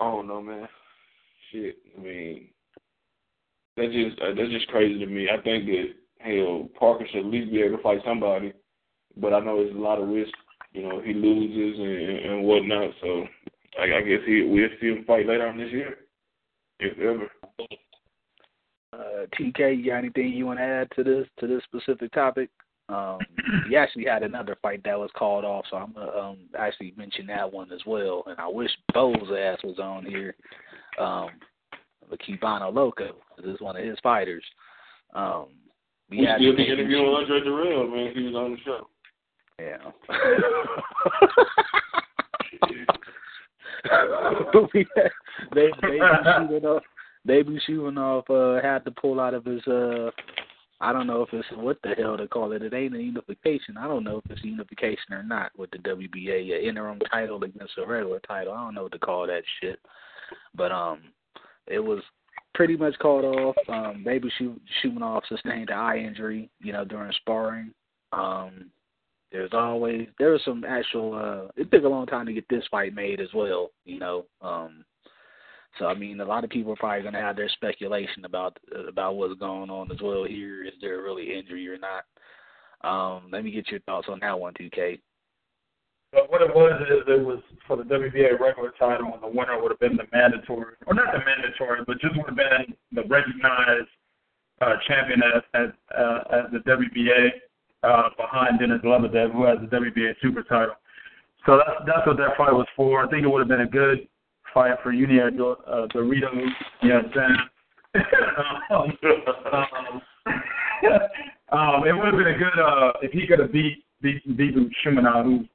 I 0.00 0.04
don't 0.04 0.28
know, 0.28 0.42
man. 0.42 0.68
Shit, 1.52 1.76
I 1.96 2.00
mean, 2.02 2.48
that's 3.76 3.92
just 3.92 4.20
uh, 4.20 4.34
that's 4.36 4.50
just 4.50 4.68
crazy 4.68 4.98
to 4.98 5.06
me. 5.06 5.28
I 5.28 5.40
think 5.42 5.66
that 5.66 5.86
hell 6.18 6.68
Parker 6.78 7.06
should 7.10 7.20
at 7.20 7.26
least 7.26 7.52
be 7.52 7.60
able 7.62 7.76
to 7.76 7.82
fight 7.82 8.00
somebody, 8.04 8.52
but 9.16 9.32
I 9.32 9.40
know 9.40 9.62
there's 9.62 9.76
a 9.76 9.78
lot 9.78 10.00
of 10.00 10.08
risk. 10.08 10.32
You 10.72 10.82
know, 10.82 11.00
he 11.00 11.12
loses 11.12 11.78
and, 11.78 12.32
and 12.32 12.44
whatnot. 12.44 12.90
So 13.00 13.24
I, 13.78 13.98
I 13.98 14.00
guess 14.02 14.20
he 14.26 14.42
we'll 14.42 14.68
see 14.80 14.88
him 14.88 15.04
fight 15.06 15.26
later 15.26 15.46
on 15.46 15.58
this 15.58 15.72
year, 15.72 15.96
if 16.80 16.98
ever. 16.98 17.30
uh, 18.92 19.26
TK, 19.38 19.78
you 19.78 19.86
got 19.90 19.98
anything 19.98 20.28
you 20.28 20.46
want 20.46 20.58
to 20.58 20.64
add 20.64 20.88
to 20.96 21.04
this 21.04 21.26
to 21.40 21.46
this 21.46 21.62
specific 21.64 22.12
topic? 22.12 22.50
Um, 22.88 23.18
he 23.68 23.76
actually 23.76 24.04
had 24.04 24.22
another 24.22 24.56
fight 24.62 24.82
that 24.84 24.98
was 24.98 25.10
called 25.16 25.44
off, 25.44 25.64
so 25.70 25.76
I'm 25.76 25.92
gonna 25.92 26.10
um, 26.12 26.38
actually 26.56 26.94
mention 26.96 27.26
that 27.26 27.52
one 27.52 27.72
as 27.72 27.80
well. 27.84 28.22
And 28.26 28.38
I 28.38 28.46
wish 28.48 28.70
Bo's 28.94 29.16
ass 29.36 29.58
was 29.64 29.78
on 29.78 30.06
here. 30.06 30.34
Um, 30.98 31.30
the 32.10 32.18
Cubano 32.18 32.72
Loco, 32.72 33.14
this 33.36 33.46
is 33.46 33.60
one 33.60 33.76
of 33.76 33.84
his 33.84 33.98
fighters. 34.02 34.44
Um, 35.14 35.46
We 36.10 36.24
had 36.24 36.38
be 36.38 36.50
Baby 36.50 36.68
interviewing 36.70 37.06
Chief. 37.06 37.16
Andre 37.30 37.40
Dirrell, 37.40 37.90
man. 37.90 38.12
He 38.14 38.22
was 38.22 38.34
on 38.34 38.52
the 38.52 38.58
show. 38.64 38.88
Yeah. 39.58 39.78
they 45.54 45.54
they 45.54 45.62
be 45.62 45.68
shooting 46.38 46.64
off. 46.66 46.82
They 47.24 47.42
be 47.42 47.58
shooting 47.66 47.98
off. 47.98 48.28
Uh, 48.30 48.60
had 48.62 48.84
to 48.84 48.90
pull 48.90 49.20
out 49.20 49.34
of 49.34 49.44
his. 49.44 49.66
Uh, 49.66 50.10
I 50.80 50.92
don't 50.92 51.06
know 51.06 51.22
if 51.22 51.32
it's 51.32 51.46
what 51.54 51.78
the 51.82 51.94
hell 51.96 52.16
to 52.18 52.28
call 52.28 52.52
it. 52.52 52.62
It 52.62 52.74
ain't 52.74 52.94
a 52.94 53.02
unification. 53.02 53.78
I 53.78 53.88
don't 53.88 54.04
know 54.04 54.18
if 54.18 54.30
it's 54.30 54.44
a 54.44 54.46
unification 54.46 55.14
or 55.14 55.22
not 55.22 55.50
with 55.56 55.70
the 55.70 55.78
WBA 55.78 56.52
a 56.52 56.68
interim 56.68 56.98
title 57.10 57.42
against 57.42 57.78
a 57.78 57.86
regular 57.86 58.20
title. 58.20 58.52
I 58.52 58.62
don't 58.62 58.74
know 58.74 58.82
what 58.84 58.92
to 58.92 58.98
call 58.98 59.26
that 59.26 59.42
shit. 59.60 59.80
But 60.54 60.72
um, 60.72 61.00
it 61.66 61.80
was 61.80 62.02
pretty 62.54 62.76
much 62.76 62.98
called 62.98 63.24
off. 63.24 63.56
Um, 63.68 64.02
Baby 64.04 64.30
shoot, 64.38 64.60
shooting 64.80 65.02
off 65.02 65.24
sustained 65.28 65.70
eye 65.70 65.98
injury. 65.98 66.50
You 66.60 66.72
know 66.72 66.84
during 66.84 67.12
sparring. 67.12 67.72
Um, 68.12 68.70
there's 69.32 69.50
always 69.52 70.08
there 70.18 70.30
was 70.30 70.40
some 70.44 70.64
actual 70.64 71.14
uh 71.14 71.50
it 71.60 71.70
took 71.70 71.84
a 71.84 71.88
long 71.88 72.06
time 72.06 72.26
to 72.26 72.32
get 72.32 72.48
this 72.48 72.64
fight 72.70 72.94
made 72.94 73.20
as 73.20 73.28
well, 73.34 73.70
you 73.84 73.98
know. 73.98 74.26
Um 74.40 74.84
so 75.78 75.86
I 75.86 75.94
mean 75.94 76.20
a 76.20 76.24
lot 76.24 76.44
of 76.44 76.50
people 76.50 76.72
are 76.72 76.76
probably 76.76 77.02
gonna 77.02 77.20
have 77.20 77.36
their 77.36 77.48
speculation 77.48 78.24
about 78.24 78.56
about 78.88 79.16
what's 79.16 79.38
going 79.38 79.70
on 79.70 79.90
as 79.90 80.00
well 80.00 80.24
here. 80.24 80.64
Is 80.64 80.74
there 80.80 81.02
really 81.02 81.36
injury 81.36 81.68
or 81.68 81.76
not? 81.78 82.04
Um, 82.82 83.30
let 83.32 83.42
me 83.42 83.50
get 83.50 83.70
your 83.70 83.80
thoughts 83.80 84.06
on 84.08 84.20
that 84.20 84.38
one, 84.38 84.54
two 84.56 84.70
K. 84.70 85.00
But 86.12 86.30
what 86.30 86.40
it 86.40 86.54
was 86.54 86.80
is 86.88 87.02
it 87.06 87.24
was 87.24 87.40
for 87.66 87.76
the 87.76 87.82
WBA 87.82 88.40
regular 88.40 88.72
title, 88.78 89.12
and 89.12 89.22
the 89.22 89.28
winner 89.28 89.60
would 89.60 89.70
have 89.70 89.80
been 89.80 89.96
the 89.96 90.06
mandatory, 90.12 90.74
or 90.86 90.94
not 90.94 91.12
the 91.12 91.18
mandatory, 91.18 91.80
but 91.86 92.00
just 92.00 92.16
would 92.16 92.26
have 92.26 92.36
been 92.36 92.74
the 92.92 93.02
recognized 93.08 93.88
uh, 94.60 94.74
champion 94.86 95.22
as 95.22 95.42
as, 95.54 95.68
uh, 95.96 96.20
as 96.30 96.44
the 96.52 96.58
WBA 96.60 97.30
uh, 97.82 98.08
behind 98.16 98.58
Denis 98.58 98.80
Lebedev, 98.82 99.32
who 99.32 99.44
has 99.44 99.58
the 99.60 99.76
WBA 99.76 100.14
super 100.22 100.42
title. 100.42 100.76
So 101.44 101.58
that's 101.58 101.84
that's 101.86 102.06
what 102.06 102.16
that 102.16 102.36
fight 102.36 102.52
was 102.52 102.66
for. 102.76 103.04
I 103.04 103.08
think 103.08 103.24
it 103.24 103.28
would 103.28 103.40
have 103.40 103.48
been 103.48 103.60
a 103.60 103.66
good 103.66 104.08
fight 104.54 104.76
for 104.82 104.92
Junior 104.92 105.28
uh, 105.28 105.86
Doritos. 105.94 106.48
You 106.82 106.88
know 106.88 107.02
what 107.02 107.04
I'm 107.04 107.12
saying? 107.14 107.36
um, 108.70 108.98
um, 111.52 111.86
it 111.86 111.92
would 111.92 112.06
have 112.06 112.16
been 112.16 112.34
a 112.34 112.38
good 112.38 112.58
uh, 112.58 112.92
if 113.02 113.12
he 113.12 113.26
could 113.26 113.38
have 113.38 113.52
beat 113.52 113.84
beat 114.02 114.36
beat 114.36 114.54
Shumenov, 114.84 115.24
who's 115.24 115.46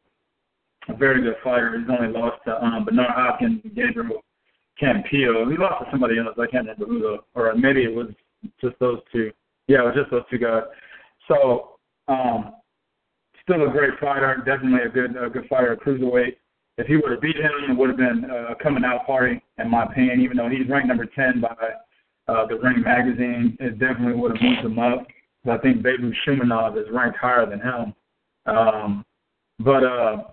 a 0.92 0.98
very 0.98 1.22
good 1.22 1.36
fighter. 1.44 1.78
He's 1.78 1.88
only 1.90 2.12
lost 2.12 2.38
to 2.46 2.64
um, 2.64 2.86
Bernard 2.86 3.12
Hopkins 3.16 3.62
Gabriel 3.76 4.24
Campillo. 4.82 5.50
He 5.50 5.58
lost 5.58 5.86
to 5.86 5.92
somebody 5.92 6.18
else. 6.20 6.36
I 6.38 6.48
can't 6.48 6.68
remember 6.68 6.86
who 6.86 7.00
though, 7.00 7.20
or 7.36 7.54
maybe 7.56 7.84
it 7.84 7.94
was 7.94 8.08
just 8.60 8.78
those 8.80 9.00
two. 9.12 9.32
Yeah, 9.68 9.82
it 9.82 9.86
was 9.86 9.96
just 9.96 10.12
those 10.12 10.24
two 10.30 10.38
guys. 10.38 10.64
So, 11.28 11.78
um, 12.08 12.56
still 13.44 13.68
a 13.68 13.72
great 13.72 14.00
fighter. 14.00 14.42
Definitely 14.46 14.82
a 14.86 14.90
good 14.90 15.16
a 15.16 15.30
good 15.30 15.48
fighter, 15.50 15.78
cruiserweight. 15.78 16.36
If 16.78 16.88
he 16.88 16.96
would 16.96 17.12
have 17.12 17.22
beat 17.22 17.36
him, 17.36 17.52
it 17.70 17.78
would 17.78 17.90
have 17.90 17.98
been 17.98 18.26
a 18.30 18.56
coming 18.62 18.84
out 18.84 19.06
party, 19.06 19.42
in 19.58 19.70
my 19.70 19.84
opinion. 19.84 20.22
Even 20.22 20.38
though 20.38 20.50
he's 20.50 20.68
ranked 20.70 20.88
number 20.88 21.06
ten 21.06 21.42
by 21.42 21.56
uh, 22.28 22.48
the 22.48 22.56
Ring 22.56 22.82
magazine, 22.82 23.58
it 23.60 23.78
definitely 23.80 24.14
would 24.14 24.32
have 24.36 24.42
moved 24.42 24.66
him 24.66 24.80
up. 24.80 25.06
I 25.50 25.58
think 25.58 25.82
Beibut 25.82 26.14
Shumenov 26.26 26.78
is 26.78 26.88
ranked 26.92 27.18
higher 27.18 27.46
than 27.50 27.60
him. 27.60 27.94
Um, 28.46 29.06
but 29.60 29.84
uh, 29.84 30.24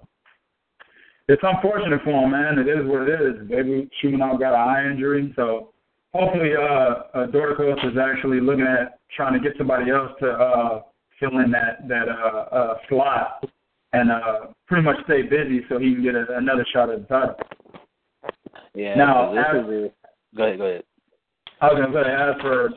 it's 1.29 1.43
unfortunate 1.43 2.01
for 2.03 2.25
him, 2.25 2.31
man. 2.31 2.59
It 2.59 2.69
is 2.69 2.87
what 2.87 3.09
it 3.09 3.21
is. 3.21 3.49
Beibut 3.49 3.91
Shumenov 4.03 4.41
got 4.41 4.55
an 4.55 4.69
eye 4.69 4.91
injury, 4.91 5.33
so 5.37 5.73
hopefully 6.15 6.53
uh, 6.57 6.63
uh, 6.63 7.27
Dorticos 7.27 7.85
is 7.91 7.99
actually 8.01 8.41
looking 8.41 8.67
at 8.67 8.99
trying 9.15 9.35
to 9.35 9.41
get 9.41 9.57
somebody 9.59 9.91
else 9.91 10.13
to 10.21 10.31
uh, 10.31 10.83
fill 11.21 11.39
in 11.39 11.51
that 11.51 11.87
that 11.89 12.09
uh, 12.09 12.55
uh, 12.55 12.75
slot 12.89 13.45
and 13.93 14.11
uh, 14.11 14.47
pretty 14.67 14.83
much 14.83 14.97
stay 15.05 15.23
busy 15.23 15.61
so 15.69 15.79
he 15.79 15.95
can 15.95 16.03
get 16.03 16.15
a, 16.15 16.27
another 16.37 16.67
shot 16.73 16.91
at 16.91 17.01
the 17.01 17.07
title. 17.07 17.37
Yeah. 18.75 18.95
Now, 18.95 19.33
this 19.35 19.45
as- 19.49 19.65
is 19.65 19.71
a, 19.71 20.37
go 20.37 20.45
ahead. 20.45 20.59
Go 20.59 20.65
ahead. 20.67 20.83
I 21.61 21.67
was 21.67 21.83
gonna 21.83 22.05
say, 22.05 22.11
as 22.11 22.41
for 22.41 22.71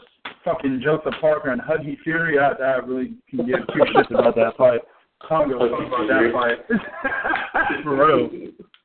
fucking 0.44 0.82
Joseph 0.84 1.14
Parker 1.22 1.52
and 1.52 1.62
Huggy 1.62 1.98
Fury, 2.04 2.40
I, 2.40 2.52
I 2.52 2.78
really 2.78 3.14
can 3.30 3.46
give 3.46 3.60
two 3.68 3.84
shits 3.96 4.10
about 4.10 4.36
that 4.36 4.58
fight. 4.58 4.82
I 5.30 5.40
don't 5.40 5.50
give 5.50 5.58
a 5.58 5.70
fuck 5.70 5.88
about 5.88 6.08
that 6.08 6.32
fight. 6.34 6.58
for 7.84 7.96
real. 7.96 8.30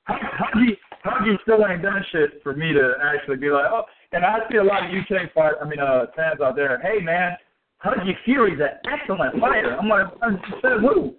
Huggy, 0.08 0.76
Huggy 1.04 1.40
still 1.42 1.66
ain't 1.66 1.82
done 1.82 2.04
shit 2.12 2.42
for 2.42 2.54
me 2.54 2.72
to 2.72 2.94
actually 3.02 3.36
be 3.36 3.50
like, 3.50 3.66
oh. 3.70 3.84
And 4.12 4.24
I 4.24 4.38
see 4.50 4.58
a 4.58 4.64
lot 4.64 4.84
of 4.84 4.90
UK 4.90 5.32
fight, 5.34 5.54
I 5.60 5.64
mean, 5.66 5.80
uh, 5.80 6.06
fans 6.14 6.40
out 6.40 6.56
there. 6.56 6.80
Hey, 6.80 7.02
man, 7.02 7.36
Huggy 7.84 8.12
Fury's 8.24 8.60
an 8.60 8.78
excellent 8.90 9.40
fighter. 9.40 9.76
I'm 9.76 9.88
like, 9.88 10.06
I 10.22 10.30
said 10.62 10.80
who? 10.80 11.14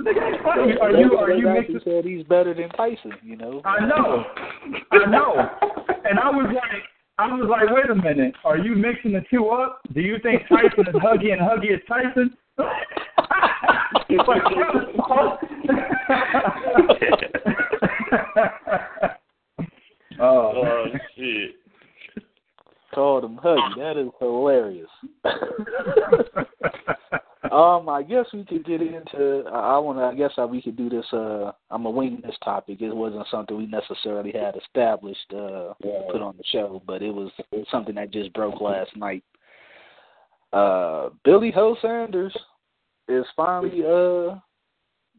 Are 0.00 0.12
you, 0.68 0.80
are 0.80 0.90
you, 0.90 1.16
are 1.16 1.32
you 1.32 1.48
mixing? 1.48 1.76
actually 1.76 1.92
said 1.92 2.04
he's 2.04 2.24
better 2.26 2.52
than 2.52 2.68
Tyson? 2.70 3.12
You 3.22 3.36
know. 3.36 3.62
I 3.64 3.86
know, 3.86 4.24
I 4.90 5.06
know. 5.06 5.48
And 6.04 6.18
I 6.18 6.30
was 6.30 6.52
like, 6.52 6.82
I 7.18 7.28
was 7.28 7.48
like, 7.48 7.70
wait 7.70 7.90
a 7.90 7.94
minute, 7.94 8.34
are 8.44 8.58
you 8.58 8.74
mixing 8.74 9.12
the 9.12 9.22
two 9.30 9.48
up? 9.50 9.80
Do 9.94 10.00
you 10.00 10.16
think 10.22 10.42
Tyson 10.48 10.88
is 10.88 10.94
Huggy 10.96 11.32
and 11.32 11.40
Huggy 11.40 11.72
is 11.72 11.80
Tyson? 11.88 12.34
It's 14.16 14.28
like, 14.28 14.42
oh, 20.20 20.20
Oh 20.20 20.84
shit. 21.16 21.56
Called 22.94 23.24
him 23.24 23.40
Huggy. 23.42 23.76
That 23.76 23.96
is 24.00 24.10
hilarious. 24.20 24.88
um, 27.50 27.88
I 27.88 28.04
guess 28.08 28.26
we 28.32 28.44
could 28.44 28.64
get 28.64 28.80
into. 28.80 29.42
I, 29.52 29.74
I 29.74 29.78
want 29.78 29.98
to. 29.98 30.04
I 30.04 30.14
guess 30.14 30.30
uh, 30.38 30.46
we 30.46 30.62
could 30.62 30.76
do 30.76 30.88
this. 30.88 31.04
Uh, 31.12 31.50
I'm 31.70 31.82
gonna 31.82 31.90
wing 31.90 32.22
this 32.24 32.36
topic. 32.44 32.80
It 32.80 32.94
wasn't 32.94 33.26
something 33.32 33.56
we 33.56 33.66
necessarily 33.66 34.30
had 34.32 34.54
established, 34.56 35.32
uh, 35.32 35.74
put 35.82 36.22
on 36.22 36.36
the 36.36 36.44
show, 36.52 36.80
but 36.86 37.02
it 37.02 37.12
was 37.12 37.32
something 37.70 37.96
that 37.96 38.12
just 38.12 38.32
broke 38.32 38.60
last 38.60 38.96
night. 38.96 39.24
Uh, 40.52 41.08
Billy 41.24 41.50
Ho 41.50 41.76
Saunders 41.82 42.36
is 43.08 43.24
finally 43.36 43.82
uh 43.84 44.36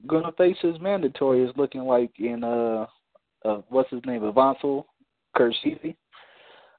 gonna 0.08 0.32
face 0.38 0.58
his 0.62 0.80
mandatory. 0.80 1.44
Is 1.44 1.56
looking 1.56 1.82
like 1.82 2.12
in 2.20 2.44
uh, 2.44 2.86
uh 3.44 3.62
what's 3.70 3.90
his 3.90 4.02
name, 4.06 4.22
Avtandil 4.22 4.86
Khurtsidze. 5.36 5.96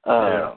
Uh, 0.05 0.09
Yeah. 0.09 0.55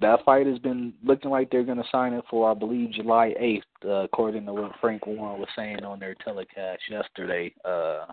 that 0.00 0.24
fight 0.24 0.46
has 0.46 0.58
been 0.60 0.94
looking 1.04 1.30
like 1.30 1.50
they're 1.50 1.64
going 1.64 1.82
to 1.82 1.88
sign 1.90 2.12
it 2.12 2.24
for, 2.30 2.50
I 2.50 2.54
believe, 2.54 2.92
July 2.92 3.34
8th, 3.38 3.62
uh, 3.84 4.04
according 4.04 4.46
to 4.46 4.54
what 4.54 4.72
Frank 4.80 5.06
Warren 5.06 5.40
was 5.40 5.48
saying 5.56 5.84
on 5.84 5.98
their 5.98 6.14
telecast 6.24 6.80
yesterday 6.88 7.52
uh, 7.64 8.06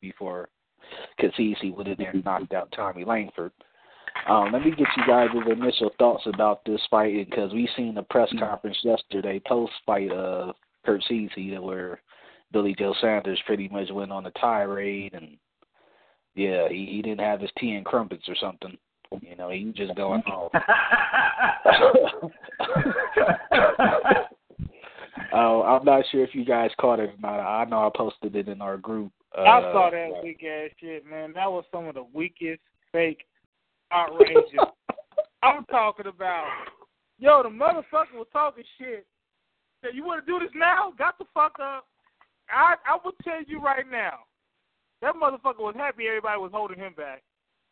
before 0.00 0.48
Kassisi 1.20 1.74
went 1.74 1.88
in 1.88 1.96
there 1.98 2.10
and 2.10 2.24
knocked 2.24 2.52
out 2.52 2.72
Tommy 2.72 3.04
Langford. 3.04 3.52
Um, 4.28 4.52
let 4.52 4.64
me 4.64 4.70
get 4.70 4.88
you 4.96 5.06
guys' 5.06 5.28
initial 5.50 5.90
thoughts 5.98 6.24
about 6.26 6.64
this 6.64 6.80
fight 6.90 7.30
because 7.30 7.52
we 7.52 7.68
seen 7.76 7.94
the 7.94 8.02
press 8.02 8.28
conference 8.38 8.78
yesterday 8.82 9.40
post-fight 9.46 10.10
of 10.10 10.54
Kurt 10.88 11.04
Cece 11.10 11.60
where 11.60 12.00
Billy 12.50 12.74
Joe 12.78 12.94
Saunders 12.98 13.38
pretty 13.44 13.68
much 13.68 13.90
went 13.90 14.10
on 14.10 14.24
a 14.24 14.30
tirade 14.32 15.12
and 15.12 15.36
yeah, 16.34 16.66
he, 16.70 16.86
he 16.86 17.02
didn't 17.02 17.20
have 17.20 17.42
his 17.42 17.50
tea 17.58 17.72
and 17.72 17.84
crumpets 17.84 18.26
or 18.26 18.36
something. 18.40 18.78
You 19.20 19.36
know, 19.36 19.50
he 19.50 19.66
was 19.66 19.74
just 19.74 19.94
going 19.94 20.22
off. 20.22 20.52
Oh, 25.30 25.62
I'm 25.62 25.84
not 25.84 26.04
sure 26.10 26.24
if 26.24 26.34
you 26.34 26.44
guys 26.44 26.70
caught 26.80 27.00
it 27.00 27.10
or 27.10 27.14
not. 27.20 27.40
I 27.40 27.64
know 27.66 27.86
I 27.86 27.90
posted 27.94 28.34
it 28.34 28.48
in 28.48 28.62
our 28.62 28.78
group. 28.78 29.12
Uh, 29.36 29.42
I 29.42 29.60
saw 29.60 29.90
that 29.90 30.22
weak 30.22 30.42
ass 30.42 30.70
shit, 30.80 31.04
man. 31.04 31.34
That 31.34 31.52
was 31.52 31.64
some 31.70 31.86
of 31.86 31.94
the 31.94 32.06
weakest, 32.14 32.62
fake, 32.92 33.26
outrageous. 33.92 34.58
I'm 35.42 35.66
talking 35.66 36.06
about, 36.06 36.48
yo, 37.18 37.42
the 37.42 37.50
motherfucker 37.50 38.14
was 38.14 38.26
talking 38.32 38.64
shit. 38.78 39.06
Said, 39.82 39.94
you 39.94 40.04
want 40.04 40.24
to 40.24 40.30
do 40.30 40.38
this 40.38 40.52
now? 40.54 40.92
Got 40.98 41.18
the 41.18 41.24
fuck 41.32 41.56
up. 41.62 41.86
I 42.50 42.74
I 42.86 42.98
will 43.04 43.12
tell 43.22 43.42
you 43.46 43.60
right 43.60 43.84
now, 43.90 44.20
that 45.02 45.14
motherfucker 45.14 45.60
was 45.60 45.74
happy 45.76 46.06
everybody 46.08 46.40
was 46.40 46.50
holding 46.52 46.78
him 46.78 46.94
back. 46.96 47.22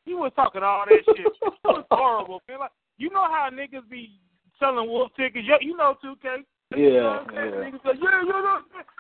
He 0.05 0.15
was 0.15 0.31
talking 0.37 0.63
all 0.63 0.85
that 0.87 1.03
shit. 1.17 1.27
It 1.27 1.33
was 1.65 1.85
horrible, 1.91 2.43
man. 2.49 2.61
Like, 2.61 2.71
you 2.99 3.11
know 3.11 3.25
how 3.25 3.49
niggas 3.53 3.89
be 3.91 4.21
selling 4.61 4.89
wolf 4.89 5.11
tickets? 5.17 5.47
Yo, 5.47 5.57
you 5.61 5.77
know, 5.77 5.97
2K. 6.05 6.45
You 6.77 6.77
know 6.77 6.95
Yeah, 6.95 7.03
what 7.03 7.21
I'm 7.23 7.35
saying? 7.35 7.55
yeah. 7.55 7.71
Niggas 7.71 7.83
say, 7.83 7.99
yeah, 8.03 8.21
you 8.23 8.29
know, 8.29 8.59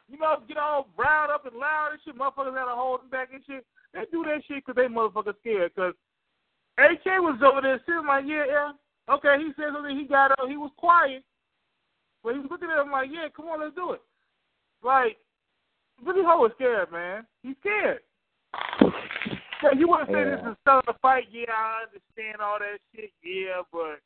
you 0.09 0.19
know, 0.19 0.37
get 0.49 0.57
all 0.57 0.89
riled 0.97 1.31
up 1.31 1.47
and 1.47 1.57
loud 1.57 1.91
and 1.93 2.01
shit. 2.05 2.19
Motherfuckers 2.19 2.57
had 2.59 2.65
to 2.66 2.74
hold 2.74 3.03
them 3.03 3.11
back 3.11 3.28
and 3.33 3.43
shit. 3.47 3.65
They 3.95 4.03
do 4.11 4.24
that 4.24 4.43
shit 4.49 4.65
because 4.66 4.74
they 4.74 4.89
motherfuckers 4.93 5.39
scared. 5.41 5.73
Because 5.74 5.95
AK 6.78 7.05
was 7.23 7.39
over 7.45 7.61
there 7.62 7.81
sitting 7.87 8.07
like, 8.07 8.24
yeah, 8.27 8.45
yeah. 8.49 8.73
Okay, 9.09 9.37
he 9.39 9.53
said 9.57 9.70
something. 9.73 9.97
He 9.97 10.05
got 10.05 10.33
up. 10.33 10.49
He 10.49 10.57
was 10.57 10.73
quiet. 10.77 11.23
But 12.27 12.35
he 12.35 12.40
was 12.40 12.51
looking 12.51 12.70
at 12.74 12.82
him 12.82 12.90
like, 12.90 13.09
yeah, 13.12 13.28
come 13.35 13.47
on, 13.47 13.61
let's 13.61 13.77
do 13.77 13.93
it. 13.93 14.01
Like, 14.82 15.16
Billy 16.05 16.23
Ho 16.27 16.39
was 16.39 16.51
scared, 16.57 16.90
man. 16.90 17.24
He's 17.44 17.55
scared. 17.61 18.01
Yeah, 19.62 19.78
you 19.78 19.86
want 19.86 20.09
to 20.09 20.12
say 20.12 20.24
this 20.24 20.40
is 20.40 20.57
selling 20.65 20.82
the 20.89 20.94
fight? 21.01 21.28
Yeah, 21.31 21.53
I 21.55 21.85
understand 21.86 22.43
all 22.43 22.59
that 22.59 22.78
shit. 22.97 23.12
Yeah, 23.23 23.62
but 23.70 24.01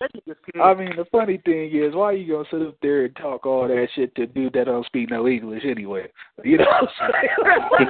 that 0.00 0.10
nigga's 0.12 0.36
scared. 0.48 0.64
I 0.64 0.74
mean, 0.74 0.96
the 0.96 1.04
funny 1.12 1.40
thing 1.44 1.70
is, 1.72 1.94
why 1.94 2.06
are 2.06 2.12
you 2.12 2.32
gonna 2.34 2.48
sit 2.50 2.66
up 2.66 2.76
there 2.82 3.04
and 3.04 3.14
talk 3.14 3.46
all 3.46 3.68
that 3.68 3.86
shit 3.94 4.12
to 4.16 4.26
dude 4.26 4.54
that 4.54 4.64
don't 4.64 4.84
speak 4.86 5.10
no 5.10 5.28
English 5.28 5.62
anyway? 5.64 6.10
You 6.42 6.58
know 6.58 6.64
what 6.64 6.90
I'm 7.00 7.12
saying? 7.12 7.86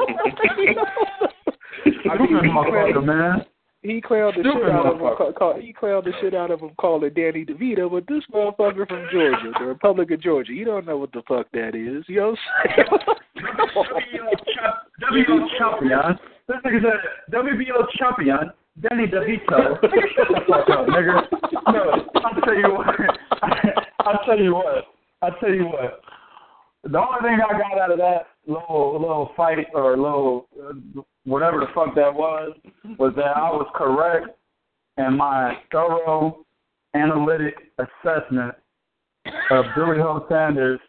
I 2.10 2.18
mean, 2.18 2.52
motherfucker, 2.52 3.02
man. 3.02 3.46
He 3.84 4.00
clowned 4.00 4.34
the 4.34 4.40
Stupid 4.40 4.62
shit 4.64 4.72
out 4.72 4.86
of 4.86 4.94
him. 4.94 5.14
Call, 5.16 5.32
call, 5.34 5.60
he 5.60 5.72
clowned 5.74 6.04
the 6.04 6.12
shit 6.20 6.34
out 6.34 6.50
of 6.50 6.60
him 6.60 6.70
calling 6.78 7.12
Danny 7.12 7.44
DeVito, 7.44 7.90
but 7.90 8.06
this 8.08 8.24
motherfucker 8.32 8.88
from 8.88 9.06
Georgia, 9.12 9.52
the 9.58 9.66
Republic 9.66 10.10
of 10.10 10.22
Georgia, 10.22 10.52
you 10.52 10.64
don't 10.64 10.86
know 10.86 10.96
what 10.96 11.12
the 11.12 11.22
fuck 11.28 11.46
that 11.52 11.74
is. 11.74 12.02
You 12.08 12.20
know 12.20 12.30
what 12.30 12.38
I'm 12.64 12.86
saying? 14.10 14.24
WBO 15.12 15.46
champion. 15.58 16.18
This 16.48 16.56
nigga 16.64 16.80
said 16.82 17.34
WBO 17.34 17.84
champion. 17.98 18.50
Danny 18.80 19.06
DeVito. 19.06 19.80
Shut 20.16 20.28
the 20.30 20.40
fuck 20.48 20.68
up, 20.70 20.86
nigga. 20.88 21.22
No, 21.70 22.06
I'll 22.24 22.40
tell 22.40 22.54
you 22.56 22.72
what. 22.72 22.86
I'll 24.00 24.24
tell 24.24 24.38
you 24.38 24.54
what. 24.54 24.84
I'll 25.20 25.36
tell 25.40 25.52
you 25.52 25.66
what. 25.66 26.00
The 26.90 26.98
only 26.98 27.20
thing 27.22 27.38
I 27.40 27.58
got 27.58 27.78
out 27.78 27.92
of 27.92 27.98
that 27.98 28.26
little 28.46 28.92
little 29.00 29.30
fight 29.36 29.66
or 29.74 29.96
little 29.96 30.48
uh, 30.62 31.00
whatever 31.24 31.60
the 31.60 31.66
fuck 31.74 31.94
that 31.94 32.14
was 32.14 32.52
was 32.98 33.12
that 33.16 33.36
I 33.36 33.50
was 33.50 33.66
correct 33.74 34.36
in 34.98 35.16
my 35.16 35.56
thorough 35.72 36.44
analytic 36.94 37.54
assessment 37.78 38.54
of 39.50 39.64
Billy 39.74 39.98
Ho 39.98 40.26
Saunders 40.28 40.80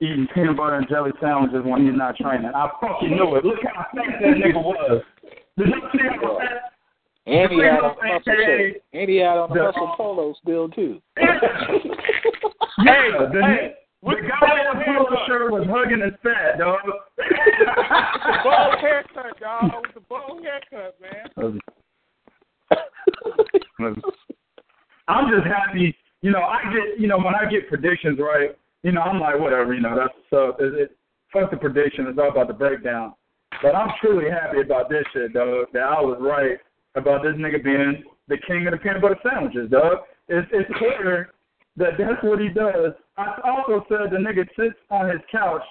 eating 0.00 0.26
peanut 0.34 0.56
butter 0.56 0.76
and 0.76 0.88
jelly 0.88 1.12
sandwiches 1.20 1.64
when 1.64 1.86
he's 1.86 1.96
not 1.96 2.16
training. 2.16 2.50
I 2.54 2.68
fucking 2.80 3.10
knew 3.10 3.36
it. 3.36 3.44
Look 3.44 3.58
how 3.62 3.86
fat 3.94 4.20
that 4.20 4.34
nigga 4.36 4.54
was. 4.54 5.02
Did 5.58 5.68
you 5.68 5.80
see 5.92 5.98
how 6.20 6.38
fat? 6.38 6.72
And 7.26 7.52
he 7.52 7.58
had 7.58 7.80
on 7.80 7.94
Billy 7.96 8.12
muscle 8.14 8.34
shirt. 8.34 8.82
And 8.92 9.10
he 9.10 9.16
had 9.18 9.36
on 9.36 9.56
a 9.56 9.62
muscle 9.62 9.94
polo 9.96 10.34
still 10.42 10.68
too. 10.68 11.00
Yeah, 12.82 13.28
the, 13.30 13.74
hey, 14.02 14.14
the 14.14 14.28
guy 14.28 14.60
in 14.60 14.78
the 14.78 14.84
polo 14.84 15.26
shirt 15.26 15.52
was 15.52 15.66
hugging 15.68 16.00
his 16.00 16.14
fat, 16.22 16.58
dog. 16.58 16.80
the 17.16 17.24
bald 18.44 18.78
haircut, 18.80 19.40
dog. 19.40 19.72
With 19.82 19.94
the 19.94 20.00
bald 20.08 20.42
haircut, 20.42 20.96
man. 21.00 21.60
I'm 25.08 25.30
just 25.30 25.46
happy. 25.46 25.96
You 26.22 26.30
know, 26.30 26.42
I 26.42 26.62
get, 26.64 27.00
you 27.00 27.08
know, 27.08 27.18
when 27.18 27.34
I 27.34 27.50
get 27.50 27.68
predictions 27.68 28.18
right, 28.20 28.56
you 28.82 28.92
know, 28.92 29.00
I'm 29.00 29.20
like, 29.20 29.38
whatever, 29.38 29.74
you 29.74 29.80
know, 29.80 29.96
that's 29.96 30.14
so. 30.30 30.54
It, 30.58 30.74
it, 30.74 30.96
fuck 31.32 31.50
the 31.50 31.56
prediction. 31.56 32.06
It's 32.06 32.18
all 32.18 32.30
about 32.30 32.48
the 32.48 32.54
breakdown. 32.54 33.14
But 33.62 33.74
I'm 33.74 33.90
truly 34.00 34.30
happy 34.30 34.60
about 34.60 34.88
this 34.88 35.04
shit, 35.12 35.34
though. 35.34 35.66
That 35.72 35.82
I 35.82 36.00
was 36.00 36.18
right 36.20 36.58
about 36.94 37.22
this 37.22 37.34
nigga 37.34 37.62
being 37.62 38.04
the 38.28 38.38
king 38.46 38.66
of 38.66 38.72
the 38.72 38.78
peanut 38.78 39.02
butter 39.02 39.18
sandwiches, 39.22 39.70
dog. 39.70 39.98
It's 40.28 40.48
it's 40.52 40.70
clear 40.78 41.32
that 41.76 41.92
that's 41.98 42.22
what 42.22 42.40
he 42.40 42.48
does. 42.48 42.92
I 43.16 43.36
also 43.44 43.84
said 43.88 44.10
the 44.10 44.16
nigga 44.18 44.46
sits 44.56 44.76
on 44.90 45.08
his 45.10 45.20
couch 45.30 45.62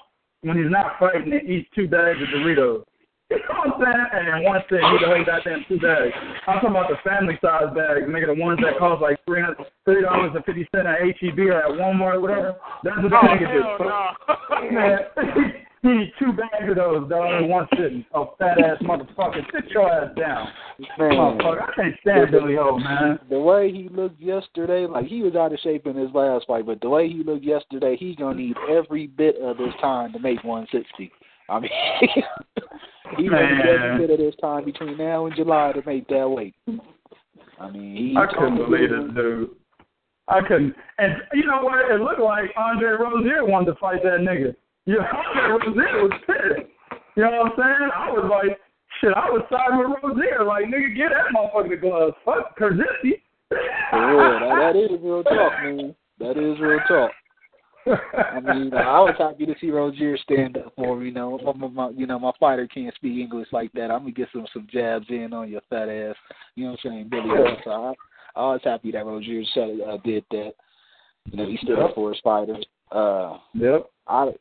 when 0.41 0.57
he's 0.57 0.71
not 0.71 0.93
fighting 0.99 1.33
and 1.33 1.49
eats 1.49 1.67
two 1.75 1.87
bags 1.87 2.19
of 2.21 2.27
Doritos. 2.29 2.83
You 3.31 3.37
know 3.37 3.61
what 3.77 3.85
I'm 3.85 4.09
saying? 4.09 4.33
And 4.33 4.43
one 4.43 4.61
thing, 4.69 4.81
he 4.81 4.97
the 5.05 5.05
whole 5.05 5.23
goddamn 5.23 5.63
two 5.69 5.77
bags. 5.77 6.15
I'm 6.47 6.55
talking 6.55 6.69
about 6.71 6.89
the 6.89 6.97
family 7.07 7.37
size 7.43 7.69
bags, 7.75 8.09
nigga, 8.09 8.25
the 8.33 8.41
ones 8.41 8.57
that 8.63 8.79
cost 8.79 9.03
like 9.03 9.19
three 9.27 9.39
hundred 9.39 9.67
three 9.85 10.01
dollars 10.01 10.31
and 10.33 10.43
fifty 10.45 10.67
cents 10.73 10.87
at 10.89 10.97
HEB 11.21 11.37
or 11.45 11.61
at 11.61 11.69
Walmart 11.77 12.15
or 12.15 12.21
whatever. 12.21 12.55
That's 12.83 12.97
what 12.97 13.09
the 13.11 13.17
Oh, 13.21 13.29
nigga 13.29 13.53
do. 13.53 13.61
no. 14.73 15.51
He 15.81 15.87
eat 15.87 16.13
two 16.19 16.33
bags 16.33 16.69
of 16.69 16.75
those, 16.75 17.09
dog, 17.09 17.41
in 17.41 17.49
one 17.49 17.67
sitting. 17.77 18.05
Oh, 18.13 18.33
fat 18.37 18.59
ass 18.59 18.77
motherfucker, 18.81 19.41
sit 19.53 19.69
your 19.71 19.89
ass 19.89 20.13
down. 20.17 20.49
Man, 20.97 21.11
Motherfucker, 21.11 21.61
I 21.61 21.75
can't 21.75 21.95
stand 22.01 22.31
Billy 22.31 22.55
Ho, 22.55 22.77
man. 22.77 23.17
the 23.29 23.39
way 23.39 23.71
he 23.71 23.87
looked 23.89 24.19
yesterday, 24.19 24.85
like 24.85 25.05
he 25.05 25.21
was 25.21 25.35
out 25.35 25.53
of 25.53 25.59
shape 25.59 25.87
in 25.87 25.95
his 25.95 26.09
last 26.13 26.47
fight, 26.47 26.65
but 26.65 26.81
the 26.81 26.89
way 26.89 27.07
he 27.07 27.23
looked 27.23 27.45
yesterday, 27.45 27.95
he's 27.97 28.17
gonna 28.17 28.35
need 28.35 28.57
every 28.69 29.07
bit 29.07 29.37
of 29.37 29.57
his 29.57 29.73
time 29.79 30.11
to 30.13 30.19
make 30.19 30.43
160. 30.43 31.11
I 31.47 31.59
mean, 31.61 31.71
he 33.17 33.29
gonna 33.29 33.55
need 33.55 33.65
every 33.65 34.07
bit 34.07 34.19
of 34.19 34.25
his 34.25 34.35
time 34.41 34.65
between 34.65 34.97
now 34.97 35.27
and 35.27 35.35
July 35.35 35.71
to 35.71 35.81
make 35.85 36.07
that 36.09 36.29
weight. 36.29 36.55
I 37.57 37.71
mean, 37.71 37.95
he. 37.95 38.15
I 38.17 38.25
couldn't 38.27 38.57
believe 38.57 38.89
this 38.89 39.15
dude. 39.15 39.49
I 40.27 40.41
couldn't. 40.41 40.75
And 40.97 41.13
you 41.33 41.45
know 41.45 41.61
what? 41.63 41.89
It 41.89 42.01
looked 42.01 42.19
like 42.19 42.51
Andre 42.55 42.89
Rozier 42.89 43.45
wanted 43.45 43.73
to 43.73 43.79
fight 43.79 44.03
that 44.03 44.19
nigga. 44.19 44.55
Yeah, 44.85 44.95
Andre 45.13 45.67
Rozier 45.67 46.03
was 46.03 46.11
pissed. 46.25 46.69
You 47.15 47.23
know 47.23 47.31
what 47.31 47.51
I'm 47.51 47.57
saying? 47.57 47.89
I 47.95 48.11
was 48.11 48.29
like, 48.29 48.59
shit, 49.01 49.13
I 49.15 49.29
was 49.29 49.43
siding 49.49 49.79
with 49.79 49.99
Rozier. 50.03 50.43
Like, 50.45 50.65
nigga, 50.65 50.95
get 50.95 51.09
that 51.11 51.35
motherfucker 51.35 51.69
the 51.69 51.77
gloves. 51.77 52.15
Fuck. 52.25 52.57
For 52.57 52.71
real, 52.71 54.39
that, 54.39 54.73
that 54.73 54.75
is 54.75 54.99
real 55.01 55.23
talk, 55.23 55.53
man. 55.63 55.95
That 56.19 56.37
is 56.37 56.59
real 56.59 56.79
talk. 56.87 57.11
I 57.87 58.39
mean, 58.39 58.73
I 58.73 58.99
was 58.99 59.15
happy 59.17 59.45
to 59.45 59.55
see 59.59 59.71
Rozier 59.71 60.17
stand 60.17 60.57
up 60.57 60.73
for. 60.75 61.01
You 61.03 61.11
know, 61.11 61.39
my, 61.55 61.67
my, 61.67 61.89
you 61.89 62.05
know, 62.05 62.19
my 62.19 62.31
fighter 62.39 62.67
can't 62.67 62.93
speak 62.95 63.19
English 63.19 63.47
like 63.51 63.71
that. 63.73 63.89
I'm 63.89 64.01
gonna 64.01 64.11
get 64.11 64.29
some 64.31 64.45
some 64.53 64.67
jabs 64.71 65.05
in 65.09 65.33
on 65.33 65.49
your 65.49 65.61
fat 65.69 65.89
ass. 65.89 66.15
You 66.55 66.65
know 66.65 66.71
what 66.71 66.79
I'm 66.85 66.91
saying, 66.91 67.09
Billy? 67.09 67.29
So 67.63 67.71
I, 67.71 67.93
I 68.35 68.41
was 68.53 68.61
happy 68.63 68.91
that 68.91 69.05
Rozier 69.05 69.43
said 69.53 69.79
uh, 69.87 69.97
did 70.03 70.23
that. 70.31 70.51
You 71.31 71.37
know, 71.37 71.47
he 71.47 71.57
stood 71.63 71.79
up 71.79 71.95
for 71.95 72.09
his 72.09 72.21
fighters. 72.23 72.65
Uh, 72.91 73.37
yep. 73.53 73.89
I 74.07 74.31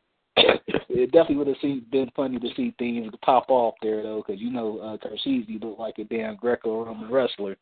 it 0.89 1.13
definitely 1.13 1.37
would 1.37 1.47
have 1.47 1.57
seen, 1.61 1.85
been 1.91 2.11
funny 2.17 2.39
to 2.39 2.49
see 2.57 2.75
things 2.79 3.13
pop 3.23 3.47
off 3.49 3.75
there 3.83 4.03
though, 4.03 4.23
because 4.27 4.41
you 4.41 4.51
know 4.51 4.79
uh, 4.79 4.97
Tarshisi 5.07 5.63
looked 5.63 5.81
like 5.81 5.99
a 5.99 6.05
damn 6.05 6.37
Greco-Roman 6.37 7.11
wrestler. 7.11 7.57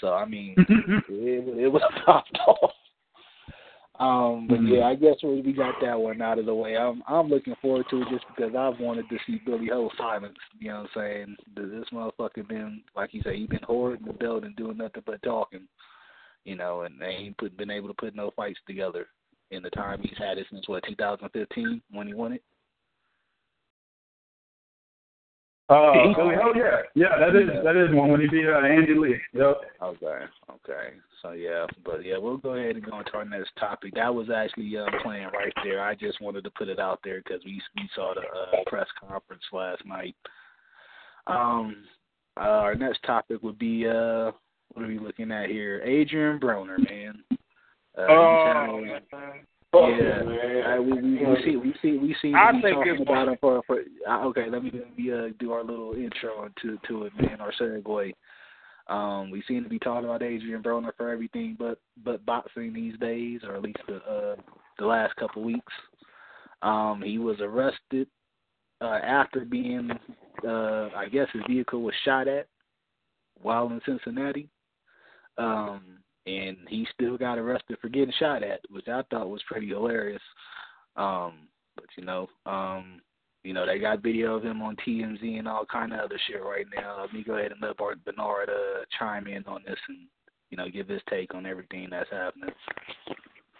So 0.00 0.12
I 0.12 0.24
mean, 0.24 0.54
it, 0.58 1.58
it 1.58 1.68
was 1.68 1.82
popped 2.06 2.38
off. 2.46 2.70
Um, 3.98 4.46
but 4.46 4.60
yeah, 4.62 4.84
I 4.84 4.94
guess 4.94 5.16
we 5.22 5.40
we 5.40 5.52
got 5.54 5.74
that 5.80 5.98
one 5.98 6.20
out 6.20 6.38
of 6.38 6.46
the 6.46 6.54
way. 6.54 6.76
I'm 6.76 7.02
I'm 7.08 7.28
looking 7.28 7.54
forward 7.62 7.86
to 7.90 8.02
it 8.02 8.08
just 8.10 8.24
because 8.34 8.54
I've 8.54 8.78
wanted 8.78 9.08
to 9.08 9.16
see 9.26 9.40
Billy 9.46 9.68
Ho 9.72 9.90
silence. 9.96 10.36
You 10.58 10.68
know 10.68 10.82
what 10.82 11.02
I'm 11.02 11.36
saying? 11.36 11.36
This 11.56 11.88
motherfucker 11.92 12.46
been 12.46 12.82
like 12.94 13.14
you 13.14 13.22
say, 13.22 13.38
he 13.38 13.46
been 13.46 13.60
hoarding 13.62 14.06
the 14.06 14.12
belt 14.12 14.44
and 14.44 14.54
doing 14.56 14.76
nothing 14.76 15.02
but 15.06 15.22
talking. 15.22 15.66
You 16.44 16.56
know, 16.56 16.82
and 16.82 17.00
they 17.00 17.06
ain't 17.06 17.38
put, 17.38 17.56
been 17.56 17.70
able 17.70 17.88
to 17.88 17.94
put 17.94 18.14
no 18.14 18.30
fights 18.36 18.60
together 18.66 19.08
in 19.50 19.62
the 19.62 19.70
time 19.70 20.00
he's 20.02 20.18
had 20.18 20.38
it 20.38 20.46
since 20.50 20.68
what 20.68 20.84
2015 20.88 21.82
when 21.90 22.06
he 22.06 22.14
won 22.14 22.32
it. 22.32 22.42
Uh, 25.68 25.92
Billy 26.16 26.36
Ho, 26.36 26.52
yeah. 26.54 26.82
Yeah, 26.94 27.18
that 27.18 27.34
is 27.34 27.48
that 27.64 27.74
is 27.74 27.92
one 27.92 28.10
when 28.10 28.20
he 28.20 28.28
beat 28.28 28.46
uh, 28.46 28.64
Andy 28.64 28.94
Lee. 28.94 29.16
Yep. 29.32 29.56
Okay, 29.82 30.24
okay. 30.48 30.94
So 31.22 31.32
yeah, 31.32 31.66
but 31.84 32.04
yeah, 32.04 32.18
we'll 32.18 32.36
go 32.36 32.54
ahead 32.54 32.76
and 32.76 32.84
go 32.84 33.00
into 33.00 33.14
our 33.14 33.24
next 33.24 33.50
topic. 33.58 33.94
That 33.96 34.14
was 34.14 34.30
actually 34.30 34.76
uh, 34.78 34.86
playing 35.02 35.28
right 35.32 35.52
there. 35.64 35.82
I 35.82 35.96
just 35.96 36.20
wanted 36.20 36.44
to 36.44 36.50
put 36.50 36.68
it 36.68 36.78
out 36.78 37.00
there 37.02 37.20
because 37.20 37.44
we 37.44 37.60
we 37.74 37.88
saw 37.96 38.14
the 38.14 38.20
uh, 38.20 38.62
press 38.66 38.86
conference 39.00 39.42
last 39.52 39.84
night. 39.84 40.14
Um, 41.26 41.78
uh, 42.36 42.42
our 42.42 42.76
next 42.76 43.02
topic 43.02 43.42
would 43.42 43.58
be 43.58 43.88
uh, 43.88 44.30
what 44.72 44.84
are 44.84 44.88
we 44.88 45.00
looking 45.00 45.32
at 45.32 45.48
here? 45.48 45.80
Adrien 45.82 46.38
Broner, 46.38 46.78
man. 46.78 47.24
Uh, 47.96 48.06
Oh, 48.08 48.84
had- 48.84 49.12
man. 49.12 49.42
yeah, 49.74 50.74
uh, 50.76 50.80
we 50.80 50.92
we 50.92 51.26
we 51.26 51.42
see 51.44 51.56
we 51.56 51.74
see 51.82 51.98
we 51.98 52.16
see 52.22 52.32
I'll 52.34 52.54
we 52.54 52.62
talking 52.62 52.92
this 52.92 53.02
about 53.02 53.28
him 53.28 53.36
for 53.40 53.62
for. 53.66 53.80
Uh, 54.08 54.24
okay, 54.26 54.48
let 54.48 54.62
me 54.62 54.70
let 54.72 54.96
me 54.96 55.12
uh, 55.12 55.28
do 55.38 55.52
our 55.52 55.62
little 55.64 55.94
intro 55.94 56.48
to 56.62 56.78
to 56.88 57.04
it, 57.04 57.12
man. 57.20 57.40
Our 57.40 57.52
segue. 57.52 58.12
Um, 58.88 59.30
we 59.30 59.42
seem 59.48 59.64
to 59.64 59.68
be 59.68 59.80
talking 59.80 60.04
about 60.08 60.22
Adrien 60.22 60.62
Broner 60.62 60.92
for 60.96 61.10
everything 61.10 61.56
but 61.58 61.78
but 62.04 62.24
boxing 62.24 62.72
these 62.72 62.96
days, 62.98 63.40
or 63.44 63.56
at 63.56 63.62
least 63.62 63.78
the 63.88 63.96
uh, 63.96 64.36
the 64.78 64.86
last 64.86 65.14
couple 65.16 65.42
weeks. 65.42 65.72
Um, 66.62 67.02
he 67.04 67.18
was 67.18 67.36
arrested 67.40 68.06
uh, 68.80 68.98
after 69.02 69.44
being, 69.44 69.90
uh, 70.46 70.88
I 70.96 71.08
guess, 71.10 71.28
his 71.32 71.42
vehicle 71.48 71.82
was 71.82 71.94
shot 72.04 72.28
at 72.28 72.46
while 73.42 73.66
in 73.66 73.80
Cincinnati. 73.84 74.48
Um, 75.38 75.98
and 76.26 76.56
he 76.68 76.86
still 76.92 77.16
got 77.16 77.38
arrested 77.38 77.78
for 77.80 77.88
getting 77.88 78.12
shot 78.18 78.42
at, 78.42 78.60
which 78.70 78.88
I 78.88 79.02
thought 79.10 79.30
was 79.30 79.42
pretty 79.48 79.68
hilarious. 79.68 80.22
Um, 80.96 81.48
but 81.76 81.84
you 81.96 82.04
know, 82.04 82.28
um, 82.46 83.00
you 83.44 83.52
know, 83.52 83.64
they 83.64 83.78
got 83.78 84.02
video 84.02 84.34
of 84.34 84.44
him 84.44 84.60
on 84.60 84.76
TMZ 84.84 85.38
and 85.38 85.46
all 85.46 85.64
kind 85.64 85.92
of 85.92 86.00
other 86.00 86.18
shit 86.26 86.42
right 86.42 86.66
now. 86.74 87.00
Let 87.00 87.12
me 87.12 87.22
go 87.22 87.34
ahead 87.34 87.52
and 87.52 87.60
let 87.62 87.76
Bart 87.76 88.04
Bernard 88.04 88.48
uh, 88.48 88.84
chime 88.98 89.28
in 89.28 89.44
on 89.44 89.62
this 89.66 89.78
and 89.88 89.98
you 90.50 90.56
know 90.56 90.68
give 90.68 90.88
his 90.88 91.02
take 91.08 91.34
on 91.34 91.46
everything 91.46 91.88
that's 91.90 92.10
happening. 92.10 92.50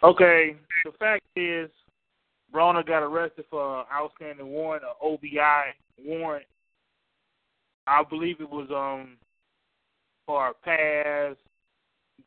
Okay, 0.03 0.57
the 0.85 0.93
fact 0.99 1.25
is, 1.37 1.71
Broner 2.53 2.87
got 2.87 3.03
arrested 3.03 3.45
for 3.49 3.81
an 3.81 3.87
outstanding 3.93 4.49
warrant, 4.49 4.83
an 4.83 4.91
OBI 5.03 5.75
warrant. 6.05 6.47
I 7.87 8.03
believe 8.03 8.41
it 8.41 8.51
was 8.51 8.69
um 8.71 9.17
for 10.27 10.49
a 10.49 10.55
pass, 10.55 11.37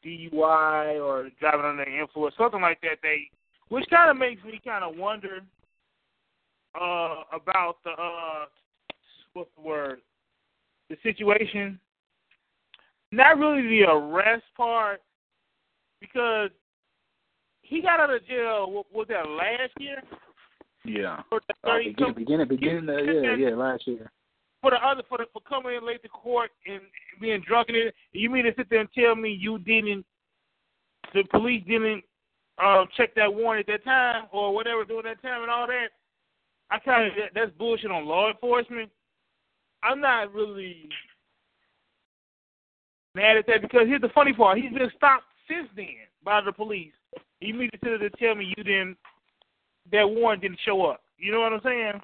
DUI, 0.05 1.01
or 1.03 1.29
driving 1.39 1.65
under 1.65 1.85
the 1.85 1.99
influence, 1.99 2.35
something 2.37 2.61
like 2.61 2.79
that. 2.81 2.97
They, 3.01 3.29
which 3.69 3.85
kind 3.89 4.09
of 4.09 4.17
makes 4.17 4.43
me 4.43 4.59
kind 4.63 4.83
of 4.83 4.95
wonder 4.97 5.41
uh 6.79 7.23
about 7.33 7.77
the 7.83 7.91
uh 7.91 8.45
what's 9.33 9.49
the 9.55 9.61
word, 9.61 9.99
the 10.89 10.97
situation. 11.03 11.79
Not 13.11 13.39
really 13.39 13.63
the 13.67 13.89
arrest 13.89 14.43
part, 14.55 15.01
because 15.99 16.51
he 17.63 17.81
got 17.81 17.99
out 17.99 18.13
of 18.13 18.25
jail. 18.27 18.69
what- 18.71 18.91
Was 18.93 19.07
that 19.09 19.27
last 19.27 19.73
year? 19.79 20.01
Yeah. 20.85 21.21
The 21.31 21.37
Uh, 21.63 21.77
beginning, 21.79 22.13
beginning, 22.13 22.47
beginning, 22.47 22.89
uh, 22.89 22.97
yeah, 23.01 23.35
yeah, 23.35 23.55
last 23.55 23.85
year. 23.87 24.11
For 24.61 24.71
the 24.71 24.77
other 24.77 25.03
for 25.07 25.17
the 25.17 25.25
for 25.31 25.41
coming 25.47 25.75
in 25.75 25.85
late 25.85 26.01
to 26.03 26.09
court 26.09 26.51
and 26.67 26.81
being 27.21 27.43
drunk 27.47 27.69
in 27.69 27.75
it. 27.75 27.95
You 28.11 28.29
mean 28.29 28.45
to 28.45 28.53
sit 28.57 28.69
there 28.69 28.79
and 28.79 28.89
tell 28.97 29.15
me 29.15 29.31
you 29.31 29.59
didn't? 29.59 30.05
The 31.13 31.23
police 31.31 31.63
didn't 31.67 32.03
um, 32.63 32.87
check 32.97 33.15
that 33.15 33.33
warrant 33.33 33.67
at 33.69 33.73
that 33.73 33.85
time 33.85 34.23
or 34.31 34.53
whatever 34.53 34.83
during 34.83 35.05
that 35.05 35.21
time 35.21 35.41
and 35.41 35.51
all 35.51 35.67
that. 35.67 35.87
I 36.71 36.79
kind 36.79 37.07
of 37.07 37.13
that, 37.17 37.31
that's 37.33 37.57
bullshit 37.57 37.91
on 37.91 38.05
law 38.05 38.29
enforcement. 38.29 38.89
I'm 39.81 40.01
not 40.01 40.33
really 40.33 40.89
mad 43.15 43.37
at 43.37 43.47
that 43.47 43.61
because 43.61 43.87
here's 43.87 44.01
the 44.01 44.09
funny 44.09 44.33
part: 44.33 44.57
he's 44.57 44.73
been 44.73 44.91
stopped 44.95 45.23
since 45.47 45.67
then 45.75 45.87
by 46.23 46.41
the 46.41 46.51
police. 46.51 46.91
You 47.39 47.53
mean 47.53 47.71
to 47.71 47.77
sit 47.77 47.99
there 47.99 48.03
and 48.03 48.13
tell 48.19 48.35
me 48.35 48.53
you 48.55 48.63
didn't? 48.63 48.97
That 49.91 50.07
warrant 50.07 50.41
didn't 50.41 50.59
show 50.65 50.85
up. 50.85 51.01
You 51.17 51.31
know 51.31 51.39
what 51.39 51.53
I'm 51.53 51.61
saying? 51.63 52.01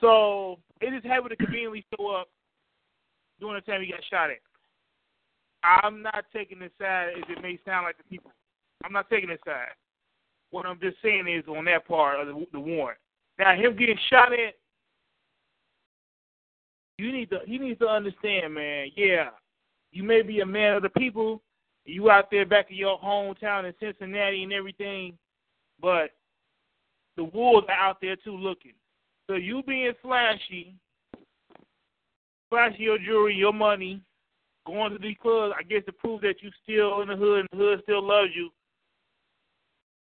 So 0.00 0.58
it 0.80 0.90
just 0.90 1.06
happened 1.06 1.30
to 1.30 1.36
conveniently 1.36 1.84
show 1.96 2.08
up 2.08 2.28
during 3.38 3.54
the 3.54 3.70
time 3.70 3.82
he 3.82 3.90
got 3.90 4.00
shot 4.10 4.30
at. 4.30 4.38
I'm 5.62 6.02
not 6.02 6.24
taking 6.32 6.58
this 6.58 6.70
side 6.80 7.10
as 7.16 7.24
it 7.28 7.42
may 7.42 7.58
sound 7.64 7.84
like 7.84 7.98
the 7.98 8.04
people. 8.04 8.32
I'm 8.84 8.92
not 8.92 9.10
taking 9.10 9.28
this 9.28 9.40
side. 9.44 9.68
What 10.50 10.66
I'm 10.66 10.80
just 10.80 10.96
saying 11.02 11.28
is 11.28 11.44
on 11.48 11.66
that 11.66 11.86
part 11.86 12.20
of 12.20 12.26
the, 12.26 12.46
the 12.52 12.60
warrant. 12.60 12.98
Now 13.38 13.54
him 13.54 13.76
getting 13.76 13.98
shot 14.08 14.32
at, 14.32 14.54
you 16.98 17.12
need 17.12 17.30
to 17.30 17.40
he 17.46 17.58
needs 17.58 17.78
to 17.80 17.86
understand, 17.86 18.54
man. 18.54 18.88
Yeah, 18.96 19.30
you 19.92 20.02
may 20.02 20.22
be 20.22 20.40
a 20.40 20.46
man 20.46 20.76
of 20.76 20.82
the 20.82 20.90
people. 20.90 21.42
You 21.84 22.10
out 22.10 22.30
there 22.30 22.44
back 22.44 22.70
in 22.70 22.76
your 22.76 22.98
hometown 22.98 23.64
in 23.64 23.74
Cincinnati 23.80 24.42
and 24.42 24.52
everything, 24.52 25.16
but 25.80 26.10
the 27.16 27.24
wolves 27.24 27.66
are 27.68 27.88
out 27.88 27.98
there 28.02 28.16
too 28.16 28.36
looking. 28.36 28.72
So 29.30 29.36
you 29.36 29.62
being 29.62 29.92
flashy, 30.02 30.74
flashing 32.48 32.82
your 32.82 32.98
jewelry, 32.98 33.36
your 33.36 33.52
money, 33.52 34.02
going 34.66 34.90
to 34.90 34.98
these 34.98 35.14
clubs, 35.22 35.54
I 35.56 35.62
guess 35.62 35.84
to 35.86 35.92
prove 35.92 36.22
that 36.22 36.42
you 36.42 36.50
still 36.64 37.00
in 37.02 37.06
the 37.06 37.14
hood 37.14 37.38
and 37.38 37.48
the 37.52 37.56
hood 37.56 37.80
still 37.84 38.02
loves 38.04 38.30
you. 38.34 38.50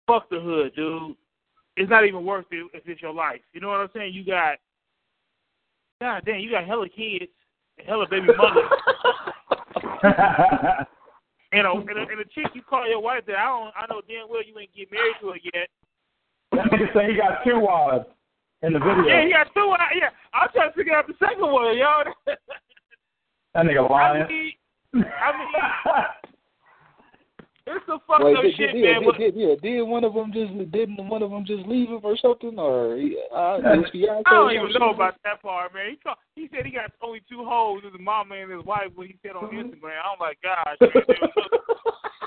Fuck 0.05 0.29
the 0.29 0.39
hood, 0.39 0.75
dude. 0.75 1.15
It's 1.75 1.89
not 1.89 2.05
even 2.05 2.23
worth 2.23 2.45
it 2.51 2.69
if 2.75 2.87
it's 2.87 3.01
your 3.01 3.15
life. 3.15 3.41
You 3.51 3.61
know 3.61 3.69
what 3.69 3.79
I'm 3.79 3.89
saying? 3.95 4.13
You 4.13 4.23
got, 4.23 4.57
god 5.99 6.21
damn, 6.23 6.39
you 6.39 6.51
got 6.51 6.67
hella 6.67 6.87
kids, 6.87 7.31
and 7.79 7.87
hella 7.87 8.05
baby 8.07 8.27
mothers. 8.27 8.69
and 11.51 11.65
a, 11.65 11.71
and 11.71 11.89
a 11.89 12.01
and 12.11 12.21
a 12.21 12.25
chick 12.25 12.45
you 12.53 12.61
call 12.61 12.87
your 12.87 13.01
wife 13.01 13.23
that 13.25 13.37
I 13.37 13.45
don't 13.45 13.73
I 13.75 13.87
know 13.89 14.01
damn 14.07 14.29
well 14.29 14.43
you 14.45 14.59
ain't 14.59 14.75
get 14.75 14.91
married 14.91 15.15
to 15.21 15.29
her 15.29 15.39
yet. 15.51 15.67
That 16.51 16.65
nigga 16.71 16.93
say 16.93 17.11
he 17.11 17.17
got 17.17 17.43
two 17.43 17.59
wives 17.59 18.05
in 18.65 18.73
the 18.73 18.79
video. 18.79 19.05
Yeah, 19.05 19.23
he 19.25 19.31
got 19.31 19.53
two. 19.53 19.69
uh, 19.69 19.77
Yeah, 19.95 20.09
I'm 20.33 20.49
trying 20.53 20.71
to 20.71 20.75
figure 20.75 20.95
out 20.95 21.07
the 21.07 21.13
second 21.19 21.45
one, 21.51 21.77
yo. 21.77 22.03
That 23.53 23.65
nigga 23.65 23.87
I 23.89 23.93
lying. 23.93 24.27
mean, 24.27 24.51
I 24.93 25.31
mean, 25.31 25.47
it's 27.67 27.85
some 27.87 27.99
fucked 28.05 28.23
Wait, 28.25 28.35
up 28.35 28.43
did, 28.43 28.55
shit, 28.57 28.73
did, 28.73 28.83
man. 28.83 29.13
did, 29.17 29.33
did, 29.33 29.35
yeah, 29.35 29.55
did 29.63 29.81
one 29.83 30.03
of 30.03 30.13
them 30.13 30.33
just 30.33 30.51
didn't 30.71 31.07
one 31.07 31.23
of 31.23 31.31
them 31.31 31.45
just 31.45 31.65
leave 31.65 31.87
him 31.87 32.01
or 32.03 32.17
something 32.17 32.59
or 32.59 32.95
uh, 33.33 33.55
his 33.79 33.89
fiance 33.91 34.23
I 34.25 34.31
don't 34.33 34.51
even 34.51 34.67
something? 34.73 34.81
know 34.81 34.93
about 34.93 35.15
that 35.23 35.41
part, 35.41 35.73
man. 35.73 35.91
He 35.91 35.95
called, 35.95 36.17
he 36.35 36.49
said 36.53 36.65
he 36.65 36.71
got 36.73 36.91
only 37.01 37.21
two 37.29 37.45
hoes, 37.45 37.81
his 37.83 37.93
mama 37.97 38.35
and 38.35 38.51
his 38.51 38.63
wife, 38.65 38.91
when 38.93 39.07
he 39.07 39.15
said 39.23 39.37
on 39.37 39.45
Instagram. 39.53 40.03
I'm 40.03 40.19
like, 40.19 40.37
gosh. 40.43 40.75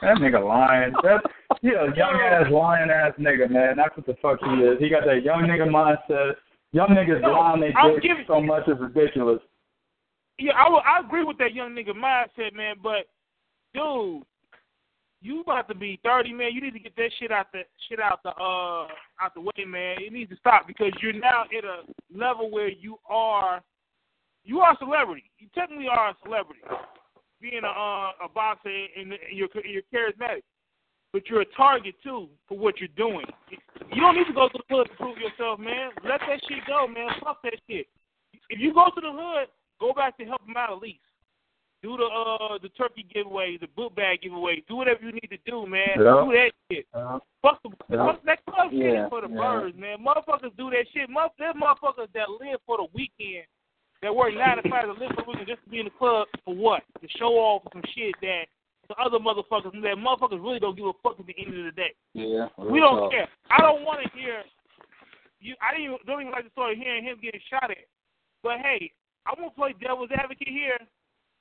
That 0.02 0.16
nigga 0.18 0.44
lying. 0.46 0.92
That's 1.02 1.24
he 1.60 1.68
a 1.68 1.86
young 1.96 2.20
ass 2.20 2.46
lying 2.52 2.90
ass 2.90 3.12
nigga, 3.18 3.50
man. 3.50 3.76
That's 3.76 3.96
what 3.96 4.06
the 4.06 4.14
fuck 4.22 4.38
he 4.44 4.62
is. 4.62 4.78
He 4.78 4.88
got 4.88 5.04
that 5.06 5.22
young 5.24 5.42
nigga 5.42 5.68
mindset. 5.68 6.34
Young 6.72 6.88
niggas 6.90 7.20
No, 7.22 7.32
lying 7.32 7.72
I'm 7.76 7.94
dick 7.94 8.02
giving- 8.02 8.24
so 8.26 8.40
much 8.40 8.68
is 8.68 8.78
ridiculous. 8.78 9.40
Yeah, 10.38 10.52
I, 10.56 10.68
will, 10.68 10.82
I 10.86 11.00
agree 11.04 11.24
with 11.24 11.38
that 11.38 11.52
young 11.54 11.70
nigga 11.74 11.90
mindset, 11.90 12.54
man. 12.54 12.76
But 12.82 13.08
dude, 13.74 14.22
you 15.20 15.40
about 15.40 15.66
to 15.68 15.74
be 15.74 15.98
thirty, 16.04 16.32
man. 16.32 16.52
You 16.52 16.60
need 16.60 16.74
to 16.74 16.78
get 16.78 16.94
that 16.96 17.10
shit 17.18 17.32
out 17.32 17.50
the 17.52 17.62
shit 17.88 17.98
out 17.98 18.20
the 18.22 18.30
uh 18.30 18.86
out 19.20 19.34
the 19.34 19.40
way, 19.40 19.64
man. 19.66 19.96
It 20.00 20.12
needs 20.12 20.30
to 20.30 20.36
stop 20.36 20.66
because 20.68 20.92
you're 21.02 21.12
now 21.12 21.42
at 21.56 21.64
a 21.64 21.80
level 22.16 22.50
where 22.52 22.68
you 22.68 22.98
are 23.08 23.60
you 24.44 24.60
are 24.60 24.74
a 24.74 24.76
celebrity. 24.78 25.24
You 25.38 25.48
technically 25.56 25.88
are 25.88 26.10
a 26.10 26.14
celebrity, 26.22 26.60
being 27.40 27.62
a 27.64 27.68
uh, 27.68 28.10
a 28.24 28.28
boxer 28.34 28.68
and, 28.96 29.14
you're 29.32 29.48
you're 29.64 29.82
charismatic, 29.92 30.42
but 31.12 31.22
you're 31.28 31.42
a 31.42 31.54
target 31.56 31.94
too 32.02 32.28
for 32.48 32.58
what 32.58 32.78
you're 32.78 32.88
doing. 32.96 33.26
You 33.94 34.00
don't 34.00 34.16
need 34.16 34.26
to 34.26 34.32
go 34.32 34.48
to 34.48 34.58
the 34.68 34.74
hood 34.74 34.88
to 34.90 34.96
prove 34.96 35.18
yourself, 35.18 35.58
man. 35.58 35.90
Let 36.04 36.20
that 36.20 36.40
shit 36.48 36.58
go, 36.66 36.86
man. 36.86 37.08
Fuck 37.22 37.42
that 37.42 37.54
shit. 37.68 37.86
If 38.50 38.58
you 38.60 38.72
go 38.74 38.86
to 38.94 39.00
the 39.00 39.12
hood, 39.12 39.48
go 39.80 39.92
back 39.92 40.16
to 40.18 40.24
help 40.24 40.44
them 40.46 40.56
out 40.56 40.72
at 40.72 40.78
least. 40.82 41.00
Do 41.82 41.96
the 41.96 42.04
uh 42.04 42.58
the 42.60 42.70
turkey 42.70 43.06
giveaway, 43.14 43.56
the 43.56 43.68
book 43.76 43.94
bag 43.94 44.22
giveaway. 44.22 44.64
Do 44.68 44.76
whatever 44.76 45.00
you 45.02 45.12
need 45.12 45.30
to 45.30 45.38
do, 45.46 45.64
man. 45.66 45.88
Yeah. 45.96 46.24
Do 46.26 46.32
that 46.34 46.50
shit. 46.70 46.86
Uh, 46.92 47.18
Fuck 47.40 47.62
the 47.62 47.70
Yeah. 47.88 48.06
fuck 48.06 48.22
that 48.24 48.44
club 48.46 48.70
shit 48.72 48.80
Yeah, 48.80 49.04
is 49.04 49.10
for 49.10 49.20
the 49.20 49.28
yeah. 49.28 49.36
birds, 49.36 49.76
man. 49.78 49.98
Motherfuckers 50.04 50.56
do 50.56 50.70
that 50.70 50.86
shit. 50.92 51.08
Mother, 51.08 51.30
there's 51.38 51.54
motherfuckers 51.54 52.10
that 52.14 52.28
live 52.30 52.58
for 52.66 52.78
the 52.78 52.86
weekend, 52.92 53.46
that 54.02 54.14
work 54.14 54.34
nine 54.34 54.62
to 54.62 54.68
five 54.70 54.86
to 54.86 54.92
live 54.92 55.10
for 55.16 55.24
weekend 55.26 55.48
just 55.48 55.64
to 55.64 55.70
be 55.70 55.80
in 55.80 55.86
the 55.86 55.96
club 55.98 56.26
for 56.44 56.54
what? 56.54 56.82
To 57.02 57.08
show 57.18 57.34
off 57.34 57.62
some 57.72 57.82
shit 57.94 58.14
that 58.22 58.46
the 58.88 58.94
other 58.96 59.18
motherfuckers 59.18 59.74
and 59.74 59.84
that 59.84 59.96
motherfuckers 59.98 60.42
really 60.42 60.60
don't 60.60 60.76
give 60.76 60.86
a 60.86 60.96
fuck 61.02 61.20
at 61.20 61.26
the 61.26 61.34
end 61.36 61.58
of 61.58 61.64
the 61.66 61.76
day. 61.76 61.92
Yeah, 62.14 62.48
We 62.56 62.80
don't 62.80 63.10
talk. 63.10 63.12
care. 63.12 63.28
I 63.50 63.60
don't 63.60 63.84
want 63.84 64.00
to 64.02 64.08
hear 64.16 64.40
you. 65.40 65.54
I 65.60 65.74
didn't 65.74 65.92
even, 65.92 65.98
don't 66.06 66.20
even 66.22 66.32
like 66.32 66.44
the 66.44 66.54
story 66.56 66.72
of 66.72 66.78
hearing 66.78 67.04
him 67.04 67.18
getting 67.20 67.40
shot 67.50 67.70
at. 67.70 67.84
But 68.42 68.58
hey, 68.62 68.90
I'm 69.26 69.36
gonna 69.36 69.50
play 69.50 69.74
devil's 69.76 70.10
advocate 70.14 70.48
here. 70.48 70.78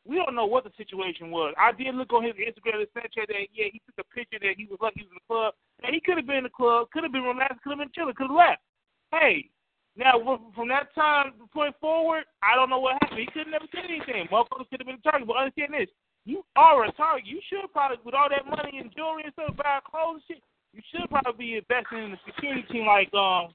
We 0.08 0.16
don't 0.16 0.36
know 0.36 0.46
what 0.46 0.64
the 0.64 0.72
situation 0.78 1.32
was. 1.32 1.54
I 1.60 1.72
did 1.72 1.94
look 1.96 2.12
on 2.14 2.24
his 2.24 2.36
Instagram 2.36 2.80
and 2.80 2.88
Snapchat 2.96 3.28
that 3.28 3.48
yeah, 3.54 3.68
he 3.72 3.82
took 3.86 4.00
a 4.00 4.16
picture 4.16 4.40
that 4.40 4.56
he 4.58 4.66
was 4.66 4.80
lucky 4.82 5.02
he 5.02 5.06
was 5.06 5.12
in 5.12 5.20
the 5.20 5.28
club. 5.28 5.54
And 5.84 5.94
he 5.94 6.00
could 6.00 6.18
have 6.18 6.26
been 6.28 6.44
in 6.44 6.48
the 6.48 6.56
club, 6.58 6.90
could 6.92 7.04
have 7.04 7.12
been 7.12 7.28
relaxed, 7.28 7.62
could 7.62 7.72
have 7.76 7.80
been 7.80 7.92
chilling, 7.94 8.16
could 8.16 8.32
have 8.32 8.36
left. 8.36 8.64
Hey, 9.12 9.52
now 9.98 10.20
from- 10.24 10.52
from 10.54 10.68
that 10.70 10.94
time 10.96 11.34
point 11.54 11.76
forward, 11.82 12.24
I 12.44 12.56
don't 12.56 12.70
know 12.70 12.80
what 12.80 13.02
happened. 13.02 13.20
He 13.20 13.26
could 13.28 13.48
have 13.48 13.48
never 13.52 13.68
said 13.74 13.86
anything. 13.90 14.28
Motherfuckers 14.28 14.70
could 14.70 14.80
have 14.80 14.88
been 14.88 15.02
a 15.04 15.10
target. 15.12 15.28
But 15.28 15.38
understand 15.38 15.74
this: 15.74 15.90
you 16.26 16.46
are 16.56 16.86
a 16.86 16.92
target. 16.94 17.26
You 17.26 17.42
should 17.50 17.72
probably, 17.74 17.98
with 18.06 18.14
all 18.16 18.30
that 18.30 18.46
money 18.46 18.78
and 18.80 18.94
jewelry 18.96 19.24
and 19.26 19.34
stuff, 19.34 19.56
buy 19.58 19.80
clothes 19.84 20.22
and 20.30 20.38
shit. 20.38 20.44
You 20.74 20.82
should 20.92 21.10
probably 21.10 21.34
be 21.34 21.56
investing 21.58 22.04
in 22.04 22.12
the 22.12 22.20
security 22.26 22.64
team 22.72 22.86
like 22.86 23.12
um 23.14 23.54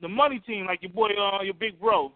the 0.00 0.08
money 0.08 0.38
team, 0.40 0.66
like 0.66 0.80
your 0.82 0.92
boy, 0.92 1.10
uh, 1.18 1.42
your 1.42 1.54
big 1.54 1.78
bro, 1.80 2.12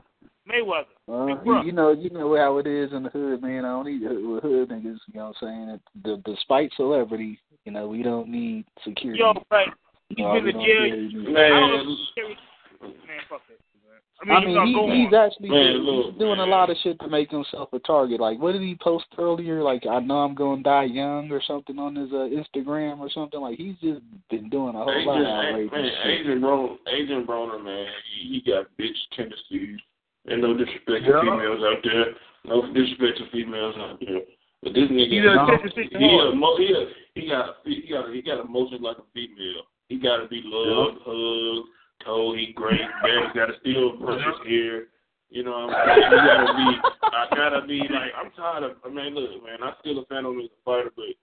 Mayweather. 0.48 0.86
Uh, 1.08 1.26
Big 1.26 1.36
you, 1.38 1.44
bro. 1.44 1.62
you 1.62 1.72
know, 1.72 1.90
you 1.92 2.10
know 2.10 2.36
how 2.36 2.58
it 2.58 2.66
is 2.66 2.92
in 2.92 3.02
the 3.02 3.10
hood, 3.10 3.42
man. 3.42 3.64
I 3.64 3.68
don't 3.70 3.86
need 3.86 4.02
with 4.02 4.42
hood 4.42 4.68
niggas. 4.70 4.98
You 5.08 5.14
know 5.14 5.32
what 5.32 5.36
I'm 5.42 5.48
saying? 5.68 5.80
The, 6.04 6.22
despite 6.24 6.72
celebrity, 6.76 7.40
you 7.64 7.72
know, 7.72 7.88
we 7.88 8.02
don't 8.04 8.28
need 8.28 8.64
security. 8.84 9.18
Yo, 9.20 9.34
but 9.50 9.66
he's 10.08 10.18
No, 10.18 10.32
been 10.34 10.44
we 10.44 10.52
jail. 10.52 10.80
really 10.82 11.08
I 11.36 11.48
don't 11.48 11.72
Man, 11.72 11.86
know. 11.86 12.34
Man, 12.82 12.92
fuck 13.30 13.40
that. 13.48 13.58
shit, 13.58 13.82
man. 13.86 14.34
I 14.34 14.36
I 14.36 14.44
mean, 14.44 14.50
you 14.54 14.60
mean, 14.60 14.66
he, 14.66 14.74
go 14.74 14.92
he's 14.92 15.14
actually 15.14 15.48
Man, 15.50 15.72
doing, 15.72 15.82
look, 15.82 16.06
he's 16.12 16.18
doing 16.20 16.38
a 16.40 16.46
lot 16.46 16.70
of 16.70 16.76
shit 16.82 16.98
to 17.00 17.08
make 17.08 17.30
himself 17.30 17.68
a 17.72 17.78
target. 17.80 18.20
Like, 18.20 18.38
what 18.38 18.52
did 18.52 18.62
he 18.62 18.76
post 18.80 19.06
earlier? 19.18 19.62
Like, 19.62 19.84
I 19.86 19.98
know 20.00 20.18
I'm 20.18 20.34
gonna 20.34 20.62
die 20.62 20.84
young 20.84 21.30
or 21.30 21.42
something 21.46 21.78
on 21.78 21.96
his 21.96 22.10
uh, 22.12 22.28
Instagram 22.30 22.98
or 23.00 23.10
something. 23.10 23.40
Like, 23.40 23.58
he's 23.58 23.74
just 23.82 24.00
been 24.30 24.48
doing 24.48 24.74
a 24.74 24.84
whole 24.84 25.06
lot 25.06 25.20
of 25.20 25.26
Agent, 25.26 25.28
outrageous 25.28 25.72
man, 25.72 25.90
shit. 26.04 26.20
Agent 26.20 26.42
Broner, 26.42 26.76
Agent 26.92 27.26
Broner, 27.26 27.64
man, 27.64 27.86
he, 28.14 28.40
he 28.44 28.50
got 28.50 28.66
bitch 28.78 28.98
tendencies. 29.16 29.78
And 30.26 30.40
no 30.40 30.54
disrespect 30.56 31.02
Yeah. 31.02 31.18
to 31.18 31.20
females 31.22 31.62
out 31.66 31.82
there. 31.82 32.06
No 32.44 32.72
disrespect 32.72 33.18
to 33.18 33.30
females 33.32 33.74
out 33.76 33.98
there. 33.98 34.20
But 34.62 34.72
this 34.74 34.86
nigga, 34.86 35.10
He's 35.10 35.26
a 35.26 35.34
no, 35.34 35.44
attention 35.46 35.70
seeking 35.74 35.98
he, 35.98 36.06
whore. 36.06 36.30
a, 36.30 36.34
mo- 36.36 36.56
he, 36.58 36.70
a, 36.70 36.86
he 37.20 37.26
got 37.28 37.56
he 37.64 37.82
got 37.90 38.14
he 38.14 38.22
got 38.22 38.44
emotions 38.46 38.80
like 38.82 38.98
a 38.98 39.06
female. 39.12 39.66
He 39.88 39.98
got 39.98 40.18
to 40.22 40.28
be 40.28 40.40
loved, 40.44 40.98
hugged, 41.02 41.66
told 42.04 42.38
he 42.38 42.52
great. 42.52 42.80
Man's 43.02 43.34
got 43.34 43.46
to 43.46 43.54
still 43.60 43.96
brush 43.96 44.22
hair. 44.46 44.92
You 45.32 45.42
know 45.44 45.64
what 45.64 45.72
I'm 45.72 45.96
saying? 45.96 46.12
He 46.12 46.18
gotta 46.28 46.52
be. 46.52 46.68
I 47.08 47.22
gotta 47.32 47.62
be 47.66 47.78
like. 47.88 48.12
I'm 48.12 48.30
tired 48.36 48.68
of. 48.68 48.76
I 48.84 48.92
mean, 48.92 49.16
look, 49.16 49.40
man. 49.40 49.64
I'm 49.64 49.72
still 49.80 49.98
a 49.98 50.04
fan 50.06 50.28
of 50.28 50.36
him 50.36 50.44
as 50.44 50.52
a 50.52 50.60
fighter, 50.60 50.92
but 50.92 51.16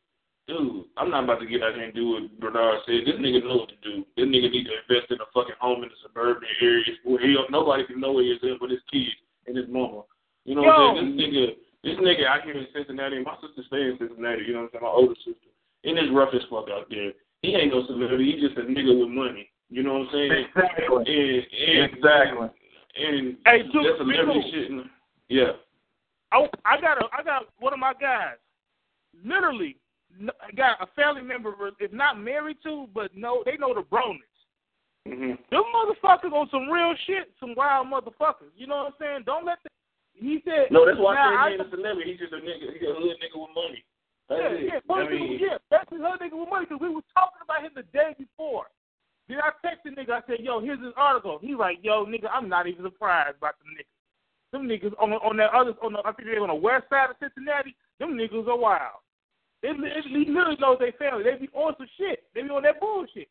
dude, 0.49 0.89
I'm 0.97 1.14
not 1.14 1.30
about 1.30 1.39
to 1.41 1.45
get 1.45 1.61
out 1.61 1.77
here 1.77 1.85
and 1.85 1.93
do 1.93 2.18
what 2.18 2.26
Bernard 2.41 2.81
said. 2.89 3.06
This 3.06 3.22
nigga 3.22 3.45
know 3.45 3.61
what 3.61 3.69
to 3.69 3.77
do. 3.85 4.01
This 4.18 4.26
nigga 4.26 4.49
need 4.49 4.65
to 4.65 4.73
invest 4.81 5.14
in 5.14 5.22
a 5.22 5.30
fucking 5.30 5.61
home 5.61 5.85
in 5.85 5.93
the 5.93 5.99
suburban 6.01 6.49
areas 6.57 6.97
where 7.06 7.22
he 7.22 7.38
nobody 7.53 7.85
can 7.85 8.01
know 8.01 8.18
where 8.18 8.26
he 8.26 8.34
is 8.34 8.41
in 8.41 8.57
but 8.57 8.73
his 8.73 8.81
kids 8.89 9.14
and 9.45 9.53
his 9.53 9.69
mama. 9.69 10.01
You 10.45 10.57
know 10.57 10.65
what 10.65 10.73
I'm 10.73 10.97
saying? 10.97 11.14
This 11.14 11.22
nigga, 11.22 11.45
this 11.85 11.97
nigga 12.01 12.26
out 12.26 12.41
here 12.41 12.57
in 12.57 12.65
Cincinnati. 12.73 13.22
My 13.22 13.38
sister 13.45 13.61
stays 13.69 13.93
in 13.93 14.10
Cincinnati. 14.10 14.41
You 14.41 14.57
know 14.57 14.65
what 14.65 14.73
I'm 14.73 14.81
saying? 14.81 14.89
My 14.89 14.97
older 14.97 15.18
sister. 15.22 15.53
And 15.85 16.01
it's 16.01 16.10
rough 16.10 16.34
as 16.34 16.41
fuck 16.49 16.65
out 16.73 16.89
there. 16.89 17.14
He 17.45 17.53
ain't 17.53 17.72
no 17.72 17.85
celebrity. 17.85 18.34
He 18.34 18.41
just 18.41 18.57
a 18.57 18.65
nigga 18.65 18.89
with 18.89 19.14
money. 19.14 19.48
You 19.70 19.84
know 19.84 20.00
what 20.00 20.08
I'm 20.08 20.14
saying? 20.14 20.32
Exactly. 20.32 20.86
And, 20.86 21.06
and, 21.06 21.94
Exactly. 21.94 22.48
And 22.98 23.38
Hey, 23.46 23.64
too, 23.72 23.84
that 23.84 23.98
celebrity 23.98 24.40
Rico. 24.40 24.52
shit. 24.52 24.91
Yeah. 25.30 25.52
I, 26.32 26.48
I 26.66 26.82
got 26.82 26.98
a, 26.98 27.06
I 27.18 27.24
got 27.24 27.44
one 27.60 27.74
of 27.74 27.80
my 27.80 27.94
guys, 27.94 28.38
literally, 29.24 29.78
got 30.56 30.82
a 30.82 30.88
family 30.96 31.22
member, 31.22 31.54
if 31.80 31.94
not 31.94 32.20
married 32.20 32.58
to, 32.64 32.88
but 32.94 33.16
no, 33.16 33.44
they 33.46 33.58
know 33.58 33.74
the 33.74 33.82
Broners. 33.82 34.26
hmm 35.08 35.34
Them 35.50 35.64
motherfuckers 35.74 36.34
on 36.34 36.50
some 36.52 36.70
real 36.70 36.94
shit, 37.06 37.32
some 37.40 37.54
wild 37.56 37.88
motherfuckers. 37.88 38.54
You 38.58 38.68
know 38.68 38.78
what 38.78 38.88
I'm 38.88 38.94
saying? 39.00 39.24
Don't 39.26 39.46
let 39.46 39.60
the. 39.64 39.70
He 40.14 40.41
said. 40.44 40.68
No, 40.72 40.86
that's 40.86 41.00
why 41.00 41.16
I 41.16 41.50
say 41.50 41.56
he 41.56 41.62
ain't 41.62 41.68
a 41.68 41.70
celebrity. 41.70 42.12
He's 42.12 42.20
just 42.20 42.34
a 42.34 42.41
nigga. 42.44 42.74
He's 42.74 42.90
a 42.90 42.94
hood 42.94 43.18
nigga 43.22 43.38
with 43.40 43.56
money. 43.56 43.82
That's 44.28 44.41
Yeah, 44.41 44.78
it. 44.78 44.84
yeah, 44.86 44.94
I 44.94 45.10
mean, 45.10 45.40
people, 45.40 45.48
yeah, 45.48 45.58
that's 45.72 45.90
his 45.90 46.02
other 46.04 46.20
nigga 46.22 46.38
with 46.38 46.50
money 46.50 46.66
because 46.66 46.82
we 46.82 46.90
were 46.90 47.06
talking 47.14 47.41
about 47.41 47.64
him 47.64 47.72
the 47.74 47.88
day 47.96 48.14
before. 48.18 48.68
Then 49.30 49.38
I 49.45 49.53
texted 49.61 49.93
nigga, 49.95 50.10
I 50.10 50.22
said, 50.26 50.39
yo, 50.39 50.60
here's 50.60 50.84
his 50.84 50.93
article. 50.97 51.38
He 51.39 51.53
like, 51.53 51.77
yo, 51.84 52.03
nigga, 52.06 52.26
I'm 52.34 52.49
not 52.49 52.65
even 52.65 52.84
surprised 52.84 53.38
about 53.38 53.53
them 53.60 53.77
niggas. 53.77 53.93
Them 54.51 54.65
niggas 54.68 54.97
on 54.99 55.14
on 55.14 55.38
that 55.38 55.53
other, 55.53 55.77
on 55.84 55.93
the, 55.93 55.99
I 55.99 56.11
think 56.14 56.27
they're 56.27 56.41
on 56.41 56.49
the 56.49 56.56
west 56.56 56.89
side 56.89 57.11
of 57.11 57.15
Cincinnati. 57.22 57.76
Them 57.99 58.18
niggas 58.18 58.47
are 58.47 58.57
wild. 58.57 59.06
They, 59.61 59.69
they, 59.69 60.01
he 60.10 60.26
literally 60.26 60.57
knows 60.60 60.77
they 60.80 60.97
family. 60.97 61.23
They 61.23 61.38
be 61.38 61.49
on 61.53 61.76
some 61.77 61.88
shit. 61.99 62.23
They 62.34 62.41
be 62.41 62.49
on 62.49 62.64
that 62.64 62.80
bullshit. 62.80 63.30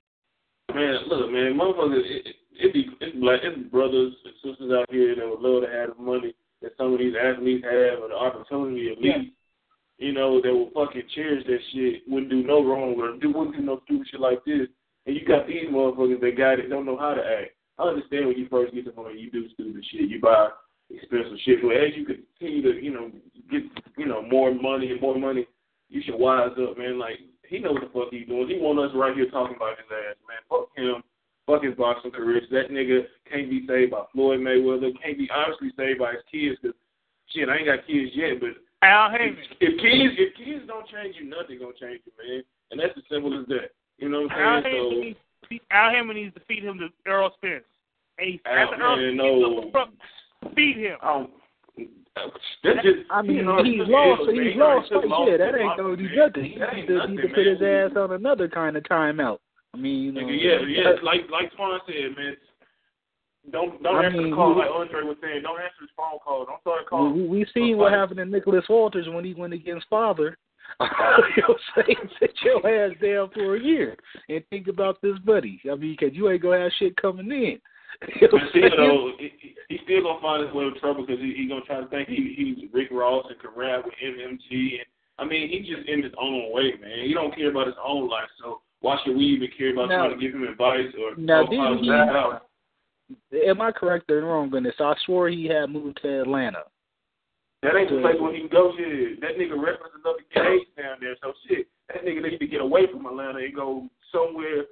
Man, 0.73 0.99
look, 1.09 1.33
man, 1.33 1.59
motherfuckers, 1.59 2.05
it, 2.05 2.37
it, 2.53 2.73
be 2.75 2.87
it's 3.01 3.17
black, 3.19 3.41
it's 3.43 3.59
brothers 3.73 4.13
and 4.23 4.35
sisters 4.45 4.71
out 4.71 4.87
here 4.93 5.17
that 5.17 5.27
would 5.27 5.41
love 5.41 5.65
to 5.65 5.69
have 5.69 5.97
the 5.97 6.03
money 6.03 6.35
that 6.63 6.77
some 6.77 6.93
of 6.93 7.01
these 7.01 7.15
athletes 7.19 7.65
have 7.65 7.99
or 7.99 8.09
the 8.09 8.15
opportunity 8.15 8.93
at 8.93 9.03
least. 9.03 9.35
You 9.97 10.13
know, 10.13 10.41
that 10.41 10.53
will 10.55 10.71
fucking 10.71 11.11
cherish 11.13 11.45
that 11.47 11.59
shit, 11.73 12.03
wouldn't 12.07 12.31
do 12.31 12.45
no 12.45 12.63
wrong 12.63 12.95
or 13.01 13.19
do 13.19 13.33
wouldn't 13.33 13.57
do 13.57 13.63
no 13.63 13.81
stupid 13.85 14.07
shit 14.09 14.21
like 14.21 14.45
this. 14.45 14.69
And 15.09 15.17
you 15.17 15.25
got 15.25 15.49
these 15.49 15.65
motherfuckers 15.73 16.21
that 16.21 16.37
got 16.37 16.61
it, 16.61 16.69
don't 16.69 16.85
know 16.85 16.99
how 16.99 17.15
to 17.15 17.25
act. 17.25 17.57
I 17.79 17.85
understand 17.85 18.29
when 18.29 18.37
you 18.37 18.47
first 18.51 18.75
get 18.75 18.85
the 18.85 18.93
money, 18.93 19.19
you 19.19 19.31
do 19.31 19.49
stupid 19.55 19.83
shit, 19.91 20.11
you 20.11 20.21
buy 20.21 20.51
expensive 20.93 21.41
shit, 21.47 21.63
but 21.63 21.81
as 21.81 21.97
you 21.97 22.05
continue 22.05 22.61
to, 22.61 22.77
you 22.77 22.93
know, 22.93 23.11
get, 23.51 23.63
you 23.97 24.05
know, 24.05 24.21
more 24.21 24.53
money 24.53 24.91
and 24.93 25.01
more 25.01 25.17
money, 25.17 25.49
you 25.89 26.03
should 26.05 26.21
wise 26.21 26.53
up, 26.61 26.77
man. 26.77 26.99
Like 26.99 27.25
he 27.49 27.59
knows 27.59 27.81
what 27.81 27.89
the 27.89 27.89
fuck 27.89 28.09
he's 28.13 28.29
doing. 28.29 28.53
He 28.53 28.61
want 28.61 28.85
us 28.85 28.93
right 28.95 29.17
here 29.17 29.31
talking 29.31 29.57
about 29.57 29.81
his 29.81 29.89
ass, 29.89 30.21
man. 30.29 30.45
Fuck 30.45 30.69
him. 30.77 31.01
Fuck 31.49 31.65
his 31.65 31.75
boxing 31.81 32.13
career. 32.13 32.43
That 32.53 32.69
nigga 32.69 33.09
can't 33.33 33.49
be 33.49 33.65
saved 33.67 33.93
by 33.93 34.05
Floyd 34.13 34.41
Mayweather. 34.41 34.93
Can't 35.01 35.17
be 35.17 35.31
honestly 35.33 35.73
saved 35.73 36.01
by 36.01 36.21
his 36.21 36.27
kids. 36.29 36.61
Cause 36.61 36.77
shit, 37.33 37.49
I 37.49 37.57
ain't 37.57 37.73
got 37.73 37.89
kids 37.89 38.13
yet, 38.13 38.45
but 38.45 38.61
Al 38.85 39.09
if, 39.17 39.41
if 39.65 39.73
kids 39.81 40.21
if 40.21 40.37
kids 40.37 40.69
don't 40.69 40.85
change 40.93 41.17
you, 41.17 41.25
nothing 41.33 41.65
gonna 41.65 41.73
change 41.81 42.05
you, 42.05 42.13
man. 42.21 42.45
And 42.71 42.77
that's 42.77 42.93
as 42.93 43.09
simple 43.09 43.33
as 43.33 43.49
that. 43.49 43.73
You 43.99 44.09
know 44.09 44.23
what 44.23 44.33
I'm 44.33 44.63
saying? 44.63 44.75
Haymon, 44.75 44.91
So 44.93 45.01
needs, 45.51 45.63
Al 45.71 45.91
Haymon 45.91 46.17
needs 46.17 46.35
to 46.35 46.41
feed 46.47 46.63
him 46.65 46.79
to 46.79 46.89
Errol 47.11 47.31
Spence. 47.37 47.65
And 48.19 48.29
he, 48.29 48.41
Al, 48.47 48.59
after 48.69 48.83
Errol 48.83 48.97
man, 48.97 49.71
Spence 49.71 49.91
no. 50.43 50.51
feed 50.55 50.77
him. 50.77 50.97
Um, 51.03 51.29
That's 52.65 52.83
just. 52.83 52.99
I 53.11 53.23
mean, 53.23 53.37
you 53.37 53.45
know, 53.45 53.63
he's 53.63 53.81
lost. 53.87 54.21
L's. 54.23 54.31
He's 54.33 54.53
He 54.55 54.59
lost. 54.59 54.89
took 54.91 55.03
Fight. 55.03 55.29
Yeah, 55.31 55.37
that 55.39 55.55
ain't 55.55 55.77
Boxing, 55.77 55.85
gonna 55.85 55.97
do 55.97 56.03
man. 56.05 56.17
nothing. 56.17 56.45
He 56.45 56.59
That 56.59 56.75
need 56.75 56.87
to, 56.87 56.95
nothing, 56.99 57.17
need 57.17 57.23
to 57.23 57.29
put 57.29 57.47
his 57.47 57.63
ass 57.63 57.97
on 57.97 58.13
another 58.13 58.49
kind 58.49 58.77
of 58.77 58.83
timeout. 58.85 59.39
I 59.75 59.77
mean, 59.77 60.03
you 60.05 60.13
know. 60.13 60.21
Nigga, 60.23 60.37
yeah, 60.41 60.67
yeah. 60.67 60.91
Like 61.03 61.29
like 61.31 61.53
Twan 61.55 61.79
said, 61.87 62.17
man. 62.17 62.37
Don't 63.53 63.83
don't 63.83 63.97
I 63.97 64.07
answer 64.07 64.19
mean, 64.19 64.31
the 64.31 64.37
call 64.37 64.55
we- 64.55 64.61
like 64.61 64.71
Andre 64.71 65.03
was 65.03 65.17
saying. 65.23 65.43
Don't 65.43 65.61
answer 65.61 65.81
his 65.81 65.91
phone 65.97 66.19
call. 66.25 66.45
Don't 66.45 66.61
start 66.61 66.81
We, 66.83 66.87
calling. 66.89 67.31
we, 67.31 67.39
we 67.41 67.47
seen 67.55 67.79
what 67.79 67.93
happened 67.93 68.19
to 68.19 68.25
Nicholas 68.25 68.65
Walters 68.69 69.09
when 69.09 69.25
he 69.25 69.35
went 69.35 69.55
against 69.55 69.87
Father. 69.89 70.37
You 70.81 70.87
know 71.43 71.49
what 71.49 71.59
I'm 71.77 71.83
saying? 71.87 72.11
Sit 72.21 72.35
your 72.45 72.67
ass 72.67 72.97
down 73.03 73.31
for 73.35 73.57
a 73.57 73.61
year 73.61 73.97
and 74.29 74.43
think 74.51 74.69
about 74.69 75.01
this 75.03 75.19
buddy. 75.25 75.61
I 75.71 75.75
mean, 75.75 75.97
because 75.99 76.15
you 76.17 76.31
ain't 76.31 76.43
going 76.43 76.59
to 76.59 76.65
have 76.65 76.73
shit 76.79 76.97
coming 76.97 77.31
in. 77.31 77.59
You 78.21 78.29
know 78.29 78.39
But 78.39 78.41
still, 78.51 78.71
though, 78.77 79.13
he, 79.19 79.33
he- 79.41 79.55
he 79.71 79.79
still 79.85 80.03
gonna 80.03 80.21
find 80.23 80.45
his 80.47 80.55
way 80.55 80.65
in 80.65 80.75
trouble 80.79 81.05
because 81.05 81.21
he, 81.21 81.35
he 81.37 81.47
gonna 81.49 81.63
try 81.63 81.81
to 81.81 81.87
think 81.89 82.09
he 82.09 82.33
he's 82.37 82.71
Rick 82.73 82.89
Ross 82.91 83.27
and 83.29 83.39
can 83.41 83.51
rap 83.57 83.85
with 83.85 83.93
MMG. 84.03 84.51
And 84.51 84.87
I 85.19 85.25
mean, 85.25 85.49
he 85.51 85.59
just 85.61 85.87
in 85.89 86.03
his 86.03 86.13
own 86.19 86.53
way, 86.53 86.73
man. 86.81 87.05
He 87.05 87.13
don't 87.13 87.35
care 87.35 87.51
about 87.51 87.67
his 87.67 87.77
own 87.85 88.09
life. 88.09 88.29
So 88.41 88.61
why 88.81 88.97
should 89.05 89.17
we 89.17 89.25
even 89.25 89.49
care 89.59 89.73
about 89.73 89.89
Now- 89.89 90.07
trying 90.07 90.21
to 90.21 90.25
give 90.25 90.35
him 90.35 90.45
advice 90.47 90.87
or 90.99 91.17
now, 91.17 91.43
or 91.43 91.49
didn't 91.51 91.65
find 91.65 91.81
he- 91.81 91.89
that 91.91 92.09
out? 92.17 92.47
Am 93.47 93.61
I 93.61 93.73
correct 93.73 94.11
or 94.11 94.21
wrong 94.21 94.55
on 94.55 94.63
this? 94.63 94.75
I 94.79 94.95
swore 95.05 95.29
he 95.29 95.47
had 95.47 95.69
moved 95.71 95.99
to 96.03 96.21
Atlanta. 96.21 96.63
That 97.63 97.75
ain't 97.75 97.91
the 97.91 98.01
place 98.01 98.15
where 98.21 98.33
he 98.33 98.41
can 98.41 98.49
go. 98.49 98.73
Shit, 98.77 99.21
that 99.21 99.37
nigga 99.37 99.59
reference 99.59 99.95
another 99.99 100.23
case 100.33 100.67
down 100.77 100.99
there. 101.01 101.17
So 101.23 101.33
shit, 101.49 101.67
that 101.89 102.05
nigga 102.05 102.31
need 102.31 102.39
to 102.39 102.47
get 102.47 102.61
away 102.61 102.87
from 102.91 103.07
Atlanta 103.07 103.39
and 103.39 103.55
go 103.55 103.89
somewhere, 104.13 104.67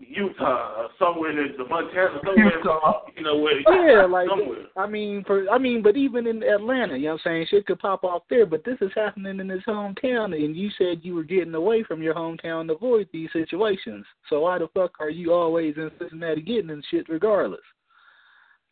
Utah, 0.00 0.82
or 0.82 0.88
somewhere 0.98 1.30
in 1.30 1.56
the 1.56 1.64
Montana, 1.64 2.18
somewhere, 2.24 3.06
you 3.16 3.22
know 3.22 3.36
where. 3.36 3.60
Yeah, 3.60 4.06
like 4.06 4.28
somewhere. 4.28 4.66
I 4.76 4.88
mean, 4.88 5.22
for 5.24 5.48
I 5.48 5.56
mean, 5.58 5.82
but 5.82 5.96
even 5.96 6.26
in 6.26 6.42
Atlanta, 6.42 6.96
you 6.96 7.04
know 7.04 7.12
what 7.12 7.20
I'm 7.26 7.30
saying, 7.30 7.46
shit 7.48 7.66
could 7.66 7.78
pop 7.78 8.02
off 8.02 8.22
there. 8.28 8.44
But 8.44 8.64
this 8.64 8.78
is 8.80 8.90
happening 8.96 9.38
in 9.38 9.48
his 9.48 9.62
hometown, 9.62 10.34
and 10.34 10.56
you 10.56 10.70
said 10.76 10.98
you 11.02 11.14
were 11.14 11.22
getting 11.22 11.54
away 11.54 11.84
from 11.84 12.02
your 12.02 12.14
hometown 12.14 12.66
to 12.66 12.74
avoid 12.74 13.08
these 13.12 13.30
situations. 13.32 14.04
So 14.28 14.40
why 14.40 14.58
the 14.58 14.66
fuck 14.74 14.96
are 14.98 15.10
you 15.10 15.32
always 15.32 15.76
in 15.76 15.92
Cincinnati 16.00 16.42
getting 16.42 16.70
in 16.70 16.82
shit 16.90 17.08
regardless? 17.08 17.60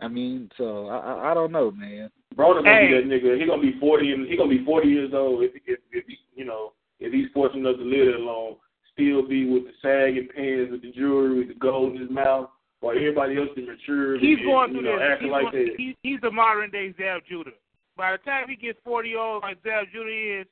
I 0.03 0.09
mean, 0.09 0.51
so 0.59 0.89
I 0.89 0.97
I, 0.99 1.31
I 1.31 1.35
don't 1.35 1.53
know, 1.53 1.71
man. 1.71 2.11
Broner 2.37 2.63
gonna 2.65 2.75
Hey. 2.75 2.89
be 2.89 2.95
that 2.95 3.07
nigga. 3.07 3.41
He 3.41 3.47
gonna 3.47 3.63
be 3.63 3.79
forty 3.79 4.13
and 4.13 4.27
he 4.29 4.37
gonna 4.37 4.51
be 4.51 4.65
forty 4.65 4.89
years 4.89 5.13
old 5.15 5.43
if 5.45 5.53
if, 5.67 5.79
if 5.93 6.07
he, 6.07 6.19
you 6.35 6.45
know 6.45 6.73
if 7.01 7.13
he's 7.13 7.29
fortunate 7.33 7.69
enough 7.69 7.79
to 7.79 7.85
live 7.85 8.13
that 8.13 8.21
long. 8.21 8.57
Still 8.93 9.27
be 9.27 9.49
with 9.49 9.65
the 9.65 9.73
sagging 9.81 10.29
pants, 10.37 10.71
with 10.71 10.83
the 10.83 10.93
jewelry, 10.93 11.39
with 11.39 11.49
the 11.49 11.55
gold 11.55 11.95
in 11.95 12.01
his 12.03 12.11
mouth, 12.11 12.51
while 12.81 12.95
everybody 12.95 13.39
else 13.39 13.49
is 13.57 13.67
mature. 13.67 14.19
He's 14.19 14.37
and, 14.37 14.47
going 14.47 14.73
you 14.75 14.81
through 14.83 14.91
know, 14.91 14.99
this. 14.99 15.09
acting 15.11 15.29
He's, 15.29 15.33
like 15.33 15.51
going, 15.53 15.65
that. 15.67 15.75
he, 15.79 15.97
he's 16.03 16.21
the 16.21 16.31
modern 16.31 16.71
day 16.71 16.93
Zab 16.99 17.23
Judah. 17.27 17.57
By 17.97 18.13
the 18.13 18.19
time 18.19 18.49
he 18.51 18.57
gets 18.57 18.79
forty 18.85 19.15
old 19.17 19.43
like 19.43 19.57
Zab 19.65 19.87
Judah 19.95 20.41
is, 20.43 20.47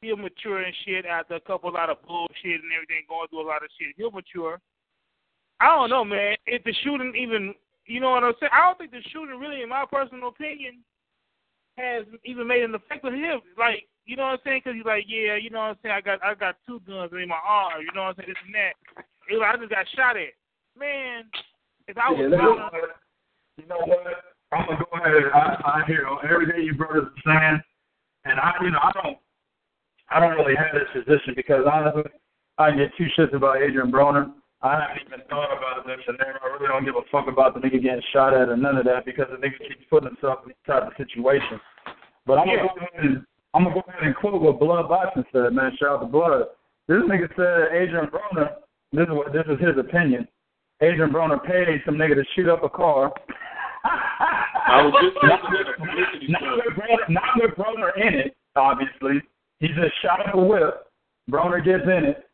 he'll 0.00 0.16
mature 0.16 0.62
and 0.62 0.74
shit 0.86 1.04
after 1.04 1.34
a 1.34 1.40
couple 1.40 1.70
lot 1.72 1.90
of 1.90 2.00
bullshit 2.06 2.62
and 2.64 2.72
everything, 2.72 3.04
going 3.06 3.28
through 3.28 3.42
a 3.44 3.48
lot 3.52 3.62
of 3.62 3.68
shit. 3.78 3.92
He'll 3.98 4.10
mature. 4.10 4.60
I 5.60 5.66
don't 5.76 5.90
know, 5.90 6.04
man. 6.04 6.36
If 6.46 6.64
the 6.64 6.72
shooting 6.84 7.12
even, 7.20 7.54
you 7.86 8.00
know 8.00 8.10
what 8.10 8.24
I'm 8.24 8.34
saying? 8.40 8.52
I 8.52 8.66
don't 8.66 8.78
think 8.78 8.90
the 8.90 9.02
shooting 9.12 9.38
really, 9.38 9.62
in 9.62 9.68
my 9.68 9.84
personal 9.90 10.28
opinion, 10.28 10.82
has 11.76 12.04
even 12.24 12.46
made 12.46 12.62
an 12.62 12.74
effect 12.74 13.04
on 13.04 13.14
him. 13.14 13.40
Like, 13.58 13.86
you 14.06 14.16
know 14.16 14.24
what 14.24 14.40
I'm 14.40 14.44
saying? 14.44 14.62
Because 14.64 14.76
he's 14.76 14.86
like, 14.86 15.04
yeah, 15.08 15.36
you 15.36 15.50
know 15.50 15.58
what 15.58 15.76
I'm 15.76 15.78
saying? 15.82 15.94
I 15.94 16.00
got 16.00 16.24
I 16.24 16.34
got 16.34 16.56
two 16.66 16.80
guns 16.86 17.12
in 17.12 17.28
my 17.28 17.40
arm. 17.44 17.82
You 17.82 17.92
know 17.94 18.04
what 18.04 18.16
I'm 18.16 18.24
saying? 18.24 18.28
This 18.28 18.44
and 18.46 18.54
that. 18.54 18.74
Like, 19.38 19.54
I 19.54 19.58
just 19.58 19.70
got 19.70 19.86
shot 19.96 20.16
at. 20.16 20.32
Man, 20.78 21.24
if 21.88 21.96
I 21.98 22.10
was 22.10 22.20
Yeah, 22.20 22.32
You 23.58 23.66
know 23.68 23.80
what? 23.84 24.00
I'm 24.52 24.66
gonna 24.66 24.78
go 24.78 24.98
ahead. 24.98 25.32
I, 25.34 25.82
I 25.82 25.86
hear 25.86 26.06
everything 26.30 26.64
you 26.64 26.74
brothers 26.74 27.08
are 27.08 27.22
saying, 27.24 27.60
and 28.24 28.38
I, 28.38 28.52
you 28.62 28.70
know, 28.70 28.78
I 28.82 28.92
don't, 28.92 29.18
I 30.10 30.20
don't 30.20 30.36
really 30.36 30.54
have 30.54 30.74
this 30.74 31.04
position 31.04 31.34
because 31.34 31.64
honestly, 31.70 32.10
I 32.58 32.70
get 32.70 32.90
two 32.96 33.06
shits 33.18 33.34
about 33.34 33.62
Adrien 33.62 33.90
Broner. 33.90 34.32
I 34.64 34.80
haven't 34.80 35.04
even 35.04 35.20
thought 35.28 35.52
about 35.52 35.84
this 35.84 36.00
scenario. 36.08 36.40
I 36.40 36.48
really 36.56 36.68
don't 36.72 36.88
give 36.88 36.96
a 36.96 37.04
fuck 37.12 37.28
about 37.28 37.52
the 37.52 37.60
nigga 37.60 37.84
getting 37.84 38.00
shot 38.14 38.32
at 38.32 38.48
or 38.48 38.56
none 38.56 38.78
of 38.80 38.86
that 38.88 39.04
because 39.04 39.28
the 39.28 39.36
nigga 39.36 39.60
keeps 39.60 39.84
putting 39.90 40.08
himself 40.08 40.40
in 40.42 40.56
these 40.56 40.64
type 40.66 40.88
of 40.88 40.96
situations. 40.96 41.60
But 42.24 42.40
I'm 42.40 42.48
gonna 42.48 42.64
go 42.64 42.72
ahead 42.80 43.04
and 43.04 43.26
I'm 43.52 43.64
gonna 43.64 43.76
go 43.76 43.84
ahead 43.86 44.08
and 44.08 44.16
quote 44.16 44.40
what 44.40 44.58
Blood 44.58 44.88
Boxing 44.88 45.28
said, 45.32 45.52
man. 45.52 45.76
Shout 45.76 46.00
out 46.00 46.00
to 46.00 46.06
Blood. 46.06 46.48
This 46.88 47.04
nigga 47.04 47.28
said 47.36 47.76
Adrien 47.76 48.08
Broner. 48.08 48.64
This 48.96 49.04
is 49.04 49.12
what 49.12 49.36
this 49.36 49.44
is 49.52 49.60
his 49.60 49.76
opinion. 49.76 50.26
Adrien 50.80 51.12
Broner 51.12 51.44
paid 51.44 51.84
some 51.84 52.00
nigga 52.00 52.16
to 52.16 52.24
shoot 52.34 52.48
up 52.48 52.64
a 52.64 52.70
car. 52.72 53.12
I 53.84 54.80
was 54.80 54.96
just 54.96 55.20
not, 55.20 55.44
not, 55.44 56.56
with 56.56 56.72
Broner, 56.72 57.04
not 57.12 57.36
with 57.36 57.52
Broner 57.52 57.92
in 58.00 58.14
it, 58.14 58.36
obviously. 58.56 59.20
He 59.60 59.68
just 59.68 59.92
shot 60.00 60.26
up 60.26 60.34
a 60.34 60.40
whip. 60.40 60.88
Broner 61.30 61.62
gets 61.62 61.84
in 61.84 62.04
it. 62.08 62.24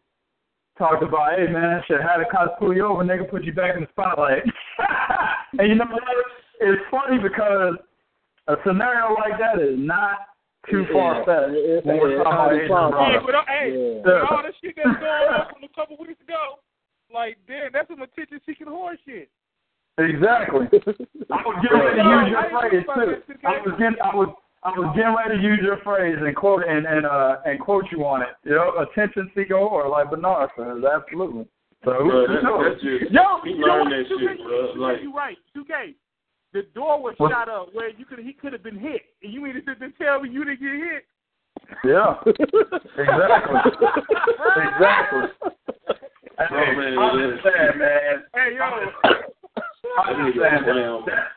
Talked 0.80 1.02
about, 1.04 1.36
hey 1.36 1.44
man, 1.52 1.82
shit, 1.86 2.00
had 2.00 2.24
the 2.24 2.28
cops 2.32 2.56
pull 2.58 2.72
you 2.74 2.86
over, 2.88 3.04
nigga, 3.04 3.28
put 3.28 3.44
you 3.44 3.52
back 3.52 3.76
in 3.76 3.82
the 3.82 3.88
spotlight. 3.92 4.40
and 5.60 5.68
you 5.68 5.74
know 5.76 5.84
what? 5.84 6.02
It's 6.58 6.80
funny 6.90 7.20
because 7.20 7.76
a 8.48 8.56
scenario 8.64 9.12
like 9.12 9.36
that 9.36 9.60
is 9.60 9.76
not 9.76 10.32
too 10.72 10.86
far 10.90 11.20
fetched 11.28 11.52
It- 11.52 11.84
it- 11.84 11.84
when 11.84 12.00
we're 12.00 12.16
talking 12.24 12.32
about 12.32 12.52
it's 12.56 12.64
Adrien 12.64 12.72
possible. 12.72 13.04
Hey, 13.04 13.12
Broner. 13.12 13.26
but 13.28 13.34
uh, 13.36 13.44
hey, 13.44 13.68
Yeah. 13.68 14.08
with 14.24 14.32
all 14.32 14.40
the 14.42 14.52
shit 14.64 14.72
that's 14.76 14.96
going 14.96 15.28
on 15.28 15.44
from 15.52 15.64
a 15.68 15.72
couple 15.76 15.96
weeks 16.00 16.20
ago, 16.24 16.60
like, 17.12 17.36
damn, 17.46 17.72
that's 17.76 17.88
some 17.92 18.00
attention 18.00 18.40
seeking 18.48 18.66
horse 18.66 18.96
shit. 19.04 19.28
Exactly. 20.00 20.64
I 21.28 21.44
was 21.44 21.56
getting 21.60 21.76
ready 21.76 22.00
to 22.00 22.08
use 22.08 22.28
your 22.32 22.48
phrase 22.56 22.84
too. 22.88 23.36
I 23.44 23.60
was 23.68 23.74
getting 23.76 24.00
I 24.00 24.16
was 24.16 24.32
I 24.62 24.70
was 24.76 24.92
getting 24.94 25.16
ready 25.16 25.36
to 25.40 25.42
use 25.42 25.60
your 25.62 25.78
phrase 25.78 26.16
and 26.20 26.36
quote 26.36 26.64
and 26.68 26.86
and 26.86 27.06
uh 27.06 27.36
and 27.46 27.58
quote 27.58 27.86
you 27.90 28.04
on 28.04 28.22
it. 28.22 28.28
You 28.44 28.52
know, 28.56 28.72
attention 28.84 29.30
seeker 29.34 29.54
or 29.56 29.88
like 29.88 30.10
Bernard 30.10 30.50
says, 30.56 30.84
absolutely. 30.84 31.46
So 31.84 31.92
Bro, 31.96 32.26
who 32.26 32.34
that, 32.34 32.42
knows? 32.42 32.64
that's 32.68 32.82
just 32.82 33.10
Yo, 33.10 33.40
he 33.42 33.50
you 33.56 33.60
know 33.60 33.66
learned 33.80 33.90
what? 33.90 33.96
that 33.96 34.12
2K, 34.12 34.36
shit, 34.36 34.44
bro. 34.44 34.72
Like 34.76 35.00
you 35.02 35.16
right. 35.16 35.38
2K. 35.56 35.94
The 36.52 36.62
door 36.74 37.00
was 37.00 37.14
What? 37.16 37.30
shot 37.30 37.48
up 37.48 37.72
where 37.72 37.88
you 37.88 38.04
could 38.04 38.18
he 38.18 38.32
could 38.34 38.52
have 38.52 38.62
been 38.62 38.78
hit, 38.78 39.00
and 39.22 39.32
you 39.32 39.40
mean 39.40 39.54
to 39.54 39.60
sit 39.64 39.78
there 39.80 39.92
tell 39.98 40.20
me 40.20 40.28
you 40.28 40.44
didn't 40.44 40.60
get 40.60 40.74
hit? 40.74 41.04
Yeah. 41.84 42.14
Exactly. 43.00 43.60
exactly. 44.56 45.22
Hey, 46.38 46.46
Oh, 46.50 46.74
man, 46.76 46.98
I 46.98 47.08
it 47.08 47.16
is. 47.16 47.22
understand, 47.22 47.78
man. 47.78 48.24
Hey 48.34 48.56
yo, 48.56 48.62
I 49.98 50.10
understand. 50.10 50.64
Clown. 50.64 51.02
That, 51.06 51.28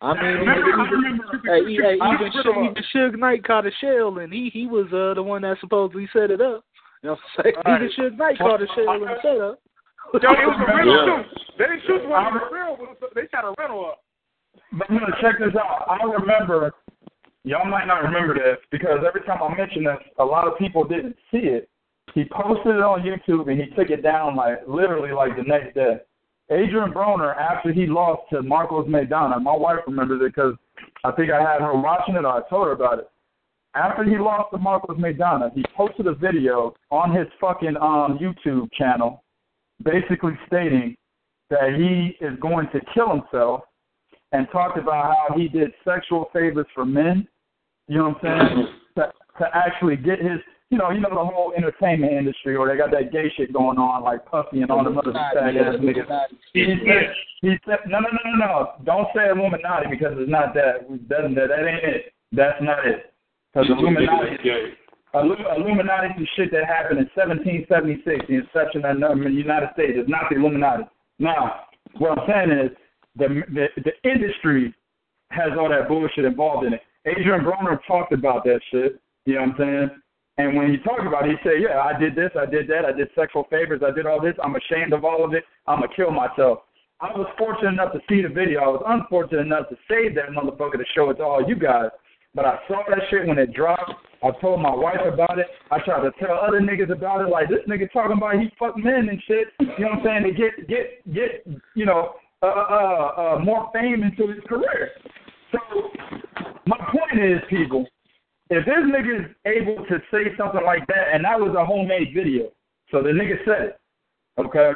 I 0.00 0.14
mean, 0.14 0.22
I 0.24 0.28
remember- 0.30 0.52
I 0.52 0.86
even, 0.86 1.00
remember- 1.00 1.40
hey, 1.44 1.64
he- 1.64 1.76
hey, 1.76 1.94
even, 1.94 1.98
remember- 1.98 2.30
Suge, 2.42 2.70
even 2.70 2.84
Suge 2.94 3.18
Knight 3.18 3.44
caught 3.44 3.66
a 3.66 3.70
shell, 3.80 4.18
and 4.18 4.32
he 4.32 4.48
he 4.50 4.66
was 4.66 4.86
uh, 4.92 5.14
the 5.14 5.22
one 5.22 5.42
that 5.42 5.58
supposedly 5.60 6.08
set 6.12 6.30
it 6.30 6.40
up. 6.40 6.64
You 7.02 7.10
know 7.10 7.12
what 7.12 7.18
I'm 7.38 7.42
saying? 7.44 7.56
Right. 7.66 7.82
Even 7.82 7.96
Suge 8.12 8.16
Knight 8.18 8.38
caught 8.38 8.62
a 8.62 8.66
shell 8.74 8.90
and 8.90 9.16
set 9.22 9.40
up. 9.40 9.58
yo, 10.14 10.18
it 10.18 10.22
was 10.22 10.60
a 10.60 10.76
rental 10.76 10.94
Yeah. 10.94 11.22
too. 11.22 11.38
They 11.58 11.64
didn't 11.66 11.82
shoot 11.86 12.08
one 12.08 12.26
in 12.28 12.34
the 12.34 12.40
real, 12.52 12.96
but 13.00 13.14
they 13.14 13.28
shot 13.32 13.44
a 13.44 13.54
rental 13.58 13.86
up. 13.86 14.02
But 14.72 14.90
no, 14.90 15.00
check 15.20 15.38
this 15.38 15.54
out. 15.54 15.86
I 15.88 16.02
remember, 16.04 16.72
y'all 17.44 17.64
might 17.68 17.86
not 17.86 18.02
remember 18.02 18.34
this 18.34 18.58
because 18.70 19.00
every 19.06 19.22
time 19.22 19.42
I 19.42 19.54
mention 19.56 19.84
this, 19.84 19.98
a 20.18 20.24
lot 20.24 20.46
of 20.48 20.58
people 20.58 20.84
didn't 20.84 21.16
see 21.30 21.38
it. 21.48 21.68
He 22.14 22.24
posted 22.24 22.76
it 22.76 22.82
on 22.82 23.02
YouTube 23.02 23.50
and 23.50 23.60
he 23.60 23.66
took 23.74 23.90
it 23.90 24.02
down 24.02 24.36
like 24.36 24.58
literally 24.66 25.12
like 25.12 25.36
the 25.36 25.42
next 25.42 25.74
day. 25.74 25.98
Adrien 26.52 26.92
Broner, 26.92 27.36
after 27.36 27.72
he 27.72 27.86
lost 27.86 28.22
to 28.30 28.42
Marcos 28.42 28.86
Maidana, 28.86 29.42
my 29.42 29.56
wife 29.56 29.78
remembers 29.86 30.20
it 30.22 30.34
because 30.34 30.54
I 31.04 31.12
think 31.12 31.30
I 31.30 31.40
had 31.40 31.60
her 31.60 31.74
watching 31.74 32.14
it 32.14 32.24
or 32.24 32.28
I 32.44 32.48
told 32.48 32.66
her 32.66 32.72
about 32.72 32.98
it. 32.98 33.10
After 33.74 34.04
he 34.04 34.18
lost 34.18 34.50
to 34.52 34.58
Marcos 34.58 34.98
Maidana, 34.98 35.52
he 35.54 35.64
posted 35.74 36.06
a 36.06 36.14
video 36.14 36.74
on 36.90 37.14
his 37.14 37.26
fucking 37.40 37.76
um 37.76 38.18
YouTube 38.18 38.70
channel 38.72 39.24
basically 39.82 40.38
stating 40.46 40.96
that 41.50 41.74
he 41.76 42.24
is 42.24 42.38
going 42.40 42.68
to 42.72 42.80
kill 42.94 43.10
himself 43.10 43.62
and 44.32 44.46
talked 44.52 44.78
about 44.78 45.14
how 45.14 45.36
he 45.36 45.48
did 45.48 45.70
sexual 45.84 46.28
favors 46.32 46.66
for 46.74 46.84
men. 46.84 47.26
You 47.88 47.98
know 47.98 48.08
what 48.10 48.24
I'm 48.24 48.48
saying? 48.48 48.66
to, 48.96 49.12
to 49.38 49.46
actually 49.54 49.96
get 49.96 50.20
his, 50.20 50.38
you 50.72 50.78
know, 50.78 50.90
you 50.90 51.00
know 51.00 51.10
the 51.10 51.16
whole 51.16 51.52
entertainment 51.54 52.14
industry, 52.14 52.56
or 52.56 52.66
they 52.66 52.78
got 52.78 52.90
that 52.92 53.12
gay 53.12 53.30
shit 53.36 53.52
going 53.52 53.76
on, 53.76 54.02
like 54.02 54.24
Puffy 54.24 54.62
and 54.62 54.70
all 54.70 54.82
them 54.82 54.96
other 54.96 55.12
fag 55.12 55.36
ass 55.36 55.76
niggas. 55.76 56.08
He 56.54 56.64
said, 56.80 57.12
he 57.42 57.56
said, 57.66 57.80
no, 57.86 58.00
no, 58.00 58.08
no, 58.08 58.20
no, 58.24 58.46
no, 58.46 58.72
don't 58.82 59.08
say 59.14 59.28
Illuminati 59.28 59.90
because 59.90 60.16
it's 60.16 60.30
not 60.30 60.54
that. 60.54 60.88
Doesn't 61.10 61.34
that? 61.34 61.52
That 61.52 61.68
ain't 61.68 61.84
it. 61.84 62.14
That's 62.32 62.56
not 62.62 62.86
it. 62.86 63.12
Because 63.52 63.68
Illuminati, 63.68 64.40
Illuminati 65.12 66.22
is 66.22 66.28
shit 66.36 66.50
that 66.52 66.64
happened 66.64 67.00
in 67.00 67.10
1776, 67.12 68.24
the 68.26 68.40
inception 68.40 68.80
of 68.88 68.96
the 68.96 69.28
United 69.28 69.68
States. 69.74 69.92
It's 70.00 70.08
not 70.08 70.30
the 70.30 70.36
Illuminati. 70.36 70.84
Now, 71.18 71.68
what 71.98 72.16
I'm 72.16 72.24
saying 72.24 72.50
is 72.50 72.70
the 73.16 73.28
the, 73.52 73.68
the 73.76 73.92
industry 74.08 74.74
has 75.32 75.52
all 75.60 75.68
that 75.68 75.86
bullshit 75.86 76.24
involved 76.24 76.64
in 76.64 76.72
it. 76.72 76.80
Adrien 77.06 77.44
Broner 77.44 77.76
talked 77.86 78.14
about 78.14 78.44
that 78.44 78.60
shit. 78.70 78.98
You 79.26 79.34
know 79.34 79.40
what 79.42 79.48
I'm 79.50 79.56
saying? 79.58 80.01
And 80.42 80.56
when 80.56 80.70
he 80.70 80.78
talked 80.78 81.06
about 81.06 81.28
it, 81.28 81.38
he 81.38 81.48
said, 81.48 81.62
"Yeah, 81.62 81.80
I 81.80 81.96
did 81.96 82.16
this, 82.16 82.30
I 82.34 82.46
did 82.46 82.66
that, 82.66 82.84
I 82.84 82.90
did 82.90 83.08
sexual 83.14 83.44
favors, 83.44 83.82
I 83.86 83.92
did 83.92 84.06
all 84.06 84.20
this. 84.20 84.34
I'm 84.42 84.56
ashamed 84.56 84.92
of 84.92 85.04
all 85.04 85.24
of 85.24 85.34
it. 85.34 85.44
I'm 85.68 85.80
gonna 85.80 85.94
kill 85.94 86.10
myself." 86.10 86.64
I 87.00 87.10
was 87.16 87.28
fortunate 87.38 87.70
enough 87.70 87.92
to 87.92 88.00
see 88.08 88.22
the 88.22 88.28
video. 88.28 88.60
I 88.62 88.68
was 88.68 88.82
unfortunate 88.86 89.40
enough 89.42 89.68
to 89.68 89.76
save 89.88 90.14
that 90.16 90.30
motherfucker 90.30 90.78
to 90.78 90.84
show 90.94 91.10
it 91.10 91.14
to 91.16 91.24
all 91.24 91.42
you 91.46 91.54
guys. 91.54 91.90
but 92.34 92.46
I 92.46 92.58
saw 92.66 92.82
that 92.88 93.00
shit 93.10 93.26
when 93.26 93.38
it 93.38 93.52
dropped. 93.52 93.92
I 94.22 94.30
told 94.40 94.62
my 94.62 94.74
wife 94.74 95.00
about 95.06 95.38
it. 95.38 95.46
I 95.70 95.78
tried 95.80 96.02
to 96.02 96.12
tell 96.18 96.38
other 96.38 96.60
niggas 96.60 96.90
about 96.90 97.20
it. 97.20 97.28
Like 97.28 97.48
this 97.48 97.58
nigga 97.68 97.92
talking 97.92 98.16
about 98.16 98.40
he 98.40 98.48
fuck 98.58 98.76
men 98.76 99.08
and 99.10 99.22
shit. 99.28 99.48
You 99.60 99.66
know 99.66 99.88
what 99.88 99.98
I'm 99.98 100.04
saying? 100.04 100.22
To 100.24 100.32
get 100.32 100.68
get 100.68 101.14
get 101.14 101.30
you 101.74 101.84
know 101.84 102.14
uh 102.42 102.46
uh 102.46 103.08
uh 103.18 103.38
more 103.44 103.70
fame 103.74 104.02
into 104.02 104.32
his 104.32 104.42
career. 104.48 104.90
So 105.52 105.58
my 106.66 106.78
point 106.78 107.22
is, 107.22 107.40
people, 107.50 107.86
if 108.52 108.66
this 108.66 108.84
nigga 108.84 109.24
is 109.24 109.36
able 109.46 109.84
to 109.86 109.98
say 110.10 110.36
something 110.36 110.64
like 110.64 110.86
that, 110.88 111.08
and 111.12 111.24
that 111.24 111.40
was 111.40 111.54
a 111.58 111.64
homemade 111.64 112.12
video, 112.14 112.50
so 112.90 113.02
the 113.02 113.08
nigga 113.08 113.36
said 113.44 113.62
it, 113.62 113.80
okay? 114.38 114.72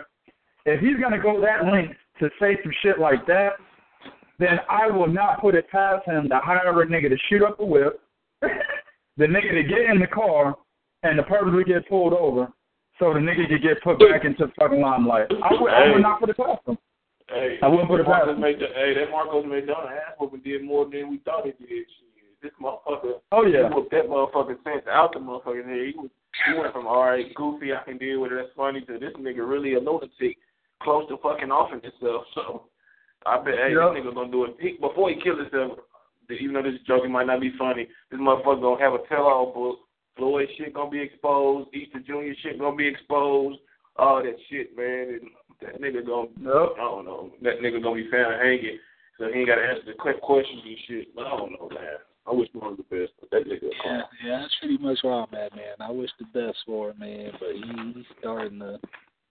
If 0.65 0.81
he's 0.81 0.97
gonna 1.01 1.20
go 1.20 1.40
that 1.43 1.70
length 1.70 1.94
to 2.20 2.31
say 2.40 2.57
some 2.62 2.73
shit 2.82 2.98
like 2.98 3.27
that, 3.27 3.51
then 4.39 4.61
I 4.70 4.90
will 4.90 5.09
not 5.09 5.40
put 5.40 5.55
it 5.55 5.69
past 5.70 6.07
him 6.07 6.28
to 6.28 6.39
hire 6.43 6.82
a 6.82 6.86
nigga 6.86 7.09
to 7.11 7.16
shoot 7.28 7.43
up 7.43 7.61
a 7.61 7.65
whip, 7.65 8.01
the 8.40 9.27
nigga 9.27 9.53
to 9.53 9.62
get 9.62 9.90
in 9.90 10.01
the 10.01 10.07
car, 10.07 10.57
and 11.03 11.16
to 11.16 11.23
purposely 11.23 11.65
get 11.65 11.89
pulled 11.89 12.15
over, 12.15 12.48
so 12.98 13.12
the 13.12 13.20
nigga 13.20 13.48
could 13.48 13.62
get 13.62 13.82
put 13.82 13.98
back 13.98 14.24
into 14.24 14.47
the 14.47 14.53
fucking 14.59 14.81
limelight. 14.81 15.27
I 15.31 15.53
would, 15.53 15.70
I 15.70 15.93
would 15.93 16.03
not 16.03 16.20
put 16.20 16.31
it 16.31 16.36
past 16.36 16.61
him. 16.66 16.78
Hey, 17.28 17.59
I 17.62 17.69
wouldn't 17.69 17.89
put 17.89 18.01
it 18.01 18.07
past 18.07 18.28
him. 18.28 18.40
made 18.40 18.59
the, 18.59 18.69
hey, 18.74 18.94
that 18.94 19.11
Marcos 19.11 19.44
Maidana 19.44 19.93
ass 19.93 20.16
whooping 20.19 20.40
did 20.40 20.65
more 20.65 20.89
than 20.89 21.11
we 21.11 21.19
thought 21.19 21.47
it 21.47 21.59
did. 21.59 21.86
This 22.43 22.53
motherfucker, 22.61 23.15
Oh 23.33 23.47
yeah. 23.47 23.69
whooped 23.73 23.91
that 23.93 24.07
motherfucker 24.09 24.57
sense 24.63 24.85
out 24.91 25.13
the 25.13 25.19
motherfucking 25.21 25.67
head. 25.67 25.87
He, 25.87 25.95
was, 25.97 26.11
he 26.47 26.59
went 26.59 26.73
from 26.73 26.87
all 26.87 27.05
right, 27.05 27.35
goofy, 27.35 27.73
I 27.73 27.83
can 27.85 27.99
deal 27.99 28.21
with 28.21 28.33
it, 28.33 28.37
that's 28.37 28.55
funny, 28.57 28.83
to 28.83 28.99
this 28.99 29.13
nigga 29.19 29.49
really 29.49 29.75
a 29.75 29.81
lunatic, 29.81 30.37
close 30.83 31.09
to 31.09 31.17
fucking 31.19 31.51
offing 31.51 31.81
himself. 31.83 32.25
So 32.35 32.65
I 33.25 33.39
bet, 33.43 33.55
hey, 33.55 33.73
Yep. 33.73 33.95
this 33.95 34.05
nigga 34.05 34.15
gonna 34.15 34.31
do 34.31 34.45
it 34.45 34.57
he, 34.61 34.77
before 34.81 35.11
he 35.11 35.21
kills 35.21 35.39
himself. 35.41 35.79
Even 36.29 36.55
though 36.55 36.63
this 36.63 36.81
joke 36.87 37.09
might 37.09 37.27
not 37.27 37.41
be 37.41 37.53
funny, 37.57 37.87
this 38.11 38.21
motherfucker 38.21 38.61
gonna 38.61 38.83
have 38.83 38.95
a 38.95 39.07
tell-all 39.09 39.53
book. 39.55 39.79
Floyd 40.17 40.49
shit 40.59 40.75
gonna 40.75 40.91
be 40.91 41.01
exposed. 41.01 41.69
Easter 41.75 42.01
Junior 42.01 42.35
shit 42.43 42.59
gonna 42.59 42.75
be 42.77 42.87
exposed. 42.89 43.59
All 43.97 44.23
that 44.23 44.37
shit, 44.51 44.77
man. 44.77 45.21
And 45.21 45.31
that 45.63 45.81
nigga 45.81 46.05
gonna 46.07 46.29
Nope. 46.39 46.75
I 46.77 46.83
don't 46.83 47.05
know. 47.05 47.31
That 47.43 47.61
nigga 47.61 47.83
gonna 47.83 47.95
be 48.03 48.11
found 48.11 48.35
hanging, 48.43 48.79
so 49.19 49.29
he 49.33 49.41
ain't 49.41 49.49
gotta 49.49 49.63
answer 49.63 49.83
the 49.87 49.93
quick 49.95 50.21
questions 50.21 50.63
and 50.65 50.77
shit. 50.89 51.15
But 51.15 51.27
I 51.27 51.37
don't 51.37 51.53
know, 51.53 51.69
man. 51.73 51.99
I 52.28 52.32
wish 52.32 52.48
him 52.53 52.77
the 52.77 52.97
best, 52.97 53.12
but 53.20 53.31
that 53.31 53.47
nigga. 53.47 53.70
Yeah, 53.85 54.01
yeah, 54.24 54.40
that's 54.40 54.55
pretty 54.61 54.78
much 54.78 54.98
where 55.03 55.15
I'm 55.15 55.35
at, 55.35 55.55
man. 55.55 55.77
I 55.81 55.90
wish 55.90 56.11
the 56.19 56.24
best 56.27 56.59
for 56.66 56.90
him, 56.90 56.98
man, 56.98 57.31
but 57.39 57.51
he, 57.53 57.93
he's 57.94 58.05
starting 58.19 58.59
to, 58.61 58.78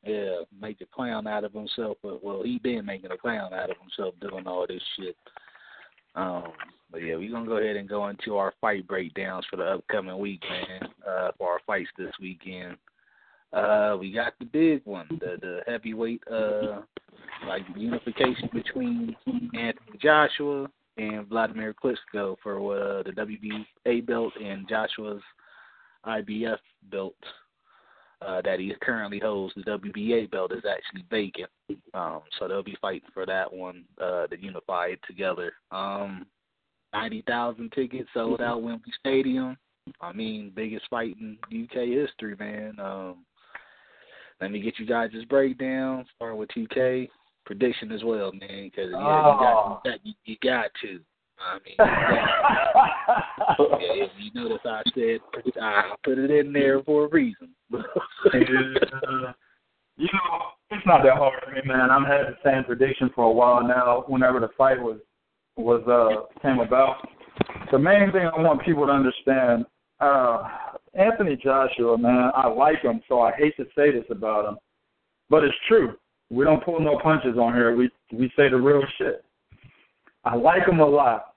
yeah, 0.05 0.35
make 0.59 0.79
a 0.81 0.85
clown 0.85 1.27
out 1.27 1.43
of 1.43 1.53
himself. 1.53 1.97
But 2.01 2.23
well, 2.23 2.43
he 2.43 2.59
been 2.59 2.85
making 2.85 3.11
a 3.11 3.17
clown 3.17 3.53
out 3.53 3.69
of 3.69 3.77
himself 3.81 4.15
doing 4.21 4.47
all 4.47 4.65
this 4.67 4.81
shit. 4.97 5.17
Um, 6.15 6.53
but 6.91 6.99
yeah, 6.99 7.15
we're 7.15 7.31
gonna 7.31 7.45
go 7.45 7.57
ahead 7.57 7.75
and 7.75 7.89
go 7.89 8.07
into 8.07 8.37
our 8.37 8.53
fight 8.61 8.87
breakdowns 8.87 9.45
for 9.49 9.57
the 9.57 9.63
upcoming 9.63 10.17
week, 10.17 10.41
man. 10.49 10.89
Uh, 11.05 11.31
for 11.37 11.51
our 11.51 11.59
fights 11.67 11.89
this 11.97 12.13
weekend. 12.21 12.77
Uh, 13.51 13.97
we 13.99 14.11
got 14.11 14.33
the 14.39 14.45
big 14.45 14.81
one, 14.85 15.07
the 15.19 15.37
the 15.41 15.59
heavyweight 15.67 16.21
uh 16.31 16.81
like 17.47 17.63
unification 17.75 18.49
between 18.53 19.15
Anthony 19.53 19.97
Joshua 20.01 20.69
and 20.97 21.29
Wladimir 21.29 21.73
Klitschko 21.73 22.35
for 22.41 22.57
uh, 22.57 23.03
the 23.03 23.11
WBA 23.11 24.05
belt 24.05 24.33
and 24.41 24.67
Joshua's 24.67 25.21
IBF 26.05 26.57
belt 26.91 27.15
uh, 28.21 28.41
that 28.43 28.59
he 28.59 28.73
currently 28.81 29.19
holds. 29.19 29.53
The 29.55 29.77
WBA 29.77 30.31
belt 30.31 30.51
is 30.51 30.63
actually 30.69 31.05
vacant, 31.09 31.49
um, 31.93 32.21
so 32.39 32.47
they'll 32.47 32.63
be 32.63 32.77
fighting 32.81 33.09
for 33.13 33.25
that 33.25 33.51
one 33.51 33.83
uh, 34.01 34.27
to 34.27 34.39
unify 34.39 34.87
it 34.87 34.99
together. 35.07 35.53
Um, 35.71 36.25
Ninety 36.93 37.23
thousand 37.27 37.73
tickets 37.73 38.07
sold 38.13 38.39
out 38.39 38.61
Wembley 38.61 38.93
Stadium. 38.97 39.57
I 39.99 40.13
mean, 40.13 40.53
biggest 40.55 40.85
fight 40.89 41.17
in 41.19 41.37
UK 41.51 41.89
history, 41.89 42.37
man. 42.39 42.79
Um, 42.79 43.25
let 44.39 44.49
me 44.49 44.61
get 44.61 44.79
you 44.79 44.85
guys 44.85 45.09
this 45.13 45.25
breakdown. 45.25 46.05
Start 46.15 46.37
with 46.37 46.47
TK 46.55 47.09
prediction 47.45 47.91
as 47.91 48.03
well, 48.03 48.31
man, 48.31 48.71
because 48.71 48.91
yeah, 48.91 48.97
Oh. 48.97 49.79
you, 49.83 49.91
got, 49.91 49.91
you, 49.91 49.91
got, 49.91 50.05
you, 50.05 50.13
you 50.25 50.35
got 50.41 50.71
to. 50.81 50.99
I 51.37 51.59
mean, 51.65 51.75
you, 53.59 53.77
yeah, 53.99 54.05
if 54.05 54.11
you 54.17 54.31
notice, 54.33 54.65
I 54.65 54.81
said 54.93 55.19
I 55.61 55.93
put 56.03 56.17
it 56.17 56.31
in 56.31 56.53
there 56.53 56.81
for 56.83 57.05
a 57.05 57.09
reason. 57.09 57.49
Yeah. 57.71 59.33
You 59.97 60.07
know, 60.11 60.41
it's 60.71 60.85
not 60.85 61.03
that 61.03 61.17
hard 61.17 61.41
for 61.43 61.51
me, 61.51 61.61
man. 61.65 61.89
I've 61.89 62.07
had 62.07 62.27
the 62.27 62.35
same 62.43 62.63
prediction 62.65 63.09
for 63.15 63.25
a 63.25 63.31
while 63.31 63.65
now. 63.65 64.03
Whenever 64.07 64.39
the 64.39 64.49
fight 64.57 64.77
was 64.81 64.97
was 65.57 65.81
uh 65.87 66.27
came 66.41 66.59
about, 66.59 67.07
the 67.71 67.79
main 67.79 68.11
thing 68.11 68.27
I 68.27 68.41
want 68.41 68.65
people 68.65 68.85
to 68.87 68.91
understand, 68.91 69.65
uh, 69.99 70.47
Anthony 70.93 71.37
Joshua, 71.41 71.97
man, 71.97 72.31
I 72.35 72.47
like 72.47 72.81
him, 72.81 73.01
so 73.07 73.21
I 73.21 73.31
hate 73.33 73.55
to 73.57 73.65
say 73.75 73.91
this 73.91 74.05
about 74.09 74.47
him, 74.49 74.57
but 75.29 75.43
it's 75.43 75.55
true. 75.67 75.95
We 76.29 76.43
don't 76.43 76.63
pull 76.63 76.79
no 76.79 76.99
punches 77.01 77.37
on 77.37 77.53
here. 77.53 77.75
We 77.75 77.89
we 78.11 78.31
say 78.35 78.49
the 78.49 78.57
real 78.57 78.81
shit. 78.97 79.23
I 80.23 80.35
like 80.35 80.67
him 80.67 80.79
a 80.79 80.85
lot, 80.85 81.33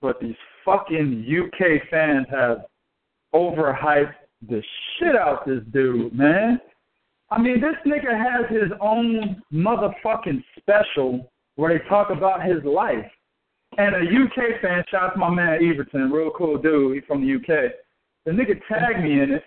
but 0.00 0.20
these 0.20 0.36
fucking 0.64 1.26
UK 1.26 1.88
fans 1.90 2.26
have 2.30 2.58
overhyped 3.34 4.14
the 4.48 4.62
shit 4.98 5.16
out 5.16 5.46
this 5.46 5.62
dude, 5.72 6.14
man. 6.14 6.60
I 7.30 7.40
mean, 7.40 7.60
this 7.60 7.76
nigga 7.86 8.16
has 8.16 8.50
his 8.50 8.70
own 8.80 9.40
motherfucking 9.52 10.42
special 10.58 11.30
where 11.56 11.76
they 11.76 11.88
talk 11.88 12.10
about 12.10 12.44
his 12.44 12.62
life. 12.64 13.06
And 13.78 13.94
a 13.94 13.98
UK 14.00 14.60
fan, 14.60 14.82
shouts 14.90 15.16
my 15.16 15.30
man 15.30 15.60
Everton, 15.62 16.10
real 16.10 16.32
cool 16.36 16.58
dude, 16.58 16.96
he's 16.96 17.04
from 17.06 17.20
the 17.20 17.36
UK. 17.36 17.72
The 18.24 18.32
nigga 18.32 18.60
tagged 18.68 19.02
me 19.02 19.20
in 19.20 19.30
it, 19.30 19.44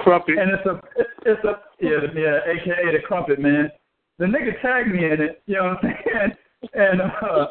Crumpet. 0.00 0.38
and 0.38 0.50
it's 0.50 0.66
a, 0.66 0.80
it's, 0.96 1.10
it's 1.24 1.44
a, 1.44 1.60
yeah, 1.80 1.98
yeah, 2.14 2.38
AKA 2.46 2.92
the 2.92 2.98
crumpet 3.06 3.38
man. 3.40 3.70
The 4.18 4.26
nigga 4.26 4.60
tagged 4.62 4.92
me 4.92 5.04
in 5.04 5.20
it, 5.20 5.42
you 5.46 5.56
know 5.56 5.76
what 5.80 5.84
I'm 5.84 5.94
saying? 6.04 6.32
And 6.72 7.02
uh, 7.02 7.48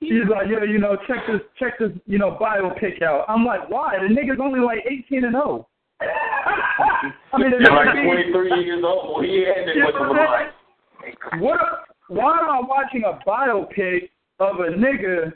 he's 0.00 0.28
like, 0.30 0.48
yeah, 0.50 0.64
you 0.68 0.78
know, 0.78 0.96
check 1.08 1.16
this, 1.26 1.40
check 1.58 1.78
this, 1.78 1.88
you 2.04 2.18
know, 2.18 2.36
bio 2.38 2.70
pic 2.78 3.00
out. 3.00 3.24
I'm 3.26 3.42
like, 3.42 3.70
why? 3.70 3.96
The 3.98 4.12
nigga's 4.14 4.38
only 4.38 4.60
like 4.60 4.80
18 4.86 5.24
and 5.24 5.32
0. 5.32 5.66
I 6.02 7.38
mean, 7.38 7.50
the 7.52 7.56
You're 7.60 7.72
like 7.72 7.94
23 7.94 8.64
years 8.64 8.84
old. 8.86 9.24
He 9.24 9.44
had 9.46 9.66
that 9.66 9.74
You 9.74 9.84
much 9.84 9.94
know 9.94 10.02
of 10.02 10.06
a 10.08 10.10
what 10.10 10.20
I'm 10.20 10.26
life. 10.30 10.52
saying? 11.00 11.42
What? 11.42 11.60
Why 12.08 12.38
am 12.38 12.50
I 12.50 12.60
watching 12.68 13.04
a 13.04 13.18
biopic 13.26 14.10
of 14.40 14.56
a 14.60 14.76
nigga 14.76 15.32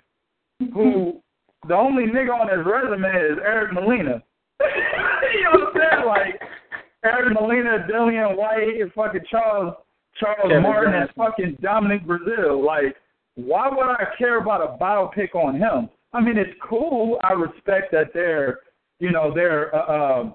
who 0.74 1.23
the 1.66 1.74
only 1.74 2.05
nigga 2.05 2.31
on 2.39 2.49
his 2.55 2.66
resume 2.66 3.09
is 3.09 3.39
Eric 3.43 3.73
Molina? 3.73 4.23
you 5.35 5.45
know 5.45 5.51
what 5.61 5.83
I'm 5.83 5.91
saying? 5.91 6.07
Like 6.07 6.41
Eric 7.05 7.35
Molina, 7.35 7.87
Dillian 7.91 8.37
Whyte, 8.37 8.81
and 8.81 8.93
fucking 8.93 9.23
Charles 9.31 9.75
Charles 10.19 10.39
Kevin 10.43 10.63
Martin, 10.63 10.95
and 10.95 11.11
fucking 11.17 11.59
Dominic 11.63 12.05
Breazeale. 12.07 12.65
Like, 12.65 12.97
why 13.37 13.69
would 13.69 13.87
I 13.89 14.05
care 14.17 14.39
about 14.39 14.63
a 14.63 14.77
biopic 14.83 15.35
on 15.35 15.57
him? 15.57 15.89
I 16.13 16.21
mean, 16.21 16.37
it's 16.37 16.59
cool. 16.67 17.19
I 17.23 17.35
respect 17.35 17.93
that 17.93 18.13
they're, 18.15 18.61
you 18.99 19.13
know, 19.13 19.33
they're, 19.33 19.75
uh, 19.75 20.21
um, 20.21 20.35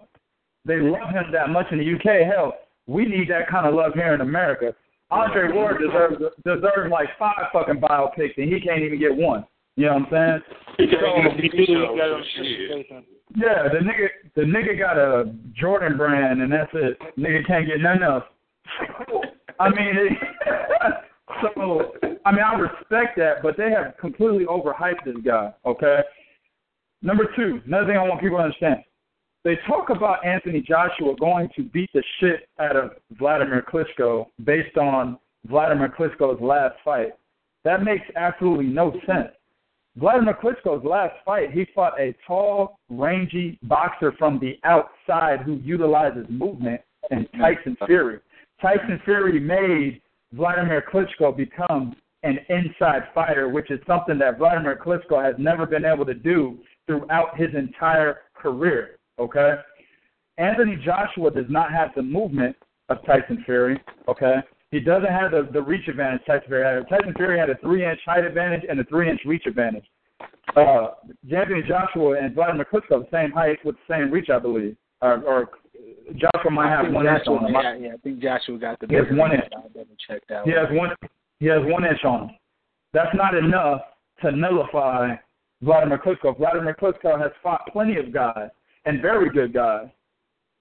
they 0.65 0.77
love 0.77 1.09
him 1.09 1.31
that 1.33 1.49
much 1.49 1.65
in 1.71 1.79
the 1.79 1.95
UK. 1.95 2.25
Hell, 2.31 2.53
we 2.87 3.05
need 3.05 3.29
that 3.29 3.49
kind 3.49 3.67
of 3.67 3.73
love 3.73 3.93
here 3.95 4.13
in 4.13 4.21
America. 4.21 4.73
Andre 5.11 5.51
Ward 5.53 5.77
deserves 5.79 6.15
deserves 6.43 6.91
like 6.91 7.07
five 7.19 7.49
fucking 7.51 7.81
biopics, 7.81 8.37
and 8.37 8.51
he 8.51 8.59
can't 8.59 8.81
even 8.81 8.99
get 8.99 9.15
one. 9.15 9.45
You 9.75 9.85
know 9.87 9.93
what 9.93 10.13
I'm 10.13 10.41
saying? 10.77 10.89
So- 11.01 11.19
even 11.19 11.31
He 11.37 11.49
get 11.49 11.57
did 11.57 11.67
the 11.69 11.83
it. 11.83 11.97
Got 11.97 11.97
show. 11.97 12.13
on 12.15 12.23
Shit. 12.35 12.85
Shit. 12.87 13.05
Yeah, 13.35 13.63
the 13.71 13.79
nigga 13.79 14.07
the 14.35 14.41
nigga 14.41 14.77
got 14.77 14.97
a 14.97 15.33
Jordan 15.59 15.97
brand, 15.97 16.41
and 16.41 16.51
that's 16.51 16.69
it. 16.73 16.97
Nigga 17.17 17.45
can't 17.47 17.65
get 17.65 17.79
nothing 17.81 18.03
else. 18.03 18.23
I 19.59 19.69
mean, 19.69 19.93
it, 19.95 20.17
so 21.41 21.93
I 22.25 22.31
mean, 22.31 22.41
I 22.43 22.53
respect 22.55 23.17
that, 23.17 23.41
but 23.41 23.57
they 23.57 23.71
have 23.71 23.95
completely 23.99 24.45
overhyped 24.45 25.03
this 25.05 25.15
guy. 25.25 25.51
Okay. 25.65 25.99
Number 27.01 27.25
two, 27.35 27.59
another 27.65 27.87
thing 27.87 27.97
I 27.97 28.07
want 28.07 28.21
people 28.21 28.37
to 28.37 28.43
understand. 28.43 28.83
They 29.43 29.57
talk 29.67 29.89
about 29.89 30.25
Anthony 30.25 30.61
Joshua 30.61 31.15
going 31.19 31.49
to 31.55 31.63
beat 31.63 31.89
the 31.93 32.03
shit 32.19 32.47
out 32.59 32.77
of 32.77 32.91
Wladimir 33.19 33.61
Klitschko 33.69 34.27
based 34.45 34.77
on 34.77 35.17
Wladimir 35.49 35.89
Klitschko's 35.97 36.41
last 36.41 36.75
fight. 36.85 37.09
That 37.65 37.83
makes 37.83 38.05
absolutely 38.15 38.67
no 38.67 38.91
sense. 39.05 39.29
Wladimir 39.99 40.37
Klitschko's 40.41 40.83
last 40.83 41.13
fight, 41.23 41.51
he 41.51 41.65
fought 41.75 41.99
a 41.99 42.15
tall, 42.25 42.79
rangy 42.89 43.59
boxer 43.63 44.11
from 44.17 44.39
the 44.39 44.59
outside 44.63 45.41
who 45.41 45.55
utilizes 45.63 46.25
movement, 46.29 46.81
and 47.11 47.25
mm-hmm. 47.27 47.41
Tyson 47.41 47.77
Fury. 47.85 48.19
Tyson 48.61 48.99
Fury 49.05 49.39
made 49.39 50.01
Wladimir 50.35 50.83
Klitschko 50.91 51.35
become 51.35 51.95
an 52.23 52.39
inside 52.49 53.03
fighter, 53.13 53.49
which 53.49 53.69
is 53.69 53.79
something 53.85 54.17
that 54.17 54.39
Wladimir 54.39 54.79
Klitschko 54.83 55.23
has 55.23 55.35
never 55.37 55.65
been 55.65 55.85
able 55.85 56.05
to 56.05 56.13
do 56.13 56.57
throughout 56.87 57.37
his 57.37 57.49
entire 57.53 58.21
career. 58.33 58.97
Okay? 59.19 59.55
Anthony 60.37 60.77
Joshua 60.83 61.29
does 61.29 61.45
not 61.49 61.71
have 61.71 61.89
the 61.95 62.01
movement 62.01 62.55
of 62.89 62.97
Tyson 63.05 63.43
Fury. 63.45 63.79
Okay? 64.07 64.37
He 64.73 64.79
doesn't 64.79 65.11
have 65.11 65.29
the, 65.29 65.47
the 65.53 65.61
reach 65.61 65.87
advantage 65.87 66.21
Tyson 66.25 66.47
Fury 66.47 66.63
had. 66.65 66.89
Tyson 66.89 67.13
Fury 67.15 67.37
had 67.37 67.51
a 67.51 67.55
three 67.57 67.85
inch 67.85 67.99
height 68.07 68.25
advantage 68.25 68.63
and 68.67 68.79
a 68.79 68.83
three 68.85 69.07
inch 69.07 69.21
reach 69.23 69.45
advantage. 69.45 69.85
uh, 70.57 70.87
Anthony 71.31 71.61
Joshua 71.67 72.17
and 72.19 72.35
Wladimir 72.35 72.65
Klitschko 72.65 73.05
the 73.05 73.07
same 73.11 73.29
height 73.31 73.59
with 73.63 73.75
the 73.75 73.93
same 73.93 74.09
reach, 74.11 74.31
I 74.31 74.39
believe. 74.39 74.75
Or, 75.03 75.21
or 75.21 75.49
Joshua 76.15 76.49
might 76.49 76.69
have 76.69 76.91
one 76.91 77.05
inch 77.05 77.27
on 77.27 77.45
him. 77.45 77.53
yeah, 77.53 77.75
yeah, 77.75 77.93
I 77.93 77.97
think 77.97 78.19
Joshua 78.19 78.57
got 78.57 78.79
the 78.79 78.87
He 78.87 78.95
has 78.95 79.05
one 79.11 79.31
inch. 79.31 79.43
I'll 79.55 79.69
double 79.69 79.95
check 80.07 80.23
that 80.29 80.43
He 80.45 80.51
one. 80.53 80.65
has 80.65 80.75
one. 80.75 80.89
He 81.39 81.45
has 81.45 81.61
one 81.65 81.85
inch 81.85 82.03
on 82.03 82.29
him. 82.29 82.35
That's 82.93 83.13
not 83.15 83.35
enough 83.35 83.81
to 84.23 84.31
nullify 84.31 85.15
Wladimir 85.61 85.99
Klitschko. 85.99 86.39
Wladimir 86.39 86.75
Klitschko 86.81 87.21
has 87.21 87.31
fought 87.43 87.61
plenty 87.71 87.97
of 87.97 88.11
guys 88.11 88.49
and 88.85 89.03
very 89.03 89.29
good 89.29 89.53
guys 89.53 89.87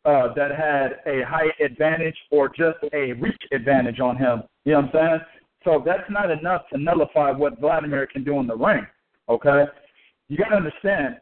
uh, 0.05 0.35
that 0.35 0.51
had 0.51 1.01
a 1.07 1.25
height 1.25 1.53
advantage 1.65 2.17
or 2.31 2.49
just 2.49 2.79
a 2.93 3.13
reach 3.13 3.43
advantage 3.53 4.01
on 4.01 4.17
him. 4.17 4.43
You 4.65 4.73
know 4.73 4.81
what 4.81 4.95
I'm 4.97 5.09
saying? 5.09 5.21
So 5.65 5.83
that's 5.85 6.09
not 6.11 6.31
enough 6.31 6.63
to 6.73 6.79
nullify 6.79 7.31
what 7.31 7.61
Wladimir 7.61 8.07
can 8.07 8.25
do 8.25 8.41
in 8.41 8.47
the 8.47 8.57
ring. 8.57 8.87
Okay, 9.29 9.65
you 10.29 10.37
got 10.37 10.49
to 10.49 10.57
understand. 10.57 11.17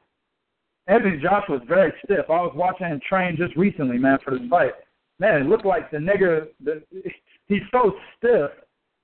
Anthony 0.86 1.20
Joshua 1.22 1.56
is 1.56 1.62
very 1.68 1.92
stiff. 2.04 2.24
I 2.28 2.40
was 2.40 2.52
watching 2.56 2.86
him 2.86 3.00
train 3.06 3.36
just 3.36 3.54
recently, 3.56 3.98
man, 3.98 4.18
for 4.24 4.32
this 4.32 4.48
fight. 4.48 4.72
Man, 5.18 5.42
it 5.42 5.46
looked 5.46 5.66
like 5.66 5.90
the 5.90 5.98
nigga. 5.98 6.46
The, 6.64 6.82
he's 7.46 7.62
so 7.70 7.92
stiff. 8.16 8.50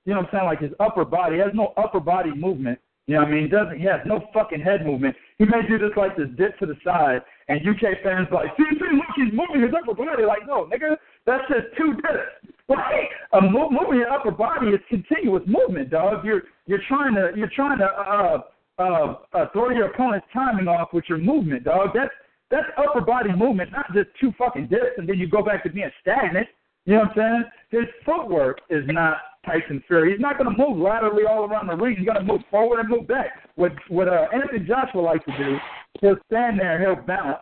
You 0.05 0.13
know 0.13 0.21
what 0.21 0.29
I'm 0.33 0.39
saying? 0.39 0.45
Like 0.45 0.61
his 0.61 0.71
upper 0.79 1.05
body 1.05 1.35
he 1.35 1.41
has 1.41 1.51
no 1.53 1.73
upper 1.77 1.99
body 1.99 2.33
movement. 2.33 2.79
You 3.07 3.15
know 3.15 3.21
what 3.21 3.29
I 3.29 3.31
mean? 3.31 3.43
He 3.43 3.49
doesn't. 3.49 3.79
He 3.79 3.85
has 3.85 4.01
no 4.05 4.21
fucking 4.33 4.59
head 4.59 4.85
movement. 4.85 5.15
He 5.39 5.45
may 5.45 5.65
do 5.67 5.79
this 5.79 5.95
like 5.95 6.17
this 6.17 6.27
dip 6.37 6.59
to 6.59 6.65
the 6.65 6.75
side, 6.83 7.21
and 7.47 7.61
UK 7.63 8.03
fans 8.03 8.27
like, 8.31 8.47
see, 8.57 8.67
see, 8.75 8.95
look, 8.95 9.15
he's 9.15 9.31
moving 9.31 9.63
his 9.63 9.71
upper 9.71 9.95
body. 9.95 10.23
Like, 10.27 10.45
no, 10.45 10.67
nigga, 10.67 10.97
that's 11.25 11.43
just 11.47 11.71
two 11.77 11.93
dips. 11.95 12.53
Like, 12.67 13.07
a 13.31 13.41
mo- 13.41 13.71
moving 13.71 13.99
your 13.99 14.11
upper 14.11 14.31
body 14.31 14.67
is 14.67 14.81
continuous 14.89 15.43
movement, 15.47 15.89
dog. 15.89 16.25
You're 16.25 16.43
you're 16.65 16.83
trying 16.89 17.15
to 17.15 17.31
you're 17.35 17.51
trying 17.55 17.79
to 17.79 17.85
uh 17.85 18.39
uh, 18.77 19.15
uh 19.33 19.45
throw 19.53 19.69
your 19.69 19.87
opponent's 19.87 20.27
timing 20.33 20.67
off 20.67 20.89
with 20.91 21.05
your 21.07 21.17
movement, 21.17 21.63
dog. 21.63 21.91
That's 21.95 22.11
that's 22.51 22.67
upper 22.77 23.01
body 23.01 23.31
movement, 23.33 23.71
not 23.71 23.85
just 23.93 24.09
two 24.19 24.33
fucking 24.37 24.67
dips 24.67 24.97
and 24.97 25.07
then 25.07 25.17
you 25.17 25.29
go 25.29 25.43
back 25.43 25.63
to 25.63 25.69
being 25.69 25.89
stagnant. 26.01 26.47
You 26.85 26.93
know 26.93 26.99
what 26.99 27.09
I'm 27.09 27.43
saying? 27.71 27.81
His 27.81 27.89
footwork 28.05 28.59
is 28.69 28.83
not 28.87 29.17
Tyson 29.47 29.83
Fury. 29.87 30.11
He's 30.11 30.19
not 30.19 30.37
going 30.37 30.53
to 30.53 30.57
move 30.57 30.77
laterally 30.77 31.23
all 31.27 31.45
around 31.45 31.67
the 31.67 31.75
ring. 31.75 31.95
He's 31.97 32.05
going 32.05 32.19
to 32.19 32.23
move 32.23 32.41
forward 32.51 32.79
and 32.79 32.89
move 32.89 33.07
back. 33.07 33.49
What 33.55 33.71
what 33.89 34.07
uh, 34.07 34.27
Anthony 34.33 34.59
Joshua 34.59 35.01
likes 35.01 35.25
to 35.25 35.37
do, 35.37 35.57
he'll 36.01 36.17
stand 36.27 36.59
there, 36.59 36.75
and 36.75 36.83
he'll 36.83 37.05
bounce. 37.05 37.39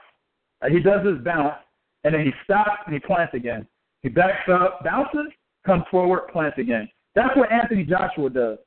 Uh, 0.61 0.69
he 0.69 0.79
does 0.79 1.05
his 1.05 1.17
bounce, 1.23 1.55
and 2.03 2.13
then 2.13 2.21
he 2.21 2.31
stops 2.43 2.83
and 2.85 2.93
he 2.93 2.99
plants 2.99 3.33
again. 3.33 3.67
He 4.03 4.09
backs 4.09 4.47
up, 4.51 4.83
bounces, 4.83 5.33
comes 5.65 5.83
forward, 5.89 6.27
plants 6.31 6.57
again. 6.59 6.87
That's 7.15 7.35
what 7.35 7.51
Anthony 7.51 7.83
Joshua 7.83 8.29
does. 8.29 8.57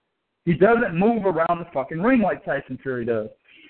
He 0.44 0.54
doesn't 0.54 0.98
move 0.98 1.24
around 1.24 1.60
the 1.60 1.66
fucking 1.72 2.00
ring 2.00 2.20
like 2.20 2.44
Tyson 2.44 2.78
Fury 2.82 3.04
does. 3.04 3.28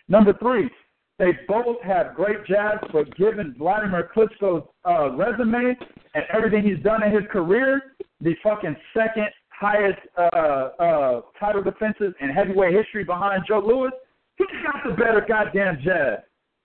Number 0.08 0.32
three, 0.38 0.70
they 1.18 1.32
both 1.48 1.82
have 1.82 2.14
great 2.14 2.46
jabs, 2.46 2.86
but 2.92 3.14
given 3.16 3.54
Wladimir 3.58 4.08
Klitschko's 4.14 4.66
uh, 4.88 5.10
resume 5.10 5.76
and 6.14 6.24
everything 6.32 6.62
he's 6.62 6.82
done 6.84 7.02
in 7.02 7.12
his 7.12 7.24
career, 7.30 7.94
the 8.20 8.34
fucking 8.42 8.76
second 8.96 9.26
highest 9.58 9.98
uh, 10.16 10.20
uh, 10.78 11.20
title 11.38 11.62
defenses 11.62 12.14
in 12.20 12.30
heavyweight 12.30 12.74
history 12.74 13.04
behind 13.04 13.42
Joe 13.48 13.62
Louis, 13.64 13.90
he's 14.36 14.46
got 14.62 14.82
the 14.88 14.94
better 14.94 15.24
goddamn 15.26 15.78
jab. 15.82 16.20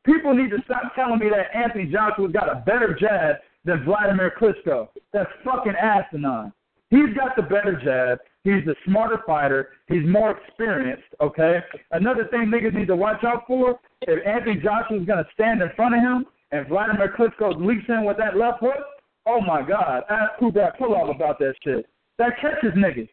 People 0.06 0.36
need 0.36 0.50
to 0.52 0.58
stop 0.66 0.94
telling 0.96 1.20
me 1.20 1.30
that 1.30 1.56
Anthony 1.58 1.86
Joshua's 1.86 2.32
got 2.32 2.50
a 2.50 2.62
better 2.66 2.96
jab 3.00 3.38
than 3.66 3.86
Wladimir 3.86 4.34
Klitschko. 4.40 4.90
That's 5.14 5.30
fucking 5.44 5.74
asinine. 5.76 6.52
He's 6.90 7.16
got 7.18 7.36
the 7.36 7.42
better 7.42 7.80
jab. 7.84 8.20
He's 8.44 8.66
the 8.66 8.76
smarter 8.86 9.22
fighter. 9.26 9.70
He's 9.88 10.06
more 10.06 10.38
experienced, 10.38 11.08
okay? 11.22 11.60
Another 11.92 12.26
thing 12.26 12.52
niggas 12.54 12.76
need 12.76 12.88
to 12.88 12.96
watch 12.96 13.24
out 13.24 13.46
for, 13.48 13.80
if 14.02 14.28
Anthony 14.28 14.56
Joshua's 14.56 15.08
going 15.08 15.24
to 15.24 15.28
stand 15.34 15.62
in 15.62 15.70
front 15.76 15.96
of 15.96 16.02
him 16.02 16.26
and 16.52 16.70
Wladimir 16.70 17.16
Klitschko 17.18 17.66
leaps 17.66 17.86
in 17.88 18.04
with 18.06 18.18
that 18.18 18.38
left 18.38 18.60
hook, 18.60 18.84
oh 19.26 19.42
my 19.42 19.62
God, 19.68 20.04
ask 20.10 20.34
who 20.40 20.52
that 20.52 20.78
pull 20.78 20.94
off 20.94 21.16
about 21.16 21.40
that 21.40 21.56
shit. 21.64 21.88
That 22.18 22.40
catches 22.40 22.74
niggas. 22.78 23.10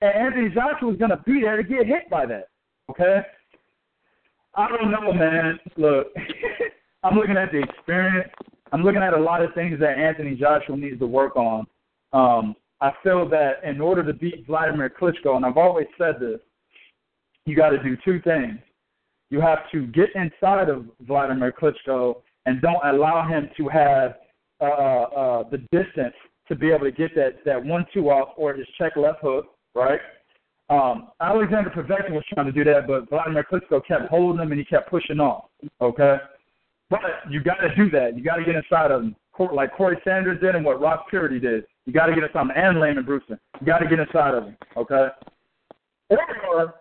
And 0.00 0.14
Anthony 0.14 0.48
Joshua 0.50 0.92
is 0.92 0.98
going 0.98 1.10
to 1.10 1.22
be 1.26 1.40
there 1.42 1.56
to 1.56 1.62
get 1.62 1.86
hit 1.86 2.08
by 2.08 2.26
that, 2.26 2.48
okay? 2.90 3.22
I 4.54 4.68
don't 4.68 4.90
know, 4.90 5.12
man. 5.12 5.58
Look, 5.76 6.08
I'm 7.02 7.16
looking 7.16 7.36
at 7.36 7.50
the 7.52 7.62
experience. 7.62 8.30
I'm 8.72 8.82
looking 8.82 9.02
at 9.02 9.14
a 9.14 9.20
lot 9.20 9.42
of 9.42 9.54
things 9.54 9.80
that 9.80 9.98
Anthony 9.98 10.34
Joshua 10.34 10.76
needs 10.76 10.98
to 11.00 11.06
work 11.06 11.36
on. 11.36 11.66
Um, 12.12 12.54
I 12.80 12.92
feel 13.02 13.28
that 13.30 13.64
in 13.64 13.80
order 13.80 14.04
to 14.04 14.12
beat 14.12 14.48
Wladimir 14.48 14.90
Klitschko, 14.90 15.36
and 15.36 15.44
I've 15.44 15.56
always 15.56 15.86
said 15.96 16.16
this, 16.20 16.38
you 17.44 17.56
got 17.56 17.70
to 17.70 17.82
do 17.82 17.96
two 18.04 18.20
things. 18.22 18.58
You 19.30 19.40
have 19.40 19.58
to 19.72 19.86
get 19.88 20.10
inside 20.14 20.68
of 20.68 20.86
Wladimir 21.06 21.52
Klitschko 21.52 22.22
and 22.46 22.62
don't 22.62 22.84
allow 22.84 23.26
him 23.26 23.50
to 23.56 23.68
have 23.68 24.14
uh, 24.60 24.64
uh, 24.64 25.42
the 25.50 25.58
distance 25.72 26.14
to 26.48 26.56
be 26.56 26.70
able 26.70 26.86
to 26.86 26.92
get 26.92 27.14
that 27.14 27.44
that 27.44 27.62
one-two 27.64 28.10
off 28.10 28.30
or 28.36 28.54
his 28.54 28.66
check 28.76 28.96
left 28.96 29.20
hook, 29.22 29.46
right? 29.74 30.00
Um, 30.70 31.08
Alexander 31.20 31.70
Povetkin 31.70 32.12
was 32.12 32.24
trying 32.32 32.46
to 32.46 32.52
do 32.52 32.64
that, 32.64 32.86
but 32.86 33.10
Wladimir 33.10 33.44
Klitschko 33.50 33.86
kept 33.86 34.08
holding 34.10 34.42
him 34.42 34.52
and 34.52 34.58
he 34.58 34.64
kept 34.64 34.90
pushing 34.90 35.18
off. 35.18 35.46
Okay, 35.80 36.16
but 36.90 37.00
you 37.30 37.42
got 37.42 37.56
to 37.56 37.74
do 37.74 37.90
that. 37.90 38.16
You 38.16 38.22
got 38.22 38.36
to 38.36 38.44
get 38.44 38.54
inside 38.54 38.90
of 38.90 39.02
him, 39.02 39.16
like 39.54 39.74
Corrie 39.74 39.98
Sanders 40.04 40.40
did 40.40 40.54
and 40.54 40.64
what 40.64 40.80
Ross 40.80 41.02
Puritty 41.08 41.38
did. 41.38 41.64
You 41.86 41.92
got 41.92 42.06
to 42.06 42.14
get 42.14 42.24
inside 42.24 42.40
of 42.40 42.48
him, 42.48 42.52
and 42.54 42.80
Lamon 42.80 43.04
Brewster. 43.04 43.40
You 43.60 43.66
got 43.66 43.78
to 43.78 43.88
get 43.88 43.98
inside 43.98 44.34
of 44.34 44.44
him. 44.44 44.56
Okay, 44.76 45.08
or 46.10 46.74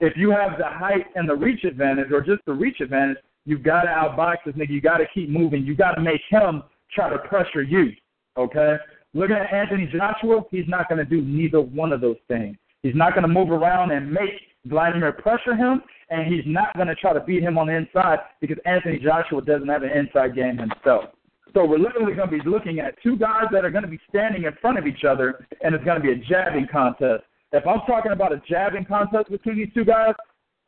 if 0.00 0.16
you 0.16 0.30
have 0.30 0.58
the 0.58 0.64
height 0.64 1.06
and 1.14 1.28
the 1.28 1.34
reach 1.34 1.64
advantage, 1.64 2.10
or 2.12 2.22
just 2.22 2.44
the 2.46 2.52
reach 2.52 2.80
advantage, 2.80 3.18
you 3.44 3.58
got 3.58 3.82
to 3.82 3.88
outbox 3.88 4.36
this 4.46 4.54
nigga. 4.54 4.70
You 4.70 4.80
got 4.80 4.98
to 4.98 5.06
keep 5.12 5.28
moving. 5.28 5.64
You 5.64 5.74
got 5.74 5.92
to 5.92 6.00
make 6.00 6.20
him 6.30 6.62
try 6.94 7.10
to 7.10 7.18
pressure 7.18 7.62
you. 7.62 7.92
Okay. 8.36 8.76
Looking 9.18 9.34
at 9.34 9.52
Anthony 9.52 9.90
Joshua, 9.92 10.42
he's 10.48 10.68
not 10.68 10.88
going 10.88 10.98
to 10.98 11.04
do 11.04 11.20
neither 11.22 11.60
one 11.60 11.92
of 11.92 12.00
those 12.00 12.18
things. 12.28 12.56
He's 12.84 12.94
not 12.94 13.14
going 13.14 13.22
to 13.22 13.28
move 13.28 13.50
around 13.50 13.90
and 13.90 14.08
make 14.12 14.30
Wladimir 14.64 15.10
pressure 15.10 15.56
him, 15.56 15.82
and 16.08 16.32
he's 16.32 16.44
not 16.46 16.72
going 16.76 16.86
to 16.86 16.94
try 16.94 17.12
to 17.12 17.18
beat 17.18 17.42
him 17.42 17.58
on 17.58 17.66
the 17.66 17.74
inside 17.74 18.20
because 18.40 18.58
Anthony 18.64 19.00
Joshua 19.00 19.42
doesn't 19.42 19.66
have 19.66 19.82
an 19.82 19.90
inside 19.90 20.36
game 20.36 20.56
himself. 20.56 21.06
So 21.52 21.64
we're 21.64 21.80
literally 21.80 22.14
going 22.14 22.30
to 22.30 22.38
be 22.38 22.48
looking 22.48 22.78
at 22.78 22.94
two 23.02 23.16
guys 23.16 23.46
that 23.50 23.64
are 23.64 23.72
going 23.72 23.82
to 23.82 23.90
be 23.90 23.98
standing 24.08 24.44
in 24.44 24.52
front 24.60 24.78
of 24.78 24.86
each 24.86 25.02
other, 25.02 25.44
and 25.64 25.74
it's 25.74 25.84
going 25.84 26.00
to 26.00 26.02
be 26.02 26.12
a 26.12 26.24
jabbing 26.24 26.68
contest. 26.70 27.24
If 27.50 27.66
I'm 27.66 27.80
talking 27.88 28.12
about 28.12 28.32
a 28.32 28.40
jabbing 28.48 28.84
contest 28.84 29.32
between 29.32 29.56
these 29.56 29.74
two 29.74 29.84
guys, 29.84 30.14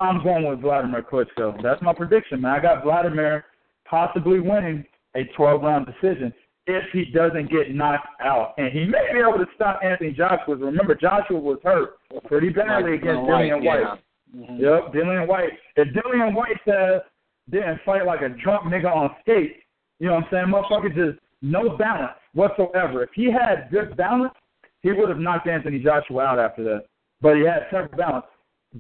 I'm 0.00 0.24
going 0.24 0.48
with 0.48 0.58
Wladimir 0.58 1.04
Klitschko. 1.04 1.62
That's 1.62 1.82
my 1.82 1.92
prediction, 1.92 2.40
man. 2.40 2.58
I 2.58 2.60
got 2.60 2.84
Wladimir 2.84 3.44
possibly 3.88 4.40
winning 4.40 4.84
a 5.14 5.20
12-round 5.38 5.86
decision 5.86 6.32
if 6.66 6.84
he 6.92 7.06
doesn't 7.06 7.50
get 7.50 7.74
knocked 7.74 8.06
out. 8.22 8.54
And 8.58 8.72
he 8.72 8.84
may 8.84 9.12
be 9.12 9.18
able 9.18 9.38
to 9.38 9.46
stop 9.54 9.80
Anthony 9.82 10.12
Joshua. 10.12 10.56
Remember, 10.56 10.94
Joshua 10.94 11.38
was 11.38 11.58
hurt 11.64 11.96
pretty 12.26 12.50
badly 12.50 12.92
Like, 12.92 13.02
against 13.02 13.22
Whyte, 13.22 13.50
Dillian 13.50 13.64
Whyte. 13.64 13.80
yeah. 13.80 13.96
Mhm. 14.36 14.58
Yep, 14.60 14.92
Dillian 14.94 15.26
Whyte. 15.26 15.58
If 15.76 15.88
Dillian 15.88 16.34
Whyte 16.34 16.60
says 16.64 17.00
didn't 17.48 17.80
fight 17.84 18.06
like 18.06 18.20
a 18.22 18.28
drunk 18.28 18.64
nigga 18.64 18.94
on 18.94 19.14
skates, 19.20 19.58
you 19.98 20.06
know 20.06 20.14
what 20.14 20.24
I'm 20.24 20.30
saying? 20.30 20.46
Motherfucker 20.46 20.94
just 20.94 21.18
no 21.42 21.76
balance 21.76 22.12
whatsoever. 22.34 23.02
If 23.02 23.10
he 23.14 23.30
had 23.30 23.68
good 23.72 23.96
balance, 23.96 24.34
he 24.82 24.92
would 24.92 25.08
have 25.08 25.18
knocked 25.18 25.48
Anthony 25.48 25.78
Joshua 25.80 26.22
out 26.24 26.38
after 26.38 26.62
that. 26.64 26.84
But 27.20 27.36
he 27.36 27.42
had 27.42 27.68
terrible 27.70 27.96
balance. 27.98 28.26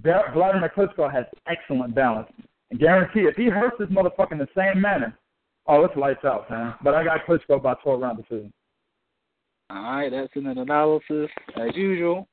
Wladimir 0.04 0.70
Klitschko 0.74 1.10
has 1.12 1.26
excellent 1.48 1.94
balance. 1.94 2.30
And 2.70 2.78
guarantee 2.78 3.20
if 3.22 3.34
he 3.34 3.46
hurts 3.48 3.76
this 3.78 3.88
motherfucker 3.88 4.32
in 4.32 4.38
the 4.38 4.48
same 4.56 4.80
manner, 4.80 5.18
oh, 5.70 5.84
it's 5.84 5.96
lights 5.96 6.24
out, 6.24 6.50
man. 6.50 6.74
But 6.82 6.94
I 6.94 7.04
got 7.04 7.24
Klitschko 7.26 7.62
by 7.62 7.74
12 7.82 8.00
round 8.00 8.18
decision. 8.18 8.52
All 9.70 9.82
right, 9.82 10.10
that's 10.10 10.34
an 10.34 10.48
analysis 10.48 11.30
as 11.56 11.74
usual 11.74 12.26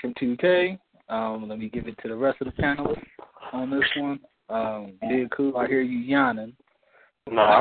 from 0.00 0.12
2K. 0.14 0.78
Um, 1.08 1.48
let 1.48 1.58
me 1.58 1.68
give 1.68 1.86
it 1.86 1.96
to 2.02 2.08
the 2.08 2.16
rest 2.16 2.40
of 2.40 2.46
the 2.46 2.62
panelists 2.62 3.02
on 3.52 3.70
this 3.70 3.84
one. 3.96 4.18
Um, 4.48 4.94
Big 5.08 5.30
Kool, 5.30 5.56
I 5.56 5.66
hear 5.68 5.82
you 5.82 5.98
yawning. 5.98 6.54
No, 7.30 7.40
I 7.40 7.60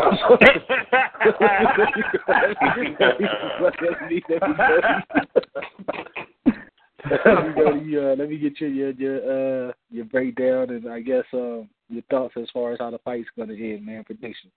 let 7.09 7.48
me 7.48 7.53
go 7.56 7.72
to 7.72 7.80
you, 7.85 8.01
uh, 8.01 8.16
let 8.17 8.30
me 8.30 8.38
get 8.38 8.59
your 8.59 8.69
your 8.69 8.92
your 8.92 9.69
uh 9.69 9.72
your 9.90 10.06
breakdown 10.06 10.69
and 10.69 10.90
I 10.90 11.00
guess 11.00 11.24
um 11.33 11.69
your 11.90 12.03
thoughts 12.09 12.33
as 12.38 12.48
far 12.53 12.74
as 12.74 12.80
how 12.80 12.92
the 12.92 12.98
fight's 13.00 13.30
gonna 13.38 13.53
end, 13.53 13.85
man. 13.85 14.03
Prediction. 14.03 14.51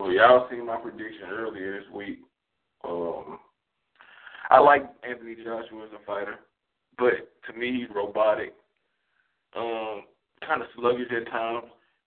Well, 0.00 0.12
y'all 0.12 0.46
seen 0.48 0.64
my 0.64 0.76
prediction 0.76 1.28
earlier 1.28 1.80
this 1.80 1.90
week. 1.92 2.20
Um, 2.88 3.40
I 4.48 4.60
like 4.60 4.88
Anthony 5.02 5.34
Joshua 5.34 5.86
as 5.86 5.92
a 5.92 6.04
fighter, 6.06 6.36
but 6.96 7.14
to 7.46 7.58
me 7.58 7.72
he's 7.80 7.94
robotic. 7.94 8.54
Um, 9.56 10.02
kind 10.46 10.62
of 10.62 10.68
sluggish 10.76 11.08
at 11.10 11.28
times, 11.32 11.64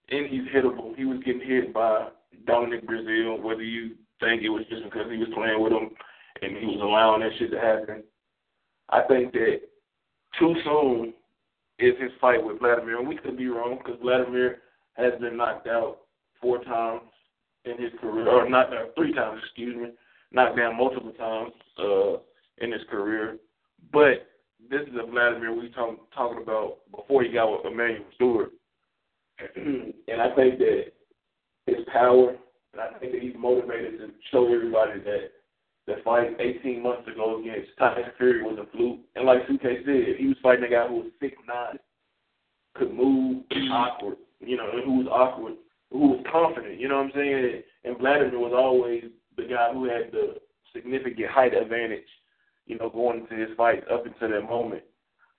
and 0.09 0.27
he's 0.27 0.47
hittable. 0.55 0.95
He 0.95 1.03
was 1.03 1.21
getting 1.25 1.45
hit 1.45 1.73
by 1.73 2.07
Dominic 2.47 2.87
Breazeale, 2.87 3.41
whether 3.41 3.63
you 3.63 3.95
think 4.21 4.41
it 4.41 4.49
was 4.49 4.63
just 4.69 4.85
because 4.85 5.11
he 5.11 5.17
was 5.17 5.27
playing 5.33 5.61
with 5.61 5.73
him 5.73 5.89
and 6.41 6.57
he 6.57 6.65
was 6.65 6.79
allowing 6.81 7.21
that 7.21 7.37
shit 7.37 7.51
to 7.51 7.59
happen. 7.59 8.03
I 8.89 9.01
think 9.01 9.33
that 9.33 9.59
too 10.39 10.55
soon 10.63 11.13
is 11.77 11.99
his 11.99 12.11
fight 12.21 12.43
with 12.43 12.61
Wladimir. 12.61 12.99
And 12.99 13.07
we 13.07 13.17
could 13.17 13.37
be 13.37 13.47
wrong 13.47 13.77
because 13.77 13.99
Wladimir 14.01 14.59
has 14.93 15.13
been 15.19 15.37
knocked 15.37 15.67
out 15.67 15.97
four 16.41 16.63
times 16.63 17.01
in 17.65 17.81
his 17.81 17.91
career, 17.99 18.27
or 18.27 18.49
knocked 18.49 18.73
out 18.73 18.95
three 18.95 19.13
times, 19.13 19.41
excuse 19.43 19.75
me, 19.75 19.89
knocked 20.31 20.57
down 20.57 20.77
multiple 20.77 21.13
times 21.13 21.51
uh, 21.79 22.17
in 22.63 22.71
his 22.71 22.81
career. 22.89 23.37
But 23.91 24.27
this 24.69 24.81
is 24.81 24.95
a 24.99 25.05
Wladimir 25.05 25.53
we 25.53 25.69
talk, 25.69 25.97
talking 26.13 26.41
about 26.41 26.77
before 26.95 27.23
he 27.23 27.31
got 27.31 27.51
with 27.51 27.71
Emanuel 27.71 28.05
Steward. 28.15 28.49
and 29.55 30.21
I 30.21 30.35
think 30.35 30.59
that 30.59 30.85
his 31.65 31.85
power, 31.91 32.35
and 32.73 32.81
I 32.81 32.97
think 32.99 33.13
that 33.13 33.21
he's 33.21 33.35
motivated 33.37 33.99
to 33.99 34.09
show 34.31 34.53
everybody 34.53 34.99
that 34.99 35.31
the 35.87 35.95
fight 36.03 36.39
18 36.39 36.81
months 36.81 37.07
ago 37.07 37.39
against 37.39 37.69
Tyson 37.77 38.03
Fury 38.17 38.43
was 38.43 38.59
a 38.59 38.77
fluke. 38.77 38.99
And 39.15 39.25
like 39.25 39.47
2K 39.47 39.85
said, 39.85 40.15
he 40.17 40.27
was 40.27 40.37
fighting 40.43 40.65
a 40.65 40.69
guy 40.69 40.87
who 40.87 40.95
was 40.95 41.11
six 41.19 41.35
nine, 41.47 41.77
could 42.75 42.93
move, 42.93 43.43
awkward, 43.71 44.17
you 44.39 44.57
know, 44.57 44.69
who 44.85 44.99
was 44.99 45.07
awkward, 45.07 45.55
who 45.91 46.09
was 46.09 46.25
confident, 46.31 46.79
you 46.79 46.87
know 46.87 46.97
what 46.97 47.07
I'm 47.07 47.11
saying? 47.13 47.63
And 47.83 47.97
Wladimir 47.99 48.39
was 48.39 48.53
always 48.55 49.03
the 49.37 49.43
guy 49.43 49.73
who 49.73 49.85
had 49.85 50.11
the 50.11 50.35
significant 50.73 51.29
height 51.29 51.53
advantage, 51.53 52.07
you 52.65 52.77
know, 52.77 52.89
going 52.89 53.21
into 53.21 53.35
his 53.35 53.55
fight 53.57 53.83
up 53.91 54.05
until 54.05 54.29
that 54.29 54.49
moment. 54.49 54.83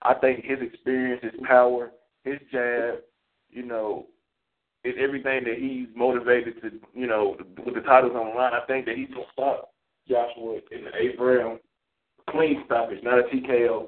I 0.02 0.14
think 0.14 0.44
his 0.44 0.58
experience, 0.60 1.22
his 1.22 1.40
power, 1.46 1.92
his 2.24 2.38
jab, 2.50 2.96
you 3.50 3.64
know, 3.64 4.06
is 4.84 4.94
everything 4.98 5.44
that 5.44 5.58
he's 5.58 5.86
motivated 5.94 6.60
to, 6.60 6.70
you 6.92 7.06
know, 7.06 7.36
with 7.64 7.74
the 7.74 7.80
titles 7.82 8.12
on 8.14 8.30
the 8.30 8.34
line. 8.34 8.52
I 8.52 8.66
think 8.66 8.84
that 8.86 8.96
he's 8.96 9.08
gonna 9.10 9.24
stop 9.32 9.72
Joshua 10.08 10.58
in 10.72 10.84
the 10.84 10.90
eighth 10.98 11.18
round, 11.18 11.60
clean 12.30 12.62
stoppage, 12.66 13.02
not 13.02 13.20
a 13.20 13.22
TKO, 13.24 13.86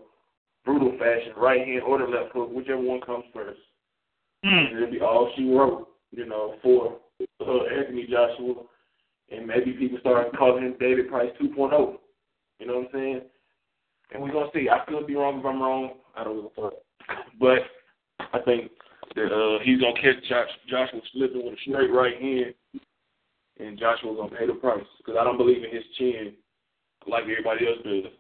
brutal 0.65 0.93
fashion, 0.93 1.33
right 1.37 1.67
hand 1.67 1.83
or 1.83 1.99
the 1.99 2.05
left 2.05 2.33
hook, 2.33 2.51
whichever 2.53 2.81
one 2.81 3.01
comes 3.01 3.25
first. 3.35 3.61
Mm. 4.45 4.77
It'll 4.77 4.91
be 4.91 5.01
all 5.01 5.33
she 5.37 5.51
wrote, 5.51 5.89
you 6.17 6.27
know, 6.27 6.57
for 6.63 6.99
uh, 7.41 7.65
Anthony 7.79 8.07
Joshua, 8.11 8.55
and 9.31 9.47
maybe 9.47 9.73
people 9.73 9.99
start 10.01 10.37
calling 10.37 10.65
him 10.65 10.75
David 10.79 11.09
Price 11.09 11.31
2.0. 11.41 11.97
You 12.59 12.67
know 12.67 12.75
what 12.75 12.87
I'm 12.87 12.89
saying? 12.93 13.21
And 14.13 14.23
we're 14.23 14.33
gonna 14.33 14.51
see. 14.55 14.69
I 14.69 14.85
could 14.89 15.07
be 15.07 15.17
wrong 15.17 15.41
if 15.41 15.47
I'm 15.47 15.61
wrong. 15.61 15.95
I 16.17 16.25
don't 16.25 16.47
a 16.47 16.49
fuck. 16.61 16.75
But 17.41 17.59
I 18.33 18.39
think 18.45 18.71
that 19.17 19.33
uh, 19.33 19.63
he's 19.65 19.81
gonna 19.81 19.95
catch 19.95 20.23
Josh, 20.29 20.49
Joshua 20.69 21.01
slipping 21.13 21.45
with 21.45 21.55
a 21.55 21.57
straight 21.69 21.91
right 21.91 22.21
hand, 22.21 22.55
and 23.59 23.79
Joshua's 23.79 24.17
gonna 24.17 24.37
pay 24.37 24.47
the 24.47 24.55
price 24.55 24.85
because 24.99 25.17
I 25.19 25.25
don't 25.25 25.39
believe 25.39 25.65
in 25.65 25.75
his 25.75 25.85
chin 25.99 26.35
like 27.09 27.23
everybody 27.23 27.67
else 27.67 27.79
does. 27.85 28.13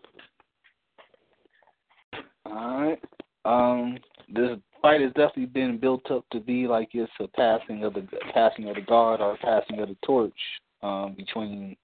All 2.46 2.80
right. 2.80 3.00
Um, 3.44 3.98
this 4.28 4.58
fight 4.84 5.00
has 5.00 5.12
definitely 5.12 5.46
been 5.46 5.78
built 5.78 6.10
up 6.10 6.26
to 6.30 6.40
be 6.40 6.66
like 6.66 6.90
it's 6.92 7.10
a 7.18 7.26
passing 7.28 7.84
of 7.84 7.94
the 7.94 8.06
passing 8.34 8.68
of 8.68 8.74
the 8.74 8.82
guard 8.82 9.20
or 9.22 9.38
passing 9.38 9.80
of 9.80 9.88
the 9.88 9.96
torch 10.04 10.32
um, 10.82 11.14
between 11.16 11.74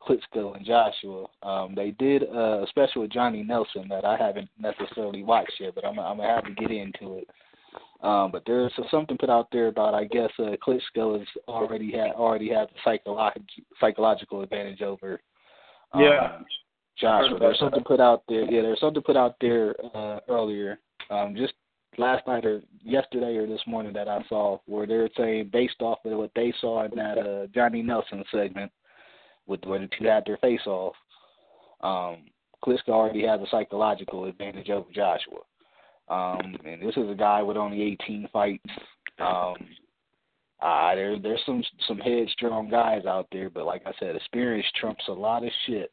Klitschko 0.00 0.56
and 0.56 0.64
Joshua. 0.64 1.26
Um, 1.42 1.74
they 1.74 1.90
did 1.90 2.22
uh, 2.22 2.62
a 2.62 2.66
special 2.68 3.02
with 3.02 3.10
Johnny 3.10 3.42
Nelson 3.42 3.88
that 3.88 4.04
I 4.04 4.16
haven't 4.16 4.48
necessarily 4.60 5.24
watched 5.24 5.54
yet, 5.58 5.74
but 5.74 5.84
I'm, 5.84 5.98
I'm 5.98 6.18
gonna 6.18 6.28
have 6.28 6.44
to 6.44 6.54
get 6.54 6.70
into 6.70 7.18
it. 7.18 7.28
Um, 8.00 8.30
but 8.30 8.44
there's 8.46 8.72
something 8.92 9.18
put 9.18 9.28
out 9.28 9.48
there 9.50 9.66
about 9.66 9.94
I 9.94 10.04
guess 10.04 10.30
uh, 10.38 10.52
Klitschko 10.64 11.18
has 11.18 11.28
already 11.48 11.90
had 11.90 12.12
already 12.12 12.48
has 12.50 12.68
the 12.68 12.78
psychological 12.84 13.44
psychological 13.80 14.42
advantage 14.42 14.82
over 14.82 15.20
um, 15.92 16.00
Yeah. 16.00 16.38
Joshua. 16.96 17.38
There's 17.40 17.58
something 17.58 17.82
put 17.82 17.98
out 17.98 18.22
there. 18.28 18.44
Yeah, 18.44 18.62
there's 18.62 18.80
something 18.80 19.02
put 19.02 19.16
out 19.16 19.34
there 19.40 19.74
uh, 19.94 20.20
earlier, 20.28 20.78
um, 21.10 21.34
just 21.34 21.54
last 22.00 22.26
night 22.26 22.44
or 22.44 22.62
yesterday 22.82 23.36
or 23.36 23.46
this 23.46 23.60
morning 23.66 23.92
that 23.92 24.08
I 24.08 24.24
saw, 24.28 24.58
where 24.66 24.86
they're 24.86 25.10
saying 25.16 25.50
based 25.52 25.80
off 25.80 25.98
of 26.04 26.18
what 26.18 26.32
they 26.34 26.52
saw 26.60 26.84
in 26.84 26.90
that 26.96 27.18
uh, 27.18 27.46
Johnny 27.54 27.82
Nelson 27.82 28.24
segment, 28.32 28.72
with 29.46 29.64
where 29.64 29.78
the 29.78 29.88
two 29.98 30.06
had 30.06 30.24
their 30.26 30.38
face 30.38 30.66
off, 30.66 30.94
um, 31.82 32.24
Klitschko 32.64 32.88
already 32.88 33.26
has 33.26 33.40
a 33.40 33.46
psychological 33.50 34.24
advantage 34.24 34.70
over 34.70 34.90
Joshua. 34.92 35.40
Um, 36.08 36.56
and 36.64 36.82
this 36.82 36.96
is 36.96 37.08
a 37.08 37.14
guy 37.14 37.42
with 37.42 37.56
only 37.56 37.82
18 37.82 38.28
fights. 38.32 38.64
Um, 39.18 39.56
uh, 40.60 40.94
there, 40.94 41.18
there's 41.18 41.40
some 41.46 41.62
some 41.88 41.98
headstrong 41.98 42.68
guys 42.68 43.06
out 43.06 43.28
there, 43.32 43.48
but 43.48 43.64
like 43.64 43.82
I 43.86 43.92
said, 43.98 44.14
experience 44.16 44.66
trumps 44.78 45.04
a 45.08 45.12
lot 45.12 45.44
of 45.44 45.50
shit. 45.66 45.90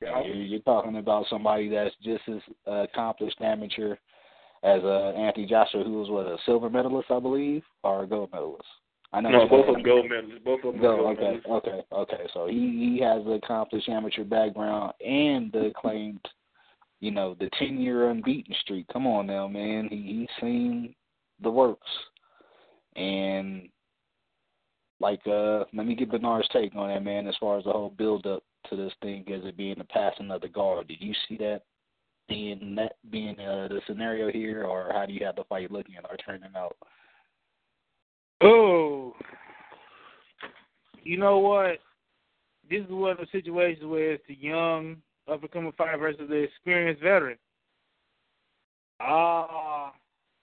You're, 0.00 0.34
you're 0.34 0.60
talking 0.60 0.96
about 0.96 1.26
somebody 1.28 1.68
that's 1.68 1.94
just 2.02 2.22
as 2.28 2.40
uh, 2.66 2.82
accomplished 2.82 3.40
amateur 3.40 3.96
as 4.62 4.82
uh, 4.82 5.12
Anthony 5.16 5.46
Joshua, 5.46 5.84
who 5.84 6.00
was 6.00 6.10
what 6.10 6.26
a 6.26 6.36
silver 6.44 6.68
medalist, 6.68 7.10
I 7.10 7.20
believe, 7.20 7.62
or 7.84 8.02
a 8.02 8.06
gold 8.06 8.30
medalist. 8.32 8.64
I 9.12 9.20
know. 9.20 9.30
No, 9.30 9.48
both 9.48 9.68
of 9.68 9.74
them 9.74 9.82
gold 9.82 10.06
medalists. 10.06 10.44
Both 10.44 10.64
of 10.64 10.72
them 10.74 10.82
Go, 10.82 10.96
gold 10.98 11.18
okay, 11.18 11.40
medalists. 11.46 11.50
okay, 11.50 11.82
okay. 11.92 12.26
So 12.34 12.46
he 12.46 12.94
he 12.94 13.00
has 13.02 13.24
the 13.24 13.32
accomplished 13.32 13.88
amateur 13.88 14.24
background 14.24 14.92
and 15.04 15.50
the 15.52 15.66
acclaimed, 15.66 16.20
you 17.00 17.10
know, 17.10 17.34
the 17.38 17.48
ten 17.58 17.80
year 17.80 18.10
unbeaten 18.10 18.54
streak. 18.60 18.86
Come 18.92 19.06
on 19.06 19.26
now, 19.26 19.48
man. 19.48 19.88
He 19.90 19.96
he's 20.20 20.40
seen 20.40 20.94
the 21.40 21.50
works, 21.50 21.88
and 22.96 23.68
like 25.00 25.26
uh, 25.26 25.64
let 25.72 25.86
me 25.86 25.94
get 25.94 26.10
Bernard's 26.10 26.48
take 26.48 26.74
on 26.74 26.88
that, 26.88 27.04
man. 27.04 27.26
As 27.28 27.36
far 27.40 27.58
as 27.58 27.64
the 27.64 27.70
whole 27.72 27.94
build 27.96 28.26
up 28.26 28.42
to 28.68 28.76
this 28.76 28.92
thing 29.00 29.24
as 29.32 29.44
it 29.44 29.56
being 29.56 29.76
the 29.78 29.84
passing 29.84 30.30
of 30.30 30.40
the 30.40 30.48
guard, 30.48 30.88
did 30.88 31.00
you 31.00 31.14
see 31.28 31.36
that 31.38 31.62
being 32.28 32.74
that 32.76 32.96
being 33.10 33.38
uh, 33.40 33.68
the 33.68 33.80
scenario 33.86 34.30
here, 34.30 34.64
or 34.64 34.90
how 34.92 35.06
do 35.06 35.12
you 35.12 35.24
have 35.24 35.36
the 35.36 35.44
fight 35.44 35.70
looking 35.70 35.96
or 36.08 36.16
turning 36.16 36.50
out? 36.56 36.76
Oh, 38.40 39.14
you 41.02 41.18
know 41.18 41.38
what? 41.38 41.78
This 42.68 42.84
is 42.84 42.90
one 42.90 43.12
of 43.12 43.18
the 43.18 43.26
situations 43.32 43.84
where 43.84 44.12
it's 44.12 44.24
the 44.28 44.36
young 44.38 44.96
up 45.30 45.42
and 45.42 45.50
coming 45.50 45.72
fighter 45.76 45.98
versus 45.98 46.28
the 46.28 46.36
experienced 46.36 47.02
veteran. 47.02 47.38
Uh 49.00 49.90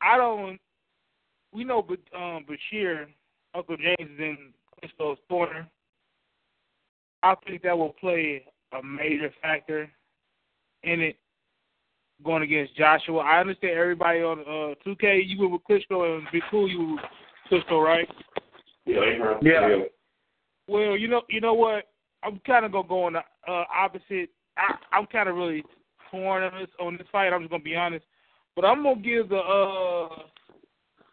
I 0.01 0.17
don't. 0.17 0.59
We 1.51 1.63
know, 1.63 1.81
but 1.81 1.99
um, 2.15 2.45
Bashir, 2.45 3.05
Uncle 3.55 3.77
James 3.77 4.11
is 4.11 4.19
in 4.19 4.37
Klitschko's 4.83 5.17
corner. 5.27 5.67
I 7.23 7.33
think 7.45 7.63
that 7.63 7.77
will 7.77 7.93
play 7.99 8.43
a 8.77 8.83
major 8.83 9.33
factor 9.41 9.89
in 10.83 11.01
it 11.01 11.15
going 12.23 12.43
against 12.43 12.75
Joshua. 12.75 13.19
I 13.19 13.39
understand 13.39 13.77
everybody 13.77 14.19
on 14.19 14.39
uh 14.39 14.75
2K. 14.85 15.21
You 15.25 15.39
were 15.39 15.49
with 15.49 15.61
Klitschko 15.69 16.17
and 16.17 16.27
be 16.31 16.41
cool. 16.49 16.69
You 16.69 16.79
were 16.79 16.93
with 16.93 17.03
Klitschko, 17.51 17.83
right? 17.83 18.07
Yeah. 18.85 19.37
Yeah. 19.41 19.77
Well, 20.67 20.97
you 20.97 21.07
know, 21.07 21.21
you 21.29 21.41
know 21.41 21.53
what? 21.53 21.85
I'm 22.23 22.39
kind 22.45 22.65
of 22.65 22.71
gonna 22.71 22.87
go 22.87 23.03
on 23.03 23.13
the 23.13 23.19
uh, 23.47 23.65
opposite. 23.73 24.29
I, 24.57 24.75
I'm 24.91 25.05
kind 25.07 25.29
of 25.29 25.35
really 25.35 25.63
torn 26.09 26.43
on 26.43 26.59
this 26.59 26.69
on 26.79 26.97
this 26.97 27.07
fight. 27.11 27.33
I'm 27.33 27.41
just 27.41 27.51
gonna 27.51 27.63
be 27.63 27.75
honest, 27.75 28.05
but 28.55 28.65
I'm 28.65 28.83
gonna 28.83 29.01
give 29.01 29.29
the 29.29 29.37
uh, 29.37 30.07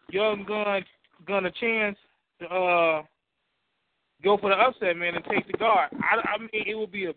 young 0.09 0.43
gun 0.47 0.83
gun 1.27 1.45
a 1.45 1.51
chance 1.51 1.97
to 2.39 2.45
uh, 2.47 3.03
go 4.23 4.37
for 4.37 4.49
the 4.49 4.55
upset, 4.55 4.97
man, 4.97 5.15
and 5.15 5.25
take 5.25 5.45
the 5.47 5.57
guard. 5.57 5.89
I, 5.93 6.35
I 6.35 6.37
mean, 6.39 6.49
it 6.53 6.77
would 6.77 6.91
be 6.91 7.05
a 7.05 7.13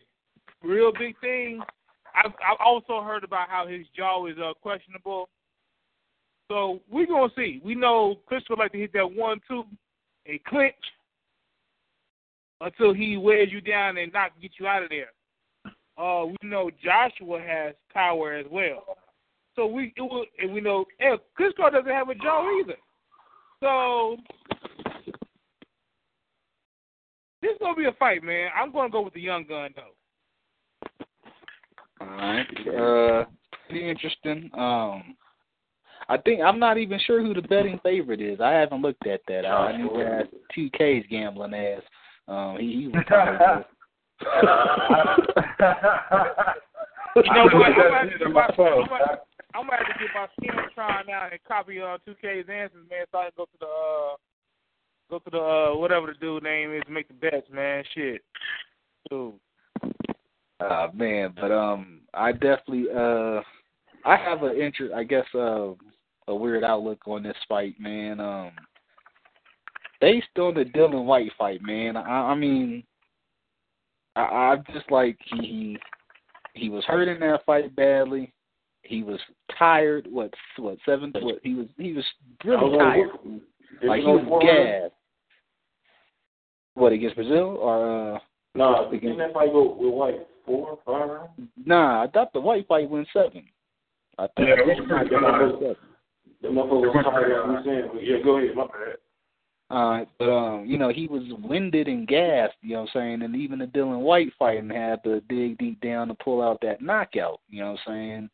real 0.62 0.92
big 0.92 1.18
thing. 1.20 1.60
I've, 2.16 2.32
I've 2.32 2.56
also 2.64 3.02
heard 3.02 3.24
about 3.24 3.48
how 3.48 3.66
his 3.66 3.86
jaw 3.94 4.26
is 4.26 4.36
uh, 4.38 4.54
questionable. 4.60 5.28
So 6.50 6.80
we're 6.90 7.06
gonna 7.06 7.32
see. 7.36 7.60
We 7.64 7.74
know 7.74 8.16
Crystal 8.26 8.56
like 8.58 8.72
to 8.72 8.78
hit 8.78 8.92
that 8.94 9.10
one 9.10 9.40
two 9.48 9.64
and 10.26 10.42
clinch 10.44 10.74
until 12.60 12.94
he 12.94 13.16
wears 13.16 13.50
you 13.52 13.60
down 13.60 13.98
and 13.98 14.12
not 14.12 14.40
get 14.40 14.52
you 14.58 14.66
out 14.66 14.82
of 14.82 14.88
there. 14.88 15.12
Uh, 15.98 16.26
we 16.26 16.48
know 16.48 16.70
Joshua 16.82 17.40
has 17.40 17.74
power 17.92 18.34
as 18.34 18.46
well. 18.50 18.96
So 19.56 19.66
we 19.66 19.92
it 19.96 20.02
will, 20.02 20.24
and 20.38 20.52
we 20.52 20.60
know 20.60 20.84
hey, 20.98 21.16
Crisco 21.38 21.70
doesn't 21.70 21.86
have 21.86 22.08
a 22.08 22.14
jaw 22.14 22.60
either. 22.60 22.76
So 23.60 24.16
this 27.42 27.52
is 27.52 27.58
gonna 27.60 27.76
be 27.76 27.86
a 27.86 27.92
fight, 27.92 28.22
man. 28.22 28.50
I'm 28.54 28.72
gonna 28.72 28.90
go 28.90 29.00
with 29.00 29.14
the 29.14 29.20
young 29.20 29.44
gun 29.44 29.70
though. 29.74 29.94
All 32.00 32.07
right. 32.07 32.47
Uh, 32.68 33.25
pretty 33.68 33.89
interesting. 33.89 34.50
Um, 34.55 35.16
I 36.08 36.16
think 36.25 36.41
I'm 36.41 36.58
not 36.58 36.78
even 36.78 37.00
sure 37.07 37.20
who 37.23 37.34
the 37.34 37.42
betting 37.42 37.81
favorite 37.83 38.20
is. 38.20 38.41
I 38.41 38.50
haven't 38.52 38.83
looked 38.83 39.07
at 39.07 39.20
that. 39.28 39.44
I, 39.47 39.70
I 39.73 39.76
need 39.76 39.89
to 39.89 40.02
ask 40.05 40.28
2K's 40.57 41.07
gambling 41.10 41.55
ass. 41.55 41.83
Um, 42.28 42.57
he, 42.60 42.73
he 42.83 42.89
was 42.89 43.02
probably 43.07 43.65
You 47.16 47.23
know 47.33 47.44
what? 47.44 47.55
I'm 47.55 47.60
gonna 47.60 47.65
I 47.65 47.99
have 48.02 48.18
get 48.18 48.28
my, 48.31 48.47
myself. 48.49 48.58
I'm 48.58 48.89
gonna- 48.89 49.20
I'm 49.55 49.66
gonna 49.66 49.78
have 49.78 49.86
to 49.86 49.94
get 49.99 50.10
my 50.15 50.26
Scantron 50.76 51.08
out 51.10 51.33
and 51.33 51.41
copy 51.49 51.81
uh 51.81 51.97
2K's 52.07 52.49
answers, 52.50 52.84
man, 52.91 53.07
so 53.10 53.18
I 53.18 53.23
can 53.25 53.33
go 53.39 53.44
to 53.47 53.58
the 53.58 53.66
uh 53.66 54.16
go 55.08 55.18
to 55.18 55.31
the 55.31 55.39
uh 55.39 55.76
whatever 55.78 56.08
the 56.08 56.15
dude 56.20 56.42
name 56.42 56.75
is 56.75 56.83
to 56.84 56.91
make 56.92 57.08
the 57.08 57.15
bets, 57.15 57.47
man. 57.50 57.83
Shit. 57.94 58.20
Dude. 59.08 59.33
Uh 60.60 60.89
man, 60.94 61.35
but 61.39 61.52
um 61.52 62.01
I 62.15 62.33
definitely 62.33 62.86
uh 62.94 63.41
I 64.05 64.17
have 64.17 64.43
an 64.43 64.57
interest 64.57 64.94
I 64.94 65.05
guess 65.05 65.26
uh 65.35 65.73
a 66.28 66.35
weird 66.35 66.65
outlook 66.65 67.02
on 67.07 67.23
this 67.23 67.36
fight, 67.49 67.75
man. 67.78 68.20
Um, 68.20 68.52
based 70.01 70.26
on 70.39 70.55
the 70.55 70.65
Dillian 70.65 71.05
Whyte 71.05 71.33
fight, 71.39 71.62
man. 71.62 71.97
I, 71.97 72.01
I 72.01 72.35
mean, 72.35 72.83
I, 74.15 74.20
I 74.20 74.57
just 74.73 74.91
like 74.91 75.18
he 75.25 75.78
he 76.55 76.68
was 76.68 76.85
hurt 76.85 77.09
in 77.09 77.20
that 77.20 77.44
fight 77.44 77.75
badly. 77.76 78.33
He 78.83 79.02
was 79.02 79.20
tired. 79.59 80.07
What 80.10 80.33
what 80.57 80.78
seven? 80.85 81.12
What 81.20 81.41
he 81.43 81.55
was 81.55 81.67
he 81.76 81.93
was 81.93 82.05
really 82.44 82.78
tired. 82.78 83.09
Like 83.83 84.01
he 84.01 84.07
was 84.07 84.43
gassed. 84.43 84.94
What 86.75 86.93
against 86.93 87.17
Breazeale 87.17 87.57
or? 87.57 88.15
uh 88.15 88.18
Nah, 88.55 88.91
didn't 88.91 89.18
that 89.18 89.35
fight 89.35 89.52
go 89.52 89.75
with 89.75 89.93
Whyte 89.93 90.26
four, 90.47 90.78
five? 90.86 91.28
Nah, 91.65 92.05
I 92.05 92.07
thought 92.08 92.33
the 92.33 92.41
Whyte 92.41 92.66
fight 92.68 92.89
went 92.89 93.08
seven. 93.12 93.44
I 94.18 94.23
thought 94.23 94.33
Yeah, 94.39 94.55
it 94.58 94.66
was 94.66 94.86
pretty 94.89 95.10
good. 95.10 95.76
The 96.42 96.49
motherfucker 96.49 96.94
was 96.94 97.05
tired. 97.05 97.42
I'm 97.42 97.65
saying, 97.65 97.91
but 97.92 98.02
yeah, 98.02 98.16
go 98.23 98.39
ahead. 98.39 98.57
My 98.57 98.66
bad. 98.66 98.97
Uh, 99.68 100.05
but 100.18 100.31
um, 100.31 100.65
you 100.65 100.78
know, 100.78 100.91
he 100.91 101.08
was 101.08 101.25
winded 101.42 101.89
and 101.89 102.07
gassed, 102.07 102.55
you 102.62 102.75
know 102.75 102.83
what 102.83 102.91
I'm 102.94 103.00
saying? 103.00 103.23
And 103.23 103.34
even 103.34 103.58
the 103.58 103.66
Dillian 103.66 104.00
Whyte 104.00 104.33
fight 104.39 104.58
and 104.58 104.70
had 104.70 105.02
to 105.02 105.20
dig 105.23 105.58
deep 105.58 105.81
down 105.81 106.07
to 106.08 106.15
pull 106.15 106.41
out 106.41 106.60
that 106.62 106.81
knockout, 106.81 107.41
you 107.49 107.60
know 107.60 107.73
what 107.73 107.81
I'm 107.89 107.92
saying? 107.92 108.31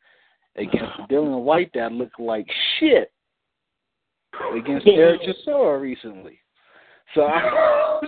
Against 0.56 0.92
Dillian 1.10 1.42
Whyte 1.42 1.70
that 1.74 1.92
looked 1.92 2.20
like 2.20 2.46
shit 2.78 3.10
against 4.54 4.86
Dereck 4.86 5.18
Chisora 5.24 5.80
recently. 5.80 6.38
So 7.14 7.22
I 7.26 8.00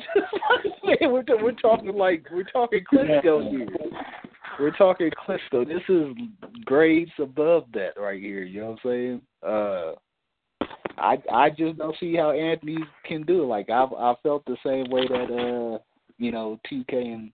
man, 0.85 1.13
we're 1.13 1.25
we're 1.43 1.53
talking 1.53 1.95
like 1.95 2.27
we're 2.33 2.45
talking 2.45 2.85
Klitschko 2.91 3.51
here. 3.51 3.69
We're 4.59 4.71
talking 4.73 5.11
Klitschko. 5.11 5.67
This 5.67 5.83
is 5.89 6.15
grades 6.65 7.11
above 7.19 7.67
that 7.75 8.01
right 8.01 8.21
here. 8.21 8.43
You 8.43 8.61
know 8.61 8.71
what 8.71 8.81
I'm 8.85 8.91
saying? 8.91 9.23
Uh, 9.47 9.93
I 10.99 11.19
I 11.33 11.51
just 11.51 11.79
don't 11.79 11.97
see 11.99 12.17
how 12.17 12.31
Anthony 12.31 12.79
can 13.05 13.23
do 13.23 13.43
it. 13.43 13.47
Like 13.47 13.71
I 13.71 13.85
I 13.85 14.15
felt 14.23 14.45
the 14.47 14.57
same 14.65 14.91
way 14.91 15.07
that 15.09 15.31
uh 15.31 15.79
you 16.19 16.33
know 16.33 16.59
2K 16.73 16.93
and 16.93 17.33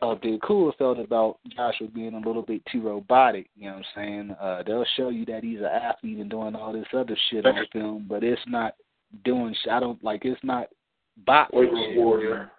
uh 0.00 0.14
Big 0.16 0.40
Cooler 0.42 0.72
felt 0.78 0.98
about 0.98 1.38
Joshua 1.54 1.88
being 1.88 2.14
a 2.14 2.26
little 2.26 2.42
bit 2.42 2.62
too 2.72 2.82
robotic. 2.82 3.48
You 3.56 3.66
know 3.66 3.76
what 3.76 3.84
I'm 3.96 4.02
saying? 4.02 4.36
Uh, 4.40 4.62
they'll 4.66 4.86
show 4.96 5.10
you 5.10 5.24
that 5.26 5.44
he's 5.44 5.60
an 5.60 5.66
athlete 5.66 6.18
and 6.18 6.30
doing 6.30 6.56
all 6.56 6.72
this 6.72 6.86
other 6.92 7.16
shit 7.30 7.46
on 7.46 7.66
film, 7.72 8.06
but 8.08 8.24
it's 8.24 8.40
not 8.46 8.74
doing. 9.24 9.54
I 9.70 9.80
don't 9.80 10.02
like. 10.02 10.24
It's 10.24 10.40
not 10.42 10.68
boxing 11.26 11.94
warrior. 11.96 12.50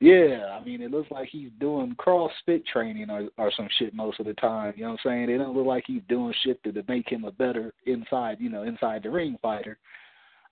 Yeah, 0.00 0.56
I 0.58 0.64
mean, 0.64 0.80
it 0.80 0.92
looks 0.92 1.10
like 1.10 1.28
he's 1.28 1.50
doing 1.58 1.96
CrossFit 1.98 2.64
training 2.66 3.10
or 3.10 3.28
or 3.36 3.50
some 3.56 3.68
shit 3.78 3.94
most 3.94 4.20
of 4.20 4.26
the 4.26 4.34
time. 4.34 4.74
You 4.76 4.84
know 4.84 4.90
what 4.90 5.00
I'm 5.04 5.10
saying? 5.10 5.30
It 5.30 5.38
don't 5.38 5.56
look 5.56 5.66
like 5.66 5.84
he's 5.86 6.02
doing 6.08 6.32
shit 6.44 6.62
to, 6.64 6.72
to 6.72 6.84
make 6.86 7.08
him 7.08 7.24
a 7.24 7.32
better 7.32 7.72
inside, 7.86 8.36
you 8.40 8.48
know, 8.48 8.62
inside 8.62 9.02
the 9.02 9.10
ring 9.10 9.38
fighter. 9.42 9.78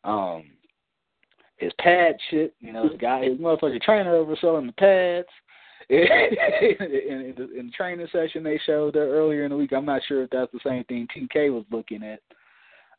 Um, 0.03 0.45
his 1.59 1.73
pad 1.79 2.17
shit, 2.31 2.55
you 2.61 2.73
know, 2.73 2.89
the 2.89 2.99
guy, 2.99 3.25
his 3.25 3.39
motherfucking 3.39 3.83
trainer 3.83 4.13
overselling 4.13 4.67
the 4.67 4.73
pads. 4.73 5.29
in, 5.89 5.99
in, 6.01 7.35
the, 7.37 7.59
in 7.59 7.67
the 7.67 7.73
training 7.77 8.09
session 8.11 8.43
they 8.43 8.61
showed 8.67 8.95
there 8.95 9.09
earlier 9.09 9.45
in 9.45 9.51
the 9.51 9.57
week, 9.57 9.73
I'm 9.73 9.85
not 9.85 10.03
sure 10.09 10.25
if 10.25 10.31
that's 10.31 10.51
the 10.53 10.61
same 10.65 10.83
thing 10.85 11.07
2K 11.17 11.53
was 11.53 11.65
looking 11.71 12.03
at. 12.03 12.21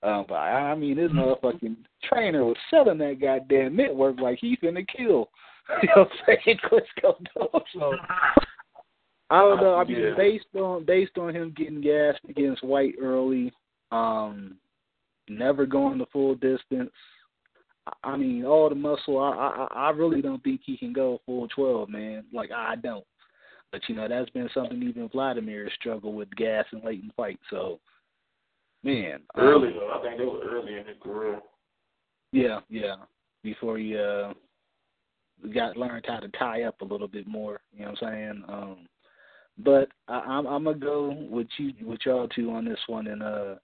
Um, 0.03 0.25
but 0.27 0.35
I 0.35 0.71
I 0.71 0.75
mean, 0.75 0.97
this 0.97 1.11
motherfucking 1.11 1.75
trainer 2.03 2.45
was 2.45 2.55
selling 2.69 2.99
that 2.99 3.19
goddamn 3.19 3.75
network 3.75 4.19
like 4.19 4.39
he 4.39 4.57
finna 4.57 4.85
kill. 4.87 5.29
You 5.83 5.89
know 5.95 6.03
what 6.03 6.09
I'm 6.29 6.37
saying? 6.45 6.59
Klitschko 6.71 7.15
dog. 7.35 7.63
So 7.73 7.93
I 9.29 9.39
don't 9.39 9.59
know. 9.59 9.75
I 9.75 9.83
mean, 9.83 9.99
Yeah. 9.99 10.13
based 10.15 10.45
on 10.55 10.85
based 10.85 11.17
on 11.17 11.35
him 11.35 11.53
getting 11.57 11.81
gassed 11.81 12.21
against 12.29 12.63
Whyte 12.63 12.95
early, 13.01 13.51
um, 13.91 14.55
never 15.27 15.65
going 15.65 15.97
the 15.97 16.05
full 16.05 16.35
distance. 16.35 16.91
I- 17.85 18.11
I 18.11 18.15
mean, 18.17 18.45
all 18.45 18.69
the 18.69 18.75
muscle. 18.75 19.17
I 19.19 19.67
I 19.73 19.87
I 19.87 19.89
really 19.89 20.21
don't 20.21 20.41
think 20.43 20.61
he 20.63 20.77
can 20.77 20.93
go 20.93 21.19
full 21.25 21.47
twelve, 21.49 21.89
man. 21.89 22.23
Like 22.31 22.51
I 22.51 22.75
don't. 22.77 23.05
But 23.71 23.81
you 23.89 23.95
know, 23.95 24.07
that's 24.07 24.29
been 24.29 24.49
something 24.53 24.81
even 24.81 25.09
Wladimir 25.13 25.69
struggled 25.75 26.15
with 26.15 26.33
gas 26.37 26.65
and 26.71 26.81
late 26.85 27.03
in 27.03 27.11
fight. 27.17 27.39
So, 27.49 27.81
man, 28.87 29.19
um, 29.35 29.43
Early 29.43 29.73
though. 29.73 29.91
I 29.93 30.01
think 30.01 30.17
that 30.17 30.25
was 30.25 30.43
early 30.49 30.73
in 30.79 30.85
his 30.85 30.97
career. 31.03 31.39
yeah, 32.31 32.59
yeah. 32.69 32.95
Before 33.43 33.77
he 33.77 33.97
uh 33.97 34.33
got 35.53 35.77
learned 35.77 36.05
how 36.07 36.19
to 36.19 36.27
tie 36.29 36.63
up 36.63 36.81
a 36.81 36.85
little 36.85 37.07
bit 37.07 37.27
more, 37.27 37.59
you 37.71 37.85
know 37.85 37.91
what 37.91 38.03
I'm 38.03 38.09
saying? 38.09 38.43
Um 38.47 38.77
but 39.59 39.89
I, 40.07 40.19
I'm 40.19 40.45
I'm 40.47 40.63
gonna 40.63 40.77
go 40.77 41.15
with 41.29 41.47
you 41.57 41.73
with 41.85 41.99
y'all 42.05 42.27
two 42.27 42.51
on 42.51 42.65
this 42.65 42.79
one 42.87 43.07
and 43.07 43.21
uh 43.21 43.55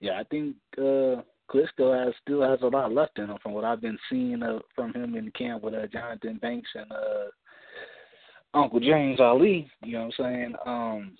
yeah, 0.00 0.18
I 0.18 0.24
think 0.24 0.56
uh 0.78 1.22
Klitschko 1.50 2.04
has 2.04 2.14
still 2.22 2.42
has 2.42 2.60
a 2.62 2.66
lot 2.66 2.92
left 2.92 3.18
in 3.18 3.26
him 3.26 3.36
from 3.42 3.52
what 3.52 3.64
I've 3.64 3.82
been 3.82 3.98
seeing 4.08 4.42
uh, 4.42 4.60
from 4.74 4.94
him 4.94 5.14
in 5.16 5.26
the 5.26 5.30
camp 5.32 5.62
with 5.62 5.74
uh, 5.74 5.86
Jonathan 5.92 6.38
Banks 6.40 6.70
and 6.74 6.90
uh 6.90 7.26
Uncle 8.54 8.80
James 8.80 9.20
Ali, 9.20 9.70
you 9.84 9.92
know 9.92 10.06
what 10.06 10.14
I'm 10.18 10.24
saying? 10.24 10.54
Um 10.66 11.16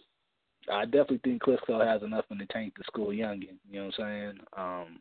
I 0.70 0.84
definitely 0.84 1.20
think 1.24 1.42
Klitschko 1.42 1.84
has 1.86 2.02
enough 2.02 2.24
in 2.30 2.38
the 2.38 2.46
tank 2.46 2.74
to 2.76 2.84
school 2.84 3.08
youngin, 3.08 3.56
you 3.68 3.80
know 3.80 3.86
what 3.86 4.04
I'm 4.04 4.04
saying? 4.04 4.38
Um 4.56 4.98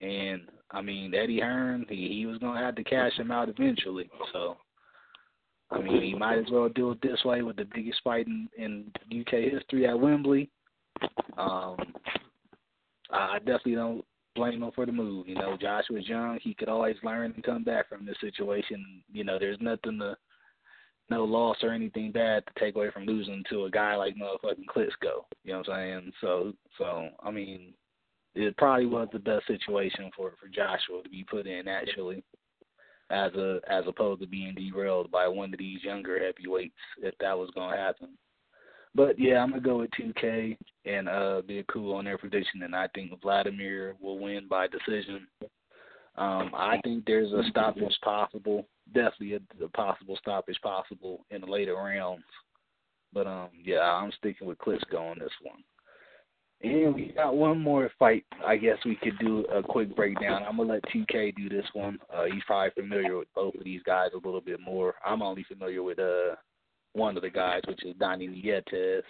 and 0.00 0.42
I 0.70 0.82
mean 0.82 1.14
Eddie 1.14 1.40
Hearn, 1.40 1.86
he, 1.88 2.08
he 2.08 2.26
was 2.26 2.38
gonna 2.38 2.60
have 2.60 2.74
to 2.76 2.84
cash 2.84 3.16
him 3.16 3.30
out 3.30 3.48
eventually. 3.48 4.10
So 4.32 4.56
I 5.70 5.80
mean 5.80 6.02
he 6.02 6.14
might 6.14 6.38
as 6.38 6.50
well 6.50 6.68
do 6.68 6.90
it 6.92 6.98
this 7.02 7.24
way 7.24 7.42
with 7.42 7.56
the 7.56 7.66
biggest 7.74 8.00
fight 8.04 8.26
in, 8.26 8.48
in 8.56 8.92
UK 9.20 9.52
history 9.52 9.86
at 9.86 9.98
Wembley. 9.98 10.50
Um 11.36 11.76
I 13.10 13.36
I 13.36 13.38
definitely 13.38 13.76
don't 13.76 14.04
blame 14.38 14.62
him 14.62 14.70
for 14.74 14.86
the 14.86 14.92
move. 14.92 15.28
You 15.28 15.34
know, 15.34 15.56
Joshua's 15.60 16.08
young, 16.08 16.38
he 16.42 16.54
could 16.54 16.68
always 16.68 16.96
learn 17.02 17.32
and 17.34 17.42
come 17.42 17.64
back 17.64 17.88
from 17.88 18.06
this 18.06 18.16
situation. 18.20 19.02
You 19.12 19.24
know, 19.24 19.38
there's 19.38 19.58
nothing 19.60 19.98
to 19.98 20.16
no 21.10 21.24
loss 21.24 21.56
or 21.62 21.70
anything 21.70 22.12
bad 22.12 22.44
to 22.46 22.60
take 22.60 22.76
away 22.76 22.90
from 22.90 23.06
losing 23.06 23.42
to 23.50 23.64
a 23.64 23.70
guy 23.70 23.96
like 23.96 24.14
motherfucking 24.16 24.66
Klitschko. 24.66 25.24
You 25.44 25.52
know 25.52 25.58
what 25.58 25.70
I'm 25.70 26.02
saying? 26.02 26.12
So 26.20 26.52
so 26.76 27.08
I 27.22 27.30
mean 27.30 27.74
it 28.34 28.56
probably 28.56 28.86
was 28.86 29.08
the 29.12 29.18
best 29.18 29.46
situation 29.46 30.10
for 30.16 30.32
for 30.40 30.48
Joshua 30.48 31.02
to 31.02 31.08
be 31.08 31.24
put 31.24 31.46
in 31.46 31.66
actually, 31.66 32.22
as 33.10 33.32
a 33.34 33.60
as 33.68 33.84
opposed 33.86 34.20
to 34.20 34.26
being 34.26 34.54
derailed 34.54 35.10
by 35.10 35.26
one 35.28 35.52
of 35.52 35.58
these 35.58 35.82
younger 35.82 36.18
heavyweights 36.18 36.74
if 37.02 37.14
that 37.18 37.36
was 37.36 37.50
gonna 37.54 37.76
happen. 37.76 38.10
But 38.94 39.18
yeah, 39.18 39.38
I'm 39.38 39.50
gonna 39.50 39.62
go 39.62 39.78
with 39.78 39.90
2K 39.92 40.56
and 40.84 41.08
uh 41.08 41.42
be 41.46 41.64
cool 41.72 41.94
on 41.94 42.04
their 42.04 42.18
prediction, 42.18 42.62
and 42.62 42.74
I 42.74 42.88
think 42.94 43.12
Wladimir 43.22 43.96
will 44.00 44.18
win 44.18 44.46
by 44.48 44.66
decision. 44.66 45.26
Um, 46.16 46.50
I 46.52 46.80
think 46.82 47.04
there's 47.06 47.32
a 47.32 47.48
stoppage 47.48 47.96
possible, 48.02 48.66
definitely 48.94 49.34
a, 49.34 49.64
a 49.64 49.68
possible 49.70 50.16
stoppage 50.20 50.58
possible 50.62 51.24
in 51.30 51.40
the 51.40 51.46
later 51.46 51.74
rounds. 51.74 52.24
But 53.12 53.26
um, 53.26 53.48
yeah, 53.64 53.80
I'm 53.80 54.12
sticking 54.18 54.46
with 54.46 54.58
Klitschko 54.58 55.10
on 55.10 55.18
this 55.18 55.32
one. 55.42 55.62
And 56.60 56.94
we 56.94 57.12
got 57.14 57.36
one 57.36 57.60
more 57.60 57.88
fight. 57.98 58.24
I 58.44 58.56
guess 58.56 58.78
we 58.84 58.96
could 58.96 59.16
do 59.20 59.44
a 59.46 59.62
quick 59.62 59.94
breakdown. 59.94 60.42
I'm 60.42 60.56
gonna 60.56 60.72
let 60.72 60.84
TK 60.84 61.36
do 61.36 61.48
this 61.48 61.66
one. 61.72 61.98
Uh, 62.12 62.24
he's 62.24 62.42
probably 62.46 62.82
familiar 62.82 63.16
with 63.16 63.28
both 63.34 63.54
of 63.54 63.64
these 63.64 63.82
guys 63.84 64.10
a 64.12 64.26
little 64.26 64.40
bit 64.40 64.60
more. 64.60 64.94
I'm 65.06 65.22
only 65.22 65.44
familiar 65.44 65.82
with 65.82 66.00
uh 66.00 66.34
one 66.94 67.16
of 67.16 67.22
the 67.22 67.30
guys, 67.30 67.60
which 67.68 67.84
is 67.84 67.94
Donnie 68.00 68.26
Nietes. 68.26 69.04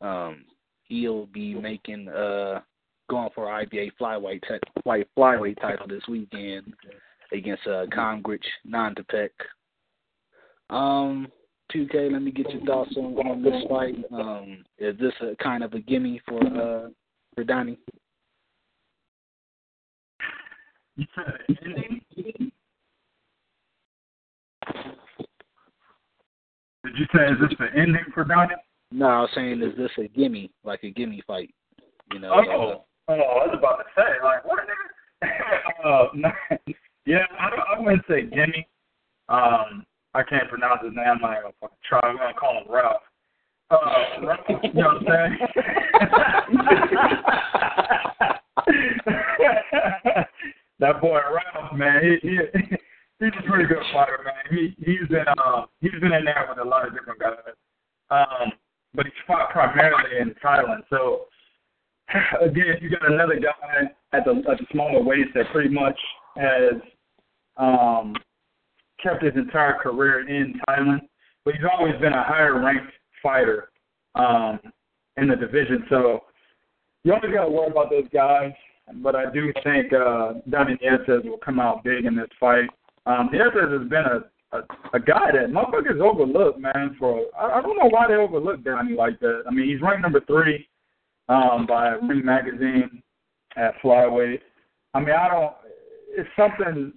Um, 0.00 0.44
he'll 0.84 1.26
be 1.26 1.54
making 1.54 2.08
uh 2.08 2.60
going 3.10 3.30
for 3.34 3.46
IBF 3.46 3.90
flyweight 4.00 4.42
t- 4.42 5.04
flyweight 5.16 5.60
title 5.60 5.88
this 5.88 6.06
weekend 6.08 6.72
against 7.32 7.66
uh 7.66 7.86
Komgrich 7.86 8.44
Nantapech. 8.68 9.30
Um, 10.70 11.28
2K, 11.74 12.12
let 12.12 12.22
me 12.22 12.30
get 12.30 12.50
your 12.52 12.64
thoughts 12.64 12.94
on, 12.96 13.14
on 13.14 13.42
this 13.42 13.62
fight. 13.68 13.96
Um, 14.12 14.64
is 14.78 14.96
this 14.98 15.12
a 15.20 15.36
kind 15.42 15.62
of 15.62 15.74
a 15.74 15.80
gimme 15.80 16.20
for 16.26 16.40
uh 16.40 16.88
for 17.34 17.44
Donnie? 17.44 17.78
You 20.96 21.06
said 21.14 21.56
ending? 21.64 22.00
Did 26.84 26.98
you 26.98 27.06
say 27.14 27.24
is 27.26 27.38
this 27.40 27.58
the 27.58 27.78
ending 27.78 28.04
for 28.14 28.24
Donnie? 28.24 28.54
No, 28.92 29.06
I 29.06 29.20
was 29.22 29.30
saying 29.34 29.60
is 29.62 29.76
this 29.76 29.90
a 29.98 30.08
gimme, 30.08 30.50
like 30.64 30.84
a 30.84 30.90
gimme 30.90 31.22
fight? 31.26 31.52
You 32.12 32.20
know, 32.20 32.32
Oh, 32.32 32.84
oh, 33.08 33.12
I 33.12 33.46
was 33.46 33.56
about 33.58 33.76
to 33.78 33.84
say, 33.96 34.02
like, 34.22 34.44
what 34.44 34.60
nigga? 34.60 35.28
uh, 35.84 36.08
no, 36.14 36.30
yeah, 37.06 37.24
I, 37.38 37.76
I 37.76 37.80
wouldn't 37.80 38.02
say 38.08 38.22
Jimmy. 38.22 38.66
Um, 39.28 39.86
I 40.14 40.22
can't 40.22 40.48
pronounce 40.48 40.82
his 40.82 40.92
name. 40.94 41.06
I'm 41.06 41.20
not 41.20 41.42
gonna 41.42 41.54
fucking 41.60 41.76
try. 41.88 42.00
I'm 42.02 42.16
gonna 42.16 42.34
call 42.34 42.58
him 42.58 42.64
Ralph. 42.68 43.02
Uh, 43.70 43.76
Ralph, 44.26 44.46
you 44.62 44.72
know 44.74 44.98
what 45.00 45.08
I'm 45.08 45.28
saying? 45.28 45.38
that 50.78 51.00
boy 51.00 51.20
Ralph, 51.20 51.72
man, 51.74 52.02
he, 52.02 52.28
he 52.28 52.38
he's 53.20 53.32
a 53.38 53.42
pretty 53.48 53.66
good 53.66 53.82
fighter, 53.92 54.20
man. 54.24 54.34
He 54.50 54.74
he's 54.78 55.08
been 55.08 55.26
uh 55.28 55.66
he's 55.80 56.00
been 56.00 56.12
in 56.12 56.24
there 56.24 56.46
with 56.48 56.58
a 56.58 56.68
lot 56.68 56.86
of 56.86 56.94
different 56.94 57.20
guys. 57.20 57.54
Um, 58.10 58.52
but 58.94 59.04
he's 59.04 59.14
fought 59.26 59.50
primarily 59.50 60.18
in 60.20 60.34
Thailand, 60.42 60.82
so 60.88 61.26
again, 62.40 62.76
you 62.80 62.90
got 62.90 63.10
another 63.10 63.38
guy 63.38 63.90
at 64.12 64.24
the 64.24 64.42
at 64.50 64.58
the 64.58 64.66
smaller 64.72 65.02
weight 65.02 65.32
that 65.34 65.46
pretty 65.52 65.70
much 65.70 65.98
has 66.36 66.74
um, 67.56 68.14
kept 69.02 69.22
his 69.22 69.34
entire 69.34 69.74
career 69.74 70.28
in 70.28 70.54
Thailand, 70.68 71.00
but 71.44 71.54
he's 71.54 71.64
always 71.70 71.94
been 72.00 72.12
a 72.12 72.24
higher 72.24 72.60
ranked 72.60 72.92
fighter 73.22 73.70
um, 74.14 74.58
in 75.16 75.28
the 75.28 75.36
division. 75.36 75.84
So 75.88 76.20
you 77.04 77.12
always 77.12 77.32
got 77.32 77.44
to 77.44 77.50
worry 77.50 77.70
about 77.70 77.90
those 77.90 78.08
guys. 78.12 78.52
But 79.02 79.16
I 79.16 79.32
do 79.32 79.52
think 79.64 79.92
uh, 79.92 80.34
Donnie 80.48 80.78
Nietes 80.80 81.24
will 81.24 81.38
come 81.44 81.58
out 81.58 81.82
big 81.82 82.04
in 82.04 82.14
this 82.14 82.28
fight. 82.38 82.68
Um, 83.04 83.30
Nietes 83.32 83.54
has 83.54 83.88
been 83.88 84.04
a, 84.04 84.56
a 84.56 84.62
a 84.94 85.00
guy 85.00 85.32
that 85.32 85.50
motherfuckers 85.50 86.00
overlook, 86.00 86.58
man. 86.58 86.96
For 86.98 87.24
I, 87.38 87.58
I 87.58 87.62
don't 87.62 87.76
know 87.76 87.88
why 87.90 88.06
they 88.08 88.14
overlook 88.14 88.62
Donnie 88.62 88.94
like 88.94 89.18
that. 89.20 89.42
I 89.46 89.52
mean, 89.52 89.68
he's 89.68 89.82
ranked 89.82 90.02
number 90.02 90.20
three 90.26 90.68
um, 91.28 91.66
by 91.66 91.88
Ring 91.94 92.24
Magazine 92.24 93.02
at 93.56 93.74
flyweight. 93.82 94.40
I 94.94 95.00
mean, 95.00 95.10
I 95.10 95.28
don't. 95.28 95.52
It's 96.16 96.28
something 96.36 96.92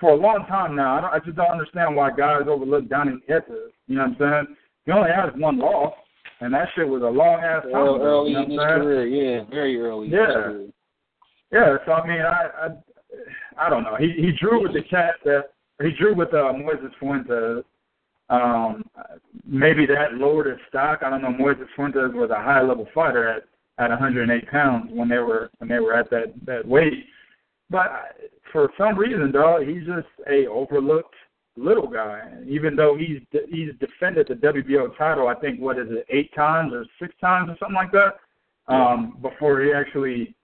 for 0.00 0.10
a 0.10 0.16
long 0.16 0.44
time 0.48 0.76
now. 0.76 0.98
I, 0.98 1.00
don't, 1.00 1.14
I 1.14 1.18
just 1.24 1.36
don't 1.36 1.50
understand 1.50 1.96
why 1.96 2.10
guys 2.10 2.42
overlook 2.46 2.88
Donnie 2.88 3.12
Nietes. 3.28 3.44
You 3.86 3.96
know 3.96 4.02
what 4.02 4.26
I'm 4.26 4.46
saying? 4.46 4.56
He 4.86 4.92
only 4.92 5.10
has 5.10 5.30
one 5.36 5.58
loss, 5.58 5.94
and 6.40 6.52
that 6.54 6.68
shit 6.74 6.88
was 6.88 7.02
a 7.02 7.06
long 7.06 7.40
ass 7.40 7.62
time. 7.64 7.74
Early, 7.74 8.00
early 8.00 8.30
you 8.30 8.36
know 8.36 8.42
in 8.42 8.50
his 8.50 8.58
saying? 8.58 8.80
career, 8.80 9.06
yeah, 9.06 9.44
very 9.50 9.80
early. 9.80 10.08
Yeah. 10.08 10.66
Yeah, 11.52 11.76
so 11.84 11.92
I 11.92 12.06
mean, 12.06 12.20
I 12.22 12.66
I, 12.66 13.66
I 13.66 13.70
don't 13.70 13.84
know. 13.84 13.96
He 13.96 14.12
he 14.16 14.32
drew 14.40 14.62
with 14.62 14.72
the 14.72 14.82
cat 14.82 15.14
that 15.24 15.50
he 15.82 15.90
drew 15.98 16.14
with 16.14 16.28
uh, 16.28 16.52
Moises 16.52 16.92
Fuentes. 16.98 17.64
Um, 18.30 18.84
maybe 19.44 19.84
that 19.86 20.14
lowered 20.14 20.46
his 20.46 20.58
stock. 20.68 21.00
I 21.04 21.10
don't 21.10 21.20
know. 21.20 21.28
Moises 21.28 21.66
Fuentes 21.76 22.14
was 22.14 22.30
a 22.30 22.42
high 22.42 22.62
level 22.62 22.88
fighter 22.94 23.28
at 23.28 23.42
at 23.78 23.90
108 23.90 24.48
pounds 24.50 24.90
when 24.92 25.08
they 25.08 25.18
were 25.18 25.50
when 25.58 25.68
they 25.68 25.78
were 25.78 25.94
at 25.94 26.08
that 26.10 26.32
that 26.46 26.66
weight. 26.66 27.04
But 27.68 27.90
for 28.52 28.70
some 28.78 28.96
reason, 28.96 29.32
dog, 29.32 29.66
he's 29.66 29.86
just 29.86 30.06
a 30.30 30.46
overlooked 30.46 31.14
little 31.56 31.88
guy. 31.88 32.22
Even 32.46 32.76
though 32.76 32.96
he's 32.96 33.20
he's 33.48 33.70
defended 33.80 34.28
the 34.28 34.34
WBO 34.34 34.96
title, 34.96 35.28
I 35.28 35.34
think 35.34 35.60
what 35.60 35.78
is 35.78 35.88
it, 35.90 36.06
eight 36.08 36.32
times 36.34 36.72
or 36.72 36.84
six 37.00 37.14
times 37.20 37.50
or 37.50 37.56
something 37.58 37.74
like 37.74 37.92
that. 37.92 38.16
Um, 38.68 39.18
before 39.20 39.60
he 39.62 39.72
actually, 39.72 40.34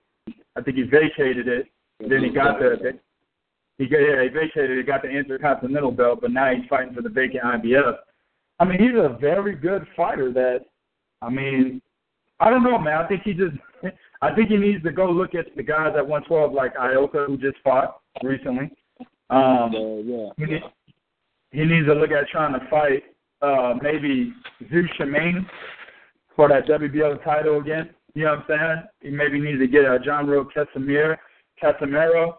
I 0.57 0.63
think 0.63 0.77
he 0.77 0.83
vacated 0.83 1.47
it. 1.47 1.67
Then 2.01 2.25
he 2.25 2.31
got 2.31 2.59
the, 2.59 2.77
the 2.81 2.99
he 3.79 3.87
got 3.87 3.99
yeah, 3.99 4.23
he 4.25 4.29
vacated. 4.29 4.77
He 4.77 4.83
got 4.83 5.03
the 5.03 5.09
Intercontinental 5.09 5.93
belt, 5.93 6.21
but 6.21 6.33
now 6.33 6.53
he's 6.53 6.69
fighting 6.69 6.95
for 6.95 7.03
the 7.03 7.09
vacant 7.09 7.45
IBF. 7.45 7.97
I 8.59 8.65
mean, 8.65 8.81
he's 8.81 8.99
a 8.99 9.17
very 9.21 9.55
good 9.55 9.87
fighter. 9.97 10.33
That, 10.33 10.65
I 11.23 11.31
mean, 11.31 11.81
I 12.41 12.51
don't 12.51 12.65
know, 12.65 12.79
man. 12.79 12.99
I 12.99 13.07
think 13.07 13.23
he 13.23 13.33
just, 13.33 13.57
I 14.21 14.35
think 14.35 14.49
he 14.51 14.57
needs 14.57 14.83
to 14.83 14.93
go 14.93 15.11
look 15.11 15.35
at 15.35 15.55
the 15.57 15.63
guys 15.63 15.93
at 15.97 16.07
112 16.07 16.53
like 16.53 16.75
Ioka 16.77 17.27
who 17.27 17.37
just 17.37 17.57
fought 17.63 18.01
recently. 18.23 18.71
Um, 19.31 19.41
Uh, 19.41 19.69
yeah. 20.05 20.29
he, 20.37 20.45
need, 20.45 20.63
he 21.53 21.65
needs 21.65 21.87
to 21.87 21.95
look 21.95 22.11
at 22.11 22.29
trying 22.29 22.59
to 22.59 22.67
fight 22.69 23.05
uh, 23.43 23.75
maybe 23.81 24.33
Zou 24.71 24.83
Shiming 24.97 25.47
for 26.35 26.49
that 26.49 26.67
WBO 26.67 27.23
title 27.23 27.61
again. 27.61 27.91
You 28.15 28.25
know 28.25 28.31
what 28.31 28.39
I'm 28.39 28.45
saying? 28.49 28.83
He 29.03 29.11
maybe 29.11 29.39
needs 29.41 29.61
to 29.61 29.69
get 29.69 29.85
uh, 29.85 29.99
John 30.05 30.27
Ro 30.27 30.45
Casimir, 30.45 31.19
Casimero, 31.63 32.35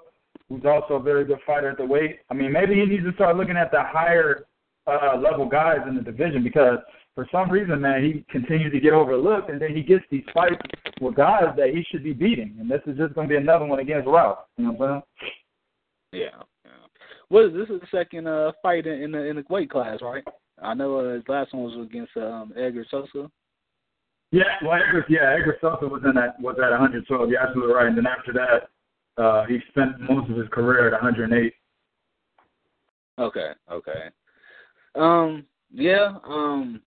who's 0.49 0.65
also 0.65 0.95
a 0.95 0.99
very 1.01 1.23
good 1.23 1.39
fighter 1.45 1.69
at 1.69 1.77
the 1.77 1.85
weight. 1.85 2.19
I 2.29 2.33
mean, 2.33 2.51
maybe 2.51 2.75
he 2.75 2.85
needs 2.85 3.05
to 3.05 3.13
start 3.13 3.37
looking 3.37 3.55
at 3.55 3.71
the 3.71 3.83
higher 3.83 4.45
uh, 4.87 5.15
level 5.17 5.47
guys 5.47 5.79
in 5.87 5.95
the 5.95 6.01
division 6.01 6.43
because 6.43 6.79
for 7.19 7.27
some 7.33 7.51
reason, 7.51 7.81
man, 7.81 8.01
he 8.01 8.23
continues 8.31 8.71
to 8.71 8.79
get 8.79 8.93
overlooked, 8.93 9.49
and 9.49 9.61
then 9.61 9.75
he 9.75 9.83
gets 9.83 10.05
these 10.09 10.23
fights 10.33 10.55
with 11.01 11.15
guys 11.15 11.53
that 11.57 11.71
he 11.73 11.83
should 11.91 12.01
be 12.01 12.13
beating, 12.13 12.55
and 12.61 12.71
this 12.71 12.79
is 12.87 12.97
just 12.97 13.13
going 13.13 13.27
to 13.27 13.33
be 13.33 13.35
another 13.35 13.65
one 13.65 13.79
against 13.79 14.07
Ralph. 14.07 14.39
You 14.55 14.67
know 14.67 14.71
what 14.71 14.89
I'm 14.89 15.03
saying? 15.19 16.23
Yeah. 16.23 16.41
yeah. 16.63 16.71
What 17.27 17.47
is 17.47 17.51
this 17.51 17.67
is 17.67 17.81
the 17.81 17.87
second 17.91 18.25
uh 18.25 18.53
fight 18.61 18.87
in, 18.87 19.03
in 19.03 19.11
the 19.11 19.19
in 19.25 19.35
the 19.35 19.43
weight 19.49 19.69
class, 19.69 19.99
right? 20.01 20.23
I 20.61 20.73
know 20.73 20.99
uh, 20.99 21.15
his 21.15 21.23
last 21.27 21.53
one 21.53 21.63
was 21.63 21.85
against 21.85 22.15
um 22.15 22.53
Edgar 22.55 22.85
Sosa. 22.89 23.29
Yeah, 24.31 24.43
well, 24.63 24.79
Edgar, 24.81 25.05
yeah, 25.09 25.35
Edgar 25.37 25.57
Sosa 25.59 25.87
was 25.87 26.01
in 26.05 26.15
that 26.15 26.39
was 26.39 26.55
at 26.63 26.71
112. 26.71 27.29
You're 27.29 27.41
absolutely 27.41 27.73
right. 27.73 27.87
And 27.87 27.97
then 27.97 28.07
after 28.07 28.31
that, 28.31 29.21
uh, 29.21 29.45
he 29.45 29.59
spent 29.71 29.99
most 30.09 30.31
of 30.31 30.37
his 30.37 30.47
career 30.53 30.87
at 30.87 30.93
108. 30.93 31.53
Okay, 33.19 33.49
okay. 33.69 34.09
Um, 34.95 35.45
yeah, 35.69 36.13
um, 36.25 36.81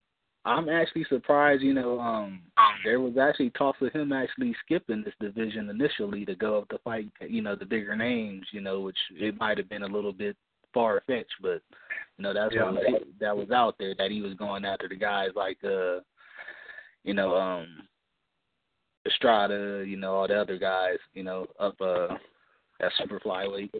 I'm 0.45 0.67
actually 0.67 1.05
surprised. 1.05 1.61
You 1.61 1.73
know, 1.73 1.99
um, 1.99 2.41
there 2.83 2.99
was 2.99 3.17
actually 3.17 3.51
talks 3.51 3.81
of 3.81 3.93
him 3.93 4.11
actually 4.11 4.55
skipping 4.65 5.03
this 5.03 5.13
division 5.19 5.69
initially 5.69 6.25
to 6.25 6.35
go 6.35 6.57
up 6.57 6.69
to 6.69 6.77
fight. 6.79 7.07
You 7.21 7.41
know, 7.41 7.55
the 7.55 7.65
bigger 7.65 7.95
names. 7.95 8.45
You 8.51 8.61
know, 8.61 8.81
which 8.81 8.97
it 9.11 9.39
might 9.39 9.57
have 9.57 9.69
been 9.69 9.83
a 9.83 9.87
little 9.87 10.13
bit 10.13 10.35
far 10.73 11.01
fetched, 11.07 11.35
but 11.41 11.61
you 12.17 12.23
know 12.23 12.33
that's 12.33 12.53
Yeah. 12.53 12.65
what 12.65 12.73
was, 12.73 13.03
that 13.19 13.37
was 13.37 13.51
out 13.51 13.75
there 13.79 13.95
that 13.95 14.11
he 14.11 14.21
was 14.21 14.33
going 14.33 14.65
after 14.65 14.89
the 14.89 14.95
guys 14.95 15.29
like 15.35 15.63
uh, 15.63 15.99
you 17.03 17.13
know, 17.13 17.35
um, 17.35 17.67
Estrada. 19.05 19.83
You 19.85 19.97
know, 19.97 20.13
all 20.15 20.27
the 20.27 20.39
other 20.39 20.57
guys. 20.57 20.97
You 21.13 21.23
know, 21.23 21.47
up 21.59 21.75
uh, 21.79 22.07
at 22.81 22.91
super 22.97 23.19
flyweight. 23.19 23.71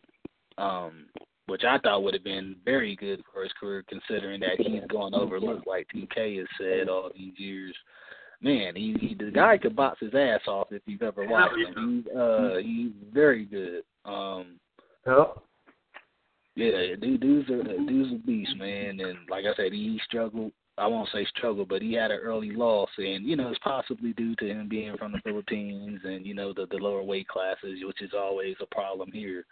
Um, 0.58 1.08
which 1.47 1.63
I 1.63 1.77
thought 1.80 2.03
would 2.03 2.13
have 2.13 2.23
been 2.23 2.55
very 2.63 2.95
good 2.95 3.22
for 3.31 3.43
his 3.43 3.51
career, 3.59 3.83
considering 3.88 4.39
that 4.41 4.57
he's 4.57 4.83
going 4.89 5.13
overlooked, 5.13 5.67
like 5.67 5.88
TK 5.93 6.39
has 6.39 6.47
said 6.57 6.89
all 6.89 7.09
these 7.15 7.33
years. 7.38 7.75
Man, 8.41 8.75
he, 8.75 8.95
he 8.99 9.15
the 9.15 9.31
guy 9.31 9.57
could 9.57 9.75
box 9.75 9.99
his 10.01 10.13
ass 10.13 10.41
off 10.47 10.67
if 10.72 10.81
you've 10.85 11.01
ever 11.01 11.25
watched 11.25 11.57
him. 11.57 12.03
He's 12.05 12.15
uh 12.15 12.57
he's 12.61 12.91
very 13.13 13.45
good. 13.45 13.83
Um 14.05 14.59
Yep. 15.05 15.38
yeah, 16.55 16.95
dude 16.99 17.22
dude's 17.22 17.49
a 17.49 17.63
dude's 17.85 18.13
a 18.13 18.25
beast, 18.25 18.55
man, 18.57 18.99
and 18.99 19.17
like 19.30 19.45
I 19.45 19.55
said, 19.55 19.72
he 19.72 19.99
struggled 20.05 20.51
I 20.77 20.88
won't 20.88 21.09
say 21.13 21.25
struggle, 21.38 21.65
but 21.65 21.81
he 21.81 21.93
had 21.93 22.09
an 22.09 22.19
early 22.19 22.51
loss 22.51 22.89
and, 22.97 23.25
you 23.25 23.35
know, 23.35 23.49
it's 23.49 23.59
possibly 23.59 24.11
due 24.13 24.35
to 24.38 24.47
him 24.47 24.67
being 24.67 24.97
from 24.97 25.11
the 25.11 25.22
Philippines 25.23 25.99
and, 26.03 26.25
you 26.25 26.33
know, 26.33 26.51
the 26.51 26.65
the 26.72 26.77
lower 26.77 27.03
weight 27.03 27.27
classes, 27.27 27.80
which 27.83 28.01
is 28.01 28.11
always 28.17 28.55
a 28.59 28.75
problem 28.75 29.11
here. 29.11 29.45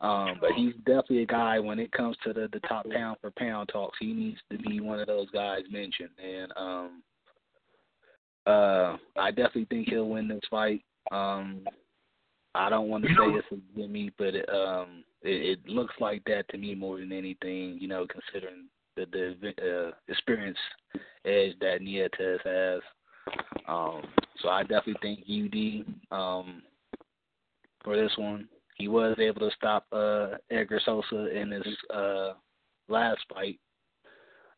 Um, 0.00 0.36
but 0.40 0.52
he's 0.52 0.74
definitely 0.84 1.22
a 1.22 1.26
guy 1.26 1.58
when 1.58 1.78
it 1.78 1.90
comes 1.92 2.16
to 2.24 2.32
the, 2.32 2.48
the 2.52 2.60
top 2.60 2.88
pound 2.90 3.16
for 3.20 3.30
pound 3.30 3.70
talks, 3.72 3.96
he 3.98 4.12
needs 4.12 4.38
to 4.52 4.58
be 4.58 4.80
one 4.80 5.00
of 5.00 5.06
those 5.06 5.30
guys 5.30 5.62
mentioned. 5.70 6.10
And 6.22 6.52
um 6.56 7.02
uh 8.46 8.96
I 9.18 9.30
definitely 9.30 9.66
think 9.70 9.88
he'll 9.88 10.08
win 10.08 10.28
this 10.28 10.40
fight. 10.50 10.82
Um 11.12 11.62
I 12.54 12.68
don't 12.68 12.88
want 12.88 13.04
to 13.04 13.10
say 13.10 13.38
it's 13.38 13.46
a 13.52 13.78
gimme, 13.78 14.12
but 14.18 14.34
it, 14.34 14.48
um 14.50 15.02
it, 15.22 15.58
it 15.60 15.68
looks 15.68 15.94
like 15.98 16.22
that 16.26 16.46
to 16.50 16.58
me 16.58 16.74
more 16.74 16.98
than 16.98 17.12
anything, 17.12 17.78
you 17.80 17.88
know, 17.88 18.06
considering 18.06 18.66
the 18.96 19.06
the 19.40 19.86
uh, 19.88 19.92
experience 20.08 20.58
edge 21.24 21.54
that 21.60 21.80
Nietes 21.80 22.40
has. 22.44 22.80
Um 23.66 24.02
so 24.42 24.50
I 24.50 24.62
definitely 24.62 24.96
think 25.00 25.20
UD 25.24 26.14
um 26.14 26.62
for 27.82 27.96
this 27.96 28.12
one. 28.18 28.46
He 28.76 28.88
was 28.88 29.16
able 29.18 29.40
to 29.40 29.50
stop 29.56 29.86
uh 29.92 30.36
Edgar 30.50 30.80
Sosa 30.84 31.34
in 31.34 31.50
his 31.50 31.66
uh 31.92 32.34
last 32.88 33.20
fight. 33.32 33.58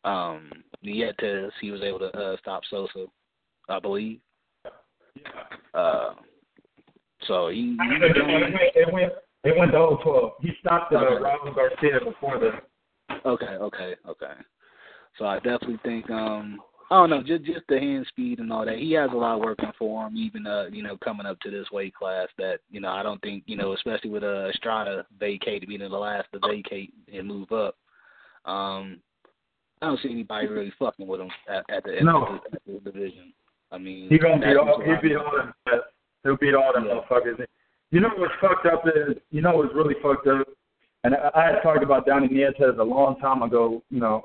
Um 0.04 0.50
Nietes 0.82 1.52
he 1.60 1.70
was 1.70 1.82
able 1.82 2.00
to 2.00 2.06
uh 2.16 2.36
stop 2.38 2.62
Sosa, 2.68 3.06
I 3.68 3.78
believe. 3.80 4.20
Uh 5.74 6.14
so 7.26 7.48
he, 7.48 7.76
I 7.80 7.88
mean, 7.88 8.02
it, 8.02 8.16
went, 8.16 8.54
it 8.76 8.92
went 8.92 9.12
it 9.44 9.56
went 9.56 9.72
to 9.72 9.96
012. 10.02 10.32
He 10.40 10.50
stopped 10.60 10.92
uh, 10.92 10.98
Okay. 10.98 11.22
Raul 11.22 11.54
Garcia 11.54 12.00
before 12.04 12.38
the. 12.38 12.52
Okay, 13.26 13.46
okay, 13.46 13.94
okay. 14.08 14.32
So 15.18 15.26
I 15.26 15.36
definitely 15.36 15.78
think 15.84 16.10
um 16.10 16.60
I 16.90 16.94
don't 16.96 17.10
know, 17.10 17.22
just 17.22 17.44
just 17.44 17.66
the 17.68 17.78
hand 17.78 18.06
speed 18.08 18.38
and 18.38 18.50
all 18.50 18.64
that. 18.64 18.78
He 18.78 18.92
has 18.92 19.10
a 19.12 19.16
lot 19.16 19.34
of 19.34 19.40
working 19.44 19.72
for 19.78 20.06
him, 20.06 20.16
even 20.16 20.46
uh, 20.46 20.66
you 20.72 20.82
know, 20.82 20.96
coming 20.98 21.26
up 21.26 21.38
to 21.40 21.50
this 21.50 21.66
weight 21.70 21.94
class 21.94 22.28
that, 22.38 22.60
you 22.70 22.80
know, 22.80 22.88
I 22.88 23.02
don't 23.02 23.20
think, 23.20 23.42
you 23.46 23.56
know, 23.56 23.72
especially 23.74 24.08
with 24.10 24.24
uh 24.24 24.48
Estrada 24.48 25.04
vacated 25.20 25.68
being 25.68 25.80
the 25.80 25.88
last 25.88 26.28
to 26.32 26.38
vacate 26.46 26.94
and 27.12 27.26
move 27.26 27.52
up. 27.52 27.76
Um 28.46 29.00
I 29.82 29.86
don't 29.86 30.00
see 30.00 30.10
anybody 30.10 30.46
really 30.48 30.72
fucking 30.78 31.06
with 31.06 31.20
him 31.20 31.30
at, 31.48 31.64
at 31.70 31.84
the 31.84 31.96
end 31.98 32.06
No. 32.06 32.24
of 32.24 32.40
the, 32.50 32.56
at 32.56 32.84
the 32.84 32.90
division. 32.90 33.32
I 33.70 33.78
mean 33.78 34.08
He 34.08 34.18
gonna 34.18 34.38
beat 34.38 34.56
all. 34.56 34.80
He 34.80 34.92
beat 35.08 35.16
all 35.16 35.30
them. 35.36 35.52
He'll 36.24 36.36
beat 36.36 36.54
all 36.54 36.72
them 36.72 36.86
Yeah. 36.86 37.00
motherfuckers. 37.10 37.44
You 37.90 38.00
know 38.00 38.10
what's 38.16 38.32
fucked 38.40 38.66
up 38.66 38.84
is. 38.86 39.16
You 39.30 39.42
know 39.42 39.56
what's 39.56 39.74
really 39.74 39.94
fucked 40.02 40.26
up. 40.26 40.46
And 41.04 41.14
I, 41.14 41.30
I 41.34 41.44
had 41.52 41.62
talked 41.62 41.82
about 41.82 42.06
Donnie 42.06 42.28
Nietes 42.28 42.60
a 42.78 42.82
long 42.82 43.18
time 43.20 43.42
ago. 43.42 43.82
You 43.90 44.00
know, 44.00 44.24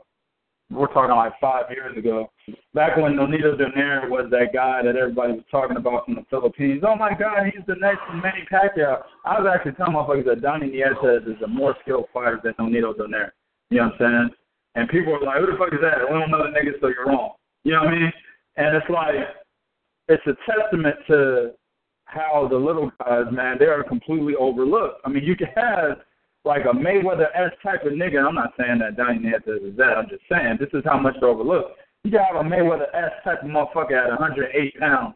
we're 0.74 0.88
talking 0.88 1.16
like 1.16 1.34
five 1.40 1.66
years 1.70 1.98
ago. 1.98 2.30
Back 2.74 2.98
when 2.98 3.14
Nonito 3.14 3.56
Donaire 3.56 4.10
was 4.10 4.28
that 4.32 4.54
guy 4.54 4.82
that 4.84 4.96
everybody 4.96 5.34
was 5.34 5.44
talking 5.52 5.78
about 5.78 6.06
from 6.06 6.16
the 6.16 6.26
Philippines. 6.30 6.84
Oh 6.86 6.96
my 6.96 7.12
God, 7.12 7.46
he's 7.46 7.66
the 7.68 7.76
next 7.76 8.02
Manny 8.14 8.46
Pacquiao. 8.52 9.04
I 9.26 9.40
was 9.40 9.48
actually 9.54 9.74
telling 9.74 9.94
motherfuckers 9.94 10.26
that 10.26 10.42
Donnie 10.42 10.70
Nietes 10.70 11.28
is 11.28 11.42
a 11.44 11.48
more 11.48 11.76
skilled 11.82 12.06
fighter 12.14 12.40
than 12.44 12.54
Nonito 12.54 12.94
Donaire. 12.96 13.32
You 13.70 13.78
know 13.78 13.86
what 13.86 13.94
I'm 13.94 14.00
saying? 14.00 14.30
And 14.76 14.90
people 14.90 15.14
were 15.14 15.22
like, 15.22 15.40
"Who 15.40 15.52
the 15.52 15.58
fuck 15.58 15.74
is 15.74 15.80
that?" 15.82 16.02
We 16.02 16.20
don't 16.20 16.32
know 16.32 16.44
the 16.44 16.50
nigga, 16.50 16.80
so 16.82 16.88
you're 16.88 17.06
wrong. 17.06 17.34
You 17.64 17.74
know 17.74 17.84
what 17.84 17.94
I 17.94 18.00
mean? 18.00 18.14
And 18.58 18.76
it's 18.76 18.90
like, 18.90 19.16
it's 20.08 20.24
a 20.28 20.36
testament 20.50 20.96
to 21.08 21.52
how 22.06 22.48
the 22.50 22.58
little 22.58 22.92
guys, 23.00 23.26
man, 23.32 23.58
they 23.60 23.66
are 23.66 23.84
completely 23.84 24.36
overlooked. 24.36 25.02
I 25.06 25.10
mean, 25.10 25.24
you 25.24 25.36
can 25.36 25.48
have 25.56 26.00
like 26.46 26.66
a 26.66 26.76
Mayweather 26.76 27.28
S 27.36 27.52
type 27.64 27.84
of 27.86 27.94
nigga. 27.94 28.26
I'm 28.26 28.36
not 28.36 28.54
saying 28.60 28.80
that 28.80 28.98
Donnie 28.98 29.20
Nietes 29.20 29.48
is 29.48 29.78
that. 29.78 29.98
I'm 29.98 30.10
just 30.10 30.24
saying 30.30 30.58
this 30.60 30.70
is 30.74 30.84
how 30.86 31.00
much 31.00 31.16
they're 31.20 31.30
overlooked. 31.30 31.80
You 32.04 32.12
can 32.12 32.20
have 32.20 32.46
a 32.46 32.48
Mayweather 32.48 32.94
S 32.94 33.12
type 33.24 33.44
of 33.44 33.50
motherfucker 33.50 34.04
at 34.04 34.10
108 34.10 34.80
pounds, 34.80 35.16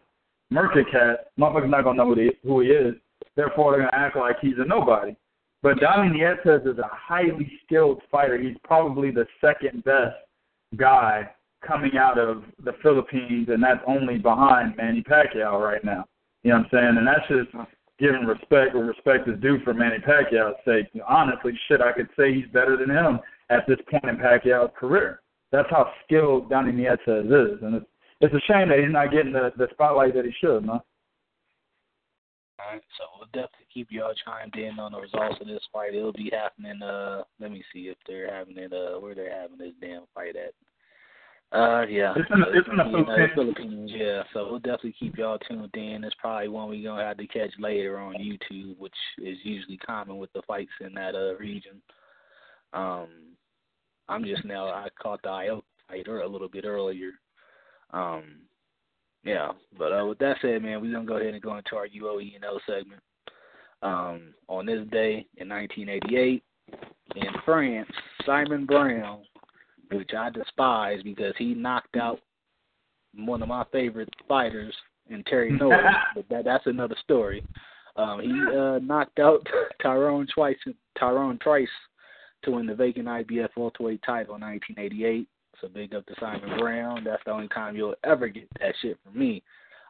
Merkin 0.52 0.90
cat. 0.92 1.32
Motherfucker's 1.40 1.72
not 1.72 1.84
gonna 1.84 1.98
know 1.98 2.14
who 2.14 2.22
he, 2.22 2.32
who 2.44 2.62
he 2.62 2.68
is. 2.70 2.96
Therefore, 3.36 3.72
they're 3.72 3.82
gonna 3.82 4.06
act 4.06 4.16
like 4.16 4.38
he's 4.42 4.58
a 4.58 4.66
nobody. 4.66 5.16
But 5.62 5.80
Donnie 5.80 6.18
Nietes 6.18 6.66
is 6.66 6.78
a 6.78 6.90
highly 6.92 7.52
skilled 7.66 8.02
fighter. 8.12 8.38
He's 8.38 8.56
probably 8.64 9.12
the 9.12 9.26
second 9.42 9.84
best 9.84 10.16
guy 10.76 11.30
coming 11.66 11.98
out 11.98 12.18
of 12.18 12.44
the 12.64 12.74
Philippines, 12.82 13.50
and 13.50 13.62
that's 13.62 13.82
only 13.88 14.18
behind 14.18 14.78
Manny 14.78 15.04
Pacquiao 15.04 15.60
right 15.60 15.84
now. 15.84 16.06
You 16.44 16.52
know 16.52 16.60
what 16.60 16.66
I'm 16.66 16.70
saying? 16.72 16.98
And 16.98 17.08
that's 17.08 17.28
just 17.28 17.68
giving 18.00 18.26
respect 18.26 18.76
where 18.76 18.86
respect 18.86 19.28
is 19.28 19.40
due 19.42 19.60
for 19.64 19.74
Manny 19.74 19.98
Pacquiao's 20.00 20.56
sake. 20.66 20.88
Honestly, 21.08 21.58
shit, 21.68 21.82
I 21.82 21.92
could 21.92 22.10
say 22.18 22.34
he's 22.34 22.48
better 22.54 22.78
than 22.78 22.90
him 22.90 23.20
at 23.50 23.66
this 23.68 23.80
point 23.90 24.06
in 24.06 24.18
Pacquiao's 24.18 24.72
career. 24.78 25.22
That's 25.52 25.70
how 25.70 25.92
skilled 26.06 26.50
Donnie 26.50 26.72
Nietes 26.74 27.02
is, 27.08 27.62
and 27.62 27.76
it's 27.76 27.86
it's 28.20 28.34
a 28.34 28.52
shame 28.52 28.70
that 28.70 28.80
he's 28.80 28.92
not 28.92 29.12
getting 29.12 29.32
the 29.32 29.52
the 29.58 29.68
spotlight 29.72 30.14
that 30.16 30.26
he 30.26 30.32
should, 30.40 30.66
man. 30.66 30.80
All 32.60 32.74
right, 32.74 32.82
so 32.98 33.04
we'll 33.18 33.28
definitely 33.28 33.68
keep 33.72 33.90
y'all 33.92 34.14
chimed 34.26 34.56
in 34.56 34.80
on 34.80 34.92
the 34.92 35.00
results 35.00 35.38
of 35.40 35.48
this 35.48 35.62
fight. 35.72 35.94
It'll 35.94 36.12
be 36.12 36.32
happening. 36.34 36.82
Uh, 36.82 37.24
let 37.40 37.52
me 37.52 37.64
see 37.72 37.82
if 37.82 37.98
they're 38.08 38.34
having 38.34 38.58
it. 38.58 38.74
Uh, 38.74 39.00
where 39.00 39.14
they're 39.14 39.42
having 39.42 39.60
this 39.60 39.74
damn 39.80 40.06
fight 40.16 40.36
at. 40.36 40.54
Uh, 41.52 41.86
yeah. 41.88 42.14
It's 42.18 42.30
in 42.30 42.42
the, 42.42 42.48
it's 42.54 42.68
in 42.70 42.78
the 42.78 42.84
Philippines. 42.84 43.32
Philippines. 43.34 43.92
Yeah, 43.94 44.24
so 44.34 44.48
we'll 44.50 44.60
definitely 44.60 44.96
keep 45.00 45.18
y'all 45.18 45.38
tuned 45.40 45.74
in. 45.76 46.04
It's 46.04 46.16
probably 46.20 46.50
one 46.50 46.68
we're 46.68 46.84
gonna 46.84 47.06
have 47.06 47.18
to 47.18 47.28
catch 47.28 47.52
later 47.58 47.98
on 48.00 48.16
YouTube, 48.16 48.78
which 48.78 48.94
is 49.18 49.38
usually 49.44 49.78
common 49.78 50.18
with 50.18 50.32
the 50.34 50.42
fights 50.46 50.72
in 50.82 50.94
that 50.96 51.16
uh 51.16 51.38
region. 51.38 51.82
Um, 52.74 53.08
I'm 54.10 54.26
just 54.26 54.44
now 54.44 54.68
I 54.68 54.88
caught 55.02 55.22
the 55.24 55.30
IO 55.30 55.64
fight 55.88 56.08
a 56.08 56.28
little 56.28 56.50
bit 56.50 56.66
earlier. 56.66 57.12
Um, 57.92 58.42
yeah, 59.24 59.52
but 59.78 59.94
uh, 59.94 60.06
with 60.06 60.20
that 60.20 60.38
said, 60.42 60.62
man, 60.62 60.82
we're 60.82 60.92
gonna 60.92 61.06
go 61.06 61.18
ahead 61.18 61.34
and 61.34 61.42
go 61.42 61.58
into 61.58 61.76
our 61.78 61.88
UOE 61.88 62.34
segment. 62.68 63.02
Um, 63.82 64.34
on 64.50 64.66
this 64.66 64.86
day 64.92 65.28
in 65.38 65.48
1988, 65.48 66.44
in 67.16 67.24
France, 67.46 67.90
Simon 68.26 68.66
Brown 68.66 69.22
which 69.92 70.12
I 70.18 70.30
despise 70.30 71.02
because 71.04 71.34
he 71.38 71.54
knocked 71.54 71.98
out 71.98 72.20
one 73.16 73.42
of 73.42 73.48
my 73.48 73.66
favorite 73.72 74.10
fighters 74.28 74.74
in 75.10 75.24
Terry 75.24 75.52
Norris, 75.60 75.96
but 76.16 76.26
that 76.30 76.46
that's 76.46 76.68
another 76.68 76.96
story. 77.04 77.44
Um, 77.96 78.22
he 78.22 78.56
uh, 78.56 78.80
knocked 78.80 79.20
out 79.20 79.46
Tyrone 79.82 80.28
Twice, 80.34 80.58
Tyrone 81.00 81.40
Trice 81.40 81.68
to 82.44 82.52
win 82.52 82.68
the 82.68 82.76
vacant 82.76 83.08
IBF 83.08 83.50
welterweight 83.58 84.02
title 84.06 84.36
in 84.36 84.42
1988. 84.42 85.28
So 85.60 85.68
big 85.68 85.96
up 85.96 86.06
to 86.06 86.14
Simon 86.20 86.60
Brown. 86.60 87.04
That's 87.04 87.24
the 87.26 87.32
only 87.32 87.48
time 87.48 87.76
you'll 87.76 87.96
ever 88.04 88.28
get 88.28 88.48
that 88.60 88.76
shit 88.82 88.98
from 89.04 89.18
me. 89.18 89.42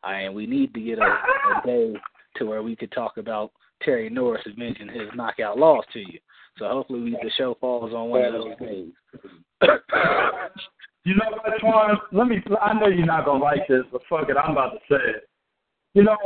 I, 0.03 0.21
and 0.21 0.33
we 0.33 0.45
need 0.45 0.73
to 0.73 0.79
get 0.79 0.99
a, 0.99 1.03
a 1.03 1.61
day 1.65 1.93
to 2.37 2.45
where 2.45 2.63
we 2.63 2.75
could 2.75 2.91
talk 2.93 3.17
about 3.17 3.51
Terry 3.83 4.09
Norris 4.09 4.43
and 4.45 4.57
mention 4.57 4.87
his 4.87 5.09
knockout 5.13 5.57
loss 5.57 5.83
to 5.93 5.99
you. 5.99 6.19
So 6.57 6.67
hopefully 6.67 7.01
we, 7.01 7.11
the 7.11 7.31
show 7.37 7.57
falls 7.59 7.93
on 7.93 8.09
one 8.09 8.25
of 8.25 8.33
those 8.33 8.57
days. 8.59 8.91
You 11.03 11.15
know 11.15 11.31
what, 11.31 11.61
Twan? 11.61 11.95
Let 12.11 12.27
me. 12.27 12.43
I 12.61 12.73
know 12.73 12.87
you're 12.87 13.05
not 13.05 13.25
gonna 13.25 13.43
like 13.43 13.67
this, 13.67 13.83
but 13.91 14.01
fuck 14.09 14.29
it, 14.29 14.37
I'm 14.37 14.51
about 14.51 14.73
to 14.73 14.79
say 14.89 15.01
it. 15.09 15.29
You 15.93 16.03
know, 16.03 16.17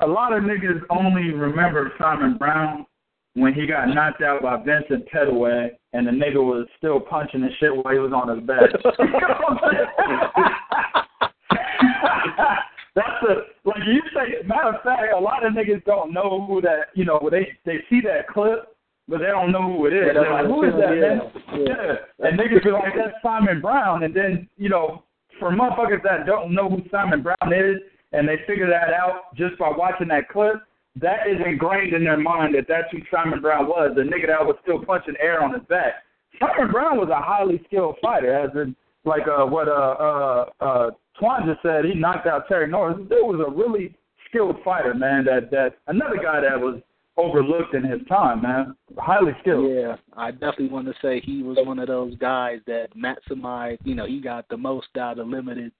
a 0.00 0.06
lot 0.06 0.32
of 0.32 0.42
niggas 0.42 0.80
only 0.88 1.34
remember 1.34 1.92
Simon 1.98 2.38
Brown 2.38 2.86
when 3.34 3.52
he 3.52 3.66
got 3.66 3.88
knocked 3.88 4.22
out 4.22 4.42
by 4.42 4.56
Vincent 4.56 5.06
Pettaway, 5.12 5.70
and 5.92 6.06
the 6.06 6.12
nigga 6.12 6.36
was 6.36 6.66
still 6.78 7.00
punching 7.00 7.42
and 7.42 7.52
shit 7.58 7.74
while 7.74 7.92
he 7.92 7.98
was 7.98 8.12
on 8.12 8.34
his 8.34 8.46
back. 8.46 8.70
That's 12.94 13.08
the 13.22 13.46
like 13.64 13.82
you 13.86 14.02
say. 14.14 14.46
Matter 14.46 14.68
of 14.76 14.82
fact, 14.82 15.14
a 15.14 15.20
lot 15.20 15.46
of 15.46 15.52
niggas 15.52 15.84
don't 15.84 16.12
know 16.12 16.44
who 16.46 16.60
that. 16.62 16.88
You 16.94 17.04
know, 17.04 17.28
they 17.30 17.56
they 17.64 17.78
see 17.88 18.00
that 18.02 18.28
clip 18.28 18.76
but 19.08 19.18
they 19.18 19.26
don't 19.26 19.52
know 19.52 19.72
who 19.72 19.86
it 19.86 19.92
is. 19.92 20.10
They're 20.14 20.32
like, 20.32 20.46
who 20.46 20.64
is 20.64 20.74
that, 20.78 20.96
man? 20.96 21.20
Yeah. 21.52 21.96
yeah. 22.20 22.28
And 22.28 22.38
niggas 22.38 22.64
be 22.64 22.70
like, 22.70 22.94
that's 22.96 23.16
Simon 23.22 23.60
Brown. 23.60 24.04
And 24.04 24.14
then, 24.14 24.48
you 24.56 24.68
know, 24.68 25.04
for 25.38 25.50
motherfuckers 25.50 26.02
that 26.04 26.26
don't 26.26 26.54
know 26.54 26.68
who 26.68 26.82
Simon 26.90 27.22
Brown 27.22 27.52
is, 27.52 27.78
and 28.12 28.28
they 28.28 28.36
figure 28.46 28.68
that 28.68 28.92
out 28.92 29.34
just 29.34 29.58
by 29.58 29.72
watching 29.76 30.08
that 30.08 30.28
clip, 30.28 30.56
that 31.00 31.26
is 31.26 31.40
ingrained 31.44 31.94
in 31.94 32.04
their 32.04 32.18
mind 32.18 32.54
that 32.54 32.66
that's 32.68 32.88
who 32.92 32.98
Simon 33.10 33.40
Brown 33.40 33.66
was, 33.66 33.92
the 33.96 34.02
nigga 34.02 34.28
that 34.28 34.44
was 34.44 34.56
still 34.62 34.84
punching 34.84 35.14
air 35.20 35.42
on 35.42 35.54
his 35.54 35.62
back. 35.68 35.94
Simon 36.38 36.70
Brown 36.70 36.98
was 36.98 37.08
a 37.08 37.20
highly 37.20 37.60
skilled 37.66 37.96
fighter, 38.02 38.34
as 38.34 38.50
in, 38.54 38.76
like 39.04 39.22
uh, 39.26 39.44
what 39.46 39.68
uh, 39.68 39.72
uh, 39.72 40.44
uh, 40.60 40.90
Twan 41.20 41.46
just 41.46 41.62
said, 41.62 41.84
he 41.84 41.94
knocked 41.94 42.26
out 42.26 42.46
Terry 42.46 42.68
Norris. 42.68 42.98
There 43.08 43.24
was 43.24 43.44
a 43.46 43.50
really 43.50 43.96
skilled 44.28 44.56
fighter, 44.64 44.94
man. 44.94 45.24
That 45.24 45.50
that 45.50 45.78
another 45.86 46.16
guy 46.16 46.40
that 46.40 46.58
was 46.58 46.80
overlooked 47.16 47.74
in 47.74 47.84
his 47.84 48.00
time, 48.08 48.42
man. 48.42 48.76
Highly 48.98 49.32
skilled. 49.40 49.70
Yeah, 49.70 49.96
I 50.16 50.30
definitely 50.30 50.68
want 50.68 50.86
to 50.86 50.94
say 51.02 51.20
he 51.20 51.42
was 51.42 51.58
one 51.64 51.78
of 51.78 51.88
those 51.88 52.16
guys 52.16 52.60
that 52.66 52.88
maximized. 52.96 53.78
You 53.84 53.94
know, 53.94 54.06
he 54.06 54.20
got 54.20 54.48
the 54.48 54.56
most 54.56 54.88
out 54.98 55.18
of 55.18 55.28
limited, 55.28 55.72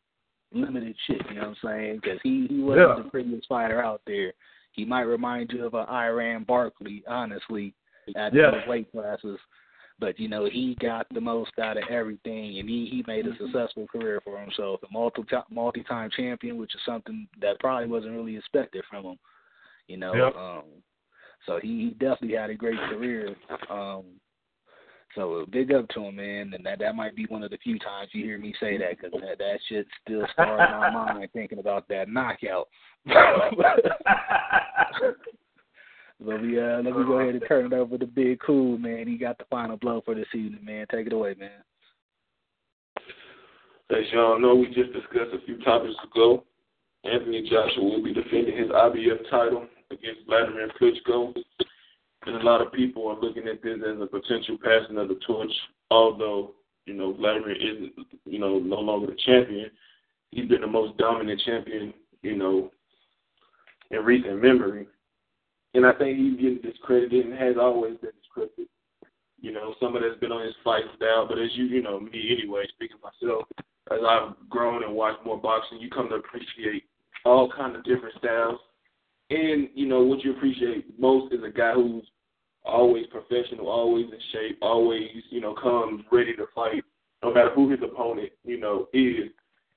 limited 0.53 0.95
shit. 1.07 1.23
You 1.29 1.37
know 1.37 1.49
what 1.49 1.49
I'm 1.49 1.69
saying? 1.69 2.01
Because 2.03 2.19
he 2.23 2.47
he 2.49 2.61
wasn't 2.61 2.89
yeah. 2.89 3.03
the 3.03 3.11
prettiest 3.11 3.49
fighter 3.49 3.83
out 3.83 4.03
there. 4.07 4.33
He 4.73 4.85
might 4.85 5.03
remind 5.03 5.51
you 5.53 5.67
of 5.67 5.75
an 5.75 5.87
Iran 5.89 6.45
Barkley, 6.45 7.03
honestly, 7.07 7.75
at 8.17 8.35
yeah. 8.35 8.51
those 8.51 8.69
weight 8.69 8.91
classes. 8.91 9.39
But 9.99 10.19
you 10.19 10.29
know, 10.29 10.47
he 10.47 10.77
got 10.81 11.07
the 11.13 11.21
most 11.21 11.53
out 11.63 11.77
of 11.77 11.85
everything, 11.89 12.59
and 12.59 12.69
he 12.69 12.89
he 12.91 13.05
made 13.07 13.27
a 13.27 13.37
successful 13.37 13.87
career 13.87 14.21
for 14.25 14.41
himself. 14.41 14.81
A 14.83 14.93
multi 14.93 15.23
multi 15.51 15.83
time 15.85 16.11
champion, 16.15 16.57
which 16.57 16.75
is 16.75 16.81
something 16.85 17.29
that 17.41 17.61
probably 17.61 17.89
wasn't 17.89 18.13
really 18.13 18.37
expected 18.37 18.85
from 18.91 19.05
him. 19.05 19.19
You 19.87 19.99
know, 19.99 20.15
yep. 20.15 20.37
um, 20.37 20.63
so 21.47 21.59
he, 21.61 21.69
he 21.69 21.91
definitely 21.91 22.37
had 22.37 22.51
a 22.51 22.55
great 22.55 22.79
career. 22.91 23.35
Um, 23.71 24.05
so 25.15 25.45
big 25.51 25.73
up 25.73 25.89
to 25.91 26.05
him, 26.05 26.17
man. 26.17 26.53
And 26.55 26.65
that 26.65 26.79
that 26.79 26.95
might 26.95 27.15
be 27.15 27.27
one 27.27 27.43
of 27.43 27.51
the 27.51 27.59
few 27.59 27.79
times 27.79 28.11
you 28.13 28.25
hear 28.25 28.39
me 28.39 28.55
say 28.61 28.79
that 28.79 28.97
because 28.97 29.13
that 29.21 29.39
that 29.39 29.59
shit 29.69 29.87
still 30.05 30.27
stars 30.33 30.69
in 30.73 30.81
my 30.81 30.91
mind 31.15 31.29
thinking 31.33 31.59
about 31.59 31.89
that 31.89 32.09
knockout. 32.09 32.69
But 36.25 36.41
we 36.41 36.61
uh 36.61 36.77
let 36.77 36.85
me 36.85 37.05
go 37.05 37.19
ahead 37.19 37.35
and 37.35 37.45
turn 37.49 37.67
it 37.67 37.73
over 37.73 37.99
to 37.99 38.07
Big 38.07 38.39
Kool, 38.41 38.79
man. 38.79 39.09
He 39.09 39.17
got 39.17 39.39
the 39.39 39.45
final 39.51 39.77
blow 39.77 40.03
for 40.05 40.15
this 40.15 40.27
evening, 40.35 40.65
man. 40.65 40.87
Take 40.91 41.07
it 41.07 41.13
away, 41.13 41.35
man. 41.39 41.51
As 43.91 44.05
y'all 44.13 44.41
know, 44.41 44.55
we 44.55 44.67
just 44.67 44.93
discussed 44.93 45.35
a 45.35 45.45
few 45.45 45.59
topics 45.65 45.95
ago. 46.05 46.45
Anthony 47.05 47.43
Joshua 47.51 47.83
will 47.83 48.03
be 48.03 48.15
defending 48.15 48.57
his 48.57 48.69
IBF 48.69 49.29
title 49.31 49.67
against 49.93 50.27
Wladimir 50.27 50.69
Klitschko. 50.81 51.35
And 52.25 52.37
a 52.37 52.45
lot 52.45 52.65
of 52.65 52.73
people 52.73 53.09
are 53.09 53.21
looking 53.21 53.49
at 53.49 53.63
this 53.63 53.79
as 53.79 54.01
a 54.01 54.07
potential 54.07 54.57
passing 54.63 54.97
of 54.97 55.09
the 55.09 55.19
torch, 55.27 55.51
although, 55.91 56.53
you 56.87 56.95
know, 56.95 57.11
Wladimir 57.19 57.57
isn't, 57.57 57.93
you 58.25 58.39
know, 58.39 58.59
no 58.59 58.79
longer 58.81 59.09
the 59.09 59.17
champion. 59.27 59.71
He's 60.31 60.49
been 60.49 60.61
the 60.61 60.67
most 60.67 60.97
dominant 60.99 61.41
champion, 61.45 61.93
you 62.23 62.37
know, 62.37 62.71
in 63.91 64.05
recent 64.05 64.41
memory. 64.41 64.87
And 65.75 65.85
I 65.85 65.93
think 65.93 66.19
he's 66.19 66.41
getting 66.41 66.71
discredited 66.71 67.27
and 67.27 67.39
has 67.39 67.57
always 67.61 67.97
been 67.99 68.13
discredited. 68.21 68.69
You 69.41 69.53
know, 69.53 69.75
some 69.81 69.97
of 69.97 70.03
that's 70.03 70.21
been 70.21 70.31
on 70.31 70.45
his 70.45 70.55
fight 70.63 70.85
style, 70.97 71.27
but 71.29 71.39
as 71.39 71.51
you, 71.55 71.65
you 71.65 71.83
know, 71.83 71.99
me 71.99 72.39
anyway, 72.39 72.65
speaking 72.75 72.99
myself, 73.03 73.49
as 73.91 73.99
I've 74.07 74.35
grown 74.49 74.85
and 74.85 74.95
watched 74.95 75.27
more 75.27 75.41
boxing, 75.41 75.81
you 75.81 75.91
come 75.91 76.09
to 76.11 76.15
appreciate 76.17 76.85
all 77.25 77.51
kind 77.51 77.75
of 77.75 77.83
different 77.85 78.15
styles 78.19 78.61
and 79.31 79.69
you 79.75 79.87
know 79.87 80.03
what 80.03 80.25
you 80.25 80.33
appreciate 80.33 80.99
most 80.99 81.33
is 81.33 81.41
a 81.45 81.51
guy 81.51 81.73
who's 81.73 82.05
always 82.65 83.07
professional, 83.07 83.69
always 83.69 84.07
in 84.07 84.19
shape, 84.33 84.59
always 84.63 85.09
you 85.31 85.41
know 85.41 85.55
comes 85.55 86.05
ready 86.11 86.35
to 86.37 86.47
fight, 86.55 86.85
no 87.23 87.33
matter 87.33 87.51
who 87.55 87.71
his 87.71 87.81
opponent 87.83 88.31
you 88.45 88.59
know 88.59 88.89
is, 88.93 89.31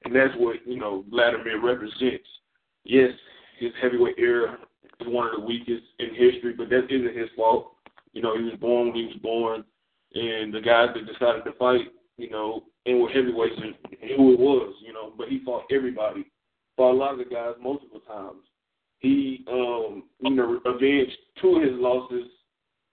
and 0.04 0.16
that's 0.16 0.34
what 0.38 0.58
you 0.66 0.80
know 0.80 1.06
Wladimir 1.12 1.62
represents. 1.62 2.28
Yes, 2.84 3.12
his 3.60 3.72
heavyweight 3.82 4.16
era 4.18 4.58
is 5.00 5.08
one 5.08 5.28
of 5.28 5.40
the 5.40 5.46
weakest 5.46 5.84
in 6.00 6.10
history, 6.10 6.54
but 6.54 6.70
that 6.70 6.86
isn't 6.90 7.18
his 7.18 7.30
fault. 7.36 7.74
You 8.14 8.22
know, 8.22 8.38
he 8.38 8.44
was 8.44 8.60
born 8.60 8.88
when 8.88 8.96
he 8.96 9.06
was 9.06 9.18
born, 9.22 9.64
and 10.14 10.54
the 10.54 10.62
guys 10.62 10.90
that 10.94 11.12
decided 11.12 11.44
to 11.46 11.54
fight, 11.54 11.92
you 12.18 12.30
know, 12.30 12.64
and 12.86 13.02
were 13.02 13.10
heavyweights, 13.10 13.56
who 14.16 14.34
it 14.34 14.40
was, 14.40 14.76
you 14.86 14.94
know, 14.94 15.12
but 15.18 15.28
he 15.28 15.42
fought 15.44 15.64
everybody, 15.72 16.26
fought 16.78 16.94
a 16.94 16.98
lot 16.98 17.14
of 17.14 17.18
the 17.18 17.26
guys 17.26 17.56
multiple 17.60 18.00
times 18.02 18.44
he 19.06 19.46
um 19.48 20.04
you 20.20 20.36
know 20.36 20.60
avenged 20.66 21.18
two 21.42 21.58
of 21.58 21.64
his 21.64 21.74
losses. 21.76 22.28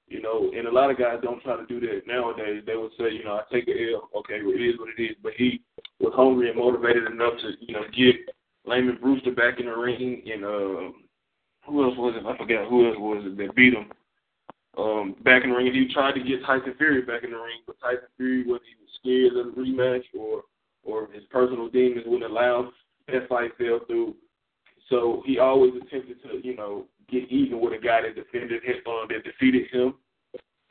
You 0.08 0.20
know, 0.20 0.50
and 0.54 0.68
a 0.68 0.70
lot 0.70 0.90
of 0.90 0.98
guys 0.98 1.20
don't 1.22 1.42
try 1.42 1.56
to 1.56 1.64
do 1.64 1.80
that 1.80 2.02
nowadays. 2.06 2.64
They 2.66 2.76
would 2.76 2.90
say, 2.98 3.12
you 3.12 3.24
know, 3.24 3.40
I 3.40 3.42
take 3.50 3.66
a 3.66 3.94
L, 3.94 4.10
okay, 4.18 4.42
well, 4.44 4.52
it 4.52 4.60
is 4.60 4.78
what 4.78 4.90
it 4.98 5.00
is. 5.00 5.16
But 5.22 5.32
he 5.38 5.62
was 6.00 6.12
hungry 6.14 6.50
and 6.50 6.58
motivated 6.58 7.06
enough 7.10 7.32
to, 7.40 7.52
you 7.60 7.72
know, 7.72 7.84
get 7.96 8.16
Lamon 8.66 8.98
Brewster 9.00 9.30
back 9.30 9.58
in 9.58 9.66
the 9.66 9.72
ring 9.72 10.20
and 10.30 10.44
uh, 10.44 10.92
who 11.66 11.84
else 11.84 11.96
was 11.96 12.14
it? 12.16 12.26
I 12.26 12.36
forgot 12.36 12.68
who 12.68 12.88
else 12.88 12.98
was 12.98 13.24
it 13.24 13.38
that 13.38 13.54
beat 13.54 13.72
him 13.72 13.88
um, 14.78 15.16
back 15.22 15.44
in 15.44 15.50
the 15.50 15.56
ring. 15.56 15.72
He 15.72 15.92
tried 15.92 16.12
to 16.12 16.22
get 16.22 16.44
Tyson 16.44 16.74
Fury 16.78 17.02
back 17.02 17.24
in 17.24 17.30
the 17.30 17.36
ring, 17.36 17.60
but 17.66 17.76
Tyson 17.80 18.08
Fury, 18.16 18.44
whether 18.44 18.64
he 18.64 18.76
was 18.80 18.92
scared 19.00 19.36
of 19.36 19.54
the 19.54 19.60
rematch 19.60 20.04
or 20.18 20.42
or 20.84 21.08
his 21.12 21.22
personal 21.30 21.68
demons 21.68 22.04
wouldn't 22.06 22.30
allow, 22.30 22.72
that 23.06 23.28
fight 23.28 23.52
fell 23.56 23.80
through. 23.86 24.16
So 24.92 25.22
he 25.24 25.38
always 25.38 25.72
attempted 25.74 26.22
to, 26.22 26.46
you 26.46 26.54
know, 26.54 26.84
get 27.10 27.30
even 27.30 27.60
with 27.60 27.72
a 27.72 27.82
guy 27.82 28.02
that 28.02 28.14
defended 28.14 28.62
him, 28.62 28.76
uh, 28.86 29.06
that 29.08 29.24
defeated 29.24 29.70
him. 29.72 29.94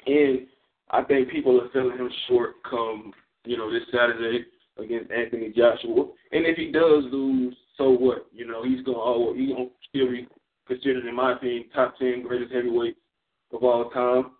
And 0.06 0.45
I 0.91 1.01
think 1.03 1.30
people 1.30 1.59
are 1.59 1.69
selling 1.74 1.98
him 1.98 2.09
short 2.27 2.51
come, 2.69 3.14
you 3.45 3.58
know, 3.58 3.74
this 3.74 3.82
Saturday 3.91 4.45
against 4.77 5.11
Anthony 5.11 5.50
Joshua. 5.50 6.06
And 6.32 6.45
if 6.45 6.56
he 6.56 6.72
does 6.72 7.03
lose, 7.11 7.56
so 7.77 7.90
what? 7.90 8.27
You 8.32 8.45
know, 8.45 8.64
he's 8.64 8.85
gonna 8.85 9.00
always 9.00 9.40
he's 9.40 9.56
gonna 9.56 9.69
still 9.90 10.11
be 10.11 10.27
considered, 10.67 11.08
in 11.08 11.16
my 11.16 11.33
opinion, 11.33 11.66
top 11.74 11.98
ten 11.98 12.22
greatest 12.22 12.53
heavyweights 12.53 13.00
of 13.51 13.64
all 13.64 13.90
time. 13.90 14.33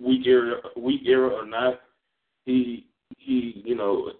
Weak 0.00 0.26
era, 0.26 0.56
weak 0.76 1.02
era 1.06 1.28
or 1.28 1.46
not, 1.46 1.80
he 2.44 2.88
he 3.18 3.62
you 3.64 3.76
know 3.76 4.10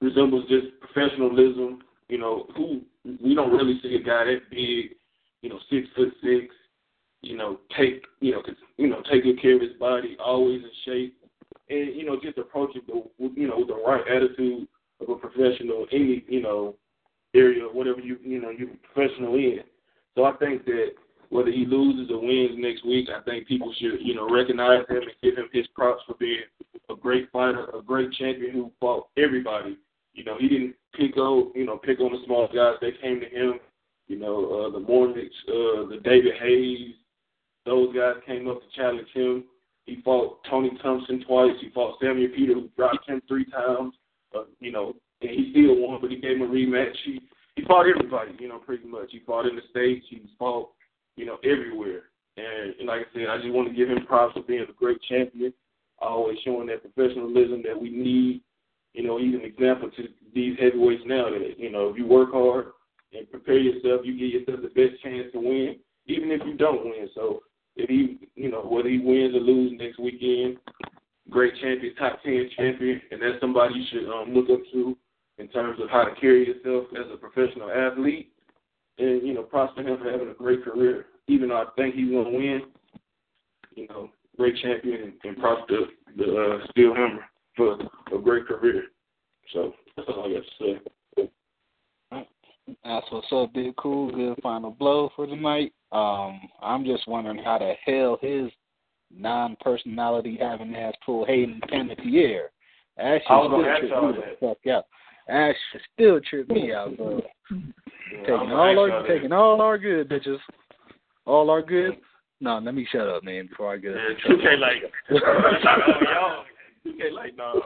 resembles 0.00 0.44
just 0.48 0.66
professionalism. 0.80 1.80
You 2.08 2.18
know, 2.18 2.46
who 2.56 2.82
we 3.04 3.34
don't 3.34 3.52
really 3.52 3.78
see 3.82 3.94
a 3.94 4.02
guy 4.02 4.24
that 4.24 4.50
big, 4.50 4.96
you 5.42 5.50
know, 5.50 5.58
six 5.70 5.86
foot 5.94 6.12
six, 6.22 6.54
you 7.20 7.36
know, 7.36 7.60
take 7.76 8.04
you 8.20 8.32
know, 8.32 8.42
you 8.76 8.88
know, 8.88 9.02
take 9.10 9.24
good 9.24 9.40
care 9.40 9.56
of 9.56 9.62
his 9.62 9.72
body, 9.78 10.16
always 10.22 10.62
in 10.62 10.70
shape, 10.84 11.16
and 11.68 11.94
you 11.94 12.04
know, 12.04 12.18
just 12.22 12.38
approach 12.38 12.76
it 12.76 12.84
with 13.18 13.32
you 13.36 13.48
know 13.48 13.58
with 13.58 13.68
the 13.68 13.74
right 13.74 14.02
attitude 14.08 14.66
of 15.00 15.08
a 15.08 15.16
professional, 15.16 15.86
any 15.92 16.24
you 16.28 16.42
know 16.42 16.74
area, 17.34 17.64
whatever 17.64 18.00
you 18.00 18.18
you 18.22 18.40
know 18.40 18.50
you're 18.50 18.68
professional 18.92 19.34
in. 19.34 19.60
So 20.14 20.24
I 20.24 20.32
think 20.36 20.64
that 20.64 20.92
whether 21.30 21.50
he 21.50 21.66
loses 21.66 22.10
or 22.10 22.20
wins 22.20 22.56
next 22.56 22.84
week, 22.86 23.08
I 23.14 23.22
think 23.22 23.46
people 23.46 23.72
should 23.78 24.00
you 24.00 24.14
know 24.14 24.28
recognize 24.28 24.86
him 24.88 25.02
and 25.02 25.12
give 25.22 25.36
him 25.36 25.48
his 25.52 25.66
props 25.74 26.02
for 26.06 26.14
being 26.14 26.40
a 26.90 26.96
great 26.96 27.30
fighter, 27.30 27.66
a 27.76 27.82
great 27.82 28.12
champion 28.12 28.52
who 28.52 28.72
fought 28.80 29.08
everybody. 29.16 29.76
You 30.14 30.24
know, 30.24 30.36
he 30.38 30.48
didn't 30.48 30.74
pick 30.94 31.16
on 31.16 31.52
you 31.54 31.66
know 31.66 31.78
pick 31.78 32.00
on 32.00 32.12
the 32.12 32.18
small 32.26 32.48
guys. 32.54 32.76
They 32.80 32.92
came 33.02 33.20
to 33.20 33.26
him. 33.26 33.60
You 34.06 34.18
know, 34.18 34.66
uh, 34.66 34.70
the 34.70 34.80
Mornings, 34.80 35.30
uh, 35.48 35.84
the 35.86 36.00
David 36.02 36.32
Hayes, 36.40 36.94
those 37.66 37.94
guys 37.94 38.14
came 38.26 38.48
up 38.48 38.58
to 38.60 38.66
challenge 38.74 39.08
him. 39.12 39.44
He 39.84 40.00
fought 40.02 40.38
Tony 40.48 40.70
Thompson 40.82 41.22
twice. 41.26 41.52
He 41.60 41.68
fought 41.70 41.98
Samuel 42.00 42.30
Peter, 42.34 42.54
who 42.54 42.70
dropped 42.74 43.06
him 43.06 43.20
three 43.28 43.44
times. 43.46 43.92
Uh, 44.34 44.44
you 44.60 44.72
know, 44.72 44.94
and 45.20 45.30
he 45.30 45.50
still 45.50 45.76
won, 45.76 45.98
but 46.00 46.10
he 46.10 46.16
gave 46.16 46.36
him 46.36 46.42
a 46.42 46.46
rematch. 46.46 46.94
He 47.04 47.20
he 47.58 47.64
fought 47.64 47.86
everybody, 47.88 48.32
you 48.38 48.48
know, 48.48 48.58
pretty 48.58 48.86
much. 48.86 49.08
He 49.10 49.20
fought 49.26 49.46
in 49.46 49.56
the 49.56 49.62
states. 49.70 50.06
He 50.08 50.22
fought, 50.38 50.70
you 51.16 51.26
know, 51.26 51.38
everywhere. 51.42 52.02
And, 52.36 52.74
and 52.78 52.86
like 52.86 53.00
I 53.00 53.12
said, 53.12 53.28
I 53.28 53.38
just 53.38 53.52
want 53.52 53.68
to 53.68 53.74
give 53.74 53.88
him 53.88 54.06
props 54.06 54.34
for 54.34 54.42
being 54.42 54.62
a 54.68 54.72
great 54.72 54.98
champion, 55.08 55.52
always 55.98 56.38
showing 56.44 56.68
that 56.68 56.82
professionalism 56.82 57.62
that 57.66 57.80
we 57.80 57.90
need. 57.90 58.42
You 58.94 59.02
know, 59.04 59.18
he's 59.18 59.34
an 59.34 59.44
example 59.44 59.90
to 59.90 60.02
these 60.38 60.56
heavyweights 60.60 61.02
now 61.04 61.28
that 61.30 61.58
you 61.58 61.70
know 61.70 61.88
if 61.88 61.98
you 61.98 62.06
work 62.06 62.32
hard 62.32 62.66
and 63.12 63.30
prepare 63.30 63.58
yourself, 63.58 64.02
you 64.04 64.12
give 64.12 64.40
yourself 64.40 64.60
the 64.62 64.68
best 64.68 65.02
chance 65.02 65.26
to 65.32 65.40
win, 65.40 65.76
even 66.06 66.30
if 66.30 66.40
you 66.46 66.56
don't 66.56 66.84
win. 66.84 67.08
So 67.14 67.40
if 67.76 67.88
he, 67.88 68.28
you 68.34 68.50
know, 68.50 68.60
whether 68.60 68.88
he 68.88 68.98
wins 68.98 69.34
or 69.34 69.40
loses 69.40 69.78
next 69.78 69.98
weekend, 69.98 70.58
great 71.30 71.54
champion, 71.60 71.94
top 71.96 72.22
ten 72.22 72.48
champion, 72.56 73.00
and 73.10 73.20
that's 73.20 73.40
somebody 73.40 73.74
you 73.74 73.84
should 73.90 74.10
um, 74.10 74.34
look 74.34 74.50
up 74.50 74.60
to 74.72 74.96
in 75.38 75.48
terms 75.48 75.80
of 75.80 75.88
how 75.88 76.04
to 76.04 76.14
carry 76.20 76.46
yourself 76.46 76.86
as 76.92 77.06
a 77.12 77.16
professional 77.16 77.70
athlete. 77.70 78.32
And, 78.98 79.26
you 79.26 79.32
know, 79.32 79.44
to 79.76 79.82
him 79.82 79.98
for 79.98 80.10
having 80.10 80.28
a 80.28 80.34
great 80.34 80.64
career. 80.64 81.06
Even 81.28 81.50
though 81.50 81.62
I 81.62 81.66
think 81.76 81.94
he's 81.94 82.10
to 82.24 82.30
win, 82.30 82.62
you 83.76 83.86
know, 83.88 84.10
great 84.36 84.56
champion 84.60 85.12
and, 85.22 85.38
props 85.38 85.62
to 85.68 85.86
the 86.16 86.24
uh, 86.24 86.66
Steel 86.70 86.94
Hammer 86.94 87.24
for 87.54 87.78
a 88.12 88.18
great 88.18 88.46
career. 88.46 88.84
So 89.52 89.74
that's 89.96 90.08
all 90.08 90.26
I 90.26 90.34
got 90.34 90.42
to 90.42 90.64
say. 90.64 91.30
That's 92.84 93.06
what's 93.10 93.26
up, 93.32 93.52
Big 93.54 93.74
Kool. 93.76 94.10
Good 94.12 94.38
final 94.42 94.70
blow 94.70 95.10
for 95.16 95.26
tonight. 95.26 95.72
Um, 95.90 96.40
I'm 96.62 96.84
just 96.84 97.08
wondering 97.08 97.42
how 97.42 97.58
the 97.58 97.72
hell 97.84 98.18
his 98.20 98.50
non-personality 99.10 100.38
having 100.40 100.74
ass 100.74 100.92
pull 101.04 101.24
Hayden 101.24 101.60
Panettiere. 101.70 102.48
That 102.98 103.20
I 103.28 103.36
was 103.36 103.50
shit 103.50 103.50
still 103.50 103.64
ask 103.64 103.80
tripped 103.80 104.02
me 104.02 104.22
the 104.40 104.46
fuck 104.46 104.66
out. 104.72 104.84
That 105.28 105.54
shit 105.72 105.82
still 105.94 106.20
tripped 106.20 106.50
me 106.50 106.72
out, 106.72 106.96
bro. 106.96 107.22
Yeah, 107.50 108.18
taking 108.20 108.32
all 108.32 108.74
gonna 108.74 108.80
our 108.80 108.90
ask 108.90 109.08
y'all 109.08 109.16
taking 109.16 109.32
all 109.32 109.60
our 109.62 109.78
good 109.78 110.08
bitches. 110.08 110.38
All 111.24 111.48
our 111.48 111.62
good. 111.62 111.96
No, 112.40 112.58
let 112.58 112.74
me 112.74 112.86
shut 112.90 113.08
up, 113.08 113.24
man, 113.24 113.46
before 113.46 113.72
I 113.72 113.78
get 113.78 113.94
that. 113.94 114.14
Yeah, 114.24 114.34
you 114.34 114.42
can't 114.42 114.60
like, 114.60 114.76
oh, 115.10 115.16
y'all, 115.16 116.44
you 116.84 116.94
can't 116.96 117.14
like, 117.14 117.36
no, 117.36 117.62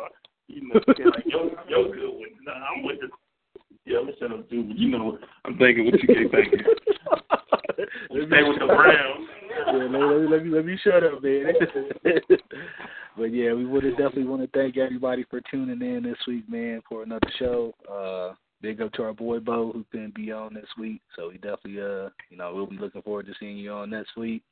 you 0.49 0.69
know, 0.69 0.81
like, 0.87 1.25
yo, 1.27 1.51
yo, 1.69 1.93
good 1.93 2.11
one. 2.11 2.29
Nah, 2.45 2.53
I'm 2.53 2.85
with 2.85 3.01
the, 3.01 3.09
yeah, 3.85 3.99
I'm 3.99 4.11
shut 4.19 4.33
up 4.33 4.49
too, 4.51 4.65
but 4.65 4.79
you 4.79 4.89
know, 4.91 5.19
I'm 5.45 5.59
thinking 5.59 5.87
what 5.87 6.03
you 6.03 6.15
can't 6.15 6.31
thinking. 6.31 6.61
Stay 8.11 8.43
with 8.43 8.59
the 8.59 8.67
Browns. 8.67 9.29
yeah, 9.67 9.73
let, 9.73 9.91
let, 9.91 10.31
let 10.31 10.45
me 10.45 10.51
let 10.51 10.65
me 10.65 10.79
shut 10.83 11.05
up, 11.05 11.23
man. 11.23 11.53
but 13.17 13.33
yeah, 13.33 13.53
we 13.53 13.65
would 13.65 13.83
definitely 13.91 14.25
want 14.25 14.43
to 14.43 14.59
thank 14.59 14.77
everybody 14.77 15.25
for 15.29 15.41
tuning 15.51 15.83
in 15.83 16.03
this 16.03 16.19
week, 16.27 16.49
man, 16.49 16.81
for 16.89 17.03
another 17.03 17.29
show. 17.39 17.75
Uh, 17.91 18.35
big 18.61 18.81
up 18.81 18.93
to 18.93 19.03
our 19.03 19.13
boy 19.13 19.41
Bo 19.41 19.73
who 19.73 19.85
couldn't 19.91 20.15
be 20.15 20.31
on 20.31 20.55
this 20.55 20.69
week, 20.79 21.01
so 21.17 21.29
we 21.29 21.35
definitely, 21.35 21.81
uh, 21.81 22.09
you 22.31 22.37
know, 22.37 22.55
we'll 22.55 22.67
be 22.67 22.79
looking 22.79 23.03
forward 23.03 23.27
to 23.27 23.33
seeing 23.41 23.59
you 23.59 23.73
on 23.73 23.91
next 23.91 24.17
week. 24.17 24.43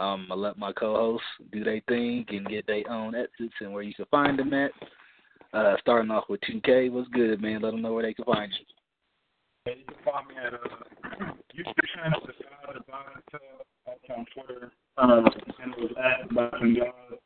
Um, 0.00 0.26
I 0.30 0.34
let 0.34 0.56
my 0.56 0.72
co-hosts 0.72 1.26
do 1.52 1.62
their 1.62 1.82
thing 1.86 2.24
and 2.30 2.48
get 2.48 2.66
their 2.66 2.90
own 2.90 3.14
exits 3.14 3.52
and 3.60 3.70
where 3.70 3.82
you 3.82 3.92
can 3.92 4.06
find 4.10 4.38
them 4.38 4.54
at. 4.54 4.70
Uh, 5.52 5.74
starting 5.80 6.10
off 6.10 6.24
with 6.30 6.40
2K, 6.40 6.90
what's 6.90 7.08
good, 7.08 7.42
man? 7.42 7.60
Let 7.60 7.72
them 7.72 7.82
know 7.82 7.92
where 7.92 8.04
they 8.04 8.14
can 8.14 8.24
find 8.24 8.50
you. 8.50 8.64
Yeah, 9.66 9.74
you 9.78 9.84
can 9.84 9.96
find 10.02 10.26
me 10.26 10.34
at 10.42 10.54
uh, 10.54 11.32
YouTube 11.54 11.74
channel, 11.94 12.20
Boxing 12.88 14.16
on 14.16 14.26
Twitter. 14.32 14.72
Uh, 14.96 15.20
and 15.62 15.74
it 15.74 15.80
was 15.80 15.92
at 15.98 16.34
Boxing 16.34 16.76
God. 16.76 17.18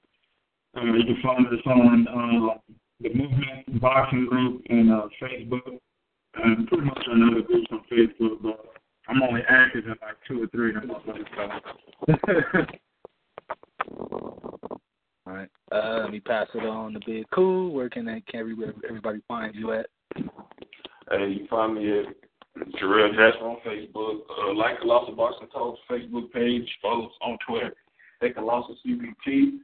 Uh, 0.77 0.85
you 0.85 1.05
can 1.05 1.23
find 1.23 1.47
us 1.47 1.67
on 1.67 2.09
uh, 2.09 2.59
the 3.01 3.11
Muvment 3.11 3.81
Boxing 3.81 4.27
Group 4.27 4.63
and 4.69 4.91
uh, 4.91 5.07
Facebook, 5.23 5.79
and 6.43 6.67
pretty 6.67 6.87
much 6.87 7.07
on 7.09 7.31
other 7.31 7.43
groups 7.43 7.69
on 7.71 7.83
Facebook. 7.93 8.43
But 8.43 8.74
I'm 9.09 9.23
only 9.23 9.43
active 9.49 9.85
in 9.85 9.95
like 10.01 10.17
two 10.27 10.43
or 10.43 10.47
three 10.49 10.75
of 10.75 10.83
them. 10.83 10.91
All 15.27 15.33
right. 15.33 15.49
Uh, 15.73 16.01
let 16.03 16.11
me 16.11 16.21
pass 16.21 16.47
it 16.55 16.65
on 16.67 16.93
to 16.95 17.01
Big 17.07 17.25
Kool. 17.31 17.73
Where 17.73 17.89
can 17.89 18.05
they, 18.05 18.23
can 18.29 18.41
everybody, 18.41 18.73
everybody 18.89 19.21
find 19.27 19.55
you 19.55 19.73
at? 19.73 19.87
Hey, 20.17 21.29
you 21.29 21.39
can 21.41 21.49
find 21.49 21.75
me 21.75 22.01
at 22.01 22.07
Jarrell 22.81 23.11
Jasper 23.11 23.45
on 23.45 23.59
Facebook. 23.67 24.21
Uh, 24.39 24.55
like 24.55 24.81
Colossal 24.81 25.15
Boxing 25.15 25.49
Talks 25.49 25.81
Facebook 25.91 26.31
page. 26.33 26.69
Follow 26.81 27.07
us 27.07 27.13
on 27.23 27.39
Twitter 27.47 27.75
at 28.23 28.35
Colossal 28.35 28.77
CBT. 28.87 29.59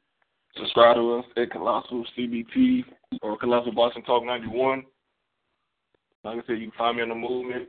Subscribe 0.57 0.97
to 0.97 1.19
us 1.19 1.25
at 1.37 1.51
Colossal 1.51 2.05
CBT 2.19 2.85
or 3.23 3.39
Colossal 3.39 3.73
Boxing 3.73 4.03
Talk 4.03 4.25
91. 4.25 4.85
Like 6.25 6.39
I 6.39 6.47
said, 6.47 6.59
you 6.59 6.71
can 6.71 6.79
find 6.79 6.97
me 6.97 7.03
on 7.03 7.09
the 7.09 7.15
Muvment. 7.15 7.67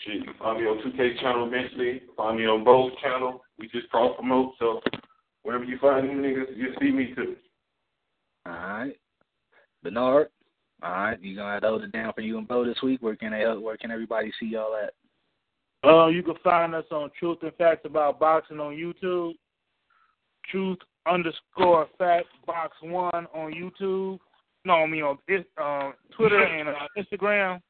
Shit, 0.00 0.14
you 0.14 0.24
can 0.24 0.34
find 0.38 0.60
me 0.60 0.66
on 0.66 0.78
2K 0.78 1.20
channel 1.20 1.46
eventually. 1.46 2.02
Find 2.16 2.38
me 2.38 2.46
on 2.46 2.64
Bo's 2.64 2.92
channel. 3.02 3.42
We 3.58 3.68
just 3.68 3.88
cross 3.90 4.16
promote, 4.16 4.54
so 4.58 4.80
wherever 5.42 5.64
you 5.64 5.78
find 5.78 6.08
them 6.08 6.22
niggas, 6.22 6.56
you 6.56 6.74
see 6.80 6.90
me 6.90 7.12
too. 7.14 7.36
All 8.46 8.52
right. 8.52 8.96
Bernard. 9.82 10.28
All 10.82 10.90
right, 10.90 11.22
you 11.22 11.36
gonna 11.36 11.52
have 11.52 11.62
to 11.62 11.68
hold 11.68 11.82
it 11.82 11.92
down 11.92 12.12
for 12.14 12.22
you 12.22 12.38
and 12.38 12.48
Bo 12.48 12.64
this 12.64 12.80
week. 12.82 13.02
Where 13.02 13.14
can 13.14 13.32
they 13.32 13.44
where 13.44 13.76
can 13.76 13.90
everybody 13.90 14.32
see 14.40 14.46
y'all 14.46 14.76
at? 14.76 14.94
Uh, 15.86 16.06
you 16.06 16.22
can 16.22 16.36
find 16.42 16.74
us 16.74 16.86
on 16.90 17.10
Truth 17.18 17.38
and 17.42 17.54
Facts 17.56 17.82
About 17.84 18.18
Boxing 18.18 18.60
on 18.60 18.74
YouTube. 18.74 19.34
Truth 20.50 20.78
underscore 21.06 21.86
Fact 21.98 22.28
Box 22.46 22.76
One 22.82 23.26
on 23.34 23.52
YouTube. 23.52 24.18
No, 24.64 24.74
I 24.74 24.86
mean 24.86 25.02
on 25.02 25.18
uh, 25.62 25.92
Twitter 26.16 26.42
and 26.42 26.68
uh, 26.68 26.86
Instagram. 26.96 27.60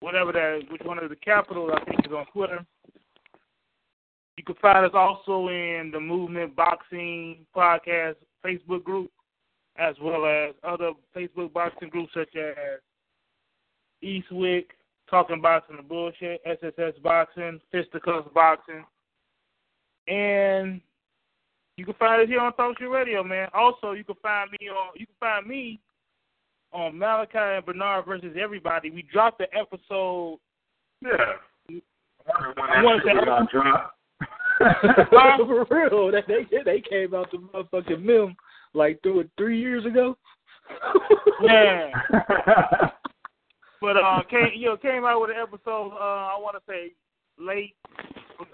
Whatever 0.00 0.32
that, 0.32 0.60
which 0.70 0.82
one 0.84 0.98
of 0.98 1.08
the 1.08 1.16
capitals 1.16 1.70
I 1.74 1.84
think 1.84 2.06
is 2.06 2.12
on 2.12 2.26
Twitter. 2.32 2.64
You 4.36 4.44
can 4.44 4.54
find 4.56 4.84
us 4.84 4.92
also 4.94 5.48
in 5.48 5.90
the 5.92 5.98
Muvment 5.98 6.54
Boxing 6.54 7.46
Podcast 7.56 8.16
Facebook 8.44 8.84
group, 8.84 9.10
as 9.78 9.94
well 10.00 10.26
as 10.26 10.54
other 10.62 10.92
Facebook 11.16 11.52
boxing 11.52 11.88
groups 11.88 12.12
such 12.12 12.36
as 12.36 12.80
Eastwick, 14.04 14.66
Talking 15.08 15.40
Boxing 15.40 15.78
and 15.78 15.88
Bullshit, 15.88 16.42
SSS 16.44 16.98
Boxing, 17.02 17.60
Fisticuffs 17.72 18.28
Boxing, 18.34 18.84
and 20.08 20.80
you 21.76 21.84
can 21.84 21.94
find 21.94 22.22
us 22.22 22.28
here 22.28 22.40
on 22.40 22.52
Shit 22.78 22.88
Radio, 22.88 23.22
man. 23.22 23.48
Also, 23.52 23.92
you 23.92 24.04
can 24.04 24.14
find 24.22 24.50
me 24.50 24.68
on 24.68 24.92
you 24.96 25.06
can 25.06 25.14
find 25.20 25.46
me 25.46 25.80
on 26.76 26.98
Malachi 26.98 27.38
and 27.38 27.64
Bernard 27.64 28.04
versus 28.04 28.36
everybody. 28.40 28.90
We 28.90 29.02
dropped 29.02 29.38
the 29.38 29.46
episode 29.56 30.38
Yeah. 31.02 31.10
I 31.70 32.82
want 32.82 33.02
to 33.02 33.08
say 33.08 33.24
Got 33.24 33.50
dropped. 33.50 33.92
For 35.10 35.66
real, 35.70 36.10
that 36.12 36.24
they 36.28 36.46
they 36.64 36.80
came 36.80 37.14
out 37.14 37.30
the 37.30 37.38
motherfucking 37.38 38.02
mem 38.02 38.36
like 38.74 39.00
through 39.02 39.20
it 39.20 39.30
three 39.36 39.60
years 39.60 39.84
ago. 39.84 40.16
yeah. 41.42 41.90
But 43.78 43.98
uh, 43.98 44.22
came 44.30 44.52
you 44.56 44.68
know 44.68 44.76
came 44.78 45.04
out 45.04 45.20
with 45.20 45.30
an 45.30 45.36
episode. 45.36 45.92
Uh, 45.92 46.32
I 46.32 46.36
want 46.40 46.56
to 46.56 46.62
say 46.66 46.92
late, 47.38 47.74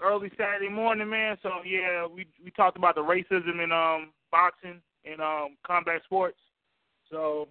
early 0.03 0.29
Saturday 0.37 0.69
morning, 0.69 1.09
man. 1.09 1.37
So 1.41 1.49
yeah, 1.65 2.05
we 2.05 2.27
we 2.43 2.51
talked 2.51 2.77
about 2.77 2.95
the 2.95 3.01
racism 3.01 3.63
in 3.63 3.71
um 3.71 4.11
boxing 4.31 4.81
and 5.05 5.21
um 5.21 5.55
combat 5.65 6.01
sports. 6.03 6.37
So 7.09 7.47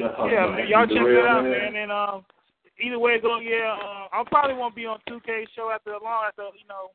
yeah, 0.00 0.46
man, 0.48 0.68
y'all 0.68 0.86
check 0.86 1.04
that 1.04 1.26
out, 1.28 1.44
man. 1.44 1.76
And 1.76 1.92
um, 1.92 2.24
either 2.82 2.98
way 2.98 3.12
it 3.12 3.22
go, 3.22 3.38
yeah, 3.40 3.76
uh, 3.76 4.08
I 4.12 4.24
probably 4.26 4.56
won't 4.56 4.74
be 4.74 4.86
on 4.86 4.98
2K 5.08 5.46
show 5.54 5.70
after 5.70 5.92
a 5.92 6.02
long. 6.02 6.24
After 6.26 6.42
you 6.56 6.66
know, 6.68 6.90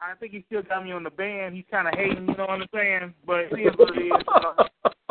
I 0.00 0.14
think 0.18 0.32
he 0.32 0.44
still 0.46 0.62
got 0.62 0.84
me 0.84 0.92
on 0.92 1.04
the 1.04 1.10
band. 1.10 1.54
He's 1.54 1.64
kind 1.70 1.86
of 1.88 1.94
hating, 1.94 2.26
you 2.28 2.36
know 2.36 2.46
what 2.46 2.60
I'm 2.62 2.66
saying? 2.74 3.14
But 3.26 3.52
it 3.52 3.60
is 3.60 3.74
what 3.76 3.96
it 3.96 4.00
is. 4.00 4.10
You 4.10 4.18
know? 4.42 4.54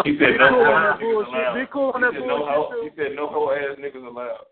He 0.03 0.17
said 0.19 0.37
no 0.37 0.49
cool 0.49 0.65
on 0.67 0.83
ass 0.83 0.99
that 0.99 0.99
niggas 0.99 1.13
bullshit. 1.13 1.33
allowed. 1.33 1.55
Be 1.55 1.65
cool 1.71 1.91
on 1.95 2.01
He 2.01 2.05
that 2.05 2.13
said 2.19 2.27
no 2.27 2.37
bullshit 2.37 2.69
too. 2.69 2.83
He 2.83 2.91
said 3.01 3.11
no 3.15 3.27
hoe 3.27 3.51
ass 3.55 3.77
niggas 3.79 4.05
allowed. 4.05 4.45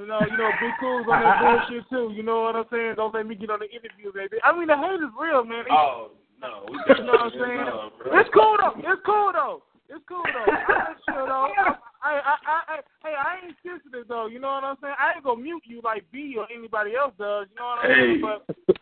You 0.00 0.06
know, 0.08 0.20
you 0.24 0.36
know, 0.36 0.50
be 0.60 0.68
cool 0.80 1.04
on 1.12 1.20
that 1.22 1.38
bullshit 1.40 1.84
too. 1.88 2.12
You 2.16 2.22
know 2.22 2.42
what 2.42 2.56
I'm 2.56 2.64
saying? 2.72 2.94
Don't 2.96 3.14
let 3.14 3.26
me 3.26 3.34
get 3.36 3.50
on 3.50 3.60
the 3.60 3.68
interview, 3.70 4.12
baby. 4.12 4.36
I 4.42 4.56
mean, 4.56 4.66
the 4.66 4.76
hate 4.76 4.98
is 5.00 5.12
real, 5.18 5.44
man. 5.44 5.64
They- 5.68 5.76
Oh 5.76 6.10
no, 6.40 6.64
we 6.72 6.80
you 6.88 7.04
know 7.04 7.12
what 7.12 7.20
I'm 7.20 7.30
saying? 7.36 7.64
No, 7.68 7.92
bro. 8.00 8.18
It's 8.18 8.30
cool 8.32 8.56
though. 8.58 8.74
It's 8.80 9.02
cool 9.04 9.30
though. 9.32 9.62
It's 9.92 10.04
cool 10.08 10.22
though. 10.22 10.52
I 10.52 10.90
ain't 10.90 10.98
sure 11.08 11.26
though. 11.26 11.48
I, 12.02 12.08
I, 12.08 12.36
I, 12.46 12.58
I, 12.68 12.76
hey, 13.02 13.14
I 13.18 13.46
ain't 13.46 13.56
sensitive 13.62 14.06
though. 14.08 14.26
You 14.26 14.38
know 14.38 14.48
what 14.52 14.64
I'm 14.64 14.76
saying? 14.80 14.94
I 14.98 15.14
ain't 15.16 15.24
gonna 15.24 15.42
mute 15.42 15.62
you 15.66 15.80
like 15.82 16.04
B 16.12 16.36
or 16.38 16.46
anybody 16.54 16.94
else 16.94 17.12
does. 17.18 17.46
You 17.50 17.56
know 17.58 17.66
what 17.66 17.84
I'm 17.84 17.90
saying? 17.90 18.22
But 18.22 18.76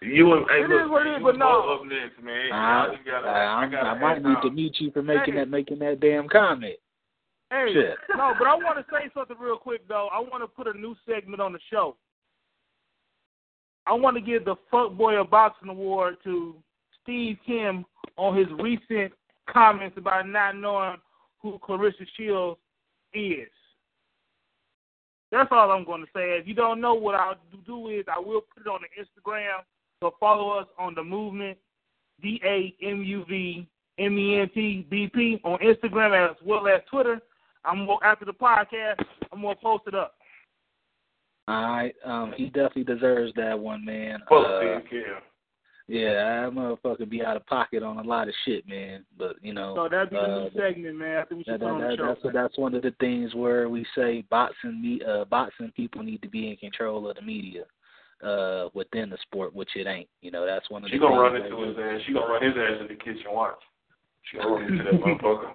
You 0.00 0.32
and 0.34 0.46
hey, 0.48 0.62
It 0.62 0.70
look, 0.70 0.84
is 0.84 0.90
what 0.90 1.06
it 1.06 1.10
is, 1.14 1.18
you 1.18 1.24
but 1.24 1.30
and 1.30 1.38
no. 1.40 1.74
Up 1.74 1.86
next, 1.86 2.22
man. 2.22 2.52
I, 2.52 2.92
you 2.92 3.10
gotta, 3.10 3.26
I, 3.28 3.64
I, 3.64 3.68
gotta 3.68 3.88
I 3.90 3.98
might 3.98 4.16
ask 4.18 4.24
need 4.24 4.48
to 4.48 4.50
mute 4.54 4.76
you 4.78 4.90
for 4.92 5.02
making 5.02 5.34
Hey. 5.34 5.40
that 5.40 5.48
making 5.50 5.78
that 5.80 5.98
damn 6.00 6.28
comment. 6.28 6.76
hey, 7.50 7.70
Shit. 7.72 7.96
no, 8.16 8.34
but 8.38 8.46
I 8.46 8.54
want 8.54 8.78
to 8.78 8.84
say 8.92 9.10
something 9.14 9.36
real 9.40 9.58
quick 9.58 9.86
though. 9.88 10.08
I 10.12 10.20
want 10.20 10.42
to 10.42 10.46
put 10.46 10.68
a 10.72 10.78
new 10.78 10.94
segment 11.06 11.40
on 11.42 11.52
the 11.52 11.60
show. 11.70 11.96
I 13.86 13.92
want 13.92 14.16
to 14.16 14.22
give 14.22 14.44
the 14.44 14.54
Fuckboy 14.72 15.20
of 15.20 15.28
Boxing 15.30 15.68
Award 15.68 16.16
to 16.24 16.54
Steve 17.02 17.36
Kim 17.44 17.84
on 18.16 18.36
his 18.36 18.46
recent 18.60 19.12
comments 19.48 19.96
about 19.96 20.28
not 20.28 20.56
knowing 20.56 20.96
who 21.40 21.58
Claressa 21.58 22.06
Shields 22.16 22.58
is. 23.12 23.48
That's 25.30 25.48
all 25.50 25.70
I'm 25.70 25.84
going 25.84 26.02
to 26.02 26.06
say. 26.14 26.38
If 26.38 26.46
you 26.46 26.54
don't 26.54 26.80
know 26.80 26.94
what 26.94 27.14
I'll 27.14 27.34
do 27.66 27.88
is 27.88 28.04
I 28.08 28.18
will 28.18 28.42
put 28.42 28.66
it 28.66 28.68
on 28.68 28.80
the 28.82 29.02
Instagram. 29.02 29.60
So 30.00 30.14
follow 30.20 30.50
us 30.50 30.66
on 30.78 30.94
the 30.94 31.00
Muvment, 31.00 31.56
D 32.22 32.40
A 32.44 32.74
M 32.82 33.02
U 33.02 33.24
V 33.28 33.66
M 33.98 34.18
E 34.18 34.36
N 34.40 34.50
T 34.54 34.86
B 34.90 35.08
P 35.12 35.40
on 35.44 35.58
Instagram 35.58 36.30
as 36.30 36.36
well 36.44 36.68
as 36.68 36.80
Twitter. 36.90 37.20
I'm 37.64 37.86
more, 37.86 38.04
after 38.04 38.24
the 38.24 38.32
podcast. 38.32 39.02
I'm 39.32 39.40
gonna 39.42 39.56
post 39.56 39.84
it 39.86 39.94
up. 39.94 40.14
All 41.48 41.62
right, 41.62 41.94
um, 42.04 42.32
he 42.36 42.46
definitely 42.46 42.84
deserves 42.84 43.32
that 43.36 43.58
one, 43.58 43.84
man. 43.84 44.20
Fuck 44.28 44.46
Uh, 44.46 44.60
Steve 44.60 44.90
Kim. 44.90 45.14
Yeah, 45.86 46.14
that 46.14 46.52
motherfucker 46.54 47.08
be 47.08 47.22
out 47.22 47.36
of 47.36 47.46
pocket 47.46 47.82
on 47.82 47.98
a 47.98 48.02
lot 48.02 48.28
of 48.28 48.34
shit, 48.44 48.66
man. 48.68 49.04
But 49.18 49.36
you 49.42 49.52
know, 49.52 49.74
So 49.76 49.88
that'd 49.90 50.10
be 50.10 50.16
the 50.16 50.22
uh, 50.22 50.38
new 50.44 50.50
segment, 50.56 50.96
man. 50.96 51.18
I 51.18 51.24
think 51.24 51.38
we 51.38 51.44
should 51.44 51.54
that, 51.54 51.60
put 51.60 51.66
that, 51.66 51.72
on 51.72 51.80
the 51.90 51.96
show. 51.96 52.16
that's 52.22 52.34
that's 52.34 52.58
one 52.58 52.74
of 52.74 52.82
the 52.82 52.94
things 53.00 53.34
where 53.34 53.68
we 53.68 53.84
say 53.96 54.24
boxing 54.30 54.80
me 54.80 55.00
uh 55.06 55.24
boxing 55.26 55.72
people 55.76 56.02
need 56.02 56.22
to 56.22 56.28
be 56.28 56.48
in 56.50 56.56
control 56.56 57.08
of 57.08 57.16
the 57.16 57.22
media 57.22 57.64
uh 58.22 58.68
within 58.74 59.10
the 59.10 59.18
sport, 59.22 59.54
which 59.54 59.70
it 59.76 59.86
ain't. 59.86 60.08
You 60.22 60.30
know, 60.30 60.46
that's 60.46 60.70
one 60.70 60.84
of 60.84 60.90
She 60.90 60.96
the 60.96 61.02
She 61.04 61.08
gonna 61.08 61.20
run 61.20 61.36
into 61.36 61.50
that- 61.56 61.66
his 61.68 61.76
ass. 61.78 62.06
She 62.06 62.12
gonna 62.14 62.32
run 62.32 62.42
his 62.42 62.54
ass 62.56 62.80
in 62.80 62.88
the 62.88 62.94
kitchen. 62.94 63.26
Watch. 63.32 63.54
She 64.30 64.38
gonna 64.38 64.50
run 64.54 64.64
into 64.64 64.84
that 64.84 64.92
motherfucker. 65.00 65.52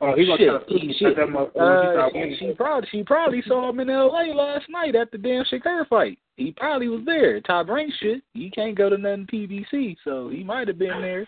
Oh, 0.00 0.14
he 0.14 0.26
Shit, 0.26 0.36
try 0.38 0.58
to 0.58 0.58
put 0.60 0.96
shit. 0.98 1.16
that 1.16 1.58
Uh, 1.58 2.10
she, 2.12 2.36
she 2.38 2.52
probably 2.52 2.88
she 2.90 3.02
probably 3.02 3.42
saw 3.46 3.70
him 3.70 3.80
in 3.80 3.88
L.A. 3.88 4.34
last 4.34 4.66
night 4.68 4.94
at 4.94 5.10
the 5.10 5.16
damn 5.18 5.44
Shakur 5.44 5.88
fight. 5.88 6.18
He 6.36 6.52
probably 6.52 6.88
was 6.88 7.00
there. 7.06 7.40
Top 7.40 7.68
rank 7.68 7.90
shit. 7.98 8.22
He 8.34 8.50
can't 8.50 8.76
go 8.76 8.90
to 8.90 8.98
nothing 8.98 9.26
PBC, 9.32 9.96
so 10.04 10.28
he 10.28 10.44
might 10.44 10.68
have 10.68 10.78
been 10.78 11.00
there. 11.00 11.26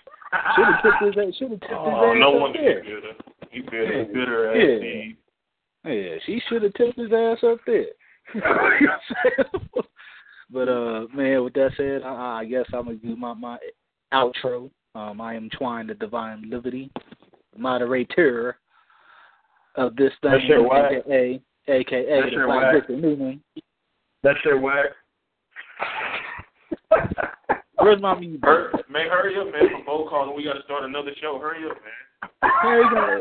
Should 0.55 0.65
have 0.67 0.83
tipped 0.83 1.03
his 1.17 1.17
ass. 1.29 1.35
Should 1.39 1.51
have 1.53 1.61
tipped 1.61 1.73
Oh, 1.73 2.13
his 2.13 2.17
ass 2.17 2.21
no 2.21 2.35
up 2.35 2.41
wonder 2.43 2.59
there. 2.61 2.85
he 2.85 2.91
bitter. 2.91 3.15
He 3.51 3.61
bitter. 3.63 4.03
Yeah. 4.03 4.05
Bitter 4.13 4.51
ass 4.51 4.83
Yeah. 4.85 5.93
Yeah, 5.93 6.17
she 6.27 6.43
should 6.49 6.63
have 6.63 6.75
tipped 6.75 6.99
his 6.99 7.11
ass 7.13 7.39
up 7.45 7.59
there. 7.67 7.87
You 8.35 8.41
know 8.43 8.51
what 8.51 8.73
I'm 8.83 9.01
saying? 9.25 9.85
but 10.51 10.69
uh, 10.69 11.07
man, 11.15 11.43
with 11.45 11.55
that 11.55 11.71
said, 11.79 12.03
I, 12.03 12.41
I 12.41 12.45
guess 12.45 12.67
I'm 12.75 12.85
gonna 12.85 12.97
do 12.97 13.17
my 13.17 13.33
my 13.33 13.57
outro. 14.13 14.71
Um, 14.95 15.23
I 15.23 15.33
am 15.35 15.49
Twan 15.51 15.87
the 15.89 15.95
Divine 15.95 16.51
Liberty, 16.51 16.91
moderator 17.59 18.59
of 19.77 19.95
this 19.97 20.13
thing, 20.23 20.31
That 20.33 20.41
shit 20.47 20.63
whack. 20.65 20.93
aka 20.93 21.41
aka 21.69 22.07
That 22.07 22.25
the 22.25 22.31
shit 22.31 22.47
Black 22.47 22.63
whack. 22.63 22.75
Victor 22.75 22.97
Newman. 22.97 23.41
That 24.23 24.35
whack. 24.61 24.87
Where's 27.81 28.01
my 28.03 28.19
music? 28.19 28.41
Hur- 28.43 28.73
man, 28.91 29.07
hurry 29.09 29.37
up, 29.39 29.47
man. 29.53 29.69
For 29.71 29.85
Bo 29.85 30.09
calling, 30.09 30.37
we 30.37 30.43
gotta 30.45 30.63
start 30.65 30.83
another 30.85 31.13
show. 31.21 31.39
Hurry 31.41 31.65
up, 31.71 31.77
man. 31.77 32.41
There 32.65 32.83
you 32.83 32.91
go. 32.91 33.21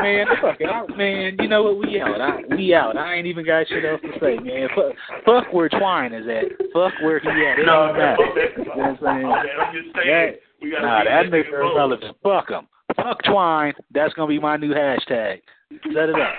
man, 0.02 0.26
fuck 0.40 0.56
it. 0.58 0.66
I, 0.66 0.86
man, 0.96 1.36
you 1.38 1.48
know 1.48 1.62
what? 1.64 1.78
We 1.78 2.00
out. 2.00 2.20
I, 2.20 2.40
we 2.56 2.72
out. 2.74 2.96
I 2.96 3.14
ain't 3.16 3.26
even 3.26 3.44
got 3.44 3.68
shit 3.68 3.84
else 3.84 4.00
to 4.00 4.08
say, 4.20 4.38
man. 4.38 4.68
Fuck, 4.74 4.94
fuck 5.26 5.52
where 5.52 5.68
Twan 5.68 6.18
is 6.18 6.26
at. 6.26 6.56
Fuck 6.72 6.94
where 7.02 7.18
he 7.20 7.28
at. 7.28 7.58
It 7.58 7.66
No, 7.66 7.88
ain't 7.88 7.98
man, 7.98 8.16
matter. 8.16 8.22
okay. 8.30 8.48
You 8.56 8.64
know 8.64 8.70
what 8.76 8.86
I'm 8.86 8.98
saying? 9.02 9.26
Okay, 9.26 9.52
I'm 9.60 9.74
just 9.74 9.94
saying. 9.96 10.34
We 10.60 10.70
gotta 10.70 10.86
Nah, 10.86 11.04
that 11.04 11.26
nigga 11.30 11.48
irrelevant. 11.48 12.16
Fuck 12.22 12.50
him. 12.50 12.68
Fuck 12.96 13.22
Twan. 13.24 13.72
That's 13.92 14.14
gonna 14.14 14.28
be 14.28 14.38
my 14.38 14.56
new 14.56 14.72
hashtag. 14.74 15.40
Set 15.70 16.08
it 16.08 16.14
up. 16.14 16.32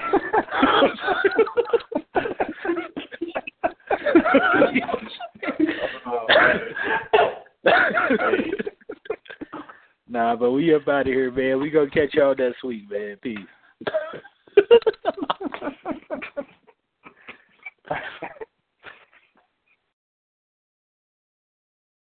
nah, 10.10 10.36
but 10.36 10.52
we 10.52 10.74
up 10.74 10.88
out 10.88 11.02
of 11.02 11.08
here, 11.08 11.30
man. 11.32 11.62
We 11.62 11.70
gonna 11.70 11.90
catch 11.90 12.14
y'all 12.14 12.36
next 12.36 12.64
week, 12.64 12.90
man. 12.90 13.18
Peace. 13.22 13.38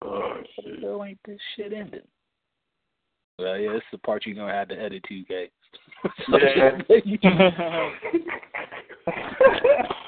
Oh, 0.04 0.34
shit. 0.56 0.80
Still 0.80 1.04
ain't 1.04 1.20
this 1.26 1.40
shit 1.56 1.74
ending. 1.74 2.02
Well, 3.40 3.58
yeah, 3.58 3.72
it's 3.72 3.86
the 3.92 3.98
part 3.98 4.26
you're 4.26 4.36
gonna 4.36 4.54
have 4.54 4.70
to 4.70 4.80
edit 4.80 5.04
too, 5.08 5.24
K. 5.28 5.50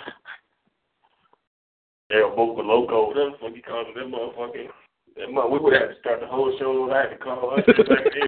Yeah, 2.14 2.30
Boca 2.36 2.62
Loco, 2.62 3.08
whatever 3.08 3.32
the 3.32 3.38
fuck 3.42 3.56
you 3.56 3.64
call 3.64 3.86
it, 3.88 3.96
that 3.96 5.32
mother, 5.32 5.50
we 5.50 5.58
would 5.58 5.74
have 5.74 5.90
to 5.90 5.96
start 6.00 6.20
the 6.20 6.28
whole 6.28 6.56
show. 6.60 6.92
I 6.92 7.02
had 7.02 7.10
to 7.10 7.18
call 7.18 7.58
us 7.58 7.66
back 7.66 8.06
in. 8.14 8.28